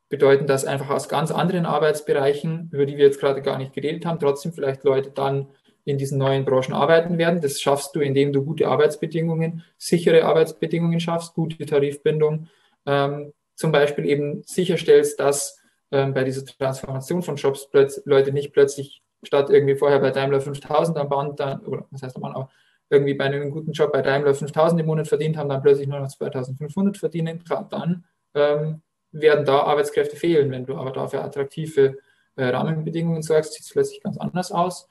bedeuten, 0.08 0.46
dass 0.46 0.64
einfach 0.64 0.90
aus 0.90 1.08
ganz 1.08 1.30
anderen 1.30 1.66
Arbeitsbereichen, 1.66 2.70
über 2.72 2.86
die 2.86 2.96
wir 2.96 3.06
jetzt 3.06 3.20
gerade 3.20 3.42
gar 3.42 3.58
nicht 3.58 3.72
geredet 3.72 4.04
haben, 4.04 4.18
trotzdem 4.18 4.52
vielleicht 4.52 4.84
Leute 4.84 5.10
dann 5.10 5.48
in 5.84 5.98
diesen 5.98 6.18
neuen 6.18 6.44
Branchen 6.44 6.72
arbeiten 6.72 7.18
werden. 7.18 7.40
Das 7.40 7.60
schaffst 7.60 7.94
du, 7.94 8.00
indem 8.00 8.32
du 8.32 8.44
gute 8.44 8.68
Arbeitsbedingungen, 8.68 9.64
sichere 9.76 10.24
Arbeitsbedingungen 10.24 11.00
schaffst, 11.00 11.34
gute 11.34 11.64
Tarifbindung, 11.64 12.48
ähm, 12.86 13.32
zum 13.54 13.72
Beispiel 13.72 14.06
eben 14.06 14.42
sicherstellst, 14.44 15.20
dass 15.20 15.60
ähm, 15.94 16.12
bei 16.12 16.24
dieser 16.24 16.44
Transformation 16.44 17.22
von 17.22 17.36
Jobs 17.36 17.68
Leute 18.04 18.32
nicht 18.32 18.52
plötzlich 18.52 19.02
statt 19.22 19.48
irgendwie 19.48 19.76
vorher 19.76 20.00
bei 20.00 20.10
Daimler 20.10 20.40
5000 20.40 20.98
am 20.98 21.08
Band 21.08 21.38
dann, 21.38 21.60
oder 21.60 21.86
was 21.90 22.02
heißt 22.02 22.16
am 22.16 22.22
Band, 22.22 22.34
aber 22.34 22.50
irgendwie 22.90 23.14
bei 23.14 23.24
einem 23.24 23.50
guten 23.52 23.70
Job 23.70 23.92
bei 23.92 24.02
Daimler 24.02 24.34
5000 24.34 24.80
im 24.80 24.86
Monat 24.86 25.06
verdient 25.06 25.36
haben, 25.36 25.48
dann 25.48 25.62
plötzlich 25.62 25.86
nur 25.86 26.00
noch 26.00 26.08
2500 26.08 26.96
verdienen, 26.96 27.42
dann 27.70 28.04
ähm, 28.34 28.82
werden 29.12 29.44
da 29.44 29.60
Arbeitskräfte 29.60 30.16
fehlen. 30.16 30.50
Wenn 30.50 30.66
du 30.66 30.76
aber 30.76 30.90
dafür 30.90 31.24
attraktive 31.24 31.98
äh, 32.34 32.44
Rahmenbedingungen 32.46 33.22
sorgst, 33.22 33.54
sieht 33.54 33.62
es 33.62 33.70
plötzlich 33.70 34.02
ganz 34.02 34.18
anders 34.18 34.50
aus, 34.50 34.88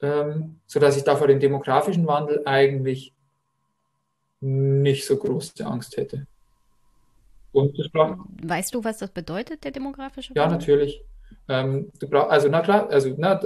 ähm, 0.00 0.60
sodass 0.66 0.96
ich 0.96 1.02
da 1.02 1.16
vor 1.16 1.26
dem 1.26 1.40
demografischen 1.40 2.06
Wandel 2.06 2.42
eigentlich 2.44 3.12
nicht 4.40 5.06
so 5.06 5.16
große 5.16 5.66
Angst 5.66 5.96
hätte. 5.96 6.28
Weißt 7.56 8.74
du, 8.74 8.84
was 8.84 8.98
das 8.98 9.10
bedeutet, 9.10 9.64
der 9.64 9.70
demografische 9.70 10.30
Wandel? 10.30 10.42
Ja, 10.42 10.50
natürlich. 10.50 11.02
Ähm, 11.48 11.90
also 12.12 12.48
na 12.48 12.60
klar, 12.60 12.88
also 12.90 13.14
na, 13.16 13.40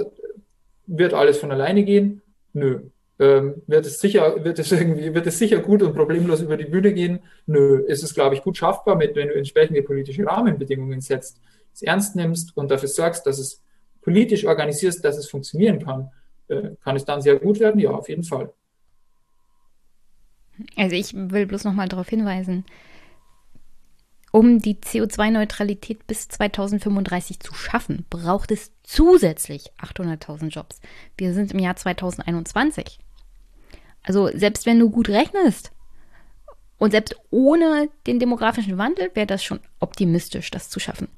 wird 0.87 1.13
alles 1.13 1.37
von 1.37 1.51
alleine 1.51 1.83
gehen? 1.83 2.21
Nö 2.53 2.81
ähm, 3.21 3.61
wird 3.67 3.85
es 3.85 3.99
sicher, 3.99 4.43
wird 4.43 4.57
es 4.57 4.71
irgendwie, 4.71 5.13
wird 5.13 5.27
es 5.27 5.37
sicher 5.37 5.59
gut 5.59 5.83
und 5.83 5.93
problemlos 5.93 6.41
über 6.41 6.57
die 6.57 6.65
Bühne 6.65 6.91
gehen? 6.91 7.19
Nö, 7.45 7.83
ist 7.87 8.03
es, 8.03 8.15
glaube 8.15 8.33
ich, 8.33 8.41
gut 8.41 8.57
schaffbar, 8.57 8.95
mit, 8.95 9.15
wenn 9.15 9.27
du 9.27 9.35
entsprechende 9.35 9.83
politische 9.83 10.25
Rahmenbedingungen 10.25 11.01
setzt, 11.01 11.39
es 11.71 11.83
ernst 11.83 12.15
nimmst 12.15 12.57
und 12.57 12.71
dafür 12.71 12.89
sorgst, 12.89 13.27
dass 13.27 13.37
es 13.37 13.61
politisch 14.01 14.45
organisierst, 14.45 15.05
dass 15.05 15.19
es 15.19 15.29
funktionieren 15.29 15.85
kann. 15.85 16.09
Äh, 16.47 16.71
kann 16.83 16.95
es 16.95 17.05
dann 17.05 17.21
sehr 17.21 17.37
gut 17.37 17.59
werden? 17.59 17.79
Ja, 17.79 17.91
auf 17.91 18.09
jeden 18.09 18.23
Fall. 18.23 18.51
Also 20.75 20.95
ich 20.95 21.13
will 21.13 21.45
bloß 21.45 21.63
noch 21.63 21.73
mal 21.73 21.87
darauf 21.87 22.09
hinweisen, 22.09 22.65
um 24.31 24.59
die 24.59 24.75
CO2-Neutralität 24.75 26.07
bis 26.07 26.29
2035 26.29 27.39
zu 27.41 27.53
schaffen, 27.53 28.05
braucht 28.09 28.51
es 28.51 28.71
zusätzlich 28.83 29.71
800.000 29.77 30.47
Jobs. 30.49 30.79
Wir 31.17 31.33
sind 31.33 31.51
im 31.51 31.59
Jahr 31.59 31.75
2021. 31.75 32.99
Also 34.03 34.29
selbst 34.33 34.65
wenn 34.65 34.79
du 34.79 34.89
gut 34.89 35.09
rechnest 35.09 35.71
und 36.77 36.91
selbst 36.91 37.15
ohne 37.29 37.89
den 38.07 38.19
demografischen 38.19 38.77
Wandel 38.77 39.11
wäre 39.13 39.27
das 39.27 39.43
schon 39.43 39.59
optimistisch, 39.79 40.49
das 40.49 40.69
zu 40.69 40.79
schaffen. 40.79 41.09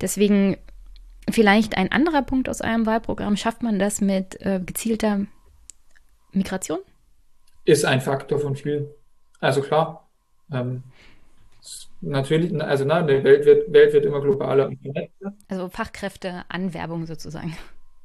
Deswegen 0.00 0.56
vielleicht 1.30 1.76
ein 1.76 1.90
anderer 1.92 2.22
Punkt 2.22 2.48
aus 2.48 2.60
eurem 2.60 2.84
Wahlprogramm. 2.84 3.36
Schafft 3.36 3.62
man 3.62 3.78
das 3.78 4.00
mit 4.00 4.40
äh, 4.42 4.60
gezielter 4.60 5.26
Migration? 6.32 6.80
Ist 7.64 7.84
ein 7.84 8.00
Faktor 8.00 8.40
von 8.40 8.56
vielen. 8.56 8.88
Also 9.40 9.62
klar. 9.62 10.10
Ähm, 10.52 10.82
natürlich, 12.04 12.54
also 12.62 12.84
na, 12.84 13.02
die 13.02 13.24
Welt 13.24 13.44
wird, 13.44 13.72
Welt 13.72 13.92
wird 13.92 14.04
immer 14.04 14.20
globaler 14.20 14.68
und 14.68 14.80
vernetzter. 14.80 15.34
Also 15.48 15.68
Fachkräfteanwerbung 15.68 17.06
sozusagen. 17.06 17.56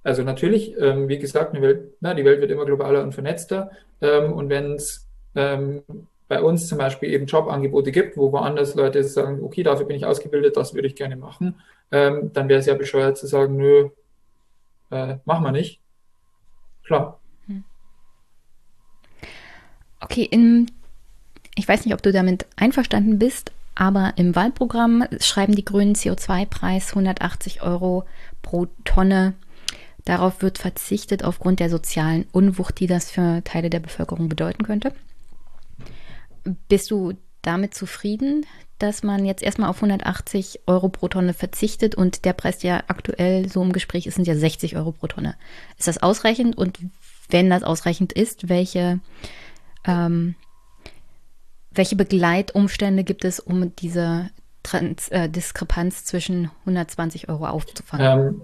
Also 0.03 0.23
natürlich, 0.23 0.77
ähm, 0.80 1.07
wie 1.07 1.19
gesagt, 1.19 1.55
die 1.55 1.61
Welt, 1.61 1.93
na, 1.99 2.13
die 2.13 2.26
Welt 2.26 2.41
wird 2.41 2.51
immer 2.51 2.65
globaler 2.65 3.03
und 3.03 3.13
vernetzter. 3.13 3.71
Ähm, 4.01 4.34
und 4.34 4.49
wenn 4.49 4.73
es 4.73 5.07
ähm, 5.35 5.84
bei 6.27 6.41
uns 6.41 6.67
zum 6.67 6.77
Beispiel 6.77 7.11
eben 7.11 7.26
Jobangebote 7.26 7.91
gibt, 7.91 8.15
wo 8.15 8.31
woanders 8.31 8.76
Leute 8.76 9.03
sagen, 9.03 9.43
okay, 9.43 9.63
dafür 9.63 9.85
bin 9.85 9.97
ich 9.97 10.05
ausgebildet, 10.05 10.55
das 10.55 10.73
würde 10.73 10.88
ich 10.88 10.95
gerne 10.95 11.17
machen, 11.17 11.59
ähm, 11.91 12.31
dann 12.34 12.47
wäre 12.47 12.59
es 12.59 12.65
ja 12.65 12.76
bescheuert 12.76 13.17
zu 13.17 13.27
sagen, 13.27 13.57
nö, 13.57 13.89
äh, 14.91 15.17
machen 15.26 15.43
wir 15.43 15.51
nicht. 15.51 15.81
Klar. 16.85 17.19
Hm. 17.47 17.63
Okay, 19.99 20.23
in, 20.23 20.71
ich 21.55 21.67
weiß 21.67 21.85
nicht, 21.85 21.93
ob 21.93 22.01
du 22.01 22.11
damit 22.11 22.45
einverstanden 22.55 23.19
bist, 23.19 23.51
aber 23.80 24.14
im 24.18 24.35
Wahlprogramm 24.35 25.06
schreiben 25.19 25.56
die 25.56 25.65
Grünen 25.65 25.95
CO2-Preis 25.95 26.89
180 26.89 27.64
Euro 27.64 28.06
pro 28.41 28.68
Tonne 28.84 29.34
Darauf 30.10 30.41
wird 30.41 30.57
verzichtet 30.57 31.23
aufgrund 31.23 31.60
der 31.60 31.69
sozialen 31.69 32.26
Unwucht, 32.31 32.80
die 32.80 32.88
das 32.88 33.11
für 33.11 33.43
Teile 33.43 33.69
der 33.69 33.80
Bevölkerung 33.80 34.27
bedeuten 34.27 34.64
könnte. 34.64 34.91
Bist 36.68 36.89
du 36.89 37.14
damit 37.43 37.76
zufrieden, 37.76 38.45
dass 38.80 39.03
man 39.03 39.23
jetzt 39.23 39.43
erstmal 39.43 39.69
auf 39.69 39.77
180 39.77 40.61
Euro 40.65 40.89
pro 40.89 41.10
Tonne 41.10 41.35
verzichtet 41.35 41.93
und 41.93 42.26
der 42.26 42.34
Preis, 42.34 42.57
der 42.57 42.89
aktuell 42.89 43.49
so 43.49 43.61
im 43.61 43.72
Gespräch 43.72 44.07
ist, 44.07 44.15
sind 44.15 44.27
ja 44.27 44.35
60 44.35 44.77
Euro 44.77 44.93
pro 44.93 45.06
Tonne. 45.06 45.35
Ist 45.77 45.88
das 45.88 46.01
ausreichend? 46.01 46.57
Und 46.57 46.80
wenn 47.30 47.51
das 47.51 47.61
ausreichend 47.61 48.11
ist, 48.11 48.49
welche, 48.49 48.99
ähm, 49.85 50.34
welche 51.71 51.95
Begleitumstände 51.95 53.03
gibt 53.03 53.25
es, 53.25 53.39
um 53.39 53.75
diese 53.75 54.29
Trans 54.63 55.09
äh, 55.09 55.29
Diskrepanz 55.29 56.05
zwischen 56.05 56.51
120 56.61 57.29
Euro 57.29 57.45
aufzufangen? 57.45 58.05
Ähm, 58.05 58.41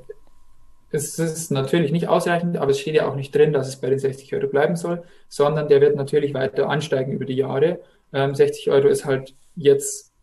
es 0.91 1.19
ist 1.19 1.51
natürlich 1.51 1.91
nicht 1.91 2.07
ausreichend, 2.07 2.57
aber 2.57 2.71
es 2.71 2.79
steht 2.79 2.95
ja 2.95 3.07
auch 3.07 3.15
nicht 3.15 3.35
drin, 3.35 3.51
dass 3.51 3.67
es 3.67 3.77
bei 3.77 3.89
den 3.89 3.99
60 3.99 4.33
Euro 4.33 4.47
bleiben 4.47 4.75
soll, 4.75 5.03
sondern 5.27 5.67
der 5.67 5.81
wird 5.81 5.95
natürlich 5.95 6.33
weiter 6.33 6.69
ansteigen 6.69 7.11
über 7.11 7.25
die 7.25 7.35
Jahre. 7.35 7.79
Ähm, 8.13 8.33
60 8.33 8.69
Euro 8.69 8.87
ist 8.87 9.05
halt 9.05 9.35
jetzt 9.55 10.13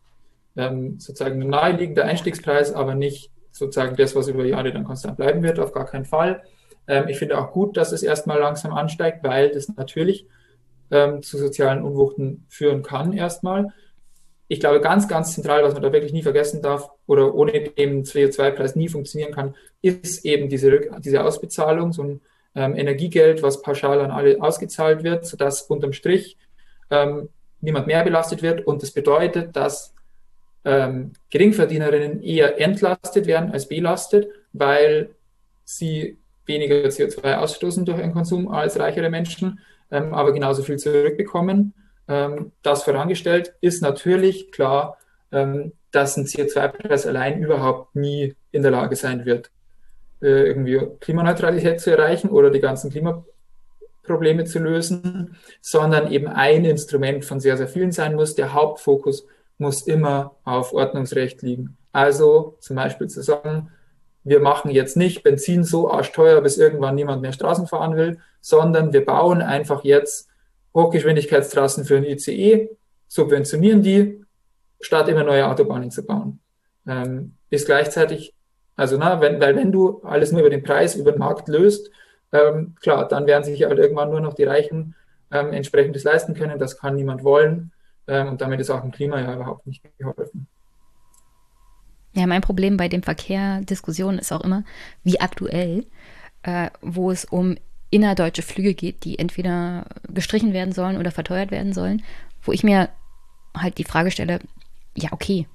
ähm, 0.56 0.98
sozusagen 0.98 1.42
ein 1.42 1.48
naheliegender 1.48 2.04
Einstiegspreis, 2.04 2.72
aber 2.72 2.94
nicht 2.94 3.30
sozusagen 3.50 3.96
das, 3.96 4.16
was 4.16 4.28
über 4.28 4.44
Jahre 4.44 4.72
dann 4.72 4.84
konstant 4.84 5.16
bleiben 5.18 5.42
wird, 5.42 5.58
auf 5.58 5.72
gar 5.72 5.86
keinen 5.86 6.06
Fall. 6.06 6.42
Ähm, 6.88 7.08
ich 7.08 7.18
finde 7.18 7.38
auch 7.38 7.52
gut, 7.52 7.76
dass 7.76 7.92
es 7.92 8.02
erstmal 8.02 8.38
langsam 8.38 8.72
ansteigt, 8.72 9.22
weil 9.22 9.50
das 9.50 9.68
natürlich 9.68 10.26
ähm, 10.92 11.22
zu 11.22 11.38
sozialen 11.38 11.82
Unwuchten 11.82 12.46
führen 12.48 12.82
kann 12.82 13.12
erstmal. 13.12 13.72
Ich 14.46 14.60
glaube, 14.60 14.80
ganz, 14.80 15.08
ganz 15.08 15.34
zentral, 15.34 15.64
was 15.64 15.72
man 15.72 15.82
da 15.82 15.92
wirklich 15.92 16.12
nie 16.12 16.22
vergessen 16.22 16.60
darf 16.60 16.90
oder 17.06 17.34
ohne 17.34 17.70
dem 17.70 18.02
CO2-Preis 18.02 18.76
nie 18.76 18.88
funktionieren 18.88 19.32
kann, 19.32 19.56
ist 19.80 20.24
eben 20.26 20.50
diese, 20.50 20.90
diese 21.00 21.24
Ausbezahlung, 21.24 21.92
so 21.92 22.02
ein 22.02 22.20
ähm, 22.54 22.76
Energiegeld, 22.76 23.42
was 23.42 23.62
pauschal 23.62 24.00
an 24.00 24.10
alle 24.10 24.40
ausgezahlt 24.42 25.02
wird, 25.02 25.26
sodass 25.26 25.62
unterm 25.62 25.94
Strich 25.94 26.36
ähm, 26.90 27.30
niemand 27.62 27.86
mehr 27.86 28.04
belastet 28.04 28.42
wird. 28.42 28.66
Und 28.66 28.82
das 28.82 28.90
bedeutet, 28.90 29.56
dass 29.56 29.94
ähm, 30.66 31.12
Geringverdienerinnen 31.30 32.22
eher 32.22 32.60
entlastet 32.60 33.26
werden 33.26 33.50
als 33.50 33.68
belastet, 33.68 34.28
weil 34.52 35.14
sie 35.64 36.18
weniger 36.44 36.76
CO2 36.76 37.36
ausstoßen 37.36 37.86
durch 37.86 37.98
ihren 37.98 38.12
Konsum 38.12 38.48
als 38.48 38.78
reichere 38.78 39.08
Menschen, 39.08 39.60
ähm, 39.92 40.12
aber 40.14 40.32
genauso 40.32 40.62
viel 40.62 40.78
zurückbekommen. 40.78 41.74
Ähm, 42.08 42.50
das 42.62 42.82
vorangestellt 42.82 43.54
ist 43.60 43.82
natürlich 43.82 44.50
klar, 44.50 44.98
ähm, 45.30 45.72
dass 45.92 46.16
ein 46.16 46.24
CO2-Preis 46.24 47.06
allein 47.06 47.42
überhaupt 47.42 47.94
nie 47.94 48.34
in 48.50 48.62
der 48.62 48.70
Lage 48.70 48.96
sein 48.96 49.24
wird, 49.24 49.50
äh, 50.20 50.46
irgendwie 50.46 50.80
Klimaneutralität 51.00 51.80
zu 51.80 51.90
erreichen 51.90 52.30
oder 52.30 52.50
die 52.50 52.60
ganzen 52.60 52.90
Klimaprobleme 52.90 54.44
zu 54.44 54.58
lösen, 54.58 55.36
sondern 55.60 56.10
eben 56.10 56.26
ein 56.26 56.64
Instrument 56.64 57.24
von 57.24 57.38
sehr, 57.38 57.56
sehr 57.56 57.68
vielen 57.68 57.92
sein 57.92 58.14
muss. 58.14 58.34
Der 58.34 58.54
Hauptfokus 58.54 59.26
muss 59.58 59.82
immer 59.82 60.36
auf 60.44 60.72
Ordnungsrecht 60.72 61.42
liegen. 61.42 61.76
Also 61.92 62.56
zum 62.60 62.76
Beispiel 62.76 63.08
zu 63.08 63.22
sagen, 63.22 63.70
wir 64.24 64.40
machen 64.40 64.70
jetzt 64.70 64.96
nicht 64.96 65.22
Benzin 65.22 65.64
so 65.64 65.90
arschteuer, 65.90 66.40
bis 66.40 66.58
irgendwann 66.58 66.94
niemand 66.94 67.22
mehr 67.22 67.32
Straßen 67.32 67.66
fahren 67.66 67.96
will, 67.96 68.18
sondern 68.40 68.92
wir 68.92 69.04
bauen 69.04 69.42
einfach 69.42 69.84
jetzt 69.84 70.28
Hochgeschwindigkeitstrassen 70.74 71.84
für 71.84 71.96
ein 71.96 72.04
ICE, 72.04 72.68
subventionieren 73.08 73.82
die, 73.82 74.24
statt 74.80 75.08
immer 75.08 75.24
neue 75.24 75.48
Autobahnen 75.48 75.90
zu 75.90 76.04
bauen. 76.04 76.40
Ähm, 76.86 77.34
ist 77.50 77.66
gleichzeitig, 77.66 78.34
also 78.76 78.96
na, 78.96 79.20
wenn, 79.20 79.40
weil 79.40 79.54
wenn 79.56 79.72
du 79.72 80.00
alles 80.02 80.32
nur 80.32 80.40
über 80.40 80.50
den 80.50 80.62
Preis, 80.62 80.94
über 80.94 81.12
den 81.12 81.18
Markt 81.18 81.48
löst, 81.48 81.90
ähm, 82.32 82.74
klar, 82.80 83.06
dann 83.06 83.26
werden 83.26 83.44
sich 83.44 83.62
halt 83.64 83.78
irgendwann 83.78 84.10
nur 84.10 84.20
noch 84.20 84.34
die 84.34 84.44
Reichen 84.44 84.94
ähm, 85.30 85.52
entsprechendes 85.52 86.04
leisten 86.04 86.34
können. 86.34 86.58
Das 86.58 86.78
kann 86.78 86.94
niemand 86.94 87.24
wollen. 87.24 87.72
Ähm, 88.06 88.28
und 88.28 88.40
damit 88.40 88.60
ist 88.60 88.70
auch 88.70 88.80
dem 88.80 88.90
Klima 88.90 89.20
ja 89.20 89.34
überhaupt 89.34 89.66
nicht 89.66 89.82
geholfen. 89.98 90.48
Ja, 92.14 92.26
mein 92.26 92.42
Problem 92.42 92.76
bei 92.76 92.88
dem 92.88 93.02
Verkehr-Diskussionen 93.02 94.18
ist 94.18 94.32
auch 94.32 94.42
immer, 94.42 94.64
wie 95.02 95.20
aktuell, 95.20 95.86
äh, 96.42 96.70
wo 96.82 97.10
es 97.10 97.24
um 97.24 97.56
innerdeutsche 97.90 98.42
Flüge 98.42 98.74
geht, 98.74 99.04
die 99.04 99.18
entweder 99.18 99.86
gestrichen 100.08 100.52
werden 100.52 100.72
sollen 100.72 100.98
oder 100.98 101.10
verteuert 101.10 101.50
werden 101.50 101.72
sollen, 101.72 102.02
wo 102.42 102.52
ich 102.52 102.64
mir 102.64 102.88
halt 103.56 103.78
die 103.78 103.84
Frage 103.84 104.10
stelle, 104.10 104.40
ja, 104.96 105.12
okay, 105.12 105.46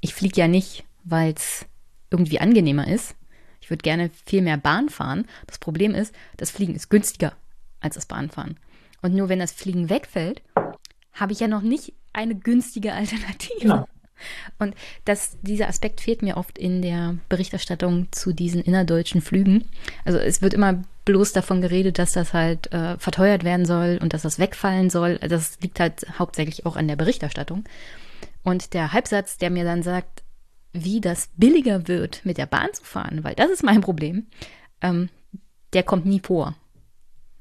ich 0.00 0.14
fliege 0.14 0.40
ja 0.40 0.48
nicht, 0.48 0.84
weil 1.04 1.32
es 1.32 1.66
irgendwie 2.10 2.40
angenehmer 2.40 2.88
ist. 2.88 3.16
Ich 3.60 3.70
würde 3.70 3.82
gerne 3.82 4.10
viel 4.26 4.42
mehr 4.42 4.58
Bahn 4.58 4.88
fahren. 4.90 5.26
Das 5.46 5.58
Problem 5.58 5.94
ist, 5.94 6.14
das 6.36 6.50
Fliegen 6.50 6.74
ist 6.74 6.90
günstiger 6.90 7.32
als 7.80 7.94
das 7.94 8.06
Bahnfahren. 8.06 8.58
Und 9.00 9.14
nur 9.14 9.28
wenn 9.28 9.38
das 9.38 9.52
Fliegen 9.52 9.90
wegfällt, 9.90 10.42
habe 11.12 11.32
ich 11.32 11.40
ja 11.40 11.48
noch 11.48 11.62
nicht 11.62 11.94
eine 12.12 12.34
günstige 12.34 12.92
Alternative. 12.92 13.60
Genau. 13.60 13.88
Und 14.58 14.74
das, 15.04 15.36
dieser 15.42 15.68
Aspekt 15.68 16.00
fehlt 16.00 16.22
mir 16.22 16.36
oft 16.36 16.58
in 16.58 16.82
der 16.82 17.16
Berichterstattung 17.28 18.08
zu 18.12 18.32
diesen 18.32 18.62
innerdeutschen 18.62 19.20
Flügen. 19.20 19.64
Also 20.04 20.18
es 20.18 20.42
wird 20.42 20.54
immer 20.54 20.82
bloß 21.04 21.32
davon 21.32 21.60
geredet, 21.60 21.98
dass 21.98 22.12
das 22.12 22.32
halt 22.32 22.72
äh, 22.72 22.96
verteuert 22.98 23.44
werden 23.44 23.66
soll 23.66 23.98
und 24.00 24.12
dass 24.14 24.22
das 24.22 24.38
wegfallen 24.38 24.90
soll. 24.90 25.18
Das 25.18 25.58
liegt 25.60 25.80
halt 25.80 26.06
hauptsächlich 26.18 26.66
auch 26.66 26.76
an 26.76 26.88
der 26.88 26.96
Berichterstattung. 26.96 27.64
Und 28.42 28.74
der 28.74 28.92
Halbsatz, 28.92 29.38
der 29.38 29.50
mir 29.50 29.64
dann 29.64 29.82
sagt, 29.82 30.22
wie 30.72 31.00
das 31.00 31.30
billiger 31.36 31.88
wird, 31.88 32.20
mit 32.24 32.36
der 32.36 32.46
Bahn 32.46 32.72
zu 32.72 32.84
fahren, 32.84 33.22
weil 33.22 33.34
das 33.34 33.50
ist 33.50 33.62
mein 33.62 33.80
Problem, 33.80 34.26
ähm, 34.80 35.08
der 35.72 35.82
kommt 35.82 36.04
nie 36.04 36.20
vor. 36.20 36.54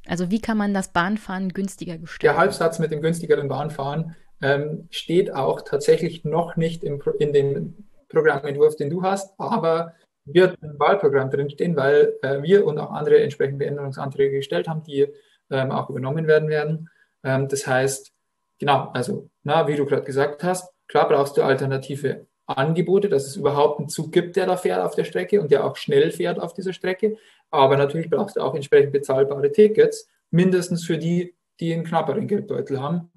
Also 0.05 0.29
wie 0.29 0.41
kann 0.41 0.57
man 0.57 0.73
das 0.73 0.89
Bahnfahren 0.89 1.49
günstiger 1.49 1.97
gestalten? 1.97 2.23
Der 2.23 2.37
Halbsatz 2.37 2.79
mit 2.79 2.91
dem 2.91 3.01
günstigeren 3.01 3.47
Bahnfahren 3.47 4.15
ähm, 4.43 4.87
steht 4.91 5.33
auch 5.33 5.61
tatsächlich 5.61 6.25
noch 6.25 6.57
nicht 6.57 6.83
im, 6.83 7.01
in 7.17 7.31
dem 7.31 7.87
Programmentwurf, 8.09 8.75
den 8.75 8.89
du 8.89 9.01
hast, 9.01 9.33
aber 9.39 9.93
wird 10.25 10.57
im 10.61 10.77
Wahlprogramm 10.79 11.31
drinstehen, 11.31 11.75
weil 11.77 12.13
äh, 12.21 12.41
wir 12.41 12.65
und 12.65 12.77
auch 12.77 12.91
andere 12.91 13.21
entsprechende 13.21 13.65
Änderungsanträge 13.65 14.37
gestellt 14.37 14.67
haben, 14.67 14.83
die 14.83 15.07
ähm, 15.49 15.71
auch 15.71 15.89
übernommen 15.89 16.27
werden 16.27 16.49
werden. 16.49 16.89
Ähm, 17.23 17.47
das 17.47 17.65
heißt, 17.65 18.11
genau, 18.59 18.89
also, 18.93 19.29
na, 19.43 19.67
wie 19.67 19.75
du 19.77 19.85
gerade 19.85 20.03
gesagt 20.03 20.43
hast, 20.43 20.73
klar 20.87 21.07
brauchst 21.07 21.37
du 21.37 21.41
alternative 21.41 22.27
Angebote, 22.45 23.07
dass 23.07 23.25
es 23.25 23.37
überhaupt 23.37 23.79
einen 23.79 23.89
Zug 23.89 24.11
gibt, 24.11 24.35
der 24.35 24.45
da 24.45 24.57
fährt 24.57 24.81
auf 24.81 24.95
der 24.95 25.05
Strecke 25.05 25.41
und 25.41 25.51
der 25.51 25.63
auch 25.65 25.77
schnell 25.77 26.11
fährt 26.11 26.39
auf 26.39 26.53
dieser 26.53 26.73
Strecke. 26.73 27.15
Aber 27.49 27.77
natürlich 27.77 28.09
brauchst 28.09 28.35
du 28.35 28.41
auch 28.41 28.55
entsprechend 28.55 28.91
bezahlbare 28.91 29.51
Tickets, 29.51 30.09
mindestens 30.31 30.85
für 30.85 30.97
die, 30.97 31.33
die 31.61 31.73
einen 31.73 31.85
knapperen 31.85 32.27
Geldbeutel 32.27 32.81
haben. 32.81 33.09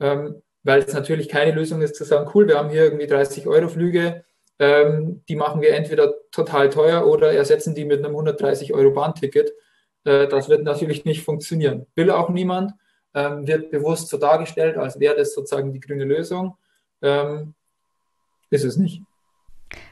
Ähm, 0.00 0.42
weil 0.66 0.80
es 0.80 0.92
natürlich 0.92 1.28
keine 1.28 1.52
Lösung 1.52 1.80
ist 1.80 1.94
zu 1.94 2.04
sagen, 2.04 2.28
cool, 2.34 2.48
wir 2.48 2.58
haben 2.58 2.70
hier 2.70 2.84
irgendwie 2.84 3.06
30 3.06 3.46
Euro 3.46 3.68
Flüge, 3.68 4.24
ähm, 4.58 5.22
die 5.28 5.36
machen 5.36 5.60
wir 5.60 5.74
entweder 5.74 6.14
total 6.32 6.70
teuer 6.70 7.06
oder 7.06 7.32
ersetzen 7.32 7.74
die 7.74 7.84
mit 7.84 8.00
einem 8.00 8.12
130 8.12 8.74
Euro 8.74 8.90
Bahnticket. 8.90 9.52
Äh, 10.04 10.26
das 10.26 10.48
wird 10.48 10.64
natürlich 10.64 11.04
nicht 11.04 11.22
funktionieren. 11.22 11.86
Will 11.94 12.10
auch 12.10 12.30
niemand, 12.30 12.72
ähm, 13.14 13.46
wird 13.46 13.70
bewusst 13.70 14.08
so 14.08 14.16
dargestellt, 14.16 14.76
als 14.76 14.98
wäre 14.98 15.16
das 15.16 15.34
sozusagen 15.34 15.72
die 15.72 15.80
grüne 15.80 16.04
Lösung. 16.04 16.56
Ähm, 17.00 17.54
ist 18.50 18.64
es 18.64 18.76
nicht. 18.76 19.02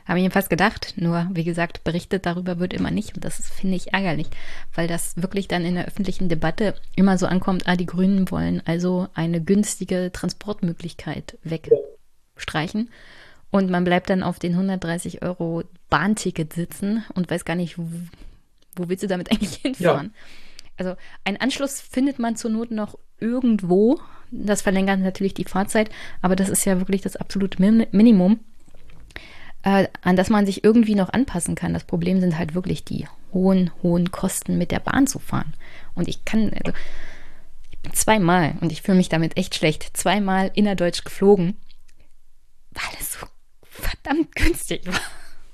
Habe 0.07 0.19
ich 0.19 0.25
mir 0.25 0.31
fast 0.31 0.51
gedacht, 0.51 0.94
nur 0.97 1.28
wie 1.33 1.44
gesagt, 1.44 1.83
berichtet 1.85 2.27
darüber 2.27 2.59
wird 2.59 2.73
immer 2.73 2.91
nicht. 2.91 3.15
Und 3.15 3.25
das 3.25 3.49
finde 3.49 3.77
ich 3.77 3.93
ärgerlich, 3.93 4.28
weil 4.75 4.86
das 4.86 5.17
wirklich 5.17 5.49
dann 5.49 5.65
in 5.65 5.75
der 5.75 5.86
öffentlichen 5.86 6.28
Debatte 6.28 6.75
immer 6.94 7.19
so 7.19 7.27
ankommt, 7.27 7.67
ah, 7.67 7.77
die 7.77 7.86
Grünen 7.86 8.31
wollen 8.31 8.62
also 8.67 9.09
eine 9.15 9.43
günstige 9.43 10.11
Transportmöglichkeit 10.12 11.39
wegstreichen. 11.43 12.91
Und 13.51 13.70
man 13.70 13.85
bleibt 13.85 14.11
dann 14.11 14.23
auf 14.23 14.39
den 14.39 14.53
130 14.53 15.23
Euro 15.23 15.65
Bahnticket 15.89 16.53
sitzen 16.53 17.05
und 17.15 17.31
weiß 17.31 17.44
gar 17.44 17.55
nicht, 17.55 17.78
wo, 17.78 17.89
wo 18.77 18.89
willst 18.89 19.03
du 19.03 19.09
damit 19.09 19.31
eigentlich 19.33 19.57
hinfahren? 19.57 20.12
Ja. 20.15 20.20
Also 20.77 20.97
einen 21.25 21.36
Anschluss 21.36 21.81
findet 21.81 22.19
man 22.19 22.36
zur 22.36 22.51
Not 22.51 22.70
noch 22.70 22.99
irgendwo, 23.20 24.01
das 24.31 24.62
verlängert 24.62 25.01
natürlich 25.01 25.35
die 25.35 25.44
Fahrzeit, 25.44 25.89
aber 26.20 26.35
das 26.35 26.49
ist 26.49 26.65
ja 26.65 26.78
wirklich 26.78 27.01
das 27.01 27.17
absolute 27.17 27.62
Minimum 27.62 28.41
äh, 29.65 29.89
an 30.02 30.15
das 30.15 30.28
man 30.28 30.47
sich 30.47 30.62
irgendwie 30.62 30.94
noch 30.94 31.12
anpassen 31.12 31.55
kann. 31.55 31.73
Das 31.73 31.84
Problem 31.84 32.20
sind 32.20 32.39
halt 32.39 32.55
wirklich 32.55 32.84
die 32.84 33.09
hohen, 33.33 33.70
hohen 33.83 34.12
Kosten 34.12 34.59
mit 34.59 34.70
der 34.70 34.78
Bahn 34.78 35.07
zu 35.07 35.18
fahren. 35.18 35.55
Und 35.94 36.07
ich 36.07 36.25
kann, 36.25 36.52
also, 36.52 36.76
ich 37.70 37.78
bin 37.81 37.94
zweimal, 37.94 38.55
und 38.60 38.70
ich 38.70 38.83
fühle 38.83 38.99
mich 38.99 39.09
damit 39.09 39.36
echt 39.36 39.55
schlecht, 39.55 39.97
zweimal 39.97 40.51
innerdeutsch 40.55 41.02
geflogen, 41.05 41.57
weil 42.73 42.99
es 43.01 43.15
so 43.15 43.26
verdammt 43.62 44.34
günstig 44.36 44.86
war. 44.86 45.01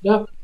Ja. 0.00 0.26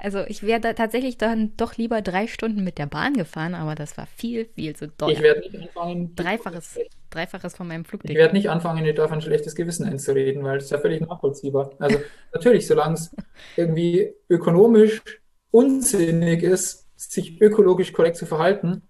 Also 0.00 0.20
ich 0.26 0.42
wäre 0.42 0.60
da 0.60 0.72
tatsächlich 0.72 1.18
dann 1.18 1.56
doch 1.56 1.76
lieber 1.76 2.02
drei 2.02 2.26
Stunden 2.26 2.62
mit 2.64 2.78
der 2.78 2.86
Bahn 2.86 3.14
gefahren, 3.14 3.54
aber 3.54 3.74
das 3.74 3.96
war 3.96 4.06
viel, 4.06 4.46
viel 4.54 4.76
zu 4.76 4.94
teuer. 4.96 5.10
Ich 5.10 5.22
werde 5.22 5.40
nicht 5.40 5.54
anfangen. 5.54 6.14
Dreifaches, 6.14 6.78
Dreifaches 7.10 7.56
von 7.56 7.68
meinem 7.68 7.84
Flugticket. 7.84 8.14
Ich 8.14 8.18
werde 8.18 8.34
nicht 8.34 8.50
anfangen, 8.50 8.84
dir 8.84 9.04
auf 9.04 9.12
ein 9.12 9.20
schlechtes 9.20 9.54
Gewissen 9.54 9.86
einzureden, 9.86 10.44
weil 10.44 10.58
ist 10.58 10.70
ja 10.70 10.78
völlig 10.78 11.00
nachvollziehbar. 11.00 11.70
Also 11.78 11.98
natürlich, 12.34 12.66
solange 12.66 12.94
es 12.94 13.14
irgendwie 13.56 14.12
ökonomisch 14.28 15.02
unsinnig 15.50 16.42
ist, 16.42 16.86
sich 16.96 17.40
ökologisch 17.40 17.92
korrekt 17.92 18.16
zu 18.16 18.26
verhalten, 18.26 18.82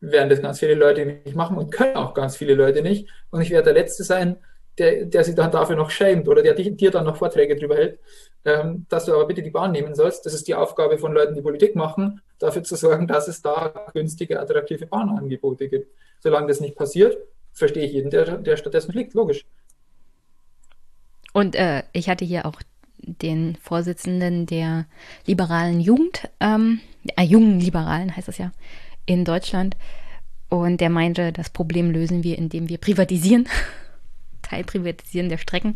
werden 0.00 0.28
das 0.28 0.42
ganz 0.42 0.58
viele 0.58 0.74
Leute 0.74 1.06
nicht 1.06 1.36
machen 1.36 1.56
und 1.56 1.70
können 1.70 1.96
auch 1.96 2.14
ganz 2.14 2.36
viele 2.36 2.54
Leute 2.54 2.82
nicht. 2.82 3.08
Und 3.30 3.40
ich 3.40 3.50
werde 3.50 3.72
der 3.72 3.82
Letzte 3.82 4.04
sein, 4.04 4.36
der, 4.78 5.04
der 5.04 5.24
sich 5.24 5.34
dann 5.34 5.50
dafür 5.50 5.76
noch 5.76 5.90
schämt 5.90 6.28
oder 6.28 6.42
der 6.42 6.54
dir 6.54 6.90
dann 6.90 7.04
noch 7.04 7.16
Vorträge 7.16 7.56
drüber 7.56 7.76
hält, 7.76 7.98
ähm, 8.44 8.86
dass 8.88 9.06
du 9.06 9.14
aber 9.14 9.26
bitte 9.26 9.42
die 9.42 9.50
Bahn 9.50 9.72
nehmen 9.72 9.94
sollst. 9.94 10.26
Das 10.26 10.34
ist 10.34 10.48
die 10.48 10.54
Aufgabe 10.54 10.98
von 10.98 11.12
Leuten, 11.12 11.34
die 11.34 11.42
Politik 11.42 11.76
machen, 11.76 12.20
dafür 12.38 12.62
zu 12.62 12.76
sorgen, 12.76 13.06
dass 13.06 13.28
es 13.28 13.42
da 13.42 13.86
günstige, 13.92 14.40
attraktive 14.40 14.86
Bahnangebote 14.86 15.68
gibt. 15.68 15.90
Solange 16.20 16.48
das 16.48 16.60
nicht 16.60 16.76
passiert, 16.76 17.16
verstehe 17.52 17.84
ich 17.84 17.92
jeden, 17.92 18.10
der, 18.10 18.38
der 18.38 18.56
stattdessen 18.56 18.92
fliegt, 18.92 19.14
logisch. 19.14 19.44
Und 21.32 21.56
äh, 21.56 21.82
ich 21.92 22.08
hatte 22.08 22.24
hier 22.24 22.46
auch 22.46 22.60
den 22.98 23.56
Vorsitzenden 23.56 24.46
der 24.46 24.86
liberalen 25.26 25.80
Jugend, 25.80 26.28
ähm, 26.40 26.80
äh, 27.16 27.22
jungen 27.22 27.60
Liberalen 27.60 28.16
heißt 28.16 28.28
das 28.28 28.38
ja, 28.38 28.52
in 29.06 29.24
Deutschland. 29.24 29.76
Und 30.48 30.80
der 30.80 30.90
meinte, 30.90 31.32
das 31.32 31.50
Problem 31.50 31.90
lösen 31.90 32.22
wir, 32.22 32.38
indem 32.38 32.68
wir 32.68 32.78
privatisieren. 32.78 33.48
Teilprivatisieren 34.54 35.28
der 35.28 35.38
Strecken. 35.38 35.74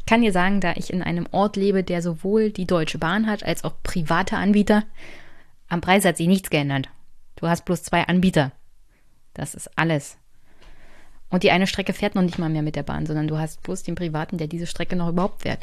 Ich 0.00 0.06
kann 0.06 0.22
dir 0.22 0.32
sagen, 0.32 0.60
da 0.60 0.72
ich 0.76 0.92
in 0.92 1.02
einem 1.02 1.26
Ort 1.30 1.56
lebe, 1.56 1.82
der 1.82 2.02
sowohl 2.02 2.50
die 2.50 2.66
Deutsche 2.66 2.98
Bahn 2.98 3.26
hat 3.26 3.44
als 3.44 3.64
auch 3.64 3.74
private 3.82 4.36
Anbieter, 4.36 4.84
am 5.68 5.80
Preis 5.80 6.04
hat 6.04 6.16
sich 6.16 6.28
nichts 6.28 6.50
geändert. 6.50 6.88
Du 7.36 7.48
hast 7.48 7.64
bloß 7.64 7.82
zwei 7.82 8.02
Anbieter. 8.04 8.52
Das 9.34 9.54
ist 9.54 9.70
alles. 9.76 10.16
Und 11.28 11.42
die 11.42 11.50
eine 11.50 11.66
Strecke 11.66 11.92
fährt 11.92 12.14
noch 12.14 12.22
nicht 12.22 12.38
mal 12.38 12.48
mehr 12.48 12.62
mit 12.62 12.76
der 12.76 12.82
Bahn, 12.82 13.06
sondern 13.06 13.28
du 13.28 13.38
hast 13.38 13.62
bloß 13.62 13.82
den 13.82 13.96
Privaten, 13.96 14.38
der 14.38 14.46
diese 14.46 14.66
Strecke 14.66 14.96
noch 14.96 15.08
überhaupt 15.08 15.42
fährt. 15.42 15.62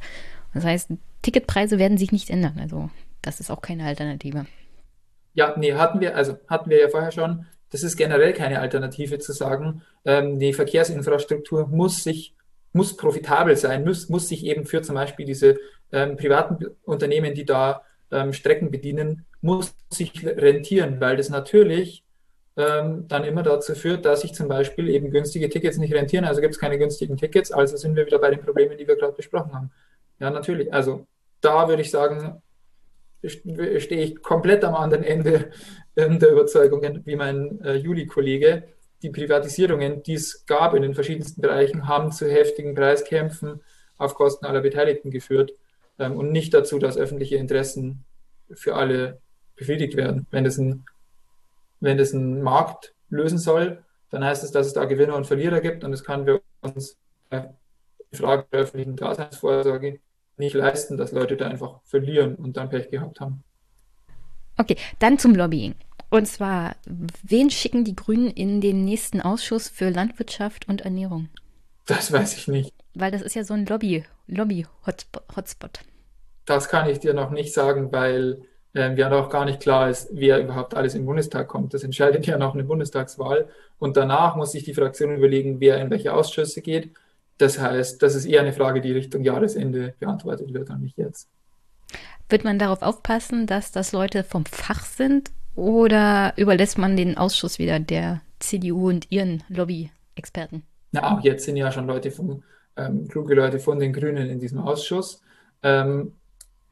Das 0.54 0.66
heißt, 0.66 0.92
Ticketpreise 1.22 1.80
werden 1.80 1.98
sich 1.98 2.12
nicht 2.12 2.30
ändern. 2.30 2.58
Also 2.60 2.90
das 3.22 3.40
ist 3.40 3.50
auch 3.50 3.62
keine 3.62 3.86
Alternative. 3.86 4.46
Ja, 5.34 5.56
nee, 5.58 5.74
hatten 5.74 6.00
wir, 6.00 6.16
also 6.16 6.38
hatten 6.48 6.70
wir 6.70 6.80
ja 6.80 6.90
vorher 6.90 7.12
schon. 7.12 7.46
Das 7.72 7.82
ist 7.82 7.98
generell 7.98 8.34
keine 8.34 8.60
Alternative 8.60 9.18
zu 9.18 9.32
sagen, 9.32 9.82
ähm, 10.06 10.38
die 10.38 10.54
Verkehrsinfrastruktur 10.54 11.68
muss 11.68 12.04
sich, 12.04 12.36
muss 12.74 12.98
profitabel 12.98 13.56
sein, 13.56 13.86
muss, 13.86 14.10
muss 14.10 14.28
sich 14.28 14.46
eben 14.46 14.66
für 14.66 14.82
zum 14.82 14.96
Beispiel 14.96 15.26
diese 15.26 15.58
ähm, 15.92 16.18
privaten 16.18 16.66
Unternehmen, 16.84 17.34
die 17.34 17.46
da 17.46 17.84
ähm, 18.12 18.34
Strecken 18.34 18.72
bedienen, 18.72 19.26
muss 19.42 19.76
sich 19.90 20.26
rentieren, 20.26 21.00
weil 21.00 21.18
das 21.18 21.30
natürlich 21.30 22.04
ähm, 22.56 23.08
dann 23.08 23.24
immer 23.24 23.44
dazu 23.44 23.76
führt, 23.76 24.06
dass 24.06 24.22
sich 24.22 24.34
zum 24.34 24.48
Beispiel 24.48 24.90
eben 24.90 25.12
günstige 25.12 25.50
Tickets 25.50 25.78
nicht 25.78 25.94
rentieren. 25.94 26.26
Also 26.26 26.42
gibt 26.42 26.54
es 26.54 26.60
keine 26.60 26.78
günstigen 26.78 27.18
Tickets, 27.18 27.52
also 27.52 27.78
sind 27.78 27.96
wir 27.96 28.06
wieder 28.06 28.20
bei 28.20 28.30
den 28.30 28.42
Problemen, 28.42 28.78
die 28.78 28.88
wir 28.88 28.96
gerade 28.96 29.14
besprochen 29.14 29.54
haben. 29.54 29.72
Ja, 30.20 30.30
natürlich. 30.30 30.72
Also 30.74 31.08
da 31.42 31.68
würde 31.68 31.82
ich 31.82 31.92
sagen, 31.92 32.42
stehe 33.26 34.04
ich 34.04 34.22
komplett 34.22 34.64
am 34.64 34.76
anderen 34.76 35.04
Ende 35.04 35.52
ähm, 35.96 36.20
der 36.20 36.32
Überzeugungen 36.32 37.06
wie 37.06 37.16
mein 37.16 37.60
äh, 37.62 37.76
Juli-Kollege. 37.76 38.64
Die 39.04 39.10
Privatisierungen, 39.10 40.02
die 40.02 40.14
es 40.14 40.46
gab 40.46 40.74
in 40.74 40.82
den 40.82 40.96
verschiedensten 40.96 41.42
Bereichen, 41.42 41.88
haben 41.88 42.12
zu 42.12 42.30
heftigen 42.30 42.74
Preiskämpfen 42.74 43.62
auf 43.98 44.16
Kosten 44.16 44.46
aller 44.46 44.62
Beteiligten 44.62 45.12
geführt 45.12 45.52
ähm, 46.00 46.16
und 46.16 46.32
nicht 46.32 46.54
dazu, 46.54 46.80
dass 46.80 46.98
öffentliche 46.98 47.36
Interessen 47.36 48.06
für 48.52 48.76
alle 48.76 49.20
befriedigt 49.56 49.98
werden. 49.98 50.26
Wenn 50.32 50.46
das 50.46 50.58
ein, 50.58 50.86
ein 51.82 52.42
Markt 52.42 52.96
lösen 53.10 53.38
soll, 53.38 53.84
dann 54.10 54.24
heißt 54.24 54.44
es, 54.44 54.52
dass 54.52 54.68
es 54.68 54.74
da 54.74 54.86
Gewinner 54.86 55.16
und 55.16 55.28
Verlierer 55.28 55.60
gibt 55.60 55.84
und 55.84 55.92
das 55.92 56.04
können 56.04 56.26
wir 56.26 56.42
uns 56.62 56.98
äh, 57.30 57.42
die 58.12 58.18
Frage 58.18 58.46
der 58.52 58.62
öffentlichen 58.62 58.96
Daseinsvorsorge 58.96 60.00
nicht 60.38 60.54
leisten, 60.56 60.98
dass 60.98 61.12
Leute 61.12 61.36
da 61.36 61.48
einfach 61.48 61.82
verlieren 61.84 62.36
und 62.36 62.58
dann 62.58 62.70
Pech 62.70 62.90
gehabt 62.90 63.20
haben. 63.20 63.44
Okay, 64.58 64.78
dann 65.00 65.18
zum 65.20 65.36
Lobbying. 65.36 65.76
Und 66.14 66.28
zwar, 66.28 66.76
wen 66.86 67.50
schicken 67.50 67.86
die 67.86 67.96
Grünen 67.96 68.30
in 68.30 68.62
den 68.62 68.86
nächsten 68.86 69.20
Ausschuss 69.20 69.68
für 69.68 69.90
Landwirtschaft 69.90 70.70
und 70.70 70.82
Ernährung? 70.82 71.30
Das 71.88 72.12
weiß 72.12 72.38
ich 72.38 72.48
nicht. 72.48 72.72
Weil 72.94 73.10
das 73.10 73.24
ist 73.24 73.34
ja 73.34 73.44
so 73.44 73.56
ein 73.56 73.66
Lobby, 73.66 74.06
Lobby-Hotspot. 74.28 75.80
Das 76.46 76.70
kann 76.70 76.88
ich 76.88 77.00
dir 77.00 77.16
noch 77.16 77.32
nicht 77.32 77.52
sagen, 77.52 77.92
weil 77.92 78.44
äh, 78.76 78.94
ja 78.94 79.10
noch 79.10 79.32
gar 79.32 79.46
nicht 79.46 79.60
klar 79.60 79.90
ist, 79.90 80.10
wer 80.12 80.40
überhaupt 80.40 80.76
alles 80.76 80.94
im 80.94 81.08
Bundestag 81.08 81.48
kommt. 81.48 81.74
Das 81.74 81.84
entscheidet 81.84 82.28
ja 82.28 82.38
noch 82.38 82.54
eine 82.54 82.64
Bundestagswahl. 82.64 83.50
Und 83.80 83.98
danach 83.98 84.36
muss 84.36 84.52
sich 84.52 84.64
die 84.64 84.76
Fraktion 84.76 85.16
überlegen, 85.16 85.60
wer 85.62 85.82
in 85.82 85.90
welche 85.90 86.14
Ausschüsse 86.14 86.62
geht. 86.62 86.92
Das 87.40 87.58
heißt, 87.58 88.04
das 88.04 88.14
ist 88.14 88.26
eher 88.26 88.42
eine 88.42 88.54
Frage, 88.54 88.82
die 88.82 88.92
Richtung 88.92 89.24
Jahresende 89.24 89.96
beantwortet 89.98 90.54
wird 90.54 90.70
und 90.70 90.84
nicht 90.84 90.96
jetzt. 90.96 91.28
Wird 92.30 92.44
man 92.44 92.60
darauf 92.60 92.84
aufpassen, 92.84 93.48
dass 93.48 93.72
das 93.72 93.94
Leute 93.94 94.24
vom 94.24 94.46
Fach 94.46 94.86
sind 94.86 95.32
oder 95.56 96.34
überlässt 96.38 96.78
man 96.78 96.98
den 96.98 97.18
Ausschuss 97.18 97.60
wieder 97.60 97.80
der 97.80 98.22
CDU 98.40 98.90
und 98.90 99.12
ihren 99.12 99.44
Lobby-Experten? 99.50 100.64
Na, 100.92 101.16
auch 101.16 101.24
jetzt 101.24 101.46
sind 101.46 101.58
ja 101.58 101.72
schon 101.72 101.88
Leute 101.88 102.12
von, 102.12 102.44
ähm, 102.78 103.08
kluge 103.08 103.36
Leute 103.36 103.60
von 103.60 103.80
den 103.80 103.94
Grünen 103.94 104.30
in 104.30 104.40
diesem 104.40 104.60
Ausschuss. 104.60 105.22
Ähm, 105.62 106.14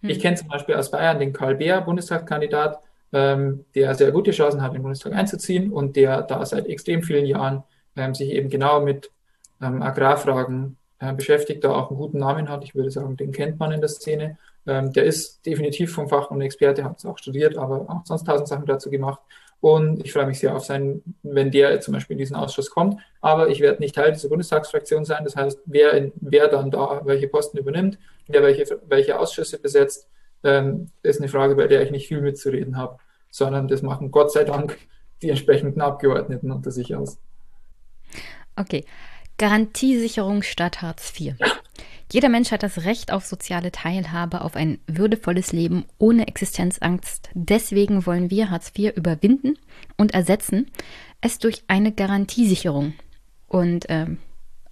hm. 0.01 0.10
Ich 0.10 0.19
kenne 0.19 0.38
zum 0.38 0.48
Beispiel 0.48 0.76
aus 0.76 0.92
Bayern 0.92 1.19
den 1.19 1.34
Karl 1.34 1.56
Beer, 1.56 1.82
Bundestagskandidat, 1.82 2.80
ähm, 3.14 3.66
der 3.76 3.95
sehr 3.95 4.11
gute 4.11 4.32
Chancen 4.32 4.61
hat, 4.61 4.69
in 4.69 4.76
den 4.76 4.84
Bundestag 4.84 5.14
einzuziehen 5.14 5.72
und 5.72 5.95
der 5.95 6.22
da 6.22 6.45
seit 6.45 6.68
extrem 6.68 7.03
vielen 7.03 7.26
Jahren 7.26 7.64
ähm, 7.95 8.16
sich 8.16 8.30
eben 8.30 8.50
genau 8.50 8.82
mit 8.82 9.11
ähm, 9.61 9.82
Agrarfragen 9.82 10.77
äh, 11.00 11.14
beschäftigt, 11.14 11.64
da 11.64 11.72
auch 11.72 11.90
einen 11.90 12.00
guten 12.00 12.19
Namen 12.19 12.50
hat. 12.50 12.64
Ich 12.64 12.76
würde 12.76 12.92
sagen, 12.92 13.18
den 13.18 13.32
kennt 13.32 13.60
man 13.60 13.72
in 13.72 13.82
der 13.82 13.90
Szene. 13.90 14.38
Ähm, 14.67 14.93
der 14.93 15.06
ist 15.06 15.45
definitiv 15.45 15.93
vom 15.93 16.07
Fach 16.07 16.30
und 16.30 16.41
Experte, 16.41 16.83
hat 16.83 16.98
es 16.98 17.06
auch 17.06 17.17
studiert, 17.17 17.57
aber 17.57 17.90
auch 17.90 18.06
sonst 18.06 18.25
tausend 18.25 18.48
Sachen 18.48 18.65
dazu 18.65 18.90
gemacht. 18.90 19.19
Und 19.59 20.03
ich 20.03 20.11
freue 20.11 20.25
mich 20.25 20.40
sehr 20.40 20.56
auf 20.56 20.65
seinen, 20.65 21.15
wenn 21.22 21.51
der 21.51 21.80
zum 21.81 21.93
Beispiel 21.93 22.15
in 22.15 22.19
diesen 22.19 22.35
Ausschuss 22.35 22.72
kommt. 22.72 22.99
Aber 23.22 23.49
ich 23.49 23.59
werde 23.59 23.80
nicht 23.80 23.93
Teil 23.93 24.11
dieser 24.11 24.30
Bundestagsfraktion 24.30 25.06
sein. 25.06 25.23
Das 25.23 25.35
heißt, 25.35 25.59
wer, 25.65 25.93
in, 25.93 26.11
wer 26.19 26.48
dann 26.48 26.72
da 26.72 27.01
welche 27.06 27.27
Posten 27.27 27.59
übernimmt, 27.59 27.99
wer 28.27 28.41
welche, 28.41 28.81
welche 28.88 29.19
Ausschüsse 29.19 29.59
besetzt, 29.59 30.07
ähm, 30.43 30.90
ist 31.03 31.19
eine 31.19 31.30
Frage, 31.30 31.56
bei 31.56 31.67
der 31.67 31.83
ich 31.83 31.91
nicht 31.91 32.07
viel 32.07 32.22
mitzureden 32.22 32.75
habe, 32.75 32.98
sondern 33.30 33.67
das 33.67 33.83
machen 33.83 34.09
Gott 34.09 34.31
sei 34.31 34.43
Dank 34.43 34.77
die 35.22 35.30
entsprechenden 35.30 35.81
Abgeordneten 35.81 36.51
unter 36.51 36.72
sich 36.72 36.95
aus. 36.95 37.19
Okay. 38.56 38.83
Garantiesicherung 39.38 40.41
statt 40.41 40.81
Hartz 40.81 41.14
IV. 41.19 41.35
Jeder 42.11 42.27
Mensch 42.27 42.51
hat 42.51 42.61
das 42.61 42.83
Recht 42.83 43.14
auf 43.14 43.25
soziale 43.25 43.72
Teilhabe, 43.72 44.41
auf 44.41 44.57
ein 44.57 44.80
würdevolles 44.85 45.53
Leben 45.53 45.85
ohne 45.98 46.27
Existenzangst. 46.27 47.30
Deswegen 47.33 48.06
wollen 48.06 48.30
wir 48.30 48.49
Hartz 48.49 48.73
IV 48.77 48.98
überwinden 48.98 49.57
und 49.95 50.14
ersetzen 50.14 50.69
es 51.22 51.40
durch 51.40 51.64
eine 51.67 51.93
Garantiesicherung. 51.93 52.93
Und 53.48 53.85
ähm, 53.88 54.17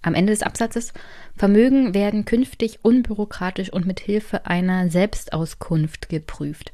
am 0.02 0.14
Ende 0.14 0.32
des 0.32 0.42
Absatzes 0.42 0.92
Vermögen 1.34 1.94
werden 1.94 2.26
künftig 2.26 2.80
unbürokratisch 2.82 3.72
und 3.72 3.86
mit 3.86 4.00
Hilfe 4.00 4.44
einer 4.44 4.90
Selbstauskunft 4.90 6.10
geprüft. 6.10 6.72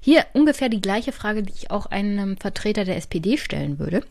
Hier 0.00 0.26
ungefähr 0.34 0.68
die 0.68 0.82
gleiche 0.82 1.12
Frage, 1.12 1.42
die 1.42 1.52
ich 1.52 1.70
auch 1.70 1.86
einem 1.86 2.36
Vertreter 2.36 2.84
der 2.84 2.96
SPD 2.96 3.38
stellen 3.38 3.78
würde. 3.78 4.02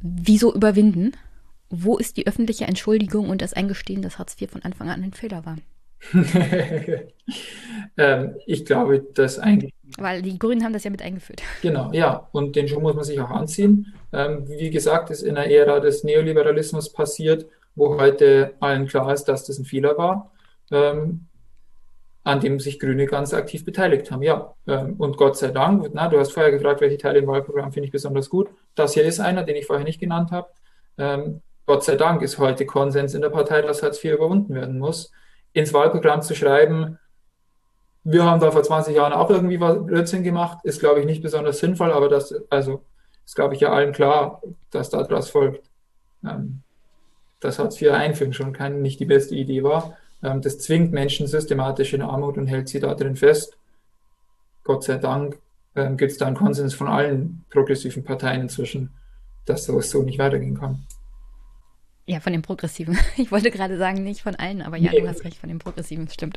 Wieso 0.00 0.54
überwinden? 0.54 1.12
Wo 1.68 1.96
ist 1.96 2.16
die 2.16 2.26
öffentliche 2.26 2.64
Entschuldigung 2.64 3.28
und 3.28 3.42
das 3.42 3.52
Eingestehen, 3.52 4.02
dass 4.02 4.18
Hartz 4.18 4.40
IV 4.40 4.50
von 4.50 4.62
Anfang 4.62 4.88
an 4.88 5.02
ein 5.02 5.12
Fehler 5.12 5.44
war? 5.44 5.56
ähm, 7.96 8.36
ich 8.46 8.64
glaube, 8.64 9.00
dass 9.14 9.38
eigentlich. 9.38 9.72
Weil 9.98 10.22
die 10.22 10.38
Grünen 10.38 10.64
haben 10.64 10.72
das 10.72 10.84
ja 10.84 10.90
mit 10.90 11.02
eingeführt. 11.02 11.42
Genau, 11.62 11.90
ja. 11.92 12.28
Und 12.32 12.56
den 12.56 12.68
Schuh 12.68 12.80
muss 12.80 12.94
man 12.94 13.04
sich 13.04 13.20
auch 13.20 13.30
anziehen. 13.30 13.94
Ähm, 14.12 14.48
wie 14.48 14.70
gesagt, 14.70 15.10
ist 15.10 15.22
in 15.22 15.36
einer 15.36 15.50
Ära 15.50 15.80
des 15.80 16.04
Neoliberalismus 16.04 16.92
passiert, 16.92 17.46
wo 17.74 17.98
heute 17.98 18.54
allen 18.60 18.86
klar 18.86 19.12
ist, 19.12 19.24
dass 19.24 19.44
das 19.44 19.58
ein 19.58 19.64
Fehler 19.64 19.96
war, 19.96 20.32
ähm, 20.70 21.26
an 22.24 22.40
dem 22.40 22.60
sich 22.60 22.78
Grüne 22.78 23.06
ganz 23.06 23.32
aktiv 23.34 23.64
beteiligt 23.64 24.10
haben. 24.10 24.22
Ja. 24.22 24.54
Ähm, 24.66 24.94
und 24.98 25.16
Gott 25.16 25.36
sei 25.36 25.48
Dank, 25.48 25.90
na, 25.92 26.08
du 26.08 26.18
hast 26.18 26.32
vorher 26.32 26.52
gefragt, 26.52 26.80
welche 26.80 26.98
Teile 26.98 27.18
im 27.20 27.26
Wahlprogramm 27.26 27.72
finde 27.72 27.86
ich 27.86 27.92
besonders 27.92 28.28
gut. 28.28 28.48
Das 28.74 28.94
hier 28.94 29.04
ist 29.04 29.20
einer, 29.20 29.44
den 29.44 29.56
ich 29.56 29.66
vorher 29.66 29.84
nicht 29.84 30.00
genannt 30.00 30.30
habe. 30.30 30.48
Gott 31.66 31.82
sei 31.82 31.96
Dank 31.96 32.22
ist 32.22 32.38
heute 32.38 32.64
Konsens 32.64 33.14
in 33.14 33.22
der 33.22 33.30
Partei, 33.30 33.60
dass 33.60 33.82
Hartz 33.82 34.02
IV 34.02 34.14
überwunden 34.14 34.54
werden 34.54 34.78
muss. 34.78 35.12
Ins 35.52 35.72
Wahlprogramm 35.72 36.22
zu 36.22 36.34
schreiben, 36.34 36.98
wir 38.04 38.22
haben 38.22 38.38
da 38.38 38.52
vor 38.52 38.62
20 38.62 38.94
Jahren 38.94 39.12
auch 39.12 39.30
irgendwie 39.30 39.58
was 39.58 39.84
Blödsinn 39.84 40.22
gemacht, 40.22 40.58
ist, 40.62 40.78
glaube 40.78 41.00
ich, 41.00 41.06
nicht 41.06 41.22
besonders 41.22 41.58
sinnvoll, 41.58 41.90
aber 41.90 42.08
das, 42.08 42.32
also, 42.50 42.84
ist, 43.24 43.34
glaube 43.34 43.54
ich, 43.54 43.60
ja 43.60 43.72
allen 43.72 43.92
klar, 43.92 44.40
dass 44.70 44.90
daraus 44.90 45.28
folgt, 45.28 45.68
ähm, 46.24 46.62
dass 47.40 47.58
Hartz 47.58 47.82
IV 47.82 47.90
einführen 47.90 48.32
schon 48.32 48.52
kein, 48.52 48.80
nicht 48.80 49.00
die 49.00 49.06
beste 49.06 49.34
Idee 49.34 49.64
war. 49.64 49.96
Ähm, 50.22 50.40
das 50.40 50.58
zwingt 50.58 50.92
Menschen 50.92 51.26
systematisch 51.26 51.94
in 51.94 52.02
Armut 52.02 52.38
und 52.38 52.46
hält 52.46 52.68
sie 52.68 52.78
da 52.78 52.94
drin 52.94 53.16
fest. 53.16 53.58
Gott 54.62 54.84
sei 54.84 54.98
Dank 54.98 55.38
ähm, 55.74 55.96
gibt 55.96 56.12
es 56.12 56.18
da 56.18 56.26
einen 56.26 56.36
Konsens 56.36 56.74
von 56.74 56.86
allen 56.86 57.44
progressiven 57.50 58.04
Parteien 58.04 58.42
inzwischen, 58.42 58.90
dass 59.46 59.64
sowas 59.64 59.90
so 59.90 60.02
nicht 60.02 60.20
weitergehen 60.20 60.58
kann. 60.58 60.86
Ja, 62.06 62.20
von 62.20 62.32
den 62.32 62.42
Progressiven. 62.42 62.98
Ich 63.16 63.30
wollte 63.30 63.50
gerade 63.50 63.76
sagen, 63.78 64.04
nicht 64.04 64.22
von 64.22 64.36
allen, 64.36 64.62
aber 64.62 64.76
ja, 64.76 64.92
nee. 64.92 65.00
du 65.00 65.08
hast 65.08 65.24
recht, 65.24 65.38
von 65.38 65.48
den 65.48 65.58
Progressiven, 65.58 66.08
stimmt. 66.08 66.36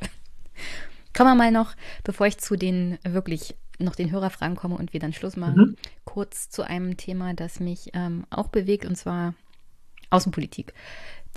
Kommen 1.15 1.30
wir 1.30 1.35
mal 1.35 1.51
noch, 1.51 1.75
bevor 2.03 2.27
ich 2.27 2.38
zu 2.38 2.56
den 2.56 2.98
wirklich 3.03 3.56
noch 3.80 3.95
den 3.95 4.11
Hörerfragen 4.11 4.56
komme 4.56 4.75
und 4.75 4.93
wir 4.93 4.99
dann 4.99 5.14
Schluss 5.14 5.38
machen, 5.38 5.57
mhm. 5.57 5.75
kurz 6.03 6.49
zu 6.49 6.64
einem 6.64 6.98
Thema, 6.98 7.33
das 7.33 7.59
mich 7.59 7.91
ähm, 7.93 8.25
auch 8.30 8.48
bewegt, 8.48 8.85
und 8.85 8.95
zwar 8.95 9.33
Außenpolitik. 10.09 10.73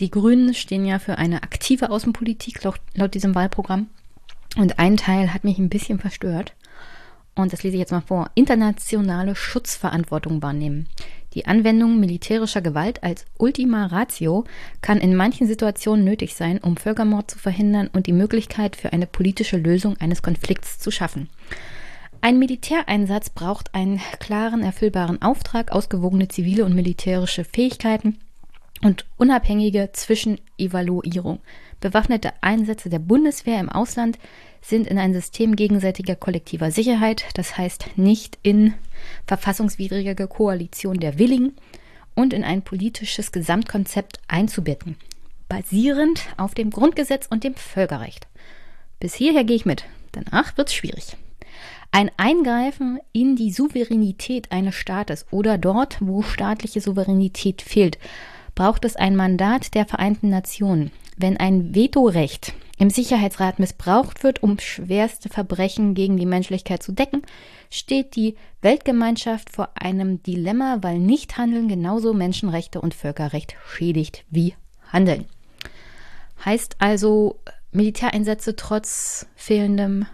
Die 0.01 0.11
Grünen 0.11 0.55
stehen 0.55 0.85
ja 0.85 0.99
für 0.99 1.19
eine 1.19 1.43
aktive 1.43 1.91
Außenpolitik 1.91 2.65
laut, 2.65 2.81
laut 2.95 3.15
diesem 3.15 3.35
Wahlprogramm. 3.35 3.89
Und 4.57 4.79
ein 4.79 4.97
Teil 4.97 5.33
hat 5.33 5.45
mich 5.45 5.59
ein 5.59 5.69
bisschen 5.69 5.99
verstört. 5.99 6.55
Und 7.35 7.53
das 7.53 7.63
lese 7.63 7.77
ich 7.77 7.81
jetzt 7.81 7.93
mal 7.93 8.03
vor. 8.03 8.31
Internationale 8.35 9.35
Schutzverantwortung 9.35 10.43
wahrnehmen. 10.43 10.89
Die 11.35 11.47
Anwendung 11.47 11.99
militärischer 11.99 12.61
Gewalt 12.61 13.03
als 13.03 13.25
Ultima 13.39 13.87
Ratio 13.87 14.45
kann 14.83 14.99
in 14.99 15.17
manchen 15.17 15.47
Situationen 15.47 16.05
nötig 16.05 16.35
sein, 16.35 16.59
um 16.59 16.77
Völkermord 16.77 17.31
zu 17.31 17.39
verhindern 17.39 17.89
und 17.93 18.07
die 18.07 18.13
Möglichkeit 18.13 18.77
für 18.77 18.93
eine 18.93 19.07
politische 19.07 19.57
Lösung 19.57 19.97
eines 19.99 20.23
Konflikts 20.23 20.79
zu 20.79 20.91
schaffen. 20.91 21.31
Ein 22.21 22.39
Militäreinsatz 22.39 23.31
braucht 23.31 23.75
einen 23.75 24.01
klaren, 24.21 24.63
erfüllbaren 24.63 25.23
Auftrag, 25.23 25.73
ausgewogene 25.73 26.29
zivile 26.29 26.65
und 26.65 26.75
militärische 26.75 27.45
Fähigkeiten 27.45 28.19
und 28.83 29.07
unabhängige 29.17 29.91
Zwischenevaluierung. 29.93 31.41
Bewaffnete 31.81 32.33
Einsätze 32.41 32.91
der 32.91 33.01
Bundeswehr 33.01 33.59
im 33.59 33.69
Ausland 33.69 34.19
sind 34.63 34.87
in 34.87 34.99
ein 34.99 35.13
System 35.13 35.57
gegenseitiger 35.57 36.15
kollektiver 36.15 36.71
Sicherheit, 36.71 37.25
das 37.35 37.59
heißt 37.59 37.99
nicht 37.99 38.39
in 38.43 38.75
verfassungswidrige 39.27 40.29
Koalition 40.29 40.99
der 40.99 41.19
Willigen 41.19 41.55
und 42.15 42.33
in 42.33 42.45
ein 42.45 42.63
politisches 42.63 43.33
Gesamtkonzept 43.33 44.21
einzubetten, 44.29 44.97
basierend 45.49 46.23
auf 46.37 46.55
dem 46.55 46.71
Grundgesetz 46.71 47.27
und 47.29 47.45
dem 47.45 47.57
Völkerrecht. 47.57 48.29
Bis 49.01 49.15
hierher 49.15 49.45
gehe 49.45 49.57
ich 49.57 49.67
mit, 49.67 49.85
danach 50.13 50.57
wird 50.57 50.69
es 50.69 50.75
schwierig. 50.75 51.17
Ein 51.91 52.11
Eingreifen 52.17 53.01
in 53.13 53.37
die 53.37 53.53
Souveränität 53.53 54.51
eines 54.51 54.77
Staates 54.77 55.27
oder 55.31 55.59
dort, 55.59 55.99
wo 56.01 56.23
staatliche 56.23 56.81
Souveränität 56.81 57.61
fehlt, 57.61 57.99
braucht 58.55 58.85
es 58.85 58.97
ein 58.97 59.17
Mandat 59.17 59.75
der 59.75 59.87
Vereinten 59.87 60.31
Nationen. 60.31 60.91
Wenn 61.17 61.37
ein 61.37 61.75
Vetorecht 61.75 62.55
im 62.79 62.91
Sicherheitsrat 62.91 63.59
missbraucht 63.59 64.25
wird, 64.25 64.43
um 64.43 64.59
schwerste 64.59 65.29
Verbrechen 65.29 65.95
gegen 65.95 66.17
die 66.17 66.27
Menschlichkeit 66.27 66.83
zu 66.83 66.93
decken, 66.93 67.23
steht 67.71 68.17
die 68.17 68.37
Weltgemeinschaft 68.61 69.51
vor 69.51 69.71
einem 69.75 70.23
Dilemma, 70.23 70.79
weil 70.81 70.99
Nichthandeln 70.99 71.69
genauso 71.69 72.13
Menschenrechte 72.15 72.81
und 72.81 72.95
Völkerrecht 72.95 73.55
schädigt 73.67 74.25
wie 74.31 74.55
Handeln. 74.89 75.27
Heißt 76.45 76.77
also, 76.81 77.41
Militäreinsätze 77.71 78.57
trotz 78.57 79.27
fehlendem 79.37 80.07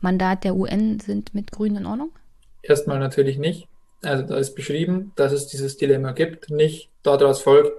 Mandat 0.00 0.44
der 0.44 0.54
UN 0.54 1.00
sind 1.00 1.34
mit 1.34 1.50
Grünen 1.50 1.78
in 1.78 1.86
Ordnung? 1.86 2.12
Erstmal 2.62 2.98
natürlich 2.98 3.38
nicht. 3.38 3.66
Also 4.02 4.24
da 4.24 4.36
ist 4.38 4.54
beschrieben, 4.54 5.12
dass 5.16 5.32
es 5.32 5.46
dieses 5.46 5.76
Dilemma 5.76 6.12
gibt. 6.12 6.50
Nicht 6.50 6.90
daraus 7.02 7.42
folgt, 7.42 7.72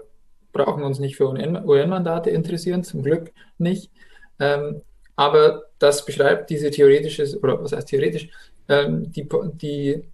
brauchen 0.51 0.83
uns 0.83 0.99
nicht 0.99 1.17
für 1.17 1.29
UN-Mandate 1.29 2.29
interessieren, 2.29 2.83
zum 2.83 3.03
Glück 3.03 3.31
nicht. 3.57 3.91
Ähm, 4.39 4.81
aber 5.15 5.63
das 5.79 6.05
beschreibt 6.05 6.49
diese 6.49 6.71
theoretische, 6.71 7.39
oder 7.41 7.61
was 7.61 7.73
heißt 7.73 7.89
theoretisch, 7.89 8.29
ähm, 8.69 9.11
die, 9.11 9.27
die, 9.53 10.09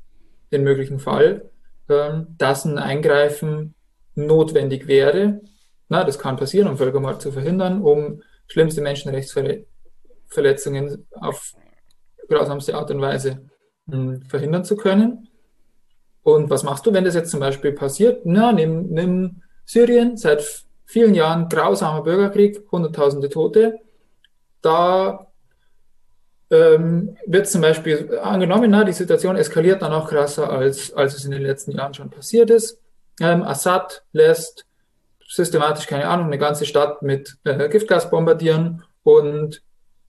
den 0.52 0.64
möglichen 0.64 1.00
Fall, 1.00 1.50
ähm, 1.90 2.28
dass 2.38 2.66
ein 2.66 2.78
Eingreifen 2.78 3.74
notwendig 4.16 4.88
wäre. 4.88 5.40
Na, 5.90 6.04
das 6.04 6.20
kann 6.20 6.36
passieren, 6.36 6.68
um 6.68 6.76
Völkermord 6.78 7.22
zu 7.22 7.32
verhindern, 7.32 7.82
um 7.82 8.22
schlimmste 8.48 8.82
Menschenrechtsverletzungen 8.82 11.08
auf 11.12 11.54
grausamste 12.28 12.76
Art 12.76 12.92
und 12.92 13.00
Weise 13.02 13.48
mh, 13.86 13.96
hm, 13.96 14.22
verhindern 14.24 14.66
zu 14.66 14.76
können. 14.76 15.30
Und 16.24 16.50
was 16.50 16.64
machst 16.64 16.86
du, 16.86 16.92
wenn 16.94 17.06
das 17.06 17.16
jetzt 17.16 17.32
zum 17.32 17.40
Beispiel 17.40 17.72
passiert? 17.72 18.26
Na, 18.26 18.52
nimm, 18.52 18.90
nimm 18.90 19.44
Syrien, 19.68 20.16
seit 20.16 20.64
vielen 20.86 21.14
Jahren 21.14 21.50
grausamer 21.50 22.02
Bürgerkrieg, 22.02 22.64
Hunderttausende 22.72 23.30
Tote. 23.30 23.80
Da 24.62 25.28
ähm, 26.50 27.18
wird 27.26 27.48
zum 27.48 27.62
Beispiel 27.62 28.18
angenommen, 28.20 28.72
na, 28.72 28.86
die 28.86 28.94
Situation 28.94 29.36
eskaliert 29.36 29.82
dann 29.82 29.92
auch 29.92 30.10
krasser, 30.10 30.50
als, 30.50 30.94
als 30.94 31.16
es 31.16 31.26
in 31.26 31.32
den 31.32 31.42
letzten 31.42 31.72
Jahren 31.72 31.94
schon 31.94 32.10
passiert 32.10 32.50
ist. 32.50 32.80
Ähm, 33.20 33.44
Assad 33.44 34.04
lässt 34.14 34.66
systematisch, 35.28 35.86
keine 35.86 36.08
Ahnung, 36.08 36.28
eine 36.28 36.38
ganze 36.38 36.66
Stadt 36.66 37.02
mit 37.02 37.38
äh, 37.44 37.68
Giftgas 37.68 38.10
bombardieren 38.10 38.84
und 39.04 39.62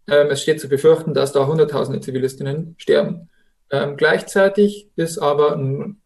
ähm, 0.06 0.28
es 0.30 0.40
steht 0.40 0.60
zu 0.60 0.68
befürchten, 0.68 1.14
dass 1.14 1.32
da 1.32 1.46
Hunderttausende 1.48 2.00
Zivilistinnen 2.00 2.76
sterben. 2.78 3.28
Ähm, 3.70 3.96
gleichzeitig 3.96 4.88
ist 4.94 5.18
aber 5.18 5.56
ein 5.56 6.00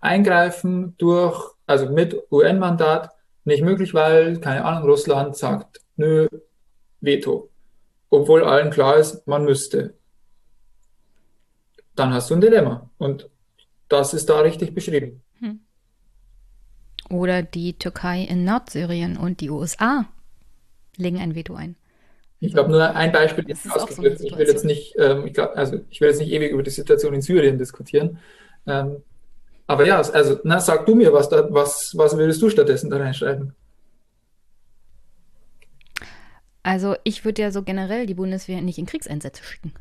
Eingreifen 0.00 0.96
durch 0.98 1.55
also 1.66 1.90
mit 1.90 2.16
UN-Mandat 2.30 3.10
nicht 3.44 3.62
möglich, 3.62 3.94
weil, 3.94 4.38
keine 4.40 4.64
Ahnung, 4.64 4.88
Russland 4.88 5.36
sagt, 5.36 5.80
nö, 5.96 6.26
Veto. 7.00 7.50
Obwohl 8.10 8.44
allen 8.44 8.70
klar 8.70 8.96
ist, 8.96 9.26
man 9.26 9.44
müsste. 9.44 9.94
Dann 11.94 12.12
hast 12.12 12.30
du 12.30 12.34
ein 12.34 12.40
Dilemma. 12.40 12.90
Und 12.98 13.28
das 13.88 14.14
ist 14.14 14.28
da 14.28 14.40
richtig 14.40 14.74
beschrieben. 14.74 15.22
Hm. 15.38 15.60
Oder 17.10 17.42
die 17.42 17.78
Türkei 17.78 18.22
in 18.22 18.44
Nordsyrien 18.44 19.16
und 19.16 19.40
die 19.40 19.50
USA 19.50 20.06
legen 20.96 21.18
ein 21.18 21.34
Veto 21.34 21.54
ein. 21.54 21.76
Ich 22.40 22.54
habe 22.54 22.70
nur 22.70 22.94
ein 22.94 23.12
Beispiel 23.12 23.48
jetzt 23.48 23.70
ausgeführt. 23.70 24.18
So 24.18 24.26
ich 24.26 24.36
will 24.36 24.46
jetzt 24.46 24.64
nicht, 24.64 24.94
ähm, 24.98 25.26
ich 25.26 25.34
glaub, 25.34 25.56
also 25.56 25.80
ich 25.88 26.00
will 26.00 26.08
jetzt 26.08 26.20
nicht 26.20 26.30
ewig 26.30 26.52
über 26.52 26.62
die 26.62 26.70
Situation 26.70 27.14
in 27.14 27.22
Syrien 27.22 27.58
diskutieren. 27.58 28.18
Ähm, 28.66 29.02
aber 29.66 29.86
ja, 29.86 30.00
also 30.00 30.38
na, 30.44 30.60
sag 30.60 30.86
du 30.86 30.94
mir, 30.94 31.12
was, 31.12 31.28
da, 31.28 31.46
was, 31.52 31.92
was 31.96 32.16
würdest 32.16 32.40
du 32.42 32.50
stattdessen 32.50 32.90
da 32.90 32.98
reinschreiben? 32.98 33.54
Also 36.62 36.96
ich 37.04 37.24
würde 37.24 37.42
ja 37.42 37.50
so 37.50 37.62
generell 37.62 38.06
die 38.06 38.14
Bundeswehr 38.14 38.60
nicht 38.60 38.78
in 38.78 38.86
Kriegseinsätze 38.86 39.42
schicken. 39.44 39.72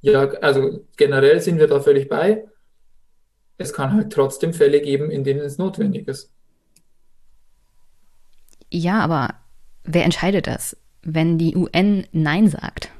Ja, 0.00 0.28
also 0.40 0.84
generell 0.96 1.40
sind 1.40 1.58
wir 1.58 1.68
da 1.68 1.80
völlig 1.80 2.08
bei. 2.08 2.44
Es 3.58 3.72
kann 3.72 3.92
halt 3.92 4.12
trotzdem 4.12 4.52
Fälle 4.52 4.80
geben, 4.80 5.10
in 5.10 5.24
denen 5.24 5.40
es 5.40 5.58
notwendig 5.58 6.08
ist. 6.08 6.32
Ja, 8.70 9.00
aber 9.00 9.34
wer 9.84 10.04
entscheidet 10.04 10.46
das, 10.46 10.76
wenn 11.02 11.38
die 11.38 11.54
UN 11.54 12.06
Nein 12.12 12.48
sagt? 12.48 12.90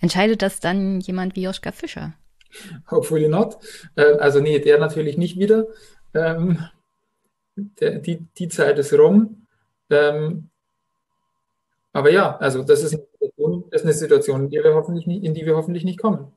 Entscheidet 0.00 0.42
das 0.42 0.60
dann 0.60 1.00
jemand 1.00 1.36
wie 1.36 1.42
Joschka 1.42 1.72
Fischer? 1.72 2.14
Hopefully 2.90 3.28
not. 3.28 3.58
Äh, 3.96 4.16
also 4.18 4.40
nee, 4.40 4.58
der 4.58 4.78
natürlich 4.78 5.16
nicht 5.16 5.38
wieder. 5.38 5.66
Ähm, 6.14 6.58
die, 7.56 8.26
die 8.36 8.48
Zeit 8.48 8.78
ist 8.78 8.92
rum. 8.92 9.46
Ähm, 9.90 10.50
aber 11.92 12.12
ja, 12.12 12.36
also 12.36 12.62
das 12.62 12.82
ist, 12.82 12.98
das 13.20 13.32
ist 13.72 13.84
eine 13.84 13.92
Situation, 13.92 14.44
in 14.44 14.50
die, 14.50 14.62
wir 14.62 14.74
hoffentlich 14.74 15.06
nicht, 15.06 15.24
in 15.24 15.34
die 15.34 15.46
wir 15.46 15.56
hoffentlich 15.56 15.84
nicht 15.84 15.98
kommen. 15.98 16.32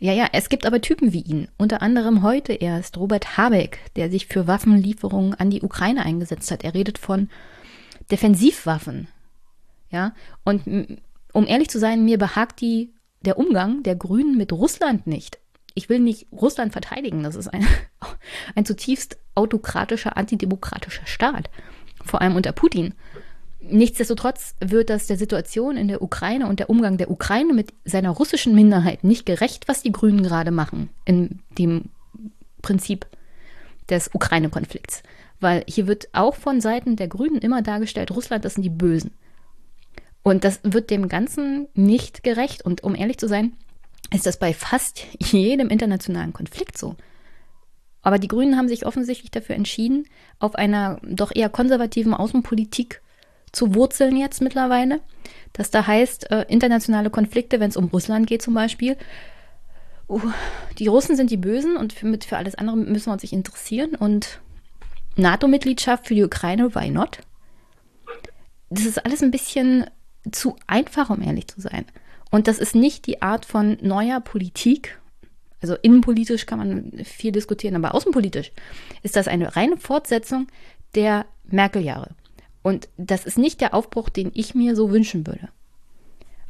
Ja, 0.00 0.12
ja, 0.12 0.28
es 0.32 0.48
gibt 0.48 0.66
aber 0.66 0.80
Typen 0.80 1.12
wie 1.12 1.22
ihn. 1.22 1.48
Unter 1.56 1.80
anderem 1.80 2.22
heute 2.22 2.52
erst 2.52 2.98
Robert 2.98 3.36
Habeck, 3.36 3.78
der 3.94 4.10
sich 4.10 4.26
für 4.26 4.46
Waffenlieferungen 4.46 5.34
an 5.34 5.50
die 5.50 5.62
Ukraine 5.62 6.04
eingesetzt 6.04 6.50
hat. 6.50 6.64
Er 6.64 6.74
redet 6.74 6.98
von 6.98 7.28
Defensivwaffen. 8.10 9.08
Ja, 9.90 10.12
und 10.44 10.98
um 11.32 11.46
ehrlich 11.46 11.70
zu 11.70 11.78
sein, 11.78 12.04
mir 12.04 12.18
behagt 12.18 12.60
die 12.60 12.93
der 13.24 13.38
Umgang 13.38 13.82
der 13.82 13.96
Grünen 13.96 14.36
mit 14.36 14.52
Russland 14.52 15.06
nicht. 15.06 15.38
Ich 15.74 15.88
will 15.88 15.98
nicht 15.98 16.28
Russland 16.30 16.72
verteidigen, 16.72 17.24
das 17.24 17.34
ist 17.34 17.48
ein, 17.48 17.66
ein 18.54 18.64
zutiefst 18.64 19.18
autokratischer, 19.34 20.16
antidemokratischer 20.16 21.06
Staat, 21.06 21.50
vor 22.04 22.22
allem 22.22 22.36
unter 22.36 22.52
Putin. 22.52 22.94
Nichtsdestotrotz 23.60 24.54
wird 24.60 24.90
das 24.90 25.06
der 25.06 25.16
Situation 25.16 25.76
in 25.76 25.88
der 25.88 26.02
Ukraine 26.02 26.46
und 26.46 26.60
der 26.60 26.68
Umgang 26.68 26.98
der 26.98 27.10
Ukraine 27.10 27.54
mit 27.54 27.72
seiner 27.84 28.10
russischen 28.10 28.54
Minderheit 28.54 29.04
nicht 29.04 29.24
gerecht, 29.24 29.68
was 29.68 29.82
die 29.82 29.92
Grünen 29.92 30.22
gerade 30.22 30.50
machen 30.50 30.90
in 31.06 31.40
dem 31.58 31.86
Prinzip 32.60 33.06
des 33.88 34.10
Ukraine-Konflikts. 34.12 35.02
Weil 35.40 35.64
hier 35.66 35.86
wird 35.86 36.08
auch 36.12 36.34
von 36.34 36.60
Seiten 36.60 36.96
der 36.96 37.08
Grünen 37.08 37.38
immer 37.38 37.62
dargestellt, 37.62 38.10
Russland, 38.10 38.44
das 38.44 38.54
sind 38.54 38.62
die 38.62 38.70
Bösen. 38.70 39.12
Und 40.24 40.42
das 40.42 40.58
wird 40.62 40.90
dem 40.90 41.08
Ganzen 41.08 41.68
nicht 41.74 42.24
gerecht. 42.24 42.64
Und 42.64 42.82
um 42.82 42.96
ehrlich 42.96 43.18
zu 43.18 43.28
sein, 43.28 43.52
ist 44.12 44.26
das 44.26 44.38
bei 44.38 44.52
fast 44.54 45.04
jedem 45.20 45.68
internationalen 45.68 46.32
Konflikt 46.32 46.76
so. 46.76 46.96
Aber 48.02 48.18
die 48.18 48.28
Grünen 48.28 48.56
haben 48.56 48.68
sich 48.68 48.86
offensichtlich 48.86 49.30
dafür 49.30 49.54
entschieden, 49.54 50.06
auf 50.38 50.56
einer 50.56 50.98
doch 51.02 51.30
eher 51.34 51.50
konservativen 51.50 52.14
Außenpolitik 52.14 53.02
zu 53.52 53.74
wurzeln 53.74 54.16
jetzt 54.16 54.40
mittlerweile. 54.40 55.00
Das 55.52 55.70
da 55.70 55.86
heißt, 55.86 56.30
äh, 56.30 56.46
internationale 56.48 57.10
Konflikte, 57.10 57.60
wenn 57.60 57.70
es 57.70 57.76
um 57.76 57.86
Russland 57.86 58.26
geht 58.26 58.42
zum 58.42 58.54
Beispiel, 58.54 58.96
uh, 60.08 60.20
die 60.78 60.86
Russen 60.86 61.16
sind 61.16 61.30
die 61.30 61.36
Bösen 61.36 61.76
und 61.76 61.92
für, 61.92 62.18
für 62.26 62.36
alles 62.36 62.54
andere 62.54 62.76
müssen 62.76 63.06
wir 63.06 63.12
uns 63.12 63.22
nicht 63.22 63.32
interessieren. 63.32 63.94
Und 63.94 64.40
NATO-Mitgliedschaft 65.16 66.08
für 66.08 66.14
die 66.14 66.24
Ukraine, 66.24 66.74
why 66.74 66.90
not? 66.90 67.20
Das 68.70 68.86
ist 68.86 69.04
alles 69.04 69.22
ein 69.22 69.30
bisschen 69.30 69.86
zu 70.30 70.56
einfach, 70.66 71.10
um 71.10 71.22
ehrlich 71.22 71.48
zu 71.48 71.60
sein. 71.60 71.84
Und 72.30 72.48
das 72.48 72.58
ist 72.58 72.74
nicht 72.74 73.06
die 73.06 73.22
Art 73.22 73.44
von 73.44 73.78
neuer 73.80 74.20
Politik. 74.20 74.98
Also 75.60 75.76
innenpolitisch 75.80 76.46
kann 76.46 76.58
man 76.58 77.04
viel 77.04 77.32
diskutieren, 77.32 77.76
aber 77.76 77.94
außenpolitisch 77.94 78.52
ist 79.02 79.16
das 79.16 79.28
eine 79.28 79.56
reine 79.56 79.76
Fortsetzung 79.76 80.48
der 80.94 81.26
Merkel-Jahre. 81.44 82.10
Und 82.62 82.88
das 82.96 83.26
ist 83.26 83.38
nicht 83.38 83.60
der 83.60 83.74
Aufbruch, 83.74 84.08
den 84.08 84.30
ich 84.34 84.54
mir 84.54 84.74
so 84.76 84.90
wünschen 84.90 85.26
würde. 85.26 85.48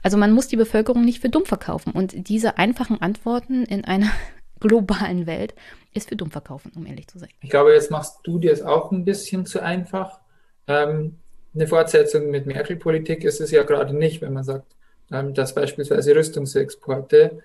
Also 0.03 0.17
man 0.17 0.33
muss 0.33 0.49
die 0.49 0.57
Bevölkerung 0.57 1.05
nicht 1.05 1.21
für 1.21 1.29
dumm 1.29 1.45
verkaufen. 1.45 1.93
Und 1.93 2.29
diese 2.29 2.59
einfachen 2.59 3.01
Antworten 3.01 3.65
in 3.65 3.85
einer 3.85 4.11
globalen 4.61 5.27
Welt, 5.27 5.55
ist 5.95 6.09
für 6.09 6.17
dumm 6.17 6.31
verkaufen, 6.31 6.73
um 6.75 6.87
ehrlich 6.87 7.07
zu 7.07 7.19
sein. 7.19 7.31
Ich 7.41 7.51
glaube, 7.51 7.73
jetzt 7.73 7.91
machst 7.91 8.19
du 8.25 8.39
dir 8.39 8.53
es 8.53 8.63
auch 8.63 8.91
ein 8.91 9.05
bisschen 9.05 9.47
zu 9.47 9.61
einfach. 9.61 10.21
Ähm, 10.67 11.19
eine 11.55 11.67
Fortsetzung 11.67 12.31
mit 12.31 12.47
Merkel-Politik 12.47 13.25
ist 13.25 13.41
es 13.41 13.51
ja 13.51 13.63
gerade 13.63 13.95
nicht, 13.95 14.21
wenn 14.23 14.33
man 14.33 14.45
sagt, 14.45 14.75
ähm, 15.11 15.35
dass 15.35 15.55
beispielsweise 15.55 16.15
Rüstungsexporte 16.15 17.43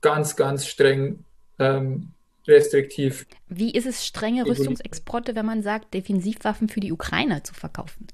ganz, 0.00 0.36
ganz 0.36 0.66
streng 0.66 1.24
ähm, 1.58 2.12
restriktiv. 2.46 3.26
Wie 3.48 3.72
ist 3.72 3.86
es, 3.86 4.06
strenge 4.06 4.46
Rüstungsexporte, 4.46 5.34
wenn 5.34 5.46
man 5.46 5.62
sagt, 5.62 5.94
Defensivwaffen 5.94 6.68
für 6.68 6.80
die 6.80 6.92
Ukraine 6.92 7.42
zu 7.42 7.54
verkaufen? 7.54 8.06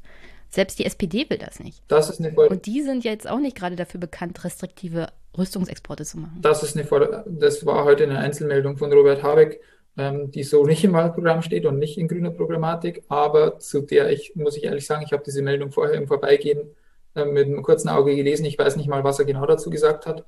Selbst 0.48 0.78
die 0.78 0.84
SPD 0.84 1.28
will 1.28 1.38
das 1.38 1.58
nicht. 1.58 1.82
Das 1.88 2.08
ist 2.08 2.20
eine 2.20 2.32
Vor 2.32 2.50
Und 2.50 2.66
die 2.66 2.82
sind 2.82 3.04
jetzt 3.04 3.28
auch 3.28 3.40
nicht 3.40 3.56
gerade 3.56 3.76
dafür 3.76 3.98
bekannt, 3.98 4.44
restriktive 4.44 5.08
Rüstungsexporte 5.36 6.04
zu 6.04 6.18
machen. 6.18 6.38
Das 6.40 6.62
ist 6.62 6.76
eine 6.76 6.86
Vor 6.86 7.24
Das 7.26 7.66
war 7.66 7.84
heute 7.84 8.04
eine 8.04 8.18
Einzelmeldung 8.18 8.76
von 8.76 8.92
Robert 8.92 9.22
Habeck, 9.22 9.60
ähm, 9.96 10.30
die 10.30 10.42
so 10.42 10.64
nicht 10.64 10.84
im 10.84 10.92
Wahlprogramm 10.92 11.42
steht 11.42 11.66
und 11.66 11.78
nicht 11.78 11.98
in 11.98 12.08
grüner 12.08 12.30
Programmatik, 12.30 13.04
aber 13.08 13.58
zu 13.58 13.82
der 13.82 14.10
ich, 14.10 14.34
muss 14.34 14.56
ich 14.56 14.64
ehrlich 14.64 14.86
sagen, 14.86 15.04
ich 15.04 15.12
habe 15.12 15.22
diese 15.24 15.42
Meldung 15.42 15.70
vorher 15.70 15.94
im 15.94 16.08
Vorbeigehen 16.08 16.74
äh, 17.14 17.24
mit 17.24 17.46
einem 17.46 17.62
kurzen 17.62 17.88
Auge 17.88 18.14
gelesen. 18.16 18.44
Ich 18.44 18.58
weiß 18.58 18.76
nicht 18.76 18.88
mal, 18.88 19.04
was 19.04 19.18
er 19.18 19.24
genau 19.24 19.46
dazu 19.46 19.70
gesagt 19.70 20.06
hat. 20.06 20.24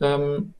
Ähm, 0.00 0.54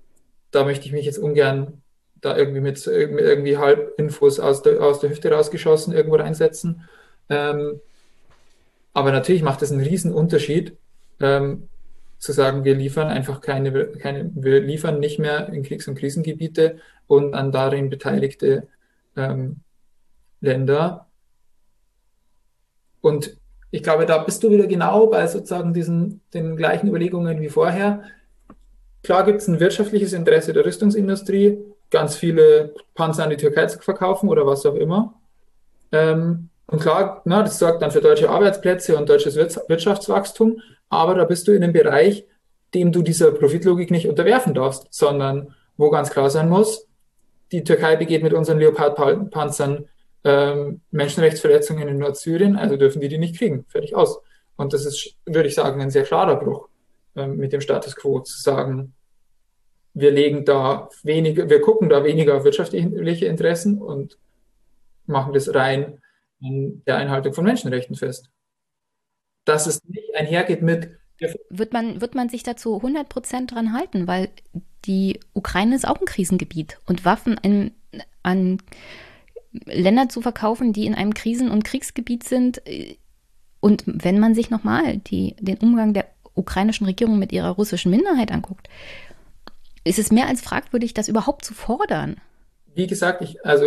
da 0.50 0.64
möchte 0.64 0.86
ich 0.86 0.92
mich 0.92 1.06
jetzt 1.06 1.18
ungern 1.18 1.82
da 2.20 2.36
irgendwie 2.36 2.60
mit, 2.60 2.86
mit 2.86 3.20
irgendwie 3.20 3.56
Halbinfos 3.56 4.40
aus 4.40 4.62
der, 4.62 4.82
aus 4.82 5.00
der 5.00 5.10
Hüfte 5.10 5.30
rausgeschossen 5.32 5.94
irgendwo 5.94 6.16
reinsetzen. 6.16 6.88
Ähm, 7.30 7.80
aber 8.92 9.12
natürlich 9.12 9.42
macht 9.42 9.62
es 9.62 9.72
einen 9.72 9.80
riesen 9.80 10.12
Unterschied, 10.12 10.76
ähm, 11.20 11.68
zu 12.20 12.32
sagen, 12.32 12.64
wir 12.64 12.74
liefern 12.74 13.08
einfach 13.08 13.40
keine, 13.40 13.86
keine, 13.86 14.30
wir 14.34 14.60
liefern 14.60 15.00
nicht 15.00 15.18
mehr 15.18 15.48
in 15.48 15.62
Kriegs- 15.62 15.88
und 15.88 15.96
Krisengebiete 15.96 16.76
und 17.06 17.34
an 17.34 17.50
darin 17.50 17.88
beteiligte 17.88 18.68
ähm, 19.16 19.60
Länder. 20.40 21.06
Und 23.00 23.36
ich 23.70 23.82
glaube, 23.82 24.04
da 24.04 24.18
bist 24.18 24.42
du 24.42 24.50
wieder 24.50 24.66
genau 24.66 25.06
bei 25.06 25.26
sozusagen 25.26 25.72
diesen, 25.72 26.20
den 26.34 26.56
gleichen 26.56 26.88
Überlegungen 26.88 27.40
wie 27.40 27.48
vorher. 27.48 28.04
Klar 29.02 29.24
gibt 29.24 29.40
es 29.40 29.48
ein 29.48 29.58
wirtschaftliches 29.58 30.12
Interesse 30.12 30.52
der 30.52 30.66
Rüstungsindustrie, 30.66 31.58
ganz 31.90 32.16
viele 32.16 32.74
Panzer 32.94 33.24
an 33.24 33.30
die 33.30 33.38
Türkei 33.38 33.64
zu 33.66 33.78
verkaufen 33.78 34.28
oder 34.28 34.46
was 34.46 34.66
auch 34.66 34.74
immer. 34.74 35.14
Ähm, 35.90 36.50
und 36.66 36.82
klar, 36.82 37.22
na, 37.24 37.42
das 37.42 37.58
sorgt 37.58 37.80
dann 37.80 37.90
für 37.90 38.02
deutsche 38.02 38.28
Arbeitsplätze 38.28 38.96
und 38.96 39.08
deutsches 39.08 39.36
Wirtschaftswachstum, 39.36 40.60
aber 40.90 41.14
da 41.14 41.24
bist 41.24 41.48
du 41.48 41.52
in 41.52 41.62
einem 41.62 41.72
Bereich, 41.72 42.26
dem 42.74 42.92
du 42.92 43.02
dieser 43.02 43.32
Profitlogik 43.32 43.90
nicht 43.90 44.08
unterwerfen 44.08 44.52
darfst, 44.52 44.88
sondern 44.90 45.54
wo 45.76 45.88
ganz 45.88 46.10
klar 46.10 46.28
sein 46.28 46.48
muss, 46.48 46.86
die 47.52 47.64
Türkei 47.64 47.96
begeht 47.96 48.22
mit 48.22 48.34
unseren 48.34 48.58
Leopard-Panzern 48.58 49.88
ähm, 50.22 50.82
Menschenrechtsverletzungen 50.90 51.88
in 51.88 51.98
Nordsyrien, 51.98 52.56
also 52.56 52.76
dürfen 52.76 53.00
die 53.00 53.08
die 53.08 53.18
nicht 53.18 53.38
kriegen. 53.38 53.64
Fertig 53.68 53.96
aus. 53.96 54.20
Und 54.56 54.72
das 54.72 54.84
ist, 54.84 55.16
würde 55.24 55.48
ich 55.48 55.54
sagen, 55.54 55.80
ein 55.80 55.90
sehr 55.90 56.02
klarer 56.02 56.36
Bruch 56.36 56.68
ähm, 57.16 57.38
mit 57.38 57.52
dem 57.52 57.60
Status 57.60 57.96
quo, 57.96 58.20
zu 58.20 58.38
sagen, 58.40 58.94
wir 59.94 60.10
legen 60.10 60.44
da 60.44 60.88
weniger, 61.02 61.48
wir 61.48 61.60
gucken 61.60 61.88
da 61.88 62.04
weniger 62.04 62.36
auf 62.36 62.44
wirtschaftliche 62.44 63.26
Interessen 63.26 63.78
und 63.78 64.18
machen 65.06 65.32
das 65.32 65.52
rein 65.54 66.00
an 66.42 66.82
der 66.86 66.96
Einhaltung 66.96 67.32
von 67.32 67.44
Menschenrechten 67.44 67.96
fest. 67.96 68.30
Dass 69.50 69.66
es 69.66 69.82
nicht 69.84 70.14
einhergeht 70.14 70.62
mit. 70.62 70.90
Wird 71.50 71.72
man, 71.72 72.00
wird 72.00 72.14
man 72.14 72.28
sich 72.28 72.42
dazu 72.44 72.76
100 72.76 73.08
Prozent 73.08 73.52
dran 73.52 73.74
halten, 73.74 74.06
weil 74.06 74.30
die 74.86 75.20
Ukraine 75.34 75.74
ist 75.74 75.86
auch 75.86 76.00
ein 76.00 76.06
Krisengebiet 76.06 76.78
und 76.86 77.04
Waffen 77.04 77.38
in, 77.42 77.72
an 78.22 78.58
Länder 79.66 80.08
zu 80.08 80.22
verkaufen, 80.22 80.72
die 80.72 80.86
in 80.86 80.94
einem 80.94 81.12
Krisen- 81.12 81.50
und 81.50 81.64
Kriegsgebiet 81.64 82.24
sind. 82.24 82.62
Und 83.60 83.82
wenn 83.86 84.18
man 84.18 84.34
sich 84.34 84.50
nochmal 84.50 84.98
den 84.98 85.58
Umgang 85.58 85.92
der 85.92 86.06
ukrainischen 86.34 86.86
Regierung 86.86 87.18
mit 87.18 87.32
ihrer 87.32 87.50
russischen 87.50 87.90
Minderheit 87.90 88.32
anguckt, 88.32 88.68
ist 89.84 89.98
es 89.98 90.12
mehr 90.12 90.28
als 90.28 90.40
fragwürdig, 90.40 90.94
das 90.94 91.08
überhaupt 91.08 91.44
zu 91.44 91.54
fordern. 91.54 92.16
Wie 92.74 92.86
gesagt, 92.86 93.22
ich, 93.22 93.44
also 93.44 93.66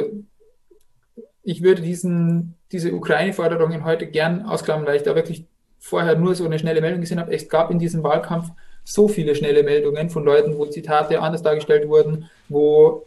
ich 1.44 1.62
würde 1.62 1.82
diesen, 1.82 2.56
diese 2.72 2.94
Ukraine-Forderungen 2.94 3.84
heute 3.84 4.08
gern 4.08 4.44
ausklammern, 4.44 4.86
weil 4.86 4.96
ich 4.96 5.04
da 5.04 5.16
wirklich 5.16 5.46
vorher 5.84 6.16
nur 6.16 6.34
so 6.34 6.46
eine 6.46 6.58
schnelle 6.58 6.80
Meldung 6.80 7.02
gesehen 7.02 7.20
habe. 7.20 7.34
Es 7.34 7.50
gab 7.50 7.70
in 7.70 7.78
diesem 7.78 8.04
Wahlkampf 8.04 8.52
so 8.86 9.10
viele 9.10 9.36
schnelle 9.36 9.64
Meldungen 9.64 10.10
von 10.10 10.24
Leuten, 10.24 10.58
wo 10.58 10.66
Zitate 10.66 11.20
anders 11.20 11.44
dargestellt 11.44 11.90
wurden, 11.90 12.30
wo 12.48 13.06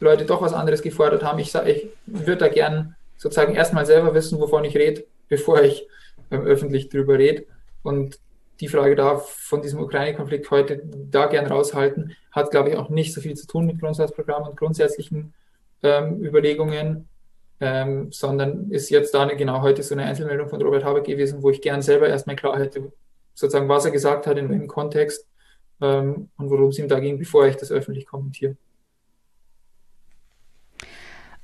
Leute 0.00 0.26
doch 0.26 0.42
was 0.42 0.52
anderes 0.52 0.82
gefordert 0.82 1.24
haben. 1.24 1.38
Ich, 1.38 1.54
ich 1.54 1.88
würde 2.04 2.36
da 2.36 2.48
gern 2.48 2.94
sozusagen 3.16 3.54
erstmal 3.54 3.86
selber 3.86 4.12
wissen, 4.12 4.38
wovon 4.38 4.64
ich 4.64 4.76
rede, 4.76 5.04
bevor 5.28 5.62
ich 5.62 5.88
ähm, 6.30 6.42
öffentlich 6.42 6.90
drüber 6.90 7.18
rede. 7.18 7.46
Und 7.82 8.18
die 8.60 8.68
Frage 8.68 8.96
da 8.96 9.16
von 9.16 9.62
diesem 9.62 9.80
Ukraine-Konflikt 9.80 10.50
heute 10.50 10.82
da 11.10 11.26
gern 11.26 11.46
raushalten, 11.46 12.14
hat, 12.32 12.50
glaube 12.50 12.68
ich, 12.68 12.76
auch 12.76 12.90
nicht 12.90 13.14
so 13.14 13.22
viel 13.22 13.34
zu 13.34 13.46
tun 13.46 13.64
mit 13.64 13.80
Grundsatzprogrammen 13.80 14.50
und 14.50 14.58
grundsätzlichen 14.58 15.32
ähm, 15.82 16.22
Überlegungen, 16.22 17.08
ähm, 17.60 18.10
sondern 18.12 18.70
ist 18.70 18.90
jetzt 18.90 19.14
da 19.14 19.22
eine, 19.22 19.36
genau 19.36 19.62
heute 19.62 19.82
so 19.82 19.94
eine 19.94 20.04
Einzelmeldung 20.04 20.48
von 20.48 20.60
Robert 20.60 20.84
Habeck 20.84 21.04
gewesen, 21.04 21.42
wo 21.42 21.50
ich 21.50 21.60
gern 21.60 21.82
selber 21.82 22.08
erstmal 22.08 22.36
klar 22.36 22.58
hätte, 22.58 22.92
sozusagen, 23.34 23.68
was 23.68 23.84
er 23.84 23.90
gesagt 23.90 24.26
hat, 24.26 24.38
in 24.38 24.48
welchem 24.48 24.68
Kontext 24.68 25.26
ähm, 25.80 26.28
und 26.36 26.50
worum 26.50 26.68
es 26.68 26.78
ihm 26.78 26.88
da 26.88 27.00
ging, 27.00 27.18
bevor 27.18 27.46
ich 27.46 27.56
das 27.56 27.70
öffentlich 27.70 28.06
kommentiere. 28.06 28.56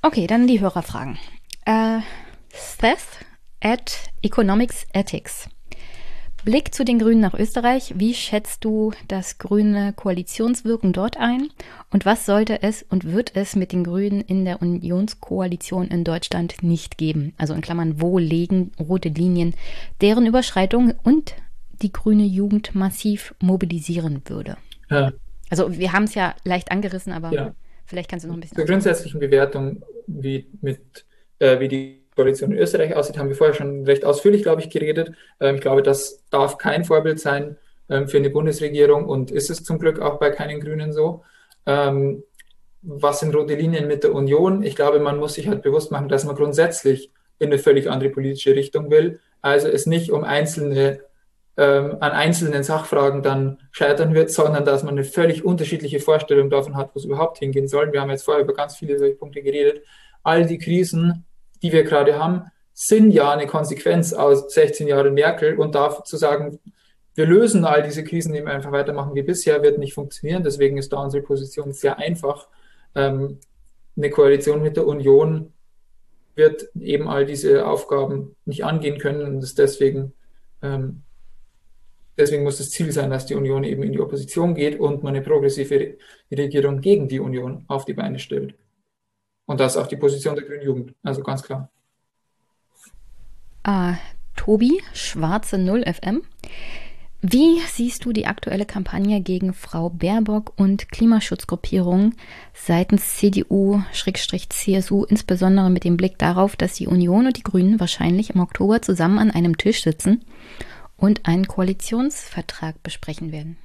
Okay, 0.01 0.27
dann 0.27 0.47
die 0.47 0.59
Hörerfragen. 0.59 1.17
Äh, 1.65 1.99
Seth 2.49 3.25
at 3.61 4.09
Economics 4.21 4.85
Ethics. 4.93 5.47
Blick 6.43 6.73
zu 6.73 6.83
den 6.83 6.97
Grünen 6.97 7.21
nach 7.21 7.35
Österreich. 7.35 7.93
Wie 7.97 8.13
schätzt 8.13 8.65
du 8.65 8.93
das 9.07 9.37
grüne 9.37 9.93
Koalitionswirken 9.93 10.91
dort 10.91 11.17
ein? 11.17 11.49
Und 11.91 12.05
was 12.05 12.25
sollte 12.25 12.63
es 12.63 12.83
und 12.83 13.11
wird 13.11 13.35
es 13.35 13.55
mit 13.55 13.71
den 13.71 13.83
Grünen 13.83 14.21
in 14.21 14.45
der 14.45 14.61
Unionskoalition 14.61 15.87
in 15.87 16.03
Deutschland 16.03 16.63
nicht 16.63 16.97
geben? 16.97 17.33
Also 17.37 17.53
in 17.53 17.61
Klammern, 17.61 18.01
wo 18.01 18.17
legen 18.17 18.71
rote 18.79 19.09
Linien, 19.09 19.53
deren 20.01 20.25
Überschreitung 20.25 20.93
und 21.03 21.35
die 21.81 21.91
grüne 21.91 22.25
Jugend 22.25 22.73
massiv 22.73 23.35
mobilisieren 23.39 24.21
würde? 24.25 24.57
Ja. 24.89 25.11
Also 25.49 25.77
wir 25.77 25.93
haben 25.93 26.05
es 26.05 26.15
ja 26.15 26.35
leicht 26.43 26.71
angerissen, 26.71 27.13
aber 27.13 27.31
ja. 27.31 27.55
vielleicht 27.85 28.09
kannst 28.09 28.25
du 28.25 28.29
noch 28.29 28.35
ein 28.37 28.41
bisschen. 28.41 28.57
Zur 28.57 28.65
grundsätzlichen 28.65 29.19
Bewertung, 29.19 29.83
wie, 30.07 30.47
mit, 30.61 31.05
äh, 31.39 31.59
wie 31.59 31.67
die 31.67 32.00
Koalition 32.21 32.51
in 32.51 32.59
Österreich 32.59 32.95
aussieht, 32.95 33.17
haben 33.17 33.29
wir 33.29 33.35
vorher 33.35 33.55
schon 33.55 33.85
recht 33.85 34.05
ausführlich, 34.05 34.43
glaube 34.43 34.61
ich, 34.61 34.69
geredet. 34.69 35.13
Ähm, 35.39 35.55
ich 35.55 35.61
glaube, 35.61 35.81
das 35.81 36.23
darf 36.29 36.57
kein 36.57 36.85
Vorbild 36.85 37.19
sein 37.19 37.57
ähm, 37.89 38.07
für 38.07 38.17
eine 38.17 38.29
Bundesregierung 38.29 39.05
und 39.05 39.31
ist 39.31 39.49
es 39.49 39.63
zum 39.63 39.79
Glück 39.79 39.99
auch 39.99 40.19
bei 40.19 40.29
keinen 40.29 40.59
Grünen 40.59 40.93
so. 40.93 41.23
Ähm, 41.65 42.23
was 42.83 43.19
sind 43.19 43.35
rote 43.35 43.55
Linien 43.55 43.87
mit 43.87 44.03
der 44.03 44.13
Union? 44.13 44.63
Ich 44.63 44.75
glaube, 44.75 44.99
man 44.99 45.17
muss 45.17 45.33
sich 45.33 45.47
halt 45.47 45.61
bewusst 45.63 45.91
machen, 45.91 46.09
dass 46.09 46.25
man 46.25 46.35
grundsätzlich 46.35 47.11
in 47.39 47.47
eine 47.47 47.59
völlig 47.59 47.89
andere 47.89 48.09
politische 48.09 48.55
Richtung 48.55 48.91
will. 48.91 49.19
Also 49.41 49.67
es 49.67 49.87
nicht 49.87 50.11
um 50.11 50.23
einzelne 50.23 50.99
ähm, 51.57 51.97
an 51.99 52.11
einzelnen 52.11 52.63
Sachfragen 52.63 53.23
dann 53.23 53.59
scheitern 53.71 54.13
wird, 54.13 54.31
sondern 54.31 54.63
dass 54.63 54.83
man 54.83 54.93
eine 54.93 55.03
völlig 55.03 55.43
unterschiedliche 55.43 55.99
Vorstellung 55.99 56.49
davon 56.49 56.75
hat, 56.75 56.91
wo 56.93 56.99
es 56.99 57.05
überhaupt 57.05 57.39
hingehen 57.39 57.67
soll. 57.67 57.91
Wir 57.91 58.01
haben 58.01 58.09
jetzt 58.09 58.23
vorher 58.23 58.43
über 58.43 58.53
ganz 58.53 58.77
viele 58.77 58.97
solche 58.97 59.15
Punkte 59.15 59.41
geredet. 59.41 59.83
All 60.23 60.45
die 60.45 60.57
Krisen, 60.57 61.25
die 61.61 61.71
wir 61.71 61.83
gerade 61.83 62.17
haben, 62.17 62.43
sind 62.73 63.11
ja 63.11 63.31
eine 63.31 63.47
Konsequenz 63.47 64.13
aus 64.13 64.53
16 64.53 64.87
Jahren 64.87 65.13
Merkel 65.13 65.57
und 65.59 65.75
da 65.75 66.03
zu 66.03 66.17
sagen, 66.17 66.59
wir 67.13 67.25
lösen 67.25 67.65
all 67.65 67.83
diese 67.83 68.03
Krisen, 68.03 68.29
indem 68.29 68.45
wir 68.45 68.53
einfach 68.53 68.71
weitermachen 68.71 69.15
wie 69.15 69.21
bisher, 69.21 69.61
wird 69.61 69.77
nicht 69.77 69.93
funktionieren. 69.93 70.43
Deswegen 70.43 70.77
ist 70.77 70.93
da 70.93 70.97
unsere 70.97 71.23
Position 71.23 71.73
sehr 71.73 71.97
einfach. 71.97 72.47
Ähm, 72.95 73.39
eine 73.97 74.09
Koalition 74.09 74.61
mit 74.61 74.77
der 74.77 74.87
Union 74.87 75.51
wird 76.35 76.69
eben 76.79 77.09
all 77.09 77.25
diese 77.25 77.67
Aufgaben 77.67 78.35
nicht 78.45 78.63
angehen 78.63 78.97
können 78.97 79.25
und 79.25 79.43
ist 79.43 79.59
deswegen, 79.59 80.13
ähm, 80.61 81.03
deswegen 82.17 82.43
muss 82.43 82.57
das 82.57 82.71
Ziel 82.71 82.91
sein, 82.93 83.09
dass 83.09 83.25
die 83.25 83.35
Union 83.35 83.65
eben 83.65 83.83
in 83.83 83.91
die 83.91 83.99
Opposition 83.99 84.55
geht 84.55 84.79
und 84.79 85.03
man 85.03 85.15
eine 85.15 85.23
progressive 85.23 85.97
Regierung 86.31 86.79
gegen 86.79 87.09
die 87.09 87.19
Union 87.19 87.65
auf 87.67 87.83
die 87.83 87.93
Beine 87.93 88.19
stellt. 88.19 88.55
Und 89.51 89.59
das 89.59 89.75
ist 89.75 89.81
auch 89.81 89.87
die 89.87 89.97
Position 89.97 90.35
der 90.35 90.45
Grünen 90.45 90.63
Jugend, 90.63 90.95
also 91.03 91.21
ganz 91.21 91.43
klar. 91.43 91.69
Ah, 93.63 93.95
Tobi, 94.37 94.81
Schwarze 94.93 95.57
0 95.57 95.83
FM. 95.83 96.21
Wie 97.21 97.59
siehst 97.67 98.05
du 98.05 98.13
die 98.13 98.27
aktuelle 98.27 98.65
Kampagne 98.65 99.19
gegen 99.19 99.53
Frau 99.53 99.89
Baerbock 99.89 100.53
und 100.55 100.89
Klimaschutzgruppierungen 100.89 102.15
seitens 102.53 103.17
CDU-CSU, 103.17 105.03
insbesondere 105.03 105.69
mit 105.69 105.83
dem 105.83 105.97
Blick 105.97 106.17
darauf, 106.17 106.55
dass 106.55 106.75
die 106.75 106.87
Union 106.87 107.27
und 107.27 107.35
die 107.35 107.43
Grünen 107.43 107.81
wahrscheinlich 107.81 108.29
im 108.29 108.39
Oktober 108.39 108.81
zusammen 108.81 109.19
an 109.19 109.31
einem 109.31 109.57
Tisch 109.57 109.83
sitzen 109.83 110.23
und 110.95 111.25
einen 111.25 111.45
Koalitionsvertrag 111.45 112.81
besprechen 112.83 113.33
werden? 113.33 113.57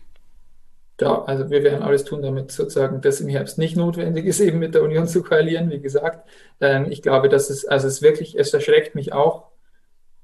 Ja, 1.00 1.22
also 1.24 1.50
wir 1.50 1.62
werden 1.62 1.82
alles 1.82 2.04
tun, 2.04 2.22
damit 2.22 2.52
sozusagen 2.52 3.00
das 3.00 3.20
im 3.20 3.28
Herbst 3.28 3.58
nicht 3.58 3.76
notwendig 3.76 4.24
ist, 4.26 4.40
eben 4.40 4.58
mit 4.58 4.74
der 4.74 4.82
Union 4.82 5.06
zu 5.06 5.22
koalieren, 5.22 5.70
wie 5.70 5.80
gesagt. 5.80 6.28
Ähm, 6.60 6.86
ich 6.90 7.02
glaube, 7.02 7.28
dass 7.28 7.50
es, 7.50 7.66
also 7.66 7.86
es 7.86 8.02
wirklich, 8.02 8.38
es 8.38 8.52
erschreckt 8.54 8.94
mich 8.94 9.12
auch, 9.12 9.48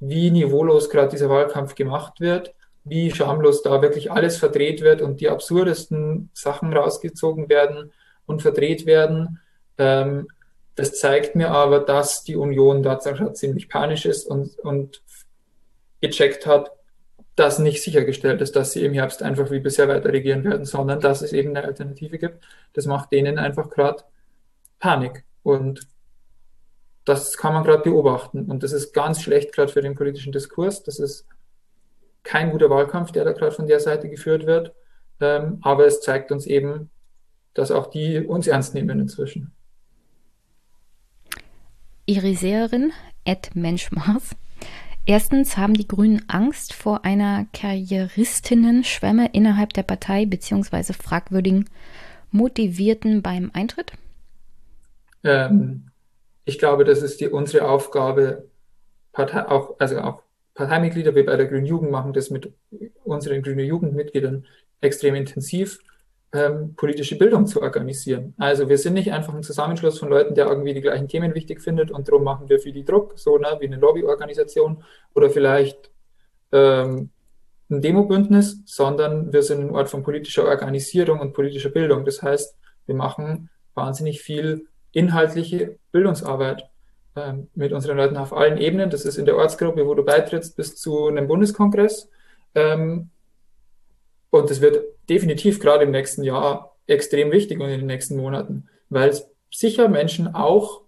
wie 0.00 0.30
niveaulos 0.30 0.90
gerade 0.90 1.10
dieser 1.10 1.28
Wahlkampf 1.28 1.74
gemacht 1.74 2.20
wird, 2.20 2.54
wie 2.84 3.12
schamlos 3.12 3.62
da 3.62 3.82
wirklich 3.82 4.10
alles 4.10 4.36
verdreht 4.36 4.80
wird 4.80 5.02
und 5.02 5.20
die 5.20 5.28
absurdesten 5.28 6.30
Sachen 6.32 6.72
rausgezogen 6.72 7.48
werden 7.48 7.92
und 8.26 8.42
verdreht 8.42 8.86
werden. 8.86 9.40
Ähm, 9.78 10.26
das 10.74 10.98
zeigt 10.98 11.36
mir 11.36 11.50
aber, 11.50 11.80
dass 11.80 12.24
die 12.24 12.36
Union 12.36 12.82
da 12.82 12.98
ziemlich 12.98 13.68
panisch 13.68 14.06
ist 14.06 14.26
und, 14.26 14.58
und 14.60 15.02
gecheckt 16.00 16.46
hat, 16.46 16.72
dass 17.36 17.58
nicht 17.58 17.82
sichergestellt 17.82 18.40
ist, 18.40 18.56
dass 18.56 18.72
sie 18.72 18.84
im 18.84 18.92
Herbst 18.92 19.22
einfach 19.22 19.50
wie 19.50 19.60
bisher 19.60 19.88
weiter 19.88 20.12
regieren 20.12 20.44
werden, 20.44 20.66
sondern 20.66 21.00
dass 21.00 21.22
es 21.22 21.32
eben 21.32 21.56
eine 21.56 21.66
Alternative 21.66 22.18
gibt. 22.18 22.44
Das 22.74 22.86
macht 22.86 23.12
denen 23.12 23.38
einfach 23.38 23.70
gerade 23.70 24.04
Panik. 24.78 25.24
Und 25.42 25.88
das 27.04 27.36
kann 27.36 27.54
man 27.54 27.64
gerade 27.64 27.82
beobachten. 27.82 28.50
Und 28.50 28.62
das 28.62 28.72
ist 28.72 28.92
ganz 28.92 29.22
schlecht 29.22 29.52
gerade 29.52 29.72
für 29.72 29.80
den 29.80 29.94
politischen 29.94 30.32
Diskurs. 30.32 30.82
Das 30.82 30.98
ist 30.98 31.26
kein 32.22 32.50
guter 32.50 32.70
Wahlkampf, 32.70 33.12
der 33.12 33.24
da 33.24 33.32
gerade 33.32 33.52
von 33.52 33.66
der 33.66 33.80
Seite 33.80 34.08
geführt 34.08 34.46
wird. 34.46 34.74
Ähm, 35.20 35.58
aber 35.62 35.86
es 35.86 36.00
zeigt 36.00 36.30
uns 36.32 36.46
eben, 36.46 36.90
dass 37.54 37.70
auch 37.70 37.88
die 37.88 38.18
uns 38.18 38.46
ernst 38.46 38.74
nehmen 38.74 39.00
inzwischen. 39.00 39.52
Iriseerin 42.06 42.92
Ed 43.24 43.54
Menschmaß 43.54 44.36
Erstens 45.04 45.56
haben 45.56 45.74
die 45.74 45.88
Grünen 45.88 46.22
Angst 46.28 46.72
vor 46.72 47.04
einer 47.04 47.46
Karrieristinnen-Schwemme 47.52 49.30
innerhalb 49.32 49.72
der 49.72 49.82
Partei 49.82 50.26
beziehungsweise 50.26 50.92
fragwürdigen 50.92 51.68
Motivierten 52.30 53.20
beim 53.20 53.50
Eintritt? 53.52 53.92
Ähm, 55.24 55.88
ich 56.44 56.58
glaube, 56.58 56.84
das 56.84 57.02
ist 57.02 57.20
die, 57.20 57.28
unsere 57.28 57.68
Aufgabe, 57.68 58.48
Partei, 59.12 59.46
auch, 59.48 59.74
also 59.78 60.00
auch 60.00 60.22
Parteimitglieder, 60.54 61.14
wir 61.14 61.26
bei 61.26 61.36
der 61.36 61.46
Grünen 61.46 61.66
Jugend 61.66 61.90
machen 61.90 62.12
das 62.12 62.30
mit 62.30 62.52
unseren 63.04 63.42
Grünen 63.42 63.66
Jugendmitgliedern 63.66 64.46
extrem 64.80 65.14
intensiv 65.14 65.78
ähm, 66.32 66.74
politische 66.76 67.18
Bildung 67.18 67.46
zu 67.46 67.60
organisieren. 67.60 68.34
Also 68.38 68.68
wir 68.68 68.78
sind 68.78 68.94
nicht 68.94 69.12
einfach 69.12 69.34
ein 69.34 69.42
Zusammenschluss 69.42 69.98
von 69.98 70.08
Leuten, 70.08 70.34
der 70.34 70.46
irgendwie 70.46 70.72
die 70.72 70.80
gleichen 70.80 71.08
Themen 71.08 71.34
wichtig 71.34 71.60
findet 71.60 71.90
und 71.90 72.08
darum 72.08 72.24
machen 72.24 72.48
wir 72.48 72.58
für 72.58 72.72
die 72.72 72.84
Druck, 72.84 73.18
so 73.18 73.36
ne, 73.36 73.56
wie 73.60 73.66
eine 73.66 73.76
Lobbyorganisation 73.76 74.82
oder 75.14 75.28
vielleicht 75.28 75.90
ähm, 76.52 77.10
ein 77.70 77.82
Demobündnis, 77.82 78.62
sondern 78.64 79.32
wir 79.32 79.42
sind 79.42 79.60
ein 79.60 79.70
Ort 79.70 79.88
von 79.88 80.02
politischer 80.02 80.44
Organisierung 80.44 81.20
und 81.20 81.32
politischer 81.32 81.70
Bildung. 81.70 82.04
Das 82.04 82.22
heißt, 82.22 82.56
wir 82.86 82.94
machen 82.94 83.50
wahnsinnig 83.74 84.20
viel 84.22 84.66
inhaltliche 84.92 85.78
Bildungsarbeit 85.90 86.64
ähm, 87.16 87.48
mit 87.54 87.72
unseren 87.72 87.96
Leuten 87.98 88.16
auf 88.16 88.32
allen 88.32 88.58
Ebenen. 88.58 88.90
Das 88.90 89.04
ist 89.04 89.16
in 89.18 89.26
der 89.26 89.36
Ortsgruppe, 89.36 89.86
wo 89.86 89.94
du 89.94 90.04
beitrittst, 90.04 90.56
bis 90.56 90.76
zu 90.76 91.08
einem 91.08 91.28
Bundeskongress. 91.28 92.08
Ähm, 92.54 93.10
und 94.32 94.50
es 94.50 94.62
wird 94.62 94.82
definitiv 95.10 95.60
gerade 95.60 95.84
im 95.84 95.90
nächsten 95.90 96.24
Jahr 96.24 96.74
extrem 96.86 97.30
wichtig 97.30 97.60
und 97.60 97.68
in 97.68 97.80
den 97.80 97.86
nächsten 97.86 98.16
Monaten, 98.16 98.66
weil 98.88 99.10
es 99.10 99.28
sicher 99.50 99.88
Menschen 99.88 100.34
auch 100.34 100.80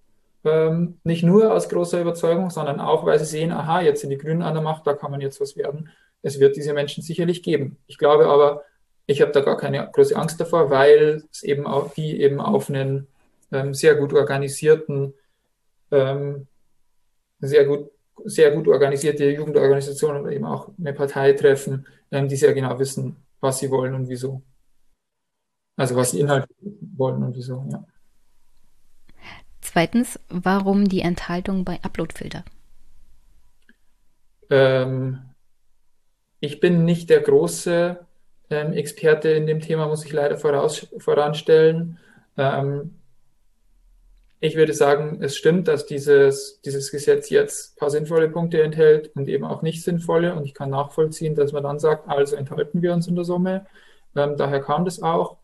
ähm, 0.45 0.99
nicht 1.05 1.23
nur 1.23 1.53
aus 1.53 1.69
großer 1.69 2.01
Überzeugung, 2.01 2.49
sondern 2.49 2.81
auch, 2.81 3.05
weil 3.05 3.19
sie 3.19 3.27
sehen, 3.27 3.53
aha, 3.53 3.83
jetzt 3.83 4.01
sind 4.01 4.09
die 4.09 4.19
Grünen 4.19 4.41
an 4.41 4.55
der 4.55 4.63
Macht, 4.63 4.87
da 4.87 4.95
kann 4.95 5.11
man 5.11 5.21
jetzt 5.21 5.43
was 5.43 5.57
werden. 5.57 5.91
Es 6.23 6.41
wird 6.41 6.57
diese 6.57 6.73
Menschen 6.73 7.03
sicherlich 7.03 7.43
geben. 7.43 7.77
Ich 7.87 7.99
glaube 7.99 8.29
aber, 8.29 8.63
ich 9.05 9.21
habe 9.21 9.33
da 9.33 9.41
gar 9.41 9.59
keine 9.59 9.91
große 9.93 10.17
Angst 10.17 10.41
davor, 10.41 10.71
weil 10.71 11.25
es 11.31 11.43
eben 11.43 11.67
auch 11.67 11.93
die 11.93 12.23
eben 12.23 12.41
auf 12.41 12.71
einen 12.71 13.07
ähm, 13.53 13.75
sehr 13.75 13.95
gut 13.95 14.15
organisierten, 14.15 15.13
ähm, 15.91 16.47
sehr 17.41 17.67
gut 17.67 17.91
sehr 18.25 18.53
gut 18.53 18.69
organisierte 18.69 19.29
Jugendorganisation 19.29 20.17
oder 20.17 20.31
eben 20.31 20.45
auch 20.45 20.71
eine 20.79 20.93
Partei 20.93 21.33
treffen, 21.33 21.87
ähm, 22.11 22.29
die 22.29 22.37
sehr 22.37 22.55
genau 22.55 22.79
wissen, 22.79 23.17
was 23.45 23.59
sie 23.59 23.71
wollen 23.71 23.95
und 23.95 24.09
wieso. 24.09 24.43
Also 25.77 25.95
was 25.95 26.11
sie 26.13 26.21
inhaltlich 26.21 26.57
wollen 26.97 27.23
und 27.23 27.37
wieso, 27.37 27.65
ja. 27.71 27.85
Zweitens, 29.61 30.19
warum 30.29 30.89
die 30.89 31.01
Enthaltung 31.01 31.65
bei 31.65 31.79
Uploadfilter? 31.83 32.45
Ähm, 34.51 35.23
ich 36.41 36.61
bin 36.61 36.85
nicht 36.85 37.11
der 37.11 37.21
große 37.21 38.07
ähm, 38.51 38.73
Experte 38.73 39.31
in 39.31 39.47
dem 39.47 39.61
Thema, 39.61 39.87
muss 39.89 40.05
ich 40.05 40.13
leider 40.13 40.39
voraus, 40.39 40.87
voranstellen. 40.99 41.99
Ähm, 42.37 42.95
ich 44.41 44.57
würde 44.57 44.75
sagen, 44.75 45.23
es 45.23 45.37
stimmt, 45.37 45.69
dass 45.69 45.87
dieses, 45.87 46.61
dieses 46.63 46.91
Gesetz 46.91 47.31
jetzt 47.31 47.75
ein 47.75 47.79
paar 47.79 47.91
sinnvolle 47.91 48.29
Punkte 48.29 48.63
enthält 48.63 49.11
und 49.17 49.29
eben 49.29 49.45
auch 49.45 49.63
nicht 49.63 49.83
sinnvolle. 49.83 50.35
Und 50.35 50.45
ich 50.45 50.55
kann 50.55 50.71
nachvollziehen, 50.71 51.35
dass 51.35 51.53
man 51.53 51.63
dann 51.63 51.79
sagt, 51.79 52.09
also 52.09 52.37
enthalten 52.37 52.83
wir 52.83 52.93
uns 52.93 53.07
in 53.07 53.15
der 53.15 53.25
Summe. 53.25 53.67
Ähm, 54.15 54.37
daher 54.37 54.61
kam 54.61 54.85
das 54.85 55.03
auch. 55.03 55.39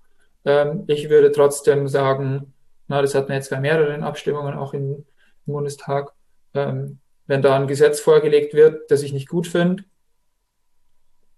Ähm, 0.44 0.84
ich 0.86 1.08
würde 1.08 1.32
trotzdem 1.32 1.88
sagen, 1.88 2.52
na, 2.88 3.00
das 3.00 3.14
hat 3.14 3.28
man 3.28 3.36
jetzt 3.36 3.50
bei 3.50 3.60
mehreren 3.60 4.02
Abstimmungen 4.02 4.54
auch 4.54 4.74
im, 4.74 5.04
im 5.46 5.52
Bundestag. 5.52 6.12
Ähm, 6.54 6.98
wenn 7.26 7.42
da 7.42 7.56
ein 7.56 7.68
Gesetz 7.68 8.00
vorgelegt 8.00 8.54
wird, 8.54 8.90
das 8.90 9.02
ich 9.02 9.12
nicht 9.12 9.28
gut 9.28 9.46
finde, 9.46 9.84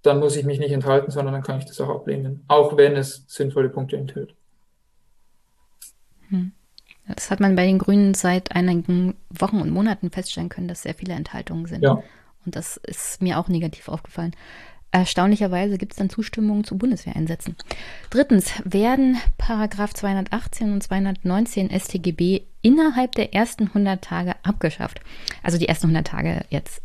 dann 0.02 0.18
muss 0.18 0.36
ich 0.36 0.44
mich 0.44 0.58
nicht 0.58 0.72
enthalten, 0.72 1.10
sondern 1.10 1.34
dann 1.34 1.42
kann 1.42 1.58
ich 1.58 1.66
das 1.66 1.80
auch 1.80 1.90
ablehnen, 1.90 2.44
auch 2.48 2.76
wenn 2.76 2.96
es 2.96 3.24
sinnvolle 3.28 3.68
Punkte 3.68 3.96
enthält. 3.96 4.34
Hm. 6.28 6.52
Das 7.06 7.30
hat 7.30 7.40
man 7.40 7.56
bei 7.56 7.66
den 7.66 7.78
Grünen 7.78 8.14
seit 8.14 8.54
einigen 8.54 9.14
Wochen 9.30 9.60
und 9.60 9.70
Monaten 9.70 10.10
feststellen 10.10 10.48
können, 10.48 10.68
dass 10.68 10.82
sehr 10.82 10.94
viele 10.94 11.14
Enthaltungen 11.14 11.66
sind. 11.66 11.82
Ja. 11.82 12.02
Und 12.44 12.56
das 12.56 12.76
ist 12.76 13.22
mir 13.22 13.38
auch 13.38 13.48
negativ 13.48 13.88
aufgefallen. 13.88 14.34
Erstaunlicherweise 14.94 15.78
gibt 15.78 15.92
es 15.92 15.98
dann 15.98 16.10
Zustimmung 16.10 16.64
zu 16.64 16.76
Bundeswehreinsätzen. 16.76 17.56
Drittens 18.10 18.52
werden 18.64 19.16
Paragraph 19.38 19.94
218 19.94 20.70
und 20.70 20.82
219 20.82 21.70
StGB 21.70 22.42
innerhalb 22.60 23.12
der 23.12 23.32
ersten 23.32 23.68
100 23.68 24.04
Tage 24.04 24.34
abgeschafft. 24.42 25.00
Also 25.42 25.56
die 25.56 25.66
ersten 25.66 25.86
100 25.86 26.06
Tage 26.06 26.44
jetzt 26.50 26.82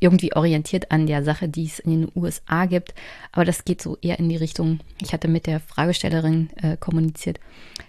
irgendwie 0.00 0.34
orientiert 0.34 0.90
an 0.90 1.06
der 1.06 1.24
Sache, 1.24 1.48
die 1.48 1.64
es 1.64 1.78
in 1.78 2.02
den 2.02 2.12
USA 2.14 2.66
gibt. 2.66 2.94
Aber 3.32 3.44
das 3.44 3.64
geht 3.64 3.80
so 3.80 3.96
eher 4.02 4.18
in 4.18 4.28
die 4.28 4.36
Richtung, 4.36 4.80
ich 5.00 5.12
hatte 5.12 5.28
mit 5.28 5.46
der 5.46 5.60
Fragestellerin 5.60 6.50
äh, 6.56 6.76
kommuniziert, 6.76 7.38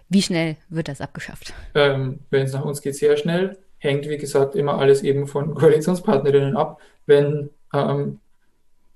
wie 0.10 0.22
schnell 0.22 0.56
wird 0.69 0.88
das 0.88 1.02
abgeschafft? 1.02 1.53
Ähm, 1.76 2.19
Wenn 2.30 2.44
es 2.44 2.53
nach 2.53 2.64
uns 2.64 2.82
geht, 2.82 2.95
sehr 2.95 3.18
schnell. 3.18 3.58
Hängt, 3.77 4.08
wie 4.10 4.18
gesagt, 4.18 4.56
immer 4.56 4.80
alles 4.80 5.03
eben 5.03 5.27
von 5.27 5.53
Koalitionspartnerinnen 5.53 6.56
ab. 6.56 6.80
Wenn 7.06 7.50
ähm, 7.74 8.19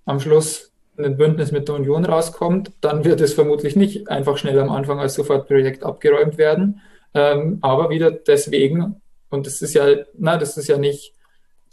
am 0.06 0.20
Schluss 0.20 0.72
ein 0.98 1.18
Bündnis 1.18 1.52
mit 1.52 1.68
der 1.68 1.76
Union 1.76 2.06
rauskommt, 2.06 2.72
dann 2.82 3.04
wird 3.04 3.22
es 3.22 3.34
vermutlich 3.34 3.76
nicht 3.76 4.10
einfach 4.10 4.38
schnell 4.38 4.60
am 4.60 4.70
Anfang 4.70 5.00
als 5.00 5.16
Sofortprojekt 5.16 5.84
abgeräumt 5.84 6.38
werden. 6.38 6.82
Ähm, 7.14 7.60
aber 7.62 7.90
wieder 7.90 8.12
deswegen, 8.12 9.02
und 9.30 9.46
das 9.46 9.62
ist 9.62 9.74
ja, 9.74 9.86
na, 10.18 10.38
das 10.38 10.58
ist 10.58 10.68
ja 10.68 10.78
nicht 10.78 11.14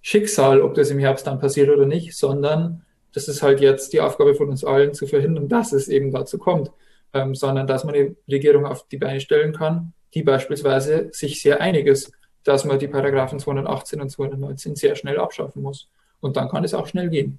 Schicksal, 0.08 0.62
ob 0.62 0.74
das 0.74 0.90
im 0.90 0.98
Herbst 0.98 1.26
dann 1.26 1.38
passiert 1.38 1.68
oder 1.68 1.86
nicht, 1.86 2.16
sondern 2.16 2.82
das 3.12 3.28
ist 3.28 3.42
halt 3.42 3.60
jetzt 3.60 3.92
die 3.92 4.00
Aufgabe 4.00 4.34
von 4.34 4.48
uns 4.48 4.64
allen 4.64 4.94
zu 4.94 5.06
verhindern, 5.06 5.48
dass 5.48 5.72
es 5.72 5.88
eben 5.88 6.12
dazu 6.12 6.38
kommt 6.38 6.70
ähm, 7.14 7.34
sondern 7.34 7.66
dass 7.66 7.84
man 7.84 7.94
die 7.94 8.16
Regierung 8.30 8.66
auf 8.66 8.86
die 8.88 8.98
Beine 8.98 9.20
stellen 9.20 9.52
kann, 9.52 9.92
die 10.14 10.22
beispielsweise 10.22 11.10
sich 11.12 11.40
sehr 11.40 11.60
einig 11.60 11.86
ist, 11.86 12.12
dass 12.44 12.64
man 12.64 12.78
die 12.78 12.88
Paragraphen 12.88 13.38
218 13.38 14.00
und 14.00 14.10
219 14.10 14.76
sehr 14.76 14.96
schnell 14.96 15.18
abschaffen 15.18 15.62
muss. 15.62 15.88
Und 16.20 16.36
dann 16.36 16.48
kann 16.48 16.64
es 16.64 16.74
auch 16.74 16.86
schnell 16.86 17.10
gehen. 17.10 17.38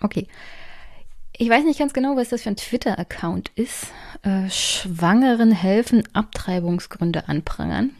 Okay. 0.00 0.28
Ich 1.38 1.50
weiß 1.50 1.64
nicht 1.64 1.78
ganz 1.78 1.92
genau, 1.92 2.16
was 2.16 2.30
das 2.30 2.42
für 2.42 2.50
ein 2.50 2.56
Twitter-Account 2.56 3.50
ist. 3.56 3.88
Äh, 4.22 4.48
Schwangeren 4.48 5.52
helfen, 5.52 6.04
Abtreibungsgründe 6.14 7.28
anprangern. 7.28 7.90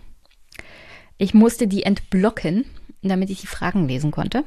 Ich 1.19 1.35
musste 1.35 1.67
die 1.67 1.83
entblocken, 1.83 2.65
damit 3.03 3.31
ich 3.31 3.41
die 3.41 3.47
Fragen 3.47 3.89
lesen 3.89 4.11
konnte. 4.11 4.45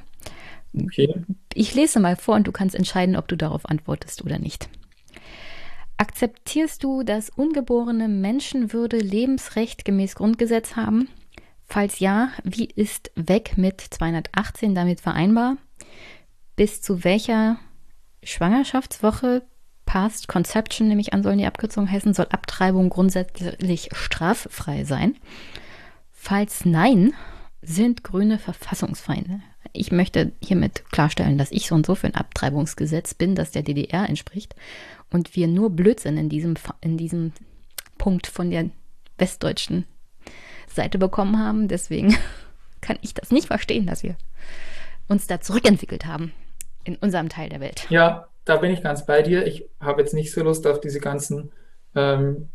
Okay. 0.77 1.13
Ich 1.53 1.73
lese 1.73 1.99
mal 1.99 2.15
vor 2.15 2.35
und 2.35 2.47
du 2.47 2.51
kannst 2.51 2.75
entscheiden, 2.75 3.15
ob 3.15 3.27
du 3.27 3.35
darauf 3.35 3.67
antwortest 3.67 4.23
oder 4.23 4.37
nicht. 4.37 4.69
Akzeptierst 5.97 6.83
du, 6.83 7.03
dass 7.03 7.29
ungeborene 7.29 8.07
Menschenwürde 8.07 8.97
Lebensrecht 8.97 9.83
gemäß 9.83 10.15
Grundgesetz 10.15 10.75
haben? 10.75 11.09
Falls 11.65 11.99
ja, 11.99 12.29
wie 12.43 12.65
ist 12.65 13.11
weg 13.15 13.57
mit 13.57 13.81
218 13.81 14.75
damit 14.75 15.01
vereinbar? 15.01 15.57
Bis 16.55 16.81
zu 16.81 17.03
welcher 17.03 17.59
Schwangerschaftswoche 18.23 19.43
Past 19.85 20.27
Conception, 20.27 20.87
nehme 20.87 21.01
ich 21.01 21.13
an, 21.13 21.23
sollen 21.23 21.39
die 21.39 21.45
Abkürzungen 21.45 21.91
heißen, 21.91 22.13
soll 22.13 22.27
Abtreibung 22.29 22.89
grundsätzlich 22.89 23.89
straffrei 23.93 24.83
sein? 24.83 25.15
Falls 26.21 26.65
nein, 26.65 27.13
sind 27.61 28.03
Grüne 28.03 28.39
Verfassungsfeinde. 28.39 29.39
ich 29.71 29.93
möchte 29.93 30.33
hiermit 30.43 30.83
klarstellen, 30.91 31.37
dass 31.37 31.51
ich 31.51 31.67
so 31.67 31.75
und 31.75 31.85
so 31.85 31.95
für 31.95 32.07
ein 32.07 32.15
Abtreibungsgesetz 32.15 33.13
bin, 33.13 33.35
das 33.35 33.51
der 33.51 33.63
DDR 33.63 34.07
entspricht 34.07 34.53
und 35.11 35.37
wir 35.37 35.47
nur 35.47 35.69
Blödsinn 35.69 36.17
in 36.17 36.27
diesem, 36.27 36.55
in 36.81 36.97
diesem 36.97 37.31
Punkt 37.97 38.27
von 38.27 38.51
der 38.51 38.69
westdeutschen 39.17 39.85
Seite 40.67 40.97
bekommen 40.97 41.39
haben. 41.39 41.69
Deswegen 41.69 42.17
kann 42.81 42.99
ich 43.01 43.13
das 43.13 43.31
nicht 43.31 43.47
verstehen, 43.47 43.87
dass 43.87 44.03
wir 44.03 44.17
uns 45.07 45.25
da 45.25 45.39
zurückentwickelt 45.39 46.05
haben 46.05 46.33
in 46.83 46.97
unserem 46.97 47.29
Teil 47.29 47.47
der 47.47 47.61
Welt. 47.61 47.87
Ja, 47.89 48.27
da 48.43 48.57
bin 48.57 48.71
ich 48.71 48.83
ganz 48.83 49.05
bei 49.05 49.21
dir. 49.21 49.47
Ich 49.47 49.69
habe 49.79 50.01
jetzt 50.01 50.13
nicht 50.13 50.33
so 50.33 50.43
Lust 50.43 50.67
auf 50.67 50.81
diese 50.81 50.99
ganzen, 50.99 51.53
ähm, 51.95 52.49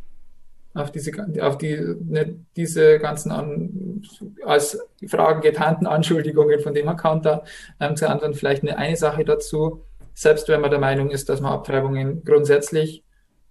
auf 0.75 0.91
diese, 0.91 1.13
auf 1.41 1.57
die, 1.57 1.77
ne, 1.77 2.37
diese 2.57 2.99
ganzen 2.99 3.31
an, 3.31 4.03
als 4.45 4.79
Fragen 5.07 5.41
getarnten 5.41 5.87
Anschuldigungen 5.87 6.61
von 6.61 6.75
dem 6.75 6.89
Account 6.89 7.25
da. 7.25 7.45
Ähm, 7.81 7.97
zu 7.97 8.09
anderen 8.09 8.35
vielleicht 8.35 8.63
eine, 8.63 8.77
eine 8.77 8.97
Sache 8.97 9.25
dazu. 9.25 9.85
Selbst 10.15 10.49
wenn 10.49 10.61
man 10.61 10.71
der 10.71 10.81
Meinung 10.81 11.11
ist, 11.11 11.29
dass 11.29 11.41
man 11.41 11.53
Abtreibungen 11.53 12.25
grundsätzlich 12.25 13.05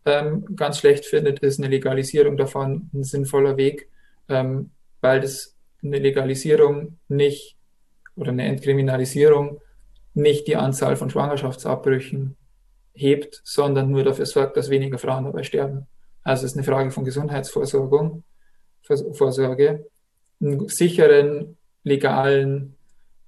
ähm, 0.05 0.45
ganz 0.55 0.79
schlecht 0.79 1.05
findet, 1.05 1.39
ist 1.39 1.59
eine 1.59 1.69
Legalisierung 1.69 2.35
davon 2.35 2.89
ein 2.93 3.03
sinnvoller 3.03 3.57
Weg, 3.57 3.89
ähm, 4.27 4.71
weil 5.01 5.21
das 5.21 5.55
eine 5.81 5.99
Legalisierung 5.99 6.97
nicht 7.07 7.57
oder 8.15 8.31
eine 8.31 8.45
Entkriminalisierung 8.45 9.59
nicht 10.13 10.47
die 10.47 10.57
Anzahl 10.57 10.95
von 10.97 11.09
Schwangerschaftsabbrüchen 11.09 12.35
hebt, 12.93 13.41
sondern 13.43 13.89
nur 13.89 14.03
dafür 14.03 14.25
sorgt, 14.25 14.57
dass 14.57 14.69
weniger 14.69 14.97
Frauen 14.97 15.23
dabei 15.23 15.43
sterben. 15.43 15.87
Also 16.23 16.45
es 16.45 16.51
ist 16.51 16.57
eine 16.57 16.65
Frage 16.65 16.91
von 16.91 17.03
Gesundheitsvorsorgung, 17.03 18.23
Vorsorge, 18.81 19.85
einen 20.41 20.67
sicheren, 20.69 21.57
legalen, 21.83 22.75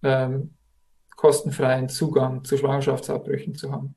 ähm, 0.04 0.56
kostenfreien 1.16 1.90
Zugang 1.90 2.44
zu 2.44 2.58
Schwangerschaftsabbrüchen 2.58 3.56
zu 3.56 3.72
haben. 3.72 3.96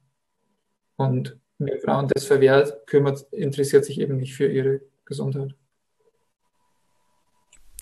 Und 0.97 1.39
wer 1.59 1.79
Frauen 1.81 2.09
das 2.09 2.25
verwehrt, 2.25 2.87
kümmert, 2.87 3.27
interessiert 3.33 3.85
sich 3.85 4.01
eben 4.01 4.17
nicht 4.17 4.35
für 4.35 4.47
ihre 4.47 4.81
Gesundheit. 5.05 5.55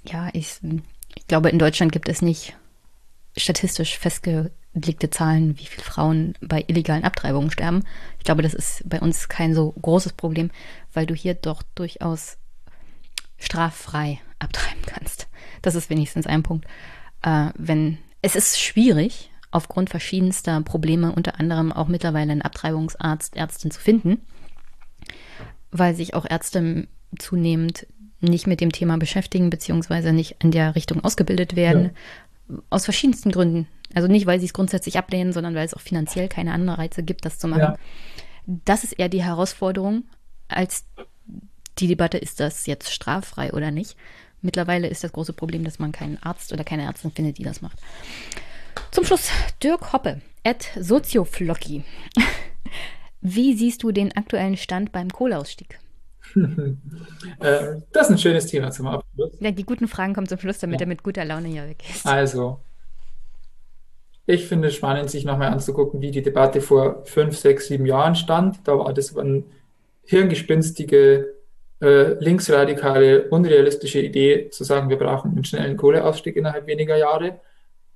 Ja, 0.04 0.28
ich, 0.32 0.60
ich 1.14 1.26
glaube, 1.26 1.50
in 1.50 1.58
Deutschland 1.58 1.92
gibt 1.92 2.08
es 2.08 2.22
nicht 2.22 2.56
statistisch 3.36 3.98
festgelegte 4.76 5.10
Zahlen, 5.10 5.58
wie 5.58 5.64
viele 5.64 5.82
Frauen 5.82 6.34
bei 6.40 6.64
illegalen 6.66 7.04
Abtreibungen 7.04 7.50
sterben. 7.50 7.84
Ich 8.18 8.24
glaube, 8.24 8.42
das 8.42 8.54
ist 8.54 8.88
bei 8.88 9.00
uns 9.00 9.28
kein 9.28 9.54
so 9.54 9.72
großes 9.72 10.12
Problem, 10.12 10.50
weil 10.92 11.06
du 11.06 11.14
hier 11.14 11.34
doch 11.34 11.62
durchaus 11.74 12.36
straffrei 13.38 14.20
abtreiben 14.38 14.82
kannst. 14.86 15.28
Das 15.62 15.74
ist 15.74 15.90
wenigstens 15.90 16.26
ein 16.26 16.42
Punkt. 16.42 16.66
Äh, 17.22 17.50
wenn 17.56 17.98
es 18.22 18.36
ist 18.36 18.60
schwierig, 18.60 19.30
aufgrund 19.50 19.88
verschiedenster 19.90 20.60
Probleme, 20.60 21.12
unter 21.12 21.40
anderem 21.40 21.72
auch 21.72 21.88
mittlerweile 21.88 22.32
einen 22.32 22.42
Abtreibungsarzt, 22.42 23.36
Ärztin 23.36 23.70
zu 23.70 23.80
finden, 23.80 24.20
weil 25.70 25.94
sich 25.94 26.14
auch 26.14 26.26
Ärzte 26.28 26.86
zunehmend 27.18 27.86
nicht 28.20 28.46
mit 28.46 28.60
dem 28.60 28.72
Thema 28.72 28.98
beschäftigen, 28.98 29.50
beziehungsweise 29.50 30.12
nicht 30.12 30.36
in 30.42 30.50
der 30.50 30.74
Richtung 30.74 31.04
ausgebildet 31.04 31.54
werden, 31.56 31.92
ja. 32.48 32.58
aus 32.70 32.84
verschiedensten 32.84 33.30
Gründen. 33.30 33.68
Also 33.96 34.08
nicht, 34.08 34.26
weil 34.26 34.38
sie 34.38 34.44
es 34.44 34.52
grundsätzlich 34.52 34.98
ablehnen, 34.98 35.32
sondern 35.32 35.54
weil 35.54 35.64
es 35.64 35.72
auch 35.72 35.80
finanziell 35.80 36.28
keine 36.28 36.52
Anreize 36.52 37.02
gibt, 37.02 37.24
das 37.24 37.38
zu 37.38 37.48
machen. 37.48 37.60
Ja. 37.62 37.76
Das 38.44 38.84
ist 38.84 38.92
eher 38.92 39.08
die 39.08 39.22
Herausforderung, 39.22 40.04
als 40.48 40.84
die 41.78 41.88
Debatte, 41.88 42.18
ist 42.18 42.38
das 42.38 42.66
jetzt 42.66 42.92
straffrei 42.92 43.54
oder 43.54 43.70
nicht. 43.70 43.96
Mittlerweile 44.42 44.86
ist 44.86 45.02
das 45.02 45.12
große 45.12 45.32
Problem, 45.32 45.64
dass 45.64 45.78
man 45.78 45.92
keinen 45.92 46.22
Arzt 46.22 46.52
oder 46.52 46.62
keine 46.62 46.82
Ärztin 46.82 47.10
findet, 47.10 47.38
die 47.38 47.42
das 47.42 47.62
macht. 47.62 47.78
Zum 48.90 49.06
Schluss 49.06 49.30
Dirk 49.62 49.94
Hoppe, 49.94 50.20
at 50.44 50.68
Sozioflocki. 50.78 51.82
Wie 53.22 53.56
siehst 53.56 53.82
du 53.82 53.92
den 53.92 54.14
aktuellen 54.14 54.58
Stand 54.58 54.92
beim 54.92 55.10
Kohleausstieg? 55.10 55.78
Äh, 57.40 57.80
das 57.92 58.06
ist 58.06 58.12
ein 58.12 58.18
schönes 58.18 58.46
Thema 58.46 58.70
zum 58.70 58.88
Abschluss. 58.88 59.32
Ja, 59.40 59.50
die 59.52 59.64
guten 59.64 59.88
Fragen 59.88 60.14
kommen 60.14 60.28
zum 60.28 60.38
Schluss, 60.38 60.58
damit 60.58 60.80
ja. 60.80 60.86
er 60.86 60.88
mit 60.88 61.02
guter 61.02 61.24
Laune 61.24 61.48
hier 61.48 61.66
weg 61.66 61.82
ist. 61.88 62.06
Also, 62.06 62.60
ich 64.26 64.46
finde 64.46 64.68
es 64.68 64.74
spannend, 64.74 65.08
sich 65.08 65.24
nochmal 65.24 65.52
anzugucken, 65.52 66.00
wie 66.00 66.10
die 66.10 66.22
Debatte 66.22 66.60
vor 66.60 67.04
fünf, 67.04 67.38
sechs, 67.38 67.68
sieben 67.68 67.86
Jahren 67.86 68.16
stand. 68.16 68.58
Da 68.64 68.76
war 68.76 68.92
das 68.92 69.16
eine 69.16 69.44
hirngespinstige, 70.04 71.34
äh, 71.80 72.14
linksradikale, 72.14 73.28
unrealistische 73.28 74.00
Idee, 74.00 74.50
zu 74.50 74.64
sagen, 74.64 74.88
wir 74.88 74.98
brauchen 74.98 75.32
einen 75.32 75.44
schnellen 75.44 75.76
Kohleausstieg 75.76 76.36
innerhalb 76.36 76.66
weniger 76.66 76.96
Jahre. 76.96 77.40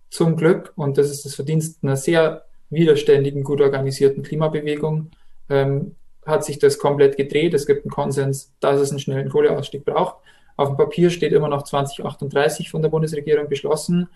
Zum 0.09 0.36
Glück, 0.36 0.73
und 0.76 0.99
das 0.99 1.10
ist 1.10 1.25
das 1.25 1.34
Verdienst 1.34 1.83
einer 1.83 1.97
sehr 1.97 2.44
widerständigen, 2.68 3.42
gut 3.42 3.60
organisierten 3.60 4.23
Klimabewegung, 4.23 5.10
ähm, 5.49 5.97
hat 6.25 6.44
sich 6.44 6.59
das 6.60 6.78
komplett 6.78 7.17
gedreht. 7.17 7.55
Es 7.55 7.67
gibt 7.67 7.84
einen 7.84 7.91
Konsens, 7.91 8.52
dass 8.60 8.81
es 8.81 8.91
einen 8.91 9.00
schnellen 9.00 9.28
Kohleausstieg 9.28 9.84
braucht. 9.84 10.17
Auf 10.57 10.68
dem 10.68 10.76
Papier 10.76 11.10
steht 11.10 11.33
immer 11.33 11.49
noch 11.49 11.62
2038 11.65 12.70
von 12.70 12.83
der 12.83 12.91
Bundesregierung 12.91 13.49
beschlossen. 13.49 14.09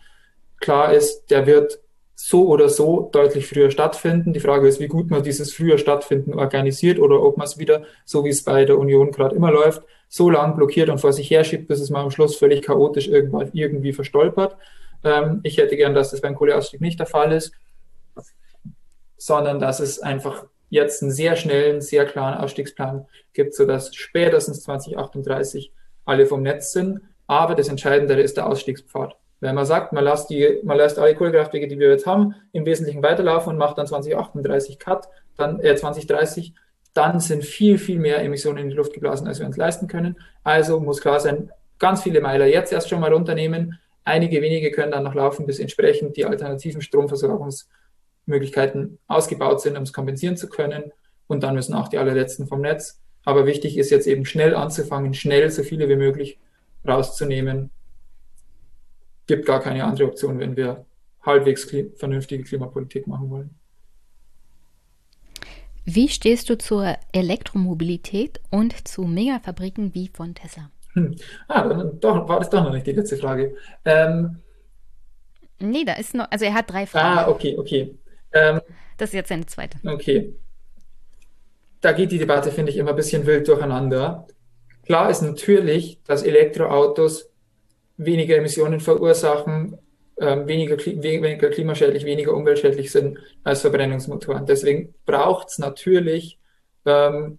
Klar 0.61 0.93
ist, 0.93 1.31
der 1.31 1.47
wird 1.47 1.81
so 2.15 2.49
oder 2.49 2.69
so 2.69 3.09
deutlich 3.13 3.47
früher 3.47 3.71
stattfinden. 3.71 4.33
Die 4.33 4.41
Frage 4.41 4.69
ist, 4.69 4.81
wie 4.81 4.87
gut 4.87 5.11
man 5.11 5.23
dieses 5.23 5.53
früher 5.53 5.79
Stattfinden 5.79 6.35
organisiert 6.35 6.99
oder 6.99 7.23
ob 7.23 7.37
man 7.37 7.47
es 7.47 7.59
wieder, 7.59 7.83
so 8.05 8.25
wie 8.25 8.29
es 8.29 8.45
bei 8.45 8.65
der 8.65 8.79
Union 8.79 9.11
gerade 9.11 9.35
immer 9.35 9.51
läuft, 9.51 9.83
so 10.09 10.31
lang 10.31 10.57
blockiert 10.57 10.89
und 10.89 11.01
vor 11.01 11.13
sich 11.13 11.31
herschiebt, 11.31 11.67
bis 11.67 11.81
es 11.81 11.91
mal 11.91 12.03
am 12.03 12.11
Schluss 12.11 12.37
völlig 12.37 12.63
chaotisch 12.63 13.09
irgendwann 13.09 13.51
irgendwie 13.53 13.93
verstolpert. 13.93 14.57
Ähm, 15.03 15.41
ich 15.43 15.59
hätte 15.59 15.77
gern, 15.77 15.95
dass 15.95 16.11
das 16.11 16.21
beim 16.21 16.35
Kohleausstieg 16.35 16.81
nicht 16.81 16.99
der 16.99 17.07
Fall 17.07 17.33
ist, 17.33 17.53
sondern 19.17 19.59
dass 19.59 19.81
es 19.81 20.01
einfach 20.01 20.47
jetzt 20.71 21.03
einen 21.03 21.13
sehr 21.13 21.37
schnellen, 21.37 21.81
sehr 21.81 22.05
klaren 22.05 22.39
Ausstiegsplan 22.39 23.07
gibt, 23.33 23.55
sodass 23.55 23.95
spätestens 23.95 24.63
2038 24.63 25.73
alle 26.05 26.27
vom 26.27 26.43
Netz 26.43 26.73
sind. 26.73 27.01
Aber 27.27 27.55
das 27.55 27.69
Entscheidendere 27.69 28.21
ist 28.21 28.37
der 28.37 28.47
Ausstiegspfad. 28.47 29.17
Wenn 29.41 29.55
man 29.55 29.67
sagt, 29.67 29.93
man 29.93 30.05
lässt, 30.05 30.31
die, 30.31 30.61
man 30.63 30.77
lässt 30.77 30.99
alle 30.99 31.15
Kohlekraftwerke, 31.15 31.69
die 31.69 31.79
wir 31.79 31.91
jetzt 31.91 32.07
haben, 32.07 32.35
im 32.53 32.65
Wesentlichen 32.65 33.03
weiterlaufen 33.03 33.53
und 33.53 33.59
macht 33.59 33.79
dann 33.79 33.87
2038 33.87 34.79
Cut, 34.79 35.09
dann 35.37 35.61
äh, 35.61 35.77
2030, 35.77 36.55
dann 36.95 37.21
sind 37.21 37.45
viel, 37.45 37.79
viel 37.79 37.99
mehr 37.99 38.23
Emissionen 38.23 38.59
in 38.59 38.69
die 38.71 38.77
Luft 38.77 38.95
geblasen, 38.95 39.27
als 39.27 39.41
wir 39.41 39.47
uns 39.47 39.57
leisten 39.57 39.89
können. 39.89 40.17
Also 40.45 40.81
muss 40.81 41.01
klar 41.01 41.21
sein, 41.21 41.51
ganz 41.79 42.03
viele 42.03 42.21
Meiler 42.21 42.47
jetzt 42.47 42.73
erst 42.73 42.89
schon 42.89 43.01
mal 43.01 43.13
runternehmen. 43.13 43.79
Einige 44.05 44.41
wenige 44.41 44.71
können 44.71 44.93
dann 44.93 45.03
noch 45.03 45.15
laufen, 45.15 45.47
bis 45.47 45.59
entsprechend 45.59 46.17
die 46.17 46.25
alternativen 46.25 46.81
Stromversorgungs- 46.81 47.67
Möglichkeiten 48.27 48.99
ausgebaut 49.07 49.61
sind, 49.61 49.77
um 49.77 49.83
es 49.83 49.93
kompensieren 49.93 50.37
zu 50.37 50.49
können. 50.49 50.93
Und 51.27 51.43
dann 51.43 51.55
müssen 51.55 51.75
auch 51.75 51.89
die 51.89 51.99
allerletzten 51.99 52.47
vom 52.47 52.61
Netz. 52.61 53.01
Aber 53.25 53.47
wichtig 53.47 53.79
ist 53.79 53.91
jetzt 53.91 54.07
eben 54.07 54.25
schnell 54.27 54.55
anzufangen, 54.55 55.15
schnell 55.15 55.51
so 55.51 55.63
viele 55.63 55.89
wie 55.89 55.97
möglich 55.97 56.39
rauszunehmen. 56.87 57.71
Gibt 59.27 59.47
gar 59.47 59.61
keine 59.61 59.85
andere 59.85 60.09
Option, 60.09 60.39
wenn 60.39 60.57
wir 60.57 60.85
halbwegs 61.23 61.67
kli 61.67 61.91
vernünftige 61.97 62.45
Klimapolitik 62.45 63.07
machen 63.07 63.31
wollen. 63.31 63.51
Wie 65.87 66.09
stehst 66.09 66.49
du 66.49 66.57
zur 66.57 66.97
Elektromobilität 67.13 68.41
und 68.51 68.89
zu 68.89 69.03
Megafabriken 69.03 69.95
wie 69.95 70.09
von 70.09 70.35
Tesla? 70.35 70.71
Hm. 70.95 71.17
Ah, 71.49 71.69
dann 71.69 72.01
doch, 72.01 72.29
war 72.29 72.39
das 72.39 72.51
doch 72.51 72.63
noch 72.65 72.73
nicht 72.73 72.87
die 72.87 72.93
letzte 72.93 73.17
Frage. 73.17 73.57
Ähm, 73.85 74.39
nee, 75.59 75.85
da 75.85 75.95
ist 75.95 76.15
noch, 76.15 76.31
also 76.31 76.45
er 76.45 76.55
hat 76.55 76.71
drei 76.71 76.87
Fragen. 76.87 77.19
Ah, 77.19 77.29
okay, 77.29 77.57
okay. 77.59 77.99
Ähm, 78.33 78.61
das 78.97 79.11
ist 79.11 79.15
jetzt 79.15 79.29
seine 79.29 79.47
zweite. 79.47 79.79
Okay. 79.85 80.35
Da 81.81 81.93
geht 81.93 82.13
die 82.13 82.19
Debatte, 82.19 82.51
finde 82.51 82.73
ich, 82.73 82.79
immer 82.79 82.91
ein 82.91 82.97
bisschen 82.97 83.27
wild 83.27 83.47
durcheinander. 83.47 84.27
Klar 84.87 85.11
ist 85.11 85.21
natürlich, 85.21 86.01
dass 86.05 86.23
Elektroautos 86.23 87.31
weniger 87.97 88.37
Emissionen 88.37 88.81
verursachen, 88.81 89.79
ähm, 90.19 90.47
weniger, 90.47 90.77
weniger 90.77 91.51
klimaschädlich, 91.51 92.05
weniger 92.05 92.35
umweltschädlich 92.35 92.93
sind 92.93 93.19
als 93.43 93.63
Verbrennungsmotoren. 93.63 94.47
Deswegen 94.47 94.95
braucht 95.07 95.49
es 95.49 95.59
natürlich, 95.59 96.39
ähm, 96.87 97.39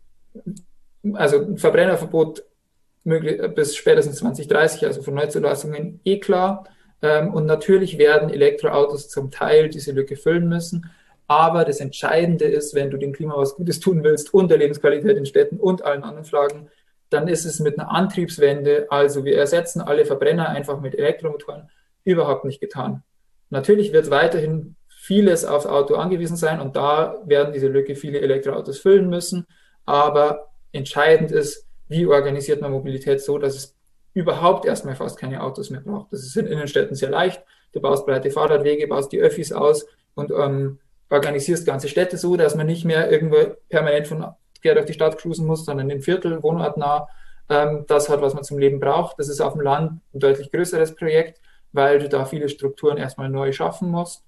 also 1.13 1.39
ein 1.39 1.57
Verbrennerverbot 1.57 2.43
bis 3.03 3.75
spätestens 3.75 4.17
2030, 4.17 4.85
also 4.85 5.03
von 5.03 5.13
Neuzulassungen, 5.13 5.99
eh 6.03 6.19
klar. 6.19 6.65
Ähm, 7.01 7.33
und 7.33 7.45
natürlich 7.45 7.97
werden 7.97 8.29
Elektroautos 8.29 9.09
zum 9.09 9.29
Teil 9.31 9.69
diese 9.69 9.91
Lücke 9.91 10.15
füllen 10.15 10.49
müssen. 10.49 10.89
Aber 11.27 11.65
das 11.65 11.79
Entscheidende 11.79 12.45
ist, 12.45 12.75
wenn 12.75 12.89
du 12.89 12.97
dem 12.97 13.13
Klima 13.13 13.35
was 13.37 13.55
Gutes 13.55 13.79
tun 13.79 14.03
willst 14.03 14.33
und 14.33 14.49
der 14.49 14.57
Lebensqualität 14.57 15.17
in 15.17 15.25
Städten 15.25 15.57
und 15.57 15.83
allen 15.83 16.03
anderen 16.03 16.25
Fragen, 16.25 16.69
dann 17.09 17.27
ist 17.27 17.45
es 17.45 17.59
mit 17.59 17.79
einer 17.79 17.91
Antriebswende, 17.91 18.87
also 18.89 19.25
wir 19.25 19.37
ersetzen 19.37 19.81
alle 19.81 20.05
Verbrenner 20.05 20.49
einfach 20.49 20.81
mit 20.81 20.95
Elektromotoren, 20.95 21.69
überhaupt 22.03 22.45
nicht 22.45 22.59
getan. 22.59 23.03
Natürlich 23.49 23.93
wird 23.93 24.09
weiterhin 24.09 24.75
vieles 24.87 25.45
aufs 25.45 25.67
Auto 25.67 25.95
angewiesen 25.95 26.35
sein 26.35 26.59
und 26.59 26.75
da 26.75 27.21
werden 27.25 27.53
diese 27.53 27.67
Lücke 27.67 27.95
viele 27.95 28.19
Elektroautos 28.21 28.79
füllen 28.79 29.07
müssen. 29.07 29.45
Aber 29.85 30.47
entscheidend 30.71 31.31
ist, 31.31 31.67
wie 31.87 32.07
organisiert 32.07 32.61
man 32.61 32.71
Mobilität 32.71 33.21
so, 33.21 33.37
dass 33.37 33.55
es 33.55 33.75
überhaupt 34.15 34.65
erstmal 34.65 34.95
fast 34.95 35.19
keine 35.19 35.43
Autos 35.43 35.69
mehr 35.69 35.81
braucht. 35.81 36.11
Das 36.11 36.21
ist 36.21 36.35
in 36.37 36.47
Innenstädten 36.47 36.95
sehr 36.95 37.11
leicht. 37.11 37.43
du 37.73 37.81
baust 37.81 38.05
breite 38.05 38.31
Fahrradwege, 38.31 38.87
baust 38.87 39.11
die 39.11 39.19
Öffis 39.19 39.51
aus 39.51 39.85
und 40.15 40.31
ähm, 40.31 40.79
organisierst 41.09 41.65
ganze 41.65 41.89
Städte 41.89 42.17
so, 42.17 42.35
dass 42.35 42.55
man 42.55 42.65
nicht 42.65 42.85
mehr 42.85 43.11
irgendwo 43.11 43.55
permanent 43.69 44.07
von 44.07 44.25
quer 44.65 44.73
durch 44.73 44.87
die 44.87 44.93
Stadt 44.93 45.19
cruisen 45.19 45.45
muss, 45.45 45.63
sondern 45.63 45.91
im 45.91 46.01
Viertel, 46.01 46.41
wohnortnah, 46.41 47.07
ähm, 47.49 47.85
das 47.87 48.09
hat, 48.09 48.21
was 48.21 48.33
man 48.33 48.43
zum 48.43 48.57
Leben 48.57 48.79
braucht. 48.79 49.19
Das 49.19 49.29
ist 49.29 49.39
auf 49.39 49.53
dem 49.53 49.61
Land 49.61 50.01
ein 50.11 50.19
deutlich 50.19 50.51
größeres 50.51 50.95
Projekt, 50.95 51.39
weil 51.71 51.99
du 51.99 52.09
da 52.09 52.25
viele 52.25 52.49
Strukturen 52.49 52.97
erstmal 52.97 53.29
neu 53.29 53.51
schaffen 53.51 53.91
musst. 53.91 54.23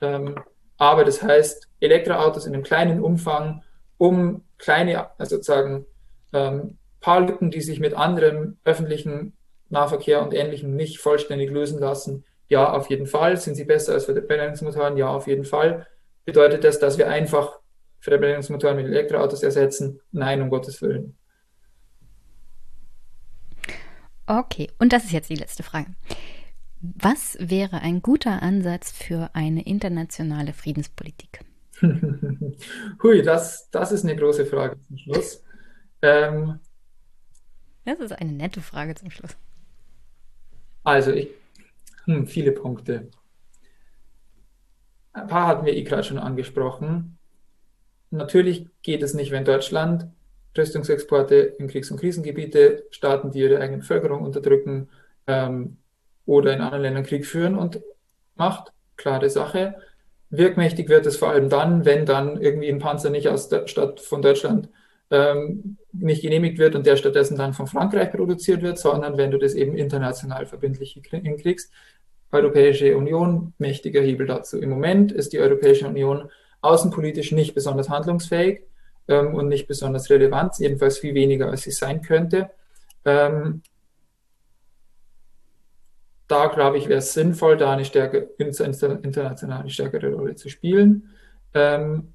Ähm, 0.00 0.36
aber 0.78 1.04
das 1.04 1.22
heißt, 1.22 1.68
Elektroautos 1.80 2.46
in 2.46 2.54
einem 2.54 2.62
kleinen 2.62 3.02
Umfang, 3.02 3.62
um 3.98 4.44
kleine, 4.56 5.10
also 5.18 5.36
sozusagen 5.36 5.84
ähm, 6.32 6.78
paar 7.00 7.20
Lücken, 7.20 7.50
die 7.50 7.60
sich 7.60 7.78
mit 7.78 7.92
anderem 7.92 8.56
öffentlichen 8.64 9.34
Nahverkehr 9.68 10.22
und 10.22 10.32
Ähnlichem 10.32 10.74
nicht 10.74 11.00
vollständig 11.00 11.50
lösen 11.50 11.80
lassen, 11.80 12.24
ja, 12.48 12.72
auf 12.72 12.88
jeden 12.88 13.06
Fall. 13.06 13.36
Sind 13.36 13.56
sie 13.56 13.64
besser 13.64 13.92
als 13.92 14.06
Verbrennungsmotoren? 14.06 14.96
Ja, 14.96 15.08
auf 15.08 15.26
jeden 15.26 15.44
Fall. 15.44 15.86
Bedeutet 16.24 16.64
das, 16.64 16.78
dass 16.78 16.96
wir 16.96 17.08
einfach 17.08 17.58
Verbrennungsmotoren 18.00 18.76
mit 18.76 18.86
Elektroautos 18.86 19.42
ersetzen? 19.42 20.00
Nein, 20.12 20.42
um 20.42 20.50
Gottes 20.50 20.80
Willen. 20.82 21.16
Okay, 24.26 24.70
und 24.78 24.92
das 24.92 25.04
ist 25.04 25.12
jetzt 25.12 25.30
die 25.30 25.36
letzte 25.36 25.62
Frage. 25.62 25.94
Was 26.80 27.36
wäre 27.40 27.80
ein 27.80 28.02
guter 28.02 28.42
Ansatz 28.42 28.92
für 28.92 29.30
eine 29.34 29.64
internationale 29.64 30.52
Friedenspolitik? 30.52 31.40
Hui, 33.02 33.22
das, 33.22 33.70
das 33.70 33.92
ist 33.92 34.04
eine 34.04 34.16
große 34.16 34.46
Frage 34.46 34.80
zum 34.80 34.98
Schluss. 34.98 35.42
Ähm, 36.02 36.60
das 37.84 38.00
ist 38.00 38.12
eine 38.12 38.32
nette 38.32 38.60
Frage 38.60 38.94
zum 38.94 39.10
Schluss. 39.10 39.36
Also, 40.82 41.12
ich, 41.12 41.28
hm, 42.04 42.26
viele 42.26 42.52
Punkte. 42.52 43.08
Ein 45.12 45.28
paar 45.28 45.46
hatten 45.46 45.66
wir 45.66 45.74
eh 45.74 45.82
gerade 45.82 46.04
schon 46.04 46.18
angesprochen. 46.18 47.18
Natürlich 48.10 48.66
geht 48.82 49.02
es 49.02 49.14
nicht, 49.14 49.30
wenn 49.30 49.44
Deutschland 49.44 50.06
Rüstungsexporte 50.56 51.34
in 51.34 51.68
Kriegs- 51.68 51.90
und 51.90 52.00
Krisengebiete, 52.00 52.84
Staaten, 52.90 53.30
die 53.30 53.40
ihre 53.40 53.60
eigene 53.60 53.78
Bevölkerung 53.78 54.22
unterdrücken 54.22 54.88
ähm, 55.26 55.78
oder 56.24 56.52
in 56.52 56.60
anderen 56.60 56.82
Ländern 56.82 57.04
Krieg 57.04 57.26
führen 57.26 57.56
und 57.56 57.80
macht. 58.34 58.72
Klare 58.96 59.28
Sache. 59.28 59.76
Wirkmächtig 60.30 60.88
wird 60.88 61.06
es 61.06 61.16
vor 61.16 61.30
allem 61.30 61.48
dann, 61.48 61.84
wenn 61.84 62.06
dann 62.06 62.40
irgendwie 62.40 62.68
ein 62.68 62.78
Panzer 62.78 63.10
nicht 63.10 63.28
aus 63.28 63.48
der 63.48 63.66
Stadt 63.66 64.00
von 64.00 64.22
Deutschland 64.22 64.68
ähm, 65.10 65.76
nicht 65.92 66.22
genehmigt 66.22 66.58
wird 66.58 66.74
und 66.74 66.86
der 66.86 66.96
stattdessen 66.96 67.36
dann 67.36 67.52
von 67.52 67.66
Frankreich 67.66 68.10
produziert 68.10 68.62
wird, 68.62 68.78
sondern 68.78 69.16
wenn 69.16 69.30
du 69.30 69.38
das 69.38 69.54
eben 69.54 69.76
international 69.76 70.46
verbindlich 70.46 71.00
hinkriegst. 71.10 71.72
Europäische 72.32 72.96
Union, 72.96 73.54
mächtiger 73.58 74.00
Hebel 74.00 74.26
dazu. 74.26 74.58
Im 74.60 74.70
Moment 74.70 75.12
ist 75.12 75.32
die 75.32 75.38
Europäische 75.38 75.86
Union 75.86 76.28
außenpolitisch 76.66 77.32
nicht 77.32 77.54
besonders 77.54 77.88
handlungsfähig 77.88 78.62
ähm, 79.08 79.34
und 79.34 79.48
nicht 79.48 79.66
besonders 79.66 80.10
relevant, 80.10 80.58
jedenfalls 80.58 80.98
viel 80.98 81.14
weniger, 81.14 81.48
als 81.50 81.62
sie 81.62 81.70
sein 81.70 82.02
könnte. 82.02 82.50
Ähm, 83.04 83.62
da 86.28 86.46
glaube 86.46 86.78
ich, 86.78 86.88
wäre 86.88 86.98
es 86.98 87.12
sinnvoll, 87.12 87.56
da 87.56 87.72
eine 87.72 87.84
stärker, 87.84 88.24
international 88.38 89.60
eine 89.60 89.70
stärkere 89.70 90.12
Rolle 90.12 90.34
zu 90.34 90.48
spielen. 90.48 91.10
Ähm, 91.54 92.14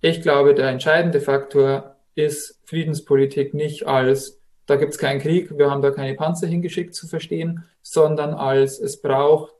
ich 0.00 0.20
glaube, 0.20 0.54
der 0.54 0.68
entscheidende 0.68 1.20
Faktor 1.20 1.96
ist 2.14 2.60
Friedenspolitik 2.64 3.54
nicht 3.54 3.86
als, 3.86 4.40
da 4.66 4.76
gibt 4.76 4.92
es 4.92 4.98
keinen 4.98 5.20
Krieg, 5.20 5.56
wir 5.56 5.70
haben 5.70 5.82
da 5.82 5.90
keine 5.90 6.14
Panzer 6.14 6.46
hingeschickt 6.46 6.94
zu 6.94 7.06
verstehen, 7.06 7.64
sondern 7.82 8.34
als 8.34 8.78
es 8.78 9.00
braucht 9.00 9.53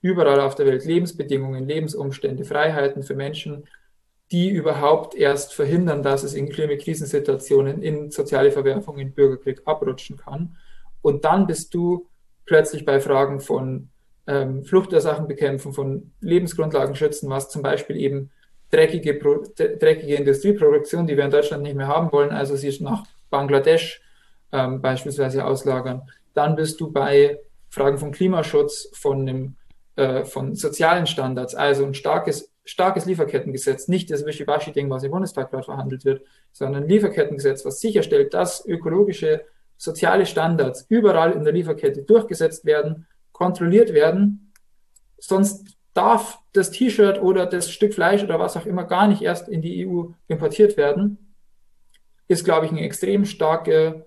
überall 0.00 0.40
auf 0.40 0.54
der 0.54 0.66
Welt 0.66 0.84
Lebensbedingungen, 0.84 1.66
Lebensumstände, 1.66 2.44
Freiheiten 2.44 3.02
für 3.02 3.14
Menschen, 3.14 3.64
die 4.30 4.50
überhaupt 4.50 5.14
erst 5.14 5.54
verhindern, 5.54 6.02
dass 6.02 6.22
es 6.22 6.34
in 6.34 6.52
schlimme 6.52 6.76
Krisensituationen, 6.76 7.82
in 7.82 8.10
soziale 8.10 8.52
Verwerfungen, 8.52 9.00
in 9.00 9.12
Bürgerkrieg 9.12 9.62
abrutschen 9.64 10.16
kann. 10.18 10.56
Und 11.00 11.24
dann 11.24 11.46
bist 11.46 11.72
du 11.74 12.06
plötzlich 12.44 12.84
bei 12.84 13.00
Fragen 13.00 13.40
von 13.40 13.88
ähm, 14.26 14.64
Fluchtursachen 14.64 15.26
bekämpfen, 15.26 15.72
von 15.72 16.12
Lebensgrundlagen 16.20 16.94
schützen, 16.94 17.30
was 17.30 17.48
zum 17.48 17.62
Beispiel 17.62 17.96
eben 17.96 18.30
dreckige, 18.70 19.18
dreckige 19.56 20.14
Industrieproduktion, 20.14 21.06
die 21.06 21.16
wir 21.16 21.24
in 21.24 21.30
Deutschland 21.30 21.62
nicht 21.62 21.76
mehr 21.76 21.88
haben 21.88 22.12
wollen, 22.12 22.30
also 22.30 22.54
sie 22.54 22.76
nach 22.82 23.04
Bangladesch 23.30 24.02
ähm, 24.52 24.82
beispielsweise 24.82 25.44
auslagern. 25.44 26.02
Dann 26.34 26.56
bist 26.56 26.80
du 26.80 26.92
bei 26.92 27.38
Fragen 27.70 27.98
von 27.98 28.12
Klimaschutz, 28.12 28.90
von, 28.92 29.28
einem, 29.28 29.56
äh, 29.98 30.24
von 30.24 30.54
sozialen 30.54 31.06
Standards, 31.06 31.54
also 31.54 31.84
ein 31.84 31.92
starkes 31.92 32.52
starkes 32.68 33.06
Lieferkettengesetz, 33.06 33.88
nicht 33.88 34.10
das 34.10 34.26
Wischiwaschi-Ding, 34.26 34.90
was 34.90 35.02
im 35.02 35.10
Bundestag 35.10 35.50
gerade 35.50 35.64
verhandelt 35.64 36.04
wird, 36.04 36.22
sondern 36.52 36.84
ein 36.84 36.88
Lieferkettengesetz, 36.88 37.64
was 37.64 37.80
sicherstellt, 37.80 38.34
dass 38.34 38.64
ökologische, 38.66 39.44
soziale 39.78 40.26
Standards 40.26 40.84
überall 40.88 41.32
in 41.32 41.44
der 41.44 41.52
Lieferkette 41.52 42.02
durchgesetzt 42.02 42.64
werden, 42.64 43.06
kontrolliert 43.32 43.94
werden. 43.94 44.52
Sonst 45.18 45.78
darf 45.94 46.38
das 46.52 46.70
T-Shirt 46.70 47.22
oder 47.22 47.46
das 47.46 47.70
Stück 47.70 47.94
Fleisch 47.94 48.22
oder 48.22 48.38
was 48.38 48.56
auch 48.56 48.66
immer 48.66 48.84
gar 48.84 49.08
nicht 49.08 49.22
erst 49.22 49.48
in 49.48 49.62
die 49.62 49.86
EU 49.86 50.10
importiert 50.26 50.76
werden, 50.76 51.34
ist, 52.28 52.44
glaube 52.44 52.66
ich, 52.66 52.72
eine 52.72 52.82
extrem 52.82 53.24
starke 53.24 54.06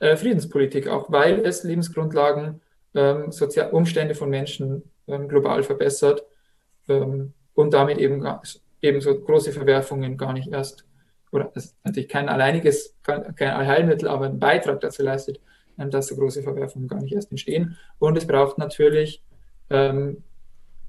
äh, 0.00 0.16
Friedenspolitik, 0.16 0.86
auch 0.86 1.10
weil 1.10 1.40
es 1.40 1.64
Lebensgrundlagen, 1.64 2.60
ähm, 2.94 3.30
Umstände 3.70 4.14
von 4.14 4.28
Menschen 4.28 4.91
ähm, 5.06 5.28
global 5.28 5.62
verbessert. 5.62 6.24
Ähm, 6.88 7.32
und 7.54 7.74
damit 7.74 7.98
eben, 7.98 8.26
eben 8.80 9.00
so 9.00 9.18
große 9.18 9.52
Verwerfungen 9.52 10.16
gar 10.16 10.32
nicht 10.32 10.48
erst, 10.50 10.86
oder 11.30 11.50
das 11.54 11.66
ist 11.66 11.76
natürlich 11.84 12.08
kein 12.08 12.28
alleiniges, 12.28 12.96
kein 13.02 13.40
Allheilmittel, 13.40 14.08
aber 14.08 14.26
ein 14.26 14.38
Beitrag 14.38 14.80
dazu 14.80 15.02
leistet, 15.02 15.40
ähm, 15.78 15.90
dass 15.90 16.08
so 16.08 16.16
große 16.16 16.42
Verwerfungen 16.42 16.88
gar 16.88 17.00
nicht 17.00 17.14
erst 17.14 17.30
entstehen. 17.30 17.76
Und 17.98 18.16
es 18.16 18.26
braucht 18.26 18.58
natürlich 18.58 19.22
ähm, 19.70 20.22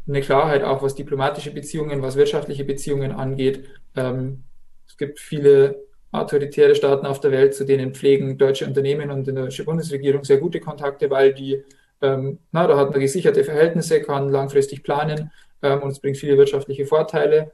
eine 0.08 0.22
Klarheit 0.22 0.64
auch, 0.64 0.82
was 0.82 0.96
diplomatische 0.96 1.52
Beziehungen, 1.52 2.02
was 2.02 2.16
wirtschaftliche 2.16 2.66
Beziehungen 2.66 3.12
angeht. 3.12 3.66
Ähm, 3.96 4.44
es 4.88 4.98
gibt 4.98 5.20
viele 5.20 5.84
autoritäre 6.12 6.76
Staaten 6.76 7.06
auf 7.06 7.20
der 7.20 7.32
Welt, 7.32 7.56
zu 7.56 7.66
denen 7.66 7.94
pflegen 7.94 8.38
deutsche 8.38 8.68
Unternehmen 8.68 9.10
und 9.10 9.26
die 9.26 9.34
deutsche 9.34 9.64
Bundesregierung 9.64 10.24
sehr 10.24 10.38
gute 10.38 10.60
Kontakte, 10.60 11.10
weil 11.10 11.34
die, 11.34 11.64
ähm, 12.04 12.40
na, 12.52 12.68
da 12.68 12.78
hat 12.78 12.92
man 12.92 13.00
gesicherte 13.00 13.44
Verhältnisse, 13.44 14.02
kann 14.02 14.30
langfristig 14.30 14.84
planen 14.84 15.32
ähm, 15.62 15.82
und 15.82 15.92
es 15.92 16.00
bringt 16.00 16.18
viele 16.18 16.38
wirtschaftliche 16.38 16.86
Vorteile. 16.86 17.54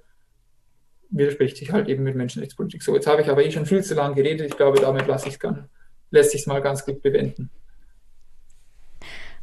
Widerspricht 1.11 1.57
sich 1.57 1.71
halt 1.71 1.87
eben 1.87 2.03
mit 2.03 2.15
Menschenrechtspolitik. 2.15 2.83
So, 2.83 2.95
jetzt 2.95 3.07
habe 3.07 3.21
ich 3.21 3.29
aber 3.29 3.43
eh 3.45 3.51
schon 3.51 3.65
viel 3.65 3.83
zu 3.83 3.93
lange 3.93 4.15
geredet. 4.15 4.47
Ich 4.47 4.57
glaube, 4.57 4.79
damit 4.79 5.07
lasse 5.07 5.29
ich's 5.29 5.39
kann, 5.39 5.69
lässt 6.11 6.31
sich 6.31 6.41
es 6.41 6.47
mal 6.47 6.61
ganz 6.61 6.83
gut 6.83 7.01
bewenden. 7.01 7.49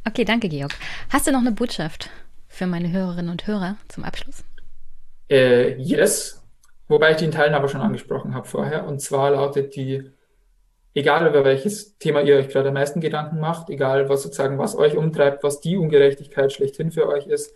Okay, 0.05 0.25
danke, 0.25 0.49
Georg. 0.49 0.73
Hast 1.09 1.27
du 1.27 1.31
noch 1.31 1.39
eine 1.39 1.51
Botschaft 1.51 2.09
für 2.47 2.67
meine 2.67 2.91
Hörerinnen 2.91 3.31
und 3.31 3.47
Hörer 3.47 3.77
zum 3.87 4.03
Abschluss? 4.03 4.43
Äh, 5.29 5.75
yes, 5.81 6.41
wobei 6.87 7.11
ich 7.11 7.17
den 7.17 7.31
Teil 7.31 7.53
aber 7.53 7.67
schon 7.67 7.81
angesprochen 7.81 8.33
habe 8.33 8.47
vorher. 8.47 8.85
Und 8.85 9.01
zwar 9.01 9.31
lautet 9.31 9.75
die, 9.75 10.09
egal 10.97 11.27
über 11.27 11.43
welches 11.43 11.97
Thema 11.97 12.21
ihr 12.21 12.37
euch 12.37 12.49
gerade 12.49 12.69
am 12.69 12.73
meisten 12.73 13.01
Gedanken 13.01 13.39
macht, 13.39 13.69
egal 13.69 14.09
was 14.09 14.23
sozusagen, 14.23 14.57
was 14.57 14.75
euch 14.75 14.97
umtreibt, 14.97 15.43
was 15.43 15.61
die 15.61 15.77
Ungerechtigkeit 15.77 16.51
schlechthin 16.51 16.91
für 16.91 17.07
euch 17.07 17.27
ist, 17.27 17.53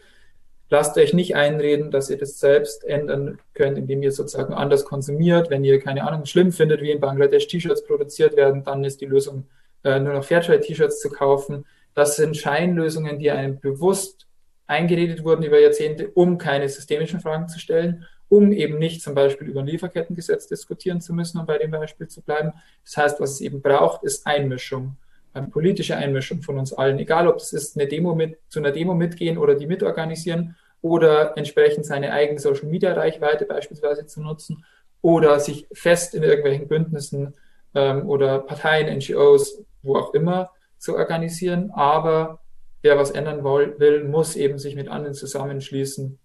Lasst 0.73 0.97
euch 0.97 1.13
nicht 1.13 1.35
einreden, 1.35 1.91
dass 1.91 2.09
ihr 2.09 2.17
das 2.17 2.39
selbst 2.39 2.85
ändern 2.85 3.39
könnt, 3.53 3.77
indem 3.77 4.01
ihr 4.03 4.13
sozusagen 4.13 4.53
anders 4.53 4.85
konsumiert. 4.85 5.49
Wenn 5.49 5.65
ihr, 5.65 5.81
keine 5.81 6.07
Ahnung, 6.07 6.25
schlimm 6.25 6.53
findet, 6.53 6.81
wie 6.81 6.91
in 6.91 7.01
Bangladesch 7.01 7.47
T-Shirts 7.47 7.83
produziert 7.83 8.37
werden, 8.37 8.63
dann 8.63 8.85
ist 8.85 9.01
die 9.01 9.05
Lösung, 9.05 9.47
äh, 9.83 9.99
nur 9.99 10.13
noch 10.13 10.23
Fairtrade-T-Shirts 10.23 11.01
zu 11.01 11.09
kaufen. 11.09 11.65
Das 11.93 12.15
sind 12.15 12.37
Scheinlösungen, 12.37 13.19
die 13.19 13.31
einem 13.31 13.59
bewusst 13.59 14.27
eingeredet 14.65 15.25
wurden 15.25 15.43
über 15.43 15.59
Jahrzehnte, 15.59 16.09
um 16.13 16.37
keine 16.37 16.69
systemischen 16.69 17.19
Fragen 17.19 17.49
zu 17.49 17.59
stellen, 17.59 18.05
um 18.31 18.51
eben 18.53 18.79
nicht 18.79 19.01
zum 19.01 19.13
Beispiel 19.13 19.47
über 19.47 19.59
ein 19.59 19.67
Lieferkettengesetz 19.67 20.47
diskutieren 20.47 21.01
zu 21.01 21.13
müssen, 21.13 21.37
um 21.37 21.45
bei 21.45 21.57
dem 21.57 21.71
Beispiel 21.71 22.07
zu 22.07 22.21
bleiben. 22.21 22.53
Das 22.85 22.97
heißt, 22.97 23.19
was 23.19 23.31
es 23.31 23.41
eben 23.41 23.61
braucht, 23.61 24.03
ist 24.03 24.25
Einmischung 24.25 24.95
eine 25.33 25.47
politische 25.47 25.95
Einmischung 25.95 26.41
von 26.41 26.57
uns 26.57 26.73
allen, 26.73 26.99
egal 26.99 27.27
ob 27.27 27.37
es 27.37 27.53
ist, 27.53 27.77
eine 27.77 27.87
Demo 27.87 28.15
mit, 28.15 28.37
zu 28.49 28.59
einer 28.59 28.71
Demo 28.71 28.93
mitgehen 28.93 29.37
oder 29.37 29.55
die 29.55 29.67
mitorganisieren 29.67 30.55
oder 30.81 31.37
entsprechend 31.37 31.85
seine 31.85 32.11
eigene 32.11 32.39
Social 32.39 32.67
Media 32.67 32.93
Reichweite 32.93 33.45
beispielsweise 33.45 34.05
zu 34.05 34.21
nutzen 34.21 34.65
oder 35.01 35.39
sich 35.39 35.67
fest 35.71 36.15
in 36.15 36.23
irgendwelchen 36.23 36.67
Bündnissen 36.67 37.33
ähm, 37.75 38.09
oder 38.09 38.39
Parteien, 38.39 38.97
NGOs, 38.97 39.63
wo 39.83 39.95
auch 39.95 40.13
immer 40.13 40.51
zu 40.77 40.95
organisieren. 40.95 41.71
Aber 41.71 42.41
wer 42.81 42.97
was 42.97 43.11
ändern 43.11 43.43
will, 43.43 44.03
muss 44.03 44.35
eben 44.35 44.57
sich 44.57 44.75
mit 44.75 44.89
anderen 44.89 45.13
zusammenschließen 45.13 46.19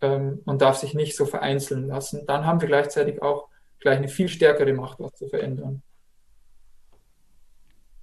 ähm, 0.00 0.42
und 0.44 0.62
darf 0.62 0.76
sich 0.76 0.94
nicht 0.94 1.16
so 1.16 1.26
vereinzeln 1.26 1.88
lassen. 1.88 2.26
Dann 2.26 2.46
haben 2.46 2.60
wir 2.60 2.68
gleichzeitig 2.68 3.22
auch 3.22 3.48
gleich 3.80 3.98
eine 3.98 4.08
viel 4.08 4.28
stärkere 4.28 4.72
Macht, 4.72 5.00
was 5.00 5.12
zu 5.14 5.28
verändern. 5.28 5.82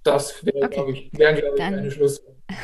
Das 0.02 0.44
wäre, 0.44 0.64
okay. 0.64 0.74
glaube 0.74 0.92
ich, 0.92 1.10
wäre, 1.12 1.34
glaube 1.34 1.56
ich, 1.56 1.58
Dann... 1.58 1.90
Schluss. 1.90 2.22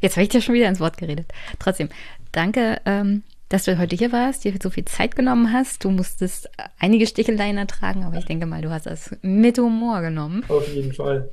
Jetzt 0.00 0.16
habe 0.16 0.24
ich 0.24 0.28
dir 0.28 0.42
schon 0.42 0.54
wieder 0.54 0.68
ins 0.68 0.80
Wort 0.80 0.98
geredet. 0.98 1.26
Trotzdem, 1.58 1.88
danke, 2.32 2.80
ähm, 2.84 3.22
dass 3.48 3.64
du 3.64 3.78
heute 3.78 3.96
hier 3.96 4.12
warst, 4.12 4.44
dir 4.44 4.52
so 4.60 4.68
viel 4.68 4.84
Zeit 4.84 5.16
genommen 5.16 5.52
hast. 5.52 5.84
Du 5.84 5.90
musstest 5.90 6.50
einige 6.78 7.06
Sticheleien 7.06 7.56
ertragen, 7.56 8.04
aber 8.04 8.18
ich 8.18 8.26
denke 8.26 8.46
mal, 8.46 8.60
du 8.60 8.70
hast 8.70 8.86
das 8.86 9.16
mit 9.22 9.58
Humor 9.58 10.02
genommen. 10.02 10.44
Auf 10.48 10.68
jeden 10.68 10.92
Fall. 10.92 11.30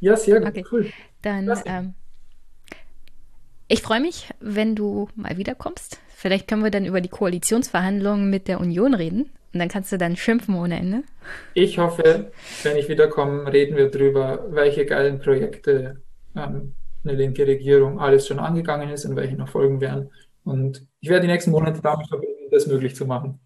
Ja, 0.00 0.16
sehr 0.16 0.40
gut. 0.40 0.48
Okay. 0.48 0.64
Cool. 0.70 0.90
Dann, 1.22 1.94
ich 3.72 3.80
freue 3.80 4.00
mich, 4.00 4.28
wenn 4.38 4.76
du 4.76 5.08
mal 5.14 5.38
wiederkommst. 5.38 5.98
Vielleicht 6.14 6.46
können 6.46 6.62
wir 6.62 6.70
dann 6.70 6.84
über 6.84 7.00
die 7.00 7.08
Koalitionsverhandlungen 7.08 8.28
mit 8.28 8.46
der 8.46 8.60
Union 8.60 8.92
reden. 8.92 9.30
Und 9.54 9.60
dann 9.60 9.68
kannst 9.68 9.90
du 9.90 9.96
dann 9.96 10.14
schimpfen 10.14 10.54
ohne 10.56 10.78
Ende. 10.78 11.04
Ich 11.54 11.78
hoffe, 11.78 12.30
wenn 12.64 12.76
ich 12.76 12.90
wiederkomme, 12.90 13.50
reden 13.50 13.76
wir 13.76 13.90
darüber, 13.90 14.46
welche 14.50 14.84
geilen 14.84 15.20
Projekte 15.20 16.02
ähm, 16.36 16.74
eine 17.02 17.14
linke 17.14 17.46
Regierung 17.46 17.98
alles 17.98 18.26
schon 18.26 18.38
angegangen 18.38 18.90
ist 18.90 19.06
und 19.06 19.16
welche 19.16 19.36
noch 19.36 19.48
folgen 19.48 19.80
werden. 19.80 20.10
Und 20.44 20.86
ich 21.00 21.08
werde 21.08 21.26
die 21.26 21.32
nächsten 21.32 21.50
Monate 21.50 21.80
damit 21.80 22.08
verbinden, 22.08 22.50
das 22.50 22.66
möglich 22.66 22.94
zu 22.94 23.06
machen. 23.06 23.40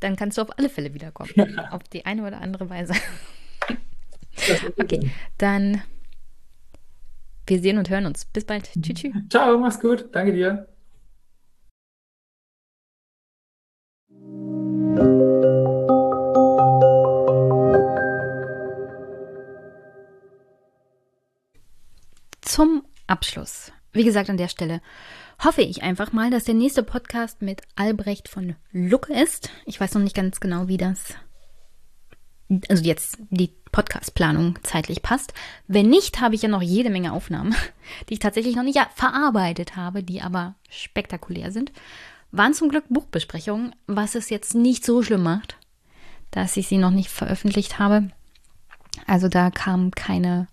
Dann 0.00 0.16
kannst 0.16 0.36
du 0.38 0.42
auf 0.42 0.58
alle 0.58 0.68
Fälle 0.68 0.92
wiederkommen. 0.94 1.30
Ja. 1.36 1.46
Auf 1.70 1.84
die 1.92 2.04
eine 2.06 2.26
oder 2.26 2.40
andere 2.40 2.68
Weise. 2.70 2.94
Okay, 4.78 5.10
dann 5.38 5.82
wir 7.48 7.60
sehen 7.60 7.78
und 7.78 7.90
hören 7.90 8.06
uns. 8.06 8.24
Bis 8.26 8.44
bald. 8.44 8.70
Tschüss. 8.80 9.12
Ciao, 9.30 9.58
mach's 9.58 9.80
gut. 9.80 10.08
Danke 10.12 10.32
dir. 10.32 10.68
Zum 22.40 22.82
Abschluss. 23.06 23.72
Wie 23.92 24.04
gesagt, 24.04 24.30
an 24.30 24.36
der 24.36 24.48
Stelle 24.48 24.80
hoffe 25.42 25.62
ich 25.62 25.82
einfach 25.82 26.12
mal, 26.12 26.30
dass 26.30 26.44
der 26.44 26.54
nächste 26.54 26.82
Podcast 26.82 27.42
mit 27.42 27.62
Albrecht 27.76 28.28
von 28.28 28.56
Lucke 28.72 29.12
ist. 29.12 29.50
Ich 29.66 29.80
weiß 29.80 29.94
noch 29.94 30.02
nicht 30.02 30.16
ganz 30.16 30.40
genau, 30.40 30.68
wie 30.68 30.76
das, 30.76 31.14
also 32.68 32.82
jetzt 32.82 33.18
die 33.30 33.52
Podcastplanung 33.72 34.58
zeitlich 34.62 35.02
passt. 35.02 35.34
Wenn 35.66 35.88
nicht, 35.88 36.20
habe 36.20 36.34
ich 36.34 36.42
ja 36.42 36.48
noch 36.48 36.62
jede 36.62 36.90
Menge 36.90 37.12
Aufnahmen, 37.12 37.54
die 38.08 38.14
ich 38.14 38.20
tatsächlich 38.20 38.56
noch 38.56 38.62
nicht 38.62 38.80
verarbeitet 38.94 39.76
habe, 39.76 40.02
die 40.02 40.22
aber 40.22 40.54
spektakulär 40.68 41.52
sind. 41.52 41.72
Waren 42.30 42.54
zum 42.54 42.68
Glück 42.68 42.84
Buchbesprechungen, 42.88 43.74
was 43.86 44.14
es 44.14 44.30
jetzt 44.30 44.54
nicht 44.54 44.84
so 44.84 45.02
schlimm 45.02 45.22
macht, 45.22 45.56
dass 46.30 46.56
ich 46.56 46.68
sie 46.68 46.78
noch 46.78 46.90
nicht 46.90 47.08
veröffentlicht 47.08 47.78
habe. 47.78 48.10
Also 49.06 49.28
da 49.28 49.50
kamen 49.50 49.92
keine 49.92 50.48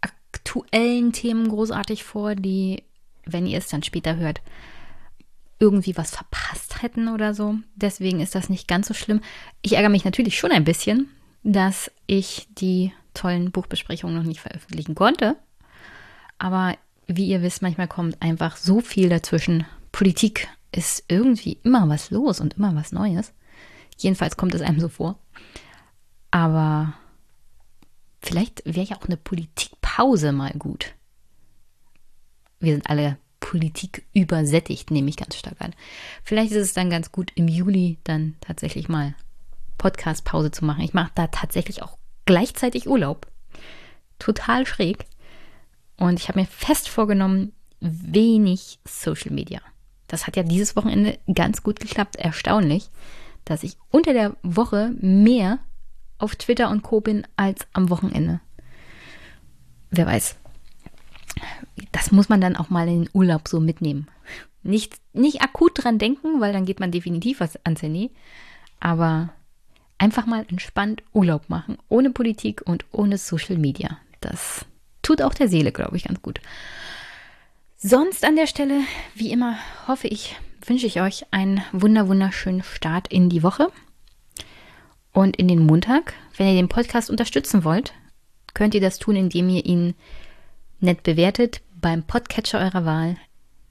aktuellen 0.00 1.12
Themen 1.12 1.48
großartig 1.48 2.04
vor, 2.04 2.34
die, 2.34 2.82
wenn 3.24 3.46
ihr 3.46 3.58
es 3.58 3.68
dann 3.68 3.82
später 3.82 4.16
hört, 4.16 4.42
irgendwie 5.58 5.96
was 5.96 6.10
verpasst 6.10 6.82
hätten 6.82 7.08
oder 7.08 7.34
so. 7.34 7.56
Deswegen 7.74 8.20
ist 8.20 8.34
das 8.34 8.50
nicht 8.50 8.68
ganz 8.68 8.88
so 8.88 8.94
schlimm. 8.94 9.20
Ich 9.62 9.74
ärgere 9.74 9.90
mich 9.90 10.04
natürlich 10.04 10.38
schon 10.38 10.52
ein 10.52 10.64
bisschen, 10.64 11.08
dass 11.46 11.92
ich 12.08 12.48
die 12.58 12.92
tollen 13.14 13.52
Buchbesprechungen 13.52 14.16
noch 14.16 14.24
nicht 14.24 14.40
veröffentlichen 14.40 14.96
konnte. 14.96 15.36
Aber 16.38 16.76
wie 17.06 17.28
ihr 17.28 17.40
wisst, 17.40 17.62
manchmal 17.62 17.86
kommt 17.86 18.20
einfach 18.20 18.56
so 18.56 18.80
viel 18.80 19.08
dazwischen. 19.08 19.64
Politik 19.92 20.48
ist 20.72 21.04
irgendwie 21.06 21.58
immer 21.62 21.88
was 21.88 22.10
los 22.10 22.40
und 22.40 22.54
immer 22.54 22.74
was 22.74 22.90
Neues. 22.90 23.32
Jedenfalls 23.96 24.36
kommt 24.36 24.56
es 24.56 24.60
einem 24.60 24.80
so 24.80 24.88
vor. 24.88 25.20
Aber 26.32 26.94
vielleicht 28.20 28.64
wäre 28.64 28.86
ja 28.86 28.96
auch 28.96 29.06
eine 29.06 29.16
Politikpause 29.16 30.32
mal 30.32 30.52
gut. 30.58 30.94
Wir 32.58 32.72
sind 32.72 32.90
alle 32.90 33.18
Politik 33.38 34.04
übersättigt, 34.12 34.90
nehme 34.90 35.10
ich 35.10 35.16
ganz 35.16 35.36
stark 35.36 35.60
an. 35.60 35.76
Vielleicht 36.24 36.50
ist 36.50 36.58
es 36.58 36.74
dann 36.74 36.90
ganz 36.90 37.12
gut, 37.12 37.30
im 37.36 37.46
Juli 37.46 37.98
dann 38.02 38.34
tatsächlich 38.40 38.88
mal 38.88 39.14
Podcast-Pause 39.78 40.50
zu 40.50 40.64
machen. 40.64 40.82
Ich 40.82 40.94
mache 40.94 41.12
da 41.14 41.26
tatsächlich 41.28 41.82
auch 41.82 41.98
gleichzeitig 42.24 42.88
Urlaub. 42.88 43.26
Total 44.18 44.66
schräg. 44.66 45.06
Und 45.96 46.20
ich 46.20 46.28
habe 46.28 46.40
mir 46.40 46.46
fest 46.46 46.88
vorgenommen, 46.88 47.52
wenig 47.80 48.78
Social 48.86 49.32
Media. 49.32 49.60
Das 50.08 50.26
hat 50.26 50.36
ja 50.36 50.42
dieses 50.42 50.76
Wochenende 50.76 51.18
ganz 51.32 51.62
gut 51.62 51.80
geklappt. 51.80 52.16
Erstaunlich, 52.16 52.90
dass 53.44 53.62
ich 53.62 53.76
unter 53.90 54.12
der 54.12 54.36
Woche 54.42 54.94
mehr 55.00 55.58
auf 56.18 56.36
Twitter 56.36 56.70
und 56.70 56.82
Co. 56.82 57.00
bin 57.00 57.26
als 57.36 57.66
am 57.72 57.90
Wochenende. 57.90 58.40
Wer 59.90 60.06
weiß. 60.06 60.36
Das 61.92 62.12
muss 62.12 62.28
man 62.28 62.40
dann 62.40 62.56
auch 62.56 62.70
mal 62.70 62.88
in 62.88 63.04
den 63.04 63.10
Urlaub 63.12 63.48
so 63.48 63.60
mitnehmen. 63.60 64.08
Nicht, 64.62 64.94
nicht 65.12 65.42
akut 65.42 65.84
dran 65.84 65.98
denken, 65.98 66.40
weil 66.40 66.52
dann 66.52 66.64
geht 66.64 66.80
man 66.80 66.90
definitiv 66.90 67.40
was 67.40 67.56
ans 67.64 67.82
Handy. 67.82 68.10
Aber 68.80 69.30
einfach 69.98 70.26
mal 70.26 70.44
entspannt 70.48 71.02
Urlaub 71.12 71.48
machen, 71.48 71.78
ohne 71.88 72.10
Politik 72.10 72.62
und 72.64 72.84
ohne 72.92 73.18
Social 73.18 73.56
Media. 73.56 73.98
Das 74.20 74.66
tut 75.02 75.22
auch 75.22 75.34
der 75.34 75.48
Seele, 75.48 75.72
glaube 75.72 75.96
ich, 75.96 76.04
ganz 76.04 76.20
gut. 76.22 76.40
Sonst 77.76 78.24
an 78.24 78.36
der 78.36 78.46
Stelle, 78.46 78.80
wie 79.14 79.30
immer, 79.30 79.58
hoffe 79.86 80.08
ich, 80.08 80.36
wünsche 80.64 80.86
ich 80.86 81.00
euch 81.00 81.26
einen 81.30 81.62
wunder 81.72 82.08
wunderschönen 82.08 82.62
Start 82.62 83.08
in 83.08 83.28
die 83.28 83.42
Woche 83.42 83.68
und 85.12 85.36
in 85.36 85.48
den 85.48 85.64
Montag. 85.64 86.14
Wenn 86.36 86.48
ihr 86.48 86.54
den 86.54 86.68
Podcast 86.68 87.10
unterstützen 87.10 87.64
wollt, 87.64 87.92
könnt 88.54 88.74
ihr 88.74 88.80
das 88.80 88.98
tun, 88.98 89.16
indem 89.16 89.48
ihr 89.48 89.64
ihn 89.64 89.94
nett 90.80 91.02
bewertet 91.02 91.60
beim 91.74 92.02
Podcatcher 92.02 92.58
eurer 92.58 92.84
Wahl, 92.84 93.16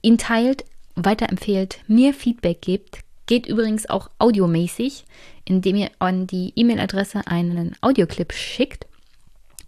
ihn 0.02 0.18
teilt, 0.18 0.64
weiterempfehlt, 0.95 1.80
mir 1.88 2.14
Feedback 2.14 2.62
gebt, 2.62 3.04
Geht 3.28 3.48
übrigens 3.48 3.90
auch 3.90 4.10
audiomäßig, 4.20 5.06
indem 5.46 5.76
ihr 5.76 5.92
an 6.00 6.28
die 6.28 6.54
E-Mail-Adresse 6.56 7.28
einen 7.28 7.76
Audioclip 7.82 8.34
schickt. 8.34 8.88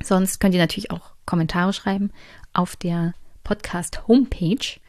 Sonst 0.04 0.40
könnt 0.40 0.54
ihr 0.54 0.62
natürlich 0.62 0.92
auch 0.92 1.12
Kommentare 1.26 1.74
schreiben 1.74 2.12
auf 2.54 2.76
der 2.76 3.14
Podcast-Homepage. 3.44 4.80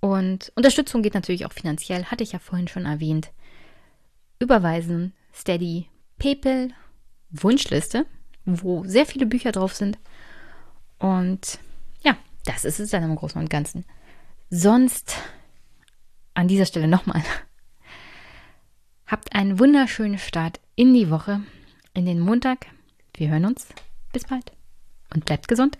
Und 0.00 0.52
Unterstützung 0.54 1.02
geht 1.02 1.14
natürlich 1.14 1.46
auch 1.46 1.52
finanziell, 1.52 2.04
hatte 2.04 2.22
ich 2.22 2.32
ja 2.32 2.38
vorhin 2.38 2.68
schon 2.68 2.84
erwähnt. 2.84 3.30
Überweisen, 4.38 5.14
Steady, 5.32 5.88
PayPal, 6.18 6.68
Wunschliste, 7.30 8.06
wo 8.44 8.84
sehr 8.84 9.06
viele 9.06 9.26
Bücher 9.26 9.52
drauf 9.52 9.74
sind. 9.74 9.98
Und 10.98 11.58
ja, 12.02 12.16
das 12.44 12.64
ist 12.64 12.80
es 12.80 12.90
dann 12.90 13.02
im 13.02 13.16
Großen 13.16 13.40
und 13.40 13.48
Ganzen. 13.48 13.84
Sonst 14.50 15.16
an 16.34 16.48
dieser 16.48 16.66
Stelle 16.66 16.88
nochmal 16.88 17.22
Habt 19.06 19.34
einen 19.34 19.58
wunderschönen 19.58 20.18
Start 20.18 20.60
in 20.76 20.94
die 20.94 21.10
Woche, 21.10 21.42
in 21.92 22.06
den 22.06 22.20
Montag. 22.20 22.66
Wir 23.14 23.28
hören 23.28 23.44
uns. 23.44 23.68
Bis 24.12 24.24
bald 24.24 24.52
und 25.12 25.24
bleibt 25.24 25.48
gesund. 25.48 25.78